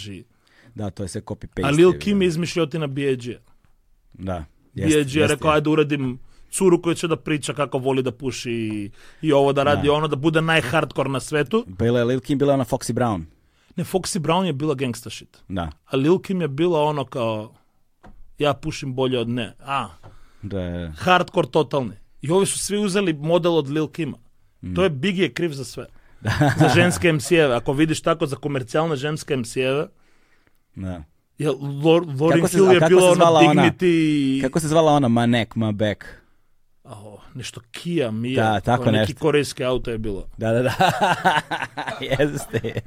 Da, 0.75 0.89
to 0.89 1.03
je 1.03 1.07
sve 1.09 1.21
copy-paste. 1.21 1.65
A 1.65 1.69
Lil 1.69 1.93
je, 1.93 1.99
Kim 1.99 2.21
je 2.21 2.27
izmišljotina 2.27 2.87
B.A.G. 2.87 3.37
Da. 4.13 4.45
B.A.G. 4.73 5.19
je 5.19 5.27
rekao, 5.27 5.51
ajde 5.51 5.69
uradim 5.69 6.19
curu 6.51 6.81
koja 6.81 6.95
će 6.95 7.07
da 7.07 7.15
priča 7.15 7.53
kako 7.53 7.77
voli 7.77 8.03
da 8.03 8.11
puši 8.11 8.51
i, 8.51 8.91
i 9.21 9.31
ovo 9.33 9.53
da 9.53 9.63
radi 9.63 9.87
Da. 9.87 9.93
ono, 9.93 10.07
da 10.07 10.15
bude 10.15 10.41
najhardcore 10.41 11.09
na 11.09 11.19
svetu. 11.19 11.65
Bila 11.67 11.99
je 11.99 12.05
Lil 12.05 12.19
Kim, 12.19 12.37
bila 12.37 12.51
je 12.51 12.53
ona 12.53 12.65
Foxy 12.65 12.93
Brown. 12.93 13.23
Ne, 13.75 13.83
Foxy 13.83 14.19
Brown 14.19 14.45
je 14.45 14.53
bila 14.53 14.73
gangsta 14.75 15.09
shit. 15.09 15.37
Da. 15.49 15.71
A 15.85 15.95
Lil 15.97 16.19
Kim 16.19 16.41
je 16.41 16.47
bila 16.47 16.81
ono 16.81 17.05
kao, 17.05 17.53
ja 18.37 18.53
pušim 18.53 18.95
bolje 18.95 19.19
od 19.19 19.29
ne. 19.29 19.53
A, 19.59 19.87
Da, 20.41 20.91
hardcore 20.97 21.47
totalni. 21.47 21.93
I 22.21 22.31
ovi 22.31 22.45
su 22.45 22.59
svi 22.59 22.77
uzeli 22.77 23.13
model 23.13 23.55
od 23.55 23.69
Lil 23.69 23.87
Kima. 23.87 24.17
Mm. 24.61 24.73
To 24.75 24.83
je 24.83 24.91
je 25.03 25.33
kriv 25.33 25.51
za 25.51 25.65
sve. 25.65 25.85
za 26.59 26.69
ženske 26.75 27.13
MC-eve. 27.13 27.55
Ako 27.55 27.73
vidiš 27.73 28.01
tako 28.01 28.25
za 28.25 28.35
komercijalne 28.35 28.95
ženske 28.95 29.37
MC-eve, 29.37 29.87
da. 30.75 31.03
je 31.37 31.49
Lor, 31.83 32.05
Lauryn 32.05 32.51
Hill 32.51 32.73
je 32.73 32.79
bilo 32.87 33.11
ono 33.11 33.25
ona? 33.25 33.39
Dignity 33.39 34.37
i... 34.37 34.41
Kako 34.41 34.59
se 34.59 34.67
zvala 34.67 34.91
ona 34.91 35.07
Ma 35.07 35.25
Neck, 35.25 35.55
Ma 35.55 35.71
Back? 35.71 36.05
Ao, 36.83 37.19
nešto 37.33 37.61
Kia, 37.71 38.11
Mia. 38.11 38.43
Da, 38.43 38.59
tako 38.59 38.85
neki 38.85 38.97
nešto. 38.97 39.19
korejski 39.19 39.63
auto 39.63 39.91
je 39.91 39.97
bilo. 39.97 40.27
Da, 40.37 40.51
da, 40.51 40.61
da. 40.61 40.71
jeste. 42.19 42.81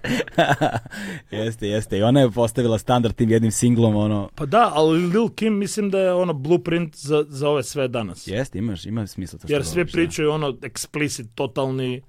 jeste, 1.44 1.68
jeste. 1.68 1.98
I 1.98 2.02
ona 2.02 2.20
je 2.20 2.30
postavila 2.30 2.78
standard 2.78 3.14
tim 3.14 3.30
jednim 3.30 3.50
singlom, 3.50 3.96
ono... 3.96 4.28
Pa 4.34 4.46
da, 4.46 4.70
ali 4.74 5.06
Lil 5.06 5.28
Kim 5.28 5.58
mislim 5.58 5.90
da 5.90 5.98
je 5.98 6.12
ono 6.12 6.32
blueprint 6.32 6.96
za, 6.96 7.24
za 7.28 7.48
ove 7.48 7.62
sve 7.62 7.88
danas. 7.88 8.26
Jeste, 8.26 8.58
imaš, 8.58 8.86
ima 8.86 9.06
smisla 9.06 9.38
to 9.38 9.46
što 9.46 9.54
Jer 9.54 9.64
sve 9.64 9.72
govoriš, 9.72 9.92
da. 9.92 9.96
pričaju 9.96 10.30
ono 10.30 10.48
explicit, 10.48 11.26
totalni 11.34 12.02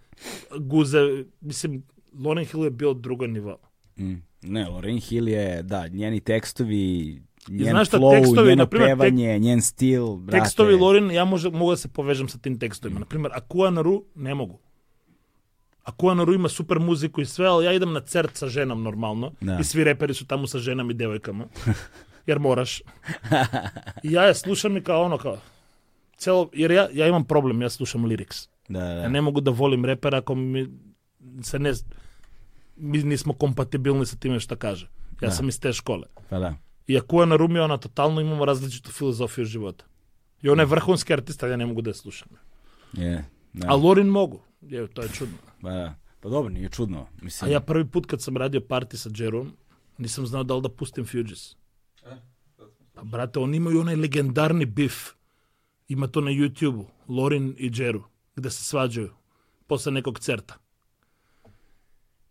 guze. 0.59 0.99
Mislim, 1.41 1.83
Lauryn 2.13 2.51
Hill 2.51 2.63
je 2.63 2.71
bio 2.71 2.93
drugo 2.93 3.27
nivo. 3.27 3.57
Mm. 3.97 4.15
Ne, 4.41 4.65
Lauryn 4.65 5.09
Hill 5.09 5.27
je, 5.27 5.63
da, 5.63 5.87
njeni 5.87 6.19
tekstovi, 6.19 7.21
Нjen 7.49 7.75
знаеш 7.75 7.91
што 7.91 7.99
текстови, 8.09 8.55
на 8.57 8.65
пример, 8.65 8.95
певање, 8.97 9.37
тек... 9.41 9.63
стил, 9.63 10.15
брате. 10.17 10.39
Текстови 10.39 10.75
Лорин, 10.75 11.09
ја 11.13 11.25
може 11.29 11.51
мога 11.53 11.75
да 11.75 11.83
се 11.83 11.87
повежам 11.87 12.29
со 12.29 12.39
тим 12.41 12.57
текстовима. 12.59 12.99
На 12.99 13.05
пример, 13.05 13.31
Акуанару 13.35 14.05
не 14.15 14.33
могу. 14.33 14.59
Акуанару 15.83 16.33
има 16.33 16.49
супер 16.49 16.79
музику 16.79 17.21
и 17.21 17.25
све, 17.25 17.45
ал 17.45 17.61
ја 17.61 17.75
идам 17.77 17.93
на 17.93 18.01
церт 18.01 18.37
со 18.37 18.49
женам 18.49 18.83
нормално 18.83 19.35
да. 19.41 19.59
и 19.59 19.63
сви 19.63 19.85
репери 19.85 20.13
со 20.13 20.25
таму 20.25 20.47
со 20.47 20.59
женам 20.59 20.89
и 20.89 20.97
девојкама. 20.97 21.49
Јер 22.27 22.39
мораш. 22.41 22.81
И 24.01 24.09
ја 24.15 24.31
ја 24.31 24.33
слушам 24.33 24.77
и 24.77 24.81
као 24.81 25.05
оно 25.05 25.17
као 25.21 25.37
цело 26.17 26.49
јер 26.55 26.73
ја 26.73 26.85
ја 26.93 27.09
имам 27.11 27.25
проблем, 27.27 27.61
ја 27.63 27.69
слушам 27.69 28.05
лирикс. 28.07 28.47
Да, 28.69 28.79
да. 28.79 29.05
Ја 29.05 29.11
не 29.11 29.21
могу 29.21 29.41
да 29.41 29.51
волим 29.51 29.85
репер 29.85 30.13
ако 30.13 30.35
ми 30.35 30.67
се 31.43 31.59
не 31.59 31.73
ми 32.77 33.03
не 33.03 33.17
сме 33.17 33.33
компатибилни 33.33 34.05
со 34.05 34.17
тиме 34.17 34.39
што 34.39 34.57
каже. 34.57 34.87
Јас 35.21 35.29
да. 35.29 35.35
сум 35.35 35.49
из 35.49 35.59
те 35.59 35.73
школе. 35.73 36.07
Па 36.29 36.39
да. 36.39 36.55
I 36.87 36.97
ako 36.97 37.21
je 37.21 37.27
na 37.27 37.35
Rumi, 37.35 37.59
ona 37.59 37.77
totalno 37.77 38.21
imamo 38.21 38.45
različitu 38.45 38.91
filozofiju 38.91 39.45
života. 39.45 39.85
I 40.41 40.49
ona 40.49 40.61
je 40.61 40.65
vrhunski 40.65 41.13
artista, 41.13 41.47
ja 41.47 41.57
ne 41.57 41.65
mogu 41.65 41.81
da 41.81 41.89
je 41.89 41.93
slušam. 41.93 42.27
Je. 42.93 43.25
Da. 43.53 43.67
A 43.69 43.75
Lorin 43.75 44.07
mogu. 44.07 44.41
Je, 44.61 44.87
to 44.87 45.01
je 45.01 45.09
čudno. 45.09 45.37
Pa 45.61 45.69
da. 45.69 45.95
Pa 46.19 46.29
dobro, 46.29 46.49
nije 46.49 46.69
čudno. 46.69 46.99
A 46.99 47.07
Mislim, 47.21 47.51
ja 47.51 47.59
prvi 47.59 47.85
put 47.85 48.05
kad 48.05 48.21
sam 48.21 48.37
radio 48.37 48.59
party 48.61 48.95
sa 48.95 49.09
Jerom, 49.15 49.51
nisam 49.97 50.27
znao 50.27 50.43
da 50.43 50.55
li 50.55 50.61
da 50.61 50.69
pustim 50.69 51.05
Fugees. 51.05 51.55
Pa 52.93 53.03
brate, 53.03 53.39
oni 53.39 53.57
imaju 53.57 53.79
onaj 53.81 53.95
legendarni 53.95 54.65
bif. 54.65 54.93
Ima 55.87 56.07
to 56.07 56.21
na 56.21 56.31
YouTube-u. 56.31 56.85
Lorin 57.07 57.55
i 57.57 57.71
Jeru. 57.75 58.03
Gde 58.35 58.49
se 58.49 58.63
svađaju. 58.63 59.11
Posle 59.67 59.91
nekog 59.91 60.19
certa. 60.19 60.53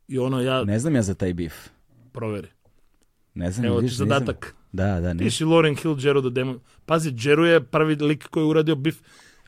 I 0.09 0.19
ono 0.19 0.41
ja 0.41 0.65
ne 0.65 0.79
znam 0.79 0.95
ja 0.95 1.03
za 1.03 1.15
taj 1.15 1.35
bif. 1.35 1.55
proveri. 2.13 2.49
Ne 3.35 3.51
znam, 3.51 3.66
Evo 3.66 3.74
ti 3.74 3.81
vidiš, 3.81 3.93
nisam- 3.93 4.09
zadatak. 4.09 4.55
Da, 4.73 5.01
da, 5.01 5.12
ne. 5.12 5.19
Piši 5.19 5.44
Lauren 5.44 5.77
Hill, 5.77 5.97
Jeru 6.01 6.20
the 6.20 6.31
Demon. 6.31 6.59
Pazi, 6.86 7.15
Jeru 7.19 7.44
je 7.44 7.61
prvi 7.62 7.94
lik 7.97 8.24
koji 8.24 8.43
je 8.43 8.48
uradio 8.48 8.74
bif. 8.77 9.01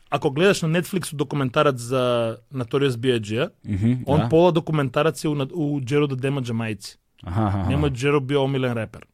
Ako 0.09 0.29
gledaš 0.29 0.61
na 0.61 0.67
Netflixu 0.69 1.15
dokumentarac 1.15 1.75
za 1.75 2.03
Notorious 2.51 2.97
B.I.G.-a, 2.97 3.47
Mhm, 3.65 3.93
on 4.05 4.19
da. 4.19 4.27
pola 4.29 4.51
dokumentarac 4.51 5.23
je 5.23 5.29
u, 5.29 5.33
u 5.53 5.81
Jeru 5.89 6.07
the 6.07 6.15
Demon 6.15 6.43
majici. 6.53 6.97
Aha, 7.23 7.43
aha. 7.43 7.69
Njemu 7.69 7.87
je 7.87 7.93
Jeru 7.97 8.19
bio 8.19 8.43
omiljen 8.43 8.73
reper. 8.73 9.05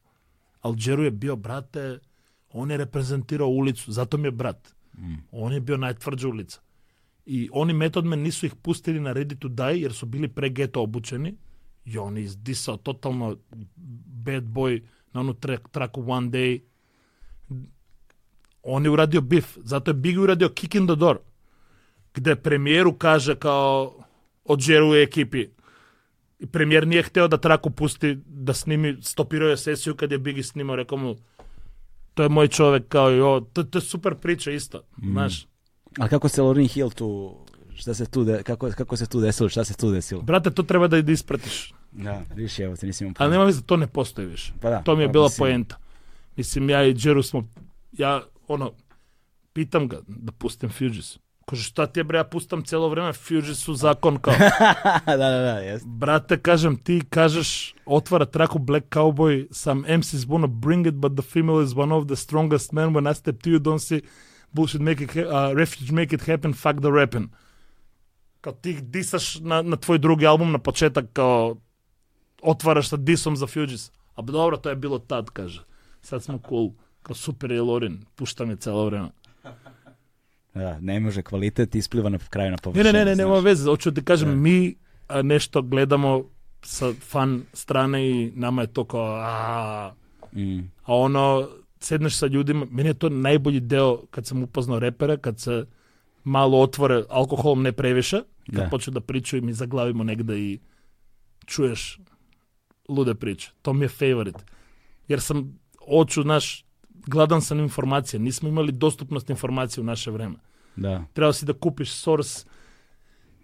Ali 0.60 0.76
Jeru 0.80 1.04
je 1.04 1.10
bio, 1.10 1.36
brate, 1.36 1.98
on 2.50 2.70
je 2.70 2.76
reprezentirao 2.76 3.48
ulicu, 3.48 3.92
zato 3.92 4.16
mi 4.16 4.26
je 4.26 4.32
brat. 4.32 4.74
Mm. 4.98 5.14
On 5.32 5.52
je 5.52 5.60
bio 5.60 5.76
najtvrđa 5.76 6.28
ulica. 6.28 6.60
I 7.26 7.48
oni 7.52 7.72
Method 7.72 8.04
Man 8.04 8.18
nisu 8.18 8.46
ih 8.46 8.54
pustili 8.54 9.00
na 9.00 9.14
Ready 9.14 9.38
to 9.38 9.48
Die 9.48 9.80
jer 9.80 9.92
su 9.92 10.06
bili 10.06 10.28
pre 10.28 10.48
geto 10.48 10.82
obučeni. 10.82 11.34
I 11.84 11.98
on 11.98 12.16
je 12.16 12.22
izdisao 12.24 12.76
totalno 12.76 13.36
bad 14.06 14.44
boy 14.44 14.82
na 15.12 15.20
onu 15.20 15.34
track, 15.34 15.68
traku 15.68 16.04
One 16.10 16.28
Day. 16.28 16.60
On 18.62 18.84
je 18.84 18.90
uradio 18.90 19.20
beef, 19.20 19.58
zato 19.64 19.90
je 19.90 19.94
Biggie 19.94 20.20
uradio 20.20 20.48
Kick 20.48 20.74
in 20.74 20.86
the 20.86 20.96
Door. 20.96 21.18
gde 22.14 22.36
premijeru 22.36 22.92
kaže 22.92 23.34
kao 23.34 24.04
odžeruje 24.44 25.02
ekipi. 25.02 25.46
I 26.38 26.46
premijer 26.46 26.86
nije 26.86 27.02
hteo 27.02 27.28
da 27.28 27.36
traku 27.36 27.70
pusti 27.70 28.18
da 28.26 28.52
snimi, 28.54 28.96
stopirao 29.02 29.48
je 29.48 29.56
sesiju 29.56 29.96
kad 29.96 30.12
je 30.12 30.18
Biggie 30.18 30.42
snimao, 30.42 30.76
rekao 30.76 30.98
mu 30.98 31.16
to 32.14 32.22
je 32.22 32.28
moj 32.28 32.48
čovek 32.48 32.88
kao 32.88 33.12
i 33.12 33.20
ovo, 33.20 33.40
to, 33.40 33.62
to 33.62 33.78
je 33.78 33.82
super 33.82 34.14
priča 34.14 34.50
isto, 34.50 34.82
znaš. 35.02 35.46
A 35.98 36.08
kako 36.08 36.28
se 36.28 36.42
Lauryn 36.42 36.72
Hill 36.72 36.90
tu, 36.90 37.38
šta 37.74 37.94
se 37.94 38.06
tu, 38.06 38.24
de, 38.24 38.42
kako, 38.42 38.70
kako 38.70 38.96
se 38.96 39.06
tu 39.06 39.20
desilo, 39.20 39.48
šta 39.48 39.64
se 39.64 39.74
tu 39.74 39.90
desilo? 39.90 40.22
Brate, 40.22 40.50
to 40.50 40.62
treba 40.62 40.88
da 40.88 41.12
ispratiš. 41.12 41.74
Da, 41.92 42.22
viš, 42.34 42.58
evo 42.58 42.76
te 42.76 42.86
nisam 42.86 43.06
imao 43.06 43.14
Ali 43.18 43.30
nema 43.32 43.44
veze, 43.44 43.62
to 43.62 43.76
ne 43.76 43.86
postoji 43.86 44.26
više. 44.26 44.52
Pa 44.60 44.70
da, 44.70 44.82
to 44.82 44.96
mi 44.96 45.02
je 45.02 45.08
pa 45.08 45.12
bila 45.12 45.24
mislim- 45.24 45.38
poenta. 45.38 45.76
Mislim, 46.36 46.70
ja 46.70 46.84
i 46.84 46.94
Džeru 46.94 47.22
smo, 47.22 47.48
ja, 47.92 48.22
ono, 48.48 48.72
pitam 49.52 49.88
ga 49.88 49.98
da 50.06 50.32
pustim 50.32 50.70
Fugees. 50.70 51.18
Kaže, 51.46 51.62
šta 51.62 51.86
ti 51.86 52.00
je 52.00 52.04
bre, 52.04 52.18
ja 52.18 52.24
pustam 52.24 52.64
cijelo 52.64 52.88
vreme, 52.88 53.12
Fugees 53.12 53.58
su 53.58 53.74
zakon 53.74 54.18
kao. 54.18 54.34
da, 55.06 55.16
da, 55.16 55.30
da, 55.30 55.58
jest. 55.58 55.86
Brate, 55.86 56.38
kažem, 56.38 56.76
ti 56.76 57.02
kažeš, 57.10 57.74
otvara 57.86 58.24
traku 58.24 58.58
Black 58.58 58.86
Cowboy, 58.90 59.46
some 59.52 59.96
MCs 59.98 60.26
wanna 60.26 60.46
bring 60.46 60.86
it, 60.86 60.94
but 60.94 61.12
the 61.12 61.22
female 61.22 61.64
is 61.64 61.74
one 61.76 61.94
of 61.94 62.06
the 62.06 62.16
strongest 62.16 62.72
men. 62.72 62.88
When 62.94 63.10
I 63.10 63.14
step 63.14 63.42
to 63.42 63.50
you, 63.50 63.58
don't 63.58 63.78
see 63.78 64.00
bullshit, 64.52 64.80
make 64.80 65.04
it, 65.04 65.16
uh, 65.16 65.52
refuge, 65.56 65.92
make 65.92 66.14
it 66.16 66.22
happen, 66.22 66.52
fuck 66.54 66.80
the 66.80 66.90
rapping. 66.92 67.28
Kao 68.44 68.52
ti 68.52 68.76
disaš 68.82 69.40
na, 69.40 69.62
na 69.62 69.76
tvoj 69.76 69.98
drugi 69.98 70.26
album 70.26 70.52
na 70.52 70.58
početak, 70.58 71.04
kao 71.12 71.56
otvaraš 72.42 72.88
sa 72.88 72.96
disom 72.96 73.36
za 73.36 73.46
Fugees. 73.46 73.88
A 74.14 74.22
dobro, 74.22 74.56
to 74.56 74.68
je 74.68 74.76
bilo 74.76 74.98
tad, 74.98 75.30
kaže. 75.30 75.64
Sad 76.02 76.22
smo 76.22 76.38
cool. 76.48 76.70
Kao 77.02 77.14
super 77.16 77.50
je 77.50 77.62
Lorin, 77.62 78.04
pušta 78.14 78.44
me 78.44 78.56
celo 78.56 78.84
vreme. 78.84 79.08
Da, 80.54 80.80
ne 80.80 81.00
može 81.00 81.22
kvalitet 81.22 81.74
ispliva 81.74 82.08
na 82.08 82.18
kraju 82.20 82.50
na 82.50 82.56
površinu. 82.56 82.84
ne, 82.84 82.92
ne, 82.94 83.04
ne, 83.04 83.16
nema 83.16 83.38
veze. 83.38 83.70
Hoću 83.70 83.90
da 83.90 84.00
ti 84.00 84.04
kažem, 84.04 84.28
Da. 84.28 84.34
mi 84.34 84.74
a, 85.08 85.22
nešto 85.22 85.62
gledamo 85.62 86.24
sa 86.62 86.92
fan 87.00 87.42
strane 87.52 88.10
i 88.10 88.32
nama 88.34 88.62
je 88.62 88.66
to 88.68 88.84
kao 88.84 89.16
a, 89.16 89.92
Mm. 90.32 90.58
a 90.84 90.94
ono, 90.96 91.48
sedneš 91.80 92.16
sa 92.16 92.26
ljudima, 92.26 92.66
meni 92.70 92.88
je 92.88 92.94
to 92.94 93.08
najbolji 93.08 93.60
deo 93.60 94.02
kad 94.10 94.26
sam 94.26 94.42
upoznao 94.42 94.78
repere, 94.78 95.16
kad 95.18 95.40
se 95.40 95.66
мало 96.24 96.62
отворе, 96.62 97.04
алкохолом 97.10 97.62
не 97.62 97.72
превише, 97.72 98.16
да. 98.16 98.24
кога 98.58 98.70
почне 98.70 98.92
да 98.92 99.00
причува 99.00 99.38
и 99.38 99.46
ми 99.46 99.52
заглавимо 99.52 100.04
негде 100.04 100.34
и 100.34 100.60
чуеш 101.46 102.00
луде 102.88 103.14
причи. 103.14 103.50
Тоа 103.62 103.74
ми 103.74 103.84
е 103.84 103.88
фаворит. 103.88 104.44
Јер 105.10 105.18
сам 105.20 105.60
очу, 105.80 106.24
наш 106.24 106.64
гладан 107.08 107.42
сам 107.42 107.60
информација. 107.64 108.18
Нисме 108.18 108.48
имали 108.48 108.72
достапност 108.72 109.28
информација 109.28 109.84
во 109.84 109.90
наше 109.92 110.10
време. 110.10 110.36
Да. 110.76 111.04
Треба 111.14 111.32
си 111.32 111.44
да 111.44 111.54
купиш 111.54 111.92
сорс, 111.92 112.46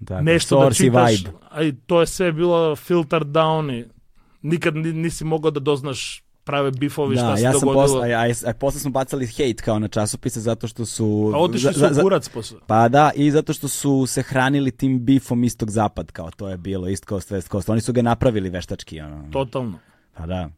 да, 0.01 0.23
нешто 0.23 0.61
да 0.61 0.73
читаш. 0.73 1.24
Vibe. 1.24 1.35
А 1.51 1.65
и 1.65 1.73
тоа 1.73 2.02
е 2.02 2.07
све 2.07 2.32
било 2.32 2.77
филтер 2.77 3.24
даун 3.24 3.70
и 3.70 3.85
никад 4.43 4.74
не, 4.74 4.93
не 4.93 5.11
си 5.11 5.24
могол 5.24 5.51
да 5.51 5.61
дознаш 5.61 6.23
prave 6.51 6.71
bifovi 6.71 7.17
šta 7.17 7.27
Da, 7.27 7.37
se 7.37 7.43
ja 7.43 7.53
sam 7.53 7.61
dogodilo. 7.61 7.83
posle, 7.85 8.13
a, 8.13 8.21
a, 8.21 8.33
a 8.47 8.53
posle 8.55 8.81
smo 8.81 8.91
bacali 8.91 9.27
hate 9.27 9.55
kao 9.55 9.79
na 9.79 9.89
časopise 9.89 10.41
zato 10.41 10.67
što 10.67 10.87
su... 10.87 11.33
a 11.35 11.39
otišli 11.39 11.73
su 11.73 11.79
za- 11.81 12.03
kurac 12.03 12.29
posle. 12.29 12.59
Pa 12.67 12.89
da, 12.89 13.11
i 13.15 13.31
zato 13.31 13.53
što 13.53 13.69
su 13.69 14.07
se 14.07 14.23
hranili 14.23 14.71
tim 14.71 15.05
bifom 15.05 15.45
istog 15.45 15.71
zapad, 15.71 16.13
kao 16.13 16.31
to 16.31 16.49
je 16.49 16.57
bilo, 16.59 16.89
East 16.89 17.05
Coast, 17.05 17.31
West 17.31 17.51
Coast. 17.51 17.69
Oni 17.69 17.81
su 17.81 17.93
ga 17.93 18.03
napravili 18.03 18.51
veštački, 18.51 19.01
ono. 19.01 19.25
Totalno. 19.33 19.79
Pa 20.15 20.27
da. 20.27 20.51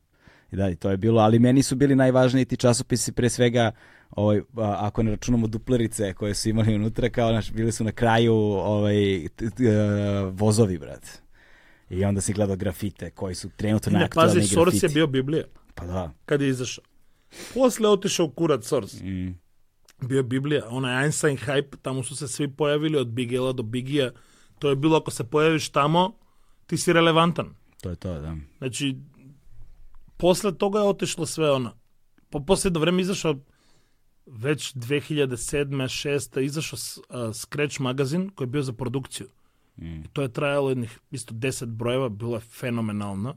I 0.52 0.56
da, 0.56 0.68
i 0.68 0.76
to 0.76 0.90
je 0.90 0.96
bilo, 0.96 1.20
ali 1.20 1.38
meni 1.38 1.62
su 1.62 1.76
bili 1.76 1.94
najvažniji 1.94 2.44
ti 2.44 2.56
časopisi, 2.56 3.12
pre 3.12 3.28
svega, 3.28 3.70
ovaj, 4.10 4.40
ako 4.56 5.02
ne 5.02 5.10
računamo 5.10 5.46
duplerice 5.46 6.14
koje 6.14 6.34
su 6.34 6.48
imali 6.48 6.74
unutra, 6.74 7.08
kao 7.08 7.32
naš, 7.32 7.52
bili 7.52 7.72
su 7.72 7.84
na 7.84 7.92
kraju 7.92 8.34
ovaj, 8.34 8.94
t- 9.28 9.50
t- 9.50 9.64
e, 9.64 9.72
vozovi, 10.24 10.78
brate. 10.78 11.08
I 11.90 12.04
onda 12.04 12.20
si 12.20 12.32
gledao 12.32 12.56
grafite 12.56 13.10
koji 13.10 13.34
su 13.34 13.48
trenutno 13.50 13.92
Ne, 13.92 13.98
najaktualniji 13.98 14.28
pazi, 14.30 14.38
grafiti. 14.38 14.54
Source 14.54 14.86
je 14.86 14.90
bio 14.90 15.06
Biblija 15.06 15.44
Pa 15.74 15.86
da. 15.86 16.12
kad 16.24 16.40
je 16.40 16.48
izašao. 16.48 16.84
Posle 17.54 17.88
otišao 17.88 18.30
kurac 18.30 18.66
Source. 18.66 19.04
Mm. 19.04 19.38
Bio 20.00 20.16
je 20.16 20.22
Biblija. 20.22 20.68
Onaj 20.68 21.02
Einstein 21.02 21.36
hype, 21.36 21.76
tamo 21.82 22.02
su 22.02 22.16
se 22.16 22.28
svi 22.28 22.48
pojavili 22.48 22.98
od 22.98 23.08
Bigela 23.08 23.52
do 23.52 23.62
Bigija. 23.62 24.10
To 24.58 24.68
je 24.68 24.76
bilo 24.76 24.96
ako 24.96 25.10
se 25.10 25.24
pojaviš 25.24 25.68
tamo, 25.68 26.18
ti 26.66 26.76
si 26.76 26.92
relevantan. 26.92 27.54
To 27.80 27.90
je 27.90 27.96
to, 27.96 28.20
da. 28.20 28.36
Znači, 28.58 28.96
posle 30.16 30.58
toga 30.58 30.78
je 30.78 30.88
otišlo 30.88 31.26
sve 31.26 31.50
ono. 31.50 31.76
Po 32.30 32.40
posljedno 32.40 32.80
vreme 32.80 33.02
izašao 33.02 33.34
već 34.26 34.74
2007. 34.74 35.66
6. 36.08 36.40
izašao 36.40 36.78
a, 37.08 37.32
Scratch 37.32 37.80
magazin 37.80 38.30
koji 38.30 38.46
je 38.46 38.50
bio 38.50 38.62
za 38.62 38.72
produkciju. 38.72 39.26
Mm. 39.76 40.02
I 40.04 40.08
to 40.12 40.22
je 40.22 40.32
trajalo 40.32 40.68
jednih 40.68 40.98
isto 41.10 41.34
10 41.34 41.66
brojeva, 41.66 42.08
bilo 42.08 42.36
je 42.36 42.40
fenomenalno. 42.40 43.36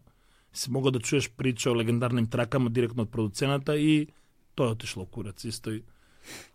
си 0.56 0.72
мога 0.72 0.92
да 0.92 1.00
чуеш 1.00 1.30
прича 1.30 1.72
о 1.72 1.76
легендарним 1.76 2.28
тракама 2.28 2.70
директно 2.70 3.04
од 3.04 3.12
продуцената 3.12 3.76
и 3.78 4.08
тој 4.56 4.76
отишло 4.76 5.06
курац 5.06 5.44
цисто. 5.44 5.76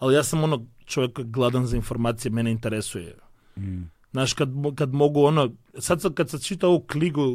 Але 0.00 0.18
јас 0.18 0.32
сум 0.32 0.44
оно 0.44 0.64
човек 0.86 1.20
кој 1.20 1.30
гладен 1.30 1.66
за 1.66 1.76
информација, 1.78 2.32
мене 2.32 2.50
интересува. 2.50 3.20
Mm. 3.58 3.90
Знаеш, 4.12 4.34
кад, 4.34 4.50
кад 4.76 4.92
могу 4.92 5.26
оно... 5.28 5.52
Сад 5.78 6.02
кад 6.14 6.30
се 6.30 6.40
чита 6.40 6.66
овој 6.66 6.86
клигу 6.86 7.26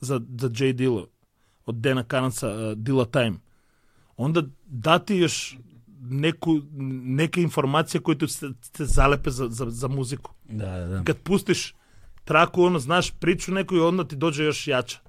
за, 0.00 0.18
за 0.40 0.48
Джей 0.48 0.72
Дило, 0.72 1.08
од 1.66 1.80
Дена 1.80 2.04
Канаца, 2.04 2.74
Дила 2.76 3.06
Тајм, 3.06 3.38
онда 4.16 4.48
дати 4.66 5.20
јаш 5.22 5.58
неку, 6.00 6.58
нека 6.72 7.40
информација 7.42 8.00
која 8.02 8.26
се, 8.26 8.54
се 8.74 8.84
залепе 8.84 9.30
за, 9.30 9.48
за, 9.48 9.68
за 9.70 9.88
музику. 9.88 10.32
Да, 10.48 10.78
да, 10.78 10.86
да. 10.88 11.04
Кад 11.04 11.20
пустиш 11.20 11.74
траку, 12.24 12.66
оно, 12.66 12.78
знаеш, 12.78 13.12
причу 13.20 13.52
некој, 13.52 13.84
онда 13.88 14.04
ти 14.08 14.16
дојде 14.16 14.48
јаш 14.50 14.64
јача. 14.70 15.02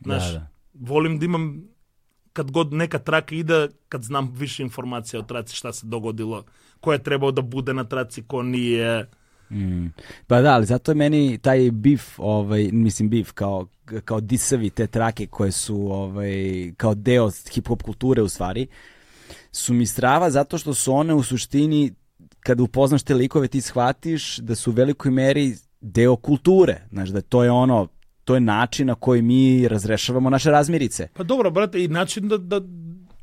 Znaš, 0.00 0.32
Da, 0.32 0.38
da. 0.38 0.46
volim 0.74 1.18
da 1.18 1.24
imam 1.24 1.70
kad 2.32 2.50
god 2.50 2.72
neka 2.72 2.98
traka 2.98 3.34
ide, 3.34 3.68
kad 3.88 4.02
znam 4.02 4.32
više 4.36 4.62
informacija 4.62 5.20
o 5.20 5.22
traci, 5.22 5.56
šta 5.56 5.72
se 5.72 5.86
dogodilo, 5.86 6.44
ko 6.80 6.92
je 6.92 7.02
trebao 7.02 7.30
da 7.32 7.42
bude 7.42 7.74
na 7.74 7.84
traci, 7.84 8.22
ko 8.22 8.42
nije. 8.42 9.10
Mm. 9.50 9.86
Pa 10.26 10.40
da, 10.40 10.54
ali 10.54 10.66
zato 10.66 10.90
je 10.90 10.94
meni 10.94 11.38
taj 11.38 11.70
bif, 11.70 12.18
ovaj, 12.18 12.68
mislim 12.72 13.08
bif, 13.08 13.32
kao, 13.32 13.66
kao 14.04 14.20
disavi 14.20 14.70
te 14.70 14.86
trake 14.86 15.26
koje 15.26 15.52
su 15.52 15.92
ovaj, 15.92 16.72
kao 16.76 16.94
deo 16.94 17.30
hip-hop 17.30 17.82
kulture 17.82 18.22
u 18.22 18.28
stvari, 18.28 18.66
su 19.52 19.74
mi 19.74 19.86
strava 19.86 20.30
zato 20.30 20.58
što 20.58 20.74
su 20.74 20.92
one 20.92 21.14
u 21.14 21.22
suštini, 21.22 21.94
kada 22.40 22.62
upoznaš 22.62 23.02
te 23.02 23.14
likove, 23.14 23.48
ti 23.48 23.60
shvatiš 23.60 24.38
da 24.38 24.54
su 24.54 24.70
u 24.70 24.74
velikoj 24.74 25.10
meri 25.10 25.54
deo 25.80 26.16
kulture. 26.16 26.80
Znaš, 26.90 27.08
da 27.08 27.20
to 27.20 27.44
je 27.44 27.50
ono, 27.50 27.88
to 28.24 28.34
je 28.34 28.40
način 28.40 28.86
na 28.86 28.94
koji 28.94 29.22
mi 29.22 29.68
razrešavamo 29.68 30.30
naše 30.30 30.50
razmirice. 30.50 31.08
Pa 31.12 31.22
dobro, 31.22 31.50
brate, 31.50 31.84
i 31.84 31.88
način 31.88 32.28
da, 32.28 32.38
da, 32.38 32.60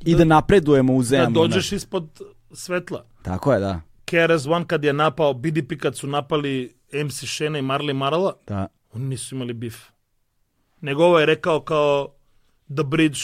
I 0.05 0.15
da 0.15 0.23
napredujemo 0.23 0.93
u 0.93 0.99
da 0.99 1.03
zemlju. 1.03 1.33
dođeš 1.33 1.69
znaš. 1.69 1.77
ispod 1.77 2.21
svetla. 2.53 3.05
Tako 3.21 3.53
je, 3.53 3.59
da. 3.59 3.81
KRS-One 4.05 4.65
kad 4.65 4.83
je 4.83 4.93
napao, 4.93 5.33
BDP 5.33 5.73
kad 5.79 5.95
su 5.97 6.07
napali 6.07 6.73
MC 7.05 7.23
Shane 7.25 7.59
i 7.59 7.61
Marley 7.61 7.93
Marala, 7.93 8.33
da. 8.47 8.67
oni 8.93 9.05
nisu 9.05 9.35
imali 9.35 9.53
bif. 9.53 9.83
Nego 10.81 11.03
ovo 11.03 11.19
je 11.19 11.25
rekao 11.25 11.61
kao 11.61 12.07
The 12.75 12.83
Bridge, 12.83 13.19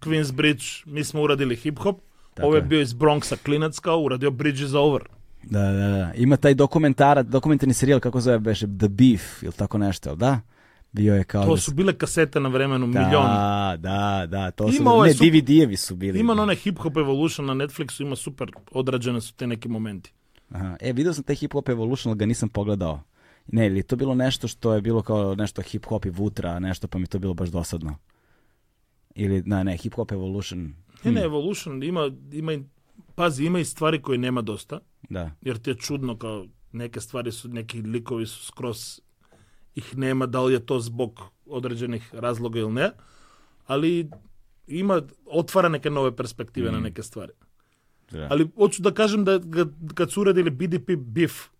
Queen's 0.00 0.32
Bridge, 0.32 0.64
mi 0.86 1.04
smo 1.04 1.22
uradili 1.22 1.56
hip-hop, 1.56 1.94
ovo 2.42 2.54
je 2.54 2.58
je. 2.58 2.62
bio 2.62 2.80
iz 2.80 2.92
Bronxa 2.94 3.36
klinac 3.44 3.78
kao 3.78 4.00
uradio 4.00 4.30
Bridge 4.30 4.64
is 4.64 4.74
over. 4.74 5.02
Da, 5.42 5.60
da, 5.62 5.88
da. 5.88 6.12
Ima 6.14 6.36
taj 6.36 6.54
dokumentara, 6.54 7.22
dokumentarni 7.22 7.74
serijal, 7.74 8.00
kako 8.00 8.20
zove 8.20 8.38
beše, 8.38 8.66
The 8.78 8.88
Beef, 8.88 9.42
ili 9.42 9.52
tako 9.52 9.78
nešto, 9.78 10.14
da? 10.16 10.40
Bio 10.92 11.14
je 11.14 11.24
kao 11.24 11.44
To 11.44 11.50
da 11.50 11.56
su 11.56 11.74
bile 11.74 11.92
kasete 11.94 12.40
na 12.40 12.48
vremenu, 12.48 12.86
Da, 12.86 13.00
milion. 13.00 13.26
da, 13.78 14.26
da, 14.28 14.50
to 14.50 14.64
Ima 14.64 14.72
su, 14.74 14.88
ovaj 14.88 15.08
ne, 15.08 15.14
super- 15.14 15.30
DVD-evi 15.32 15.76
su 15.76 15.96
bili. 15.96 16.20
Ima 16.20 16.32
onaj 16.32 16.56
Hip 16.56 16.78
Hop 16.78 16.96
Evolution 16.96 17.46
na 17.46 17.54
Netflixu, 17.54 18.02
ima 18.02 18.16
super, 18.16 18.50
odrađene 18.72 19.20
su 19.20 19.34
te 19.34 19.46
neki 19.46 19.68
momenti. 19.68 20.12
Aha. 20.50 20.76
E, 20.80 20.92
vidio 20.92 21.12
sam 21.14 21.24
taj 21.24 21.36
Hip 21.36 21.52
Hop 21.52 21.68
Evolution, 21.68 22.10
ali 22.10 22.18
ga 22.18 22.26
nisam 22.26 22.48
pogledao. 22.48 23.02
Ne, 23.46 23.66
ili 23.66 23.82
to 23.82 23.96
bilo 23.96 24.14
nešto 24.14 24.48
što 24.48 24.74
je 24.74 24.80
bilo 24.80 25.02
kao 25.02 25.34
nešto 25.34 25.62
hip 25.62 25.84
hop 25.86 26.04
i 26.04 26.10
vutra, 26.10 26.58
nešto 26.58 26.88
pa 26.88 26.98
mi 26.98 27.06
to 27.06 27.18
bilo 27.18 27.34
baš 27.34 27.48
dosadno. 27.48 27.96
Ili, 29.14 29.42
ne, 29.42 29.64
ne, 29.64 29.76
Hip 29.76 29.94
Hop 29.94 30.12
Evolution, 30.12 30.74
Ne, 31.04 31.12
ne, 31.12 31.22
Evolution 31.22 31.82
ima, 31.82 32.10
ima, 32.32 32.52
pazi, 33.14 33.44
ima 33.44 33.58
i 33.58 33.64
stvari 33.64 34.02
koje 34.02 34.18
nema 34.18 34.42
dosta, 34.42 34.80
da. 35.10 35.30
jer 35.42 35.58
ti 35.58 35.70
je 35.70 35.74
čudno 35.74 36.18
kao 36.18 36.46
neke 36.72 37.00
stvari 37.00 37.32
su, 37.32 37.48
neki 37.48 37.82
likovi 37.82 38.26
su 38.26 38.44
skroz 38.44 39.00
их 39.76 39.94
нема, 39.94 40.26
дали 40.26 40.54
е 40.54 40.60
тоа 40.60 40.80
збок 40.80 41.20
одредени 41.46 42.02
разлога 42.14 42.58
или 42.58 42.68
не, 42.68 42.92
али 43.66 44.10
има 44.68 45.02
отвара 45.26 45.68
неке 45.68 45.90
нове 45.90 46.16
перспективи 46.16 46.68
mm. 46.68 46.72
на 46.72 46.80
неке 46.80 47.02
ствари. 47.02 47.32
Yeah. 48.12 48.30
Али 48.30 48.44
hoću 48.44 48.82
да 48.82 48.94
кажам 48.94 49.24
да 49.24 49.40
кога 49.40 50.06
се 50.06 50.20
уредиле 50.20 50.50
BDP 50.50 50.96
биф 50.96 51.50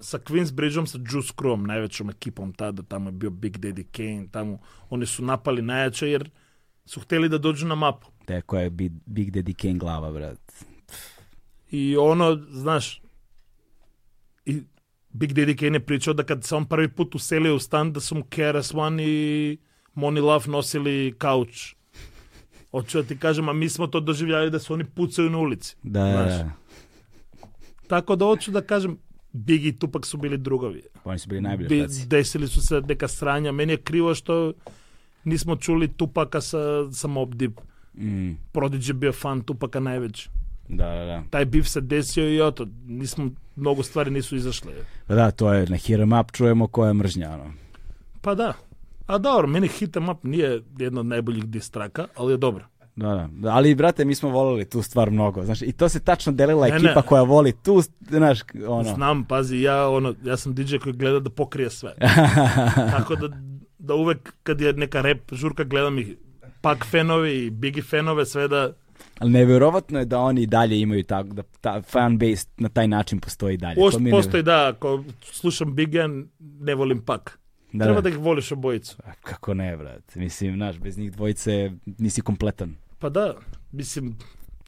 са 0.00 0.18
Квинс 0.18 0.52
Бриджом 0.52 0.86
са 0.86 0.98
Juice 0.98 1.32
Crom, 1.34 1.62
највеќом 1.62 2.10
екипом 2.10 2.52
таа 2.52 2.72
да 2.72 2.82
таму 2.82 3.08
е 3.08 3.12
био 3.12 3.30
Big 3.30 3.58
Daddy 3.58 3.86
Kane, 3.86 4.30
таму 4.30 4.60
они 4.90 5.06
су 5.06 5.22
напали 5.22 5.62
најаче 5.62 6.10
јер 6.10 6.26
су 6.86 7.00
хтели 7.00 7.28
да 7.28 7.38
дојду 7.38 7.64
на 7.64 7.76
мапа. 7.76 8.10
Така 8.26 8.66
е 8.66 8.70
Big 8.70 9.30
Daddy 9.30 9.54
Kane 9.54 9.78
глава, 9.78 10.10
брат. 10.10 10.40
И 11.70 11.96
оно, 11.96 12.36
знаеш, 12.50 13.02
Биг 15.14 15.32
Daddy 15.32 15.56
Кейн 15.56 15.74
е 15.74 15.80
причал 15.80 16.14
дека 16.14 16.38
сам 16.42 16.66
први 16.66 16.88
усели 17.14 17.50
устан 17.50 17.60
стан 17.60 17.92
да 17.92 18.00
сум 18.00 18.22
Керас 18.22 18.72
Ван 18.72 19.00
и 19.00 19.58
Мони 19.96 20.20
Лав 20.20 20.46
носили 20.46 21.14
кауч. 21.18 21.76
Очу 22.72 22.98
да 22.98 23.04
ти 23.04 23.18
кажам, 23.18 23.48
а 23.48 23.52
ми 23.52 23.68
смо 23.68 23.86
тоа 23.86 24.00
доживјали 24.00 24.50
да 24.50 24.60
се 24.60 24.72
они 24.72 24.84
пуцају 24.84 25.28
на 25.28 25.38
улици. 25.38 25.76
Да, 25.84 26.00
да 26.00 26.12
знаеш. 26.12 26.32
Да. 26.32 26.52
Така 27.88 28.16
да 28.16 28.24
очу 28.24 28.52
да 28.52 28.66
кажам, 28.66 28.98
Биги 29.34 29.68
и 29.68 29.72
тупак 29.72 30.06
су 30.06 30.18
били 30.18 30.38
другови. 30.38 30.82
Па 31.04 31.10
они 31.10 31.18
су 31.18 31.28
били 31.28 31.40
најбили 31.40 32.08
Десили 32.08 32.48
су 32.48 32.60
се 32.60 32.80
дека 32.80 33.08
срања. 33.08 33.52
Мене 33.52 33.76
е 33.76 33.80
криво 33.80 34.14
што 34.14 34.54
нисмо 35.24 35.56
чули 35.56 35.88
Тупака 35.88 36.40
са 36.40 36.88
самообдип. 36.92 37.60
Mm. 37.96 38.36
Продиджи 38.52 38.92
био 38.92 39.12
фан 39.12 39.40
Тупака 39.44 39.80
највеќе. 39.80 40.28
Da, 40.68 40.84
da, 40.86 41.04
da. 41.04 41.22
Taj 41.30 41.44
bif 41.44 41.68
se 41.68 41.80
desio 41.80 42.34
i 42.34 42.40
oto, 42.40 42.66
nismo, 42.86 43.30
mnogo 43.56 43.82
stvari 43.82 44.10
nisu 44.10 44.36
izašle. 44.36 44.72
Pa 45.06 45.14
da, 45.14 45.30
to 45.30 45.52
je 45.52 45.66
na 45.66 45.76
Hit 45.76 45.98
Up 46.20 46.32
čujemo 46.32 46.66
koja 46.66 46.88
je 46.88 46.94
mržnja, 46.94 47.30
ono. 47.30 47.52
Pa 48.20 48.34
da. 48.34 48.52
A 49.06 49.18
dobro, 49.18 49.46
meni 49.46 49.68
Hit 49.68 49.96
Up 49.96 50.22
nije 50.22 50.62
jedna 50.78 51.00
od 51.00 51.06
najboljih 51.06 51.44
distraka, 51.44 52.06
ali 52.16 52.32
je 52.32 52.36
dobro. 52.36 52.64
Da, 52.96 53.08
da, 53.08 53.28
da. 53.32 53.50
Ali, 53.50 53.74
brate, 53.74 54.04
mi 54.04 54.14
smo 54.14 54.28
volili 54.28 54.64
tu 54.64 54.82
stvar 54.82 55.10
mnogo. 55.10 55.44
Znaš, 55.44 55.62
I 55.62 55.72
to 55.72 55.88
se 55.88 56.00
tačno 56.00 56.32
delila 56.32 56.66
Ne, 56.66 56.76
ekipa 56.76 57.00
ne. 57.00 57.06
koja 57.06 57.22
voli 57.22 57.52
tu, 57.52 57.82
znaš, 58.10 58.40
ono. 58.68 58.94
Znam, 58.94 59.24
pazi, 59.24 59.60
ja, 59.60 59.88
ono, 59.88 60.14
ja 60.24 60.36
sam 60.36 60.54
DJ 60.54 60.76
koji 60.76 60.92
gleda 60.92 61.20
da 61.20 61.30
pokrije 61.30 61.70
sve. 61.70 61.94
Tako 62.96 63.16
da, 63.16 63.28
da 63.78 63.94
uvek 63.94 64.34
kad 64.42 64.60
je 64.60 64.72
neka 64.72 65.00
rap 65.00 65.32
žurka 65.32 65.64
gledam 65.64 65.98
ih 65.98 66.16
pak 66.60 66.86
fanovi 66.90 67.44
i 67.44 67.50
Biggie 67.50 67.82
fanove, 67.82 68.26
sve 68.26 68.48
da... 68.48 68.72
Ali 69.18 69.30
nevjerovatno 69.30 69.98
je 69.98 70.04
da 70.04 70.18
oni 70.18 70.46
dalje 70.46 70.80
imaju 70.80 71.04
tako, 71.04 71.28
da 71.28 71.42
ta 71.60 71.82
fan 71.82 72.18
base 72.18 72.46
na 72.56 72.68
taj 72.68 72.88
način 72.88 73.20
postoji 73.20 73.56
dalje. 73.56 73.74
Post, 73.76 73.98
To 73.98 74.10
postoji 74.10 74.42
da, 74.42 74.68
ako 74.68 75.04
slušam 75.22 75.74
Biggie, 75.74 76.08
ne 76.38 76.74
volim 76.74 77.00
pak. 77.00 77.38
Da, 77.72 77.84
Treba 77.84 78.00
da. 78.00 78.00
da 78.00 78.08
ih 78.08 78.18
voliš 78.18 78.52
obojicu. 78.52 78.96
A 79.04 79.12
Kako 79.22 79.54
ne, 79.54 79.76
brate. 79.76 80.20
Mislim, 80.20 80.54
znaš, 80.54 80.78
bez 80.78 80.98
njih 80.98 81.12
dvojice 81.12 81.70
nisi 81.98 82.20
kompletan. 82.20 82.74
Pa 82.98 83.08
da, 83.08 83.34
mislim, 83.72 84.16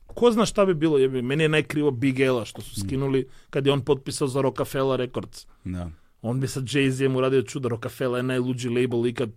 ko 0.07 0.31
zna 0.31 0.47
šta 0.47 0.67
bi 0.67 0.75
bilo, 0.75 0.99
jebi, 0.99 1.23
meni 1.23 1.43
je 1.43 1.49
najkrivo 1.49 1.91
Big 1.91 2.21
Ela 2.21 2.45
što 2.45 2.63
su 2.63 2.81
skinuli 2.81 3.29
kad 3.51 3.67
je 3.67 3.73
on 3.73 3.81
potpisao 3.81 4.29
za 4.29 4.41
Rockefeller 4.41 5.01
Records. 5.01 5.47
Da. 5.65 5.91
On 6.23 6.41
bi 6.41 6.49
sa 6.49 6.61
Jay-Z-em 6.61 7.17
uradio 7.17 7.43
čudo, 7.43 7.69
Rockefeller 7.69 8.19
je 8.19 8.23
najluđi 8.23 8.69
label 8.69 9.07
ikad 9.07 9.31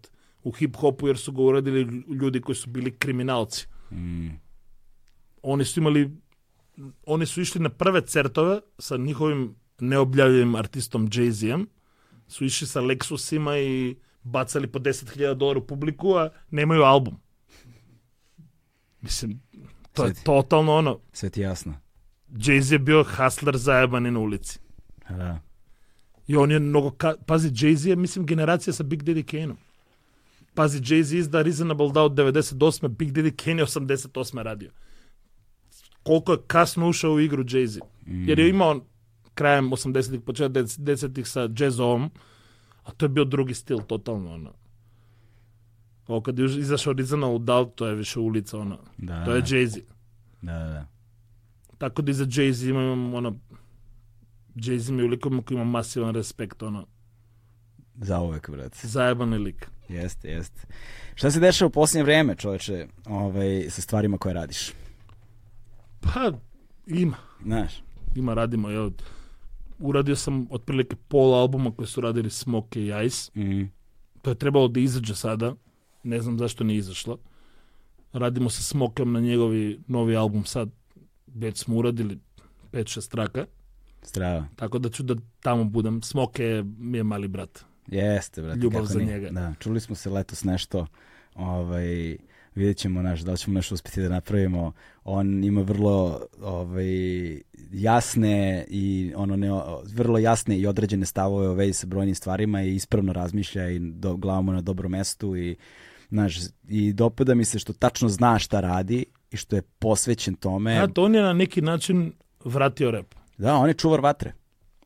u 0.44 0.52
hip-hopu 0.52 1.08
jer 1.08 1.18
su 1.18 1.32
ga 1.32 1.42
uradili 1.42 2.04
ljudi 2.22 2.42
koji 2.42 2.56
su 2.56 2.70
bili 2.70 2.92
kriminalci. 2.92 3.68
Mm. 3.92 4.30
Oni 5.50 5.66
su 5.66 5.80
imali, 5.80 6.12
oni 7.06 7.26
su 7.26 7.42
išli 7.42 7.62
na 7.62 7.70
prve 7.70 8.02
certove 8.02 8.62
sa 8.80 8.98
njihovim 8.98 9.56
neobljavljivim 9.80 10.56
artistom 10.56 11.08
Jay-Z-em, 11.10 11.66
su 12.28 12.46
išli 12.46 12.68
sa 12.68 12.82
Lexusima 12.82 13.58
i 13.58 13.96
bacali 14.24 14.68
po 14.68 14.80
10.000 14.80 15.34
dolara 15.34 15.60
u 15.60 15.68
publiku, 15.68 16.14
a 16.16 16.30
nemaju 16.52 16.84
album. 16.84 17.20
Mislim, 19.02 19.42
to 19.94 20.06
je 20.06 20.14
Sad- 20.14 20.24
totalno 20.24 20.76
ono, 20.76 21.00
Sve 21.14 21.30
ti 21.30 21.42
jasno. 21.42 21.74
Jay-Z 22.32 22.72
je 22.72 22.80
bio 22.80 23.04
hustler 23.04 23.58
zajebani 23.58 24.12
na 24.12 24.20
ulici. 24.20 24.60
Da. 25.10 25.40
I 26.28 26.36
on 26.36 26.52
je 26.52 26.60
mnogo, 26.60 26.92
ka... 26.92 27.14
pazi, 27.26 27.50
Jay-Z 27.50 27.88
je, 27.88 27.96
mislim, 27.96 28.26
generacija 28.26 28.74
sa 28.74 28.84
Big 28.84 29.04
Daddy 29.04 29.24
Kane-om. 29.24 29.58
Pazi, 30.54 30.80
Jay-Z 30.80 31.18
izda 31.18 31.42
Reasonable 31.42 31.92
Doubt 31.94 32.14
98. 32.14 32.88
Big 32.88 33.12
Daddy 33.12 33.44
Kane 33.44 33.62
je 33.62 33.66
88. 33.66 34.42
radio. 34.44 34.72
Koliko 36.08 36.32
je 36.32 36.38
kasno 36.48 36.90
ušao 36.90 37.12
u 37.12 37.20
igru 37.20 37.44
Jay-Z. 37.44 37.80
Jer 38.06 38.40
je 38.40 38.50
imao 38.50 38.82
krajem 39.34 39.70
80-ih, 39.70 40.22
početak 40.22 40.66
10-ih 40.66 41.28
sa 41.28 41.50
jazzom, 41.58 42.10
a 42.84 42.92
to 42.92 43.06
je 43.06 43.10
bio 43.10 43.26
drugi 43.26 43.54
stil, 43.54 43.78
totalno, 43.80 44.34
ono. 44.34 44.54
Ovo 46.08 46.22
kad 46.22 46.40
je 46.40 46.46
izašao 46.46 46.94
Reasonable 46.94 47.40
Doubt, 47.40 47.76
to 47.76 47.88
je 47.88 47.96
više 47.96 48.20
ulica, 48.20 48.58
ono. 48.60 48.78
Da, 48.98 49.26
To 49.26 49.32
je 49.32 49.42
da. 49.42 49.48
Jay-Z. 49.48 49.82
Da, 50.42 50.54
da, 50.54 50.66
da. 50.66 50.86
Tako 51.78 52.02
da 52.02 52.12
i 52.12 52.16
za 52.16 52.26
Jay-Z 52.26 52.70
imam, 52.70 53.14
ono, 53.14 53.36
Jay-Z 54.56 54.92
mi 54.92 55.04
je 55.04 55.10
lik 55.10 55.20
koji 55.20 55.56
ima 55.56 55.64
masivan 55.64 56.16
respekt, 56.16 56.64
ono, 56.64 56.86
Za 57.96 58.20
uvek, 58.20 58.50
brate. 58.50 58.88
zajebani 58.88 59.38
lik. 59.38 59.68
Jeste, 59.90 60.30
jeste. 60.30 60.68
Šta 61.16 61.32
se 61.32 61.40
dešava 61.40 61.68
u 61.68 61.72
posljednje 61.72 62.04
vreme, 62.04 62.36
čoveče, 62.36 62.88
ovaj, 63.06 63.66
sa 63.70 63.82
stvarima 63.82 64.18
koje 64.18 64.34
radiš? 64.34 64.72
Pa, 66.00 66.32
ima. 66.88 67.18
Znaš, 67.44 67.84
Ima, 68.16 68.34
radimo. 68.34 68.70
Ja, 68.70 68.90
uradio 69.80 70.16
sam 70.16 70.48
otprilike 70.52 70.96
pol 71.08 71.36
albuma 71.36 71.72
koje 71.72 71.88
su 71.88 72.02
radili 72.02 72.30
Smoke 72.30 72.82
i 72.82 72.92
Ice. 73.06 73.32
mm, 73.36 73.72
To 74.22 74.30
je 74.32 74.36
trebalo 74.36 74.68
da 74.68 74.80
izađe 74.80 75.16
sada. 75.16 75.56
Ne 76.04 76.22
znam 76.22 76.38
zašto 76.38 76.64
nije 76.64 76.78
izašlo. 76.78 77.18
Radimo 78.14 78.50
sa 78.50 78.62
Smokem 78.62 79.12
na 79.12 79.20
njegovi 79.20 79.80
novi 79.88 80.16
album 80.16 80.46
sad. 80.46 80.70
Već 81.28 81.58
smo 81.58 81.76
uradili 81.76 82.20
5-6 82.72 83.12
traka. 83.12 83.46
strava. 84.02 84.46
Tako 84.56 84.80
da 84.80 84.90
ću 84.90 85.04
da 85.04 85.16
tamo 85.40 85.64
budem. 85.64 86.02
Smoke 86.02 86.44
je, 86.44 86.64
mi 86.64 86.98
je 86.98 87.04
mali 87.04 87.28
brat. 87.28 87.66
Jeste, 87.88 88.42
brate. 88.42 88.60
Ljubav 88.60 88.86
za 88.86 89.00
nije. 89.00 89.08
njega. 89.14 89.30
Da, 89.30 89.54
čuli 89.60 89.80
smo 89.80 89.96
se 89.96 90.10
letos 90.10 90.44
nešto, 90.44 90.88
ovaj, 91.36 92.18
vidjet 92.58 92.78
ćemo 92.78 93.02
naš, 93.02 93.20
da 93.20 93.32
li 93.32 93.38
ćemo 93.38 93.54
nešto 93.54 93.76
uspjeti 93.76 94.02
da 94.02 94.10
napravimo. 94.10 94.72
On 95.04 95.44
ima 95.44 95.62
vrlo 95.62 96.22
ovaj, 96.42 96.86
jasne 97.72 98.66
i 98.70 99.14
ono 99.16 99.36
ne, 99.36 99.48
vrlo 99.94 100.18
jasne 100.20 100.58
i 100.58 100.68
određene 100.68 101.06
stavove 101.06 101.48
o 101.48 101.54
vezi 101.54 101.74
sa 101.74 101.88
brojnim 101.88 102.16
stvarima 102.16 102.64
i 102.64 102.76
ispravno 102.76 103.14
razmišlja 103.14 103.70
i 103.70 103.80
do, 103.80 104.16
glavom 104.16 104.46
mu 104.46 104.52
na 104.52 104.62
dobro 104.62 104.90
mestu 104.90 105.36
i 105.38 105.56
Znaš, 106.10 106.38
i 106.68 106.94
dopada 106.94 107.36
mi 107.36 107.46
se 107.46 107.60
što 107.60 107.74
tačno 107.74 108.10
zna 108.10 108.40
šta 108.40 108.60
radi 108.60 109.06
i 109.32 109.38
što 109.38 109.56
je 109.56 109.62
posvećen 109.62 110.36
tome. 110.36 110.88
To 110.94 111.04
on 111.04 111.16
je 111.16 111.22
na 111.22 111.34
neki 111.34 111.62
način 111.62 112.14
vratio 112.46 112.92
rap. 112.92 113.06
Da, 113.38 113.56
on 113.56 113.68
je 113.68 113.74
čuvar 113.74 114.00
vatre. 114.00 114.34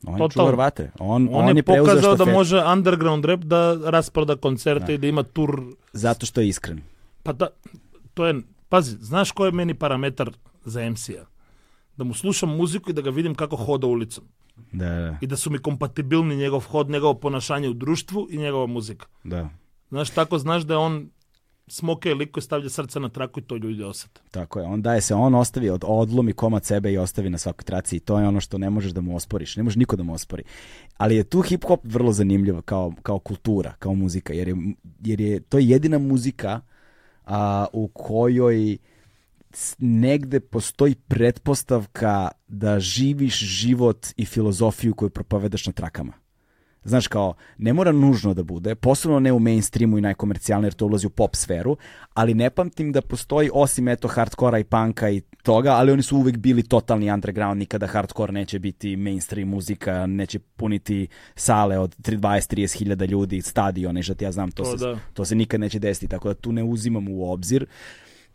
On 0.07 0.13
je 0.13 0.19
Totalno. 0.19 0.49
čuvar 0.49 0.55
vatre. 0.55 0.91
On, 0.99 1.29
On, 1.31 1.57
je, 1.57 1.63
preuzeo 1.63 1.85
pokazao 1.85 2.15
da 2.15 2.25
može 2.25 2.63
underground 2.73 3.25
rap 3.25 3.39
da 3.39 3.77
rasproda 3.83 4.35
koncerte 4.35 4.85
Da. 4.85 4.93
i 4.93 4.97
da 4.97 5.07
ima 5.07 5.23
tur 5.23 5.61
Zato 5.93 6.25
što 6.25 6.41
je 6.41 6.47
iskren. 6.47 6.81
Pa 7.23 7.33
da, 7.33 7.47
to 8.13 8.25
je, 8.25 8.41
pazi, 8.69 8.97
znaš 8.99 9.31
koji 9.31 9.47
je 9.47 9.51
meni 9.51 9.73
parametar 9.73 10.31
za 10.65 10.89
MC-a? 10.89 11.25
Da 11.97 12.03
mu 12.03 12.13
slušam 12.13 12.49
muziku 12.49 12.89
i 12.89 12.93
da 12.93 13.01
ga 13.01 13.09
vidim 13.09 13.35
kako 13.35 13.55
hoda 13.55 13.87
ulicom. 13.87 14.23
Da, 14.71 14.85
da, 14.85 15.17
I 15.21 15.27
da 15.27 15.35
su 15.35 15.49
mi 15.49 15.57
kompatibilni 15.57 16.35
njegov 16.35 16.59
hod, 16.59 16.89
njegovo 16.89 17.13
ponašanje 17.13 17.69
u 17.69 17.73
društvu 17.73 18.27
i 18.31 18.37
njegova 18.37 18.65
muzika. 18.65 19.05
da. 19.23 19.49
Znaš, 19.89 20.09
tako 20.09 20.37
znaš 20.37 20.63
da 20.63 20.73
je 20.73 20.77
on 20.77 21.09
smoke 21.67 22.09
je 22.09 22.15
lik 22.15 22.31
koji 22.31 22.43
stavlja 22.43 22.69
srce 22.69 22.99
na 22.99 23.09
traku 23.09 23.39
i 23.39 23.43
to 23.43 23.57
ljudi 23.57 23.83
osete. 23.83 24.21
Tako 24.31 24.59
je, 24.59 24.65
on 24.65 24.81
daje 24.81 25.01
se, 25.01 25.15
on 25.15 25.35
ostavi, 25.35 25.69
od, 25.69 25.83
odlomi 25.87 26.33
komad 26.33 26.65
sebe 26.65 26.91
i 26.91 26.97
ostavi 26.97 27.29
na 27.29 27.37
svakoj 27.37 27.63
traci 27.63 27.95
i 27.95 27.99
to 27.99 28.19
je 28.19 28.27
ono 28.27 28.39
što 28.39 28.57
ne 28.57 28.69
možeš 28.69 28.91
da 28.91 29.01
mu 29.01 29.15
osporiš, 29.15 29.55
ne 29.55 29.63
može 29.63 29.79
niko 29.79 29.95
da 29.95 30.03
mu 30.03 30.13
ospori. 30.13 30.43
Ali 30.97 31.15
je 31.15 31.23
tu 31.23 31.41
hip 31.41 31.63
hop 31.63 31.79
vrlo 31.83 32.13
zanimljiv 32.13 32.61
kao, 32.61 32.93
kao 33.03 33.19
kultura, 33.19 33.73
kao 33.79 33.93
muzika, 33.93 34.33
jer 34.33 34.47
je, 34.47 34.55
jer 35.03 35.21
je 35.21 35.39
to 35.39 35.57
je 35.57 35.69
jedina 35.69 35.97
muzika 35.97 36.61
a, 37.31 37.65
u 37.73 37.87
kojoj 37.87 38.77
negde 39.79 40.39
postoji 40.39 40.95
pretpostavka 40.95 42.31
da 42.47 42.79
živiš 42.79 43.39
život 43.39 44.07
i 44.17 44.25
filozofiju 44.25 44.95
koju 44.95 45.09
propovedaš 45.09 45.67
na 45.67 45.73
trakama. 45.73 46.13
Znaš 46.83 47.07
kao, 47.07 47.33
ne 47.57 47.73
mora 47.73 47.91
nužno 47.91 48.33
da 48.33 48.43
bude, 48.43 48.75
posebno 48.75 49.19
ne 49.19 49.31
u 49.31 49.39
mainstreamu 49.39 49.97
i 49.97 50.01
najkomercijalnije 50.01 50.67
jer 50.67 50.73
to 50.73 50.85
ulazi 50.85 51.07
u 51.07 51.09
pop 51.09 51.35
sferu, 51.35 51.77
ali 52.13 52.33
ne 52.33 52.49
pamtim 52.49 52.91
da 52.91 53.01
postoji 53.01 53.49
osim 53.53 53.87
eto 53.87 54.07
hardkora 54.07 54.59
i 54.59 54.63
panka 54.63 55.09
i 55.09 55.21
toga, 55.43 55.71
ali 55.71 55.91
oni 55.91 56.03
su 56.03 56.17
uvek 56.17 56.37
bili 56.37 56.63
totalni 56.63 57.11
underground, 57.11 57.59
nikada 57.59 57.87
hardcore 57.87 58.33
neće 58.33 58.59
biti 58.59 58.95
mainstream 58.95 59.49
muzika, 59.49 60.05
neće 60.05 60.39
puniti 60.39 61.07
sale 61.35 61.77
od 61.79 61.95
20-30 61.97 62.77
hiljada 62.77 63.05
ljudi, 63.05 63.41
stadione, 63.41 64.01
ti 64.01 64.23
ja 64.23 64.31
znam, 64.31 64.51
to, 64.51 64.63
To 64.63 64.77
se, 64.77 64.85
da. 64.85 64.99
to 65.13 65.25
se 65.25 65.35
nikad 65.35 65.59
neće 65.59 65.79
desiti, 65.79 66.07
tako 66.07 66.27
da 66.27 66.33
tu 66.33 66.51
ne 66.51 66.63
uzimam 66.63 67.07
u 67.07 67.31
obzir. 67.31 67.65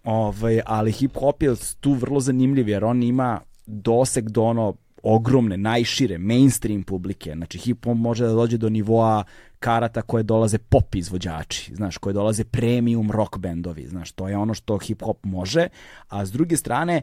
Ovaj, 0.05 0.60
ali 0.66 0.93
hip 0.93 1.16
hop 1.16 1.43
je 1.43 1.55
tu 1.81 1.93
vrlo 1.93 2.20
zanimljiv 2.20 2.68
jer 2.68 2.85
on 2.85 3.02
ima 3.02 3.40
doseg 3.66 4.31
do 4.31 4.43
ono 4.43 4.74
ogromne, 5.02 5.56
najšire, 5.56 6.18
mainstream 6.18 6.82
publike. 6.82 7.32
Znači 7.32 7.59
hip 7.59 7.85
hop 7.85 7.97
može 7.97 8.24
da 8.27 8.32
dođe 8.32 8.56
do 8.56 8.68
nivoa 8.68 9.24
karata 9.59 10.02
koje 10.02 10.23
dolaze 10.23 10.59
pop 10.59 10.94
izvođači, 10.94 11.74
znaš, 11.74 11.98
koje 11.98 12.14
dolaze 12.14 12.44
premium 12.44 13.10
rock 13.10 13.39
bendovi, 13.39 13.86
znaš, 13.86 14.12
to 14.12 14.28
je 14.28 14.36
ono 14.36 14.55
što 14.55 14.78
hip 14.78 15.02
hop 15.02 15.24
može, 15.24 15.68
a 16.09 16.27
s 16.27 16.32
druge 16.32 16.56
strane 16.56 17.02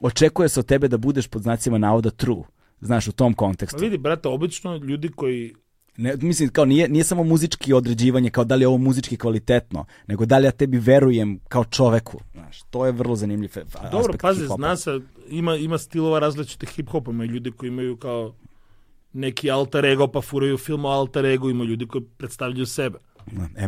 očekuje 0.00 0.48
se 0.48 0.60
od 0.60 0.66
tebe 0.66 0.88
da 0.88 0.98
budeš 0.98 1.26
pod 1.26 1.42
znacima 1.42 1.78
navoda 1.78 2.10
true, 2.10 2.42
znaš, 2.80 3.08
u 3.08 3.12
tom 3.12 3.34
kontekstu. 3.34 3.78
vidi, 3.80 3.98
brate, 3.98 4.28
obično 4.28 4.76
ljudi 4.76 5.08
koji 5.08 5.54
Ne, 5.96 6.16
mislim, 6.16 6.48
kao 6.48 6.64
nije, 6.64 6.88
nije 6.88 7.04
samo 7.04 7.24
muzički 7.24 7.72
određivanje, 7.72 8.30
kao 8.30 8.44
da 8.44 8.54
li 8.54 8.62
je 8.62 8.68
ovo 8.68 8.78
muzički 8.78 9.16
kvalitetno, 9.16 9.84
nego 10.06 10.26
da 10.26 10.38
li 10.38 10.44
ja 10.44 10.50
tebi 10.50 10.78
verujem 10.78 11.40
kao 11.48 11.64
čoveku. 11.64 12.20
Znaš, 12.32 12.62
to 12.62 12.86
je 12.86 12.92
vrlo 12.92 13.16
zanimljiv 13.16 13.50
e- 13.58 13.64
Dobro, 13.82 13.98
aspekt 13.98 14.22
pazi, 14.22 14.46
zna 14.56 14.76
se, 14.76 15.00
ima, 15.28 15.56
ima 15.56 15.78
stilova 15.78 16.18
različitih 16.18 16.68
hip-hopa, 16.68 17.10
ima 17.10 17.24
ljudi 17.24 17.50
koji 17.50 17.68
imaju 17.68 17.96
kao 17.96 18.34
neki 19.12 19.50
alter 19.50 19.84
ego, 19.84 20.06
pa 20.08 20.20
furaju 20.20 20.58
film 20.58 20.84
o 20.84 20.88
alter 20.88 21.24
ego, 21.24 21.50
ima 21.50 21.64
ljudi 21.64 21.86
koji 21.86 22.04
predstavljaju 22.16 22.66
sebe. 22.66 22.98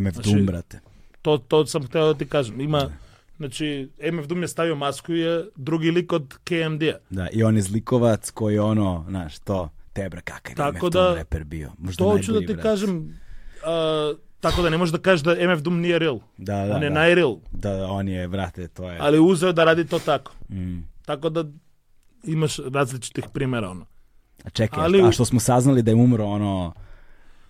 MF 0.01 0.13
Znači- 0.13 0.33
Doom, 0.33 0.45
brate. 0.45 0.79
To, 1.21 1.37
to 1.37 1.65
sam 1.65 1.83
hteo 1.87 2.13
da 2.13 2.19
ti 2.19 2.25
kažem. 2.25 2.61
Ima, 2.61 2.89
znači, 3.37 3.89
MF 4.13 4.25
Doom 4.27 4.41
je 4.41 4.47
stavio 4.47 4.75
masku 4.75 5.13
i 5.13 5.19
je 5.19 5.45
drugi 5.55 5.91
lik 5.91 6.13
od 6.13 6.33
KMD-a. 6.43 6.97
Da, 7.09 7.27
i 7.33 7.43
on 7.43 7.55
je 7.55 7.61
zlikovac 7.61 8.31
koji 8.31 8.59
ono, 8.59 9.05
znaš, 9.09 9.39
to, 9.39 9.69
tebra, 9.93 10.21
kakav 10.21 10.51
je 10.57 10.71
MF 10.71 10.81
da- 10.81 10.89
Doom 10.91 11.15
reper 11.15 11.43
bio. 11.43 11.71
Možda 11.77 11.97
To 11.97 12.09
hoću 12.11 12.33
da 12.33 12.39
ti 12.39 12.45
brate. 12.45 12.61
kažem, 12.61 13.19
a, 13.63 14.13
tako 14.39 14.61
da 14.61 14.69
ne 14.69 14.77
možeš 14.77 14.91
da 14.91 14.99
kažeš 14.99 15.21
da 15.21 15.35
MF 15.47 15.61
Doom 15.61 15.79
nije 15.79 15.99
real. 15.99 16.19
Da, 16.37 16.55
da, 16.57 16.75
On 16.75 16.83
je 16.83 16.89
da. 16.89 16.95
najreal, 16.95 17.37
Da, 17.51 17.87
on 17.87 18.07
je, 18.07 18.27
brate, 18.27 18.67
to 18.67 18.89
je... 18.89 18.97
ali 18.99 19.19
uzeo 19.21 19.51
da 19.51 19.63
radi 19.63 19.85
to 19.85 19.99
tako. 19.99 20.31
Mm. 20.49 20.79
Tako 21.01 21.29
da 21.29 21.45
imaš 22.25 22.57
različitih 22.65 23.23
primjera, 23.33 23.69
ono. 23.69 23.85
A 24.43 24.49
čekaj, 24.49 24.83
Ali- 24.83 25.01
a 25.01 25.11
što 25.11 25.25
smo 25.25 25.39
saznali 25.39 25.81
da 25.81 25.91
je 25.91 25.95
umro, 25.95 26.25
ono, 26.25 26.73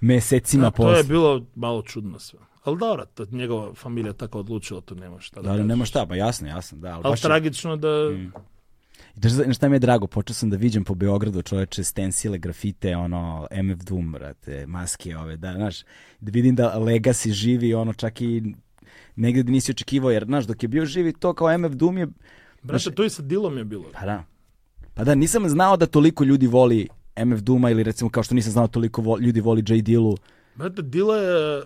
mesecima 0.02 0.68
A 0.68 0.72
to 0.72 0.76
posle. 0.76 0.98
je 0.98 1.03
bilo 1.03 1.45
malo 1.56 1.82
čudno 1.82 2.20
sve. 2.20 2.40
Ali 2.64 2.78
dobro, 2.78 3.06
to 3.06 3.26
njegova 3.28 3.74
familija 3.74 4.14
tako 4.14 4.40
odlučila, 4.40 4.82
to 4.82 4.95
nema 4.95 5.20
šta 5.20 5.41
da, 5.41 5.52
Da, 5.52 5.57
da, 5.57 5.64
nema 5.64 5.86
šta, 5.86 6.06
pa 6.06 6.15
jasno, 6.15 6.48
jasno, 6.48 6.78
da. 6.78 6.88
Ali, 6.88 6.95
Ali 6.98 7.11
baš 7.11 7.20
je- 7.20 7.24
tragično 7.24 7.76
da... 7.76 8.10
Mm. 8.11 8.32
I 9.15 9.19
Znaš 9.19 9.31
znaš 9.31 9.56
šta 9.56 9.69
mi 9.69 9.76
je 9.76 9.80
drago, 9.80 10.07
počeo 10.07 10.34
sam 10.34 10.49
da 10.49 10.57
viđem 10.57 10.84
po 10.84 10.95
Beogradu 10.95 11.41
čoveče 11.41 11.84
stensile, 11.84 12.38
grafite, 12.38 12.95
ono, 12.95 13.48
MF 13.53 13.80
Doom, 13.80 14.11
brate, 14.11 14.65
maske 14.68 15.18
ove, 15.18 15.38
da, 15.38 15.53
znaš, 15.53 15.81
da 16.19 16.31
vidim 16.31 16.56
da 16.56 16.76
Legacy 16.76 17.31
živi, 17.31 17.73
ono, 17.73 17.94
čak 17.94 18.22
i 18.22 18.56
negde 19.15 19.44
gde 19.44 19.52
nisi 19.52 19.72
očekivao, 19.72 20.11
jer, 20.11 20.26
znaš, 20.26 20.45
dok 20.45 20.64
je 20.64 20.69
bio 20.69 20.85
živi 20.85 21.14
to 21.14 21.34
kao 21.34 21.57
MF 21.57 21.72
Doom 21.72 21.98
je, 21.98 22.07
Brate, 22.64 22.91
to 22.91 23.03
i 23.03 23.10
sa 23.10 23.22
Dilom 23.22 23.57
je 23.57 23.64
bilo. 23.64 23.85
pa 23.94 24.06
da, 24.06 24.23
pa 24.94 25.03
da, 25.03 25.15
nisam 25.15 25.49
znao 25.49 25.77
da 25.77 25.85
toliko 25.85 26.23
ljudi 26.23 26.48
voli 26.48 26.88
MF 27.26 27.40
Dooma 27.40 27.69
ili 27.69 27.84
recimo 27.84 28.10
kao 28.10 28.23
što 28.23 28.35
nisam 28.35 28.52
znao 28.52 28.68
toliko 28.68 29.02
vo- 29.02 29.18
ljudi 29.18 29.41
voli 29.41 29.64
J. 29.68 29.81
Dillu. 29.81 30.18
Brate, 30.56 30.81
Dila 30.81 31.18
je... 31.18 31.64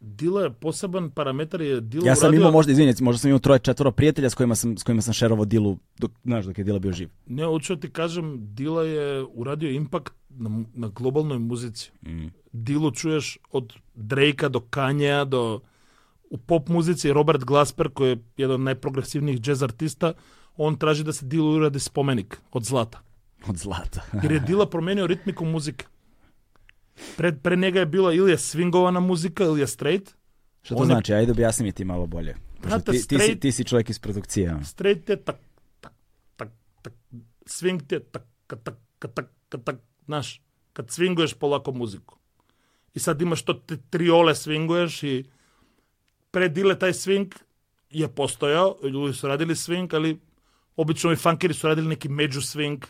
Dila 0.00 0.42
je 0.42 0.50
poseban 0.50 1.10
parametar 1.10 1.60
je 1.60 1.80
Dila 1.80 2.06
Ja 2.06 2.16
sam 2.16 2.28
uradio... 2.28 2.40
imao 2.40 2.52
možda, 2.52 2.72
izvinite, 2.72 3.04
možda 3.04 3.18
sam 3.18 3.28
imao 3.28 3.38
troje, 3.38 3.58
četvoro 3.58 3.90
prijatelja 3.90 4.30
s 4.30 4.34
kojima 4.34 4.54
sam, 4.54 4.78
s 4.78 4.82
kojima 4.82 5.02
sam 5.02 5.14
šerovao 5.14 5.44
Dillu, 5.44 5.78
dok, 5.98 6.10
znaš, 6.24 6.44
dok 6.44 6.58
je 6.58 6.64
Dila 6.64 6.78
bio 6.78 6.92
živ. 6.92 7.08
Ne, 7.26 7.44
hoću 7.44 7.76
ti 7.76 7.90
kažem, 7.90 8.54
Dila 8.54 8.82
je 8.82 9.24
uradio 9.34 9.70
impakt 9.70 10.12
na, 10.28 10.64
na 10.74 10.88
globalnoj 10.88 11.38
muzici. 11.38 11.90
Mm. 12.06 12.26
Dilu 12.52 12.90
čuješ 12.90 13.38
od 13.52 13.72
Drakea 13.94 14.48
do 14.48 14.60
Kanja 14.60 15.24
do 15.24 15.60
u 16.30 16.36
pop 16.36 16.68
muzici 16.68 17.12
Robert 17.12 17.44
Glasper 17.44 17.88
koji 17.88 18.08
je 18.08 18.18
jedan 18.36 18.54
od 18.54 18.60
najprogresivnijih 18.60 19.40
jazz 19.46 19.62
artista, 19.62 20.12
on 20.56 20.76
traži 20.76 21.04
da 21.04 21.12
se 21.12 21.26
Dilu 21.26 21.56
uradi 21.56 21.80
spomenik 21.80 22.40
od 22.52 22.64
zlata. 22.64 23.00
Od 23.48 23.56
zlata. 23.56 24.04
Jer 24.22 24.32
je 24.32 24.40
Dila 24.48 24.66
promenio 24.66 25.06
ritmiku 25.06 25.44
muzike. 25.44 25.86
Pre, 27.16 27.32
pre 27.32 27.56
njega 27.56 27.80
je 27.80 27.86
bila 27.86 28.12
ili 28.12 28.30
je 28.30 28.36
swingovana 28.36 29.00
muzika 29.00 29.44
ili 29.44 29.60
je 29.60 29.66
straight. 29.66 30.14
Što 30.62 30.74
to 30.74 30.80
On 30.80 30.88
je- 30.88 30.94
znači? 30.94 31.14
Ajde 31.14 31.32
objasni 31.32 31.64
mi 31.64 31.72
ti 31.72 31.84
malo 31.84 32.06
bolje. 32.06 32.34
Pošto 32.54 32.68
Znate, 32.68 32.84
ti, 32.84 32.98
ti, 32.98 32.98
si, 33.00 33.06
straight- 33.08 33.40
ti 33.40 33.52
si 33.52 33.64
čovjek 33.64 33.90
iz 33.90 33.98
produkcije. 33.98 34.56
Straight 34.64 35.08
je 35.08 35.16
tak, 35.16 35.36
tak, 35.80 35.92
tak, 36.36 36.48
tak. 36.82 36.92
Swing 37.46 37.86
ti 37.86 37.94
je 37.94 38.00
tak, 38.00 38.22
tak, 38.46 38.58
tak, 38.62 38.74
tak, 38.98 39.30
tak, 39.48 39.64
tak, 39.64 39.76
znaš, 40.04 40.42
kad 40.72 40.86
swinguješ 40.86 41.34
polako 41.34 41.72
muziku. 41.72 42.18
I 42.94 42.98
sad 42.98 43.22
imaš 43.22 43.42
to 43.42 43.54
te 43.54 43.76
triole 43.90 44.34
swinguješ 44.34 45.02
i 45.02 45.24
pre 46.30 46.48
Dile 46.48 46.78
taj 46.78 46.92
swing 46.92 47.34
je 47.90 48.08
postojao, 48.08 48.78
ljudi 48.82 49.14
su 49.14 49.28
radili 49.28 49.54
swing, 49.54 49.94
ali 49.94 50.20
obično 50.76 51.12
i 51.12 51.16
funkeri 51.16 51.54
su 51.54 51.66
radili 51.66 51.88
neki 51.88 52.08
među 52.08 52.40
swing, 52.40 52.84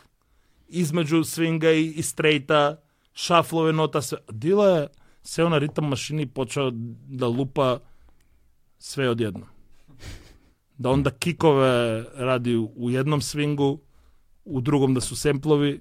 između 0.69 1.17
swinga 1.17 1.75
i, 1.75 1.91
i 1.91 2.03
straighta, 2.03 2.83
šaflove 3.17 3.73
nota, 3.73 4.03
sve. 4.03 4.19
Dila 4.31 4.69
je 4.69 4.87
seo 5.23 5.49
na 5.49 5.59
ritam 5.59 5.89
mašini 5.89 6.23
i 6.23 6.27
počeo 6.27 6.71
da 7.09 7.27
lupa 7.27 7.79
sve 8.79 9.09
odjedno 9.11 9.47
da 10.79 10.91
onda 10.91 11.11
kikove 11.11 12.05
radi 12.15 12.57
u 12.57 12.91
jednom 12.91 13.21
swingu, 13.21 13.79
u 14.45 14.61
drugom 14.61 14.95
da 14.95 15.01
su 15.01 15.17
semplovi. 15.17 15.81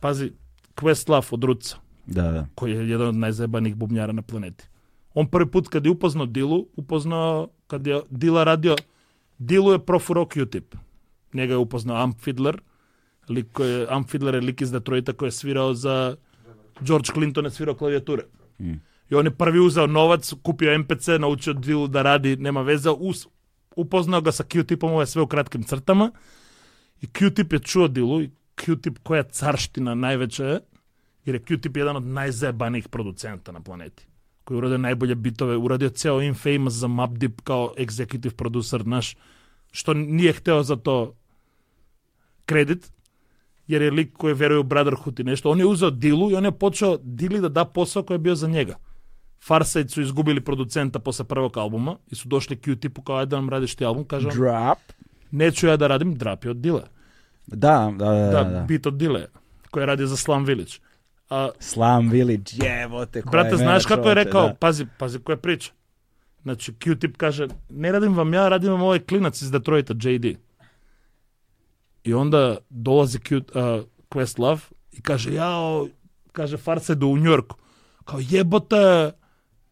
Pazi, 0.00 0.32
Questlove 0.76 1.26
od 1.30 1.44
Ruca, 1.44 1.76
Da, 2.06 2.22
da. 2.32 2.46
koji 2.54 2.72
je 2.72 2.88
jedan 2.90 3.08
od 3.08 3.14
najzajebanijih 3.14 3.74
bubnjara 3.74 4.12
na 4.12 4.22
planeti. 4.22 4.64
On 5.14 5.26
prvi 5.26 5.50
put 5.50 5.68
kad 5.68 5.84
je 5.84 5.90
upoznao 5.90 6.26
Dilu, 6.26 6.66
upoznao 6.76 7.48
kad 7.66 7.86
je 7.86 8.00
Dila 8.10 8.44
radio, 8.44 8.76
Dilu 9.38 9.72
je 9.72 9.78
profurao 9.78 10.24
Q-tip. 10.24 10.76
Njega 11.32 11.52
je 11.52 11.58
upoznao 11.58 12.02
Amp 12.02 12.20
Fiddler, 12.20 12.60
lik 13.28 13.46
koji 13.52 13.70
je, 13.70 13.86
Amp 13.90 14.08
Fiddler 14.08 14.34
je 14.34 14.40
lik 14.40 14.60
iz 14.60 14.72
Detroita 14.72 15.12
koji 15.12 15.26
je 15.26 15.32
svirao 15.32 15.74
za 15.74 16.16
George 16.80 17.10
Clinton 17.14 17.44
je 17.44 17.50
svirao 17.50 17.74
klavijature. 17.74 18.22
Mm. 18.58 18.72
I 19.10 19.14
on 19.14 19.26
je 19.26 19.30
prvi 19.30 19.60
uzeo 19.60 19.86
novac, 19.86 20.32
kupio 20.42 20.78
MPC, 20.78 21.08
naučio 21.18 21.52
Dilu 21.52 21.88
da 21.88 22.02
radi, 22.02 22.36
nema 22.36 22.62
veze, 22.62 22.90
us, 22.90 23.26
upoznao 23.76 24.20
ga 24.20 24.32
sa 24.32 24.44
Q-tipom, 24.44 24.90
ovo 24.90 25.00
je 25.00 25.06
sve 25.06 25.22
u 25.22 25.26
kratkim 25.26 25.62
crtama. 25.62 26.10
I 27.00 27.06
Q-tip 27.06 27.52
je 27.52 27.58
čuo 27.58 27.88
Dilu 27.88 28.22
i 28.22 28.30
Q-tip 28.56 28.98
koja 29.02 29.22
carština 29.22 29.94
najveća 29.94 30.44
je, 30.44 30.60
jer 31.24 31.34
je 31.34 31.42
Q-tip 31.42 31.78
jedan 31.78 31.96
od 31.96 32.06
najzajebanijih 32.06 32.88
producenta 32.88 33.52
na 33.52 33.60
planeti 33.60 34.06
koji 34.46 34.56
je 34.56 34.58
uradio 34.58 34.78
najbolje 34.78 35.14
bitove, 35.14 35.56
uradio 35.56 35.88
ceo 35.88 36.20
Infamous 36.22 36.74
za 36.74 36.88
Map 36.88 37.10
Deep 37.10 37.40
kao 37.44 37.74
executive 37.78 38.34
producer, 38.34 38.86
naš, 38.86 39.16
što 39.70 39.94
nije 39.94 40.32
hteo 40.32 40.62
za 40.62 40.76
to 40.76 41.14
kredit, 42.44 42.92
jer 43.66 43.82
je 43.82 43.90
lik 43.90 44.12
koji 44.12 44.34
veruje 44.34 44.58
u 44.58 44.62
Brotherhood 44.62 45.20
i 45.20 45.24
nešto. 45.24 45.50
On 45.50 45.58
je 45.58 45.66
uzeo 45.66 45.90
Dilu 45.90 46.30
i 46.30 46.34
on 46.34 46.44
je 46.44 46.52
počeo 46.52 46.96
Dili 47.02 47.40
da 47.40 47.48
da 47.48 47.64
posao 47.64 48.02
koji 48.02 48.14
je 48.14 48.18
bio 48.18 48.34
za 48.34 48.48
njega. 48.48 48.74
Farside 49.46 49.88
su 49.88 50.02
izgubili 50.02 50.40
producenta 50.40 50.98
posle 50.98 51.24
prvog 51.24 51.56
albuma 51.56 51.96
i 52.10 52.14
su 52.14 52.28
došli 52.28 52.56
Q-tipu 52.56 53.04
kao 53.04 53.16
ajde 53.16 53.30
da 53.30 53.36
nam 53.36 53.48
radiš 53.50 53.74
ti 53.74 53.84
album, 53.84 54.04
kaže 54.04 54.28
on, 54.28 54.34
Drop. 54.34 54.78
neću 55.30 55.66
ja 55.66 55.76
da 55.76 55.86
radim, 55.86 56.14
drap 56.14 56.44
je 56.44 56.50
od 56.50 56.56
Dile. 56.56 56.82
Da, 57.46 57.92
da, 57.98 58.04
da. 58.04 58.30
Da, 58.30 58.44
da, 58.44 58.64
bit 58.68 58.86
od 58.86 58.94
Dile, 58.94 59.26
koji 59.70 59.82
je 59.82 59.86
radio 59.86 60.06
za 60.06 60.16
Slum 60.16 60.44
Village. 60.44 60.72
A, 61.30 61.48
Slum 61.58 62.08
Village, 62.10 62.50
jevote. 62.62 63.22
koja 63.22 63.30
Brate, 63.30 63.48
je 63.48 63.56
znaš 63.56 63.86
kako 63.86 64.08
je 64.08 64.14
rekao? 64.14 64.46
da. 64.46 64.54
Pazi, 64.54 64.86
pazi 64.98 65.18
koja 65.18 65.36
priča. 65.36 65.72
Znači, 66.42 66.72
Q-tip 66.72 67.16
kaže, 67.16 67.48
ne 67.70 67.92
radim 67.92 68.14
vam 68.16 68.34
ja, 68.34 68.48
radim 68.48 68.72
vam 68.72 68.82
ovaj 68.82 68.98
klinac 68.98 69.42
iz 69.42 69.50
Detroita, 69.50 69.94
JD. 70.00 70.36
И 72.06 72.14
онда 72.14 72.60
долази 72.70 73.18
Лав 74.38 74.72
и 74.92 75.02
каже, 75.02 75.30
јао, 75.30 75.90
каже, 76.32 76.56
фар 76.56 76.78
се 76.78 76.94
до 76.94 77.06
Нью-Йорк. 77.06 77.58
Као, 78.04 78.20
јебота, 78.20 79.14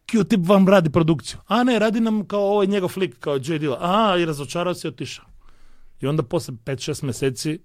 Q-тип 0.05 0.43
вам 0.45 0.67
ради 0.69 0.89
продукција? 0.89 1.39
А 1.47 1.63
не, 1.63 1.79
ради 1.79 1.99
нам 2.03 2.25
као 2.29 2.59
овој 2.59 2.67
негов 2.67 2.97
лик, 2.97 3.17
као 3.19 3.39
Джей 3.39 3.59
Дила. 3.59 3.79
А, 3.81 4.19
и 4.19 4.27
разочарао 4.27 4.75
се 4.75 4.87
отиша. 4.87 5.23
И 6.01 6.07
онда 6.07 6.23
после 6.23 6.53
5-6 6.53 7.05
месеци 7.05 7.61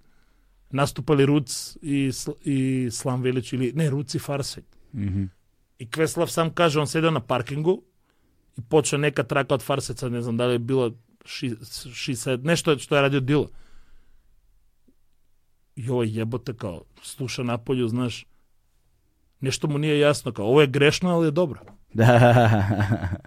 наступали 0.73 1.27
Руц 1.27 1.77
и, 1.83 2.13
и 2.45 2.91
Слам 2.91 3.23
Велич, 3.23 3.53
или 3.53 3.73
не, 3.73 3.91
Руц 3.91 4.15
и 4.15 4.19
Фарсет. 4.19 4.65
Mm 4.95 5.09
-hmm. 5.09 5.29
И 5.79 5.87
Квеслав 5.87 6.31
сам 6.31 6.51
каже, 6.51 6.81
он 6.81 6.87
седел 6.87 7.11
на 7.11 7.21
паркингу 7.21 7.85
и 8.59 8.61
почна 8.61 8.99
нека 8.99 9.25
трака 9.25 9.55
од 9.55 9.63
Фарсеца, 9.63 10.11
не 10.11 10.23
знам 10.23 10.37
дали 10.37 10.55
е 10.55 10.59
била 10.59 10.93
60, 11.25 12.45
нешто 12.45 12.79
што 12.79 12.97
е 12.97 13.03
радио 13.03 13.21
Дила 13.21 13.49
и 15.77 15.83
јебота 15.83 16.55
као 16.57 16.85
слуша 17.03 17.43
наполју, 17.43 17.87
знаеш, 17.87 18.27
нешто 19.41 19.69
му 19.69 19.79
не 19.79 19.89
е 19.89 20.01
јасно, 20.03 20.33
као 20.33 20.51
ова 20.51 20.65
е 20.65 20.67
грешно, 20.67 21.17
али 21.17 21.29
е 21.29 21.31
добро. 21.31 21.61
Да. 21.95 23.19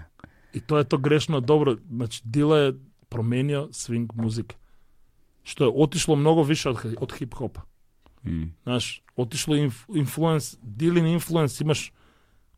И 0.53 0.61
тоа 0.61 0.81
е 0.81 0.83
то 0.83 0.97
грешно 0.97 1.41
добро, 1.41 1.77
значи 1.91 2.21
Дила 2.23 2.59
е 2.59 2.73
променио 3.09 3.67
свинг 3.71 4.13
музика. 4.15 4.55
Што 5.43 5.65
е 5.65 5.73
отишло 5.73 6.15
многу 6.15 6.43
више 6.43 6.69
од, 6.69 6.79
од 6.95 7.11
хип-хопа. 7.11 7.65
Mm. 8.23 8.53
Знаеш, 8.63 9.03
отишло 9.17 9.55
инф, 9.55 9.85
инфлуенс, 9.91 10.57
Дилин 10.63 11.05
инфлуенс 11.05 11.59
имаш 11.59 11.91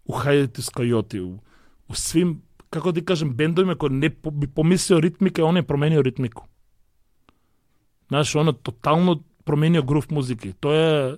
у 0.05 0.13
Хајдите 0.13 0.61
с 0.61 0.69
Кајоти, 0.69 1.23
у, 1.23 1.41
у 1.89 1.95
свим, 1.97 2.43
како 2.69 2.93
да 2.93 3.01
кажем, 3.01 3.33
бендовиме 3.33 3.73
кој 3.73 3.89
не 3.89 4.09
би 4.09 4.47
помислио 4.47 5.01
ритмика, 5.01 5.45
он 5.45 5.57
е 5.57 5.65
променио 5.65 6.03
ритмику. 6.03 6.45
Знаеш, 8.07 8.35
оно 8.35 8.53
тотално 8.53 9.23
променио 9.45 9.83
грув 9.83 10.11
музики. 10.11 10.53
Тоа 10.59 10.75
е 10.75 11.17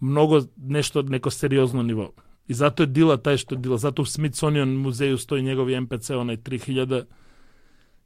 многу 0.00 0.40
нешто 0.58 1.02
неко 1.02 1.30
сериозно 1.30 1.82
ниво. 1.82 2.12
И 2.48 2.54
затоа 2.54 2.86
е 2.86 2.90
дила 2.90 3.18
тај 3.18 3.36
што 3.36 3.56
дила, 3.56 3.78
затоа 3.78 4.06
Смитсонион 4.06 4.72
музеју 4.82 5.18
стои 5.18 5.42
негови 5.42 5.78
МПЦ 5.78 6.18
онај 6.18 6.40
3000 6.42 7.06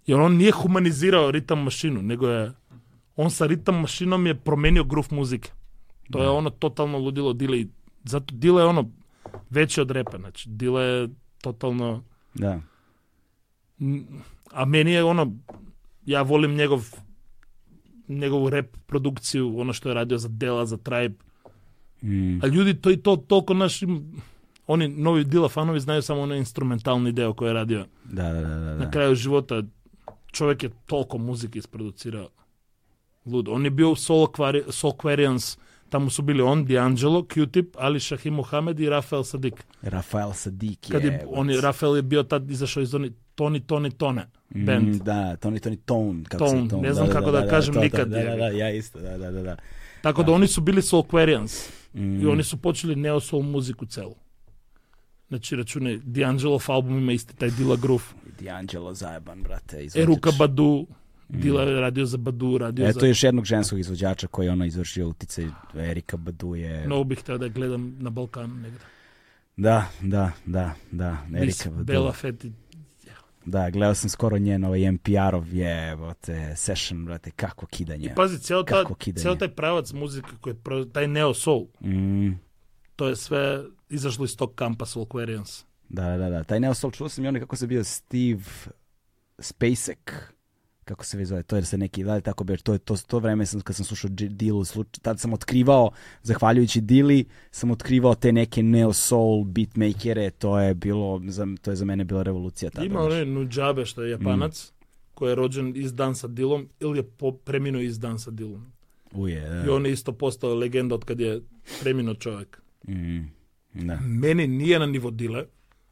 Јер 0.05 0.21
он 0.21 0.37
не 0.37 0.49
е 0.49 0.53
хуманизирао 0.53 1.33
ритам 1.33 1.65
машину, 1.65 2.03
него 2.03 2.29
е 2.29 2.53
он 3.17 3.31
са 3.31 3.49
ритам 3.49 3.81
машином 3.81 4.27
е 4.27 4.35
променио 4.35 4.85
грув 4.85 5.11
музика. 5.13 5.55
Тоа 6.13 6.23
е 6.23 6.27
да. 6.27 6.33
оно 6.33 6.51
тотално 6.51 6.99
лудило 6.99 7.33
диле 7.33 7.57
и 7.57 7.69
затоа 8.05 8.39
диле 8.39 8.63
е 8.63 8.69
оно 8.69 8.91
веќе 9.53 9.81
од 9.81 9.91
репа, 9.91 10.19
значи 10.19 10.49
диле 10.49 11.05
е 11.05 11.09
тотално 11.43 12.03
Да. 12.37 12.61
А 14.53 14.67
мене 14.67 14.95
е 14.95 15.03
оно 15.03 15.33
ја 16.09 16.23
волим 16.23 16.55
негов 16.55 16.93
njegovu 18.09 18.51
rap 18.51 18.67
produkciju, 18.87 19.61
ono 19.61 19.73
što 19.73 19.89
je 19.89 19.95
radio 19.95 20.19
za 20.19 20.29
Dela, 20.29 20.67
za 20.67 20.77
Tribe. 20.77 21.15
Mm. 22.03 22.45
A 22.45 22.47
ljudi 22.47 22.75
to 22.75 22.91
i 22.91 22.97
to 22.97 23.17
toliko 23.17 23.55
našim 23.55 24.13
oni 24.67 24.89
novi 24.89 25.25
Dila 25.25 25.49
fanovi 25.49 25.81
znaju 25.81 26.03
samo 26.03 26.21
onaj 26.21 26.39
instrumentalni 26.39 27.13
deo 27.13 27.33
koji 27.33 27.49
je 27.49 27.53
radio. 27.53 27.87
Da, 28.05 28.33
da, 28.33 28.41
da, 28.41 28.49
da. 28.49 28.75
Na 28.75 28.85
da. 28.85 28.91
kraju 28.91 29.15
života 29.15 29.63
čovjek 30.33 30.63
je 30.63 30.71
toliko 30.87 31.19
muzike 31.19 31.59
isproducirao. 31.59 32.29
Ludo. 33.27 33.53
On 33.53 33.65
je 33.65 33.71
bio 33.71 33.89
Aquari- 33.89 34.73
Soul 34.73 34.93
Aquarians, 34.93 35.59
tamo 35.89 36.11
su 36.11 36.23
bili 36.23 36.43
on, 36.43 36.67
D'Angelo, 36.67 37.23
Q-Tip, 37.23 37.67
Ali 37.79 38.01
Shahim 38.01 38.35
Mohamed 38.35 38.81
i 38.81 38.89
Rafael 38.89 39.25
Sadik. 39.25 39.65
Rafael 39.83 40.33
Sadik 40.33 40.87
Kad 40.91 41.05
je... 41.05 41.13
je, 41.13 41.27
on 41.29 41.51
je, 41.51 41.61
Rafael 41.61 41.97
je 41.97 42.03
bio 42.03 42.23
tad 42.23 42.51
izašao 42.51 42.83
iz 42.83 42.95
oni 43.39 43.61
Toni, 43.61 43.91
Toni, 43.91 43.91
Tone 43.91 44.27
Mm, 44.55 44.65
band. 44.67 44.95
Da, 45.03 45.37
Tony, 45.37 45.61
Tony 45.61 45.77
Tone. 45.85 46.25
Kako 46.25 46.45
Tone, 46.47 46.63
se 46.63 46.69
Tone. 46.69 46.89
ne 46.89 46.95
znam 46.95 47.09
kako 47.09 47.31
da 47.31 47.49
kažem 47.49 47.75
to, 47.75 47.81
nikad, 47.81 48.09
Da, 48.09 48.23
da, 48.23 48.37
da, 48.37 48.47
ja 48.47 48.71
isto, 48.71 49.01
da, 49.01 49.19
da, 49.19 49.31
da. 49.31 49.43
da. 49.43 49.57
Tako 50.03 50.23
da 50.23 50.33
oni 50.33 50.47
su 50.47 50.61
bili 50.61 50.83
Soul 50.83 51.03
Aquarians. 51.03 51.71
Mm. 51.95 52.23
I 52.23 52.27
oni 52.27 52.43
su 52.43 52.57
počeli 52.57 52.97
neo 52.97 53.21
soul 53.21 53.43
muziku 53.43 53.87
celu. 53.87 54.15
Znači, 55.29 55.57
račune, 55.57 55.99
D'Angelov 55.99 56.71
album 56.73 56.99
ima 56.99 57.13
isti 57.13 57.37
taj 57.37 57.51
Dilla 57.51 57.77
Groove. 57.77 58.05
D'Angelo 58.41 58.93
zajeban, 58.95 59.43
brate. 59.43 59.85
izvođač. 59.85 60.03
Eruka 60.03 60.31
Badu, 60.39 60.87
Dilla 61.29 61.63
je 61.63 61.81
radio 61.81 62.07
za 62.07 62.17
Badu, 62.17 62.59
radio 62.59 62.87
Eto 62.89 63.01
za... 63.01 63.07
još 63.07 63.23
jednog 63.23 63.45
ženskog 63.45 63.79
izvođača 63.79 64.27
koji 64.27 64.47
je 64.47 64.53
ono 64.53 64.65
izvršio 64.65 65.09
uticaj. 65.09 65.47
Erika 65.75 66.17
Badu 66.17 66.55
je... 66.55 66.87
Mnogo 66.87 67.05
bih 67.05 67.19
htio 67.19 67.39
da 67.39 67.49
gledam 67.49 67.97
na 68.01 68.11
Balkanu 68.11 68.55
negde. 68.55 68.79
Da, 69.57 69.85
da, 70.01 70.31
da, 70.47 70.75
da. 70.91 71.19
Erika 71.37 71.71
Badu. 71.71 71.85
Bela 71.85 72.13
Feti. 72.13 72.53
Da, 73.47 73.71
gledao 73.71 73.95
sam 73.95 74.11
skoro 74.11 74.39
njen 74.39 74.65
ovaj 74.65 74.93
NPR-ov 74.93 75.55
je, 75.55 75.97
brate, 75.97 76.53
session, 76.57 77.05
brate, 77.05 77.31
kako 77.31 77.67
kidanje. 77.67 78.07
I 78.07 78.15
pazi, 78.15 78.39
cijel, 78.39 78.65
ta, 78.65 78.85
cijel 79.17 79.37
taj 79.37 79.49
pravac 79.49 79.93
muzike, 79.93 80.29
koji 80.41 80.55
je 80.55 80.93
taj 80.93 81.09
neo 81.09 81.35
soul, 81.35 81.67
Mm, 81.81 82.31
to 82.97 83.09
je 83.09 83.17
sve 83.17 83.63
izašlo 83.89 84.25
iz 84.25 84.37
tog 84.37 84.55
kampa 84.55 84.87
Soul 84.87 85.07
Aquarians. 85.07 85.65
da, 85.89 86.17
da, 86.17 86.31
da. 86.31 86.45
Taj 86.45 86.61
Neo 86.61 86.75
Soul, 86.75 86.91
čuo 86.91 87.09
sam 87.09 87.25
i 87.25 87.29
onaj 87.29 87.41
kako 87.41 87.57
se 87.57 87.67
bio 87.67 87.85
Steve 87.85 88.43
Spacek. 89.39 90.34
Kako 90.85 91.05
se 91.05 91.17
već 91.19 91.29
zove, 91.29 91.43
to 91.43 91.57
je 91.57 91.65
se 91.65 91.79
neki, 91.79 92.05
da 92.05 92.15
li 92.15 92.23
tako 92.23 92.45
beš, 92.45 92.63
to 92.63 92.73
je 92.73 92.79
to, 92.79 92.97
to 92.97 93.19
vreme 93.19 93.47
sam, 93.47 93.61
kad 93.61 93.77
sam 93.77 93.85
slušao 93.85 94.11
Dilu, 94.13 94.65
sluč, 94.65 94.87
tad 95.03 95.21
sam 95.21 95.33
otkrivao, 95.33 95.91
zahvaljujući 96.23 96.81
Dili, 96.81 97.25
sam 97.51 97.71
otkrivao 97.71 98.15
te 98.15 98.33
neke 98.33 98.63
neo 98.63 98.93
soul 98.93 99.45
beatmakere, 99.45 100.31
to 100.31 100.61
je 100.61 100.75
bilo, 100.75 101.21
za, 101.27 101.47
to 101.63 101.71
je 101.71 101.77
za 101.77 101.85
mene 101.85 102.05
bila 102.05 102.23
revolucija 102.23 102.71
tada. 102.71 102.87
Ima 102.87 103.01
onaj 103.01 103.25
Nujabe 103.27 103.85
što 103.87 104.03
je 104.03 104.11
japanac, 104.11 104.71
Mm. 104.71 104.85
koji 105.15 105.31
je 105.31 105.35
rođen 105.35 105.73
iz 105.77 105.95
dan 105.95 106.15
sa 106.15 106.27
Dilom, 106.29 106.69
ili 106.81 106.99
je 106.99 107.03
po, 107.03 107.33
preminuo 107.33 107.81
iz 107.83 107.99
dan 107.99 108.19
sa 108.19 108.31
Dilom. 108.31 108.67
Uje, 109.13 109.41
da. 109.49 109.65
I 109.67 109.69
on 109.69 109.87
je 109.87 109.93
isto 109.93 110.13
postao 110.13 110.55
legenda 110.55 110.95
od 110.95 111.05
kad 111.05 111.21
je 111.21 111.41
preminuo 111.83 112.15
čovjek. 112.15 112.63
Mm, 112.89 113.21
da. 113.75 113.99
Meni 114.01 114.47
nije 114.47 114.79
na 114.79 114.87
nivo 114.87 115.11
Dile, 115.11 115.45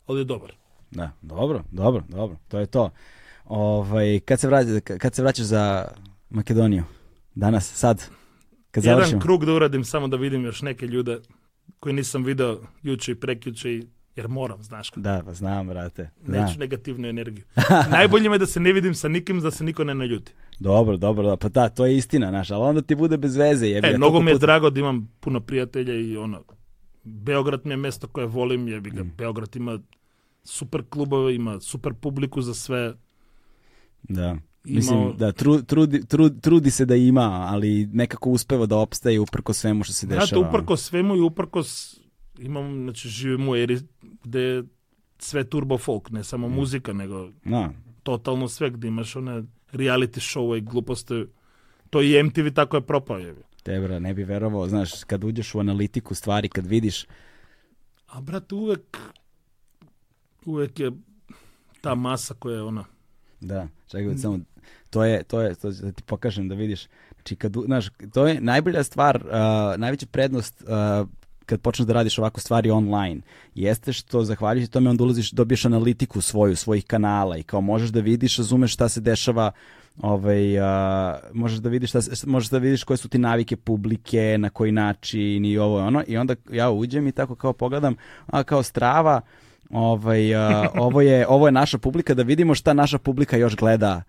ali 0.06 0.20
je 0.20 0.24
dobar. 0.24 0.52
Da, 0.90 1.12
dobro, 1.22 1.64
dobro, 1.70 2.04
dobro, 2.08 2.36
to 2.48 2.58
je 2.58 2.66
to. 2.66 2.90
Ovaj, 3.44 4.20
kad, 4.20 4.40
se 4.40 4.48
vraća, 4.48 4.68
kad 4.80 5.14
se 5.14 5.22
vraćaš 5.22 5.44
za 5.46 5.88
Makedoniju? 6.30 6.84
Danas, 7.34 7.72
sad? 7.72 8.04
Kad 8.70 8.84
Jedan 8.84 8.96
završimo? 8.96 9.20
krug 9.20 9.44
da 9.44 9.52
uradim 9.52 9.84
samo 9.84 10.08
da 10.08 10.16
vidim 10.16 10.44
još 10.44 10.62
neke 10.62 10.86
ljude 10.86 11.20
koji 11.80 11.94
nisam 11.94 12.24
video 12.24 12.60
juče 12.82 13.12
i 13.12 13.16
prekjuče 13.16 13.70
i- 13.70 13.86
jer 14.16 14.28
moram, 14.28 14.62
znaš 14.62 14.90
kako. 14.90 15.00
Da, 15.00 15.22
pa 15.24 15.34
znam, 15.34 15.68
brate. 15.68 16.10
Znam. 16.24 16.40
Neću 16.40 16.58
negativnu 16.58 17.08
energiju. 17.08 17.44
Najbolje 17.90 18.24
je 18.24 18.38
da 18.38 18.46
se 18.46 18.60
ne 18.60 18.72
vidim 18.72 18.94
sa 18.94 19.08
nikim, 19.08 19.40
da 19.40 19.50
se 19.50 19.64
niko 19.64 19.84
ne 19.84 19.94
naljuti. 19.94 20.32
Dobro, 20.60 20.96
dobro, 20.96 21.26
da, 21.26 21.36
pa 21.36 21.48
da, 21.48 21.68
to 21.68 21.86
je 21.86 21.96
istina, 21.96 22.30
naš, 22.30 22.50
ali 22.50 22.62
onda 22.62 22.82
ti 22.82 22.94
bude 22.94 23.16
bez 23.16 23.36
veze. 23.36 23.66
Jebi, 23.66 23.88
E, 23.88 23.96
mnogo 23.96 24.20
mi 24.20 24.30
je 24.30 24.34
puta- 24.34 24.40
drago 24.40 24.70
da 24.70 24.80
imam 24.80 25.10
puno 25.20 25.40
prijatelja 25.40 25.94
i 25.94 26.16
ono, 26.16 26.42
Beograd 27.04 27.60
mi 27.64 27.70
je 27.70 27.76
mesto 27.76 28.06
koje 28.08 28.26
volim, 28.26 28.68
jebi 28.68 28.90
ga, 28.90 29.02
Mm. 29.02 29.12
Beograd 29.16 29.56
ima 29.56 29.78
super 30.44 30.82
klubove, 30.84 31.34
ima 31.34 31.60
super 31.60 31.94
publiku 31.94 32.42
za 32.42 32.54
sve. 32.54 32.94
Da. 34.02 34.36
Mislim, 34.64 35.16
da, 35.16 35.32
tru, 35.32 35.62
trudi, 35.62 36.00
tru- 36.00 36.40
trudi 36.40 36.70
se 36.70 36.84
da 36.84 36.96
ima, 36.96 37.20
ali 37.48 37.86
nekako 37.86 38.30
uspeva 38.30 38.66
da 38.66 38.76
opstaje 38.76 39.20
uprko 39.20 39.52
svemu 39.52 39.84
što 39.84 39.92
se 39.92 40.06
Znate, 40.06 40.20
dešava. 40.20 40.48
uprko 40.48 40.76
svemu 40.76 41.16
i 41.16 41.20
uprko 41.20 41.62
imam, 42.38 42.82
znači, 42.82 43.08
živim 43.08 43.48
u 43.48 43.56
eri 43.56 43.78
gde 44.24 44.40
je 44.40 44.64
sve 45.18 45.44
turbo 45.44 45.78
folk, 45.78 46.10
ne 46.10 46.24
samo 46.24 46.48
Mm. 46.48 46.52
muzika, 46.52 46.92
nego 46.92 47.28
Da, 47.44 47.70
totalno 48.02 48.48
sve 48.48 48.70
gde 48.70 48.88
imaš 48.88 49.16
one 49.16 49.42
reality 49.72 50.18
show 50.18 50.58
i 50.58 50.62
gluposti. 50.62 51.24
To 51.90 52.02
i 52.02 52.22
MTV 52.22 52.48
tako 52.50 52.76
je 52.76 52.80
propao, 52.82 53.18
jebi. 53.18 53.40
tebra, 53.62 53.98
ne 53.98 54.14
bi 54.14 54.24
verovao, 54.24 54.68
znaš, 54.68 55.04
kad 55.04 55.24
uđeš 55.24 55.54
u 55.54 55.60
analitiku 55.60 56.14
stvari, 56.14 56.48
kad 56.48 56.66
vidiš, 56.66 57.06
A 58.08 58.20
brate, 58.20 58.54
uvek 58.54 58.98
uvek 60.44 60.80
je 60.80 60.92
ta 61.80 61.94
masa 61.94 62.34
koja 62.34 62.56
je 62.56 62.62
ona 62.62 62.84
da, 63.42 63.68
čekaj, 63.86 64.16
samo, 64.16 64.38
to 64.90 65.04
je, 65.04 65.22
to 65.22 65.40
je, 65.40 65.54
to 65.54 65.70
da 65.70 65.92
ti 65.92 66.02
pokažem 66.02 66.48
da 66.48 66.54
vidiš, 66.54 66.86
znači, 67.14 67.36
kad, 67.36 67.56
znaš, 67.64 67.86
to 68.14 68.26
je 68.26 68.40
najbolja 68.40 68.84
stvar, 68.84 69.16
uh, 69.16 69.80
najveća 69.80 70.06
prednost 70.06 70.62
uh, 70.62 71.08
kad 71.46 71.60
počneš 71.60 71.86
da 71.86 71.92
radiš 71.92 72.18
ovako 72.18 72.40
stvari 72.40 72.70
online, 72.70 73.20
jeste 73.54 73.92
što 73.92 74.24
zahvaljujući 74.24 74.70
tome 74.70 74.90
onda 74.90 75.04
ulaziš, 75.04 75.30
dobiješ 75.30 75.64
analitiku 75.64 76.20
svoju, 76.20 76.56
svojih 76.56 76.84
kanala 76.86 77.36
i 77.36 77.42
kao 77.42 77.60
možeš 77.60 77.90
da 77.90 78.00
vidiš, 78.00 78.36
razumeš 78.36 78.72
šta 78.72 78.88
se 78.88 79.00
dešava 79.00 79.52
ovaj, 80.00 80.60
a, 80.60 81.18
možeš 81.32 81.58
da 81.58 81.68
vidiš 81.68 81.90
šta, 81.90 82.00
možeš 82.26 82.50
da 82.50 82.58
vidiš 82.58 82.84
koje 82.84 82.96
su 82.96 83.08
ti 83.08 83.18
navike 83.18 83.56
publike, 83.56 84.36
na 84.38 84.50
koji 84.50 84.72
način 84.72 85.44
i 85.44 85.58
ovo 85.58 85.78
i 85.78 85.82
ono 85.82 86.04
i 86.06 86.16
onda 86.16 86.34
ja 86.50 86.70
uđem 86.70 87.06
i 87.08 87.12
tako 87.12 87.34
kao 87.34 87.52
pogledam, 87.52 87.96
a 88.26 88.42
kao 88.42 88.62
strava 88.62 89.20
ovaj, 89.72 90.34
a, 90.34 90.68
ovo, 90.74 91.00
je, 91.00 91.26
ovo 91.28 91.48
je 91.48 91.52
naša 91.52 91.78
publika, 91.78 92.14
da 92.14 92.22
vidimo 92.22 92.54
šta 92.54 92.72
naša 92.72 92.98
publika 92.98 93.36
još 93.36 93.56
gleda 93.56 94.02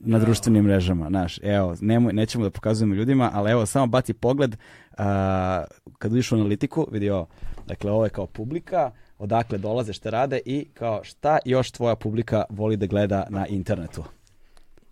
na 0.00 0.18
društvenim 0.18 0.64
mrežama, 0.64 1.08
znaš, 1.08 1.38
evo, 1.42 1.76
nemoj, 1.80 2.12
nećemo 2.12 2.44
da 2.44 2.50
pokazujemo 2.50 2.94
ljudima, 2.94 3.30
ali 3.34 3.50
evo, 3.50 3.66
samo 3.66 3.86
baci 3.86 4.12
pogled, 4.12 4.56
a, 4.98 5.64
kad 5.98 6.12
uđeš 6.12 6.32
u 6.32 6.34
analitiku, 6.34 6.86
vidi 6.90 7.10
ovo, 7.10 7.26
dakle, 7.66 7.90
ovo 7.90 8.04
je 8.04 8.10
kao 8.10 8.26
publika, 8.26 8.90
odakle 9.18 9.58
dolaze, 9.58 9.92
šta 9.92 10.10
rade 10.10 10.40
i 10.44 10.66
kao 10.74 11.04
šta 11.04 11.38
još 11.44 11.70
tvoja 11.70 11.94
publika 11.94 12.44
voli 12.50 12.76
da 12.76 12.86
gleda 12.86 13.26
na 13.30 13.46
internetu. 13.46 14.04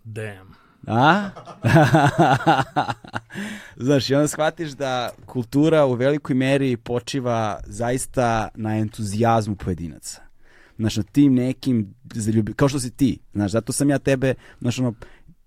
damn. 0.03 0.58
A? 0.87 1.29
Znaš, 3.77 4.09
i 4.09 4.15
onda 4.15 4.27
shvatiš 4.27 4.69
da 4.69 5.09
kultura 5.25 5.85
u 5.85 5.93
velikoj 5.93 6.35
meri 6.35 6.77
počiva 6.77 7.59
zaista 7.65 8.47
na 8.55 8.77
entuzijazmu 8.77 9.55
pojedinaca. 9.55 10.21
Znaš, 10.77 10.97
na 10.97 11.03
tim 11.03 11.33
nekim, 11.33 11.93
zaljubi- 12.05 12.53
kao 12.53 12.69
što 12.69 12.79
si 12.79 12.91
ti, 12.91 13.19
znaš, 13.33 13.51
zato 13.51 13.73
sam 13.73 13.89
ja 13.89 13.99
tebe, 13.99 14.33
znaš, 14.61 14.79
ono, 14.79 14.93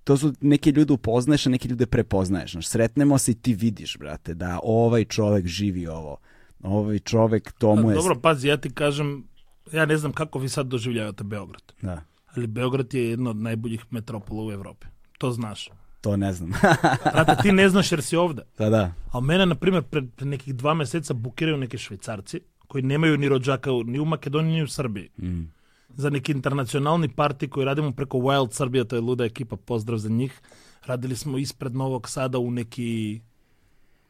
to 0.05 0.17
su 0.17 0.33
neke 0.41 0.71
ljude 0.71 0.93
upoznaješ, 0.93 1.47
a 1.47 1.51
neke 1.51 1.69
ljude 1.69 1.87
prepoznaješ. 1.87 2.53
Znaš, 2.53 2.67
sretnemo 2.67 3.19
se 3.19 3.31
i 3.31 3.35
ti 3.35 3.55
vidiš, 3.55 3.99
brate, 3.99 4.35
da 4.35 4.61
ovaj 4.63 5.05
čovek 5.05 5.47
živi 5.47 5.87
ovo. 5.87 6.17
Ovaj 6.63 6.99
čovek, 6.99 7.53
to 7.53 7.77
mu 7.77 7.91
je... 7.91 7.95
Dobro, 7.97 8.21
pazi, 8.21 8.49
ja 8.49 8.57
ti 8.57 8.71
kažem, 8.71 9.25
ja 9.73 9.87
ne 9.87 9.97
znam 9.97 10.13
kako 10.13 10.39
vi 10.39 10.49
sad 10.49 10.67
doživljavate 10.67 11.25
Beograd, 11.25 11.63
Da, 11.83 12.03
ali 12.27 12.47
Beograd 12.47 12.95
je 12.95 13.11
jedna 13.11 13.31
od 13.31 13.37
najboljih 13.37 13.85
metropola 13.91 14.45
u 14.45 14.53
Evropi. 14.53 14.87
што 15.23 15.31
знаш. 15.31 15.71
Тоа 16.03 16.17
не 16.19 16.33
знам. 16.35 16.51
Брате, 17.15 17.37
ти 17.43 17.53
не 17.53 17.69
знаш 17.71 17.93
ерси 17.93 18.17
овде. 18.17 18.43
Да, 18.59 18.71
да. 18.71 18.93
А 19.13 19.21
мене, 19.21 19.47
например, 19.47 19.83
пред, 19.83 20.13
пред 20.15 20.29
неки 20.29 20.53
два 20.53 20.75
месеца 20.75 21.15
букирају 21.15 21.61
неки 21.63 21.79
швајцарци, 21.79 22.43
кои 22.67 22.83
немају 22.83 23.17
ни 23.17 23.31
роджака 23.31 23.71
ни 23.71 24.03
у 24.03 24.07
Македонија, 24.07 24.51
ни 24.51 24.63
у 24.67 24.67
Србија. 24.67 25.13
Mm. 25.21 25.47
За 25.95 26.11
неки 26.11 26.33
интернационални 26.33 27.09
парти 27.09 27.47
кои 27.49 27.65
радиме 27.65 27.95
преко 27.95 28.19
Wild 28.19 28.51
Србија, 28.51 28.89
тоа 28.89 28.99
е 28.99 29.07
луда 29.07 29.31
екипа, 29.31 29.57
поздрав 29.57 30.03
за 30.03 30.11
нив. 30.11 30.43
Радили 30.89 31.17
смо 31.17 31.39
испред 31.39 31.75
Новог 31.75 32.09
Сада 32.09 32.39
у 32.39 32.51
неки 32.51 33.23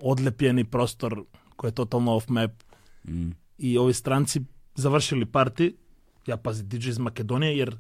одлепени 0.01 0.65
простор 0.65 1.27
кој 1.61 1.69
е 1.69 1.77
тотално 1.77 2.17
оф 2.17 2.31
мап 2.31 2.57
Mm. 3.03 3.35
И 3.59 3.79
овие 3.79 3.95
странци 3.95 4.45
завршили 4.79 5.25
парти, 5.27 5.75
ја 6.23 6.37
пази 6.39 6.63
диџи 6.63 6.93
из 6.95 6.99
Македонија, 7.03 7.51
јер 7.51 7.73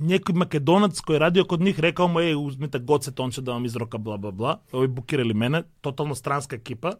некој 0.00 0.34
македонец 0.38 1.00
кој 1.02 1.18
радио 1.18 1.44
код 1.44 1.60
нив 1.60 1.78
рекал 1.78 2.08
му 2.08 2.20
е 2.20 2.34
узмете 2.36 2.78
Гоце 2.78 3.12
Тонче 3.12 3.42
да 3.42 3.52
вам 3.52 3.64
изрока 3.64 3.98
бла 3.98 4.18
бла 4.18 4.32
бла. 4.32 4.60
Овој 4.72 4.86
букирали 4.86 5.34
мене, 5.34 5.64
тотално 5.82 6.14
странска 6.14 6.56
екипа. 6.56 6.98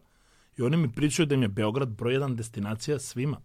И 0.59 0.63
они 0.63 0.77
ми 0.77 0.89
причаја 0.89 1.27
да 1.27 1.35
им 1.35 1.43
е 1.43 1.49
Београд 1.49 1.95
број 1.95 2.19
еден 2.19 2.37
дестинација 2.37 2.99
свима. 2.99 3.39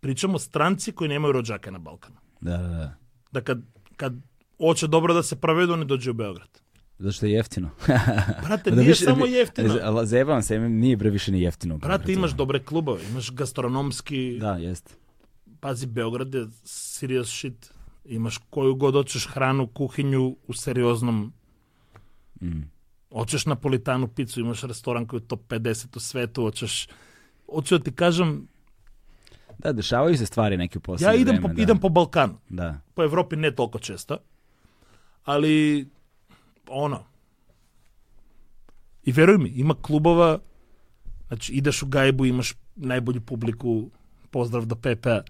Причамо 0.00 0.38
странци 0.38 0.92
кои 0.92 1.08
немаат 1.08 1.34
роджаке 1.34 1.70
на 1.70 1.78
Балкана. 1.78 2.16
Да, 2.42 2.58
да, 2.58 2.68
да. 2.68 2.94
Да 3.32 3.42
кад, 3.42 3.58
кад 3.96 4.12
оче 4.58 4.88
добро 4.88 5.14
да 5.14 5.22
се 5.22 5.36
праведу, 5.36 5.76
не 5.76 5.86
дојде 5.86 6.10
у 6.10 6.14
Београд. 6.14 6.62
Зашто 7.00 7.26
е 7.26 7.38
ефтино. 7.38 7.70
Брате, 8.42 8.70
не 8.70 8.90
е 8.90 8.94
само 8.94 9.26
ефтино. 9.26 9.78
Ала 9.82 10.06
заебам 10.06 10.42
се, 10.42 10.58
не 10.58 10.92
е 10.92 10.96
превише 10.96 11.30
не 11.30 11.44
ефтино. 11.44 11.78
Брате, 11.78 12.12
имаш 12.12 12.30
да. 12.30 12.36
добре 12.36 12.60
клубови, 12.60 13.06
имаш 13.10 13.32
гастрономски... 13.32 14.38
Да, 14.40 14.58
јест. 14.58 14.96
Пази, 15.60 15.86
Београд 15.86 16.34
е 16.34 16.44
serious 16.66 17.30
shit. 17.30 17.70
Imaš 18.04 18.38
koju 18.50 18.74
god 18.74 18.94
hoćeš 18.94 19.28
hranu, 19.28 19.66
kuhinju 19.66 20.36
u 20.46 20.52
serioznom... 20.52 21.32
Mm. 22.42 22.62
Hoćeš 23.12 23.46
napolitanu 23.46 24.08
picu, 24.08 24.40
imaš 24.40 24.62
restoran 24.62 25.06
koji 25.06 25.20
je 25.20 25.28
top 25.28 25.40
50 25.48 25.96
u 25.96 26.00
svetu, 26.00 26.42
hoćeš... 26.42 26.88
Hoću 27.52 27.78
da 27.78 27.84
ti 27.84 27.92
kažem, 27.92 28.48
Da, 29.62 29.72
dešavaju 29.72 30.18
se 30.18 30.26
stvari 30.26 30.56
neke 30.56 30.78
u 30.78 30.96
ja 31.00 31.14
idem, 31.14 31.36
vreme, 31.36 31.42
po, 31.42 31.54
da. 31.54 31.62
idem 31.62 31.78
po 31.78 31.88
Balkanu. 31.88 32.38
Da. 32.48 32.80
po 32.94 33.02
Evropi 33.02 33.36
ne 33.36 33.54
toliko 33.54 33.78
često, 33.78 34.18
ali 35.24 35.86
ono, 36.68 37.04
i 39.04 39.12
veruj 39.12 39.38
mi, 39.38 39.48
ima 39.48 39.74
klubova, 39.82 40.38
znači 41.28 41.52
ideš 41.52 41.82
u 41.82 41.86
gajbu, 41.86 42.26
imaš 42.26 42.54
najbolju 42.76 43.20
publiku, 43.20 43.90
pozdrav 44.30 44.64
do 44.64 44.74
Pepe, 44.74 45.20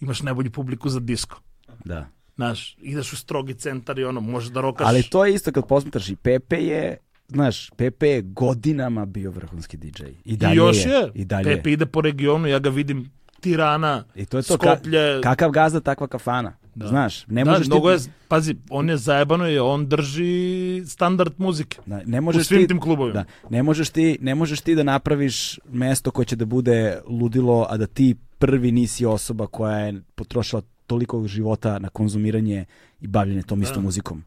imaš 0.00 0.22
najbolju 0.22 0.50
publiku 0.50 0.88
za 0.88 1.00
disko. 1.00 1.40
Da. 1.84 2.06
Znaš, 2.36 2.76
ideš 2.78 3.12
u 3.12 3.16
strogi 3.16 3.54
centar 3.54 3.98
i 3.98 4.04
ono, 4.04 4.20
možeš 4.20 4.50
da 4.50 4.60
rokaš... 4.60 4.86
Ali 4.86 5.02
to 5.02 5.24
je 5.24 5.34
isto 5.34 5.52
kad 5.52 5.66
posmetraš 5.66 6.08
i 6.08 6.16
Pepe 6.16 6.56
je, 6.56 6.96
znaš, 7.28 7.70
Pepe 7.70 8.08
je 8.08 8.22
godinama 8.22 9.06
bio 9.06 9.30
vrhunski 9.30 9.76
DJ. 9.76 10.02
I 10.24 10.36
dalje 10.36 10.54
I 10.54 10.56
još 10.56 10.76
je, 10.76 11.10
I 11.14 11.24
dalje 11.24 11.44
Pepe 11.44 11.72
ide 11.72 11.86
po 11.86 12.00
regionu, 12.00 12.48
ja 12.48 12.58
ga 12.58 12.70
vidim 12.70 13.10
Tirana, 13.40 14.04
I 14.14 14.26
to 14.26 14.36
je 14.36 14.42
to, 14.42 14.56
ka- 14.56 14.76
Skoplje, 14.76 15.20
kakav 15.22 15.50
gazda, 15.50 15.80
takva 15.80 16.06
kafana. 16.06 16.56
Da. 16.74 16.88
Znaš, 16.88 17.26
ne 17.26 17.44
da, 17.44 17.50
možeš 17.50 17.66
mnogo 17.66 17.96
ti... 17.96 18.02
je, 18.02 18.12
pazi, 18.28 18.56
on 18.70 18.88
je 18.88 18.96
zajebano 18.96 19.46
je, 19.46 19.62
on 19.62 19.88
drži 19.88 20.82
standard 20.86 21.32
muzike. 21.38 21.78
Da, 21.86 22.00
ne 22.06 22.18
U 22.18 22.22
možeš 22.22 22.46
svim 22.46 22.60
ti, 22.60 22.68
tim 22.68 22.80
klubovima. 22.80 23.14
Da, 23.14 23.24
ne 23.50 23.62
možeš 23.62 23.90
ti, 23.90 24.18
ne 24.20 24.34
možeš 24.34 24.60
ti 24.60 24.74
da 24.74 24.82
napraviš 24.82 25.58
mesto 25.68 26.10
koje 26.10 26.26
će 26.26 26.36
da 26.36 26.44
bude 26.44 27.00
ludilo, 27.06 27.66
a 27.70 27.76
da 27.76 27.86
ti 27.86 28.16
prvi 28.38 28.72
nisi 28.72 29.06
osoba 29.06 29.46
koja 29.46 29.78
je 29.78 30.02
potrošila 30.14 30.62
toliko 30.86 31.26
života 31.26 31.78
na 31.78 31.88
konzumiranje 31.88 32.64
i 33.00 33.06
bavljenje 33.06 33.42
tom 33.42 33.62
istom 33.62 33.82
muzikom. 33.82 34.24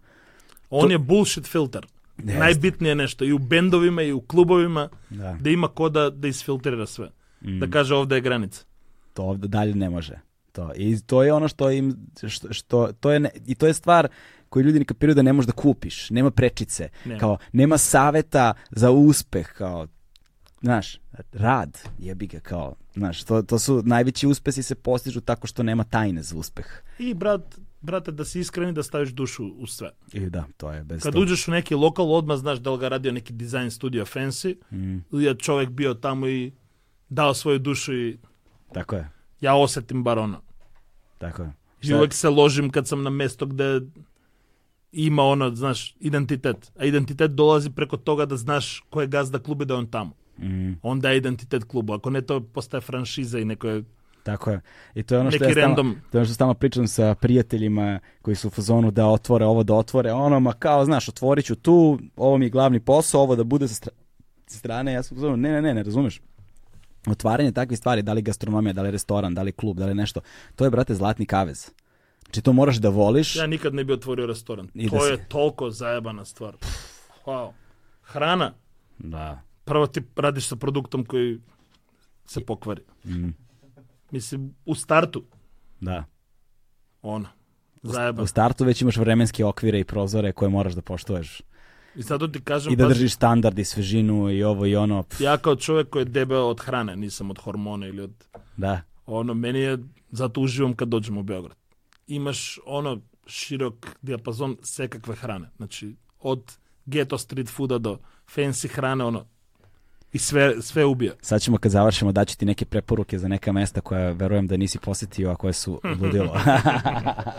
On 0.69 0.81
To- 0.81 0.91
je 0.91 0.97
bullshit 0.97 1.45
filter. 1.47 1.85
Jeste. 2.17 2.39
Najbitnije 2.39 2.91
je 2.91 2.95
nešto 2.95 3.25
i 3.25 3.31
u 3.31 3.39
bendovima 3.39 4.01
i 4.01 4.11
u 4.11 4.21
klubovima 4.21 4.89
Da. 5.09 5.37
da 5.41 5.49
ima 5.49 5.67
ko 5.67 5.89
da, 5.89 6.09
da 6.09 6.27
isfiltrira 6.27 6.85
sve. 6.85 7.09
Mm. 7.41 7.59
Da 7.59 7.67
kaže 7.67 7.95
ovde 7.95 8.15
je 8.15 8.21
granica. 8.21 8.63
To 9.13 9.23
ovde 9.23 9.47
dalje 9.47 9.75
ne 9.75 9.89
može. 9.89 10.19
To. 10.51 10.71
I 10.75 10.99
to 10.99 11.23
je 11.23 11.33
ono 11.33 11.47
što 11.47 11.71
im, 11.71 11.95
što, 12.27 12.53
što 12.53 12.91
to 12.93 13.11
je, 13.11 13.19
ne- 13.19 13.29
i 13.45 13.55
to 13.55 13.67
je 13.67 13.73
stvar 13.73 14.07
koju 14.49 14.63
ljudi 14.63 14.79
ne 14.79 14.85
kapiraju 14.85 15.15
da 15.15 15.21
ne 15.21 15.33
možeš 15.33 15.47
da 15.47 15.53
kupiš. 15.53 16.09
Nema 16.09 16.31
prečice. 16.31 16.89
Nema. 17.05 17.19
Kao, 17.19 17.37
nema 17.53 17.77
saveta 17.77 18.53
za 18.71 18.91
uspeh. 18.91 19.47
Kao, 19.47 19.87
znaš, 20.61 20.99
rad, 21.33 21.79
jebi 21.99 22.27
ga, 22.27 22.39
kao, 22.39 22.75
znaš, 22.93 23.23
to, 23.23 23.41
to 23.41 23.59
su, 23.59 23.81
najveći 23.85 24.27
uspesi 24.27 24.63
se 24.63 24.75
postižu 24.75 25.21
tako 25.21 25.47
što 25.47 25.63
nema 25.63 25.83
tajne 25.83 26.23
za 26.23 26.37
uspeh. 26.37 26.65
I 26.99 27.13
brat, 27.13 27.41
brate, 27.81 28.11
da 28.11 28.25
si 28.25 28.39
iskreni 28.39 28.73
da 28.73 28.83
staviš 28.83 29.09
dušu 29.09 29.45
u 29.47 29.67
sve. 29.67 29.91
I 30.13 30.29
da, 30.29 30.45
to 30.57 30.71
je 30.71 30.83
bez 30.83 31.03
Kad 31.03 31.13
toga. 31.13 31.23
uđeš 31.23 31.47
u 31.47 31.51
neki 31.51 31.75
lokal, 31.75 32.11
odmah 32.11 32.37
znaš 32.37 32.59
da 32.59 32.71
li 32.71 32.79
ga 32.79 32.89
radio 32.89 33.11
neki 33.11 33.33
design 33.33 33.71
studio 33.71 34.05
fancy, 34.05 34.55
Mm, 34.71 34.97
ili 35.11 35.23
je 35.23 35.35
čovjek 35.35 35.69
bio 35.69 35.93
tamo 35.93 36.27
i 36.27 36.51
dao 37.09 37.33
svoju 37.33 37.59
dušu 37.59 37.93
i 37.95 38.17
tako 38.73 38.95
je, 38.95 39.09
ja 39.41 39.55
osetim 39.55 40.03
bar 40.03 40.19
ono. 40.19 40.41
tako 41.17 41.41
je. 41.41 41.53
I 41.81 41.93
uvek 41.93 42.13
se 42.13 42.29
ložim 42.29 42.69
kad 42.69 42.87
sam 42.87 43.03
na 43.03 43.09
mesto 43.09 43.45
gde 43.45 43.81
ima 44.91 45.23
ono, 45.23 45.55
znaš, 45.55 45.95
identitet. 45.99 46.71
A 46.79 46.85
identitet 46.85 47.31
dolazi 47.31 47.69
preko 47.69 47.97
toga 47.97 48.25
da 48.25 48.37
znaš 48.37 48.83
ko 48.89 49.01
je 49.01 49.07
gazda 49.07 49.39
kluba 49.39 49.63
i 49.63 49.65
da 49.65 49.73
je 49.73 49.77
on 49.77 49.87
tamo. 49.87 50.11
Mm, 50.39 50.73
Onda 50.81 51.09
je 51.09 51.17
identitet 51.17 51.63
klubu. 51.63 51.93
Ako 51.93 52.09
ne, 52.09 52.21
to 52.21 52.41
postaje 52.41 52.81
franšiza 52.81 53.39
i 53.39 53.45
neko 53.45 53.67
je 53.67 53.83
tako 54.23 54.51
je. 54.51 54.61
I 54.95 55.03
to 55.03 55.15
je 55.15 55.21
ono 55.21 55.31
što 55.31 55.39
neki 55.39 55.49
ja 55.49 55.53
stalno, 55.53 55.67
random. 55.67 55.95
to 56.11 56.17
je 56.17 56.19
ono 56.19 56.25
što 56.25 56.33
stalno 56.33 56.53
pričam 56.53 56.87
sa 56.87 57.15
prijateljima 57.15 57.99
koji 58.21 58.35
su 58.35 58.47
u 58.47 58.51
fazonu 58.51 58.91
da 58.91 59.05
otvore 59.07 59.45
ovo, 59.45 59.63
da 59.63 59.73
otvore 59.73 60.11
ono, 60.11 60.39
ma 60.39 60.53
kao, 60.53 60.85
znaš, 60.85 61.09
otvorit 61.09 61.45
ću 61.45 61.55
tu, 61.55 61.99
ovo 62.15 62.37
mi 62.37 62.45
je 62.45 62.49
glavni 62.49 62.79
posao, 62.79 63.21
ovo 63.21 63.35
da 63.35 63.43
bude 63.43 63.67
sa, 63.67 63.73
stra- 63.75 63.93
sa 64.47 64.57
strane, 64.57 64.93
ja 64.93 65.03
sam 65.03 65.15
u 65.15 65.19
fazonu, 65.19 65.37
ne, 65.37 65.51
ne, 65.51 65.61
ne, 65.61 65.73
ne 65.73 65.83
razumeš. 65.83 66.21
Otvaranje 67.07 67.51
takvih 67.51 67.77
stvari, 67.79 68.01
da 68.01 68.13
li 68.13 68.21
gastronomija, 68.21 68.73
da 68.73 68.81
li 68.81 68.91
restoran, 68.91 69.33
da 69.33 69.41
li 69.41 69.51
klub, 69.51 69.77
da 69.77 69.85
li 69.85 69.95
nešto, 69.95 70.21
to 70.55 70.63
je, 70.63 70.69
brate, 70.69 70.95
zlatni 70.95 71.25
kavez. 71.25 71.69
Znači, 72.25 72.41
to 72.41 72.53
moraš 72.53 72.77
da 72.77 72.89
voliš. 72.89 73.35
Ja 73.35 73.47
nikad 73.47 73.73
ne 73.73 73.83
bi 73.83 73.93
otvorio 73.93 74.25
restoran. 74.25 74.69
I 74.73 74.89
to 74.89 74.97
da 74.97 75.05
je 75.05 75.17
si- 75.17 75.23
toliko 75.23 75.71
zajebana 75.71 76.25
stvar. 76.25 76.55
Wow. 77.25 77.51
Hrana. 78.03 78.53
Da. 78.97 79.41
Prvo 79.67 79.87
ti 79.87 80.01
radiš 80.15 80.47
sa 80.47 80.55
produktom 80.55 81.05
koji 81.05 81.39
se 82.25 82.45
pokvari. 82.45 82.81
Mm, 83.05 83.29
Mislim, 84.11 84.55
u 84.65 84.75
startu, 84.75 85.23
da. 85.79 86.03
ono, 87.01 87.27
U 87.83 87.87
zajebano. 87.87 88.27
startu 88.27 88.65
već 88.65 88.81
imaš 88.81 88.97
vremenske 88.97 89.45
okvire 89.45 89.79
i 89.79 89.83
prozore 89.83 90.31
koje 90.31 90.49
moraš 90.49 90.73
da 90.73 90.81
poštuješ. 90.81 91.41
I 91.95 92.03
sad 92.03 92.33
ti 92.33 92.41
kažem, 92.41 92.73
I 92.73 92.75
da 92.75 92.87
držiš 92.87 93.13
standard 93.13 93.59
i 93.59 93.65
svežinu 93.65 94.29
i 94.31 94.43
ovo 94.43 94.65
i 94.65 94.75
ono. 94.75 95.03
pf, 95.03 95.21
ja 95.21 95.37
kao 95.37 95.55
čovjek 95.55 95.89
koji 95.89 96.01
je 96.01 96.05
debeo 96.05 96.45
od 96.45 96.59
hrane, 96.59 96.95
nisam 96.95 97.31
od 97.31 97.39
hormona 97.39 97.87
ili 97.87 98.01
od 98.01 98.25
Da. 98.57 98.81
ono, 99.05 99.33
meni 99.33 99.59
je, 99.59 99.77
zato 100.11 100.41
uživam 100.41 100.73
kad 100.73 100.87
dođem 100.87 101.17
u 101.17 101.23
Beograd. 101.23 101.57
Imaš 102.07 102.59
ono 102.65 103.01
širok 103.25 103.73
dijapazon 104.01 104.57
svekakve 104.61 105.15
hrane. 105.15 105.49
Znači, 105.57 105.95
od 106.19 106.57
ghetto 106.85 107.17
street 107.17 107.49
fooda 107.49 107.77
do 107.77 107.97
fancy 108.35 108.67
hrane, 108.69 109.03
ono, 109.03 109.25
i 110.17 110.19
sve, 110.19 110.61
sve 110.61 110.85
ubija. 110.85 111.13
Sad 111.21 111.41
ćemo 111.41 111.57
kad 111.57 111.71
završimo 111.71 112.11
daći 112.11 112.37
ti 112.37 112.45
neke 112.45 112.65
preporuke 112.65 113.19
za 113.19 113.27
neka 113.27 113.51
mesta 113.51 113.81
koja 113.81 114.11
verujem 114.11 114.47
da 114.47 114.57
nisi 114.57 114.79
posetio, 114.79 115.29
a 115.31 115.35
koje 115.35 115.53
su 115.53 115.81
ludilo. 116.01 116.33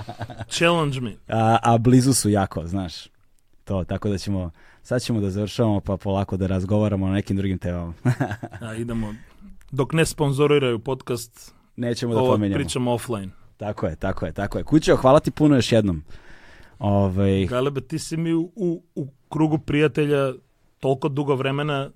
Challenge 0.57 1.01
me. 1.01 1.17
a, 1.29 1.59
a 1.63 1.79
blizu 1.79 2.13
su 2.15 2.31
jako, 2.31 2.67
znaš. 2.67 3.09
To, 3.65 3.85
tako 3.85 4.09
da 4.09 4.19
ćemo, 4.19 4.51
sad 4.83 5.03
ćemo 5.03 5.21
da 5.21 5.31
završavamo 5.31 5.81
pa 5.81 5.97
polako 5.97 6.37
da 6.37 6.47
razgovaramo 6.47 7.07
o 7.07 7.13
nekim 7.13 7.37
drugim 7.37 7.59
temama. 7.59 7.93
A, 8.67 8.75
idemo. 8.75 9.15
Dok 9.71 9.93
ne 9.93 10.07
sponzoriraju 10.07 10.79
podcast, 10.79 11.55
Nećemo 11.77 12.15
da 12.15 12.21
pomenjamo. 12.21 12.59
pričamo 12.59 12.93
offline. 12.93 13.31
Tako 13.57 13.87
je, 13.87 13.97
tako 13.97 14.27
je, 14.27 14.33
tako 14.33 14.59
je. 14.59 14.65
Kućeo, 14.65 14.97
hvala 14.97 15.21
ti 15.21 15.31
puno 15.31 15.57
još 15.57 15.73
jednom. 15.73 16.03
Ovaj, 16.79 17.47
Galebe, 17.47 17.81
ti 17.81 17.99
si 17.99 18.17
mi 18.17 18.35
u, 18.35 18.83
u 18.95 19.09
krugu 19.29 19.59
prijatelja 19.59 20.33
toliko 20.81 21.09
dugo 21.09 21.35
vremena 21.35 21.91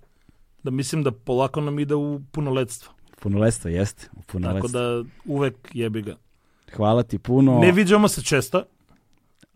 da 0.63 0.71
mislim 0.71 1.03
da 1.03 1.11
polako 1.13 1.61
nam 1.61 1.79
ide 1.79 1.95
u 1.95 2.21
punoletstvo. 2.33 2.93
punoletstvo, 3.21 3.71
jeste. 3.71 4.09
U 4.13 4.17
Tako 4.17 4.27
punoletstvo. 4.33 4.69
da 4.81 5.05
uvek 5.25 5.55
jebi 5.73 6.03
ga. 6.03 6.17
Hvala 6.77 7.03
ti 7.03 7.19
puno. 7.19 7.59
Ne 7.59 7.73
viđamo 7.73 8.09
se 8.09 8.23
često, 8.23 8.63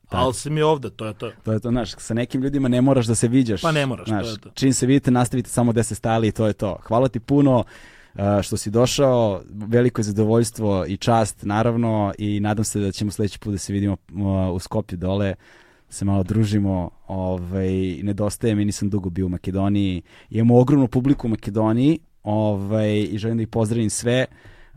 Tak. 0.09 0.21
ali 0.21 0.35
si 0.35 0.51
mi 0.51 0.63
ovde, 0.63 0.91
to 0.91 1.07
je 1.07 1.15
to. 1.15 1.33
To 1.45 1.53
je 1.53 1.61
to, 1.61 1.71
znaš, 1.71 1.95
sa 1.99 2.15
nekim 2.15 2.43
ljudima 2.43 2.69
ne 2.69 2.81
moraš 2.81 3.07
da 3.07 3.15
se 3.15 3.29
viđaš. 3.29 3.63
Pa 3.63 3.73
ne 3.73 3.87
moraš, 3.87 4.05
to 4.05 4.11
znaš, 4.11 4.27
je 4.27 4.39
to. 4.41 4.51
Čim 4.55 4.73
se 4.73 4.87
vidite, 4.87 5.11
nastavite 5.11 5.51
samo 5.51 5.73
gde 5.73 5.83
ste 5.83 5.95
stali 5.95 6.29
i 6.29 6.33
to 6.33 6.47
je 6.47 6.53
to. 6.53 6.79
Hvala 6.83 7.09
ti 7.09 7.21
puno 7.21 7.65
uh, 8.15 8.21
što 8.43 8.57
si 8.57 8.71
došao, 8.71 9.43
veliko 9.51 10.01
je 10.01 10.05
zadovoljstvo 10.05 10.85
i 10.89 10.97
čast, 10.97 11.43
naravno, 11.43 12.13
i 12.19 12.41
nadam 12.41 12.65
se 12.65 12.81
da 12.81 12.93
ćemo 12.93 13.11
sledeći 13.11 13.39
put 13.39 13.53
da 13.53 13.59
se 13.59 13.73
vidimo 13.73 13.93
uh, 13.93 14.55
u 14.55 14.59
Skopju 14.59 14.99
dole, 14.99 15.35
se 15.89 16.05
malo 16.05 16.23
družimo, 16.23 16.91
ovaj, 17.07 18.01
nedostaje 18.03 18.55
mi, 18.55 18.65
nisam 18.65 18.91
dugo 18.91 19.11
bio 19.11 19.27
u 19.27 19.29
Makedoniji, 19.29 20.03
imamo 20.31 20.59
ogromnu 20.59 20.89
publiku 20.89 21.27
u 21.27 21.31
Makedoniji, 21.31 21.99
ovaj, 22.23 23.09
i 23.11 23.19
želim 23.19 23.37
da 23.37 23.43
ih 23.43 23.49
pozdravim 23.49 23.91
sve, 23.91 24.27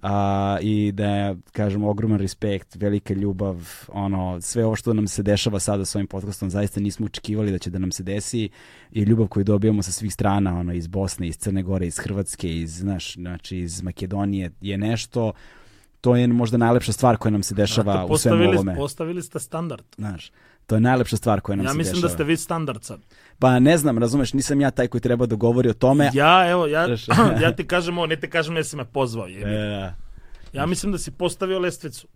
a, 0.02 0.58
i 0.62 0.92
da 0.92 1.36
kažem, 1.52 1.84
ogroman 1.84 2.20
respekt, 2.20 2.76
velika 2.76 3.14
ljubav, 3.14 3.86
ono, 3.88 4.42
sve 4.42 4.66
ovo 4.66 4.76
što 4.76 4.94
nam 4.94 5.08
se 5.08 5.24
dešava 5.24 5.60
sada 5.60 5.86
s 5.86 5.96
ovim 5.96 6.08
podcastom, 6.08 6.50
zaista 6.50 6.80
nismo 6.80 7.06
očekivali 7.06 7.52
da 7.52 7.58
će 7.58 7.70
da 7.70 7.80
nam 7.80 7.92
se 7.92 8.04
desi 8.04 8.50
i 8.92 9.02
ljubav 9.02 9.28
koju 9.28 9.44
dobijamo 9.44 9.82
sa 9.82 9.92
svih 9.92 10.14
strana, 10.14 10.60
ono, 10.60 10.74
iz 10.74 10.88
Bosne, 10.88 11.28
iz 11.28 11.38
Crne 11.38 11.64
Gore, 11.64 11.88
iz 11.88 11.98
Hrvatske, 11.98 12.56
iz, 12.56 12.78
znaš, 12.78 13.14
znači, 13.14 13.58
iz 13.58 13.82
Makedonije, 13.82 14.52
je 14.62 14.78
nešto, 14.78 15.32
to 16.02 16.16
je 16.16 16.28
možda 16.28 16.58
najlepša 16.58 16.92
stvar 16.92 17.18
koja 17.18 17.32
nam 17.32 17.44
se 17.44 17.56
dešava 17.56 17.94
Znate, 17.94 18.14
u 18.14 18.18
svemu 18.18 18.50
ovome. 18.50 18.76
postavili 18.76 19.24
ste 19.24 19.40
standard. 19.40 19.86
Znaš, 19.96 20.32
to 20.70 20.76
je 20.76 20.82
najlepša 20.82 21.18
stvar 21.18 21.42
koja 21.42 21.56
nam 21.56 21.66
Ja 21.66 21.72
se 21.72 21.78
mislim 21.78 21.96
dešava. 21.96 22.08
da 22.08 22.14
ste 22.14 22.24
vi 22.24 22.38
standard 22.38 22.84
sad. 22.84 23.00
Pa 23.40 23.60
ne 23.60 23.78
znam, 23.78 23.98
razumeš, 23.98 24.34
nisam 24.34 24.62
ja 24.62 24.72
taj 24.72 24.88
koji 24.88 25.02
treba 25.02 25.26
da 25.26 25.36
govori 25.36 25.70
o 25.70 25.74
tome. 25.74 26.12
Ja, 26.14 26.50
evo, 26.50 26.68
ja, 26.68 26.88
ja 27.44 27.56
ti 27.56 27.68
kažem 27.68 27.98
ovo, 27.98 28.08
ne 28.08 28.16
ti 28.16 28.30
kažem 28.30 28.56
jesi 28.56 28.76
me 28.76 28.86
pozvao. 28.86 29.28
jebi. 29.28 29.52
E, 29.52 29.94
Ja 30.54 30.66
mislim 30.66 30.92
da 30.92 30.98
si 30.98 31.12
postavio 31.12 31.60
lestvicu. 31.60 32.08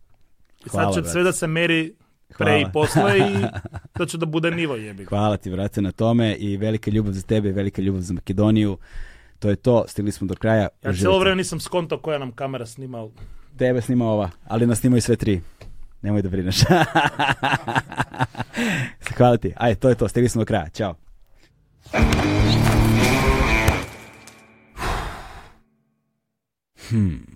I 0.66 0.70
Hvala, 0.70 0.86
sad 0.86 0.94
će 0.94 1.02
brate. 1.02 1.12
sve 1.12 1.24
da 1.24 1.32
se 1.32 1.48
meri 1.48 1.96
pre 2.30 2.46
Hvala. 2.46 2.60
i 2.60 2.66
posle 2.74 3.20
i 3.20 3.46
to 3.98 4.06
će 4.06 4.18
da 4.18 4.26
bude 4.26 4.52
nivo 4.52 4.76
jebi. 4.76 5.06
Hvala 5.06 5.38
ti, 5.38 5.52
brate, 5.52 5.82
na 5.82 5.92
tome 5.92 6.36
i 6.36 6.58
velika 6.58 6.92
ljubav 6.92 7.14
za 7.14 7.22
tebe, 7.22 7.52
velika 7.52 7.82
ljubav 7.82 8.02
za 8.02 8.14
Makedoniju. 8.14 8.78
To 9.40 9.50
je 9.50 9.56
to, 9.56 9.86
stigli 9.88 10.12
smo 10.12 10.28
do 10.28 10.36
kraja. 10.36 10.68
Ja 10.84 10.94
cijelo 10.94 11.20
vreme 11.20 11.36
nisam 11.36 11.60
skontao 11.60 11.98
koja 11.98 12.18
nam 12.18 12.32
kamera 12.32 12.66
snima. 12.66 13.08
Tebe 13.58 13.82
snima 13.82 14.06
ova, 14.06 14.30
ali 14.46 14.68
nas 14.68 14.80
snimaju 14.80 15.02
sve 15.02 15.16
tri. 15.16 15.42
Nemoj 16.04 16.22
da 16.22 16.30
brineš. 16.30 16.56
Hvala 19.18 19.38
ti. 19.38 19.54
Ajde, 19.56 19.80
to 19.80 19.90
je 19.90 19.96
to. 19.96 20.08
Stigli 20.08 20.30
smo 20.30 20.42
do 20.42 20.46
kraja. 20.46 20.70
Ćao. 20.70 20.96
Hmm. 26.90 27.34